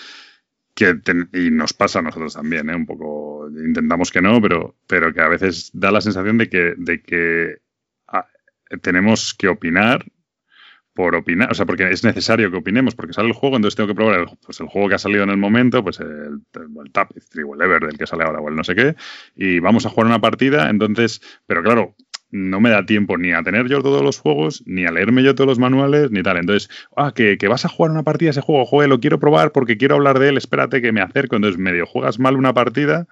que 0.74 0.94
ten, 0.94 1.28
y 1.34 1.50
nos 1.50 1.74
pasa 1.74 1.98
a 1.98 2.02
nosotros 2.02 2.34
también, 2.34 2.70
¿eh? 2.70 2.74
un 2.74 2.86
poco, 2.86 3.50
intentamos 3.50 4.10
que 4.10 4.22
no, 4.22 4.40
pero, 4.40 4.76
pero 4.86 5.12
que 5.12 5.20
a 5.20 5.28
veces 5.28 5.70
da 5.74 5.92
la 5.92 6.00
sensación 6.00 6.38
de 6.38 6.48
que, 6.48 6.74
de 6.78 7.02
que 7.02 7.58
ah, 8.08 8.26
tenemos 8.80 9.34
que 9.34 9.48
opinar 9.48 10.06
por 10.96 11.14
opinar, 11.14 11.52
o 11.52 11.54
sea, 11.54 11.66
porque 11.66 11.88
es 11.88 12.02
necesario 12.02 12.50
que 12.50 12.56
opinemos, 12.56 12.96
porque 12.96 13.12
sale 13.12 13.28
el 13.28 13.34
juego, 13.34 13.54
entonces 13.54 13.76
tengo 13.76 13.86
que 13.86 13.94
probar 13.94 14.20
el, 14.20 14.26
pues 14.44 14.58
el 14.58 14.66
juego 14.66 14.88
que 14.88 14.96
ha 14.96 14.98
salido 14.98 15.22
en 15.22 15.30
el 15.30 15.36
momento, 15.36 15.84
pues 15.84 16.00
el, 16.00 16.40
el 16.54 16.92
Tapestry 16.92 17.44
o 17.44 17.54
el 17.54 17.60
Ever 17.60 17.86
del 17.86 17.98
que 17.98 18.06
sale 18.06 18.24
ahora 18.24 18.40
o 18.40 18.48
el 18.48 18.56
no 18.56 18.64
sé 18.64 18.74
qué, 18.74 18.96
y 19.36 19.60
vamos 19.60 19.86
a 19.86 19.90
jugar 19.90 20.06
una 20.06 20.20
partida, 20.20 20.70
entonces, 20.70 21.20
pero 21.46 21.62
claro, 21.62 21.94
no 22.30 22.60
me 22.60 22.70
da 22.70 22.84
tiempo 22.84 23.18
ni 23.18 23.32
a 23.32 23.42
tener 23.42 23.68
yo 23.68 23.82
todos 23.82 24.02
los 24.02 24.18
juegos, 24.18 24.64
ni 24.66 24.86
a 24.86 24.90
leerme 24.90 25.22
yo 25.22 25.34
todos 25.34 25.46
los 25.46 25.58
manuales, 25.58 26.10
ni 26.10 26.22
tal. 26.22 26.38
Entonces, 26.38 26.68
ah, 26.96 27.12
que, 27.14 27.38
vas 27.48 27.64
a 27.64 27.68
jugar 27.68 27.92
una 27.92 28.02
partida 28.02 28.30
ese 28.30 28.40
juego, 28.40 28.66
joder, 28.66 28.88
lo 28.88 28.98
quiero 28.98 29.20
probar 29.20 29.52
porque 29.52 29.76
quiero 29.76 29.94
hablar 29.94 30.18
de 30.18 30.30
él, 30.30 30.36
espérate 30.36 30.82
que 30.82 30.92
me 30.92 31.00
acerco. 31.00 31.36
Entonces, 31.36 31.58
medio 31.58 31.86
juegas 31.86 32.18
mal 32.18 32.36
una 32.36 32.52
partida 32.52 33.06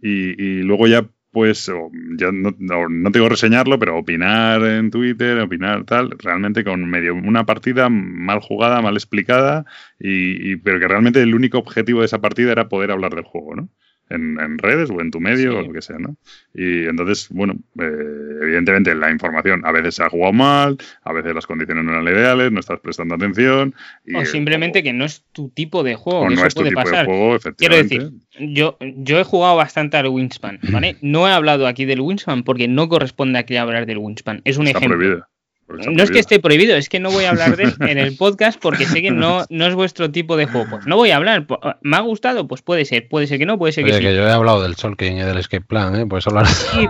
y 0.00 0.62
luego 0.62 0.86
ya, 0.86 1.08
pues, 1.34 1.66
yo 1.66 2.32
no, 2.32 2.54
no, 2.58 2.88
no 2.88 3.28
reseñarlo, 3.28 3.78
pero 3.78 3.98
opinar 3.98 4.62
en 4.62 4.90
Twitter, 4.90 5.38
opinar 5.40 5.84
tal, 5.84 6.12
realmente 6.18 6.64
con 6.64 6.88
medio 6.88 7.14
una 7.14 7.44
partida 7.44 7.88
mal 7.90 8.40
jugada, 8.40 8.80
mal 8.80 8.94
explicada, 8.94 9.66
y, 9.98 10.52
y 10.52 10.56
pero 10.56 10.78
que 10.78 10.88
realmente 10.88 11.20
el 11.20 11.34
único 11.34 11.58
objetivo 11.58 12.00
de 12.00 12.06
esa 12.06 12.20
partida 12.20 12.52
era 12.52 12.68
poder 12.68 12.92
hablar 12.92 13.14
del 13.14 13.24
juego, 13.24 13.56
¿no? 13.56 13.68
En, 14.10 14.58
redes 14.58 14.90
o 14.90 15.00
en 15.00 15.10
tu 15.10 15.20
medio 15.20 15.58
o 15.58 15.62
lo 15.62 15.72
que 15.72 15.82
sea, 15.82 15.98
¿no? 15.98 16.16
Y 16.54 16.84
entonces, 16.86 17.28
bueno, 17.30 17.54
eh, 17.80 18.38
evidentemente 18.42 18.94
la 18.94 19.10
información 19.10 19.62
a 19.64 19.72
veces 19.72 19.96
se 19.96 20.04
ha 20.04 20.10
jugado 20.10 20.32
mal, 20.32 20.76
a 21.02 21.12
veces 21.12 21.34
las 21.34 21.46
condiciones 21.46 21.84
no 21.84 21.92
eran 21.92 22.06
ideales, 22.06 22.52
no 22.52 22.60
estás 22.60 22.80
prestando 22.80 23.14
atención. 23.14 23.74
o 24.14 24.24
simplemente 24.24 24.82
que 24.82 24.92
no 24.92 25.04
es 25.04 25.24
tu 25.32 25.48
tipo 25.48 25.82
de 25.82 25.94
juego. 25.94 26.28
no 26.30 26.46
es 26.46 26.54
tu 26.54 26.64
tipo 26.64 26.88
de 26.88 27.04
juego, 27.04 27.38
Quiero 27.56 27.76
decir, 27.76 28.10
yo, 28.38 28.76
yo 28.80 29.18
he 29.18 29.24
jugado 29.24 29.56
bastante 29.56 29.96
al 29.96 30.08
Wingspan, 30.08 30.60
¿vale? 30.70 30.96
No 31.04 31.28
he 31.28 31.32
hablado 31.32 31.66
aquí 31.66 31.84
del 31.84 32.00
Wingspan 32.00 32.44
porque 32.44 32.66
no 32.66 32.88
corresponde 32.88 33.38
aquí 33.38 33.56
hablar 33.56 33.86
del 33.86 33.98
Wingspan. 33.98 34.40
Es 34.44 34.56
un 34.56 34.68
ejemplo. 34.68 35.26
No 35.66 36.02
es 36.02 36.10
que 36.10 36.18
esté 36.18 36.40
prohibido, 36.40 36.76
es 36.76 36.88
que 36.88 37.00
no 37.00 37.10
voy 37.10 37.24
a 37.24 37.30
hablar 37.30 37.56
de 37.56 37.64
él 37.64 37.74
en 37.80 37.98
el 37.98 38.16
podcast 38.18 38.60
porque 38.60 38.84
sé 38.84 39.00
que 39.00 39.10
no, 39.10 39.44
no 39.48 39.66
es 39.66 39.74
vuestro 39.74 40.10
tipo 40.10 40.36
de 40.36 40.46
juego. 40.46 40.68
Pues 40.68 40.86
no 40.86 40.96
voy 40.96 41.10
a 41.10 41.16
hablar. 41.16 41.46
¿Me 41.80 41.96
ha 41.96 42.00
gustado? 42.00 42.46
Pues 42.46 42.62
puede 42.62 42.84
ser. 42.84 43.08
Puede 43.08 43.26
ser 43.26 43.38
que 43.38 43.46
no, 43.46 43.58
puede 43.58 43.72
ser 43.72 43.84
que 43.84 43.94
sí. 43.94 44.00
que 44.00 44.14
yo 44.14 44.26
he 44.26 44.30
hablado 44.30 44.62
del 44.62 44.76
Solking 44.76 45.18
y 45.18 45.22
del 45.22 45.38
Escape 45.38 45.64
Plan, 45.64 45.96
¿eh? 45.96 46.06
Puedes 46.06 46.26
hablar. 46.26 46.46
Sí, 46.46 46.86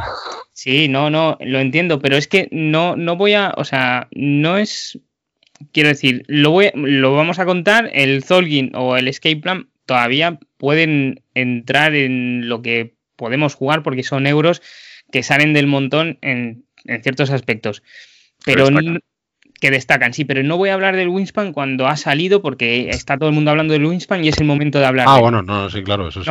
sí, 0.53 0.89
no, 0.89 1.09
no, 1.09 1.39
lo 1.41 1.61
entiendo, 1.61 2.01
pero 2.01 2.17
es 2.17 2.27
que 2.27 2.49
no, 2.51 2.97
no 2.97 3.17
voy 3.17 3.35
a. 3.35 3.55
O 3.57 3.65
sea, 3.65 4.09
no 4.11 4.59
es. 4.59 4.99
Quiero 5.73 5.89
decir, 5.89 6.25
lo, 6.27 6.51
voy, 6.51 6.71
lo 6.75 7.15
vamos 7.15 7.39
a 7.39 7.45
contar. 7.45 7.91
El 7.95 8.25
Zolgin 8.25 8.73
o 8.75 8.97
el 8.97 9.07
Escape 9.07 9.37
Plan 9.37 9.69
todavía 9.87 10.39
pueden 10.57 11.23
entrar 11.35 11.95
en 11.95 12.49
lo 12.49 12.61
que 12.61 12.95
podemos 13.17 13.55
jugar 13.55 13.83
porque 13.85 14.03
son 14.03 14.27
euros 14.27 14.63
que 15.13 15.23
salen 15.23 15.53
del 15.53 15.69
montón 15.69 16.19
en, 16.23 16.65
en 16.87 17.03
ciertos 17.03 17.31
aspectos 17.31 17.83
pero 18.45 18.69
que 19.61 19.71
destacan. 19.71 20.13
sí, 20.13 20.25
pero 20.25 20.43
no 20.43 20.57
voy 20.57 20.69
a 20.69 20.75
hablar 20.75 20.97
del 20.97 21.09
Wingspan 21.09 21.53
cuando 21.53 21.87
ha 21.87 21.97
salido 21.97 22.43
porque 22.43 22.91
está 22.91 23.17
todo 23.17 23.29
el 23.29 23.35
mundo 23.35 23.51
hablando 23.51 23.73
del 23.73 23.87
Wingspan 23.87 24.25
y 24.25 24.29
es 24.29 24.39
el 24.39 24.47
mommomento 24.47 24.79
de 24.79 24.87
hablar. 24.87 25.07
Ah, 25.09 25.21
bueno, 25.21 25.43
no, 25.43 25.71
sí, 25.71 25.83
claro, 25.83 26.09
eso 26.09 26.23
sí. 26.23 26.31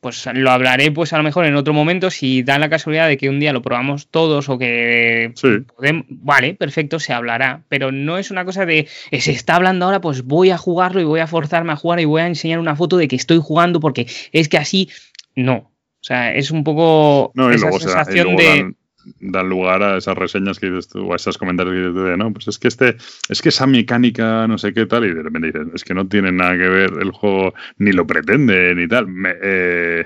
pues 0.00 0.28
lo 0.34 0.50
hablaré 0.50 0.90
pues 0.90 1.14
a 1.14 1.16
lo 1.16 1.22
mejor 1.22 1.46
en 1.46 1.56
otro 1.56 1.72
momento 1.72 2.10
si 2.10 2.42
da 2.42 2.58
la 2.58 2.68
casualidad 2.68 3.08
de 3.08 3.16
que 3.16 3.30
un 3.30 3.40
día 3.40 3.54
lo 3.54 3.62
probamos 3.62 4.08
todos 4.08 4.50
o 4.50 4.58
que 4.58 5.32
podemos, 5.74 6.04
vale, 6.10 6.54
perfecto, 6.54 6.98
se 6.98 7.14
hablará, 7.14 7.62
pero 7.68 7.92
no 7.92 8.18
es 8.18 8.30
una 8.30 8.44
cosa 8.44 8.66
de 8.66 8.88
eh, 9.10 9.20
se 9.20 9.32
está 9.32 9.56
hablando 9.56 9.86
ahora, 9.86 10.02
pues 10.02 10.24
voy 10.24 10.50
a 10.50 10.58
jugarlo 10.58 11.00
y 11.00 11.04
voy 11.04 11.20
a 11.20 11.26
forzarme 11.26 11.72
a 11.72 11.76
jugar 11.76 12.00
y 12.00 12.04
voy 12.04 12.20
a 12.20 12.26
enseñar 12.26 12.58
una 12.58 12.76
foto 12.76 12.98
de 12.98 13.08
que 13.08 13.16
estoy 13.16 13.40
jugando 13.42 13.80
porque 13.80 14.06
es 14.32 14.48
que 14.48 14.58
así 14.58 14.90
no. 15.34 15.70
O 16.00 16.06
sea, 16.06 16.34
es 16.34 16.50
un 16.50 16.64
poco 16.64 17.32
esa 17.50 17.72
sensación 17.72 18.36
de 18.36 18.44
dan 18.44 18.76
lugar 19.20 19.82
a 19.82 19.96
esas 19.96 20.16
reseñas 20.16 20.58
que 20.58 20.70
dices 20.70 20.88
tú, 20.88 21.06
o 21.06 21.12
a 21.12 21.16
esos 21.16 21.38
comentarios 21.38 21.74
que 21.74 21.88
dices 21.88 22.04
de, 22.10 22.16
no, 22.16 22.32
pues 22.32 22.48
es 22.48 22.58
que 22.58 22.68
este, 22.68 22.96
es 23.28 23.42
que 23.42 23.48
esa 23.50 23.66
mecánica, 23.66 24.46
no 24.46 24.58
sé 24.58 24.72
qué 24.72 24.86
tal, 24.86 25.04
y 25.04 25.14
de 25.14 25.22
repente 25.22 25.48
dices, 25.48 25.68
es 25.74 25.84
que 25.84 25.94
no 25.94 26.06
tiene 26.08 26.32
nada 26.32 26.52
que 26.56 26.68
ver 26.68 26.92
el 27.00 27.10
juego, 27.10 27.54
ni 27.78 27.92
lo 27.92 28.06
pretende, 28.06 28.74
ni 28.74 28.88
tal. 28.88 29.06
Eh, 29.42 30.04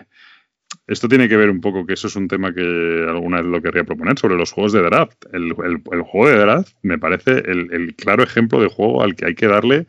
esto 0.87 1.09
tiene 1.09 1.29
que 1.29 1.37
ver 1.37 1.51
un 1.51 1.61
poco, 1.61 1.87
que 1.87 1.93
eso 1.93 2.09
es 2.09 2.17
un 2.17 2.29
tema 2.29 2.53
que 2.55 3.07
alguna 3.07 3.39
vez 3.39 3.47
lo 3.47 3.61
querría 3.61 3.85
proponer, 3.85 4.19
sobre 4.19 4.37
los 4.37 4.53
juegos 4.53 4.73
de 4.73 4.83
draft. 4.83 5.23
El, 5.33 5.53
juego 5.53 6.29
de 6.29 6.39
draft 6.39 6.73
me 6.83 6.99
parece 6.99 7.43
el, 7.47 7.95
claro 7.97 8.23
ejemplo 8.23 8.61
de 8.61 8.69
juego 8.69 9.03
al 9.03 9.15
que 9.15 9.27
hay 9.27 9.35
que 9.35 9.47
darle 9.47 9.87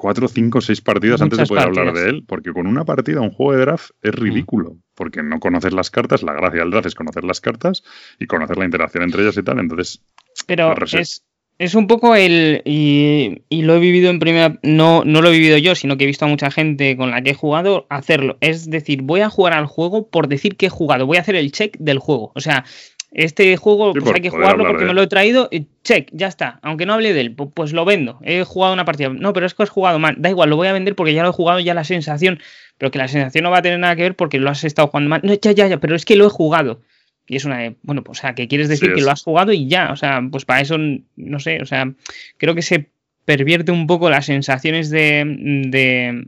cuatro, 0.00 0.28
cinco, 0.28 0.60
seis 0.60 0.80
partidas 0.80 1.20
antes 1.20 1.38
de 1.38 1.46
poder 1.46 1.64
hablar 1.64 1.92
de 1.92 2.08
él, 2.08 2.24
porque 2.26 2.52
con 2.52 2.66
una 2.66 2.84
partida, 2.84 3.20
un 3.20 3.30
juego 3.30 3.52
de 3.52 3.60
draft 3.60 3.90
es 4.02 4.12
mm. 4.12 4.16
ridículo, 4.16 4.76
porque 4.94 5.22
no 5.22 5.38
conoces 5.40 5.74
las 5.74 5.90
cartas, 5.90 6.22
la 6.22 6.32
gracia 6.32 6.60
del 6.60 6.70
draft 6.70 6.86
es 6.86 6.94
conocer 6.94 7.24
las 7.24 7.40
cartas 7.40 7.84
y 8.18 8.26
conocer 8.26 8.56
la 8.56 8.64
interacción 8.64 9.04
entre 9.04 9.22
ellas 9.22 9.36
y 9.36 9.42
tal, 9.42 9.58
entonces... 9.58 10.02
Pero 10.46 10.74
es, 10.92 11.22
es 11.58 11.74
un 11.74 11.86
poco 11.86 12.14
el... 12.16 12.62
Y, 12.64 13.42
lo 13.50 13.74
he 13.74 13.78
vivido 13.78 14.08
en 14.08 14.18
primera... 14.18 14.58
No, 14.62 15.04
no 15.04 15.20
lo 15.20 15.28
he 15.28 15.32
vivido 15.32 15.58
yo, 15.58 15.74
sino 15.74 15.98
que 15.98 16.04
he 16.04 16.06
visto 16.06 16.24
a 16.24 16.28
mucha 16.28 16.50
gente 16.50 16.96
con 16.96 17.10
la 17.10 17.20
que 17.20 17.32
he 17.32 17.34
jugado 17.34 17.86
hacerlo. 17.90 18.38
Es 18.40 18.70
decir, 18.70 19.02
voy 19.02 19.20
a 19.20 19.28
jugar 19.28 19.52
al 19.52 19.66
juego 19.66 20.08
por 20.08 20.28
decir 20.28 20.56
que 20.56 20.66
he 20.66 20.70
jugado, 20.70 21.04
voy 21.04 21.18
a 21.18 21.20
hacer 21.20 21.36
el 21.36 21.52
check 21.52 21.76
del 21.78 21.98
juego. 21.98 22.32
O 22.34 22.40
sea, 22.40 22.64
este 23.12 23.56
juego 23.56 23.92
pues 23.92 24.14
hay 24.14 24.20
que 24.20 24.30
jugarlo 24.30 24.64
porque 24.64 24.84
me 24.84 24.94
lo 24.94 25.02
he 25.02 25.06
traído 25.08 25.48
y 25.50 25.66
check, 25.82 26.08
ya 26.12 26.28
está. 26.28 26.60
Aunque 26.62 26.86
no 26.86 26.94
hable 26.94 27.12
de 27.12 27.20
él, 27.20 27.34
pues 27.34 27.72
lo 27.72 27.84
vendo. 27.84 28.20
He 28.22 28.44
jugado 28.44 28.72
una 28.72 28.84
partida. 28.84 29.08
No, 29.08 29.32
pero 29.32 29.46
es 29.46 29.54
que 29.54 29.64
has 29.64 29.70
jugado 29.70 29.98
mal. 29.98 30.14
Da 30.18 30.30
igual, 30.30 30.50
lo 30.50 30.56
voy 30.56 30.68
a 30.68 30.72
vender 30.72 30.94
porque 30.94 31.12
ya 31.12 31.22
lo 31.22 31.30
he 31.30 31.32
jugado, 31.32 31.58
ya 31.58 31.74
la 31.74 31.84
sensación. 31.84 32.40
Pero 32.78 32.90
que 32.90 32.98
la 32.98 33.08
sensación 33.08 33.44
no 33.44 33.50
va 33.50 33.58
a 33.58 33.62
tener 33.62 33.78
nada 33.78 33.96
que 33.96 34.02
ver 34.02 34.14
porque 34.14 34.38
lo 34.38 34.48
has 34.48 34.62
estado 34.62 34.88
jugando 34.88 35.10
mal. 35.10 35.20
No, 35.24 35.34
ya, 35.34 35.52
ya, 35.52 35.66
ya, 35.66 35.78
pero 35.78 35.96
es 35.96 36.04
que 36.04 36.16
lo 36.16 36.26
he 36.26 36.30
jugado. 36.30 36.82
Y 37.26 37.36
es 37.36 37.44
una 37.44 37.58
de, 37.58 37.76
bueno, 37.82 38.02
pues, 38.02 38.18
o 38.18 38.22
sea, 38.22 38.34
que 38.34 38.48
quieres 38.48 38.68
decir 38.68 38.94
que 38.94 39.02
lo 39.02 39.10
has 39.10 39.22
jugado 39.22 39.52
y 39.52 39.66
ya. 39.66 39.90
O 39.92 39.96
sea, 39.96 40.22
pues 40.30 40.44
para 40.44 40.60
eso, 40.60 40.76
no 40.78 41.40
sé, 41.40 41.60
o 41.62 41.66
sea, 41.66 41.92
creo 42.38 42.54
que 42.54 42.62
se 42.62 42.90
pervierte 43.24 43.72
un 43.72 43.86
poco 43.86 44.08
las 44.08 44.26
sensaciones 44.26 44.90
de, 44.90 45.24
de 45.68 46.26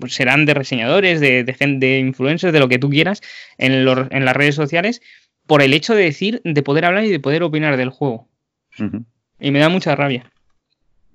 pues 0.00 0.14
serán 0.14 0.44
de 0.44 0.54
reseñadores, 0.54 1.20
de, 1.20 1.44
de, 1.44 1.54
de, 1.78 1.98
influencers, 1.98 2.52
de 2.52 2.60
lo 2.60 2.68
que 2.68 2.78
tú 2.78 2.90
quieras 2.90 3.20
en, 3.56 3.72
en 3.72 4.24
las 4.24 4.36
redes 4.36 4.54
sociales, 4.54 5.02
por 5.48 5.62
el 5.62 5.72
hecho 5.72 5.94
de 5.94 6.04
decir, 6.04 6.42
de 6.44 6.62
poder 6.62 6.84
hablar 6.84 7.04
y 7.04 7.10
de 7.10 7.18
poder 7.18 7.42
opinar 7.42 7.76
del 7.78 7.88
juego. 7.88 8.28
Y 9.40 9.50
me 9.50 9.58
da 9.58 9.70
mucha 9.70 9.96
rabia. 9.96 10.30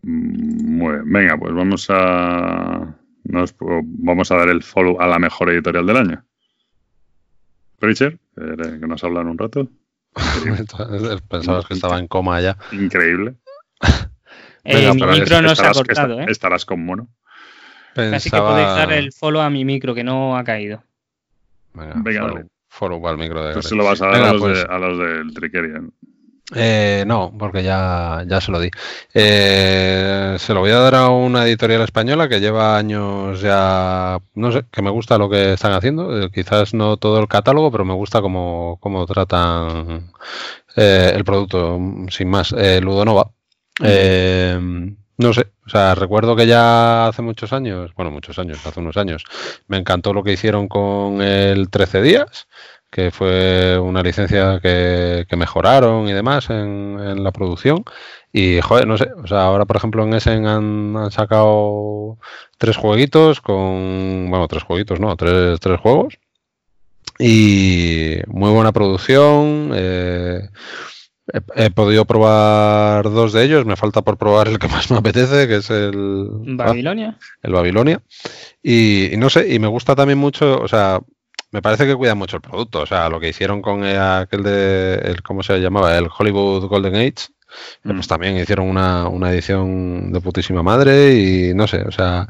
Mm, 0.01 1.14
venga, 1.14 1.38
pues 1.38 1.53
vamos 1.53 1.88
a. 1.89 2.97
vamos 3.23 4.31
a 4.31 4.35
dar 4.35 4.49
el 4.49 4.64
follow 4.64 4.99
a 4.99 5.07
la 5.07 5.19
mejor 5.19 5.51
editorial 5.51 5.85
del 5.85 5.97
año. 5.97 6.26
Richard, 7.80 8.18
que 8.35 8.88
nos 8.88 9.03
hablan 9.03 9.27
un 9.27 9.38
rato. 9.38 9.69
Pensabas 11.30 11.65
que 11.68 11.76
estaba 11.76 11.99
en 11.99 12.07
coma 12.07 12.41
ya. 12.41 12.57
Increíble. 12.73 13.35
Eh, 14.65 14.93
mi 14.93 15.05
micro 15.05 15.41
no 15.41 15.53
se 15.57 15.65
ha 15.65 15.73
cortado, 15.73 16.22
¿eh? 16.22 16.26
Estarás 16.30 16.64
con 16.64 16.85
mono. 16.85 17.10
Así 17.97 18.31
que 18.31 18.38
podéis 18.38 18.69
dar 18.69 18.93
el 18.93 19.11
follow 19.11 19.41
a 19.41 19.49
mi 19.49 19.65
micro 19.65 19.93
que 19.93 20.05
no 20.05 20.38
ha 20.38 20.45
caído. 20.45 20.81
Venga, 21.73 21.95
Venga 21.97 22.22
foro 22.30 22.52
micro 23.17 23.45
de. 23.45 23.61
Se 23.61 23.75
lo 23.75 23.83
vas 23.83 24.01
a 24.01 24.07
dar 24.07 24.21
a, 24.21 24.33
los 24.33 24.41
pues, 24.41 24.65
a, 24.67 24.77
los 24.77 24.97
del 24.97 25.33
Trickerian. 25.33 25.91
Eh, 26.55 27.03
no, 27.07 27.33
porque 27.37 27.63
ya, 27.63 28.23
ya 28.27 28.41
se 28.41 28.51
lo 28.51 28.59
di. 28.59 28.69
Eh, 29.13 30.35
se 30.37 30.53
lo 30.53 30.59
voy 30.59 30.71
a 30.71 30.79
dar 30.79 30.95
a 30.95 31.09
una 31.09 31.45
editorial 31.45 31.81
española 31.81 32.27
que 32.27 32.39
lleva 32.39 32.77
años 32.77 33.41
ya, 33.41 34.19
no 34.35 34.51
sé, 34.51 34.65
que 34.71 34.81
me 34.81 34.89
gusta 34.89 35.17
lo 35.17 35.29
que 35.29 35.53
están 35.53 35.73
haciendo. 35.73 36.21
Eh, 36.21 36.29
quizás 36.31 36.73
no 36.73 36.97
todo 36.97 37.19
el 37.19 37.27
catálogo, 37.27 37.71
pero 37.71 37.85
me 37.85 37.93
gusta 37.93 38.21
cómo, 38.21 38.77
cómo 38.81 39.05
tratan 39.05 40.11
el 40.75 41.23
producto, 41.23 41.79
sin 42.09 42.29
más. 42.29 42.51
Ludonova. 42.51 43.31
No 45.18 45.34
sé, 45.34 45.48
o 45.65 45.69
sea, 45.69 45.95
recuerdo 45.95 46.35
que 46.35 46.48
ya 46.48 47.07
hace 47.07 47.22
muchos 47.22 47.53
años, 47.53 47.94
bueno, 47.95 48.11
muchos 48.11 48.40
años, 48.40 48.65
hace 48.65 48.80
unos 48.80 48.98
años, 48.98 49.23
me 49.68 49.77
encantó 49.77 50.14
lo 50.14 50.23
que 50.23 50.34
hicieron 50.34 50.68
con 50.68 51.22
el 51.22 51.69
13 51.69 52.02
días 52.02 52.48
que 52.94 53.10
fue 53.10 53.80
una 53.80 54.03
licencia 54.03 54.60
que, 54.61 55.26
mejoraron 55.35 56.07
y 56.07 56.14
demás 56.14 56.49
en, 56.52 57.23
la 57.23 57.31
producción. 57.31 57.84
Y, 58.31 58.61
joder, 58.61 58.88
no 58.88 58.98
sé, 58.98 59.10
o 59.23 59.27
sea, 59.27 59.45
ahora 59.45 59.65
por 59.65 59.77
ejemplo 59.77 60.03
en 60.03 60.14
Essen 60.14 60.45
han, 60.45 61.11
sacado 61.11 62.19
tres 62.60 62.77
jueguitos 62.77 63.41
con, 63.41 64.27
bueno, 64.30 64.48
tres 64.48 64.64
jueguitos, 64.64 64.99
no, 64.99 65.15
tres, 65.18 65.60
tres 65.60 65.80
juegos. 65.80 66.19
Y 67.19 68.18
muy 68.27 68.52
buena 68.52 68.72
producción. 68.72 69.72
Eh, 69.73 70.49
he, 71.55 71.69
podido 71.69 72.05
probar 72.05 73.03
dos 73.03 73.33
de 73.33 73.43
ellos, 73.43 73.65
me 73.65 73.75
falta 73.75 74.01
por 74.01 74.17
probar 74.17 74.47
el 74.47 74.59
que 74.59 74.67
más 74.67 74.91
me 74.91 74.97
apetece, 74.97 75.47
que 75.47 75.57
es 75.57 75.69
el... 75.69 76.27
Babilonia. 76.55 77.17
el 77.41 77.53
Babilonia. 77.53 78.01
y, 78.61 79.11
no 79.17 79.29
sé, 79.29 79.53
y 79.53 79.59
me 79.59 79.67
gusta 79.67 79.95
también 79.95 80.19
mucho, 80.19 80.59
o 80.59 80.67
sea, 80.67 80.99
me 81.53 81.61
parece 81.61 81.85
que 81.85 81.95
cuidan 81.95 82.17
mucho 82.17 82.37
el 82.37 82.41
producto. 82.41 82.81
O 82.81 82.85
sea, 82.87 83.09
lo 83.09 83.19
que 83.19 83.29
hicieron 83.29 83.61
con 83.61 83.83
aquel 83.83 84.41
de, 84.41 84.95
el, 84.95 85.21
¿cómo 85.21 85.43
se 85.43 85.59
llamaba? 85.59 85.95
El 85.95 86.09
Hollywood 86.17 86.65
Golden 86.65 86.95
Age. 86.95 87.27
Pues 87.83 87.95
mm. 87.95 88.09
también 88.09 88.37
hicieron 88.37 88.67
una, 88.67 89.07
una 89.07 89.31
edición 89.31 90.11
de 90.11 90.19
putísima 90.19 90.63
madre 90.63 91.13
y 91.13 91.53
no 91.53 91.67
sé, 91.67 91.83
o 91.83 91.91
sea, 91.91 92.27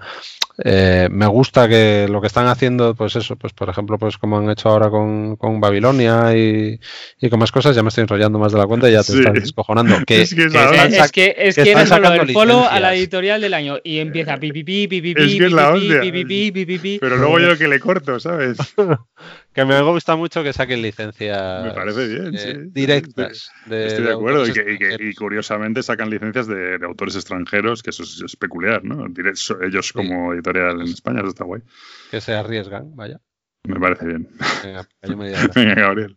eh, 0.64 1.08
me 1.12 1.26
gusta 1.26 1.68
que 1.68 2.08
lo 2.10 2.22
que 2.22 2.28
están 2.28 2.46
haciendo, 2.48 2.94
pues 2.94 3.16
eso, 3.16 3.36
pues 3.36 3.54
por 3.54 3.70
ejemplo, 3.70 3.98
pues 3.98 4.18
como 4.20 4.38
han 4.38 4.50
hecho 4.52 4.70
ahora 4.70 4.90
con, 4.90 5.36
con 5.36 5.60
Babilonia 5.60 6.36
y, 6.36 6.80
y, 7.20 7.30
con 7.30 7.40
más 7.40 7.52
cosas, 7.52 7.76
ya 7.76 7.82
me 7.82 7.90
estoy 7.90 8.04
enrollando 8.04 8.38
más 8.38 8.52
de 8.52 8.60
la 8.60 8.68
cuenta 8.68 8.88
y 8.88 8.94
ya 8.94 9.04
te 9.04 9.14
estás 9.14 9.34
descojonando. 9.34 9.96
Que, 10.06 10.22
es 10.22 10.36
que, 10.36 10.46
es, 10.46 11.12
que, 11.12 11.36
es 11.38 11.56
que 11.56 11.72
eres 11.72 11.90
el 11.90 12.34
follow 12.34 12.66
a 12.66 12.80
la 12.80 12.94
editorial 12.94 13.40
del 13.40 13.54
año 13.54 13.78
y 13.84 14.00
empieza 14.00 14.38
pipipi, 14.38 14.88
pipipi, 14.88 15.40
pipipi, 15.40 16.52
pipipi, 16.52 17.00
Pero 17.00 17.18
luego 17.18 17.40
yo 17.40 17.58
que 17.58 17.68
le 17.68 17.80
corto, 17.80 18.20
¿sabes? 18.20 18.58
que 19.54 19.66
me 19.66 19.82
gusta 19.82 20.16
mucho 20.16 20.44
que 20.44 20.52
saquen 20.52 20.82
licencias 20.82 21.64
me 21.64 21.72
parece 21.72 22.08
bien, 22.08 22.38
sí. 22.38 22.54
directas. 22.72 23.52
Estoy 23.70 24.06
de, 24.06 24.12
acuerdo. 24.12 24.46
y, 24.48 25.14
curiosamente 25.14 25.84
sacan 25.84 26.10
licencias 26.10 26.48
de, 26.48 26.80
autores 26.84 27.16
extranjeros, 27.16 27.82
que 27.82 27.92
eso 27.92 28.04
es, 28.04 28.36
peculiar, 28.36 28.84
¿no? 28.84 29.06
Ellos 29.62 29.94
como 29.94 30.34
editorial 30.50 30.82
en 30.82 30.88
España, 30.88 31.20
eso 31.22 31.30
está 31.30 31.44
guay. 31.46 31.62
Que 32.12 32.22
se 32.22 32.34
arriesgan, 32.34 32.96
vaya. 32.96 33.20
Me 33.66 33.80
parece 33.80 34.06
bien. 34.06 34.28
Venga, 34.64 34.88
Gabriel. 35.76 36.16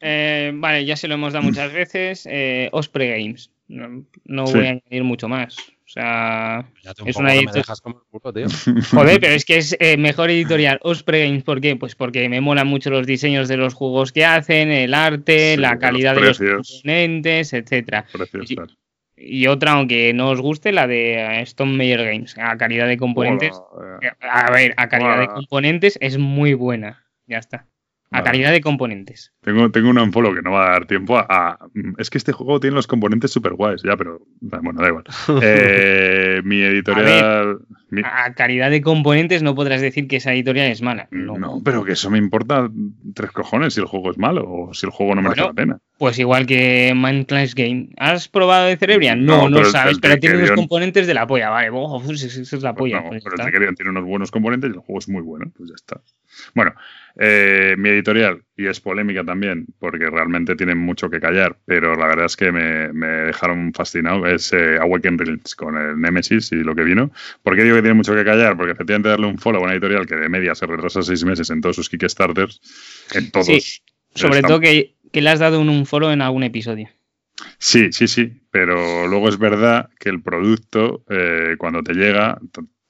Eh, 0.00 0.52
vale, 0.54 0.84
ya 0.84 0.96
se 0.96 1.08
lo 1.08 1.14
hemos 1.14 1.32
dado 1.32 1.44
muchas 1.44 1.72
veces. 1.72 2.26
Eh, 2.30 2.68
Osprey 2.72 3.08
Games. 3.10 3.50
No, 3.68 4.44
voy 4.44 4.66
a 4.66 4.70
añadir 4.70 5.04
mucho 5.04 5.28
más. 5.28 5.56
O 5.58 5.92
sea, 5.92 6.64
Ya 6.84 6.94
te 6.94 7.02
un 7.02 7.08
es 7.08 7.16
una 7.16 7.28
me 7.28 7.34
editorial. 7.34 7.54
dejas 7.62 7.80
como 7.80 7.96
el 7.98 8.20
culo, 8.20 8.32
tío. 8.32 8.46
Joder, 8.92 9.20
pero 9.20 9.34
es 9.34 9.44
que 9.44 9.56
es 9.58 9.76
eh, 9.80 9.96
mejor 9.96 10.30
editorial 10.30 10.78
Osprey 10.82 11.26
Games. 11.26 11.42
¿Por 11.44 11.60
qué? 11.60 11.76
Pues 11.76 11.94
porque 11.96 12.28
me 12.28 12.40
molan 12.40 12.66
mucho 12.68 12.90
los 12.90 13.06
diseños 13.06 13.48
de 13.48 13.56
los 13.56 13.74
juegos 13.74 14.12
que 14.12 14.24
hacen, 14.24 14.70
el 14.70 14.94
arte, 14.94 15.54
Sí, 15.54 15.60
la 15.60 15.72
los 15.72 15.80
calidad 15.80 16.14
de 16.14 16.20
los 16.20 16.38
componentes, 16.38 17.52
etcétera. 17.52 18.06
Precios, 18.12 18.54
tal. 18.54 18.76
Y 19.22 19.46
otra, 19.48 19.72
aunque 19.72 20.12
no 20.14 20.30
os 20.30 20.40
guste, 20.40 20.72
la 20.72 20.86
de 20.86 21.14
eh, 21.14 21.42
Stone 21.42 21.76
Meyer 21.76 22.04
Games. 22.04 22.36
A 22.38 22.56
calidad 22.56 22.88
de 22.88 22.96
componentes. 22.96 23.60
Hola, 23.70 23.98
eh, 24.02 24.10
A 24.20 24.50
ver, 24.50 24.74
a 24.76 24.88
calidad 24.88 25.20
de 25.20 25.28
componentes 25.28 25.98
es 26.00 26.18
muy 26.18 26.54
buena. 26.54 27.04
Ya 27.26 27.38
está. 27.38 27.69
A 28.12 28.18
Vale. 28.18 28.24
calidad 28.24 28.50
de 28.50 28.60
componentes. 28.60 29.32
Tengo, 29.40 29.70
tengo 29.70 29.88
un 29.90 29.98
unfollow 29.98 30.34
que 30.34 30.42
no 30.42 30.50
va 30.50 30.66
a 30.66 30.70
dar 30.72 30.86
tiempo 30.86 31.16
a, 31.16 31.26
a- 31.28 31.58
Es 31.98 32.10
que 32.10 32.18
este 32.18 32.32
juego 32.32 32.58
tiene 32.58 32.74
los 32.74 32.88
componentes 32.88 33.30
super 33.30 33.52
guays, 33.52 33.82
ya, 33.84 33.96
pero. 33.96 34.20
Bueno, 34.40 34.80
da 34.82 34.88
igual. 34.88 35.04
Eh, 35.42 36.40
mi 36.44 36.60
editorial. 36.60 37.58
mi- 37.90 38.02
A 38.04 38.32
calidad 38.34 38.70
de 38.70 38.82
componentes 38.82 39.42
no 39.44 39.54
podrás 39.54 39.80
decir 39.80 40.08
que 40.08 40.16
esa 40.16 40.32
editorial 40.32 40.66
es 40.72 40.82
mala. 40.82 41.06
no. 41.12 41.38
No. 41.38 41.60
pero 41.64 41.84
que 41.84 41.92
eso 41.92 42.10
me 42.10 42.18
importa 42.18 42.68
tres 43.14 43.30
cojones 43.30 43.74
si 43.74 43.80
el 43.80 43.86
juego 43.86 44.10
es 44.10 44.18
malo 44.18 44.44
o 44.50 44.74
si 44.74 44.86
el 44.86 44.92
juego 44.92 45.14
no 45.14 45.22
merece 45.22 45.42
Bueno, 45.42 45.52
la 45.52 45.54
pena. 45.54 45.78
Pues 45.98 46.18
igual 46.18 46.46
que 46.46 46.92
Minecraft 46.96 47.54
Game. 47.54 47.90
¿Has 47.96 48.28
probado 48.28 48.66
de 48.66 48.76
Cerebrian? 48.76 49.24
No, 49.24 49.42
No, 49.42 49.48
no, 49.50 49.56
pero 49.56 49.66
el- 49.68 49.72
sabes, 49.72 49.94
el 49.94 50.00
pero 50.00 50.16
tiene 50.18 50.36
unos 50.38 50.52
componentes 50.52 51.06
de 51.06 51.14
la 51.14 51.26
polla, 51.28 51.50
vale. 51.50 51.70
Oh, 51.72 52.02
esa 52.10 52.26
es 52.26 52.52
la 52.62 52.74
Pues 52.74 52.92
polla. 52.92 53.02
no, 53.04 53.08
pues 53.10 53.22
pero 53.24 53.68
el 53.68 53.74
tiene 53.76 53.90
unos 53.90 54.04
buenos 54.04 54.30
componentes 54.32 54.70
y 54.70 54.74
el 54.74 54.80
juego 54.80 54.98
es 54.98 55.08
muy 55.08 55.22
bueno, 55.22 55.52
pues 55.56 55.68
ya 55.70 55.74
está. 55.76 56.00
Bueno, 56.54 56.74
eh, 57.16 57.74
mi 57.76 57.88
editorial, 57.88 58.42
y 58.56 58.66
es 58.66 58.80
polémica 58.80 59.24
también, 59.24 59.66
porque 59.78 60.08
realmente 60.08 60.56
tienen 60.56 60.78
mucho 60.78 61.10
que 61.10 61.20
callar, 61.20 61.58
pero 61.64 61.96
la 61.96 62.06
verdad 62.06 62.26
es 62.26 62.36
que 62.36 62.52
me, 62.52 62.92
me 62.92 63.06
dejaron 63.06 63.72
fascinado, 63.72 64.26
es 64.26 64.52
eh, 64.52 64.78
Awaken 64.80 65.18
Realms 65.18 65.54
con 65.54 65.76
el 65.76 66.00
Nemesis 66.00 66.52
y 66.52 66.56
lo 66.56 66.74
que 66.74 66.84
vino. 66.84 67.10
¿Por 67.42 67.56
qué 67.56 67.64
digo 67.64 67.76
que 67.76 67.82
tiene 67.82 67.94
mucho 67.94 68.14
que 68.14 68.24
callar? 68.24 68.56
Porque 68.56 68.72
efectivamente 68.72 69.08
darle 69.08 69.26
un 69.26 69.38
follow 69.38 69.60
a 69.60 69.64
una 69.64 69.72
editorial 69.72 70.06
que 70.06 70.16
de 70.16 70.28
media 70.28 70.54
se 70.54 70.66
retrasa 70.66 71.02
seis 71.02 71.24
meses 71.24 71.50
en 71.50 71.60
todos 71.60 71.76
sus 71.76 71.88
Kickstarters, 71.88 72.60
en 73.14 73.30
todos. 73.30 73.46
Sí, 73.46 73.60
Sobre 74.14 74.42
todo 74.42 74.60
que, 74.60 74.94
que 75.12 75.20
le 75.20 75.30
has 75.30 75.40
dado 75.40 75.60
un, 75.60 75.68
un 75.68 75.86
foro 75.86 76.12
en 76.12 76.22
algún 76.22 76.42
episodio. 76.42 76.88
Sí, 77.58 77.92
sí, 77.92 78.06
sí, 78.06 78.32
pero 78.50 79.06
luego 79.06 79.28
es 79.28 79.38
verdad 79.38 79.90
que 79.98 80.08
el 80.08 80.22
producto, 80.22 81.04
eh, 81.08 81.56
cuando 81.58 81.82
te 81.82 81.94
llega, 81.94 82.38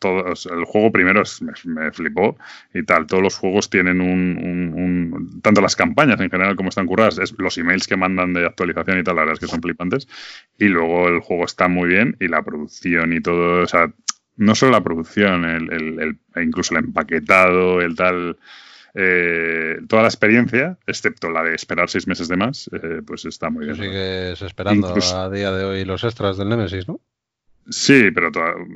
t- 0.01 0.09
todo, 0.09 0.33
o 0.33 0.37
sea, 0.37 0.55
el 0.57 0.65
juego 0.65 0.91
primero 0.91 1.23
es- 1.23 1.43
me, 1.43 1.53
me 1.65 1.93
flipó 1.93 2.37
y 2.75 2.83
tal, 2.85 3.07
todos 3.07 3.23
los 3.23 3.37
juegos 3.37 3.69
tienen 3.71 4.01
un, 4.01 4.39
un- 4.43 4.75
un- 4.75 5.41
tanto 5.43 5.61
las 5.61 5.77
campañas 5.77 6.19
en 6.21 6.31
general 6.31 6.57
como 6.57 6.71
están 6.71 6.87
curradas, 6.87 7.19
es, 7.19 7.35
los 7.39 7.57
emails 7.59 7.87
que 7.87 7.97
mandan 7.97 8.33
de 8.33 8.47
actualización 8.47 8.99
y 8.99 9.03
tal, 9.05 9.17
la 9.17 9.23
verdad 9.23 9.35
es 9.35 9.41
que 9.41 9.47
son 9.47 9.61
flipantes, 9.63 10.09
y 10.59 10.69
luego 10.69 11.09
el 11.09 11.21
juego 11.21 11.45
está 11.45 11.69
muy 11.69 11.89
bien 11.89 12.17
y 12.19 12.29
la 12.29 12.43
producción 12.43 13.13
y 13.13 13.21
todo, 13.21 13.63
o 13.63 13.67
sea, 13.67 13.93
no 14.37 14.55
solo 14.55 14.73
la 14.73 14.83
producción, 14.83 15.45
el, 15.45 15.73
el- 15.73 16.01
el- 16.01 16.19
e 16.35 16.43
incluso 16.43 16.75
el 16.77 16.85
empaquetado, 16.85 17.81
el 17.83 17.95
tal... 17.95 18.39
eh, 18.95 19.79
toda 19.89 20.03
la 20.03 20.09
experiencia, 20.09 20.79
excepto 20.87 21.31
la 21.31 21.45
de 21.45 21.55
esperar 21.55 21.89
seis 21.89 22.07
meses 22.09 22.27
de 22.29 22.37
más, 22.37 22.69
eh, 22.73 23.03
pues 23.07 23.25
está 23.25 23.49
muy 23.51 23.65
bien. 23.67 23.77
sigues 23.77 24.43
esperando 24.43 24.89
Incluso- 24.89 25.17
a 25.17 25.31
día 25.31 25.53
de 25.53 25.65
hoy 25.65 25.85
los 25.85 26.03
extras 26.05 26.37
del 26.39 26.49
Nemesis, 26.49 26.89
¿no? 26.89 27.01
Sí, 27.69 28.11
pero 28.13 28.31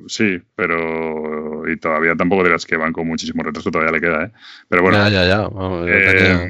sí, 0.06 0.40
pero 0.54 1.68
y 1.68 1.76
todavía 1.78 2.14
tampoco 2.14 2.44
dirás 2.44 2.64
que 2.66 2.76
van 2.76 2.92
con 2.92 3.06
muchísimo 3.06 3.42
retraso, 3.42 3.70
todavía 3.70 3.92
le 3.92 4.00
queda, 4.00 4.24
¿eh? 4.24 4.30
Pero 4.68 4.82
bueno, 4.82 4.98
ya, 4.98 5.08
ya, 5.08 5.26
ya. 5.26 5.38
vamos, 5.48 5.86
eh, 5.88 6.48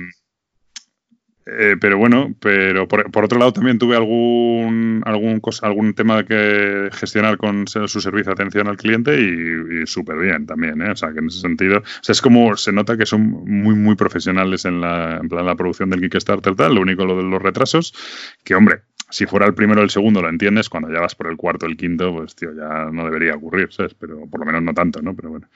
eh, 1.47 1.77
pero 1.79 1.99
bueno, 1.99 2.35
pero 2.41 2.89
por, 2.89 3.11
por 3.11 3.25
otro 3.25 3.39
lado 3.39 3.53
también 3.53 3.79
tuve 3.79 3.97
algún 3.97 5.03
algún 5.05 5.41
cosa, 5.41 5.67
algún 5.67 5.95
tema 5.95 6.25
que 6.25 6.89
gestionar 6.93 7.37
con 7.37 7.69
su 7.69 7.87
servicio 7.87 8.31
de 8.31 8.33
atención 8.33 8.67
al 8.67 8.79
cliente 8.79 9.21
y, 9.21 9.83
y 9.83 9.87
súper 9.87 10.17
bien 10.17 10.47
también, 10.47 10.81
¿eh? 10.81 10.93
O 10.93 10.97
sea, 10.97 11.13
que 11.13 11.19
en 11.19 11.27
ese 11.27 11.41
sentido, 11.41 11.81
o 11.81 12.03
sea, 12.03 12.15
es 12.15 12.23
como 12.23 12.57
se 12.57 12.73
nota 12.73 12.97
que 12.97 13.05
son 13.05 13.23
muy 13.23 13.75
muy 13.75 13.95
profesionales 13.95 14.65
en 14.65 14.81
la 14.81 15.19
en 15.19 15.29
plan 15.29 15.45
la 15.45 15.55
producción 15.55 15.91
del 15.91 16.01
Kickstarter 16.01 16.57
tal, 16.57 16.77
lo 16.77 16.81
único 16.81 17.05
lo 17.05 17.17
de 17.19 17.25
los 17.25 17.43
retrasos, 17.43 17.95
que 18.43 18.55
hombre, 18.55 18.81
si 19.15 19.27
fuera 19.27 19.47
el 19.47 19.55
primero 19.55 19.81
o 19.81 19.85
el 19.85 19.91
segundo 19.91 20.21
lo 20.21 20.29
entiendes, 20.29 20.69
cuando 20.69 20.91
ya 20.93 21.01
vas 21.01 21.15
por 21.15 21.29
el 21.29 21.37
cuarto 21.37 21.67
o 21.67 21.69
el 21.69 21.77
quinto, 21.77 22.13
pues 22.15 22.35
tío, 22.35 22.51
ya 22.55 22.91
no 22.93 23.05
debería 23.05 23.35
ocurrir, 23.35 23.73
¿sabes? 23.73 23.95
Pero 23.95 24.27
por 24.29 24.41
lo 24.41 24.47
menos 24.47 24.63
no 24.63 24.75
tanto, 24.75 25.01
¿no? 25.03 25.15
Pero 25.15 25.31
bueno. 25.31 25.49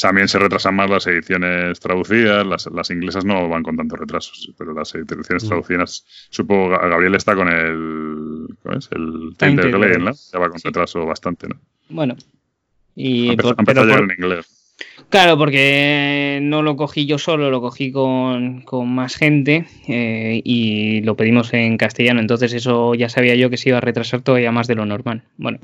También 0.00 0.26
se 0.26 0.40
retrasan 0.40 0.74
más 0.74 0.90
las 0.90 1.06
ediciones 1.06 1.78
traducidas, 1.78 2.44
las, 2.44 2.66
las 2.66 2.90
inglesas 2.90 3.24
no 3.24 3.48
van 3.48 3.62
con 3.62 3.76
tantos 3.76 3.96
retrasos, 3.98 4.52
pero 4.58 4.74
las 4.74 4.92
ediciones 4.94 5.44
Mm. 5.44 5.48
traducidas, 5.48 6.04
supongo, 6.30 6.70
Ga- 6.70 6.88
Gabriel 6.88 7.14
está 7.14 7.36
con 7.36 7.46
el, 7.48 8.48
¿cómo 8.62 8.76
es? 8.76 8.88
El 8.90 9.34
Tainted 9.36 9.62
Tainted 9.70 9.78
Grail, 9.80 10.04
¿no? 10.04 10.10
Ya 10.32 10.38
va 10.40 10.48
con 10.50 10.58
Sí. 10.58 10.66
retraso 10.68 11.06
bastante, 11.06 11.46
¿no? 11.48 11.60
Bueno. 11.90 12.16
Y 12.96 13.28
Ha 13.28 13.32
empezado, 13.32 13.54
por- 13.54 13.60
ha 13.60 13.62
empezado 13.62 13.66
pero 13.66 13.80
a 13.80 13.98
por- 13.98 14.06
llegar 14.08 14.18
en 14.18 14.24
inglés. 14.24 14.63
Claro, 15.08 15.38
porque 15.38 16.40
no 16.42 16.62
lo 16.62 16.76
cogí 16.76 17.06
yo 17.06 17.18
solo, 17.18 17.50
lo 17.50 17.60
cogí 17.60 17.92
con, 17.92 18.62
con 18.62 18.92
más 18.92 19.14
gente 19.14 19.66
eh, 19.86 20.40
y 20.44 21.02
lo 21.02 21.16
pedimos 21.16 21.52
en 21.54 21.76
castellano. 21.76 22.20
Entonces 22.20 22.52
eso 22.52 22.94
ya 22.94 23.08
sabía 23.08 23.36
yo 23.36 23.50
que 23.50 23.56
se 23.56 23.68
iba 23.68 23.78
a 23.78 23.82
retrasar 23.82 24.22
todavía 24.22 24.50
más 24.50 24.66
de 24.66 24.74
lo 24.74 24.86
normal. 24.86 25.22
Bueno, 25.36 25.58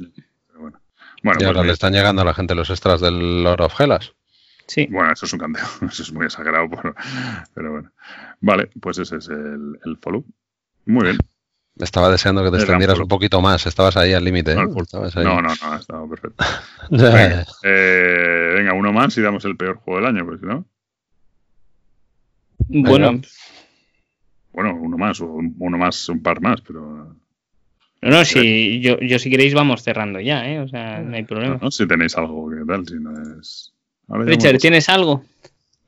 bueno. 0.55 0.79
Bueno, 1.23 1.39
y 1.41 1.45
pues 1.45 1.47
ahora 1.47 1.65
le 1.65 1.73
están 1.73 1.93
llegando 1.93 2.23
a 2.23 2.25
la 2.25 2.35
gente 2.35 2.55
los 2.55 2.71
extras 2.71 3.01
del 3.01 3.43
Lord 3.43 3.63
of 3.63 3.81
Hellas. 3.81 4.13
sí. 4.67 4.87
Bueno, 4.91 5.13
eso 5.13 5.27
es 5.27 5.33
un 5.33 5.41
canteo, 5.41 5.65
eso 5.89 6.03
es 6.03 6.13
muy 6.13 6.27
exagerado, 6.27 6.69
pero, 6.71 6.95
pero 7.53 7.73
bueno. 7.73 7.91
Vale, 8.41 8.71
pues 8.81 8.99
ese 8.99 9.17
es 9.17 9.29
el, 9.29 9.79
el 9.85 9.97
follow. 10.01 10.25
Muy 10.87 11.05
bien. 11.05 11.19
Estaba 11.81 12.11
deseando 12.11 12.45
que 12.45 12.51
te 12.51 12.57
extendieras 12.59 12.99
un 12.99 13.09
poquito 13.09 13.41
más. 13.41 13.67
Estabas 13.67 13.97
ahí 13.97 14.13
al 14.13 14.25
límite, 14.25 14.53
¿eh? 14.53 14.57
No. 14.57 14.69
No, 14.69 15.43
no, 15.43 15.43
no, 15.43 15.73
ha 15.73 15.77
estado 15.77 16.09
perfecto. 16.09 16.45
Venga, 16.91 17.47
eh, 17.63 18.53
venga, 18.57 18.73
uno 18.73 18.93
más 18.93 19.17
y 19.17 19.23
damos 19.23 19.45
el 19.45 19.57
peor 19.57 19.77
juego 19.77 20.01
del 20.01 20.09
año, 20.09 20.27
pues 20.27 20.41
si 20.41 20.47
no. 20.47 20.65
Bueno, 22.69 23.21
Bueno, 24.53 24.75
uno 24.75 24.99
más, 24.99 25.21
uno 25.21 25.79
más, 25.79 26.09
un 26.09 26.23
par 26.23 26.41
más, 26.41 26.61
pero. 26.61 27.17
no, 28.03 28.11
no, 28.11 28.25
si 28.25 28.81
yo, 28.81 28.99
yo 29.01 29.19
si 29.19 29.31
queréis 29.31 29.55
vamos 29.55 29.83
cerrando 29.83 30.21
ya, 30.21 30.49
¿eh? 30.49 30.61
O 30.61 30.69
sea, 30.69 31.01
no 31.01 31.17
hay 31.17 31.25
problema. 31.25 31.59
No, 31.61 31.71
si 31.71 31.87
tenéis 31.87 32.17
algo 32.17 32.51
que 32.51 32.65
tal, 32.67 32.87
si 32.87 32.95
no 32.95 33.13
es. 33.39 33.73
Ya 34.09 34.17
Richard, 34.17 34.59
¿tienes 34.59 34.89
algo? 34.89 35.25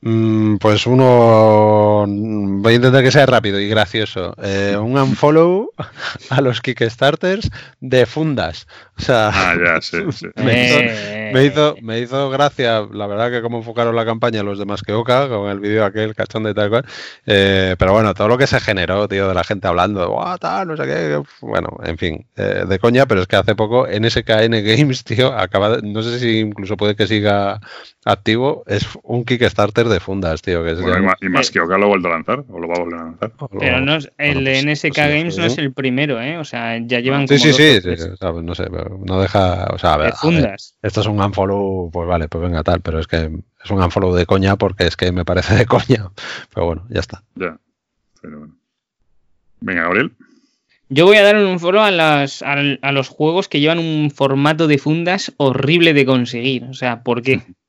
Mm, 0.05 0.57
pues 0.57 0.85
uno. 0.89 2.05
Voy 2.09 2.73
a 2.73 2.77
intentar 2.77 3.05
que 3.05 3.13
sea 3.13 3.25
rápido 3.25 3.61
y 3.61 3.69
gracioso. 3.69 4.35
Eh, 4.43 4.77
un 4.77 4.99
unfollow 4.99 5.71
a 6.31 6.41
los 6.41 6.61
Kickstarters 6.61 7.49
de 7.81 8.05
fundas. 8.07 8.67
O 8.99 9.01
sea. 9.03 9.31
Ah, 9.33 9.55
ya, 9.65 9.81
sí, 9.81 9.99
sí. 10.13 10.27
Me 10.37 10.65
hizo- 10.67 10.79
Eh, 10.81 11.31
Me 11.33 11.45
hizo, 11.47 11.77
me 11.81 12.01
hizo 12.01 12.29
gracia, 12.31 12.87
la 12.93 13.07
verdad, 13.07 13.31
que 13.31 13.41
cómo 13.43 13.59
enfocaron 13.59 13.95
la 13.97 14.05
campaña 14.05 14.43
los 14.43 14.59
demás 14.59 14.83
que 14.83 14.93
Oca, 14.93 15.29
con 15.29 15.49
el 15.49 15.61
vídeo 15.61 15.85
aquel 15.85 16.15
cachón 16.15 16.43
de 16.43 16.53
tal 16.53 16.69
cual. 16.69 16.85
Eh, 17.25 17.75
pero 17.79 17.93
bueno, 17.93 18.13
todo 18.13 18.29
lo 18.29 18.37
que 18.37 18.47
se 18.47 18.61
generó, 18.61 19.09
tío, 19.09 19.29
de 19.29 19.35
la 19.35 19.45
gente 19.45 19.67
hablando, 19.69 20.11
"Buah, 20.11 20.37
tal, 20.39 20.69
no 20.69 20.77
sé 20.77 20.83
qué. 20.85 21.23
Bueno, 21.41 21.69
en 21.85 21.97
fin, 21.97 22.27
eh, 22.37 22.65
de 22.69 22.79
coña, 22.79 23.07
pero 23.07 23.23
es 23.23 23.29
que 23.29 23.37
hace 23.37 23.55
poco 23.55 23.87
NSKN 23.87 24.61
Games, 24.63 25.05
tío, 25.05 25.33
acaba 25.33 25.77
de- 25.77 25.89
no 25.89 26.03
sé 26.03 26.19
si 26.19 26.41
incluso 26.41 26.77
puede 26.77 26.97
que 26.97 27.07
siga 27.07 27.61
activo, 28.05 28.65
es 28.67 28.87
un 29.03 29.25
Kickstarter 29.25 29.89
de 29.89 29.92
fundas, 30.01 30.43
tío. 30.43 30.63
Que 30.65 30.73
es 30.73 30.81
Bueno, 30.81 31.03
más, 31.05 31.15
y 31.21 31.29
más 31.29 31.51
que 31.51 31.61
Oka 31.61 31.77
lo 31.79 31.85
ha 31.87 31.89
vuelto 31.89 32.09
a 32.09 32.13
lanzar, 32.13 32.45
o 32.49 32.59
lo 32.59 32.69
va 32.69 32.75
a 32.75 32.79
volver 32.81 33.01
a 33.01 33.05
lanzar. 33.05 33.33
Pero 33.59 33.81
no, 33.81 33.97
es- 33.97 34.11
el 34.19 34.35
bueno, 34.35 34.51
de 34.51 34.53
pues- 34.55 34.65
NSK 34.65 34.95
pues 34.95 35.07
sí, 35.07 35.19
Games 35.19 35.39
no 35.39 35.45
es 35.47 35.59
el 35.59 35.73
primero, 35.73 36.21
¿eh? 36.21 36.39
O 36.39 36.45
sea, 36.45 36.79
ya 36.79 37.01
llevan 37.01 37.27
Sí, 37.29 37.35
como 37.35 37.39
sí, 37.41 37.49
dos 37.49 37.57
sí, 37.57 37.75
sí, 37.75 37.81
tres 37.83 38.03
sí, 38.03 38.09
o 38.11 38.17
sea, 38.17 38.33
no 38.33 38.55
sé, 38.55 38.65
pero 38.71 39.01
no 39.05 39.21
deja, 39.21 39.67
o 39.73 39.79
sea, 39.79 39.95
a 39.95 39.97
ver, 39.99 40.07
de 40.07 40.13
a 40.13 40.27
ver, 40.29 40.35
fundas. 40.41 40.77
esto 40.83 41.01
es 41.01 41.07
un 41.07 41.21
unfollow, 41.21 41.91
pues 41.93 42.09
vale, 42.09 42.29
pues 42.29 42.43
venga 42.45 42.63
tal, 42.63 42.81
pero 42.81 42.99
es 42.99 43.07
que 43.07 43.31
es 43.65 43.71
un 43.71 43.83
unfollow 43.83 44.15
de 44.15 44.27
coña 44.27 44.57
porque 44.57 44.87
es 44.87 44.97
que 44.97 45.13
me 45.13 45.25
parece 45.25 45.55
de 45.55 45.67
coña. 45.67 46.11
Pero 46.55 46.67
bueno, 46.67 46.87
ya 46.91 47.01
está. 47.01 47.23
Ya. 47.37 47.57
Pero 48.21 48.39
bueno. 48.39 48.55
Venga, 49.61 49.83
Gabriel. 49.83 50.13
Yo 50.89 51.07
voy 51.07 51.17
a 51.17 51.23
dar 51.23 51.37
un 51.37 51.59
foro 51.59 51.83
a, 51.83 51.91
las, 51.91 52.43
a, 52.43 52.57
a 52.83 52.93
los 52.93 53.09
juegos 53.09 53.49
que 53.49 53.61
llevan 53.61 53.79
un 53.79 54.11
formato 54.11 54.67
de 54.67 54.77
fundas 54.77 55.33
horrible 55.39 55.95
de 55.95 56.05
conseguir. 56.05 56.65
O 56.65 56.75
sea, 56.75 57.03
¿por 57.03 57.23
qué? 57.23 57.41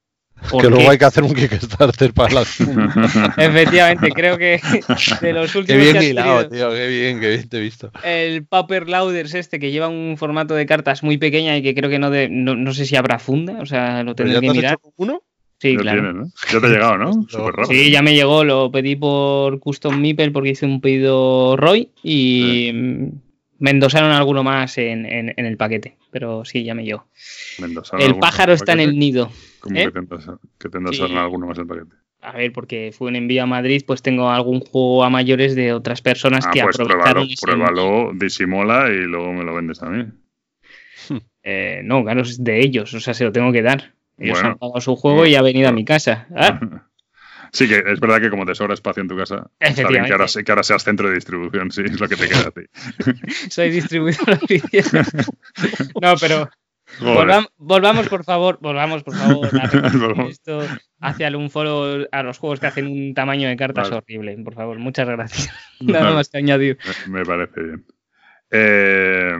¿Por 0.49 0.61
que 0.61 0.69
luego 0.69 0.89
hay 0.89 0.97
que 0.97 1.05
hacer 1.05 1.23
un 1.23 1.33
Kickstarter 1.33 2.13
para 2.13 2.33
las 2.33 2.47
fundas. 2.55 3.15
Efectivamente, 3.37 4.09
creo 4.11 4.37
que 4.37 4.59
de 5.21 5.33
los 5.33 5.55
últimos 5.55 5.65
Qué 5.65 5.77
bien 5.77 5.93
que 5.93 5.97
has 5.99 6.05
hilado, 6.05 6.49
tío, 6.49 6.69
qué 6.71 6.87
bien, 6.87 7.19
qué 7.19 7.29
bien 7.29 7.49
te 7.49 7.57
he 7.57 7.61
visto. 7.61 7.91
el 8.03 8.45
Paper 8.45 8.89
Louders 8.89 9.33
este 9.33 9.59
que 9.59 9.71
lleva 9.71 9.87
un 9.87 10.15
formato 10.17 10.53
de 10.55 10.65
cartas 10.65 11.03
muy 11.03 11.17
pequeña 11.17 11.57
y 11.57 11.63
que 11.63 11.73
creo 11.73 11.89
que 11.89 11.99
no 11.99 12.09
de, 12.09 12.29
no, 12.29 12.55
no 12.55 12.73
sé 12.73 12.85
si 12.85 12.95
habrá 12.95 13.19
funda, 13.19 13.59
o 13.61 13.65
sea, 13.65 14.03
lo 14.03 14.15
¿Pero 14.15 14.29
tendré 14.29 14.35
te 14.35 14.41
que 14.41 14.47
has 14.49 14.55
mirar. 14.55 14.73
hecho 14.81 14.93
uno? 14.97 15.21
Sí, 15.59 15.75
ya 15.75 15.79
claro. 15.81 16.25
Ya 16.51 16.59
te 16.59 16.65
ha 16.65 16.69
llegado, 16.69 16.97
¿no? 16.97 17.13
Súper 17.29 17.53
rápido. 17.55 17.79
Sí, 17.81 17.89
ya 17.89 18.01
me 18.01 18.13
llegó, 18.13 18.43
lo 18.43 18.69
pedí 18.71 18.95
por 18.97 19.59
Custom 19.59 19.99
Meeple 19.99 20.31
porque 20.31 20.49
hice 20.49 20.65
un 20.65 20.81
pedido 20.81 21.55
Roy 21.55 21.89
y 22.03 22.71
mm, 22.73 23.07
me 23.63 23.71
endosaron 23.71 24.11
alguno 24.11 24.43
más 24.43 24.77
en, 24.77 25.05
en- 25.05 25.33
en 25.37 25.45
el 25.45 25.55
paquete, 25.55 25.95
pero 26.11 26.43
sí, 26.43 26.65
ya 26.65 26.75
me. 26.75 26.83
Mendoza, 27.59 27.95
El 27.95 28.03
¿algún 28.07 28.19
pájaro 28.19 28.51
está 28.51 28.73
en 28.73 28.81
el 28.81 28.99
nido. 28.99 29.31
¿Cómo 29.61 29.79
¿eh? 29.79 29.85
que 29.85 29.91
te 29.91 29.99
endosa- 29.99 30.37
que 30.59 30.67
te 30.67 30.77
endosaron 30.79 31.11
Sí. 31.11 31.17
alguno 31.17 31.47
más 31.47 31.57
el 31.57 31.65
paquete? 31.65 31.95
A 32.19 32.33
ver, 32.33 32.51
porque 32.51 32.91
fue 32.93 33.07
un 33.07 33.15
envío 33.15 33.41
a 33.43 33.45
Madrid, 33.45 33.81
pues 33.87 34.01
tengo 34.01 34.29
algún 34.29 34.59
juego 34.59 35.05
a 35.05 35.09
mayores 35.09 35.55
de 35.55 35.71
otras 35.71 36.01
personas 36.01 36.45
Ah, 36.45 36.51
que 36.51 36.61
pues 36.61 36.77
aprovecharon 36.77 37.25
pruébalo, 37.41 37.71
pruébalo, 37.71 38.11
disimula 38.19 38.89
y 38.89 38.97
luego 39.05 39.31
me 39.31 39.45
lo 39.45 39.55
vendes 39.55 39.81
a 39.81 39.89
mí. 39.89 40.07
Eh, 41.43 41.81
no, 41.85 42.03
claro, 42.03 42.21
es 42.21 42.43
de 42.43 42.59
ellos, 42.59 42.93
o 42.93 42.99
sea, 42.99 43.13
se 43.13 43.23
lo 43.23 43.31
tengo 43.31 43.51
que 43.53 43.61
dar. 43.61 43.93
Ellos 44.17 44.43
han 44.43 44.57
pagado 44.57 44.81
su 44.81 44.95
juego 44.97 45.25
y 45.25 45.35
ha 45.35 45.41
venido 45.41 45.69
a 45.69 45.71
mi 45.71 45.85
casa. 45.85 46.27
¿Ah? 46.35 46.59
Sí, 47.53 47.67
que 47.67 47.83
es 47.85 47.99
verdad 47.99 48.19
que 48.19 48.31
como 48.31 48.47
te 48.47 48.55
sobra 48.55 48.73
espacio 48.73 49.01
en 49.01 49.07
tu 49.07 49.15
casa, 49.15 49.47
está 49.59 49.87
bien 49.87 50.05
que 50.05 50.11
ahora, 50.11 50.25
que 50.25 50.51
ahora 50.51 50.63
seas 50.63 50.83
centro 50.83 51.07
de 51.07 51.13
distribución, 51.13 51.69
sí, 51.69 51.83
es 51.85 51.99
lo 51.99 52.09
que 52.09 52.15
te 52.15 52.27
queda 52.27 52.47
a 52.47 52.51
ti. 52.51 52.61
Soy 53.51 53.69
distribuidor 53.69 54.31
oficial. 54.41 54.83
no, 56.01 56.15
pero 56.19 56.49
volvamos, 57.59 58.09
por 58.09 58.23
favor, 58.23 58.57
volvamos, 58.59 59.03
por 59.03 59.15
favor, 59.15 59.49
a 60.19 60.27
esto 60.27 60.61
hacia 60.99 61.27
el 61.27 61.49
foro 61.51 62.07
a 62.11 62.23
los 62.23 62.39
juegos 62.39 62.59
que 62.59 62.65
hacen 62.65 62.87
un 62.87 63.13
tamaño 63.13 63.47
de 63.47 63.55
cartas 63.55 63.91
horrible. 63.91 64.35
Por 64.43 64.55
favor, 64.55 64.79
muchas 64.79 65.07
gracias. 65.07 65.53
Nada 65.79 66.11
más 66.11 66.29
que 66.29 66.39
añadir. 66.39 66.79
Me, 67.07 67.23
parece 67.23 67.61
bien. 67.61 67.85
Eh, 68.49 69.37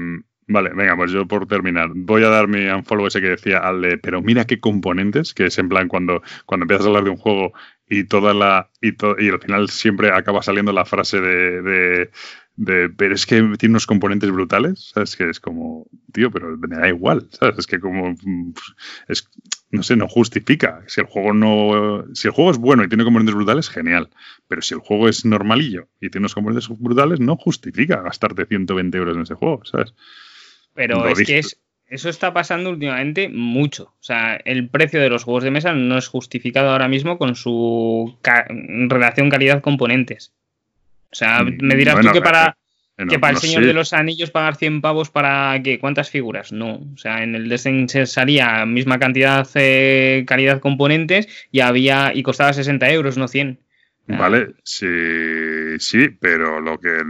vale, 0.48 0.69
venga, 0.76 0.95
pues 0.95 1.11
yo 1.11 1.27
por 1.27 1.48
terminar, 1.48 1.90
voy 1.95 2.23
a 2.23 2.30
dar 2.30 2.48
mi 2.48 2.68
unfollow 2.68 3.07
ese 3.07 3.22
que 3.22 3.30
decía 3.30 3.57
al 3.57 3.81
de, 3.81 3.98
pero 3.98 4.22
mira 4.22 4.45
qué 4.45 4.60
componentes, 4.60 5.34
que 5.34 5.48
es 5.48 5.57
en 5.57 5.69
plan 5.69 5.88
cuando, 5.88 6.22
cuando 6.45 6.65
empiezas 6.65 6.85
a 6.85 6.90
hablar 6.90 7.06
de 7.06 7.10
un 7.10 7.18
juego 7.18 7.53
y 7.99 8.03
toda 8.06 8.34
la 8.34 8.70
y, 8.82 8.90
y 8.90 9.30
al 9.30 9.40
final 9.40 9.70
siempre 9.70 10.11
acaba 10.11 10.41
saliendo 10.41 10.74
la 10.74 10.86
frase 10.86 11.22
de, 11.22 12.10
de, 12.56 12.90
pero 12.90 13.15
es 13.15 13.26
que 13.26 13.36
tiene 13.57 13.74
unos 13.74 13.88
componentes 13.88 14.32
brutales, 14.32 14.91
¿sabes? 14.94 15.15
Que 15.15 15.30
es 15.30 15.40
como, 15.40 15.88
tío, 16.11 16.32
pero 16.32 16.57
me 16.57 16.76
da 16.76 16.88
igual, 16.88 17.28
¿sabes? 17.32 17.60
Es 17.60 17.68
que 17.68 17.80
como 17.80 18.15
es 19.07 19.30
no 19.72 19.82
sé, 19.82 19.95
no 19.95 20.07
justifica. 20.07 20.84
Si 20.86 21.02
el 21.02 21.07
juego 21.07 21.34
no 21.34 22.06
si 22.14 22.28
el 22.28 22.34
juego 22.34 22.52
es 22.52 22.57
bueno 22.57 22.84
y 22.84 22.90
tiene 22.90 23.03
componentes 23.03 23.36
brutales, 23.36 23.70
genial, 23.70 24.10
pero 24.48 24.61
si 24.61 24.76
el 24.76 24.80
juego 24.80 25.10
es 25.10 25.26
normalillo 25.26 25.88
y 25.99 26.10
tiene 26.10 26.24
unos 26.24 26.36
componentes 26.36 26.70
brutales, 26.70 27.20
no 27.20 27.36
justifica 27.38 28.02
gastarte 28.02 28.45
120 28.45 28.98
euros 28.98 29.15
en 29.15 29.24
ese 29.24 29.34
juego, 29.34 29.65
¿sabes? 29.65 29.94
Pero 30.76 31.07
es 31.07 31.24
que 31.26 31.40
es, 31.40 31.60
eso 31.94 32.10
está 32.10 32.34
pasando 32.34 32.72
últimamente 32.72 33.30
mucho. 33.30 33.94
O 33.99 34.03
sea, 34.03 34.36
el 34.45 34.68
precio 34.68 34.99
de 34.99 35.10
los 35.10 35.24
juegos 35.24 35.44
de 35.44 35.52
mesa 35.52 35.74
no 35.74 35.98
es 35.98 36.07
justificado 36.07 36.72
ahora 36.72 36.88
mismo 36.88 37.20
con 37.20 37.36
su 37.36 38.18
relación 38.24 39.30
calidad-componentes. 39.30 40.34
O 41.11 41.15
sea, 41.15 41.44
mm, 41.44 41.57
me 41.61 41.76
dirás 41.76 41.99
tú 41.99 42.11
que 42.11 42.22
para, 42.22 42.57
eh, 42.98 43.06
que 43.07 43.20
para 43.20 43.34
el 43.34 43.38
Señor 43.38 43.65
de 43.65 43.74
los 43.74 43.94
Anillos 43.94 44.32
pagar 44.32 44.56
100 44.56 44.82
pavos 44.82 45.11
para 45.11 45.61
qué, 45.64 45.78
¿cuántas 45.78 46.10
figuras? 46.10 46.52
No. 46.52 46.82
O 46.95 46.98
sea, 46.98 47.22
en 47.22 47.36
el 47.36 47.48
Destiny 47.48 47.88
salía 48.07 48.65
misma 48.65 48.98
cantidad 48.98 49.48
de 49.53 50.24
calidad-componentes 50.28 51.28
y 51.52 51.60
había 51.60 52.11
y 52.15 52.24
costaba 52.24 52.53
60 52.53 52.90
euros, 52.90 53.18
no 53.18 53.28
100. 53.28 53.60
Vale, 54.06 54.56
sí, 54.64 55.80
sí, 55.80 56.10
pero 56.10 56.60
lo 56.60 56.78
que 56.78 57.02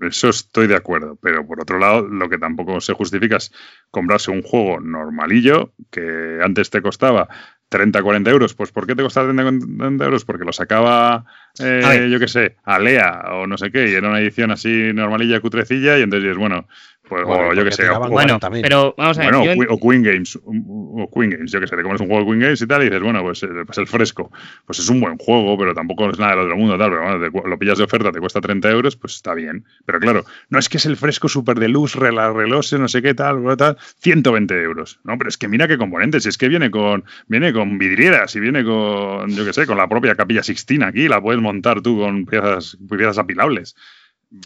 eso 0.00 0.30
estoy 0.30 0.66
de 0.66 0.74
acuerdo. 0.74 1.16
Pero 1.22 1.46
por 1.46 1.60
otro 1.60 1.78
lado, 1.78 2.02
lo 2.02 2.28
que 2.28 2.38
tampoco 2.38 2.80
se 2.80 2.92
justifica 2.92 3.36
es 3.36 3.52
comprarse 3.90 4.30
un 4.30 4.42
juego 4.42 4.80
normalillo 4.80 5.72
que 5.90 6.40
antes 6.42 6.70
te 6.70 6.82
costaba 6.82 7.28
30, 7.68 8.02
40 8.02 8.30
euros. 8.30 8.54
Pues 8.54 8.72
¿por 8.72 8.86
qué 8.86 8.96
te 8.96 9.02
costaba 9.02 9.32
30, 9.32 9.44
40 9.76 10.04
euros? 10.04 10.24
Porque 10.24 10.44
lo 10.44 10.52
sacaba, 10.52 11.24
eh, 11.60 12.08
yo 12.10 12.18
qué 12.18 12.28
sé, 12.28 12.56
Alea 12.64 13.22
o 13.32 13.46
no 13.46 13.56
sé 13.56 13.70
qué, 13.70 13.88
y 13.88 13.94
era 13.94 14.08
una 14.08 14.20
edición 14.20 14.50
así 14.50 14.92
normalilla, 14.92 15.40
cutrecilla, 15.40 15.98
y 15.98 16.02
entonces 16.02 16.36
bueno, 16.36 16.66
pues, 17.10 17.24
o 17.26 17.52
yo 17.54 17.64
que 17.64 17.72
sé. 17.72 17.88
bueno, 18.08 18.38
pero 18.62 18.94
vamos 18.96 19.18
a 19.18 19.22
ver. 19.22 19.34
o, 19.68 19.78
Queen 19.80 20.04
Games. 20.04 20.38
O 20.44 21.10
Queen 21.12 21.30
Games, 21.30 21.50
yo 21.50 21.60
que 21.60 21.66
sé, 21.66 21.76
te 21.76 21.82
comes 21.82 22.00
un 22.00 22.06
juego 22.06 22.22
de 22.22 22.26
Queen 22.30 22.40
Games 22.40 22.62
y 22.62 22.66
tal, 22.68 22.82
y 22.82 22.84
dices, 22.84 23.02
bueno, 23.02 23.20
pues, 23.22 23.42
eh, 23.42 23.48
pues, 23.66 23.78
el 23.78 23.88
fresco. 23.88 24.30
Pues 24.64 24.78
es 24.78 24.88
un 24.88 25.00
buen 25.00 25.18
juego, 25.18 25.58
pero 25.58 25.74
tampoco 25.74 26.08
es 26.08 26.20
nada 26.20 26.36
del 26.36 26.44
otro 26.44 26.56
mundo, 26.56 26.78
tal. 26.78 26.90
Pero 26.90 27.02
bueno, 27.02 27.48
lo 27.48 27.58
pillas 27.58 27.78
de 27.78 27.84
oferta, 27.84 28.12
te 28.12 28.20
cuesta 28.20 28.40
30 28.40 28.70
euros, 28.70 28.94
pues 28.94 29.16
está 29.16 29.34
bien. 29.34 29.64
Pero 29.84 29.98
claro, 29.98 30.24
no 30.50 30.60
es 30.60 30.68
que 30.68 30.76
es 30.76 30.86
el 30.86 30.96
fresco 30.96 31.28
super 31.28 31.58
de 31.58 31.68
luz, 31.68 31.96
relose, 31.96 32.78
no 32.78 32.86
sé 32.86 33.02
qué 33.02 33.12
tal, 33.12 33.42
tal, 33.56 33.76
120 33.98 34.62
euros. 34.62 35.00
No, 35.02 35.18
pero 35.18 35.28
es 35.28 35.36
que 35.36 35.48
mira 35.48 35.66
qué 35.66 35.76
componentes. 35.76 36.26
Es 36.26 36.38
que 36.38 36.46
viene 36.46 36.70
con, 36.70 37.04
viene 37.26 37.52
con 37.52 37.76
vidrieras 37.76 38.36
y 38.36 38.40
viene 38.40 38.62
con, 38.62 39.30
yo 39.30 39.44
que 39.44 39.52
sé, 39.52 39.66
con 39.66 39.76
la 39.76 39.88
propia 39.88 40.14
capilla 40.14 40.44
Sixtina 40.44 40.86
aquí. 40.86 41.08
La 41.08 41.20
puedes 41.20 41.42
montar 41.42 41.82
tú 41.82 41.98
con 41.98 42.24
piezas, 42.24 42.78
piezas 42.88 43.18
apilables. 43.18 43.74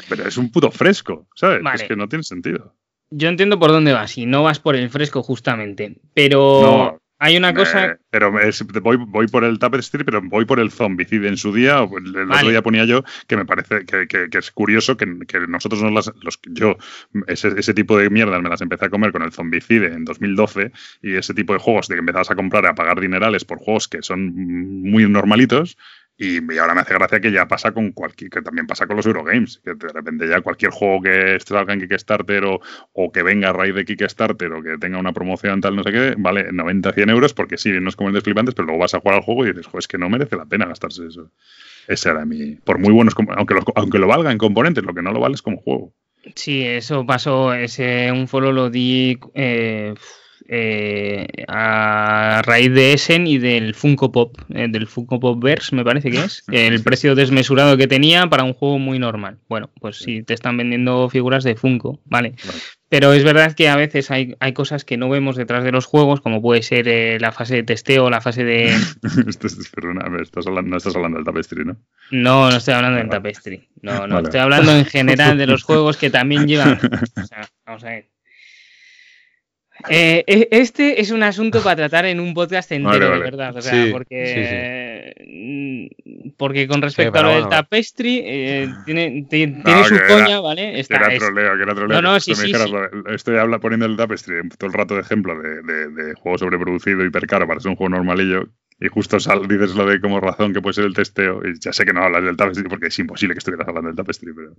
Pero 0.09 0.27
es 0.27 0.37
un 0.37 0.51
puto 0.51 0.71
fresco, 0.71 1.29
¿sabes? 1.35 1.63
Es 1.75 1.83
que 1.85 1.97
no 1.97 2.09
tiene 2.09 2.23
sentido. 2.23 2.75
Yo 3.11 3.29
entiendo 3.29 3.59
por 3.59 3.71
dónde 3.71 3.93
vas 3.93 4.17
y 4.19 4.27
no 4.27 4.43
vas 4.43 4.59
por 4.59 4.77
el 4.77 4.91
fresco 4.91 5.23
justamente, 5.23 6.01
pero 6.15 7.01
hay 7.19 7.37
una 7.37 7.55
cosa... 7.55 7.99
pero 8.11 8.33
voy, 8.83 8.97
voy, 8.97 9.29
por 9.29 9.45
el 9.45 9.59
Tapestry, 9.59 10.05
pero 10.05 10.21
voy 10.21 10.45
por 10.45 10.59
el 10.59 10.71
Zombicide 10.71 11.29
en 11.29 11.37
su 11.37 11.55
día. 11.55 11.79
El 11.79 12.31
otro 12.31 12.51
día 12.51 12.61
ponía 12.61 12.85
yo 12.85 13.05
que 13.27 13.37
me 13.37 13.47
parece 13.47 13.87
que, 13.87 14.29
es 14.31 14.51
curioso 14.51 14.97
que, 14.97 15.07
nosotros 15.49 15.83
no 15.83 15.91
las... 15.91 16.13
Los, 16.23 16.41
yo 16.51 16.77
ese, 17.27 17.49
ese, 17.57 17.73
tipo 17.73 17.97
de 17.97 18.11
mierdas 18.11 18.43
me 18.43 18.49
las 18.49 18.61
empecé 18.61 18.87
a 18.87 18.91
comer 18.91 19.13
con 19.13 19.23
el 19.23 19.33
Zombicide 19.33 19.87
en 19.87 20.05
2012 20.05 20.73
y 21.03 21.15
ese 21.15 21.35
tipo 21.35 21.53
de 21.53 21.61
juegos 21.61 21.89
de 21.89 21.95
que 21.95 22.01
empezabas 22.01 22.31
a 22.31 22.37
comprar 22.37 22.65
y 22.65 22.67
a 22.67 22.75
pagar 22.75 23.01
dinerales 23.01 23.45
por 23.45 23.59
juegos 23.59 23.89
que 23.89 24.03
son 24.03 24.35
muy 24.35 25.09
normalitos 25.09 25.79
y, 26.17 26.39
ahora 26.59 26.75
me 26.75 26.83
hace 26.83 26.95
gracia 26.95 27.21
que 27.21 27.33
ya 27.33 27.49
pasa 27.49 27.73
con 27.73 27.91
cualquier, 27.91 28.31
que 28.31 28.43
también 28.43 28.67
pasa 28.67 28.87
con 28.87 28.97
los 28.97 29.07
Eurogames, 29.07 29.61
que 29.65 29.75
de 29.75 29.89
repente 29.89 30.29
ya 30.29 30.41
cualquier 30.41 30.71
juego 30.71 31.03
que 31.03 31.39
salga 31.45 31.75
en 31.75 31.81
Kickstarter 31.81 32.45
o, 32.45 32.61
o 32.93 33.11
que 33.11 33.23
venga 33.23 33.51
a 33.51 33.53
raíz 33.53 33.75
de 33.75 33.85
Kickstarter 33.85 34.53
o 34.53 34.63
que 34.63 34.79
tenga 34.79 34.99
una 34.99 35.13
promoción 35.13 35.61
tal, 35.61 35.75
no 35.75 35.83
sé 35.83 35.91
qué, 35.91 36.15
vale 36.17 36.53
90, 36.53 36.93
100 36.93 37.11
euros 37.11 37.35
porque 37.35 37.59
sí, 37.59 37.73
no 37.81 37.89
es 37.89 37.97
como 37.97 38.11
el 38.11 38.15
desflipantes, 38.15 38.55
pero 38.55 38.67
luego 38.67 38.81
vas 38.81 38.95
a 38.95 39.01
jugar 39.01 39.17
al 39.17 39.23
juego 39.23 39.45
y 39.45 39.49
dices, 39.49 39.67
joder, 39.67 39.81
es 39.81 39.89
que 39.89 39.99
no 39.99 40.09
merece 40.09 40.37
la 40.37 40.47
pena 40.47 40.67
gastarse 40.67 41.07
eso. 41.07 41.31
Ese 41.89 42.11
era 42.11 42.25
mi, 42.25 42.55
por 42.57 42.79
muy 42.79 42.93
buenos, 42.93 43.15
aunque 43.37 43.55
lo, 43.55 43.63
aunque 43.75 43.99
lo 43.99 44.07
valga 44.07 44.31
en 44.31 44.39
componentes, 44.39 44.85
lo 44.85 44.95
que 44.95 45.03
no 45.03 45.13
lo 45.13 45.21
vale 45.21 45.35
es 45.35 45.43
como 45.43 45.59
juego. 45.59 45.93
Sí, 46.37 46.65
eso 46.65 47.05
pasó, 47.05 47.53
ese 47.53 48.11
un 48.13 48.29
foro 48.29 48.53
lo 48.53 48.71
di... 48.71 49.19
Eh, 49.35 49.95
eh, 50.47 51.27
a 51.49 52.43
raíz 52.45 52.73
de 52.73 52.93
Essen 52.93 53.27
y 53.27 53.39
del 53.39 53.75
Funko 53.75 54.13
Pop, 54.13 54.37
eh, 54.51 54.67
del 54.69 54.87
Funko 54.87 55.19
Pop 55.19 55.43
Verse, 55.43 55.75
me 55.75 55.85
parece 55.85 56.11
que 56.11 56.19
es, 56.19 56.45
el 56.53 56.83
precio 56.83 57.15
desmesurado 57.15 57.77
que 57.77 57.87
tenía 57.87 58.27
para 58.27 58.45
un 58.45 58.53
juego 58.53 58.79
muy 58.79 58.99
normal. 58.99 59.39
Bueno, 59.49 59.71
pues 59.81 59.99
si 59.99 60.23
te 60.23 60.35
están 60.35 60.57
vendiendo 60.57 61.09
figuras 61.09 61.45
de 61.45 61.57
Funko, 61.57 62.01
vale. 62.05 62.35
Pero 62.91 63.13
es 63.13 63.25
verdad 63.25 63.55
que 63.55 63.69
a 63.69 63.77
veces 63.77 64.11
hay, 64.11 64.37
hay, 64.39 64.53
cosas 64.53 64.85
que 64.85 64.97
no 64.97 65.09
vemos 65.09 65.35
detrás 65.35 65.65
de 65.65 65.73
los 65.73 65.85
juegos, 65.85 66.21
como 66.21 66.41
puede 66.41 66.63
ser 66.63 66.87
eh, 66.87 67.19
la 67.19 67.33
fase 67.33 67.57
de 67.57 67.63
testeo, 67.65 68.09
la 68.09 68.21
fase 68.21 68.45
de. 68.45 68.73
Perdona, 69.75 70.23
estás 70.23 70.47
hablando, 70.47 70.71
no 70.71 70.77
estás 70.77 70.95
hablando 70.95 71.17
del 71.17 71.25
tapestry, 71.25 71.65
¿no? 71.65 71.77
No, 72.13 72.51
no 72.51 72.57
estoy 72.57 72.75
hablando 72.75 72.99
del 72.99 73.09
tapestry. 73.09 73.69
No, 73.83 74.07
no, 74.07 74.21
estoy 74.21 74.39
hablando 74.39 74.71
en 74.77 74.85
general 74.85 75.37
de 75.39 75.47
los 75.49 75.63
juegos 75.65 75.97
que 75.97 76.11
también 76.11 76.47
llevan. 76.47 76.79
O 77.17 77.27
sea, 77.27 77.49
vamos 77.67 77.83
a 77.85 77.89
ver. 77.89 78.14
Eh, 79.89 80.25
e, 80.27 80.49
este 80.51 81.01
es 81.01 81.11
un 81.11 81.23
asunto 81.23 81.63
para 81.63 81.77
tratar 81.77 82.07
en 82.07 82.21
un 82.21 82.35
podcast 82.35 82.73
entero, 82.73 83.11
de 83.11 83.19
verdad. 83.19 83.57
O 83.57 83.61
sea, 83.61 83.87
porque, 83.93 85.15
mm, 85.27 86.31
porque 86.37 86.67
con 86.67 86.83
respecto 86.83 87.19
a 87.19 87.23
lo 87.23 87.29
del 87.31 87.49
tapestry, 87.49 88.23
eh, 88.25 88.69
tiene, 88.85 89.27
tiene 89.29 89.63
su 89.85 89.97
coña, 90.09 90.41
¿vale? 90.41 90.81
Está, 90.81 90.99
que 90.99 91.05
era 91.17 91.19
troleo, 91.19 91.57
que 91.57 91.63
era 91.63 91.75
troleo. 91.75 92.03
No, 92.03 92.13
no, 92.13 92.21
sí, 92.21 92.35
sí, 92.35 92.53
Estoy 93.09 93.37
habla, 93.37 93.59
poniendo 93.59 93.87
el 93.87 93.97
tapestry 93.97 94.49
todo 94.59 94.69
el 94.69 94.75
rato 94.75 94.95
de 94.95 95.01
ejemplo 95.03 95.41
de, 95.41 95.63
de, 95.63 95.89
de 95.89 96.15
juego 96.15 96.39
sobreproducido, 96.39 97.05
hipercaro 97.05 97.47
para 97.47 97.61
ser 97.61 97.71
un 97.71 97.77
juego 97.77 97.91
normalillo 97.91 98.49
y 98.85 98.89
justo 98.89 99.19
sal, 99.19 99.49
dices 99.49 99.75
lo 99.75 99.87
de 99.87 99.99
como 99.99 100.21
razón 100.21 100.53
que 100.53 100.61
puede 100.61 100.75
ser 100.75 100.85
el 100.85 100.93
testeo. 100.93 101.41
Y 101.43 101.59
ya 101.59 101.73
sé 101.73 101.87
que 101.87 101.95
no 101.95 102.03
hablas 102.03 102.23
del 102.23 102.37
tapestry 102.37 102.69
porque 102.69 102.89
es 102.89 102.99
imposible 102.99 103.35
que 103.35 103.39
estuvieras 103.39 103.67
hablando 103.67 103.89
del 103.89 103.97
tapestry, 103.97 104.33
pero. 104.35 104.55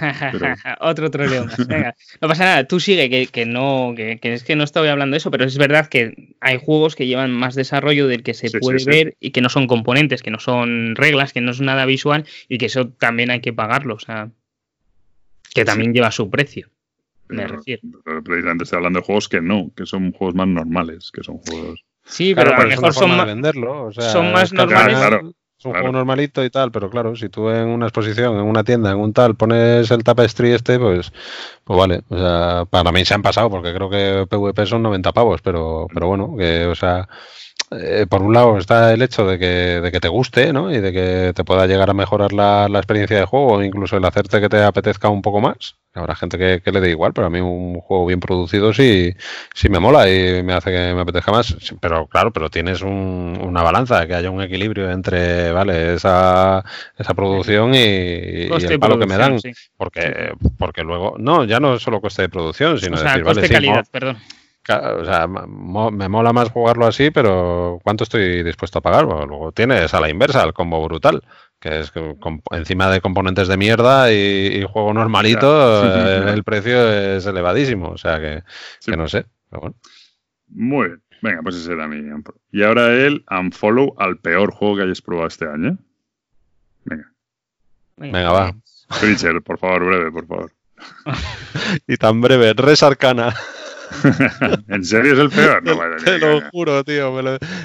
Otro 0.80 1.08
troleo 1.08 1.44
más. 1.44 1.64
Venga. 1.68 1.94
No 2.20 2.26
pasa 2.26 2.44
nada, 2.44 2.64
tú 2.64 2.80
sigue, 2.80 3.08
que, 3.08 3.28
que 3.28 3.46
no, 3.46 3.94
que, 3.94 4.18
que, 4.18 4.32
es 4.32 4.42
que 4.42 4.56
no 4.56 4.64
estoy 4.64 4.88
hablando 4.88 5.14
de 5.14 5.18
eso, 5.18 5.30
pero 5.30 5.44
es 5.44 5.56
verdad 5.56 5.86
que 5.86 6.34
hay 6.40 6.58
juegos 6.58 6.96
que 6.96 7.06
llevan 7.06 7.30
más 7.30 7.54
desarrollo 7.54 8.08
del 8.08 8.24
que 8.24 8.34
se 8.34 8.50
puede 8.58 8.84
ver 8.84 9.16
y 9.20 9.30
que 9.30 9.40
no 9.40 9.50
son 9.50 9.68
componentes, 9.68 10.24
que 10.24 10.32
no 10.32 10.40
son 10.40 10.96
reglas, 10.96 11.32
que 11.32 11.40
no 11.40 11.52
es 11.52 11.60
nada 11.60 11.86
visual 11.86 12.26
y 12.48 12.58
que 12.58 12.66
eso 12.66 12.88
también 12.88 13.30
hay 13.30 13.40
que 13.40 13.52
pagarlo. 13.52 13.94
O 13.94 14.00
sea, 14.00 14.32
que 15.54 15.64
también 15.64 15.92
lleva 15.92 16.10
su 16.10 16.28
precio. 16.28 16.70
Me 17.28 17.46
refiero. 17.46 17.82
Pero 18.04 18.24
precisamente 18.24 18.64
estoy 18.64 18.78
hablando 18.78 18.98
de 18.98 19.06
juegos 19.06 19.28
que 19.28 19.40
no, 19.40 19.70
que 19.76 19.86
son 19.86 20.10
juegos 20.10 20.34
más 20.34 20.48
normales, 20.48 21.12
que 21.12 21.22
son 21.22 21.38
juegos. 21.38 21.84
Sí, 22.08 22.34
pero 22.34 22.54
a 22.54 22.62
lo 22.62 22.68
mejor 22.68 22.94
son 22.94 23.16
más, 23.16 23.26
venderlo. 23.26 23.90
son 23.92 24.32
más 24.32 24.52
normales. 24.52 24.98
es 25.58 25.64
un 25.64 25.72
juego 25.72 25.92
normalito 25.92 26.44
y 26.44 26.50
tal, 26.50 26.72
pero 26.72 26.88
claro, 26.88 27.14
si 27.14 27.28
tú 27.28 27.50
en 27.50 27.68
una 27.68 27.86
exposición, 27.86 28.36
en 28.36 28.44
una 28.44 28.64
tienda, 28.64 28.90
en 28.90 28.98
un 28.98 29.12
tal, 29.12 29.36
pones 29.36 29.90
el 29.90 30.02
tapestry 30.02 30.52
este, 30.52 30.78
pues, 30.78 31.12
pues 31.64 31.78
vale. 31.78 32.02
O 32.08 32.16
sea, 32.16 32.64
para 32.70 32.90
mí 32.92 33.04
se 33.04 33.14
han 33.14 33.22
pasado, 33.22 33.50
porque 33.50 33.74
creo 33.74 33.90
que 33.90 34.26
PvP 34.28 34.66
son 34.66 34.82
90 34.82 35.12
pavos, 35.12 35.42
pero, 35.42 35.86
pero 35.92 36.08
bueno, 36.08 36.34
que, 36.36 36.66
o 36.66 36.74
sea, 36.74 37.08
eh, 37.70 38.06
por 38.08 38.22
un 38.22 38.32
lado 38.32 38.58
está 38.58 38.92
el 38.92 39.02
hecho 39.02 39.26
de 39.26 39.38
que, 39.38 39.46
de 39.80 39.92
que 39.92 40.00
te 40.00 40.08
guste, 40.08 40.52
¿no? 40.52 40.72
Y 40.72 40.80
de 40.80 40.92
que 40.92 41.32
te 41.34 41.44
pueda 41.44 41.66
llegar 41.66 41.90
a 41.90 41.94
mejorar 41.94 42.32
la, 42.32 42.68
la 42.68 42.78
experiencia 42.78 43.18
de 43.18 43.26
juego, 43.26 43.54
o 43.54 43.62
incluso 43.62 43.96
el 43.96 44.04
hacerte 44.04 44.40
que 44.40 44.48
te 44.48 44.62
apetezca 44.62 45.08
un 45.08 45.22
poco 45.22 45.40
más. 45.40 45.76
Habrá 45.94 46.14
gente 46.14 46.38
que, 46.38 46.70
le 46.70 46.80
dé 46.80 46.90
igual, 46.90 47.12
pero 47.12 47.26
a 47.26 47.30
mí 47.30 47.40
un 47.40 47.80
juego 47.80 48.06
bien 48.06 48.20
producido 48.20 48.72
sí, 48.72 49.14
sí 49.54 49.68
me 49.68 49.80
mola 49.80 50.08
y 50.08 50.42
me 50.42 50.52
hace 50.52 50.70
que 50.70 50.94
me 50.94 51.00
apetezca 51.00 51.32
más. 51.32 51.56
Pero 51.80 52.06
claro, 52.06 52.32
pero 52.32 52.50
tienes 52.50 52.82
una 52.82 53.62
balanza, 53.62 54.06
que 54.06 54.14
haya 54.14 54.30
un 54.30 54.42
equilibrio 54.42 54.90
entre, 54.90 55.50
vale, 55.50 55.94
esa, 55.94 56.64
esa 56.96 57.14
producción 57.14 57.74
y, 57.74 57.78
el 57.78 58.78
palo 58.78 58.98
que 58.98 59.06
me 59.06 59.16
dan. 59.16 59.40
Porque, 59.76 60.32
porque 60.58 60.82
luego, 60.82 61.16
no, 61.18 61.44
ya 61.44 61.58
no 61.58 61.74
es 61.74 61.82
solo 61.82 62.00
coste 62.00 62.22
de 62.22 62.28
producción, 62.28 62.78
sino 62.78 63.02
decir, 63.02 63.24
vale, 63.24 63.48
calidad, 63.48 63.86
perdón. 63.90 64.18
O 64.68 65.04
sea, 65.04 65.26
me 65.26 66.08
mola 66.08 66.32
más 66.32 66.50
jugarlo 66.50 66.86
así, 66.86 67.10
pero 67.10 67.78
¿cuánto 67.82 68.04
estoy 68.04 68.42
dispuesto 68.42 68.78
a 68.78 68.82
pagar? 68.82 69.04
luego 69.04 69.52
tienes 69.52 69.94
a 69.94 70.00
la 70.00 70.10
inversa 70.10 70.44
el 70.44 70.52
combo 70.52 70.82
brutal, 70.84 71.22
que 71.58 71.80
es 71.80 71.90
que 71.90 72.16
encima 72.50 72.90
de 72.90 73.00
componentes 73.00 73.48
de 73.48 73.56
mierda 73.56 74.12
y, 74.12 74.62
juego 74.70 74.92
normalito, 74.92 75.84
eh, 75.84 76.30
el, 76.34 76.44
precio 76.44 76.90
es 76.90 77.26
elevadísimo. 77.26 77.88
O 77.88 77.98
sea 77.98 78.20
que, 78.20 78.42
no 78.96 79.08
sé. 79.08 79.26
Muy 80.48 80.88
bien. 80.88 81.02
Venga, 81.20 81.42
pues 81.42 81.56
ese 81.56 81.72
era 81.72 81.88
mi 81.88 82.00
Y 82.52 82.62
ahora 82.62 82.92
el 82.94 83.24
unfollow 83.28 83.94
al 83.98 84.18
peor 84.18 84.52
juego 84.52 84.76
que 84.76 84.82
hayas 84.82 85.02
probado 85.02 85.26
este 85.26 85.48
año. 85.48 85.78
Venga. 86.84 87.12
Venga, 87.96 88.32
va. 88.32 88.54
Preacher, 89.00 89.42
por 89.42 89.58
favor, 89.58 89.84
breve, 89.84 90.12
por 90.12 90.26
favor. 90.26 90.52
y 91.88 91.96
tan 91.96 92.20
breve, 92.20 92.52
Res 92.54 92.84
Arcana. 92.84 93.34
¿En 94.68 94.84
serio 94.84 95.12
es 95.14 95.18
el 95.18 95.30
peor? 95.30 95.62
No, 95.62 95.78
Te 96.04 96.18
lo 96.18 96.40
juro, 96.50 96.84
tío. 96.84 97.12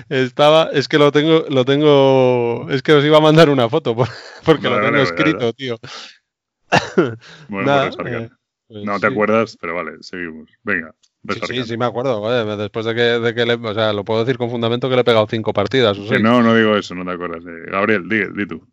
Estaba, 0.09 0.69
es 0.73 0.87
que 0.87 0.97
lo 0.97 1.11
tengo, 1.11 1.45
lo 1.49 1.65
tengo. 1.65 2.67
Es 2.69 2.81
que 2.81 2.93
os 2.93 3.05
iba 3.05 3.17
a 3.17 3.21
mandar 3.21 3.49
una 3.49 3.69
foto 3.69 3.95
porque 4.45 4.69
lo 4.69 4.81
tengo 4.81 4.97
escrito, 4.97 5.53
tío. 5.53 5.77
Bueno, 7.49 7.83
eh, 7.83 8.29
pues 8.67 8.83
no 8.83 8.99
te 8.99 9.05
acuerdas, 9.05 9.55
pero 9.61 9.75
vale, 9.75 9.91
seguimos. 10.01 10.49
Venga. 10.63 10.95
Sí, 11.47 11.63
sí, 11.63 11.77
me 11.77 11.85
acuerdo. 11.85 12.57
Después 12.57 12.85
de 12.87 12.95
que, 12.95 13.01
de 13.01 13.35
que 13.35 13.45
le, 13.45 13.53
o 13.53 13.73
sea, 13.75 13.93
lo 13.93 14.03
puedo 14.03 14.25
decir 14.25 14.39
con 14.39 14.49
fundamento 14.49 14.89
que 14.89 14.95
le 14.95 15.01
he 15.01 15.05
pegado 15.05 15.27
cinco 15.29 15.53
partidas. 15.53 15.99
no, 15.99 16.41
no 16.41 16.55
digo 16.55 16.75
eso, 16.75 16.95
no 16.95 17.05
te 17.05 17.11
acuerdas. 17.11 17.43
Gabriel, 17.45 18.09
di, 18.09 18.25
di 18.35 18.47
tú. 18.47 18.65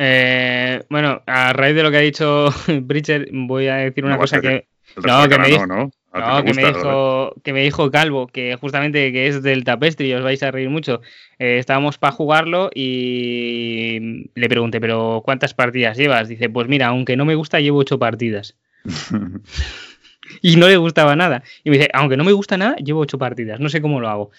Eh, 0.00 0.84
bueno, 0.88 1.20
a 1.26 1.52
raíz 1.52 1.74
de 1.74 1.82
lo 1.82 1.90
que 1.90 1.96
ha 1.96 2.00
dicho 2.00 2.50
Bridger, 2.82 3.28
voy 3.32 3.66
a 3.66 3.76
decir 3.76 4.04
una 4.04 4.16
cosa 4.16 4.40
que. 4.40 4.68
No, 4.96 5.28
que 5.28 5.38
me 5.38 5.48
dijo, 5.48 5.66
no, 5.66 5.90
que, 6.12 6.54
me 6.54 6.64
dijo 6.64 7.34
que 7.42 7.52
me 7.52 7.62
dijo 7.62 7.90
Calvo, 7.90 8.26
que 8.28 8.56
justamente 8.56 9.12
que 9.12 9.28
es 9.28 9.42
del 9.42 9.64
Tapestry, 9.64 10.14
os 10.14 10.22
vais 10.22 10.42
a 10.42 10.50
reír 10.50 10.70
mucho. 10.70 11.00
Eh, 11.38 11.58
estábamos 11.58 11.98
para 11.98 12.12
jugarlo 12.12 12.70
y 12.74 14.30
le 14.34 14.48
pregunté, 14.48 14.80
¿pero 14.80 15.22
cuántas 15.24 15.54
partidas 15.54 15.96
llevas? 15.96 16.28
Dice, 16.28 16.48
pues 16.48 16.68
mira, 16.68 16.88
aunque 16.88 17.16
no 17.16 17.24
me 17.24 17.34
gusta, 17.34 17.60
llevo 17.60 17.78
ocho 17.78 17.98
partidas. 17.98 18.56
y 20.42 20.56
no 20.56 20.68
le 20.68 20.76
gustaba 20.76 21.14
nada. 21.16 21.42
Y 21.64 21.70
me 21.70 21.76
dice, 21.76 21.90
aunque 21.92 22.16
no 22.16 22.24
me 22.24 22.32
gusta 22.32 22.56
nada, 22.56 22.76
llevo 22.76 23.00
ocho 23.00 23.18
partidas. 23.18 23.60
No 23.60 23.68
sé 23.68 23.80
cómo 23.82 24.00
lo 24.00 24.08
hago. 24.08 24.30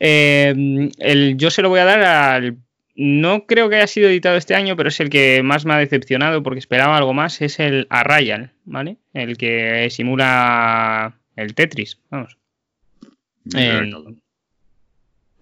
Eh, 0.00 0.90
el, 0.98 1.36
yo 1.36 1.50
se 1.50 1.62
lo 1.62 1.68
voy 1.68 1.80
a 1.80 1.84
dar 1.84 2.02
al 2.02 2.58
no 2.94 3.46
creo 3.46 3.68
que 3.68 3.76
haya 3.76 3.86
sido 3.86 4.08
editado 4.08 4.36
este 4.36 4.54
año, 4.54 4.76
pero 4.76 4.88
es 4.88 5.00
el 5.00 5.10
que 5.10 5.42
más 5.42 5.64
me 5.64 5.74
ha 5.74 5.78
decepcionado 5.78 6.42
porque 6.42 6.60
esperaba 6.60 6.96
algo 6.96 7.12
más. 7.14 7.40
Es 7.40 7.58
el 7.58 7.86
Arrayal, 7.90 8.52
¿vale? 8.64 8.98
El 9.12 9.36
que 9.36 9.88
simula 9.90 11.18
el 11.36 11.54
Tetris, 11.54 11.98
vamos. 12.10 12.36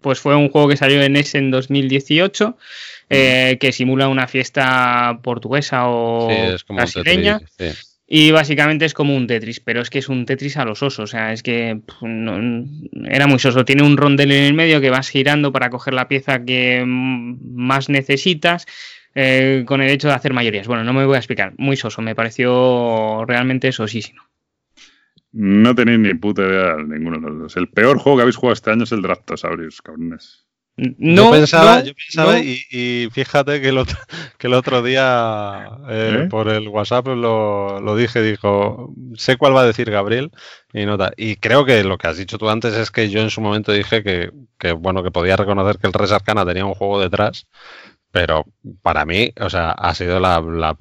pues 0.03 0.19
fue 0.19 0.37
un 0.37 0.51
juego 0.51 0.69
que 0.69 0.77
salió 0.77 1.01
en 1.01 1.17
ese 1.17 1.39
en 1.39 1.51
2018, 1.51 2.59
eh, 3.09 3.57
que 3.59 3.73
simula 3.73 4.09
una 4.09 4.27
fiesta 4.27 5.21
portuguesa 5.23 5.89
o 5.89 6.29
brasileña. 6.69 7.41
Y 8.15 8.31
básicamente 8.31 8.85
es 8.85 8.93
como 8.93 9.17
un 9.17 9.27
Tetris, 9.27 9.61
pero 9.61 9.81
es 9.81 9.89
que 9.89 9.99
es 9.99 10.11
un 10.11 10.27
Tetris 10.27 10.59
a 10.59 10.67
los 10.67 10.83
osos. 10.83 10.99
O 10.99 11.07
sea, 11.07 11.33
es 11.33 11.43
que 11.43 11.81
era 13.07 13.27
muy 13.27 13.39
soso. 13.39 13.65
Tiene 13.65 13.85
un 13.85 13.97
rondel 13.97 14.33
en 14.33 14.45
el 14.45 14.53
medio 14.53 14.83
que 14.83 14.91
vas 14.91 15.09
girando 15.09 15.51
para 15.51 15.71
coger 15.71 15.95
la 15.95 16.09
pieza 16.09 16.45
que 16.45 16.85
más 16.87 17.89
necesitas. 17.89 18.67
Eh, 19.15 19.65
con 19.67 19.81
el 19.81 19.89
hecho 19.89 20.09
de 20.09 20.15
hacer 20.15 20.35
mayorías. 20.35 20.69
Bueno, 20.69 20.85
no 20.85 20.93
me 20.93 21.07
voy 21.07 21.15
a 21.15 21.21
explicar. 21.21 21.55
Muy 21.57 21.79
soso. 21.79 22.03
Me 22.03 22.15
pareció 22.15 23.25
realmente 23.25 23.73
sosísimo. 23.73 24.23
No 25.33 25.75
tenéis 25.75 26.01
ni 26.01 26.13
puta 26.13 26.43
idea 26.43 26.77
de 26.77 26.99
ninguno 26.99 27.19
de 27.19 27.31
los 27.31 27.39
dos. 27.39 27.57
El 27.57 27.71
peor 27.71 27.97
juego 27.97 28.19
que 28.19 28.23
habéis 28.23 28.37
jugado 28.37 28.53
este 28.53 28.73
año 28.73 28.85
es 28.85 28.93
el 28.93 29.01
Draftosaurus, 29.01 29.81
cabrones. 29.81 30.45
No, 30.77 31.25
yo 31.27 31.31
pensaba, 31.31 31.83
yo 31.83 31.93
pensaba 31.95 32.39
y, 32.41 33.09
fíjate 33.13 33.61
que 33.61 33.69
el 33.69 33.79
otro, 33.79 33.99
que 34.39 34.47
el 34.47 34.55
otro 34.55 34.83
día 34.83 35.69
eh, 35.89 36.23
¿Eh? 36.25 36.29
por 36.31 36.49
el 36.49 36.69
WhatsApp 36.69 37.09
lo, 37.09 37.97
dije, 37.97 38.23
dijo, 38.23 38.95
sé 39.15 39.37
cuál 39.37 39.55
va 39.55 39.63
a 39.63 39.67
decir 39.67 39.91
Gabriel 39.91 40.31
y 40.73 40.87
nota. 40.87 41.13
Y 41.17 41.37
creo 41.37 41.67
que 41.67 41.85
lo 41.85 41.99
que 41.99 42.09
has 42.09 42.17
dicho 42.17 42.39
tú 42.39 42.49
antes 42.49 42.75
es 42.75 42.91
que 42.91 43.11
yo 43.11 43.21
en 43.21 43.31
su 43.31 43.43
momento 43.43 43.71
dije 43.73 44.03
que, 44.03 44.31
que 44.59 44.73
bueno, 44.73 45.03
que 45.03 45.11
podía 45.11 45.37
reconocer 45.37 45.79
que 45.79 45.87
el 45.87 45.93
Res 45.93 46.13
Arcana 46.13 46.47
tenía 46.47 46.65
un 46.65 46.75
juego 46.75 47.01
detrás 47.01 47.47
pero 48.13 48.45
para 48.83 49.07
mí, 49.07 49.33
o 49.41 49.49
sea, 49.49 49.71
ha 49.71 49.95
sido 49.95 50.21
la, 50.21 50.77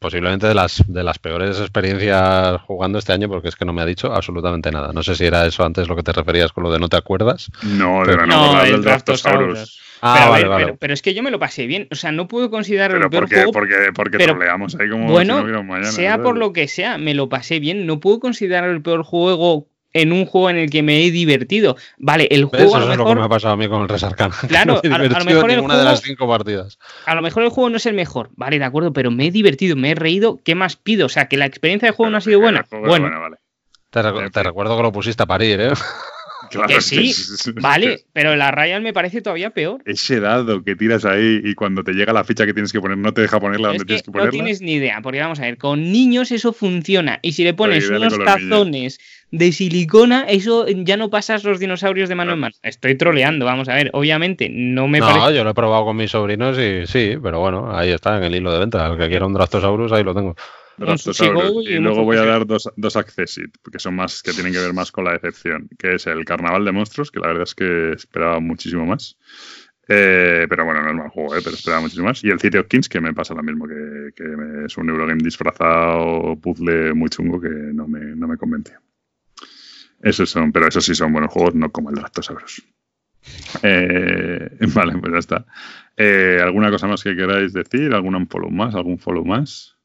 posiblemente 0.00 0.48
de 0.48 0.54
las 0.54 0.82
de 0.88 1.04
las 1.04 1.18
peores 1.20 1.60
experiencias 1.60 2.60
jugando 2.62 2.98
este 2.98 3.12
año 3.12 3.28
porque 3.28 3.48
es 3.48 3.56
que 3.56 3.64
no 3.64 3.72
me 3.72 3.82
ha 3.82 3.86
dicho 3.86 4.12
absolutamente 4.12 4.72
nada. 4.72 4.92
No 4.92 5.04
sé 5.04 5.14
si 5.14 5.24
era 5.24 5.46
eso 5.46 5.64
antes 5.64 5.86
lo 5.86 5.94
que 5.94 6.02
te 6.02 6.12
referías 6.12 6.52
con 6.52 6.64
lo 6.64 6.72
de 6.72 6.80
no 6.80 6.88
te 6.88 6.96
acuerdas. 6.96 7.50
No, 7.62 8.04
de 8.04 8.16
no, 8.26 8.62
el 8.62 8.82
Draftosaurus. 8.82 9.80
Ah, 10.02 10.34
pero, 10.36 10.50
vale, 10.50 10.74
Pero, 10.78 10.92
es 10.92 11.00
que 11.00 11.14
yo 11.14 11.22
me 11.22 11.30
lo 11.30 11.38
pasé 11.38 11.66
bien. 11.66 11.88
O 11.90 11.94
sea, 11.94 12.12
no 12.12 12.28
puedo 12.28 12.50
considerarlo 12.50 13.02
el 13.02 13.08
peor 13.08 13.28
juego. 13.28 13.52
Porque, 13.52 13.74
porque 13.94 14.18
pero, 14.18 14.34
troleamos 14.34 14.74
ahí 14.74 14.90
como 14.90 15.10
bueno, 15.10 15.40
si 15.40 15.52
no 15.52 15.62
mañana. 15.62 15.90
Sea 15.90 16.22
por 16.22 16.36
lo 16.36 16.52
que 16.52 16.68
sea, 16.68 16.98
me 16.98 17.14
lo 17.14 17.28
pasé 17.28 17.60
bien. 17.60 17.86
No 17.86 17.98
puedo 17.98 18.20
considerar 18.20 18.68
el 18.68 18.82
peor 18.82 19.04
juego 19.04 19.68
en 20.00 20.12
un 20.12 20.26
juego 20.26 20.50
en 20.50 20.56
el 20.56 20.70
que 20.70 20.82
me 20.82 21.04
he 21.04 21.10
divertido. 21.10 21.76
Vale, 21.98 22.28
el 22.30 22.44
juego. 22.44 22.66
Eso 22.66 22.76
a 22.76 22.80
lo 22.80 22.86
mejor, 22.86 22.92
es 22.92 22.98
lo 22.98 23.06
que 23.06 23.14
me 23.20 23.24
ha 23.24 23.28
pasado 23.28 23.54
a 23.54 23.56
mí 23.56 23.68
con 23.68 23.82
el 23.82 23.88
Resarcana. 23.88 24.34
Claro, 24.48 24.80
a, 24.82 24.98
lo 24.98 25.08
mejor 25.24 25.50
el 25.50 25.60
juego, 25.60 25.76
de 25.76 25.84
las 25.84 26.02
cinco 26.02 26.28
partidas. 26.28 26.78
A 27.04 27.14
lo 27.14 27.22
mejor 27.22 27.42
el 27.42 27.50
juego 27.50 27.70
no 27.70 27.76
es 27.76 27.86
el 27.86 27.94
mejor, 27.94 28.30
vale, 28.36 28.58
de 28.58 28.64
acuerdo, 28.64 28.92
pero 28.92 29.10
me 29.10 29.26
he 29.26 29.30
divertido, 29.30 29.76
me 29.76 29.90
he 29.90 29.94
reído. 29.94 30.40
¿Qué 30.44 30.54
más 30.54 30.76
pido? 30.76 31.06
O 31.06 31.08
sea, 31.08 31.28
que 31.28 31.36
la 31.36 31.46
experiencia 31.46 31.88
de 31.88 31.92
juego 31.92 32.10
no 32.10 32.18
ha 32.18 32.20
sido 32.20 32.40
buena. 32.40 32.66
Bueno, 32.70 33.08
vale. 33.20 33.36
Te, 33.90 34.02
te, 34.30 34.42
recuerdo 34.42 34.76
que 34.76 34.82
lo 34.82 34.92
pusiste 34.92 35.22
a 35.22 35.26
parir, 35.26 35.60
¿eh? 35.60 35.72
Claro 36.50 36.68
que 36.68 36.80
sí, 36.80 37.12
vale, 37.60 38.04
pero 38.12 38.36
la 38.36 38.50
Ryan 38.50 38.82
me 38.82 38.92
parece 38.92 39.22
todavía 39.22 39.50
peor. 39.50 39.82
Ese 39.84 40.20
dado 40.20 40.62
que 40.62 40.76
tiras 40.76 41.04
ahí 41.04 41.40
y 41.44 41.54
cuando 41.54 41.84
te 41.84 41.92
llega 41.92 42.12
la 42.12 42.24
ficha 42.24 42.46
que 42.46 42.52
tienes 42.52 42.72
que 42.72 42.80
poner 42.80 42.98
no 42.98 43.12
te 43.12 43.22
deja 43.22 43.40
ponerla 43.40 43.68
donde 43.68 43.84
tienes 43.84 44.02
que 44.02 44.10
ponerla. 44.10 44.30
No 44.30 44.32
tienes 44.32 44.60
ni 44.60 44.74
idea, 44.74 45.00
porque 45.02 45.20
vamos 45.20 45.38
a 45.40 45.42
ver, 45.42 45.58
con 45.58 45.92
niños 45.92 46.32
eso 46.32 46.52
funciona 46.52 47.18
y 47.22 47.32
si 47.32 47.44
le 47.44 47.54
pones 47.54 47.88
unos 47.90 48.18
tazones 48.18 48.98
de 49.30 49.52
silicona, 49.52 50.24
eso 50.28 50.66
ya 50.68 50.96
no 50.96 51.10
pasas 51.10 51.44
los 51.44 51.58
dinosaurios 51.58 52.08
de 52.08 52.14
mano 52.14 52.32
en 52.32 52.38
mano. 52.38 52.54
Estoy 52.62 52.96
troleando, 52.96 53.44
vamos 53.44 53.68
a 53.68 53.74
ver, 53.74 53.90
obviamente 53.92 54.48
no 54.50 54.88
me 54.88 55.00
no, 55.00 55.30
yo 55.30 55.44
lo 55.44 55.50
he 55.50 55.54
probado 55.54 55.84
con 55.84 55.96
mis 55.96 56.10
sobrinos 56.10 56.58
y 56.58 56.86
sí, 56.86 57.16
pero 57.22 57.40
bueno, 57.40 57.76
ahí 57.76 57.90
está 57.90 58.16
en 58.16 58.24
el 58.24 58.34
hilo 58.34 58.52
de 58.52 58.60
venta. 58.60 58.86
El 58.86 58.98
que 58.98 59.08
quiera 59.08 59.26
un 59.26 59.34
Drastosaurus, 59.34 59.92
ahí 59.92 60.04
lo 60.04 60.14
tengo. 60.14 60.36
Y, 60.78 61.78
luego 61.78 62.04
voy 62.04 62.16
a 62.16 62.24
dar 62.24 62.46
dos, 62.46 62.70
dos 62.76 62.96
Accessit, 62.96 63.56
que 63.70 63.78
son 63.78 63.96
más, 63.96 64.22
que 64.22 64.32
tienen 64.32 64.52
que 64.52 64.58
ver 64.58 64.74
más 64.74 64.92
con 64.92 65.04
la 65.04 65.12
decepción, 65.12 65.68
que 65.78 65.94
es 65.94 66.06
el 66.06 66.24
Carnaval 66.24 66.64
de 66.64 66.72
Monstruos, 66.72 67.10
que 67.10 67.20
la 67.20 67.28
verdad 67.28 67.44
es 67.44 67.54
que 67.54 67.92
esperaba 67.92 68.40
muchísimo 68.40 68.84
más. 68.84 69.16
Eh, 69.88 70.46
pero 70.48 70.64
bueno, 70.64 70.82
no 70.82 70.90
es 70.90 70.96
mal 70.96 71.08
juego, 71.10 71.36
eh, 71.36 71.40
pero 71.42 71.54
esperaba 71.56 71.80
muchísimo 71.80 72.08
más. 72.08 72.22
Y 72.24 72.28
el 72.28 72.40
City 72.40 72.58
of 72.58 72.66
Kings, 72.66 72.88
que 72.88 73.00
me 73.00 73.14
pasa 73.14 73.34
lo 73.34 73.42
mismo, 73.42 73.66
que, 73.66 74.12
es 74.66 74.76
un 74.76 74.90
Eurogame 74.90 75.22
disfrazado, 75.22 76.36
puzzle 76.40 76.92
muy 76.92 77.08
chungo 77.08 77.40
que 77.40 77.48
no 77.48 77.86
me, 77.86 78.00
no 78.16 78.26
me 78.26 78.36
convence. 78.36 78.74
Esos 80.02 80.28
son, 80.28 80.52
pero 80.52 80.68
esos 80.68 80.84
sí 80.84 80.94
son 80.94 81.12
buenos 81.12 81.32
juegos, 81.32 81.54
no 81.54 81.70
como 81.70 81.90
el 81.90 81.96
Raptosauros. 81.96 82.62
Eh, 83.62 84.48
vale, 84.74 84.98
pues 84.98 85.12
ya 85.12 85.18
está. 85.18 85.46
Eh, 85.96 86.38
¿Alguna 86.42 86.70
cosa 86.70 86.86
más 86.86 87.02
que 87.02 87.16
queráis 87.16 87.52
decir? 87.52 87.94
¿Algún 87.94 88.26
follow 88.28 88.50
más? 88.50 88.74
¿Algún 88.74 88.98
follow 88.98 89.24
más? 89.24 89.75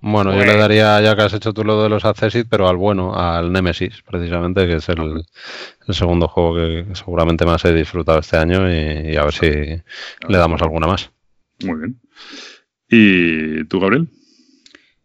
Bueno, 0.00 0.32
yo 0.32 0.40
le 0.40 0.44
pues- 0.44 0.58
daría, 0.58 1.00
ya 1.00 1.16
que 1.16 1.22
has 1.22 1.34
hecho 1.34 1.52
tú 1.52 1.64
lo 1.64 1.82
de 1.82 1.88
los 1.88 2.04
Accessit, 2.04 2.46
pero 2.48 2.68
al 2.68 2.76
bueno, 2.76 3.14
al 3.14 3.52
Nemesis, 3.52 4.02
precisamente, 4.02 4.66
que 4.66 4.76
es 4.76 4.88
el, 4.88 5.24
segundo 5.88 6.28
juego 6.28 6.54
que 6.54 6.94
seguramente 6.94 7.46
más 7.46 7.64
he 7.64 7.72
disfrutado 7.72 8.18
este 8.18 8.36
año 8.36 8.70
y, 8.70 9.16
a 9.16 9.24
ver 9.24 9.32
si 9.32 9.46
le 9.48 10.38
damos 10.38 10.62
alguna 10.62 10.86
más. 10.86 11.10
Muy 11.64 11.78
bien. 11.78 12.00
¿Y 12.88 13.64
tú, 13.64 13.80
Gabriel? 13.80 14.08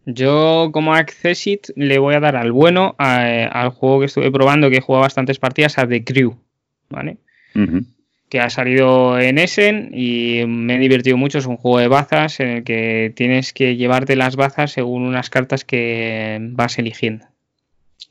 Yo 0.05 0.71
como 0.73 0.93
Accessit 0.93 1.69
le 1.75 1.99
voy 1.99 2.15
a 2.15 2.19
dar 2.19 2.35
al 2.35 2.51
bueno 2.51 2.95
al 2.97 3.69
juego 3.69 3.99
que 3.99 4.07
estuve 4.07 4.31
probando, 4.31 4.69
que 4.69 4.77
he 4.77 4.81
jugado 4.81 5.03
bastantes 5.03 5.39
partidas, 5.39 5.77
a 5.77 5.87
The 5.87 6.03
Crew, 6.03 6.35
¿vale? 6.89 7.17
Que 8.31 8.39
ha 8.39 8.49
salido 8.49 9.19
en 9.19 9.37
Essen 9.37 9.91
y 9.93 10.45
me 10.47 10.75
he 10.75 10.79
divertido 10.79 11.17
mucho. 11.17 11.37
Es 11.37 11.45
un 11.45 11.57
juego 11.57 11.79
de 11.79 11.89
bazas 11.89 12.39
en 12.39 12.47
el 12.47 12.63
que 12.63 13.11
tienes 13.13 13.51
que 13.51 13.75
llevarte 13.75 14.15
las 14.15 14.37
bazas 14.37 14.71
según 14.71 15.01
unas 15.01 15.29
cartas 15.29 15.65
que 15.65 16.39
vas 16.53 16.79
eligiendo. 16.79 17.25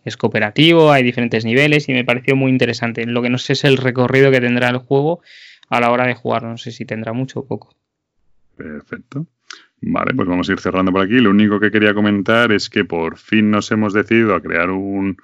Es 0.04 0.18
cooperativo, 0.18 0.92
hay 0.92 1.02
diferentes 1.02 1.46
niveles 1.46 1.88
y 1.88 1.94
me 1.94 2.04
pareció 2.04 2.36
muy 2.36 2.50
interesante. 2.50 3.06
Lo 3.06 3.22
que 3.22 3.30
no 3.30 3.38
sé 3.38 3.54
es 3.54 3.64
el 3.64 3.78
recorrido 3.78 4.30
que 4.30 4.42
tendrá 4.42 4.68
el 4.68 4.76
juego 4.76 5.22
a 5.70 5.80
la 5.80 5.90
hora 5.90 6.06
de 6.06 6.14
jugar. 6.14 6.42
No 6.42 6.58
sé 6.58 6.70
si 6.70 6.84
tendrá 6.84 7.14
mucho 7.14 7.40
o 7.40 7.46
poco. 7.46 7.74
Perfecto. 8.58 9.26
Vale, 9.80 10.12
pues 10.12 10.28
vamos 10.28 10.50
a 10.50 10.52
ir 10.52 10.60
cerrando 10.60 10.92
por 10.92 11.00
aquí. 11.00 11.14
Lo 11.14 11.30
único 11.30 11.58
que 11.58 11.70
quería 11.70 11.94
comentar 11.94 12.52
es 12.52 12.68
que 12.68 12.84
por 12.84 13.16
fin 13.16 13.50
nos 13.50 13.72
hemos 13.72 13.94
decidido 13.94 14.34
a 14.34 14.42
crear 14.42 14.68
un, 14.68 15.16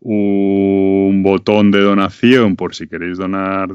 un 0.00 1.22
botón 1.22 1.70
de 1.70 1.82
donación 1.82 2.56
por 2.56 2.74
si 2.74 2.88
queréis 2.88 3.16
donar, 3.18 3.68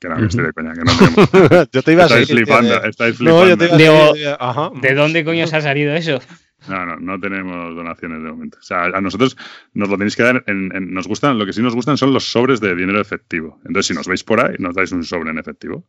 que 0.00 0.08
no, 0.08 0.16
que 0.16 0.26
estoy 0.26 0.44
de 0.46 0.52
coña, 0.52 0.72
que 0.72 0.80
no 0.80 0.92
tenemos. 0.96 1.68
yo 1.72 1.82
te 1.82 1.92
iba 1.92 2.04
a 2.04 2.06
estáis 2.06 2.28
flipando, 2.28 2.82
estáis 2.82 3.16
flipando. 3.16 3.42
No, 3.42 3.48
yo 3.48 3.58
te 3.58 3.66
iba 3.66 4.36
a 4.40 4.70
¿De 4.80 4.94
dónde 4.94 5.24
coño 5.24 5.46
se 5.46 5.56
ha 5.56 5.60
salido 5.60 5.94
eso? 5.94 6.20
No, 6.68 6.84
no, 6.84 6.96
no 6.96 7.18
tenemos 7.18 7.74
donaciones 7.74 8.22
de 8.22 8.30
momento. 8.30 8.58
O 8.58 8.62
sea, 8.62 8.84
a 8.84 9.00
nosotros 9.00 9.36
nos 9.72 9.88
lo 9.88 9.96
tenéis 9.96 10.16
que 10.16 10.22
dar. 10.22 10.44
En, 10.46 10.92
nos 10.92 11.06
gustan, 11.06 11.38
lo 11.38 11.46
que 11.46 11.52
sí 11.52 11.62
nos 11.62 11.74
gustan 11.74 11.96
son 11.96 12.12
los 12.12 12.30
sobres 12.30 12.60
de 12.60 12.74
dinero 12.74 13.00
efectivo. 13.00 13.58
Entonces, 13.64 13.86
si 13.86 13.94
nos 13.94 14.06
veis 14.06 14.24
por 14.24 14.44
ahí, 14.44 14.56
nos 14.58 14.74
dais 14.74 14.92
un 14.92 15.04
sobre 15.04 15.30
en 15.30 15.38
efectivo. 15.38 15.84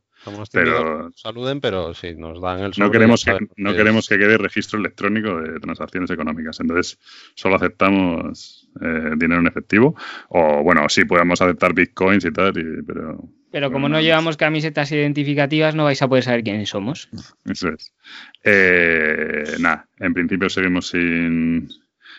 pero 0.51 1.11
saluden, 1.15 1.59
pero 1.59 1.93
sí, 1.93 2.15
nos 2.15 2.41
dan 2.41 2.59
el 2.59 2.73
sobre. 2.73 2.88
No 2.88 2.91
queremos 2.91 3.25
que, 3.25 3.38
no 3.57 3.73
queremos 3.73 4.07
que 4.07 4.17
quede 4.17 4.38
registro 4.38 4.80
electrónico 4.80 5.41
de 5.41 5.59
transacciones 5.59 6.09
económicas. 6.09 6.59
Entonces, 6.61 6.98
solo 7.35 7.56
aceptamos 7.56 8.69
eh, 8.81 9.11
dinero 9.17 9.41
en 9.41 9.48
efectivo. 9.48 9.95
O 10.30 10.64
bueno, 10.64 10.88
sí 10.88 11.03
podemos 11.03 11.41
aceptar 11.41 11.73
bitcoins 11.73 12.25
y 12.25 12.31
tal, 12.31 12.53
pero. 12.85 13.19
Pero 13.51 13.71
como 13.71 13.89
no 13.89 13.99
llevamos 13.99 14.38
camisetas 14.38 14.91
identificativas, 14.91 15.75
no 15.75 15.83
vais 15.83 16.01
a 16.01 16.07
poder 16.07 16.23
saber 16.23 16.43
quiénes 16.43 16.69
somos. 16.69 17.09
Eso 17.45 17.69
es. 17.69 17.93
Eh, 18.43 19.57
nada, 19.59 19.88
en 19.99 20.13
principio 20.13 20.49
seguimos 20.49 20.88
sin. 20.88 21.69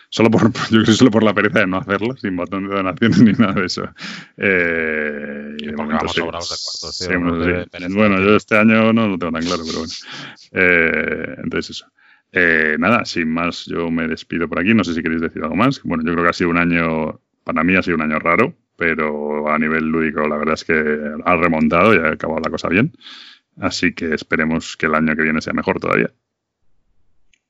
Solo 0.09 0.29
por, 0.29 0.53
yo 0.69 0.83
creo 0.83 0.93
solo 0.93 1.09
por 1.09 1.23
la 1.23 1.33
pereza 1.33 1.61
de 1.61 1.67
no 1.67 1.77
hacerlo, 1.77 2.15
sin 2.17 2.35
botón 2.35 2.69
de 2.69 2.75
donaciones 2.75 3.19
ni 3.19 3.31
nada 3.31 3.53
de 3.53 3.65
eso. 3.65 3.83
Eh, 4.37 5.55
y 5.57 5.65
de 5.65 5.73
momento 5.75 6.05
Bueno, 7.89 8.21
yo 8.21 8.35
este 8.35 8.55
año 8.55 8.93
no 8.93 9.07
lo 9.07 9.17
tengo 9.17 9.31
tan 9.31 9.43
claro, 9.43 9.63
pero 9.65 9.79
bueno. 9.79 9.93
Eh, 10.51 11.35
entonces 11.43 11.77
eso. 11.77 11.87
Eh, 12.31 12.75
nada, 12.77 13.05
sin 13.05 13.29
más, 13.29 13.65
yo 13.65 13.89
me 13.89 14.07
despido 14.07 14.47
por 14.47 14.59
aquí. 14.59 14.73
No 14.75 14.83
sé 14.83 14.93
si 14.93 15.01
queréis 15.01 15.21
decir 15.21 15.41
algo 15.41 15.55
más. 15.55 15.81
Bueno, 15.83 16.03
yo 16.05 16.13
creo 16.13 16.25
que 16.25 16.29
ha 16.29 16.33
sido 16.33 16.51
un 16.51 16.57
año, 16.57 17.19
para 17.43 17.63
mí 17.63 17.75
ha 17.75 17.81
sido 17.81 17.95
un 17.95 18.03
año 18.03 18.19
raro, 18.19 18.55
pero 18.75 19.49
a 19.49 19.57
nivel 19.57 19.85
lúdico 19.85 20.27
la 20.27 20.37
verdad 20.37 20.55
es 20.55 20.63
que 20.63 20.73
ha 20.73 21.35
remontado 21.35 21.93
y 21.93 21.97
ha 21.97 22.11
acabado 22.11 22.41
la 22.43 22.49
cosa 22.49 22.69
bien. 22.69 22.93
Así 23.59 23.93
que 23.93 24.13
esperemos 24.13 24.75
que 24.77 24.87
el 24.87 24.95
año 24.95 25.15
que 25.15 25.23
viene 25.23 25.41
sea 25.41 25.53
mejor 25.53 25.79
todavía. 25.79 26.11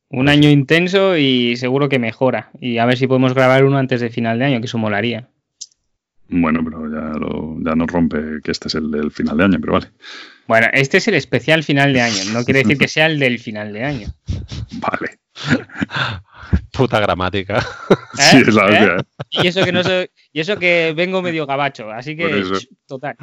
Un 0.09 0.29
año 0.29 0.49
intenso 0.49 1.17
y 1.17 1.55
seguro 1.55 1.89
que 1.89 1.97
mejora. 1.97 2.51
Y 2.59 2.77
a 2.77 2.85
ver 2.85 2.97
si 2.97 3.07
podemos 3.07 3.33
grabar 3.33 3.65
uno 3.65 3.77
antes 3.77 4.01
de 4.01 4.09
final 4.09 4.37
de 4.37 4.45
año, 4.45 4.59
que 4.59 4.67
eso 4.67 4.77
molaría. 4.77 5.29
Bueno, 6.29 6.61
pero 6.63 6.89
ya, 6.89 7.13
ya 7.63 7.75
nos 7.75 7.87
rompe 7.87 8.39
que 8.43 8.51
este 8.51 8.67
es 8.67 8.75
el 8.75 8.91
del 8.91 9.11
final 9.11 9.37
de 9.37 9.43
año, 9.43 9.57
pero 9.59 9.73
vale. 9.73 9.87
Bueno, 10.47 10.67
este 10.73 10.97
es 10.97 11.07
el 11.07 11.15
especial 11.15 11.63
final 11.63 11.93
de 11.93 12.01
año, 12.01 12.23
no 12.33 12.43
quiere 12.43 12.61
decir 12.61 12.77
que 12.79 12.87
sea 12.87 13.07
el 13.07 13.19
del 13.19 13.39
final 13.39 13.73
de 13.73 13.83
año. 13.83 14.07
Vale. 14.79 15.19
Puta 16.71 16.99
gramática. 16.99 17.57
¿Eh? 17.89 17.95
Sí, 18.15 18.37
es 18.47 18.55
la 18.55 18.69
¿Eh? 18.69 18.97
¿Eh? 18.97 19.03
Y 19.43 19.47
eso 19.47 19.63
que 19.63 19.71
no 19.71 19.83
soy, 19.83 20.09
y 20.31 20.39
eso 20.39 20.57
que 20.57 20.93
vengo 20.95 21.21
medio 21.21 21.45
gabacho, 21.45 21.91
así 21.91 22.15
que 22.15 22.43
total. 22.87 23.15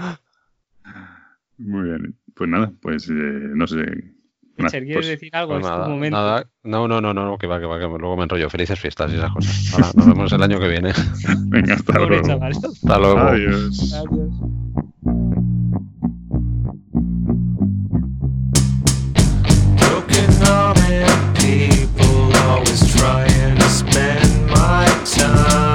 Muy 1.59 1.89
bien. 1.89 2.17
Pues 2.35 2.49
nada, 2.49 2.73
pues 2.81 3.09
no 3.09 3.67
sé. 3.67 4.15
¿quieres 4.57 4.95
pues, 4.95 5.07
decir 5.07 5.35
algo 5.35 5.55
pues 5.55 5.67
en 5.67 5.73
este 5.73 5.89
momento? 5.89 6.17
Nada. 6.17 6.47
No, 6.63 6.89
no, 6.89 7.01
no, 7.01 7.15
no, 7.15 7.39
que 7.39 7.47
va, 7.47 7.61
que 7.61 7.67
va, 7.67 7.79
que 7.79 7.87
luego 7.87 8.17
me 8.17 8.25
enrollo. 8.25 8.51
Felices 8.51 8.79
fiestas 8.79 9.13
y 9.13 9.17
esas 9.17 9.33
cosas. 9.33 9.95
nos 9.97 10.07
vemos 10.07 10.33
el 10.33 10.43
año 10.43 10.59
que 10.59 10.69
viene. 10.69 10.93
Venga, 11.47 11.75
hasta 11.75 11.99
luego. 11.99 12.45
Hasta 12.45 12.99
luego. 12.99 13.19
Adiós. 13.19 13.95
Adiós. 13.95 14.61
Trying 22.65 23.57
to 23.57 23.69
spend 23.69 24.47
my 24.49 24.87
time. 25.05 25.70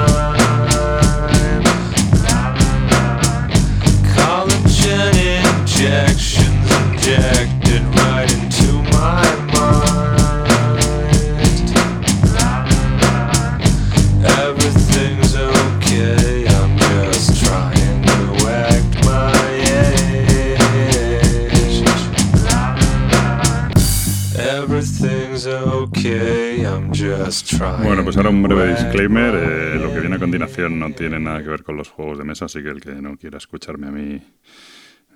Bueno, 27.82 28.04
pues 28.04 28.16
ahora 28.16 28.30
un 28.30 28.42
breve 28.42 28.70
disclaimer. 28.70 29.34
Eh, 29.34 29.78
lo 29.80 29.92
que 29.92 30.00
viene 30.00 30.16
a 30.16 30.18
continuación 30.18 30.78
no 30.78 30.92
tiene 30.92 31.18
nada 31.18 31.42
que 31.42 31.48
ver 31.48 31.62
con 31.62 31.76
los 31.76 31.88
juegos 31.88 32.18
de 32.18 32.24
mesa, 32.24 32.44
así 32.44 32.62
que 32.62 32.68
el 32.68 32.80
que 32.80 32.92
no 32.92 33.16
quiera 33.16 33.38
escucharme 33.38 33.88
a 33.88 33.90
mí 33.90 34.22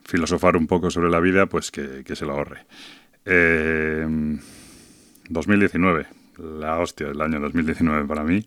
filosofar 0.04 0.56
un 0.56 0.66
poco 0.66 0.90
sobre 0.90 1.08
la 1.08 1.20
vida, 1.20 1.46
pues 1.46 1.70
que, 1.70 2.02
se 2.04 2.26
lo 2.26 2.32
ahorre. 2.32 2.66
2019, 5.28 6.00
eh, 6.00 6.06
la 6.58 6.78
hostia 6.78 7.08
del 7.08 7.20
año 7.20 7.38
2019 7.38 8.06
para 8.06 8.24
mí 8.24 8.44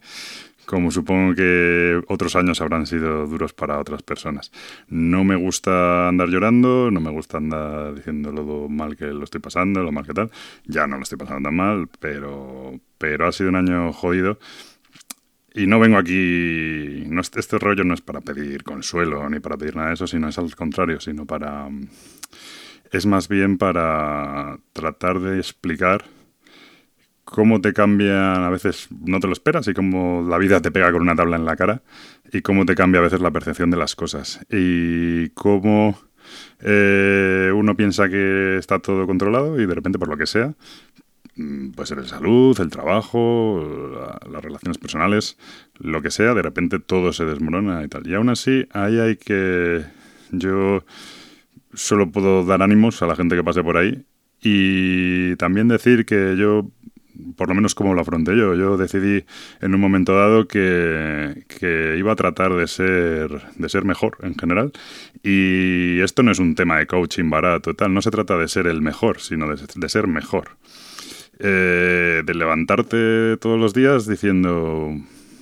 como 0.66 0.92
supongo 0.92 1.36
que 1.36 2.02
otros 2.08 2.36
años 2.36 2.62
habrán 2.62 2.86
sido 2.86 3.28
duros 3.28 3.54
para 3.54 3.80
otras 3.80 4.04
personas. 4.04 4.52
No 4.88 5.24
me 5.24 5.36
gusta 5.36 6.08
andar 6.08 6.30
llorando, 6.30 6.90
no 6.92 7.00
me 7.00 7.12
gusta 7.12 7.38
andar 7.38 7.96
diciendo 7.96 8.32
lo 8.32 8.70
mal 8.70 8.96
que 8.96 9.08
lo 9.08 9.24
estoy 9.24 9.42
pasando, 9.42 9.84
lo 9.84 9.92
mal 9.92 10.06
que 10.06 10.14
tal. 10.14 10.32
Ya 10.66 10.88
no 10.88 10.98
lo 10.98 11.04
estoy 11.04 11.18
pasando 11.18 11.48
tan 11.50 11.56
mal, 11.56 11.90
pero, 12.00 12.80
pero 12.98 13.28
ha 13.28 13.32
sido 13.32 13.50
un 13.50 13.56
año 13.56 13.94
jodido. 13.94 14.40
Y 15.56 15.68
no 15.68 15.80
vengo 15.80 15.98
aquí, 15.98 17.04
no, 17.08 17.22
este 17.22 17.60
rollo 17.60 17.84
no 17.84 17.94
es 17.94 18.02
para 18.02 18.22
pedir 18.22 18.64
consuelo 18.64 19.30
ni 19.30 19.40
para 19.40 19.56
pedir 19.56 19.76
nada 19.76 19.90
de 19.90 19.94
eso, 19.94 20.08
sino 20.08 20.28
es 20.28 20.38
al 20.38 20.56
contrario, 20.56 21.00
sino 21.00 21.26
para... 21.26 21.70
Es 22.92 23.06
más 23.06 23.28
bien 23.28 23.58
para 23.58 24.60
tratar 24.72 25.20
de 25.20 25.38
explicar 25.38 26.06
cómo 27.34 27.62
te 27.62 27.74
cambian, 27.74 28.44
a 28.44 28.50
veces 28.52 28.90
no 29.04 29.20
te 29.20 29.26
lo 29.26 29.34
esperas 29.34 29.68
y 29.68 29.74
cómo 29.74 30.24
la 30.30 30.38
vida 30.38 30.62
te 30.62 30.70
pega 30.70 30.92
con 30.92 31.02
una 31.02 31.16
tabla 31.16 31.36
en 31.36 31.46
la 31.46 31.56
cara 31.56 31.82
y 32.32 32.44
cómo 32.44 32.64
te 32.64 32.76
cambia 32.76 33.00
a 33.00 33.04
veces 33.04 33.22
la 33.22 33.32
percepción 33.32 33.72
de 33.72 33.78
las 33.78 33.96
cosas 33.96 34.46
y 34.52 35.30
cómo 35.30 35.98
eh, 36.60 37.52
uno 37.52 37.76
piensa 37.76 38.08
que 38.08 38.58
está 38.58 38.78
todo 38.78 39.08
controlado 39.08 39.60
y 39.60 39.66
de 39.66 39.74
repente 39.74 39.98
por 39.98 40.10
lo 40.10 40.16
que 40.16 40.28
sea, 40.28 40.54
mm, 41.36 41.72
puede 41.72 41.88
ser 41.88 41.98
el 41.98 42.06
salud, 42.06 42.56
el 42.60 42.70
trabajo, 42.70 43.98
las 44.32 44.44
relaciones 44.44 44.78
personales, 44.78 45.36
lo 45.80 46.04
que 46.04 46.12
sea, 46.12 46.36
de 46.36 46.44
repente 46.44 46.78
todo 46.78 47.14
se 47.14 47.26
desmorona 47.26 47.84
y 47.84 47.88
tal. 47.88 48.06
Y 48.06 48.14
aún 48.14 48.30
así, 48.30 48.68
ahí 48.74 49.00
hay 49.00 49.16
que... 49.16 49.84
Yo 50.30 50.86
solo 51.74 52.12
puedo 52.12 52.46
dar 52.46 52.62
ánimos 52.62 53.02
a 53.02 53.08
la 53.08 53.16
gente 53.16 53.36
que 53.36 53.44
pase 53.44 53.64
por 53.64 53.78
ahí 53.78 54.06
y 54.40 55.36
también 55.38 55.68
decir 55.68 56.06
que 56.06 56.36
yo 56.38 56.70
por 57.36 57.50
lo 57.50 57.56
menos 57.56 57.76
como 57.76 57.94
lo 57.94 58.02
afronté 58.02 58.36
yo. 58.36 58.56
Yo 58.56 58.78
decidí 58.78 59.26
en 59.62 59.76
un 59.76 59.82
momento 59.82 60.16
dado 60.16 60.48
que, 60.48 61.44
iba 61.98 62.12
a 62.12 62.16
tratar 62.16 62.54
de 62.54 62.68
ser, 62.68 63.42
de 63.56 63.70
ser 63.70 63.86
mejor 63.86 64.18
en 64.22 64.36
general. 64.36 64.72
Y 65.24 66.00
esto 66.02 66.24
no 66.24 66.32
es 66.32 66.40
un 66.40 66.56
tema 66.56 66.78
de 66.78 66.88
coaching 66.88 67.30
barato, 67.30 67.74
tal. 67.74 67.94
No 67.94 68.02
se 68.02 68.12
trata 68.12 68.38
de 68.38 68.48
ser 68.48 68.68
el 68.68 68.82
mejor, 68.82 69.20
sino 69.20 69.48
de, 69.48 69.90
ser 69.90 70.08
mejor. 70.08 70.58
Eh, 71.40 72.22
de 72.26 72.34
levantarte 72.34 73.38
todos 73.38 73.60
los 73.60 73.74
días 73.74 74.08
diciendo, 74.08 74.96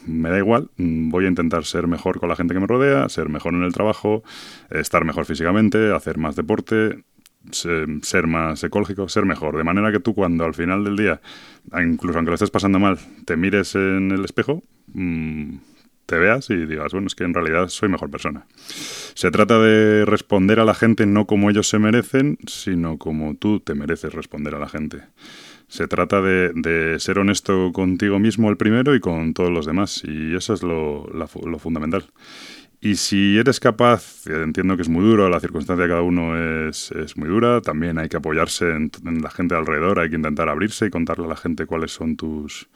me 0.08 0.30
da 0.30 0.38
igual, 0.38 0.70
voy 0.78 1.26
a 1.26 1.28
intentar 1.28 1.66
ser 1.66 1.88
mejor 1.88 2.20
con 2.20 2.30
la 2.30 2.36
gente 2.36 2.54
que 2.54 2.60
me 2.60 2.68
rodea, 2.68 3.08
ser 3.10 3.30
mejor 3.30 3.54
en 3.54 3.64
el 3.64 3.74
trabajo, 3.74 4.24
estar 4.70 5.06
mejor 5.06 5.26
físicamente, 5.26 5.94
hacer 5.94 6.18
más 6.18 6.36
deporte, 6.36 7.04
ser 7.50 8.28
más 8.28 8.64
ecológico, 8.64 9.08
ser 9.10 9.26
mejor. 9.26 9.58
De 9.58 9.64
manera 9.64 9.92
que 9.92 10.00
tú 10.00 10.14
cuando 10.14 10.46
al 10.46 10.54
final 10.54 10.84
del 10.84 10.96
día, 10.96 11.22
incluso 11.84 12.18
aunque 12.18 12.32
lo 12.32 12.36
estés 12.36 12.52
pasando 12.52 12.80
mal, 12.80 13.00
te 13.26 13.38
mires 13.38 13.76
en 13.76 14.12
el 14.12 14.26
espejo, 14.26 14.64
mm, 14.94 15.58
te 16.06 16.18
veas 16.18 16.50
y 16.50 16.66
digas, 16.66 16.92
bueno, 16.92 17.08
es 17.08 17.16
que 17.16 17.24
en 17.24 17.34
realidad 17.34 17.70
soy 17.70 17.88
mejor 17.88 18.10
persona. 18.10 18.46
Se 19.14 19.32
trata 19.32 19.60
de 19.60 20.06
responder 20.06 20.60
a 20.60 20.66
la 20.66 20.74
gente 20.74 21.06
no 21.06 21.26
como 21.26 21.50
ellos 21.50 21.70
se 21.70 21.80
merecen, 21.80 22.38
sino 22.48 22.98
como 22.98 23.36
tú 23.36 23.62
te 23.62 23.76
mereces 23.76 24.14
responder 24.14 24.56
a 24.56 24.60
la 24.60 24.68
gente. 24.68 25.04
Se 25.70 25.88
trata 25.88 26.22
de, 26.22 26.98
ser 27.00 27.18
honesto 27.18 27.72
contigo 27.72 28.20
mismo 28.20 28.50
el 28.50 28.58
primero 28.58 28.94
y 28.94 29.00
con 29.00 29.34
todos 29.34 29.52
los 29.52 29.66
demás, 29.66 30.04
y 30.04 30.36
eso 30.36 30.54
es 30.54 30.64
lo 30.64 31.60
fundamental. 31.60 32.04
Y 32.84 32.96
si 32.96 33.38
eres 33.38 33.60
capaz, 33.60 34.26
entiendo 34.26 34.76
que 34.76 34.82
es 34.82 34.90
muy 34.90 35.04
duro, 35.04 35.30
la 35.30 35.40
circunstancia 35.40 35.84
de 35.84 35.90
cada 35.90 36.02
uno 36.02 36.68
es, 36.68 36.92
es 36.92 37.16
muy 37.16 37.30
dura, 37.30 37.62
también 37.62 38.00
hay 38.00 38.10
que 38.10 38.18
apoyarse 38.18 38.72
en, 38.72 38.92
en, 39.06 39.22
la 39.22 39.30
gente 39.30 39.54
alrededor, 39.54 40.00
hay 40.00 40.10
que 40.10 40.16
intentar 40.16 40.50
abrirse 40.50 40.88
y 40.88 40.90
contarle 40.90 41.26
a 41.26 41.30
la 41.30 41.36
gente 41.36 41.68
cuáles 41.68 41.92
son 41.92 42.16
tus, 42.16 42.68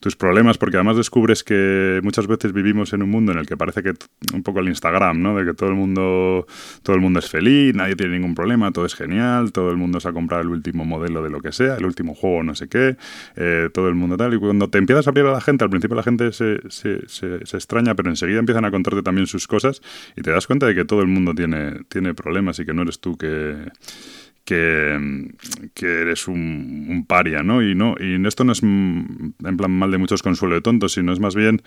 tus 0.00 0.16
problemas, 0.16 0.58
porque 0.58 0.76
además 0.76 0.96
descubres 0.96 1.42
que 1.42 2.00
muchas 2.02 2.26
veces 2.26 2.52
vivimos 2.52 2.92
en 2.92 3.02
un 3.02 3.10
mundo 3.10 3.32
en 3.32 3.38
el 3.38 3.46
que 3.46 3.56
parece 3.56 3.82
que 3.82 3.94
un 4.32 4.42
poco 4.42 4.60
el 4.60 4.68
Instagram, 4.68 5.20
¿no? 5.20 5.36
De 5.36 5.44
que 5.44 5.54
todo 5.54 5.68
el 5.68 5.74
mundo 5.74 6.46
todo 6.82 6.94
el 6.94 7.02
mundo 7.02 7.18
es 7.18 7.28
feliz, 7.28 7.74
nadie 7.74 7.96
tiene 7.96 8.14
ningún 8.14 8.34
problema, 8.34 8.70
todo 8.70 8.86
es 8.86 8.94
genial, 8.94 9.52
todo 9.52 9.70
el 9.70 9.76
mundo 9.76 10.00
se 10.00 10.08
ha 10.08 10.12
comprado 10.12 10.42
el 10.42 10.48
último 10.48 10.84
modelo 10.84 11.22
de 11.22 11.30
lo 11.30 11.40
que 11.40 11.52
sea, 11.52 11.76
el 11.76 11.84
último 11.84 12.14
juego 12.14 12.42
no 12.42 12.54
sé 12.54 12.68
qué, 12.68 12.96
eh, 13.36 13.70
todo 13.72 13.88
el 13.88 13.94
mundo 13.94 14.16
tal. 14.16 14.34
Y 14.34 14.38
cuando 14.38 14.68
te 14.68 14.78
empiezas 14.78 15.06
a 15.06 15.10
abrir 15.10 15.26
a 15.26 15.32
la 15.32 15.40
gente, 15.40 15.64
al 15.64 15.70
principio 15.70 15.96
la 15.96 16.02
gente 16.02 16.32
se, 16.32 16.60
se, 16.68 17.08
se, 17.08 17.44
se, 17.44 17.56
extraña, 17.56 17.94
pero 17.94 18.10
enseguida 18.10 18.38
empiezan 18.38 18.64
a 18.64 18.70
contarte 18.70 19.02
también 19.02 19.26
sus 19.26 19.46
cosas 19.46 19.82
y 20.16 20.22
te 20.22 20.30
das 20.30 20.46
cuenta 20.46 20.66
de 20.66 20.74
que 20.74 20.84
todo 20.84 21.00
el 21.02 21.08
mundo 21.08 21.34
tiene, 21.34 21.80
tiene 21.88 22.14
problemas 22.14 22.58
y 22.60 22.64
que 22.64 22.72
no 22.72 22.82
eres 22.82 23.00
tú 23.00 23.16
que 23.16 23.56
que, 24.48 26.00
eres 26.00 26.26
un, 26.26 27.04
paria, 27.06 27.42
¿no? 27.42 27.62
Y, 27.62 27.74
no, 27.74 27.94
y 28.00 28.26
esto 28.26 28.44
no 28.44 28.52
es 28.52 28.62
en 28.62 29.34
plan 29.38 29.70
mal 29.70 29.90
de 29.90 29.98
muchos 29.98 30.22
consuelo 30.22 30.54
de 30.54 30.62
tontos, 30.62 30.92
sino 30.92 31.12
es 31.12 31.20
más 31.20 31.34
bien 31.34 31.62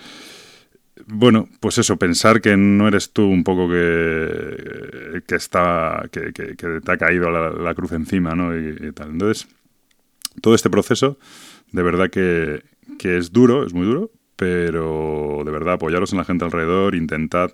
bueno, 1.07 1.49
pues 1.59 1.77
eso, 1.77 1.97
pensar 1.97 2.41
que 2.41 2.55
no 2.57 2.87
eres 2.87 3.11
tú 3.11 3.25
un 3.25 3.43
poco 3.43 3.67
que, 3.67 5.23
que 5.27 5.35
está, 5.35 6.07
que, 6.11 6.31
te 6.31 6.91
ha 6.91 6.97
caído 6.97 7.31
la, 7.31 7.73
cruz 7.73 7.93
encima, 7.93 8.35
¿no? 8.35 8.55
Y, 8.55 8.91
tal. 8.91 9.09
Entonces, 9.09 9.47
todo 10.41 10.53
este 10.53 10.69
proceso, 10.69 11.17
de 11.71 11.81
verdad 11.81 12.09
que 12.09 12.61
es 12.99 13.31
duro, 13.31 13.65
es 13.65 13.73
muy 13.73 13.85
duro, 13.85 14.11
pero 14.35 15.41
de 15.43 15.51
verdad 15.51 15.75
apoyaros 15.75 16.11
en 16.11 16.19
la 16.19 16.25
gente 16.25 16.45
alrededor, 16.45 16.95
intentad 16.95 17.51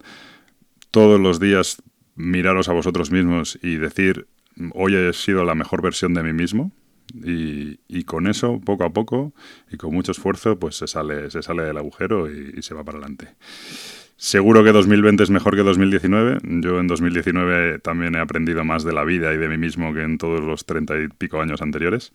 todos 0.92 1.20
los 1.20 1.40
días 1.40 1.82
miraros 2.16 2.70
a 2.70 2.74
vosotros 2.74 3.12
mismos 3.12 3.60
y 3.62 3.76
decir, 3.76 4.28
hoy 4.74 4.96
he 4.96 5.14
sido 5.14 5.44
la 5.44 5.56
mejor 5.56 5.82
versión 5.82 6.14
de 6.14 6.24
mí 6.24 6.34
mismo, 6.34 6.72
y, 7.14 8.04
con 8.04 8.28
eso, 8.28 8.60
poco 8.60 8.84
a 8.84 8.92
poco 8.92 9.34
y 9.72 9.78
con 9.78 9.94
mucho 9.94 10.12
esfuerzo, 10.12 10.60
pues 10.60 10.76
se 10.76 10.88
sale, 10.88 11.32
se 11.32 11.42
sale 11.42 11.64
del 11.64 11.78
agujero 11.78 12.30
y, 12.30 12.62
se 12.62 12.74
va 12.74 12.84
para 12.84 12.98
adelante. 12.98 13.30
Seguro 14.20 14.64
que 14.64 14.72
2020 14.72 15.24
es 15.24 15.30
mejor 15.30 15.56
que 15.56 15.62
2019. 15.62 16.40
Yo 16.62 16.80
en 16.80 16.88
2019 16.88 17.80
también 17.80 18.16
he 18.16 18.20
aprendido 18.20 18.66
más 18.66 18.84
de 18.84 18.92
la 18.92 19.04
vida 19.04 19.32
y 19.32 19.38
de 19.38 19.48
mí 19.48 19.58
mismo 19.58 19.94
que 19.94 20.02
en 20.02 20.18
todos 20.18 20.42
los 20.42 20.66
treinta 20.66 21.00
y 21.00 21.08
pico 21.08 21.40
años 21.40 21.62
anteriores. 21.62 22.12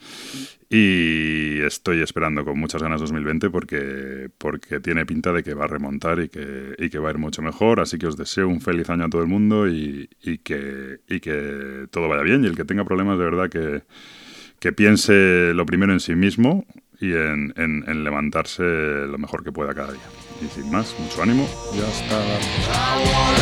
Y 0.69 1.61
estoy 1.61 2.03
esperando 2.03 2.45
con 2.45 2.59
muchas 2.59 2.83
ganas 2.83 3.01
2020 3.01 3.51
porque, 3.51 4.31
porque 4.37 4.81
tiene 4.81 5.07
pinta 5.07 5.33
de 5.33 5.45
que 5.45 5.55
va 5.55 5.67
a 5.67 5.69
remontar 5.69 6.19
y 6.19 6.29
que, 6.29 6.75
y 6.77 6.91
que 6.91 6.99
va 6.99 7.09
a 7.09 7.13
ir 7.13 7.19
mucho 7.19 7.41
mejor. 7.41 7.79
Así 7.79 7.99
que 7.99 8.09
os 8.09 8.17
deseo 8.17 8.49
un 8.49 8.61
feliz 8.61 8.91
año 8.91 9.05
a 9.05 9.09
todo 9.09 9.23
el 9.23 9.29
mundo 9.29 9.69
y, 9.69 10.11
y 10.23 10.39
que, 10.39 10.99
y 11.09 11.21
que 11.21 11.87
todo 11.93 12.09
vaya 12.09 12.23
bien. 12.23 12.43
Y 12.45 12.49
el 12.49 12.57
que 12.57 12.65
tenga 12.65 12.85
problemas, 12.85 13.17
de 13.19 13.25
verdad 13.25 13.49
que 13.49 13.83
que 14.63 14.73
piense 14.73 15.53
lo 15.55 15.67
primero 15.67 15.93
en 15.93 15.99
sí 15.99 16.15
mismo 16.15 16.65
y 17.01 17.13
en, 17.15 17.53
en, 17.57 18.05
levantarse 18.05 18.63
lo 18.63 19.19
mejor 19.19 19.43
que 19.43 19.51
pueda 19.51 19.75
cada 19.75 19.91
día. 19.91 20.22
Y 20.43 20.49
sin 20.49 20.71
más, 20.73 20.93
mucho 20.99 21.23
ánimo. 21.23 21.49
Y 21.73 21.79
hasta... 21.79 23.33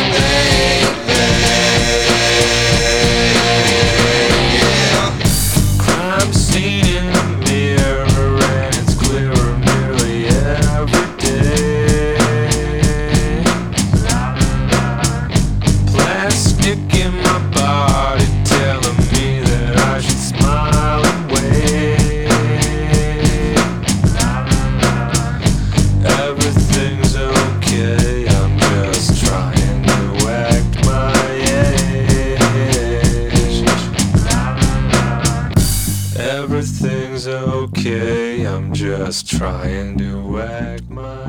just 39.06 39.30
trying 39.30 39.96
to 39.96 40.40
act 40.40 40.90
my 40.90 41.25